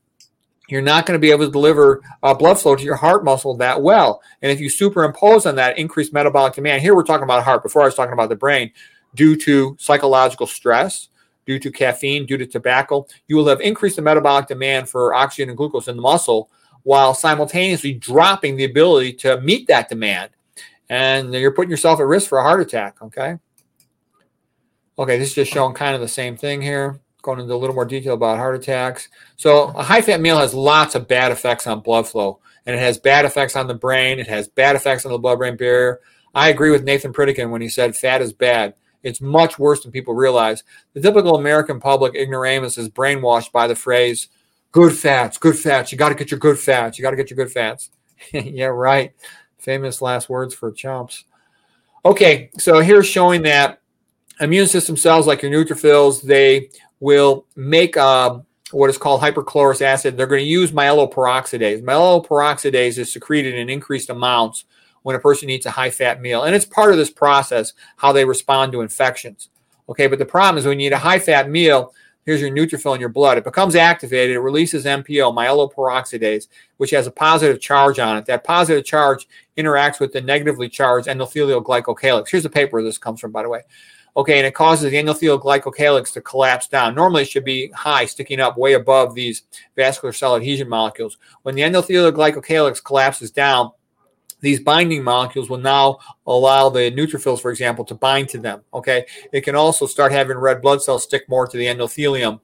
you're 0.71 0.81
not 0.81 1.05
going 1.05 1.19
to 1.19 1.21
be 1.21 1.31
able 1.31 1.45
to 1.45 1.51
deliver 1.51 2.01
uh, 2.23 2.33
blood 2.33 2.59
flow 2.59 2.75
to 2.75 2.83
your 2.83 2.95
heart 2.95 3.25
muscle 3.25 3.55
that 3.57 3.81
well. 3.81 4.21
And 4.41 4.51
if 4.51 4.59
you 4.59 4.69
superimpose 4.69 5.45
on 5.45 5.55
that 5.55 5.77
increased 5.77 6.13
metabolic 6.13 6.53
demand, 6.53 6.81
here 6.81 6.95
we're 6.95 7.03
talking 7.03 7.23
about 7.23 7.43
heart, 7.43 7.63
before 7.63 7.81
I 7.81 7.85
was 7.85 7.95
talking 7.95 8.13
about 8.13 8.29
the 8.29 8.35
brain, 8.35 8.71
due 9.15 9.35
to 9.37 9.75
psychological 9.79 10.47
stress, 10.47 11.09
due 11.45 11.59
to 11.59 11.71
caffeine, 11.71 12.25
due 12.25 12.37
to 12.37 12.45
tobacco, 12.45 13.05
you 13.27 13.35
will 13.35 13.47
have 13.47 13.59
increased 13.59 13.97
the 13.97 14.01
metabolic 14.01 14.47
demand 14.47 14.87
for 14.87 15.13
oxygen 15.13 15.49
and 15.49 15.57
glucose 15.57 15.87
in 15.87 15.95
the 15.97 16.01
muscle 16.01 16.49
while 16.83 17.13
simultaneously 17.13 17.93
dropping 17.93 18.55
the 18.55 18.63
ability 18.63 19.13
to 19.13 19.41
meet 19.41 19.67
that 19.67 19.89
demand. 19.89 20.29
And 20.89 21.33
you're 21.33 21.51
putting 21.51 21.69
yourself 21.71 21.99
at 21.99 22.05
risk 22.05 22.29
for 22.29 22.37
a 22.37 22.43
heart 22.43 22.61
attack. 22.61 23.01
Okay. 23.01 23.37
Okay, 24.97 25.17
this 25.17 25.29
is 25.29 25.35
just 25.35 25.51
showing 25.51 25.73
kind 25.73 25.95
of 25.95 26.01
the 26.01 26.07
same 26.07 26.37
thing 26.37 26.61
here 26.61 26.99
going 27.21 27.39
into 27.39 27.53
a 27.53 27.55
little 27.55 27.75
more 27.75 27.85
detail 27.85 28.13
about 28.13 28.37
heart 28.37 28.55
attacks. 28.55 29.09
So, 29.35 29.69
a 29.69 29.83
high 29.83 30.01
fat 30.01 30.21
meal 30.21 30.37
has 30.37 30.53
lots 30.53 30.95
of 30.95 31.07
bad 31.07 31.31
effects 31.31 31.67
on 31.67 31.81
blood 31.81 32.07
flow, 32.07 32.39
and 32.65 32.75
it 32.75 32.79
has 32.79 32.97
bad 32.97 33.25
effects 33.25 33.55
on 33.55 33.67
the 33.67 33.73
brain. 33.73 34.19
It 34.19 34.27
has 34.27 34.47
bad 34.47 34.75
effects 34.75 35.05
on 35.05 35.11
the 35.11 35.17
blood 35.17 35.37
brain 35.37 35.57
barrier. 35.57 35.99
I 36.33 36.49
agree 36.49 36.71
with 36.71 36.83
Nathan 36.83 37.13
Pritikin 37.13 37.49
when 37.49 37.61
he 37.61 37.69
said 37.69 37.95
fat 37.95 38.21
is 38.21 38.33
bad. 38.33 38.73
It's 39.03 39.21
much 39.21 39.57
worse 39.57 39.81
than 39.81 39.91
people 39.91 40.13
realize. 40.13 40.63
The 40.93 41.01
typical 41.01 41.35
American 41.35 41.79
public 41.79 42.15
ignoramus 42.15 42.77
is 42.77 42.89
brainwashed 42.89 43.51
by 43.51 43.67
the 43.67 43.75
phrase 43.75 44.27
good 44.71 44.93
fats, 44.93 45.37
good 45.37 45.57
fats. 45.57 45.91
You 45.91 45.97
got 45.97 46.09
to 46.09 46.15
get 46.15 46.31
your 46.31 46.39
good 46.39 46.59
fats. 46.59 46.97
You 46.97 47.01
got 47.01 47.11
to 47.11 47.17
get 47.17 47.29
your 47.29 47.35
good 47.35 47.51
fats. 47.51 47.89
yeah, 48.31 48.65
right. 48.65 49.13
Famous 49.57 50.01
last 50.01 50.29
words 50.29 50.53
for 50.53 50.71
chumps. 50.71 51.25
Okay, 52.03 52.49
so 52.57 52.79
here's 52.79 53.05
showing 53.05 53.43
that 53.43 53.81
immune 54.39 54.67
system 54.67 54.97
cells 54.97 55.27
like 55.27 55.43
your 55.43 55.51
neutrophils, 55.51 56.21
they 56.23 56.69
will 57.01 57.45
make 57.57 57.97
uh, 57.97 58.39
what 58.71 58.89
is 58.89 58.97
called 58.97 59.21
hypochlorous 59.21 59.81
acid. 59.81 60.15
They're 60.15 60.27
going 60.27 60.39
to 60.39 60.45
use 60.45 60.71
myeloperoxidase. 60.71 61.83
Myeloperoxidase 61.83 62.97
is 62.97 63.11
secreted 63.11 63.55
in 63.55 63.69
increased 63.69 64.09
amounts 64.09 64.63
when 65.01 65.15
a 65.15 65.19
person 65.19 65.49
eats 65.49 65.65
a 65.65 65.71
high 65.71 65.89
fat 65.89 66.21
meal. 66.21 66.43
And 66.43 66.55
it's 66.55 66.63
part 66.63 66.91
of 66.91 66.97
this 66.97 67.09
process, 67.09 67.73
how 67.97 68.13
they 68.13 68.23
respond 68.23 68.71
to 68.71 68.81
infections. 68.81 69.49
Okay, 69.89 70.07
but 70.07 70.19
the 70.19 70.25
problem 70.25 70.57
is 70.57 70.65
when 70.65 70.79
you 70.79 70.87
eat 70.87 70.93
a 70.93 70.97
high 70.97 71.19
fat 71.19 71.49
meal, 71.49 71.93
here's 72.23 72.39
your 72.39 72.51
neutrophil 72.51 72.93
in 72.93 73.01
your 73.01 73.09
blood. 73.09 73.37
It 73.39 73.43
becomes 73.43 73.75
activated, 73.75 74.35
it 74.35 74.39
releases 74.39 74.85
MPO, 74.85 75.35
myeloperoxidase, 75.35 76.47
which 76.77 76.91
has 76.91 77.07
a 77.07 77.11
positive 77.11 77.59
charge 77.59 77.97
on 77.97 78.17
it. 78.17 78.25
That 78.27 78.43
positive 78.43 78.85
charge 78.85 79.27
interacts 79.57 79.99
with 79.99 80.13
the 80.13 80.21
negatively 80.21 80.69
charged 80.69 81.07
endothelial 81.07 81.63
glycocalyx. 81.63 82.29
Here's 82.29 82.43
the 82.43 82.49
paper 82.49 82.81
this 82.83 82.99
comes 82.99 83.19
from, 83.19 83.31
by 83.31 83.41
the 83.41 83.49
way. 83.49 83.61
Okay, 84.17 84.37
and 84.39 84.45
it 84.45 84.53
causes 84.53 84.91
the 84.91 84.97
endothelial 84.97 85.41
glycocalyx 85.41 86.11
to 86.13 86.21
collapse 86.21 86.67
down. 86.67 86.95
Normally, 86.95 87.21
it 87.23 87.29
should 87.29 87.45
be 87.45 87.71
high, 87.71 88.05
sticking 88.05 88.41
up 88.41 88.57
way 88.57 88.73
above 88.73 89.15
these 89.15 89.43
vascular 89.75 90.11
cell 90.11 90.35
adhesion 90.35 90.67
molecules. 90.67 91.17
When 91.43 91.55
the 91.55 91.61
endothelial 91.61 92.11
glycocalyx 92.11 92.83
collapses 92.83 93.31
down, 93.31 93.71
these 94.41 94.59
binding 94.59 95.03
molecules 95.03 95.49
will 95.49 95.59
now 95.59 95.99
allow 96.27 96.69
the 96.69 96.91
neutrophils, 96.91 97.39
for 97.39 97.51
example, 97.51 97.85
to 97.85 97.95
bind 97.95 98.27
to 98.29 98.37
them. 98.37 98.61
Okay, 98.73 99.05
it 99.31 99.41
can 99.41 99.55
also 99.55 99.85
start 99.85 100.11
having 100.11 100.37
red 100.37 100.61
blood 100.61 100.81
cells 100.81 101.03
stick 101.03 101.29
more 101.29 101.47
to 101.47 101.57
the 101.57 101.67
endothelium, 101.67 102.41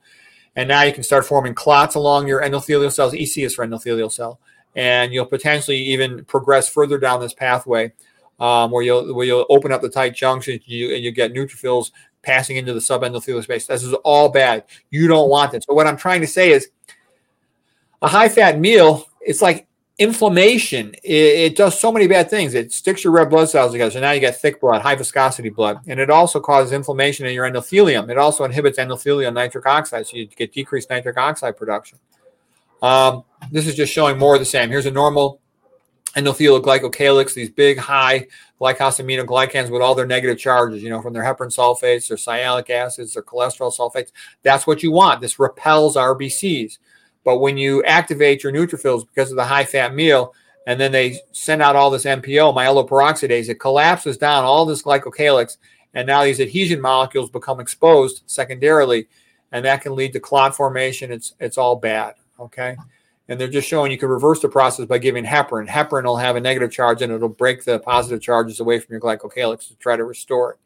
and 0.55 0.69
now 0.69 0.83
you 0.83 0.93
can 0.93 1.03
start 1.03 1.25
forming 1.25 1.53
clots 1.53 1.95
along 1.95 2.27
your 2.27 2.41
endothelial 2.41 2.93
cells. 2.93 3.13
EC 3.13 3.39
is 3.43 3.55
for 3.55 3.67
endothelial 3.67 4.11
cell, 4.11 4.39
and 4.75 5.11
you'll 5.11 5.25
potentially 5.25 5.77
even 5.77 6.23
progress 6.25 6.69
further 6.69 6.97
down 6.97 7.19
this 7.19 7.33
pathway 7.33 7.91
um, 8.39 8.71
where 8.71 8.83
you'll 8.83 9.13
where 9.13 9.25
you'll 9.25 9.45
open 9.49 9.71
up 9.71 9.81
the 9.81 9.89
tight 9.89 10.15
junction 10.15 10.59
you, 10.65 10.93
and 10.93 11.03
you 11.03 11.11
get 11.11 11.33
neutrophils 11.33 11.91
passing 12.21 12.57
into 12.57 12.73
the 12.73 12.79
subendothelial 12.79 13.43
space. 13.43 13.67
This 13.67 13.83
is 13.83 13.93
all 14.03 14.29
bad. 14.29 14.65
You 14.89 15.07
don't 15.07 15.29
want 15.29 15.53
it. 15.53 15.63
So 15.63 15.73
what 15.73 15.87
I'm 15.87 15.97
trying 15.97 16.21
to 16.21 16.27
say 16.27 16.51
is 16.51 16.69
a 18.01 18.07
high 18.07 18.29
fat 18.29 18.59
meal, 18.59 19.05
it's 19.21 19.41
like 19.41 19.67
inflammation. 19.97 20.93
It, 21.03 21.51
it, 21.51 21.55
does 21.55 21.79
so 21.79 21.91
many 21.91 22.07
bad 22.07 22.29
things. 22.29 22.53
It 22.53 22.71
sticks 22.71 23.03
your 23.03 23.13
red 23.13 23.29
blood 23.29 23.49
cells 23.49 23.71
together. 23.71 23.91
So 23.91 23.99
now 23.99 24.11
you 24.11 24.19
get 24.19 24.39
thick 24.39 24.61
blood, 24.61 24.81
high 24.81 24.95
viscosity 24.95 25.49
blood. 25.49 25.79
And 25.87 25.99
it 25.99 26.09
also 26.09 26.39
causes 26.39 26.71
inflammation 26.71 27.25
in 27.25 27.33
your 27.33 27.49
endothelium. 27.49 28.09
It 28.09 28.17
also 28.17 28.43
inhibits 28.43 28.77
endothelial 28.77 29.33
nitric 29.33 29.65
oxide. 29.65 30.05
So 30.05 30.17
you 30.17 30.27
get 30.27 30.53
decreased 30.53 30.89
nitric 30.89 31.17
oxide 31.17 31.57
production. 31.57 31.97
Um, 32.81 33.23
this 33.51 33.65
is 33.65 33.73
just 33.73 33.91
showing 33.91 34.19
more 34.19 34.35
of 34.35 34.39
the 34.39 34.45
same. 34.45 34.69
Here's 34.69 34.85
a 34.85 34.91
normal 34.91 35.41
endothelial 36.17 37.33
these 37.35 37.49
big 37.49 37.77
high 37.77 38.27
glycosaminoglycans 38.59 39.69
with 39.69 39.81
all 39.81 39.93
their 39.93 40.07
negative 40.07 40.39
charges, 40.39 40.81
you 40.81 40.89
know, 40.89 41.01
from 41.01 41.13
their 41.13 41.23
heparin 41.23 41.55
sulfates, 41.55 42.07
their 42.07 42.17
sialic 42.17 42.69
acids, 42.69 43.13
their 43.13 43.23
cholesterol 43.23 43.75
sulfates. 43.75 44.11
That's 44.41 44.65
what 44.65 44.81
you 44.81 44.91
want. 44.91 45.21
This 45.21 45.39
repels 45.39 45.95
RBCs. 45.95 46.79
But 47.23 47.37
when 47.37 47.57
you 47.57 47.83
activate 47.83 48.43
your 48.43 48.51
neutrophils 48.51 49.07
because 49.07 49.29
of 49.29 49.37
the 49.37 49.45
high 49.45 49.65
fat 49.65 49.93
meal, 49.93 50.33
and 50.65 50.79
then 50.79 50.91
they 50.91 51.19
send 51.31 51.61
out 51.61 51.75
all 51.75 51.89
this 51.89 52.05
MPO, 52.05 52.53
myeloperoxidase, 52.55 53.49
it 53.49 53.59
collapses 53.59 54.17
down 54.17 54.43
all 54.43 54.65
this 54.65 54.81
glycocalyx, 54.81 55.57
and 55.93 56.07
now 56.07 56.23
these 56.23 56.41
adhesion 56.41 56.81
molecules 56.81 57.29
become 57.29 57.59
exposed 57.59 58.23
secondarily, 58.25 59.07
and 59.51 59.63
that 59.65 59.81
can 59.81 59.95
lead 59.95 60.13
to 60.13 60.19
clot 60.19 60.55
formation. 60.55 61.11
It's 61.11 61.35
it's 61.39 61.57
all 61.57 61.77
bad. 61.77 62.15
Okay 62.39 62.75
and 63.29 63.39
they're 63.39 63.47
just 63.47 63.67
showing 63.67 63.91
you 63.91 63.97
can 63.97 64.09
reverse 64.09 64.41
the 64.41 64.49
process 64.49 64.85
by 64.85 64.97
giving 64.97 65.25
heparin. 65.25 65.67
Heparin 65.67 66.05
will 66.05 66.17
have 66.17 66.35
a 66.35 66.41
negative 66.41 66.71
charge 66.71 67.01
and 67.01 67.11
it'll 67.11 67.29
break 67.29 67.63
the 67.63 67.79
positive 67.79 68.21
charges 68.21 68.59
away 68.59 68.79
from 68.79 68.93
your 68.93 69.01
glycocalyx 69.01 69.67
to 69.67 69.75
try 69.75 69.95
to 69.95 70.03
restore 70.03 70.53
it. 70.53 70.59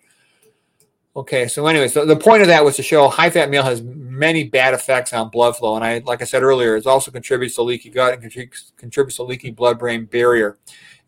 Okay, 1.14 1.50
so 1.50 1.68
anyway, 1.68 1.90
so 1.90 2.06
the 2.06 2.16
point 2.16 2.42
of 2.42 2.48
that 2.48 2.64
was 2.64 2.78
to 2.78 2.84
show 2.84 3.10
high 3.10 3.30
fat 3.30 3.50
meal 3.50 3.64
has 3.64 3.82
many 3.82 4.46
bad 4.46 4.74
effects 4.74 5.12
on 5.12 5.28
blood 5.28 5.58
flow, 5.58 5.76
and 5.76 5.84
I, 5.84 6.02
like 6.06 6.22
I 6.22 6.26
said 6.26 6.42
earlier, 6.42 6.78
it 6.78 6.88
also 6.88 7.12
contributes 7.12 7.56
to 7.56 7.64
leaky 7.64 7.90
gut 7.90 8.14
and 8.14 8.22
contributes, 8.22 8.72
contributes 8.78 9.18
to 9.18 9.24
leaky 9.24 9.52
blood-brain 9.52 10.06
barrier. 10.06 10.58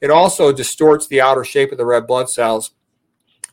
It 0.02 0.12
also 0.12 0.52
distorts 0.52 1.08
the 1.08 1.22
outer 1.22 1.46
shape 1.46 1.72
of 1.72 1.78
the 1.78 1.86
red 1.86 2.06
blood 2.06 2.30
cells, 2.30 2.72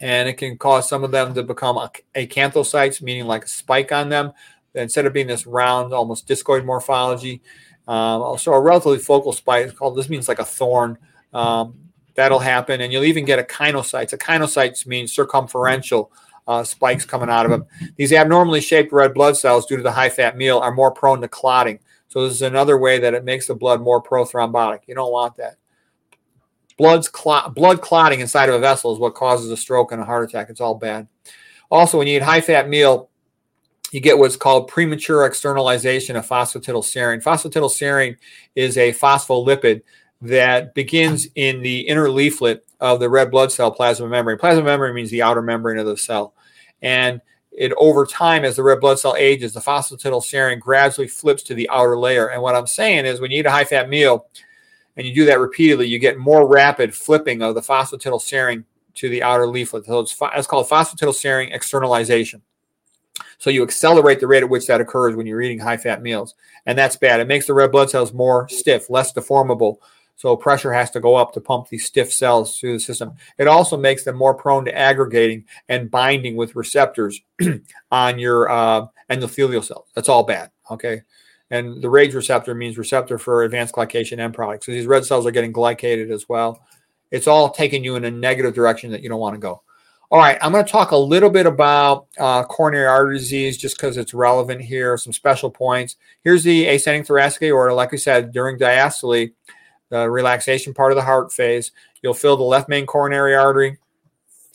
and 0.01 0.29
it 0.29 0.39
can 0.39 0.59
cause 0.59 0.89
some 0.89 1.05
of 1.05 1.13
them 1.13 1.35
to 1.35 1.45
become 1.45 1.77
acanthocytes, 2.17 3.01
meaning 3.01 3.27
like 3.27 3.45
a 3.45 3.49
spike 3.49 3.93
on 3.93 4.09
them. 4.09 4.33
Instead 4.75 5.07
of 5.07 5.13
being 5.13 5.29
this 5.29 5.47
round, 5.47 5.93
almost 5.93 6.27
discoid 6.27 6.65
morphology, 6.65 7.43
um, 7.87 8.23
also, 8.23 8.53
a 8.53 8.61
relatively 8.61 8.99
focal 8.99 9.33
spike 9.33 9.75
called 9.75 9.97
this 9.97 10.09
means 10.09 10.29
like 10.29 10.39
a 10.39 10.45
thorn. 10.45 10.99
Um, 11.33 11.91
that'll 12.15 12.39
happen, 12.39 12.81
and 12.81 12.93
you'll 12.93 13.05
even 13.05 13.25
get 13.25 13.47
echinocytes. 13.47 14.17
Echinocytes 14.17 14.87
means 14.87 15.13
circumferential 15.13 16.13
uh, 16.47 16.65
spikes 16.65 17.05
coming 17.05 17.31
out 17.31 17.47
of 17.47 17.51
them. 17.51 17.67
These 17.97 18.13
abnormally 18.13 18.61
shaped 18.61 18.93
red 18.93 19.15
blood 19.15 19.37
cells, 19.37 19.67
due 19.67 19.77
to 19.77 19.83
the 19.83 19.93
high 19.93 20.09
fat 20.09 20.37
meal, 20.37 20.59
are 20.59 20.73
more 20.73 20.91
prone 20.91 21.21
to 21.21 21.29
clotting. 21.29 21.81
So 22.09 22.25
this 22.25 22.35
is 22.35 22.43
another 22.43 22.77
way 22.77 22.99
that 22.99 23.15
it 23.15 23.25
makes 23.25 23.47
the 23.47 23.55
blood 23.55 23.81
more 23.81 24.03
prothrombotic. 24.03 24.81
You 24.87 24.95
don't 24.95 25.13
want 25.13 25.37
that. 25.37 25.57
Blood's 26.77 27.09
clot, 27.09 27.55
blood 27.55 27.83
clotting 27.83 28.21
inside 28.21 28.49
of 28.49 28.55
a 28.55 28.59
vessel 28.59 28.93
is 28.93 28.99
what 28.99 29.15
causes 29.15 29.51
a 29.51 29.57
stroke 29.57 29.93
and 29.93 30.01
a 30.01 30.05
heart 30.05 30.29
attack. 30.29 30.49
It's 30.51 30.61
all 30.61 30.75
bad. 30.75 31.07
Also, 31.71 31.99
when 31.99 32.07
you 32.09 32.17
eat 32.17 32.23
high 32.23 32.41
fat 32.41 32.69
meal, 32.69 33.10
you 33.93 34.01
get 34.01 34.19
what's 34.19 34.37
called 34.37 34.69
premature 34.69 35.27
externalization 35.27 36.17
of 36.17 36.27
phosphatidylserine. 36.27 37.23
Phosphatidylserine 37.23 38.17
is 38.55 38.79
a 38.79 38.93
phospholipid 38.93 39.83
that 40.23 40.75
begins 40.75 41.27
in 41.35 41.63
the 41.63 41.81
inner 41.81 42.09
leaflet 42.11 42.65
of 42.81 43.01
the 43.01 43.09
red 43.09 43.31
blood 43.31 43.51
cell 43.51 43.71
plasma 43.71 44.09
membrane. 44.09 44.39
Plasma 44.39 44.63
membrane 44.63 44.95
means 44.95 45.11
the 45.11 45.23
outer 45.23 45.43
membrane 45.43 45.79
of 45.79 45.87
the 45.87 45.97
cell. 45.97 46.35
And 46.83 47.21
it 47.53 47.73
over 47.77 48.07
time, 48.07 48.45
as 48.45 48.57
the 48.57 48.63
red 48.63 48.81
blood 48.81 48.99
cell 48.99 49.17
ages, 49.19 49.53
the 49.53 49.61
phosphatidylserine 49.61 50.61
gradually 50.61 51.09
flips 51.09 51.43
to 51.45 51.55
the 51.55 51.69
outer 51.71 51.99
layer. 51.99 52.31
And 52.31 52.43
what 52.43 52.55
I'm 52.55 52.67
saying 52.67 53.07
is 53.07 53.21
when 53.21 53.31
you 53.31 53.41
eat 53.41 53.47
a 53.47 53.51
high 53.51 53.65
fat 53.65 53.89
meal 53.89 54.27
and 54.97 55.07
you 55.07 55.15
do 55.15 55.25
that 55.27 55.41
repeatedly, 55.41 55.89
you 55.89 55.99
get 55.99 56.17
more 56.19 56.47
rapid 56.47 56.95
flipping 56.95 57.43
of 57.43 57.55
the 57.55 57.61
phosphatidylserine 57.61 58.65
to 58.95 59.09
the 59.09 59.23
outer 59.23 59.47
leaflet. 59.47 59.87
So 59.87 60.01
it's, 60.01 60.17
it's 60.35 60.47
called 60.47 60.69
phosphatidylserine 60.69 61.55
externalization. 61.55 62.43
So 63.41 63.49
you 63.49 63.63
accelerate 63.63 64.21
the 64.21 64.27
rate 64.27 64.43
at 64.43 64.51
which 64.51 64.67
that 64.67 64.83
occurs 64.83 65.17
when 65.17 65.27
you're 65.27 65.41
eating 65.41 65.59
high 65.59 65.79
fat 65.79 66.03
meals. 66.03 66.35
And 66.67 66.77
that's 66.77 66.97
bad. 66.97 67.21
It 67.21 67.27
makes 67.27 67.47
the 67.47 67.55
red 67.55 67.73
blood 67.73 67.89
cells 67.89 68.13
more 68.13 68.47
stiff, 68.51 68.91
less 68.91 69.15
deformable. 69.15 69.77
So 70.17 70.37
pressure 70.37 70.75
has 70.75 70.91
to 70.91 71.01
go 71.01 71.17
up 71.17 71.33
to 71.33 71.41
pump 71.41 71.69
these 71.69 71.87
stiff 71.87 72.13
cells 72.13 72.59
through 72.59 72.75
the 72.75 72.81
system. 72.81 73.15
It 73.39 73.49
also 73.49 73.79
makes 73.79 74.05
them 74.05 74.15
more 74.17 74.35
prone 74.35 74.67
to 74.67 74.77
aggregating 74.77 75.47
and 75.71 75.91
binding 75.91 76.37
with 76.37 76.55
receptors 76.55 77.23
on 77.91 78.19
your 78.19 78.51
uh, 78.51 78.87
endothelial 79.09 79.65
cells. 79.65 79.87
That's 79.95 80.11
all 80.11 80.23
bad. 80.23 80.51
Okay. 80.71 81.01
And 81.51 81.81
the 81.81 81.89
RAGE 81.89 82.15
receptor 82.15 82.55
means 82.55 82.77
receptor 82.77 83.17
for 83.17 83.45
advanced 83.45 83.75
glycation 83.75 84.19
end 84.19 84.35
products. 84.35 84.67
So 84.67 84.73
these 84.73 84.87
red 84.87 85.07
cells 85.07 85.27
are 85.27 85.31
getting 85.31 85.55
glycated 85.55 86.11
as 86.11 86.29
well. 86.29 86.61
It's 87.11 87.27
all 87.27 87.49
taking 87.49 87.83
you 87.83 87.97
in 87.97 88.05
a 88.05 88.11
negative 88.11 88.55
direction 88.55 88.91
that 88.91 89.03
you 89.03 89.09
don't 89.09 89.19
want 89.19 89.35
to 89.35 89.41
go. 89.41 89.63
All 90.13 90.19
right, 90.19 90.39
I'm 90.43 90.51
going 90.51 90.65
to 90.65 90.71
talk 90.71 90.91
a 90.91 90.97
little 90.97 91.31
bit 91.31 91.47
about 91.47 92.09
uh, 92.19 92.43
coronary 92.43 92.89
artery 92.89 93.17
disease 93.17 93.57
just 93.57 93.77
because 93.77 93.97
it's 93.97 94.13
relevant 94.13 94.61
here, 94.61 94.99
some 94.99 95.13
special 95.13 95.53
points. 95.53 95.95
Here's 96.25 96.43
the 96.43 96.67
ascending 96.67 97.05
thoracic 97.05 97.45
aorta. 97.45 97.73
Like 97.75 97.93
we 97.93 97.99
said, 97.99 98.33
during 98.33 98.59
diastole, 98.59 99.33
the 99.89 100.11
relaxation 100.11 100.75
part 100.75 100.91
of 100.91 100.97
the 100.97 101.03
heart 101.03 101.33
phase, 101.33 101.71
you'll 102.03 102.15
fill 102.15 102.37
the 102.37 102.43
left 102.43 102.69
main 102.69 102.87
coronary 102.87 103.37
artery, 103.37 103.79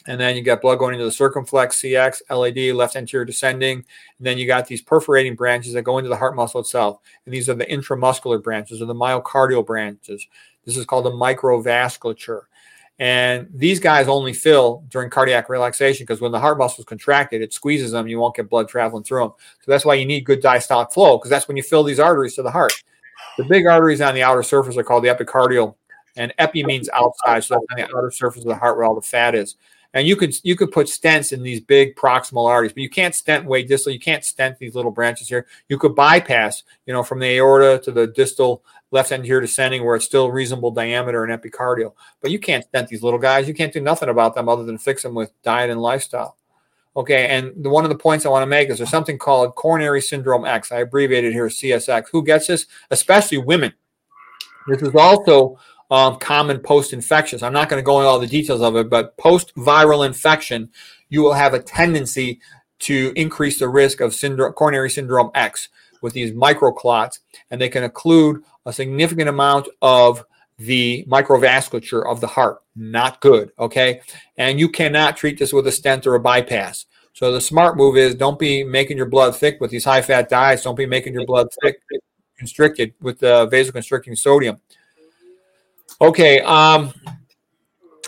and 0.07 0.19
then 0.19 0.35
you 0.35 0.43
got 0.43 0.59
blood 0.59 0.77
going 0.77 0.93
into 0.93 1.05
the 1.05 1.11
circumflex, 1.11 1.81
CX, 1.81 2.21
LAD, 2.29 2.75
left 2.75 2.97
anterior 2.97 3.23
descending. 3.23 3.77
And 4.17 4.27
then 4.27 4.37
you 4.37 4.47
got 4.47 4.67
these 4.67 4.81
perforating 4.81 5.35
branches 5.35 5.71
that 5.71 5.83
go 5.83 5.99
into 5.99 6.09
the 6.09 6.17
heart 6.17 6.35
muscle 6.35 6.59
itself. 6.59 6.99
And 7.23 7.33
these 7.33 7.47
are 7.47 7.53
the 7.53 7.65
intramuscular 7.65 8.43
branches 8.43 8.81
or 8.81 8.87
the 8.87 8.93
myocardial 8.93 9.65
branches. 9.65 10.27
This 10.65 10.75
is 10.75 10.85
called 10.85 11.05
the 11.05 11.11
microvasculature. 11.11 12.41
And 12.97 13.49
these 13.53 13.79
guys 13.79 14.07
only 14.07 14.31
fill 14.31 14.85
during 14.87 15.09
cardiac 15.09 15.49
relaxation 15.49 16.03
because 16.03 16.21
when 16.21 16.31
the 16.31 16.39
heart 16.39 16.57
muscle 16.57 16.81
is 16.81 16.85
contracted, 16.85 17.41
it 17.41 17.51
squeezes 17.51 17.91
them. 17.91 18.07
You 18.07 18.19
won't 18.19 18.35
get 18.35 18.49
blood 18.49 18.69
traveling 18.69 19.03
through 19.03 19.21
them. 19.21 19.33
So 19.61 19.71
that's 19.71 19.83
why 19.83 19.95
you 19.95 20.05
need 20.05 20.21
good 20.21 20.41
diastolic 20.41 20.93
flow 20.93 21.17
because 21.17 21.29
that's 21.29 21.47
when 21.47 21.57
you 21.57 21.63
fill 21.63 21.83
these 21.83 21.99
arteries 21.99 22.35
to 22.35 22.43
the 22.43 22.51
heart. 22.51 22.73
The 23.37 23.43
big 23.43 23.65
arteries 23.67 23.99
on 23.99 24.15
the 24.15 24.23
outer 24.23 24.43
surface 24.43 24.77
are 24.77 24.83
called 24.83 25.03
the 25.03 25.09
epicardial, 25.09 25.75
and 26.15 26.33
epi 26.37 26.63
means 26.63 26.89
outside, 26.93 27.43
so 27.43 27.55
that's 27.55 27.65
on 27.71 27.77
the 27.77 27.97
outer 27.97 28.11
surface 28.11 28.43
of 28.43 28.47
the 28.47 28.55
heart 28.55 28.77
where 28.77 28.85
all 28.85 28.95
the 28.95 29.01
fat 29.01 29.35
is. 29.35 29.55
And 29.93 30.07
you 30.07 30.15
could 30.15 30.35
you 30.43 30.55
could 30.55 30.71
put 30.71 30.87
stents 30.87 31.31
in 31.33 31.41
these 31.41 31.59
big 31.59 31.95
proximal 31.95 32.47
arteries, 32.49 32.73
but 32.73 32.83
you 32.83 32.89
can't 32.89 33.15
stent 33.15 33.45
way 33.45 33.63
distal. 33.63 33.93
You 33.93 33.99
can't 33.99 34.23
stent 34.23 34.57
these 34.57 34.75
little 34.75 34.91
branches 34.91 35.27
here. 35.27 35.47
You 35.69 35.77
could 35.77 35.95
bypass, 35.95 36.63
you 36.85 36.93
know, 36.93 37.03
from 37.03 37.19
the 37.19 37.37
aorta 37.37 37.81
to 37.85 37.91
the 37.91 38.07
distal 38.07 38.63
left 38.95 39.11
anterior 39.11 39.41
descending 39.41 39.85
where 39.85 39.95
it's 39.95 40.05
still 40.05 40.31
reasonable 40.31 40.71
diameter 40.71 41.23
and 41.23 41.41
epicardial. 41.41 41.93
But 42.21 42.31
you 42.31 42.39
can't 42.39 42.63
stent 42.63 42.87
these 42.87 43.03
little 43.03 43.19
guys. 43.19 43.47
You 43.47 43.53
can't 43.53 43.73
do 43.73 43.81
nothing 43.81 44.09
about 44.09 44.33
them 44.33 44.49
other 44.49 44.63
than 44.63 44.77
fix 44.77 45.03
them 45.03 45.13
with 45.13 45.31
diet 45.43 45.69
and 45.69 45.81
lifestyle. 45.81 46.37
Okay, 46.97 47.27
and 47.27 47.51
the, 47.61 47.69
one 47.69 47.83
of 47.83 47.89
the 47.89 47.97
points 47.97 48.25
I 48.25 48.29
want 48.29 48.43
to 48.43 48.47
make 48.47 48.69
is 48.69 48.77
there's 48.77 48.89
something 48.89 49.17
called 49.17 49.55
coronary 49.55 50.01
syndrome 50.01 50.45
X. 50.45 50.71
I 50.71 50.77
abbreviated 50.77 51.33
here 51.33 51.47
CSX. 51.47 52.05
Who 52.13 52.23
gets 52.23 52.47
this? 52.47 52.67
Especially 52.89 53.37
women. 53.37 53.73
This 54.67 54.81
is 54.81 54.95
also 54.95 55.59
um, 55.91 56.17
common 56.17 56.59
post-infections. 56.59 57.43
I'm 57.43 57.53
not 57.53 57.67
going 57.67 57.81
to 57.81 57.85
go 57.85 57.99
into 57.99 58.07
all 58.07 58.19
the 58.19 58.27
details 58.27 58.61
of 58.61 58.77
it, 58.77 58.89
but 58.89 59.17
post-viral 59.17 60.05
infection, 60.05 60.69
you 61.09 61.21
will 61.21 61.33
have 61.33 61.53
a 61.53 61.59
tendency 61.59 62.39
to 62.79 63.11
increase 63.17 63.59
the 63.59 63.67
risk 63.67 63.99
of 63.99 64.15
syndrome, 64.15 64.53
coronary 64.53 64.89
syndrome 64.89 65.31
X 65.35 65.67
with 66.01 66.13
these 66.13 66.31
microclots, 66.31 67.19
and 67.51 67.59
they 67.59 67.69
can 67.69 67.83
include 67.83 68.41
a 68.65 68.73
significant 68.73 69.29
amount 69.29 69.67
of 69.81 70.23
the 70.57 71.05
microvasculature 71.09 72.05
of 72.05 72.21
the 72.21 72.27
heart. 72.27 72.59
Not 72.75 73.21
good, 73.21 73.51
okay? 73.59 74.01
And 74.37 74.59
you 74.59 74.69
cannot 74.69 75.17
treat 75.17 75.37
this 75.37 75.53
with 75.53 75.67
a 75.67 75.71
stent 75.71 76.07
or 76.07 76.15
a 76.15 76.19
bypass. 76.19 76.85
So 77.13 77.31
the 77.31 77.41
smart 77.41 77.77
move 77.77 77.95
is 77.95 78.15
don't 78.15 78.39
be 78.39 78.63
making 78.63 78.97
your 78.97 79.05
blood 79.05 79.35
thick 79.35 79.61
with 79.61 79.71
these 79.71 79.85
high 79.85 80.01
fat 80.01 80.29
diets. 80.29 80.63
Don't 80.63 80.75
be 80.75 80.85
making 80.85 81.13
your 81.13 81.25
blood 81.25 81.47
thick 81.61 81.77
constricted 82.37 82.93
with 83.01 83.19
the 83.19 83.47
vasoconstricting 83.47 84.17
sodium. 84.17 84.59
Okay, 86.01 86.41
um, 86.41 86.93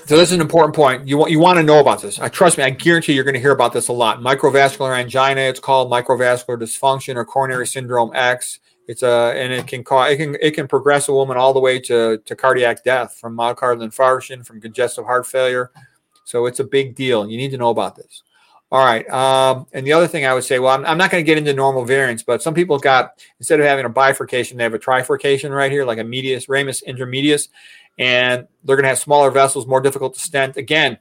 so 0.05 0.17
this 0.17 0.29
is 0.29 0.33
an 0.33 0.41
important 0.41 0.75
point. 0.75 1.07
You 1.07 1.17
want 1.17 1.31
you 1.31 1.39
want 1.39 1.57
to 1.57 1.63
know 1.63 1.79
about 1.79 2.01
this. 2.01 2.19
I 2.19 2.27
trust 2.27 2.57
me. 2.57 2.63
I 2.63 2.69
guarantee 2.69 3.13
you're 3.13 3.23
going 3.23 3.33
to 3.33 3.39
hear 3.39 3.51
about 3.51 3.71
this 3.71 3.87
a 3.87 3.93
lot. 3.93 4.19
Microvascular 4.19 4.97
angina. 4.97 5.41
It's 5.41 5.59
called 5.59 5.91
microvascular 5.91 6.57
dysfunction 6.57 7.15
or 7.15 7.23
coronary 7.23 7.67
syndrome 7.67 8.11
X. 8.13 8.59
It's 8.87 9.03
a 9.03 9.33
and 9.35 9.51
it 9.51 9.67
can 9.67 9.83
cause 9.83 10.11
it 10.11 10.17
can 10.17 10.37
it 10.41 10.51
can 10.51 10.67
progress 10.67 11.09
a 11.09 11.13
woman 11.13 11.37
all 11.37 11.53
the 11.53 11.59
way 11.59 11.79
to 11.81 12.17
to 12.17 12.35
cardiac 12.35 12.83
death 12.83 13.17
from 13.19 13.35
myocardial 13.35 13.87
infarction, 13.87 14.45
from 14.45 14.61
congestive 14.61 15.05
heart 15.05 15.27
failure. 15.27 15.71
So 16.23 16.45
it's 16.45 16.59
a 16.59 16.63
big 16.63 16.95
deal. 16.95 17.29
You 17.29 17.37
need 17.37 17.51
to 17.51 17.57
know 17.57 17.69
about 17.69 17.95
this. 17.95 18.23
All 18.69 18.83
right. 18.83 19.09
Um, 19.09 19.65
and 19.71 19.87
the 19.87 19.93
other 19.93 20.07
thing 20.07 20.25
I 20.25 20.33
would 20.33 20.43
say, 20.43 20.59
well, 20.59 20.73
I'm, 20.73 20.85
I'm 20.85 20.97
not 20.97 21.09
going 21.09 21.23
to 21.23 21.25
get 21.25 21.37
into 21.37 21.53
normal 21.53 21.85
variants, 21.85 22.23
but 22.23 22.41
some 22.43 22.53
people 22.53 22.77
got 22.77 23.23
instead 23.39 23.61
of 23.61 23.65
having 23.65 23.85
a 23.85 23.89
bifurcation, 23.89 24.57
they 24.57 24.63
have 24.63 24.73
a 24.73 24.79
trifurcation 24.79 25.55
right 25.55 25.71
here, 25.71 25.85
like 25.85 25.99
a 25.99 26.03
medius, 26.03 26.49
ramus 26.49 26.83
intermedius, 26.85 27.47
and 27.97 28.45
they're 28.65 28.75
going 28.75 28.83
to 28.83 28.89
have 28.89 28.99
smaller 28.99 29.31
vessels, 29.31 29.67
more 29.67 29.79
difficult 29.79 30.15
to 30.15 30.19
stent. 30.19 30.57
Again, 30.57 30.97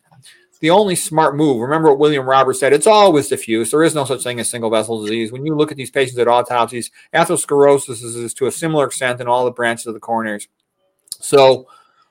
the 0.61 0.71
only 0.71 0.95
smart 0.95 1.37
move. 1.37 1.61
Remember 1.61 1.91
what 1.91 1.99
William 1.99 2.27
Roberts 2.27 2.61
said: 2.61 2.73
it's 2.73 2.87
always 2.87 3.29
diffuse. 3.29 3.71
There 3.71 3.83
is 3.83 3.95
no 3.95 4.05
such 4.05 4.23
thing 4.23 4.41
as 4.41 4.49
single 4.49 4.71
vessel 4.71 5.03
disease. 5.03 5.33
When 5.33 5.45
you 5.45 5.55
look 5.55 5.71
at 5.71 5.77
these 5.77 5.91
patients 5.91 6.19
at 6.19 6.29
autopsies, 6.29 6.91
atherosclerosis 7.15 8.03
is, 8.03 8.35
to 8.35 8.47
a 8.47 8.53
similar 8.53 8.87
extent 8.87 9.21
in 9.21 9.29
all 9.29 9.45
the 9.45 9.51
branches 9.51 9.87
of 9.87 9.95
the 9.95 10.01
coronaries. 10.01 10.49
So, 11.11 11.69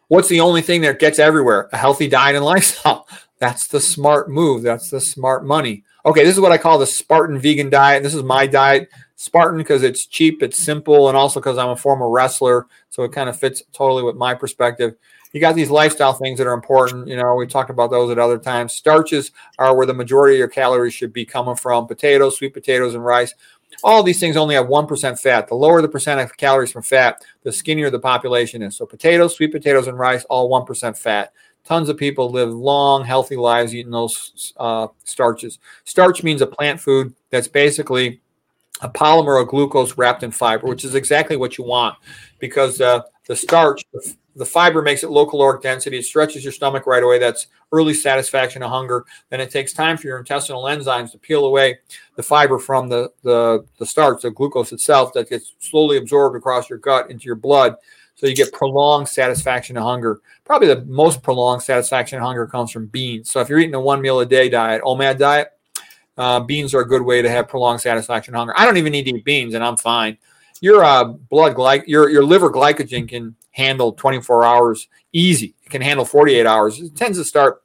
what's 0.07 0.27
the 0.27 0.41
only 0.41 0.61
thing 0.61 0.81
that 0.81 0.99
gets 0.99 1.19
everywhere? 1.19 1.69
A 1.73 1.77
healthy 1.77 2.07
diet 2.07 2.35
and 2.35 2.45
lifestyle. 2.55 3.07
That's 3.39 3.67
the 3.67 3.79
smart 3.81 4.29
move. 4.29 4.61
That's 4.61 4.89
the 4.89 5.01
smart 5.01 5.45
money. 5.45 5.83
Okay, 6.05 6.23
this 6.23 6.35
is 6.35 6.39
what 6.39 6.51
I 6.51 6.57
call 6.57 6.77
the 6.77 6.85
Spartan 6.85 7.39
vegan 7.39 7.69
diet. 7.69 8.03
This 8.03 8.13
is 8.13 8.23
my 8.23 8.45
diet. 8.45 8.89
Spartan 9.15 9.57
because 9.57 9.81
it's 9.81 10.05
cheap, 10.05 10.43
it's 10.43 10.61
simple, 10.61 11.07
and 11.07 11.17
also 11.17 11.39
because 11.39 11.57
I'm 11.57 11.69
a 11.69 11.75
former 11.75 12.09
wrestler. 12.09 12.67
So 12.89 13.03
it 13.03 13.11
kind 13.11 13.29
of 13.29 13.39
fits 13.39 13.63
totally 13.71 14.03
with 14.03 14.15
my 14.15 14.33
perspective 14.33 14.95
you 15.35 15.41
got 15.41 15.53
these 15.53 15.69
lifestyle 15.69 16.13
things 16.13 16.37
that 16.37 16.47
are 16.47 16.53
important. 16.53 17.09
You 17.09 17.17
know, 17.17 17.35
we 17.35 17.45
talked 17.45 17.69
about 17.69 17.91
those 17.91 18.09
at 18.09 18.17
other 18.17 18.37
times. 18.37 18.71
Starches 18.71 19.31
are 19.59 19.75
where 19.75 19.85
the 19.85 19.93
majority 19.93 20.35
of 20.35 20.39
your 20.39 20.47
calories 20.47 20.93
should 20.93 21.11
be 21.11 21.25
coming 21.25 21.57
from 21.57 21.87
potatoes, 21.87 22.37
sweet 22.37 22.53
potatoes, 22.53 22.95
and 22.95 23.03
rice. 23.03 23.33
All 23.83 24.01
these 24.01 24.17
things 24.17 24.37
only 24.37 24.55
have 24.55 24.67
1% 24.67 25.19
fat. 25.19 25.49
The 25.49 25.55
lower 25.55 25.81
the 25.81 25.89
percent 25.89 26.21
of 26.21 26.37
calories 26.37 26.71
from 26.71 26.83
fat, 26.83 27.21
the 27.43 27.51
skinnier 27.51 27.89
the 27.89 27.99
population 27.99 28.61
is. 28.61 28.77
So, 28.77 28.85
potatoes, 28.85 29.35
sweet 29.35 29.51
potatoes, 29.51 29.87
and 29.87 29.99
rice, 29.99 30.23
all 30.29 30.49
1% 30.49 30.97
fat. 30.97 31.33
Tons 31.65 31.89
of 31.89 31.97
people 31.97 32.31
live 32.31 32.53
long, 32.53 33.03
healthy 33.03 33.35
lives 33.35 33.75
eating 33.75 33.91
those 33.91 34.53
uh, 34.55 34.87
starches. 35.03 35.59
Starch 35.83 36.23
means 36.23 36.41
a 36.43 36.47
plant 36.47 36.79
food 36.79 37.13
that's 37.29 37.49
basically 37.49 38.21
a 38.79 38.89
polymer 38.89 39.41
of 39.41 39.49
glucose 39.49 39.97
wrapped 39.97 40.23
in 40.23 40.31
fiber, 40.31 40.65
which 40.65 40.85
is 40.85 40.95
exactly 40.95 41.35
what 41.35 41.57
you 41.57 41.65
want 41.65 41.97
because 42.39 42.79
uh, 42.79 43.01
the 43.27 43.35
starch, 43.35 43.83
the 44.35 44.45
fiber 44.45 44.81
makes 44.81 45.03
it 45.03 45.09
low 45.09 45.25
caloric 45.25 45.61
density. 45.61 45.97
It 45.97 46.05
stretches 46.05 46.43
your 46.43 46.51
stomach 46.51 46.85
right 46.85 47.03
away. 47.03 47.19
That's 47.19 47.47
early 47.71 47.93
satisfaction 47.93 48.63
of 48.63 48.69
hunger. 48.69 49.05
Then 49.29 49.39
it 49.39 49.49
takes 49.49 49.73
time 49.73 49.97
for 49.97 50.07
your 50.07 50.19
intestinal 50.19 50.63
enzymes 50.63 51.11
to 51.11 51.17
peel 51.17 51.45
away 51.45 51.79
the 52.15 52.23
fiber 52.23 52.59
from 52.59 52.89
the, 52.89 53.11
the, 53.23 53.65
the 53.79 53.85
starch, 53.85 54.21
the 54.21 54.31
glucose 54.31 54.71
itself, 54.71 55.13
that 55.13 55.29
gets 55.29 55.53
slowly 55.59 55.97
absorbed 55.97 56.35
across 56.35 56.69
your 56.69 56.79
gut 56.79 57.09
into 57.09 57.25
your 57.25 57.35
blood. 57.35 57.75
So 58.15 58.27
you 58.27 58.35
get 58.35 58.53
prolonged 58.53 59.07
satisfaction 59.09 59.77
of 59.77 59.83
hunger. 59.83 60.21
Probably 60.45 60.67
the 60.67 60.85
most 60.85 61.21
prolonged 61.21 61.63
satisfaction 61.63 62.17
of 62.17 62.23
hunger 62.23 62.47
comes 62.47 62.71
from 62.71 62.87
beans. 62.87 63.29
So 63.29 63.41
if 63.41 63.49
you're 63.49 63.59
eating 63.59 63.75
a 63.75 63.81
one 63.81 64.01
meal 64.01 64.19
a 64.19 64.25
day 64.25 64.47
diet, 64.47 64.81
OMAD 64.83 65.17
diet, 65.17 65.49
uh, 66.17 66.39
beans 66.39 66.73
are 66.73 66.81
a 66.81 66.87
good 66.87 67.01
way 67.01 67.21
to 67.21 67.29
have 67.29 67.49
prolonged 67.49 67.81
satisfaction 67.81 68.33
of 68.33 68.39
hunger. 68.39 68.53
I 68.55 68.65
don't 68.65 68.77
even 68.77 68.91
need 68.91 69.03
to 69.03 69.15
eat 69.15 69.25
beans, 69.25 69.53
and 69.53 69.63
I'm 69.63 69.75
fine. 69.75 70.17
Your 70.61 70.83
uh, 70.83 71.03
blood 71.03 71.55
glyc, 71.55 71.83
your 71.87 72.09
your 72.09 72.23
liver 72.23 72.49
glycogen 72.49 73.09
can 73.09 73.35
handle 73.55 73.93
24 73.93 74.43
hours 74.43 74.89
easy. 75.13 75.55
It 75.63 75.69
can 75.69 75.81
handle 75.81 76.03
48 76.03 76.45
hours. 76.45 76.79
It 76.79 76.95
tends 76.95 77.17
to 77.17 77.23
start 77.23 77.63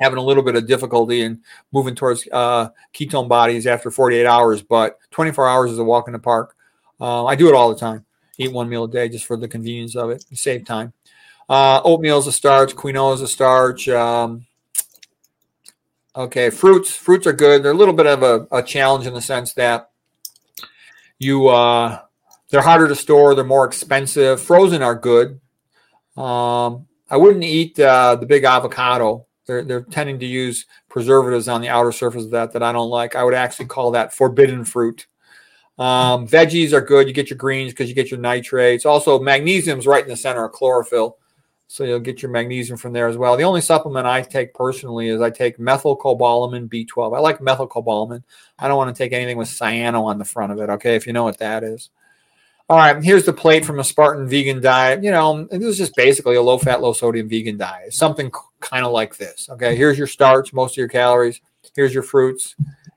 having 0.00 0.18
a 0.18 0.22
little 0.22 0.42
bit 0.42 0.56
of 0.56 0.66
difficulty 0.66 1.22
in 1.22 1.40
moving 1.72 1.94
towards 1.94 2.26
uh, 2.32 2.68
ketone 2.92 3.28
bodies 3.28 3.68
after 3.68 3.90
48 3.90 4.26
hours, 4.26 4.62
but 4.62 4.98
24 5.12 5.48
hours 5.48 5.70
is 5.70 5.78
a 5.78 5.84
walk 5.84 6.08
in 6.08 6.12
the 6.12 6.18
park. 6.18 6.56
Uh, 7.00 7.24
I 7.24 7.36
do 7.36 7.48
it 7.48 7.54
all 7.54 7.68
the 7.68 7.78
time. 7.78 8.04
Eat 8.36 8.52
one 8.52 8.68
meal 8.68 8.84
a 8.84 8.90
day 8.90 9.08
just 9.08 9.26
for 9.26 9.36
the 9.36 9.46
convenience 9.46 9.94
of 9.94 10.10
it. 10.10 10.24
Save 10.34 10.64
time. 10.64 10.92
Uh, 11.48 11.80
oatmeal 11.84 12.18
is 12.18 12.26
a 12.26 12.32
starch. 12.32 12.74
Quinoa 12.74 13.14
is 13.14 13.22
a 13.22 13.28
starch. 13.28 13.88
Um, 13.88 14.44
okay, 16.16 16.50
fruits. 16.50 16.94
Fruits 16.94 17.28
are 17.28 17.32
good. 17.32 17.62
They're 17.62 17.70
a 17.70 17.76
little 17.76 17.94
bit 17.94 18.06
of 18.06 18.24
a, 18.24 18.48
a 18.50 18.62
challenge 18.62 19.06
in 19.06 19.14
the 19.14 19.22
sense 19.22 19.52
that 19.52 19.90
you 21.18 21.46
uh, 21.46 22.00
they're 22.50 22.62
harder 22.62 22.88
to 22.88 22.94
store. 22.94 23.34
They're 23.34 23.44
more 23.44 23.66
expensive. 23.66 24.40
Frozen 24.40 24.82
are 24.82 24.94
good. 24.94 25.40
Um, 26.16 26.86
I 27.10 27.16
wouldn't 27.16 27.44
eat 27.44 27.78
uh, 27.78 28.16
the 28.16 28.26
big 28.26 28.44
avocado. 28.44 29.26
They're, 29.46 29.62
they're 29.62 29.82
tending 29.82 30.18
to 30.20 30.26
use 30.26 30.66
preservatives 30.88 31.48
on 31.48 31.60
the 31.60 31.68
outer 31.68 31.92
surface 31.92 32.24
of 32.24 32.30
that 32.32 32.52
that 32.52 32.62
I 32.62 32.72
don't 32.72 32.90
like. 32.90 33.14
I 33.14 33.22
would 33.22 33.34
actually 33.34 33.66
call 33.66 33.92
that 33.92 34.12
forbidden 34.12 34.64
fruit. 34.64 35.06
Um, 35.78 36.26
veggies 36.26 36.72
are 36.72 36.80
good. 36.80 37.06
You 37.06 37.12
get 37.12 37.30
your 37.30 37.36
greens 37.36 37.72
because 37.72 37.88
you 37.88 37.94
get 37.94 38.10
your 38.10 38.18
nitrates. 38.18 38.86
Also, 38.86 39.20
magnesium's 39.20 39.86
right 39.86 40.02
in 40.02 40.08
the 40.08 40.16
center 40.16 40.44
of 40.44 40.52
chlorophyll. 40.52 41.18
So 41.68 41.84
you'll 41.84 42.00
get 42.00 42.22
your 42.22 42.30
magnesium 42.30 42.78
from 42.78 42.92
there 42.92 43.08
as 43.08 43.16
well. 43.16 43.36
The 43.36 43.42
only 43.44 43.60
supplement 43.60 44.06
I 44.06 44.22
take 44.22 44.54
personally 44.54 45.08
is 45.08 45.20
I 45.20 45.30
take 45.30 45.58
methylcobalamin 45.58 46.68
B12. 46.68 47.16
I 47.16 47.20
like 47.20 47.40
methylcobalamin. 47.40 48.22
I 48.58 48.68
don't 48.68 48.76
want 48.76 48.94
to 48.94 48.98
take 48.98 49.12
anything 49.12 49.36
with 49.36 49.48
cyano 49.48 50.04
on 50.04 50.18
the 50.18 50.24
front 50.24 50.52
of 50.52 50.60
it. 50.60 50.70
Okay, 50.70 50.94
if 50.94 51.06
you 51.06 51.12
know 51.12 51.24
what 51.24 51.38
that 51.38 51.64
is. 51.64 51.90
All 52.68 52.78
right, 52.78 53.00
here's 53.00 53.24
the 53.24 53.32
plate 53.32 53.64
from 53.64 53.78
a 53.78 53.84
Spartan 53.84 54.28
vegan 54.28 54.60
diet. 54.60 55.04
You 55.04 55.12
know, 55.12 55.44
this 55.44 55.62
is 55.62 55.78
just 55.78 55.94
basically 55.94 56.34
a 56.34 56.42
low 56.42 56.58
fat, 56.58 56.80
low 56.80 56.92
sodium 56.92 57.28
vegan 57.28 57.56
diet. 57.56 57.94
Something 57.94 58.32
kind 58.58 58.84
of 58.84 58.90
like 58.90 59.16
this. 59.16 59.48
Okay, 59.48 59.76
here's 59.76 59.96
your 59.96 60.08
starch, 60.08 60.52
most 60.52 60.72
of 60.72 60.78
your 60.78 60.88
calories. 60.88 61.40
Here's 61.76 61.94
your 61.94 62.02
fruits, 62.02 62.56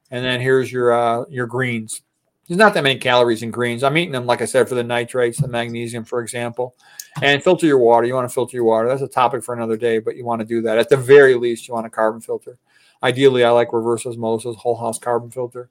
and 0.10 0.26
then 0.26 0.42
here's 0.42 0.72
your 0.72 0.92
uh, 0.92 1.26
your 1.30 1.46
greens. 1.46 2.02
There's 2.48 2.58
not 2.58 2.74
that 2.74 2.84
many 2.84 2.98
calories 2.98 3.44
in 3.44 3.52
greens. 3.52 3.84
I'm 3.84 3.96
eating 3.96 4.12
them, 4.12 4.26
like 4.26 4.42
I 4.42 4.46
said, 4.46 4.68
for 4.68 4.74
the 4.74 4.84
nitrates, 4.84 5.38
the 5.40 5.48
magnesium, 5.48 6.04
for 6.04 6.22
example. 6.22 6.76
And 7.22 7.44
filter 7.44 7.68
your 7.68 7.78
water. 7.78 8.08
You 8.08 8.16
want 8.16 8.28
to 8.28 8.34
filter 8.34 8.58
your 8.58 8.64
water. 8.64 8.88
That's 8.88 9.04
a 9.04 9.08
topic 9.08 9.44
for 9.44 9.54
another 9.54 9.78
day, 9.78 10.00
but 10.00 10.16
you 10.16 10.26
want 10.26 10.40
to 10.40 10.48
do 10.48 10.64
that. 10.64 10.80
At 10.80 10.90
the 10.90 10.98
very 10.98 11.36
least, 11.36 11.68
you 11.68 11.76
want 11.76 11.86
a 11.86 11.92
carbon 11.92 12.22
filter. 12.22 12.58
Ideally, 13.04 13.44
I 13.44 13.52
like 13.52 13.72
reverse 13.72 14.08
osmosis, 14.08 14.56
whole 14.56 14.78
house 14.78 14.98
carbon 14.98 15.30
filter. 15.30 15.70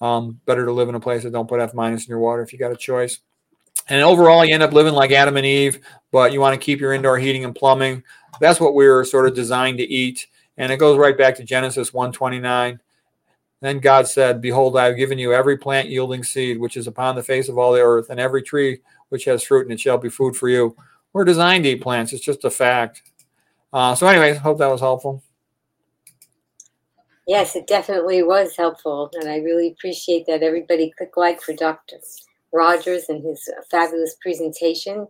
Um, 0.00 0.40
better 0.44 0.64
to 0.64 0.72
live 0.72 0.88
in 0.88 0.94
a 0.94 1.00
place 1.00 1.22
that 1.22 1.32
don't 1.32 1.48
put 1.48 1.60
F 1.60 1.74
minus 1.74 2.06
in 2.06 2.10
your 2.10 2.18
water 2.18 2.42
if 2.42 2.52
you 2.52 2.58
got 2.58 2.72
a 2.72 2.76
choice. 2.76 3.20
And 3.88 4.02
overall, 4.02 4.44
you 4.44 4.54
end 4.54 4.62
up 4.62 4.72
living 4.72 4.94
like 4.94 5.10
Adam 5.12 5.36
and 5.36 5.46
Eve, 5.46 5.80
but 6.10 6.32
you 6.32 6.40
want 6.40 6.58
to 6.58 6.64
keep 6.64 6.80
your 6.80 6.92
indoor 6.92 7.18
heating 7.18 7.44
and 7.44 7.54
plumbing. 7.54 8.02
That's 8.40 8.60
what 8.60 8.74
we 8.74 8.88
were 8.88 9.04
sort 9.04 9.28
of 9.28 9.34
designed 9.34 9.78
to 9.78 9.84
eat. 9.84 10.26
And 10.56 10.72
it 10.72 10.78
goes 10.78 10.98
right 10.98 11.16
back 11.16 11.36
to 11.36 11.44
Genesis 11.44 11.92
129. 11.92 12.80
Then 13.60 13.78
God 13.78 14.06
said, 14.06 14.40
Behold, 14.40 14.76
I 14.76 14.86
have 14.86 14.96
given 14.96 15.18
you 15.18 15.32
every 15.32 15.56
plant 15.56 15.88
yielding 15.88 16.22
seed, 16.22 16.58
which 16.58 16.76
is 16.76 16.86
upon 16.86 17.14
the 17.14 17.22
face 17.22 17.48
of 17.48 17.58
all 17.58 17.72
the 17.72 17.80
earth, 17.80 18.10
and 18.10 18.20
every 18.20 18.42
tree 18.42 18.80
which 19.08 19.24
has 19.24 19.42
fruit, 19.42 19.62
and 19.62 19.72
it 19.72 19.80
shall 19.80 19.98
be 19.98 20.08
food 20.10 20.36
for 20.36 20.48
you. 20.48 20.76
We're 21.12 21.24
designed 21.24 21.64
to 21.64 21.70
eat 21.70 21.80
plants. 21.80 22.12
It's 22.12 22.24
just 22.24 22.44
a 22.44 22.50
fact. 22.50 23.02
Uh, 23.72 23.94
so, 23.94 24.06
anyways, 24.06 24.38
hope 24.38 24.58
that 24.58 24.66
was 24.66 24.80
helpful. 24.80 25.22
Yes, 27.26 27.56
it 27.56 27.66
definitely 27.66 28.22
was 28.22 28.54
helpful, 28.54 29.10
and 29.14 29.30
I 29.30 29.38
really 29.38 29.68
appreciate 29.68 30.26
that 30.26 30.42
everybody 30.42 30.92
click 30.98 31.16
like 31.16 31.40
for 31.40 31.54
Dr. 31.54 31.96
Rogers 32.52 33.08
and 33.08 33.24
his 33.24 33.48
fabulous 33.70 34.14
presentation. 34.20 35.08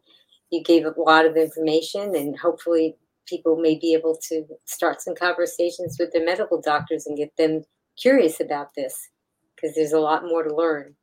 You 0.51 0.63
gave 0.63 0.87
a 0.87 0.95
lot 0.97 1.27
of 1.27 1.37
information, 1.37 2.15
and 2.15 2.39
hopefully, 2.39 2.97
people 3.27 3.57
may 3.57 3.77
be 3.77 3.95
able 3.95 4.17
to 4.29 4.47
start 4.65 5.03
some 5.03 5.17
conversations 5.17 5.97
with 5.99 6.13
their 6.13 6.25
medical 6.25 6.61
doctors 6.61 7.07
and 7.07 7.17
get 7.17 7.37
them 7.37 7.65
curious 8.01 8.39
about 8.39 8.69
this 8.77 9.09
because 9.57 9.75
there's 9.75 9.93
a 9.93 9.99
lot 9.99 10.25
more 10.25 10.45
to 10.45 10.55
learn. 10.55 10.95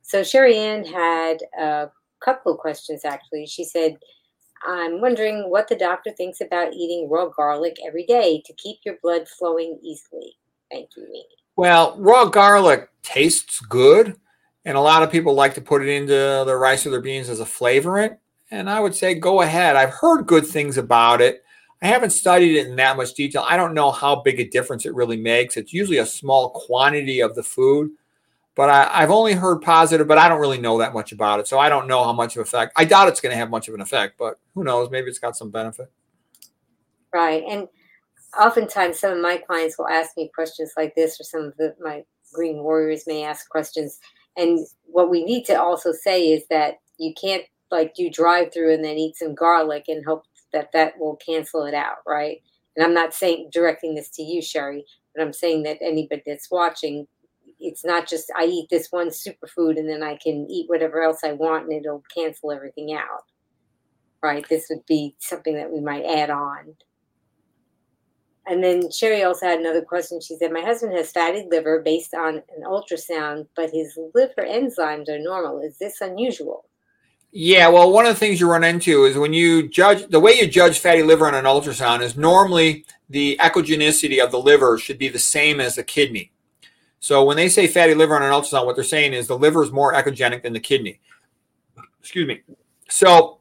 So, 0.00 0.22
Sherry 0.22 0.56
Ann 0.56 0.86
had 0.86 1.38
a 1.58 1.90
couple 2.24 2.52
of 2.52 2.58
questions 2.58 3.04
actually. 3.04 3.46
She 3.46 3.64
said, 3.64 3.98
I'm 4.66 5.02
wondering 5.02 5.50
what 5.50 5.68
the 5.68 5.76
doctor 5.76 6.12
thinks 6.12 6.40
about 6.40 6.72
eating 6.72 7.10
raw 7.10 7.28
garlic 7.28 7.76
every 7.86 8.06
day 8.06 8.42
to 8.46 8.54
keep 8.54 8.78
your 8.86 8.96
blood 9.02 9.28
flowing 9.28 9.78
easily. 9.82 10.34
Thank 10.70 10.90
you. 10.96 11.06
Well, 11.56 11.96
raw 11.98 12.26
garlic 12.26 12.90
tastes 13.02 13.60
good, 13.60 14.16
and 14.64 14.76
a 14.76 14.80
lot 14.80 15.02
of 15.02 15.10
people 15.10 15.34
like 15.34 15.54
to 15.54 15.60
put 15.60 15.82
it 15.82 15.88
into 15.88 16.44
their 16.46 16.58
rice 16.58 16.86
or 16.86 16.90
their 16.90 17.00
beans 17.00 17.28
as 17.28 17.40
a 17.40 17.44
flavorant. 17.44 18.18
And 18.50 18.68
I 18.68 18.80
would 18.80 18.94
say 18.94 19.14
go 19.14 19.42
ahead. 19.42 19.76
I've 19.76 19.94
heard 19.94 20.26
good 20.26 20.46
things 20.46 20.76
about 20.78 21.20
it. 21.20 21.42
I 21.82 21.86
haven't 21.86 22.10
studied 22.10 22.56
it 22.56 22.66
in 22.68 22.76
that 22.76 22.96
much 22.96 23.14
detail. 23.14 23.44
I 23.46 23.56
don't 23.56 23.74
know 23.74 23.90
how 23.90 24.16
big 24.16 24.40
a 24.40 24.48
difference 24.48 24.86
it 24.86 24.94
really 24.94 25.16
makes. 25.16 25.56
It's 25.56 25.72
usually 25.72 25.98
a 25.98 26.06
small 26.06 26.50
quantity 26.50 27.20
of 27.20 27.34
the 27.34 27.42
food, 27.42 27.90
but 28.54 28.70
I, 28.70 29.00
have 29.00 29.10
only 29.10 29.34
heard 29.34 29.60
positive, 29.60 30.08
but 30.08 30.16
I 30.16 30.28
don't 30.28 30.40
really 30.40 30.58
know 30.58 30.78
that 30.78 30.94
much 30.94 31.12
about 31.12 31.40
it. 31.40 31.46
So 31.46 31.58
I 31.58 31.68
don't 31.68 31.86
know 31.86 32.02
how 32.02 32.12
much 32.12 32.36
of 32.36 32.42
effect. 32.42 32.72
I 32.76 32.86
doubt 32.86 33.08
it's 33.08 33.20
going 33.20 33.32
to 33.32 33.36
have 33.36 33.50
much 33.50 33.68
of 33.68 33.74
an 33.74 33.82
effect, 33.82 34.14
but 34.18 34.38
who 34.54 34.64
knows? 34.64 34.90
Maybe 34.90 35.08
it's 35.08 35.18
got 35.18 35.36
some 35.36 35.50
benefit. 35.50 35.90
Right. 37.12 37.44
And 37.46 37.68
oftentimes 38.38 38.98
some 38.98 39.12
of 39.12 39.22
my 39.22 39.38
clients 39.38 39.78
will 39.78 39.88
ask 39.88 40.16
me 40.16 40.30
questions 40.34 40.72
like 40.76 40.94
this, 40.94 41.20
or 41.20 41.24
some 41.24 41.42
of 41.42 41.56
the, 41.56 41.74
my 41.80 42.04
green 42.32 42.62
warriors 42.62 43.04
may 43.06 43.24
ask 43.24 43.48
questions. 43.48 43.98
And 44.36 44.66
what 44.84 45.10
we 45.10 45.24
need 45.24 45.44
to 45.46 45.60
also 45.60 45.92
say 45.92 46.28
is 46.28 46.44
that 46.50 46.74
you 46.98 47.14
can't 47.20 47.44
like 47.70 47.94
do 47.94 48.10
drive 48.10 48.52
through 48.52 48.72
and 48.72 48.84
then 48.84 48.96
eat 48.96 49.16
some 49.16 49.34
garlic 49.34 49.84
and 49.88 50.04
hope 50.04 50.24
that 50.52 50.70
that 50.72 50.98
will 50.98 51.16
cancel 51.16 51.64
it 51.64 51.74
out, 51.74 51.96
right? 52.06 52.38
And 52.76 52.84
I'm 52.84 52.94
not 52.94 53.14
saying 53.14 53.50
directing 53.52 53.94
this 53.94 54.10
to 54.10 54.22
you, 54.22 54.42
Sherry, 54.42 54.84
but 55.14 55.22
I'm 55.22 55.32
saying 55.32 55.62
that 55.64 55.78
anybody 55.80 56.22
that's 56.26 56.50
watching, 56.50 57.06
it's 57.58 57.84
not 57.84 58.08
just 58.08 58.30
I 58.36 58.44
eat 58.44 58.68
this 58.70 58.88
one 58.90 59.08
superfood 59.08 59.78
and 59.78 59.88
then 59.88 60.02
I 60.02 60.18
can 60.22 60.46
eat 60.50 60.68
whatever 60.68 61.02
else 61.02 61.20
I 61.24 61.32
want 61.32 61.64
and 61.64 61.72
it'll 61.72 62.04
cancel 62.14 62.52
everything 62.52 62.92
out, 62.92 63.24
right? 64.22 64.46
This 64.48 64.66
would 64.70 64.84
be 64.86 65.16
something 65.18 65.54
that 65.54 65.72
we 65.72 65.80
might 65.80 66.04
add 66.04 66.30
on. 66.30 66.76
And 68.46 68.62
then 68.62 68.90
Sherry 68.92 69.24
also 69.24 69.46
had 69.46 69.58
another 69.58 69.82
question. 69.82 70.20
She 70.20 70.36
said, 70.36 70.52
My 70.52 70.60
husband 70.60 70.92
has 70.92 71.10
fatty 71.10 71.46
liver 71.50 71.80
based 71.80 72.14
on 72.14 72.36
an 72.36 72.62
ultrasound, 72.64 73.48
but 73.56 73.70
his 73.70 73.98
liver 74.14 74.42
enzymes 74.42 75.08
are 75.08 75.18
normal. 75.18 75.60
Is 75.60 75.78
this 75.78 76.00
unusual? 76.00 76.64
Yeah, 77.32 77.68
well, 77.68 77.92
one 77.92 78.06
of 78.06 78.14
the 78.14 78.18
things 78.18 78.40
you 78.40 78.48
run 78.48 78.64
into 78.64 79.04
is 79.04 79.18
when 79.18 79.32
you 79.32 79.68
judge 79.68 80.06
the 80.08 80.20
way 80.20 80.38
you 80.38 80.46
judge 80.46 80.78
fatty 80.78 81.02
liver 81.02 81.26
on 81.26 81.34
an 81.34 81.44
ultrasound 81.44 82.00
is 82.02 82.16
normally 82.16 82.86
the 83.10 83.36
echogenicity 83.42 84.24
of 84.24 84.30
the 84.30 84.38
liver 84.38 84.78
should 84.78 84.96
be 84.96 85.08
the 85.08 85.18
same 85.18 85.60
as 85.60 85.74
the 85.74 85.82
kidney. 85.82 86.32
So 87.00 87.24
when 87.24 87.36
they 87.36 87.48
say 87.48 87.66
fatty 87.66 87.94
liver 87.94 88.14
on 88.14 88.22
an 88.22 88.30
ultrasound, 88.30 88.64
what 88.64 88.76
they're 88.76 88.84
saying 88.84 89.12
is 89.12 89.26
the 89.26 89.36
liver 89.36 89.62
is 89.62 89.72
more 89.72 89.92
echogenic 89.92 90.42
than 90.42 90.52
the 90.52 90.60
kidney. 90.60 91.00
Excuse 92.00 92.26
me. 92.26 92.42
So 92.88 93.40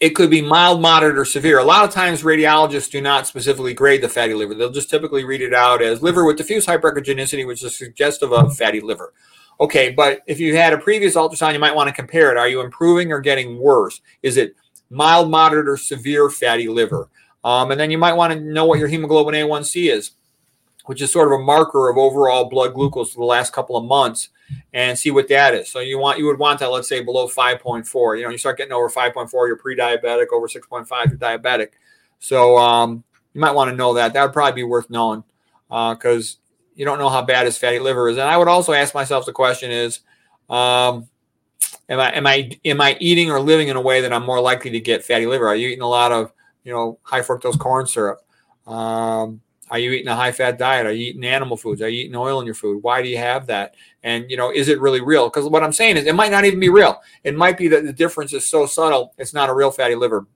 it 0.00 0.10
could 0.10 0.30
be 0.30 0.40
mild, 0.40 0.80
moderate, 0.80 1.18
or 1.18 1.24
severe. 1.24 1.58
A 1.58 1.64
lot 1.64 1.84
of 1.84 1.90
times, 1.90 2.22
radiologists 2.22 2.90
do 2.90 3.00
not 3.00 3.26
specifically 3.26 3.74
grade 3.74 4.02
the 4.02 4.08
fatty 4.08 4.34
liver. 4.34 4.54
They'll 4.54 4.70
just 4.70 4.90
typically 4.90 5.24
read 5.24 5.40
it 5.40 5.52
out 5.52 5.82
as 5.82 6.02
liver 6.02 6.24
with 6.24 6.36
diffuse 6.36 6.66
hyperechogenicity, 6.66 7.46
which 7.46 7.64
is 7.64 7.76
suggestive 7.76 8.32
of 8.32 8.56
fatty 8.56 8.80
liver. 8.80 9.12
Okay, 9.60 9.90
but 9.90 10.20
if 10.26 10.38
you 10.38 10.56
had 10.56 10.72
a 10.72 10.78
previous 10.78 11.16
ultrasound, 11.16 11.52
you 11.52 11.58
might 11.58 11.74
want 11.74 11.88
to 11.88 11.94
compare 11.94 12.30
it. 12.30 12.38
Are 12.38 12.48
you 12.48 12.60
improving 12.60 13.10
or 13.10 13.20
getting 13.20 13.58
worse? 13.58 14.00
Is 14.22 14.36
it 14.36 14.54
mild, 14.88 15.30
moderate, 15.30 15.68
or 15.68 15.76
severe 15.76 16.30
fatty 16.30 16.68
liver? 16.68 17.08
Um, 17.42 17.72
and 17.72 17.80
then 17.80 17.90
you 17.90 17.98
might 17.98 18.12
want 18.12 18.32
to 18.32 18.40
know 18.40 18.66
what 18.66 18.78
your 18.78 18.88
hemoglobin 18.88 19.34
A1C 19.34 19.92
is, 19.92 20.12
which 20.88 21.02
is 21.02 21.12
sort 21.12 21.30
of 21.30 21.38
a 21.38 21.42
marker 21.42 21.90
of 21.90 21.98
overall 21.98 22.48
blood 22.48 22.72
glucose 22.72 23.12
for 23.12 23.18
the 23.18 23.26
last 23.26 23.52
couple 23.52 23.76
of 23.76 23.84
months, 23.84 24.30
and 24.72 24.98
see 24.98 25.10
what 25.10 25.28
that 25.28 25.52
is. 25.52 25.68
So 25.68 25.80
you 25.80 25.98
want 25.98 26.18
you 26.18 26.24
would 26.24 26.38
want 26.38 26.60
that, 26.60 26.70
let's 26.70 26.88
say, 26.88 27.02
below 27.02 27.28
5.4. 27.28 28.16
You 28.16 28.24
know, 28.24 28.30
you 28.30 28.38
start 28.38 28.56
getting 28.56 28.72
over 28.72 28.88
5.4, 28.88 29.30
you're 29.32 29.56
pre-diabetic. 29.56 30.28
Over 30.32 30.48
6.5, 30.48 30.88
you're 31.10 31.18
diabetic. 31.18 31.72
So 32.20 32.56
um, 32.56 33.04
you 33.34 33.40
might 33.42 33.52
want 33.52 33.70
to 33.70 33.76
know 33.76 33.92
that. 33.94 34.14
That 34.14 34.22
would 34.22 34.32
probably 34.32 34.62
be 34.62 34.64
worth 34.64 34.88
knowing 34.88 35.24
because 35.68 36.38
uh, 36.38 36.72
you 36.74 36.86
don't 36.86 36.98
know 36.98 37.10
how 37.10 37.20
bad 37.20 37.44
his 37.44 37.58
fatty 37.58 37.80
liver 37.80 38.08
is. 38.08 38.16
And 38.16 38.26
I 38.26 38.38
would 38.38 38.48
also 38.48 38.72
ask 38.72 38.94
myself 38.94 39.26
the 39.26 39.32
question 39.32 39.70
is, 39.70 40.00
um, 40.48 41.06
am 41.90 42.00
I 42.00 42.12
am 42.12 42.26
I 42.26 42.50
am 42.64 42.80
I 42.80 42.96
eating 42.98 43.30
or 43.30 43.40
living 43.40 43.68
in 43.68 43.76
a 43.76 43.82
way 43.82 44.00
that 44.00 44.12
I'm 44.14 44.24
more 44.24 44.40
likely 44.40 44.70
to 44.70 44.80
get 44.80 45.04
fatty 45.04 45.26
liver? 45.26 45.46
Are 45.46 45.56
you 45.56 45.68
eating 45.68 45.82
a 45.82 45.88
lot 45.88 46.12
of 46.12 46.32
you 46.64 46.72
know 46.72 46.98
high 47.02 47.20
fructose 47.20 47.58
corn 47.58 47.86
syrup? 47.86 48.20
Um, 48.66 49.42
are 49.70 49.78
you 49.78 49.92
eating 49.92 50.08
a 50.08 50.14
high 50.14 50.32
fat 50.32 50.58
diet? 50.58 50.86
Are 50.86 50.92
you 50.92 51.08
eating 51.10 51.24
animal 51.24 51.56
foods? 51.56 51.82
Are 51.82 51.88
you 51.88 52.02
eating 52.02 52.16
oil 52.16 52.40
in 52.40 52.46
your 52.46 52.54
food? 52.54 52.82
Why 52.82 53.02
do 53.02 53.08
you 53.08 53.18
have 53.18 53.46
that? 53.46 53.74
And 54.02 54.30
you 54.30 54.36
know, 54.36 54.50
is 54.50 54.68
it 54.68 54.80
really 54.80 55.00
real? 55.00 55.28
Because 55.28 55.48
what 55.48 55.62
I'm 55.62 55.72
saying 55.72 55.96
is, 55.96 56.06
it 56.06 56.14
might 56.14 56.30
not 56.30 56.44
even 56.44 56.60
be 56.60 56.68
real. 56.68 57.00
It 57.24 57.34
might 57.34 57.58
be 57.58 57.68
that 57.68 57.84
the 57.84 57.92
difference 57.92 58.32
is 58.32 58.48
so 58.48 58.66
subtle, 58.66 59.14
it's 59.18 59.34
not 59.34 59.50
a 59.50 59.54
real 59.54 59.70
fatty 59.70 59.94
liver. 59.94 60.26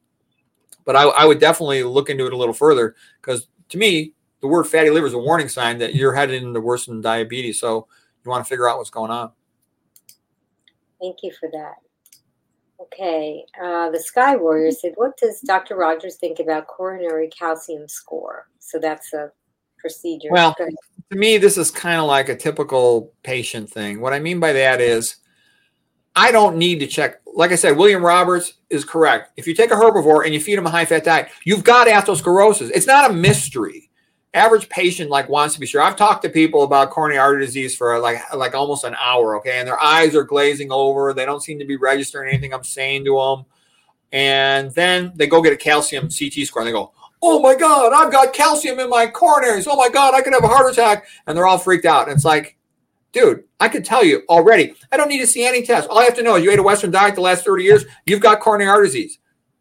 But 0.84 0.96
I, 0.96 1.04
I 1.04 1.24
would 1.24 1.38
definitely 1.38 1.82
look 1.84 2.10
into 2.10 2.26
it 2.26 2.32
a 2.32 2.36
little 2.36 2.54
further 2.54 2.96
because 3.20 3.48
to 3.70 3.78
me, 3.78 4.14
the 4.40 4.48
word 4.48 4.64
fatty 4.64 4.90
liver 4.90 5.06
is 5.06 5.14
a 5.14 5.18
warning 5.18 5.48
sign 5.48 5.78
that 5.78 5.94
you're 5.94 6.12
headed 6.12 6.42
into 6.42 6.60
worsened 6.60 7.02
diabetes. 7.02 7.60
So 7.60 7.86
you 8.24 8.30
want 8.30 8.44
to 8.44 8.48
figure 8.48 8.68
out 8.68 8.78
what's 8.78 8.90
going 8.90 9.10
on. 9.10 9.30
Thank 11.00 11.18
you 11.22 11.32
for 11.38 11.48
that. 11.52 11.74
Okay, 12.82 13.44
uh, 13.62 13.90
the 13.90 14.00
Sky 14.00 14.34
Warrior 14.36 14.72
said, 14.72 14.92
"What 14.96 15.16
does 15.16 15.40
Dr. 15.40 15.76
Rogers 15.76 16.16
think 16.16 16.40
about 16.40 16.66
coronary 16.66 17.28
calcium 17.28 17.86
score?" 17.86 18.48
So 18.58 18.78
that's 18.78 19.12
a 19.12 19.30
procedure. 19.78 20.28
Well, 20.30 20.54
to 20.54 21.16
me, 21.16 21.38
this 21.38 21.56
is 21.58 21.70
kind 21.70 22.00
of 22.00 22.06
like 22.06 22.28
a 22.28 22.36
typical 22.36 23.12
patient 23.22 23.70
thing. 23.70 24.00
What 24.00 24.12
I 24.12 24.18
mean 24.18 24.40
by 24.40 24.52
that 24.52 24.80
is, 24.80 25.16
I 26.16 26.32
don't 26.32 26.56
need 26.56 26.80
to 26.80 26.86
check. 26.86 27.20
Like 27.26 27.52
I 27.52 27.56
said, 27.56 27.76
William 27.76 28.04
Roberts 28.04 28.54
is 28.68 28.84
correct. 28.84 29.30
If 29.36 29.46
you 29.46 29.54
take 29.54 29.70
a 29.70 29.76
herbivore 29.76 30.24
and 30.24 30.34
you 30.34 30.40
feed 30.40 30.58
him 30.58 30.66
a 30.66 30.70
high 30.70 30.84
fat 30.84 31.04
diet, 31.04 31.28
you've 31.44 31.64
got 31.64 31.86
atherosclerosis. 31.86 32.70
It's 32.74 32.86
not 32.86 33.10
a 33.10 33.14
mystery 33.14 33.90
average 34.34 34.68
patient 34.68 35.10
like 35.10 35.28
wants 35.28 35.54
to 35.54 35.60
be 35.60 35.66
sure. 35.66 35.82
I've 35.82 35.96
talked 35.96 36.22
to 36.22 36.30
people 36.30 36.62
about 36.62 36.90
coronary 36.90 37.18
artery 37.18 37.44
disease 37.44 37.76
for 37.76 37.98
like 37.98 38.18
like 38.34 38.54
almost 38.54 38.84
an 38.84 38.96
hour, 38.98 39.36
okay, 39.36 39.58
and 39.58 39.68
their 39.68 39.82
eyes 39.82 40.14
are 40.14 40.24
glazing 40.24 40.72
over. 40.72 41.12
They 41.12 41.26
don't 41.26 41.42
seem 41.42 41.58
to 41.58 41.64
be 41.64 41.76
registering 41.76 42.30
anything 42.30 42.52
I'm 42.52 42.64
saying 42.64 43.04
to 43.04 43.16
them. 43.16 43.44
And 44.12 44.70
then 44.72 45.12
they 45.14 45.26
go 45.26 45.42
get 45.42 45.52
a 45.52 45.56
calcium 45.56 46.08
CT 46.08 46.46
score 46.46 46.62
and 46.62 46.68
they 46.68 46.72
go, 46.72 46.92
"Oh 47.22 47.40
my 47.40 47.54
god, 47.54 47.92
I've 47.92 48.12
got 48.12 48.32
calcium 48.32 48.78
in 48.78 48.88
my 48.88 49.06
coronaries. 49.06 49.66
Oh 49.68 49.76
my 49.76 49.88
god, 49.88 50.14
I 50.14 50.22
could 50.22 50.32
have 50.34 50.44
a 50.44 50.48
heart 50.48 50.70
attack." 50.70 51.06
And 51.26 51.36
they're 51.36 51.46
all 51.46 51.58
freaked 51.58 51.86
out. 51.86 52.08
And 52.08 52.16
it's 52.16 52.24
like, 52.24 52.56
dude, 53.12 53.44
I 53.60 53.68
could 53.68 53.84
tell 53.84 54.04
you 54.04 54.22
already. 54.28 54.74
I 54.90 54.96
don't 54.96 55.08
need 55.08 55.20
to 55.20 55.26
see 55.26 55.44
any 55.44 55.62
tests. 55.62 55.88
All 55.88 55.98
I 55.98 56.04
have 56.04 56.16
to 56.16 56.22
know 56.22 56.36
is 56.36 56.44
you 56.44 56.50
ate 56.50 56.58
a 56.58 56.62
Western 56.62 56.90
diet 56.90 57.14
the 57.14 57.20
last 57.20 57.44
30 57.44 57.64
years. 57.64 57.84
You've 58.06 58.20
got 58.20 58.40
coronary 58.40 58.70
artery 58.70 58.86
disease. 58.88 59.18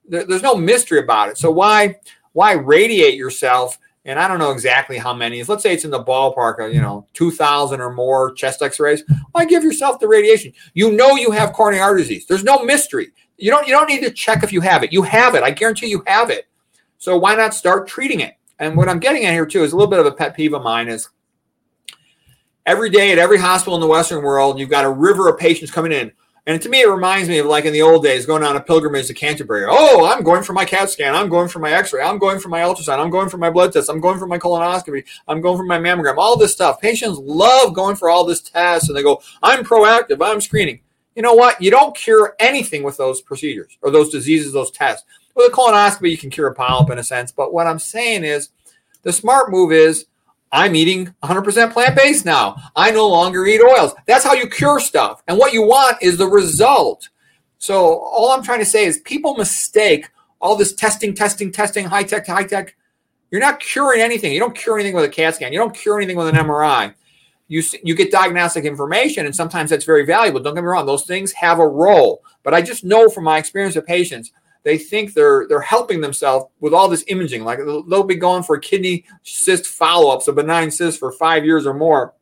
there's 0.08 0.42
no 0.42 0.56
mystery 0.56 1.00
about 1.00 1.30
it. 1.30 1.38
So 1.38 1.52
why 1.52 1.96
why 2.34 2.54
radiate 2.54 3.16
yourself? 3.16 3.78
And 4.06 4.20
I 4.20 4.28
don't 4.28 4.40
know 4.40 4.52
exactly 4.52 4.98
how 4.98 5.14
many. 5.14 5.44
Let's 5.44 5.64
say 5.64 5.74
it's 5.74 5.86
in 5.86 5.92
the 5.92 6.04
ballpark 6.04 6.66
of 6.66 6.74
you 6.74 6.82
know 6.82 7.08
two 7.14 7.32
thousand 7.32 7.82
or 7.82 7.92
more 7.92 8.34
chest 8.34 8.62
X-rays. 8.62 9.04
Why 9.32 9.46
give 9.46 9.64
yourself 9.64 10.00
the 10.00 10.08
radiation? 10.08 10.54
You 10.74 10.92
know 10.92 11.16
you 11.16 11.32
have 11.32 11.54
coronary 11.54 11.82
artery 11.82 12.02
disease. 12.02 12.26
There's 12.26 12.44
no 12.44 12.64
mystery. 12.64 13.12
You 13.38 13.52
don't 13.52 13.68
you 13.68 13.74
don't 13.74 13.90
need 13.90 14.04
to 14.04 14.12
check 14.12 14.44
if 14.44 14.52
you 14.52 14.62
have 14.62 14.84
it. 14.84 14.94
You 14.94 15.02
have 15.04 15.36
it. 15.36 15.44
I 15.44 15.52
guarantee 15.52 15.88
you 15.88 16.04
have 16.08 16.30
it. 16.30 16.48
So 16.98 17.18
why 17.18 17.36
not 17.36 17.54
start 17.54 17.88
treating 17.88 18.20
it? 18.20 18.36
And 18.60 18.78
what 18.78 18.90
I'm 18.90 19.00
getting 19.00 19.26
at 19.26 19.34
here 19.34 19.46
too 19.46 19.64
is 19.64 19.74
a 19.74 19.76
little 19.76 19.90
bit 19.90 20.00
of 20.00 20.06
a 20.06 20.12
pet 20.12 20.36
peeve 20.36 20.54
of 20.54 20.62
mine 20.62 20.88
is 20.88 21.10
every 22.66 22.90
day 22.90 23.12
at 23.12 23.18
every 23.18 23.38
hospital 23.38 23.76
in 23.76 23.82
the 23.82 23.88
Western 23.88 24.24
world, 24.24 24.60
you've 24.60 24.70
got 24.70 24.86
a 24.86 24.90
river 24.90 25.28
of 25.28 25.40
patients 25.40 25.72
coming 25.72 25.92
in. 25.92 26.12
And 26.48 26.60
to 26.64 26.70
me, 26.70 26.82
it 26.82 26.90
reminds 26.90 27.30
me 27.30 27.38
of 27.38 27.46
like 27.46 27.66
in 27.66 27.74
the 27.74 27.84
old 27.84 28.04
days 28.04 28.26
going 28.26 28.44
on 28.44 28.56
a 28.56 28.62
pilgrimage 28.62 29.08
to 29.08 29.14
Canterbury. 29.14 29.66
Oh, 29.70 30.08
I'm 30.08 30.24
going 30.24 30.42
for 30.42 30.54
my 30.54 30.66
CAT 30.66 30.90
scan. 30.90 31.14
I'm 31.14 31.30
going 31.30 31.48
for 31.48 31.60
my 31.60 31.72
x 31.72 31.94
ray. 31.94 32.02
I'm 32.02 32.18
going 32.18 32.40
for 32.40 32.50
my 32.50 32.62
ultrasound. 32.62 32.98
I'm 32.98 33.12
going 33.12 33.30
for 33.30 33.38
my 33.38 33.52
blood 33.52 33.74
test. 33.74 33.90
I'm 33.90 34.02
going 34.02 34.18
for 34.18 34.26
my 34.26 34.40
colonoscopy. 34.40 35.06
I'm 35.28 35.40
going 35.40 35.58
for 35.58 35.66
my 35.66 35.78
mammogram. 35.78 36.18
All 36.18 36.36
this 36.36 36.52
stuff. 36.52 36.82
Patients 36.82 37.20
love 37.20 37.76
going 37.76 37.96
for 37.96 38.10
all 38.10 38.26
this 38.26 38.42
tests 38.42 38.90
and 38.90 38.98
they 38.98 39.04
go, 39.04 39.22
I'm 39.44 39.64
proactive. 39.64 40.18
I'm 40.20 40.42
screening. 40.42 40.82
You 41.16 41.22
know 41.22 41.34
what? 41.34 41.62
You 41.62 41.70
don't 41.70 41.96
cure 41.96 42.36
anything 42.40 42.82
with 42.82 42.98
those 42.98 43.22
procedures 43.22 43.78
or 43.84 43.92
those 43.92 44.10
diseases, 44.10 44.54
those 44.54 44.72
tests. 44.72 45.06
With 45.36 45.52
a 45.52 45.56
colonoscopy, 45.56 46.10
you 46.10 46.18
can 46.18 46.32
cure 46.32 46.48
a 46.48 46.56
polyp 46.56 46.90
in 46.90 46.98
a 46.98 47.04
sense. 47.04 47.32
But 47.32 47.54
what 47.54 47.68
I'm 47.68 47.80
saying 47.80 48.24
is 48.24 48.50
the 49.04 49.14
smart 49.14 49.52
move 49.52 49.72
is 49.72 50.08
I'm 50.52 50.76
eating 50.76 51.14
100% 51.24 51.72
plant 51.72 51.96
based 51.96 52.26
now. 52.26 52.56
I 52.76 52.92
no 52.92 53.08
longer 53.08 53.46
eat 53.46 53.62
oils. 53.62 53.94
That's 54.06 54.24
how 54.26 54.34
you 54.34 54.48
cure 54.48 54.80
stuff. 54.80 55.24
And 55.28 55.38
what 55.38 55.54
you 55.54 55.64
want 55.64 55.98
is 56.02 56.18
the 56.18 56.28
result. 56.28 57.10
So, 57.58 58.00
all 58.00 58.32
I'm 58.32 58.44
trying 58.44 58.60
to 58.60 58.66
say 58.66 58.86
is 58.86 59.00
people 59.00 59.36
mistake 59.36 60.10
all 60.42 60.56
this 60.56 60.74
testing, 60.74 61.14
testing, 61.14 61.52
testing, 61.52 61.86
high 61.86 62.04
tech, 62.04 62.28
high 62.28 62.44
tech. 62.44 62.76
You're 63.30 63.40
not 63.40 63.60
curing 63.60 64.02
anything. 64.02 64.34
You 64.34 64.40
don't 64.40 64.56
cure 64.56 64.78
anything 64.78 64.96
with 64.96 65.06
a 65.06 65.10
CAT 65.10 65.36
scan. 65.36 65.54
You 65.54 65.60
don't 65.60 65.74
cure 65.74 65.98
anything 65.98 66.18
with 66.18 66.28
an 66.28 66.36
MRI. 66.36 66.94
You, 67.48 67.62
you 67.84 67.96
get 67.96 68.12
diagnostic 68.12 68.66
information, 68.66 69.26
and 69.26 69.36
sometimes 69.36 69.70
that's 69.70 69.86
very 69.86 70.06
valuable. 70.06 70.40
Don't 70.40 70.56
get 70.56 70.64
me 70.64 70.68
wrong, 70.68 70.86
those 70.86 71.06
things 71.06 71.32
have 71.34 71.60
a 71.60 71.68
role. 71.68 72.24
But 72.44 72.54
I 72.54 72.62
just 72.62 72.84
know 72.84 73.10
from 73.10 73.26
my 73.26 73.38
experience 73.38 73.76
with 73.76 73.86
patients, 73.86 74.32
they 74.64 74.78
think 74.78 75.14
they're 75.14 75.48
they're 75.48 75.62
helping 75.62 76.02
themselves 76.02 76.46
with 76.60 76.74
all 76.74 76.88
this 76.88 77.04
imaging. 77.08 77.44
Like 77.44 77.60
they'll 77.60 78.04
be 78.04 78.16
going 78.16 78.44
for 78.44 78.58
kidney 78.58 79.06
cyst 79.24 79.68
follow-ups, 79.68 80.28
a 80.28 80.34
benign 80.34 80.72
cyst 80.72 81.00
for 81.00 81.12
five 81.12 81.46
years 81.46 81.66
or 81.66 81.74
more. 81.74 82.14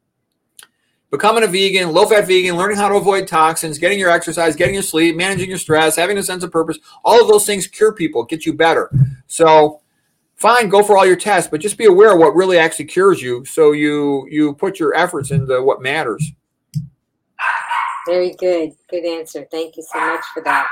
Becoming 1.11 1.44
a 1.44 1.48
vegan, 1.48 1.91
low-fat 1.91 2.28
vegan, 2.28 2.56
learning 2.56 2.78
how 2.78 2.88
to 2.88 2.95
avoid 2.95 3.28
toxins, 3.28 3.80
getting 3.80 3.98
your 3.98 4.11
exercise, 4.11 4.56
getting 4.56 4.76
your 4.76 4.84
sleep, 4.84 5.16
managing 5.16 5.49
your 5.49 5.57
stress, 5.57 5.95
having 5.95 6.20
a 6.20 6.24
sense 6.24 6.44
of 6.44 6.52
purpose, 6.52 6.78
all 7.03 7.20
of 7.20 7.28
those 7.28 7.48
things 7.48 7.66
cure 7.66 7.94
people, 7.94 8.24
get 8.24 8.45
you 8.45 8.53
better. 8.53 8.91
So 9.26 9.82
fine, 10.36 10.70
go 10.70 10.84
for 10.84 10.98
all 10.98 11.07
your 11.07 11.16
tests, 11.16 11.49
but 11.49 11.61
just 11.61 11.80
be 11.80 11.86
aware 11.86 12.14
of 12.14 12.20
what 12.20 12.36
really 12.36 12.60
actually 12.60 12.86
cures 12.86 13.22
you. 13.22 13.44
So 13.45 13.72
you 13.72 14.28
you 14.30 14.53
put 14.53 14.80
your 14.80 14.95
efforts 14.95 15.32
into 15.32 15.61
what 15.64 15.82
matters. 15.82 16.32
Very 18.06 18.34
good. 18.36 18.72
Good 18.90 19.06
answer. 19.06 19.48
Thank 19.52 19.78
you 19.78 19.84
so 19.91 19.99
much 19.99 20.24
for 20.34 20.41
that. 20.44 20.68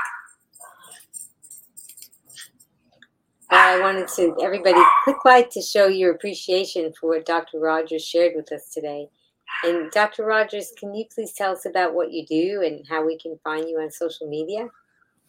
I 3.50 3.80
wanted 3.80 4.08
to 4.08 4.36
everybody 4.42 4.80
click 5.04 5.24
like 5.24 5.50
to 5.50 5.62
show 5.62 5.86
your 5.86 6.12
appreciation 6.12 6.92
for 6.92 7.10
what 7.10 7.26
Dr. 7.26 7.58
Rogers 7.58 8.04
shared 8.04 8.34
with 8.36 8.52
us 8.52 8.68
today. 8.70 9.08
And 9.64 9.90
Dr. 9.90 10.24
Rogers, 10.24 10.72
can 10.78 10.94
you 10.94 11.04
please 11.12 11.32
tell 11.32 11.52
us 11.52 11.64
about 11.64 11.94
what 11.94 12.12
you 12.12 12.26
do 12.26 12.62
and 12.64 12.86
how 12.86 13.04
we 13.04 13.18
can 13.18 13.38
find 13.42 13.68
you 13.68 13.80
on 13.80 13.90
social 13.90 14.28
media? 14.28 14.68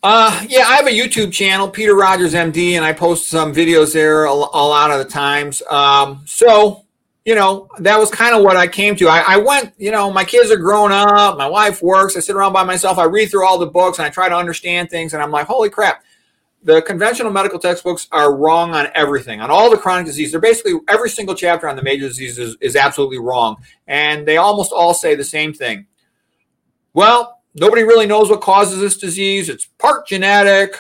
Uh, 0.02 0.46
yeah, 0.48 0.66
I 0.68 0.76
have 0.76 0.88
a 0.88 0.92
YouTube 0.92 1.34
channel, 1.34 1.70
Peter 1.70 1.96
Rogers 1.96 2.34
MD, 2.34 2.74
and 2.74 2.86
I 2.86 2.94
post 2.94 3.30
some 3.30 3.54
videos 3.54 3.94
there 3.94 4.26
a, 4.26 4.32
a 4.32 4.34
lot 4.34 4.92
of 4.92 5.00
the 5.00 5.06
times. 5.06 5.62
Um, 5.70 6.22
so, 6.26 6.86
you 7.26 7.36
know, 7.36 7.68
that 7.80 7.98
was 7.98 8.10
kind 8.10 8.34
of 8.34 8.44
what 8.44 8.56
I 8.56 8.68
came 8.68 8.96
to. 8.98 9.08
I, 9.10 9.24
I, 9.28 9.38
went, 9.38 9.74
you 9.78 9.92
know, 9.92 10.12
my 10.12 10.24
kids 10.24 10.52
are 10.52 10.58
grown 10.58 10.94
up, 10.94 11.38
my 11.38 11.48
wife 11.48 11.82
works, 11.82 12.16
I 12.16 12.22
sit 12.22 12.36
around 12.36 12.54
by 12.54 12.64
myself, 12.64 12.98
I 12.98 13.06
read 13.06 13.30
through 13.30 13.46
all 13.46 13.58
the 13.58 13.66
books 13.66 14.00
and 14.00 14.06
I 14.06 14.10
try 14.10 14.30
to 14.30 14.36
understand 14.36 14.90
things, 14.90 15.14
and 15.14 15.22
I'm 15.22 15.32
like, 15.32 15.48
holy 15.48 15.70
crap, 15.70 16.02
the 16.64 16.82
conventional 16.82 17.32
medical 17.32 17.60
textbooks 17.60 18.08
are 18.12 18.36
wrong 18.36 18.74
on 18.76 18.88
everything, 18.94 19.42
on 19.42 19.50
all 19.50 19.70
the 19.70 19.78
chronic 19.78 20.06
disease. 20.06 20.32
They're 20.32 20.42
basically 20.42 20.74
every 20.88 21.10
single 21.10 21.36
chapter 21.36 21.68
on 21.70 21.76
the 21.76 21.84
major 21.84 22.08
diseases 22.08 22.40
is, 22.40 22.58
is 22.62 22.76
absolutely 22.76 23.20
wrong, 23.20 23.58
and 23.88 24.28
they 24.28 24.38
almost 24.38 24.72
all 24.72 24.94
say 24.94 25.16
the 25.16 25.24
same 25.24 25.54
thing. 25.54 25.86
Well, 26.94 27.40
Nobody 27.56 27.84
really 27.84 28.06
knows 28.06 28.30
what 28.30 28.42
causes 28.42 28.80
this 28.80 28.98
disease. 28.98 29.50
It's 29.50 29.66
part 29.66 30.08
genetic, 30.08 30.76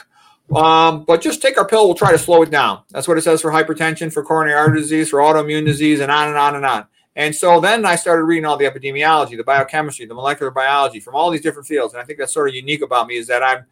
um, 0.55 1.03
but 1.03 1.21
just 1.21 1.41
take 1.41 1.57
our 1.57 1.67
pill. 1.67 1.87
We'll 1.87 1.95
try 1.95 2.11
to 2.11 2.17
slow 2.17 2.43
it 2.43 2.51
down. 2.51 2.83
That's 2.91 3.07
what 3.07 3.17
it 3.17 3.21
says 3.21 3.41
for 3.41 3.51
hypertension, 3.51 4.13
for 4.13 4.23
coronary 4.23 4.57
artery 4.57 4.81
disease, 4.81 5.09
for 5.09 5.19
autoimmune 5.19 5.65
disease, 5.65 5.99
and 5.99 6.11
on 6.11 6.27
and 6.27 6.37
on 6.37 6.55
and 6.55 6.65
on. 6.65 6.85
And 7.15 7.35
so 7.35 7.59
then 7.59 7.85
I 7.85 7.95
started 7.95 8.23
reading 8.23 8.45
all 8.45 8.55
the 8.55 8.65
epidemiology, 8.65 9.35
the 9.35 9.43
biochemistry, 9.43 10.05
the 10.05 10.13
molecular 10.13 10.51
biology 10.51 10.99
from 10.99 11.15
all 11.15 11.31
these 11.31 11.41
different 11.41 11.67
fields. 11.67 11.93
And 11.93 12.01
I 12.01 12.05
think 12.05 12.19
that's 12.19 12.33
sort 12.33 12.47
of 12.47 12.55
unique 12.55 12.81
about 12.81 13.07
me 13.07 13.17
is 13.17 13.27
that 13.27 13.43
I'm 13.43 13.65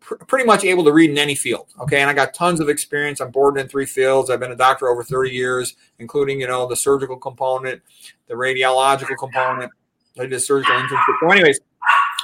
pr- 0.00 0.16
pretty 0.16 0.44
much 0.44 0.64
able 0.64 0.84
to 0.84 0.92
read 0.92 1.10
in 1.10 1.18
any 1.18 1.34
field. 1.34 1.66
Okay. 1.80 2.00
And 2.00 2.10
I 2.10 2.12
got 2.12 2.34
tons 2.34 2.60
of 2.60 2.68
experience. 2.68 3.20
I'm 3.20 3.30
boarded 3.30 3.62
in 3.62 3.68
three 3.68 3.86
fields. 3.86 4.30
I've 4.30 4.40
been 4.40 4.52
a 4.52 4.56
doctor 4.56 4.88
over 4.88 5.02
30 5.02 5.30
years, 5.30 5.76
including, 5.98 6.40
you 6.40 6.46
know, 6.46 6.66
the 6.66 6.76
surgical 6.76 7.16
component, 7.16 7.82
the 8.28 8.34
radiological 8.34 9.16
component. 9.18 9.70
Did 10.16 10.40
surgical 10.40 10.74
internship. 10.74 11.14
So, 11.20 11.30
anyways, 11.30 11.60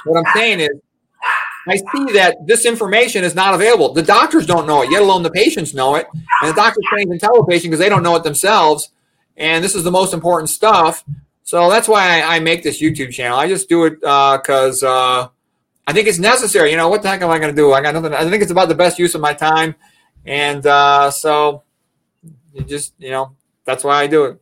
what 0.05 0.17
I'm 0.17 0.33
saying 0.33 0.61
is, 0.61 0.69
I 1.67 1.77
see 1.77 2.13
that 2.13 2.37
this 2.45 2.65
information 2.65 3.23
is 3.23 3.35
not 3.35 3.53
available. 3.53 3.93
The 3.93 4.01
doctors 4.01 4.47
don't 4.47 4.65
know 4.65 4.81
it, 4.81 4.91
yet 4.91 5.03
alone 5.03 5.21
the 5.23 5.29
patients 5.29 5.73
know 5.73 5.95
it. 5.95 6.07
And 6.41 6.49
the 6.49 6.55
doctors 6.55 6.83
can't 6.89 7.03
even 7.03 7.19
tell 7.19 7.35
the 7.35 7.45
patient 7.45 7.71
because 7.71 7.79
they 7.79 7.89
don't 7.89 8.03
know 8.03 8.15
it 8.15 8.23
themselves. 8.23 8.89
And 9.37 9.63
this 9.63 9.75
is 9.75 9.83
the 9.83 9.91
most 9.91 10.13
important 10.13 10.49
stuff. 10.49 11.03
So 11.43 11.69
that's 11.69 11.87
why 11.87 12.21
I, 12.21 12.37
I 12.37 12.39
make 12.39 12.63
this 12.63 12.81
YouTube 12.81 13.11
channel. 13.11 13.37
I 13.37 13.47
just 13.47 13.69
do 13.69 13.85
it 13.85 13.99
because 14.01 14.83
uh, 14.83 14.89
uh, 14.91 15.27
I 15.85 15.93
think 15.93 16.07
it's 16.07 16.19
necessary. 16.19 16.71
You 16.71 16.77
know, 16.77 16.89
what 16.89 17.01
the 17.01 17.09
heck 17.09 17.21
am 17.21 17.29
I 17.29 17.39
going 17.39 17.53
to 17.53 17.55
do? 17.55 17.73
I 17.73 17.81
got 17.81 17.93
nothing. 17.93 18.13
I 18.13 18.29
think 18.29 18.41
it's 18.41 18.51
about 18.51 18.69
the 18.69 18.75
best 18.75 18.97
use 18.97 19.15
of 19.15 19.21
my 19.21 19.33
time. 19.33 19.75
And 20.25 20.65
uh, 20.65 21.11
so 21.11 21.63
you 22.53 22.63
just, 22.63 22.93
you 22.97 23.09
know, 23.09 23.35
that's 23.65 23.83
why 23.83 24.01
I 24.01 24.07
do 24.07 24.25
it. 24.25 24.41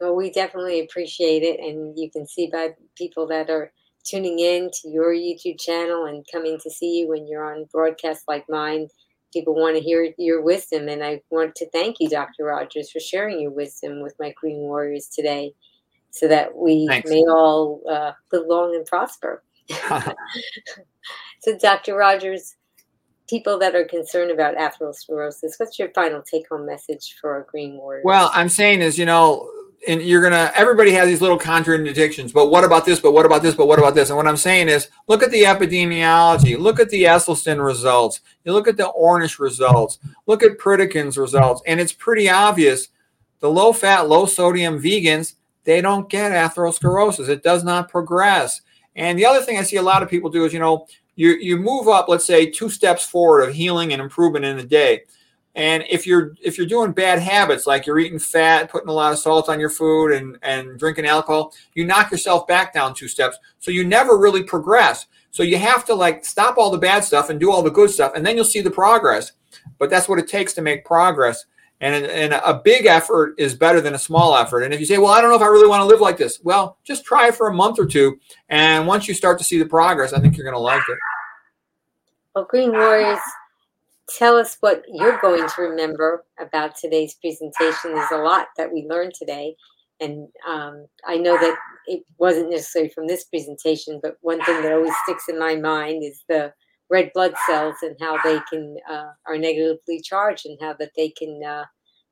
Well, 0.00 0.14
we 0.14 0.30
definitely 0.30 0.80
appreciate 0.80 1.42
it. 1.42 1.60
And 1.60 1.96
you 1.98 2.10
can 2.10 2.26
see 2.26 2.48
by 2.52 2.74
people 2.96 3.26
that 3.28 3.48
are 3.48 3.72
tuning 4.04 4.38
in 4.38 4.70
to 4.82 4.88
your 4.88 5.12
YouTube 5.12 5.60
channel 5.60 6.06
and 6.06 6.26
coming 6.32 6.58
to 6.62 6.70
see 6.70 7.00
you 7.00 7.08
when 7.08 7.26
you're 7.26 7.44
on 7.44 7.66
broadcasts 7.72 8.24
like 8.28 8.44
mine. 8.48 8.88
People 9.32 9.54
want 9.54 9.76
to 9.76 9.82
hear 9.82 10.08
your 10.16 10.40
wisdom, 10.40 10.88
and 10.88 11.04
I 11.04 11.20
want 11.30 11.56
to 11.56 11.68
thank 11.70 11.96
you, 11.98 12.08
Dr. 12.08 12.44
Rogers, 12.44 12.90
for 12.90 13.00
sharing 13.00 13.40
your 13.40 13.50
wisdom 13.50 14.00
with 14.00 14.14
my 14.18 14.32
Green 14.40 14.58
Warriors 14.58 15.08
today, 15.08 15.52
so 16.10 16.26
that 16.28 16.56
we 16.56 16.86
Thanks. 16.86 17.10
may 17.10 17.22
all 17.22 17.82
uh, 17.90 18.12
live 18.32 18.46
long 18.46 18.74
and 18.74 18.86
prosper. 18.86 19.42
so, 21.40 21.58
Dr. 21.58 21.96
Rogers, 21.96 22.56
people 23.28 23.58
that 23.58 23.74
are 23.74 23.84
concerned 23.84 24.30
about 24.30 24.56
atherosclerosis, 24.56 25.52
what's 25.58 25.78
your 25.78 25.90
final 25.90 26.22
take-home 26.22 26.66
message 26.66 27.16
for 27.20 27.46
Green 27.50 27.76
Warriors? 27.76 28.04
Well, 28.04 28.30
I'm 28.34 28.48
saying 28.48 28.82
is, 28.82 28.98
you 28.98 29.06
know, 29.06 29.50
and 29.86 30.02
you're 30.02 30.22
gonna 30.22 30.50
everybody 30.54 30.90
has 30.92 31.06
these 31.06 31.20
little 31.20 31.38
contradictions 31.38 32.32
but 32.32 32.48
what 32.48 32.64
about 32.64 32.84
this 32.84 33.00
but 33.00 33.12
what 33.12 33.26
about 33.26 33.42
this 33.42 33.54
but 33.54 33.66
what 33.66 33.78
about 33.78 33.94
this 33.94 34.08
and 34.08 34.16
what 34.16 34.26
i'm 34.26 34.36
saying 34.36 34.68
is 34.68 34.88
look 35.06 35.22
at 35.22 35.30
the 35.30 35.42
epidemiology 35.42 36.58
look 36.58 36.80
at 36.80 36.88
the 36.90 37.04
esselstyn 37.04 37.64
results 37.64 38.20
you 38.44 38.52
look 38.52 38.66
at 38.66 38.76
the 38.76 38.92
ornish 38.98 39.38
results 39.38 39.98
look 40.26 40.42
at 40.42 40.58
pritikin's 40.58 41.18
results 41.18 41.62
and 41.66 41.80
it's 41.80 41.92
pretty 41.92 42.28
obvious 42.28 42.88
the 43.40 43.50
low 43.50 43.72
fat 43.72 44.08
low 44.08 44.26
sodium 44.26 44.80
vegans 44.80 45.34
they 45.64 45.80
don't 45.80 46.08
get 46.08 46.32
atherosclerosis 46.32 47.28
it 47.28 47.42
does 47.42 47.62
not 47.62 47.88
progress 47.88 48.62
and 48.96 49.18
the 49.18 49.24
other 49.24 49.40
thing 49.40 49.56
i 49.58 49.62
see 49.62 49.76
a 49.76 49.82
lot 49.82 50.02
of 50.02 50.10
people 50.10 50.28
do 50.28 50.44
is 50.44 50.52
you 50.52 50.58
know 50.58 50.86
you 51.14 51.30
you 51.36 51.56
move 51.56 51.86
up 51.86 52.08
let's 52.08 52.26
say 52.26 52.50
two 52.50 52.68
steps 52.68 53.06
forward 53.06 53.42
of 53.42 53.54
healing 53.54 53.92
and 53.92 54.02
improvement 54.02 54.44
in 54.44 54.58
a 54.58 54.64
day 54.64 55.02
and 55.56 55.84
if 55.88 56.06
you're 56.06 56.34
if 56.42 56.58
you're 56.58 56.66
doing 56.66 56.92
bad 56.92 57.18
habits 57.18 57.66
like 57.66 57.86
you're 57.86 57.98
eating 57.98 58.18
fat, 58.18 58.70
putting 58.70 58.90
a 58.90 58.92
lot 58.92 59.14
of 59.14 59.18
salt 59.18 59.48
on 59.48 59.58
your 59.58 59.70
food, 59.70 60.12
and 60.12 60.38
and 60.42 60.78
drinking 60.78 61.06
alcohol, 61.06 61.54
you 61.74 61.86
knock 61.86 62.10
yourself 62.10 62.46
back 62.46 62.74
down 62.74 62.94
two 62.94 63.08
steps. 63.08 63.38
So 63.58 63.70
you 63.70 63.82
never 63.82 64.18
really 64.18 64.42
progress. 64.42 65.06
So 65.30 65.42
you 65.42 65.56
have 65.56 65.86
to 65.86 65.94
like 65.94 66.26
stop 66.26 66.58
all 66.58 66.70
the 66.70 66.76
bad 66.76 67.04
stuff 67.04 67.30
and 67.30 67.40
do 67.40 67.50
all 67.50 67.62
the 67.62 67.70
good 67.70 67.88
stuff, 67.88 68.12
and 68.14 68.24
then 68.24 68.36
you'll 68.36 68.44
see 68.44 68.60
the 68.60 68.70
progress. 68.70 69.32
But 69.78 69.88
that's 69.88 70.10
what 70.10 70.18
it 70.18 70.28
takes 70.28 70.52
to 70.54 70.62
make 70.62 70.84
progress. 70.84 71.46
And, 71.80 72.06
and 72.06 72.32
a 72.32 72.60
big 72.64 72.86
effort 72.86 73.34
is 73.36 73.54
better 73.54 73.82
than 73.82 73.94
a 73.94 73.98
small 73.98 74.34
effort. 74.34 74.62
And 74.62 74.72
if 74.72 74.80
you 74.80 74.86
say, 74.86 74.96
well, 74.96 75.12
I 75.12 75.20
don't 75.20 75.28
know 75.28 75.36
if 75.36 75.42
I 75.42 75.46
really 75.46 75.68
want 75.68 75.82
to 75.82 75.86
live 75.86 76.00
like 76.00 76.16
this, 76.16 76.40
well, 76.42 76.78
just 76.84 77.04
try 77.04 77.28
it 77.28 77.34
for 77.34 77.48
a 77.48 77.54
month 77.54 77.78
or 77.78 77.84
two. 77.84 78.18
And 78.48 78.86
once 78.86 79.06
you 79.06 79.12
start 79.12 79.36
to 79.38 79.44
see 79.44 79.58
the 79.58 79.66
progress, 79.66 80.14
I 80.14 80.20
think 80.20 80.36
you're 80.36 80.44
going 80.44 80.54
to 80.54 80.58
like 80.58 80.82
it. 80.88 80.98
Well, 82.34 82.46
Green 82.48 82.72
Warriors 82.72 83.20
tell 84.08 84.36
us 84.36 84.56
what 84.60 84.84
you're 84.88 85.18
going 85.20 85.46
to 85.48 85.62
remember 85.62 86.24
about 86.38 86.76
today's 86.76 87.14
presentation. 87.14 87.94
There's 87.94 88.10
a 88.12 88.18
lot 88.18 88.48
that 88.56 88.72
we 88.72 88.86
learned 88.88 89.12
today. 89.14 89.56
And 90.00 90.28
um, 90.48 90.86
I 91.06 91.16
know 91.16 91.38
that 91.38 91.56
it 91.86 92.02
wasn't 92.18 92.50
necessarily 92.50 92.90
from 92.90 93.06
this 93.06 93.24
presentation, 93.24 94.00
but 94.02 94.16
one 94.20 94.42
thing 94.44 94.62
that 94.62 94.72
always 94.72 94.92
sticks 95.04 95.28
in 95.28 95.38
my 95.38 95.56
mind 95.56 96.04
is 96.04 96.24
the 96.28 96.52
red 96.90 97.10
blood 97.14 97.34
cells 97.46 97.76
and 97.82 97.96
how 98.00 98.16
they 98.22 98.38
can 98.50 98.76
uh, 98.90 99.10
are 99.26 99.38
negatively 99.38 100.00
charged 100.00 100.46
and 100.46 100.58
how 100.60 100.74
that 100.74 100.92
they 100.96 101.08
can 101.10 101.42
uh, 101.44 101.64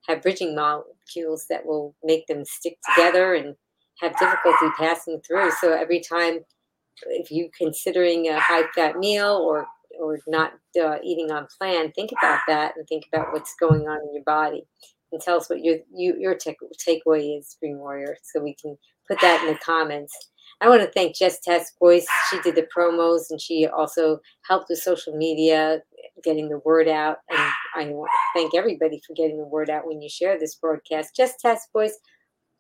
have 0.09 0.23
bridging 0.23 0.55
molecules 0.55 1.47
that 1.49 1.65
will 1.65 1.95
make 2.03 2.27
them 2.27 2.45
stick 2.45 2.77
together 2.91 3.35
and 3.35 3.55
have 4.01 4.19
difficulty 4.19 4.67
passing 4.77 5.21
through. 5.27 5.51
So 5.61 5.73
every 5.73 6.01
time, 6.01 6.41
if 7.07 7.31
you're 7.31 7.49
considering 7.57 8.29
a 8.29 8.39
high 8.39 8.65
fat 8.75 8.99
meal 8.99 9.37
or 9.37 9.67
or 10.01 10.19
not 10.27 10.55
uh, 10.83 10.97
eating 11.05 11.31
on 11.31 11.47
plan, 11.57 11.93
think 11.93 12.11
about 12.21 12.41
that 12.49 12.73
and 12.77 12.87
think 12.89 13.05
about 13.13 13.33
what's 13.33 13.55
going 13.61 13.83
on 13.83 13.99
in 13.99 14.13
your 14.13 14.25
body, 14.25 14.67
and 15.13 15.21
tell 15.21 15.37
us 15.37 15.49
what 15.49 15.63
your 15.63 15.79
you, 15.95 16.17
your 16.19 16.35
take, 16.35 16.57
takeaway 16.87 17.39
is, 17.39 17.57
Green 17.61 17.79
Warrior, 17.79 18.17
so 18.23 18.43
we 18.43 18.57
can 18.61 18.77
put 19.09 19.21
that 19.21 19.43
in 19.43 19.53
the 19.53 19.59
comments. 19.61 20.13
I 20.61 20.69
want 20.69 20.83
to 20.83 20.91
thank 20.91 21.17
Jess 21.17 21.41
Tess 21.41 21.73
Boyce. 21.81 22.07
She 22.31 22.41
did 22.41 22.55
the 22.55 22.67
promos 22.77 23.31
and 23.31 23.41
she 23.41 23.67
also 23.67 24.21
helped 24.49 24.67
with 24.69 24.79
social 24.79 25.17
media, 25.17 25.81
getting 26.23 26.49
the 26.49 26.61
word 26.65 26.89
out. 26.89 27.19
And 27.31 27.39
I 27.77 27.85
want 27.91 28.11
to 28.11 28.41
thank 28.41 28.55
everybody 28.55 29.01
for 29.07 29.15
getting 29.15 29.39
the 29.39 29.45
word 29.45 29.71
out 29.71 29.87
when 29.87 30.01
you 30.01 30.09
share 30.09 30.39
this 30.39 30.55
broadcast. 30.55 31.17
Jess 31.17 31.37
Tess 31.37 31.69
Boyce 31.73 31.99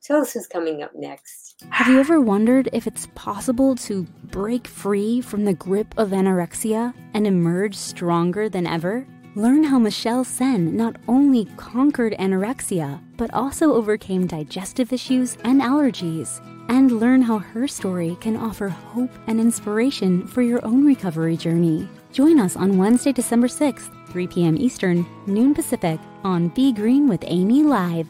Tell 0.04 0.20
us 0.20 0.34
who's 0.34 0.46
coming 0.46 0.82
up 0.82 0.90
next. 0.94 1.64
Have 1.70 1.88
you 1.88 1.98
ever 1.98 2.20
wondered 2.20 2.68
if 2.74 2.86
it's 2.86 3.08
possible 3.14 3.74
to 3.76 4.02
break 4.24 4.66
free 4.66 5.22
from 5.22 5.46
the 5.46 5.54
grip 5.54 5.94
of 5.96 6.10
anorexia 6.10 6.92
and 7.14 7.26
emerge 7.26 7.74
stronger 7.74 8.50
than 8.50 8.66
ever? 8.66 9.06
Learn 9.36 9.64
how 9.64 9.80
Michelle 9.80 10.22
Sen 10.22 10.76
not 10.76 10.94
only 11.08 11.46
conquered 11.56 12.14
anorexia, 12.20 13.00
but 13.16 13.34
also 13.34 13.72
overcame 13.74 14.28
digestive 14.28 14.92
issues 14.92 15.36
and 15.42 15.60
allergies. 15.60 16.40
And 16.68 16.92
learn 16.92 17.20
how 17.20 17.38
her 17.38 17.66
story 17.66 18.16
can 18.20 18.36
offer 18.36 18.68
hope 18.68 19.10
and 19.26 19.40
inspiration 19.40 20.24
for 20.24 20.42
your 20.42 20.64
own 20.64 20.86
recovery 20.86 21.36
journey. 21.36 21.88
Join 22.12 22.38
us 22.38 22.54
on 22.54 22.78
Wednesday, 22.78 23.12
December 23.12 23.48
6th, 23.48 23.90
3 24.12 24.28
p.m. 24.28 24.56
Eastern, 24.56 25.04
noon 25.26 25.52
Pacific, 25.52 25.98
on 26.22 26.46
Be 26.48 26.72
Green 26.72 27.08
with 27.08 27.24
Amy 27.26 27.64
Live. 27.64 28.06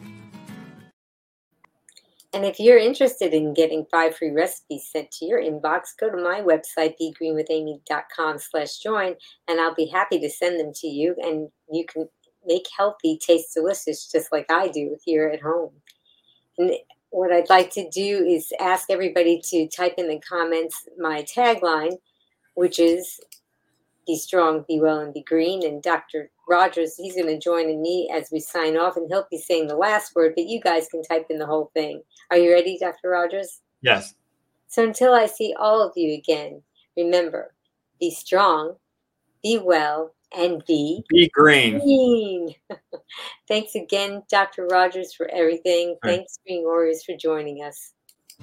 And 2.35 2.43
if 2.43 2.59
you're 2.59 2.77
interested 2.77 3.33
in 3.33 3.53
getting 3.53 3.85
five 3.89 4.17
free 4.17 4.31
recipes 4.31 4.89
sent 4.91 5.09
to 5.11 5.25
your 5.25 5.41
inbox, 5.41 5.97
go 5.97 6.09
to 6.11 6.21
my 6.21 6.41
website, 6.41 6.95
begreenwithamy.com 7.01 8.39
slash 8.39 8.79
join, 8.79 9.15
and 9.47 9.61
I'll 9.61 9.73
be 9.73 9.85
happy 9.85 10.19
to 10.19 10.29
send 10.29 10.59
them 10.59 10.73
to 10.75 10.87
you. 10.87 11.15
And 11.21 11.47
you 11.71 11.85
can 11.85 12.09
make 12.45 12.65
healthy 12.77 13.17
taste 13.25 13.53
delicious 13.53 14.11
just 14.11 14.33
like 14.33 14.47
I 14.51 14.67
do 14.67 14.97
here 15.05 15.29
at 15.29 15.41
home. 15.41 15.71
And 16.57 16.71
what 17.09 17.31
I'd 17.31 17.49
like 17.49 17.71
to 17.71 17.89
do 17.89 18.25
is 18.25 18.51
ask 18.59 18.89
everybody 18.89 19.41
to 19.51 19.69
type 19.69 19.93
in 19.97 20.09
the 20.09 20.19
comments 20.19 20.89
my 20.99 21.23
tagline, 21.23 21.99
which 22.55 22.79
is 22.79 23.17
be 24.05 24.17
strong, 24.17 24.65
be 24.67 24.79
well, 24.79 24.99
and 24.99 25.13
be 25.13 25.23
green. 25.23 25.65
And 25.65 25.81
Dr. 25.81 26.29
Rogers, 26.47 26.95
he's 26.95 27.15
going 27.15 27.27
to 27.27 27.39
join 27.39 27.69
in 27.69 27.81
me 27.81 28.09
as 28.13 28.29
we 28.31 28.39
sign 28.39 28.77
off, 28.77 28.97
and 28.97 29.07
he'll 29.09 29.27
be 29.29 29.37
saying 29.37 29.67
the 29.67 29.75
last 29.75 30.15
word, 30.15 30.33
but 30.35 30.45
you 30.45 30.59
guys 30.59 30.87
can 30.89 31.03
type 31.03 31.27
in 31.29 31.39
the 31.39 31.45
whole 31.45 31.71
thing. 31.73 32.01
Are 32.31 32.37
you 32.37 32.51
ready, 32.51 32.77
Dr. 32.79 33.09
Rogers? 33.09 33.61
Yes. 33.81 34.15
So 34.67 34.83
until 34.83 35.13
I 35.13 35.25
see 35.25 35.55
all 35.57 35.81
of 35.81 35.93
you 35.95 36.13
again, 36.13 36.61
remember 36.97 37.53
be 37.99 38.11
strong, 38.11 38.75
be 39.41 39.57
well, 39.57 40.13
and 40.37 40.63
be 40.65 41.03
be 41.09 41.29
green. 41.29 41.79
green. 41.79 42.55
Thanks 43.47 43.75
again, 43.75 44.23
Dr. 44.29 44.67
Rogers, 44.67 45.13
for 45.13 45.29
everything. 45.29 45.97
Thanks, 46.03 46.39
Green 46.45 46.63
Warriors, 46.63 47.03
for 47.03 47.15
joining 47.15 47.63
us. 47.63 47.93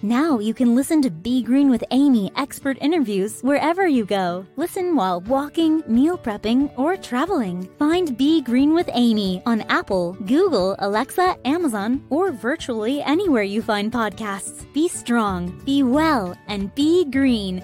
Now 0.01 0.39
you 0.39 0.55
can 0.55 0.75
listen 0.75 1.03
to 1.03 1.11
Be 1.11 1.43
Green 1.43 1.69
with 1.69 1.85
Amy 1.91 2.33
expert 2.37 2.79
interviews 2.81 3.41
wherever 3.43 3.87
you 3.87 4.05
go. 4.07 4.47
Listen 4.57 4.97
while 4.97 5.21
walking, 5.21 5.83
meal 5.87 6.17
prepping, 6.17 6.73
or 6.79 6.97
traveling. 6.97 7.69
Find 7.79 8.17
Be 8.17 8.41
Green 8.41 8.75
with 8.75 8.89
Amy 8.95 9.43
on 9.45 9.61
Apple, 9.69 10.15
Google, 10.27 10.75
Alexa, 10.79 11.37
Amazon, 11.45 12.03
or 12.09 12.33
virtually 12.33 13.03
anywhere 13.03 13.43
you 13.43 13.61
find 13.61 13.93
podcasts. 13.93 14.65
Be 14.73 14.89
strong, 14.89 15.61
be 15.65 15.83
well, 15.83 16.35
and 16.49 16.75
be 16.75 17.05
green. 17.05 17.61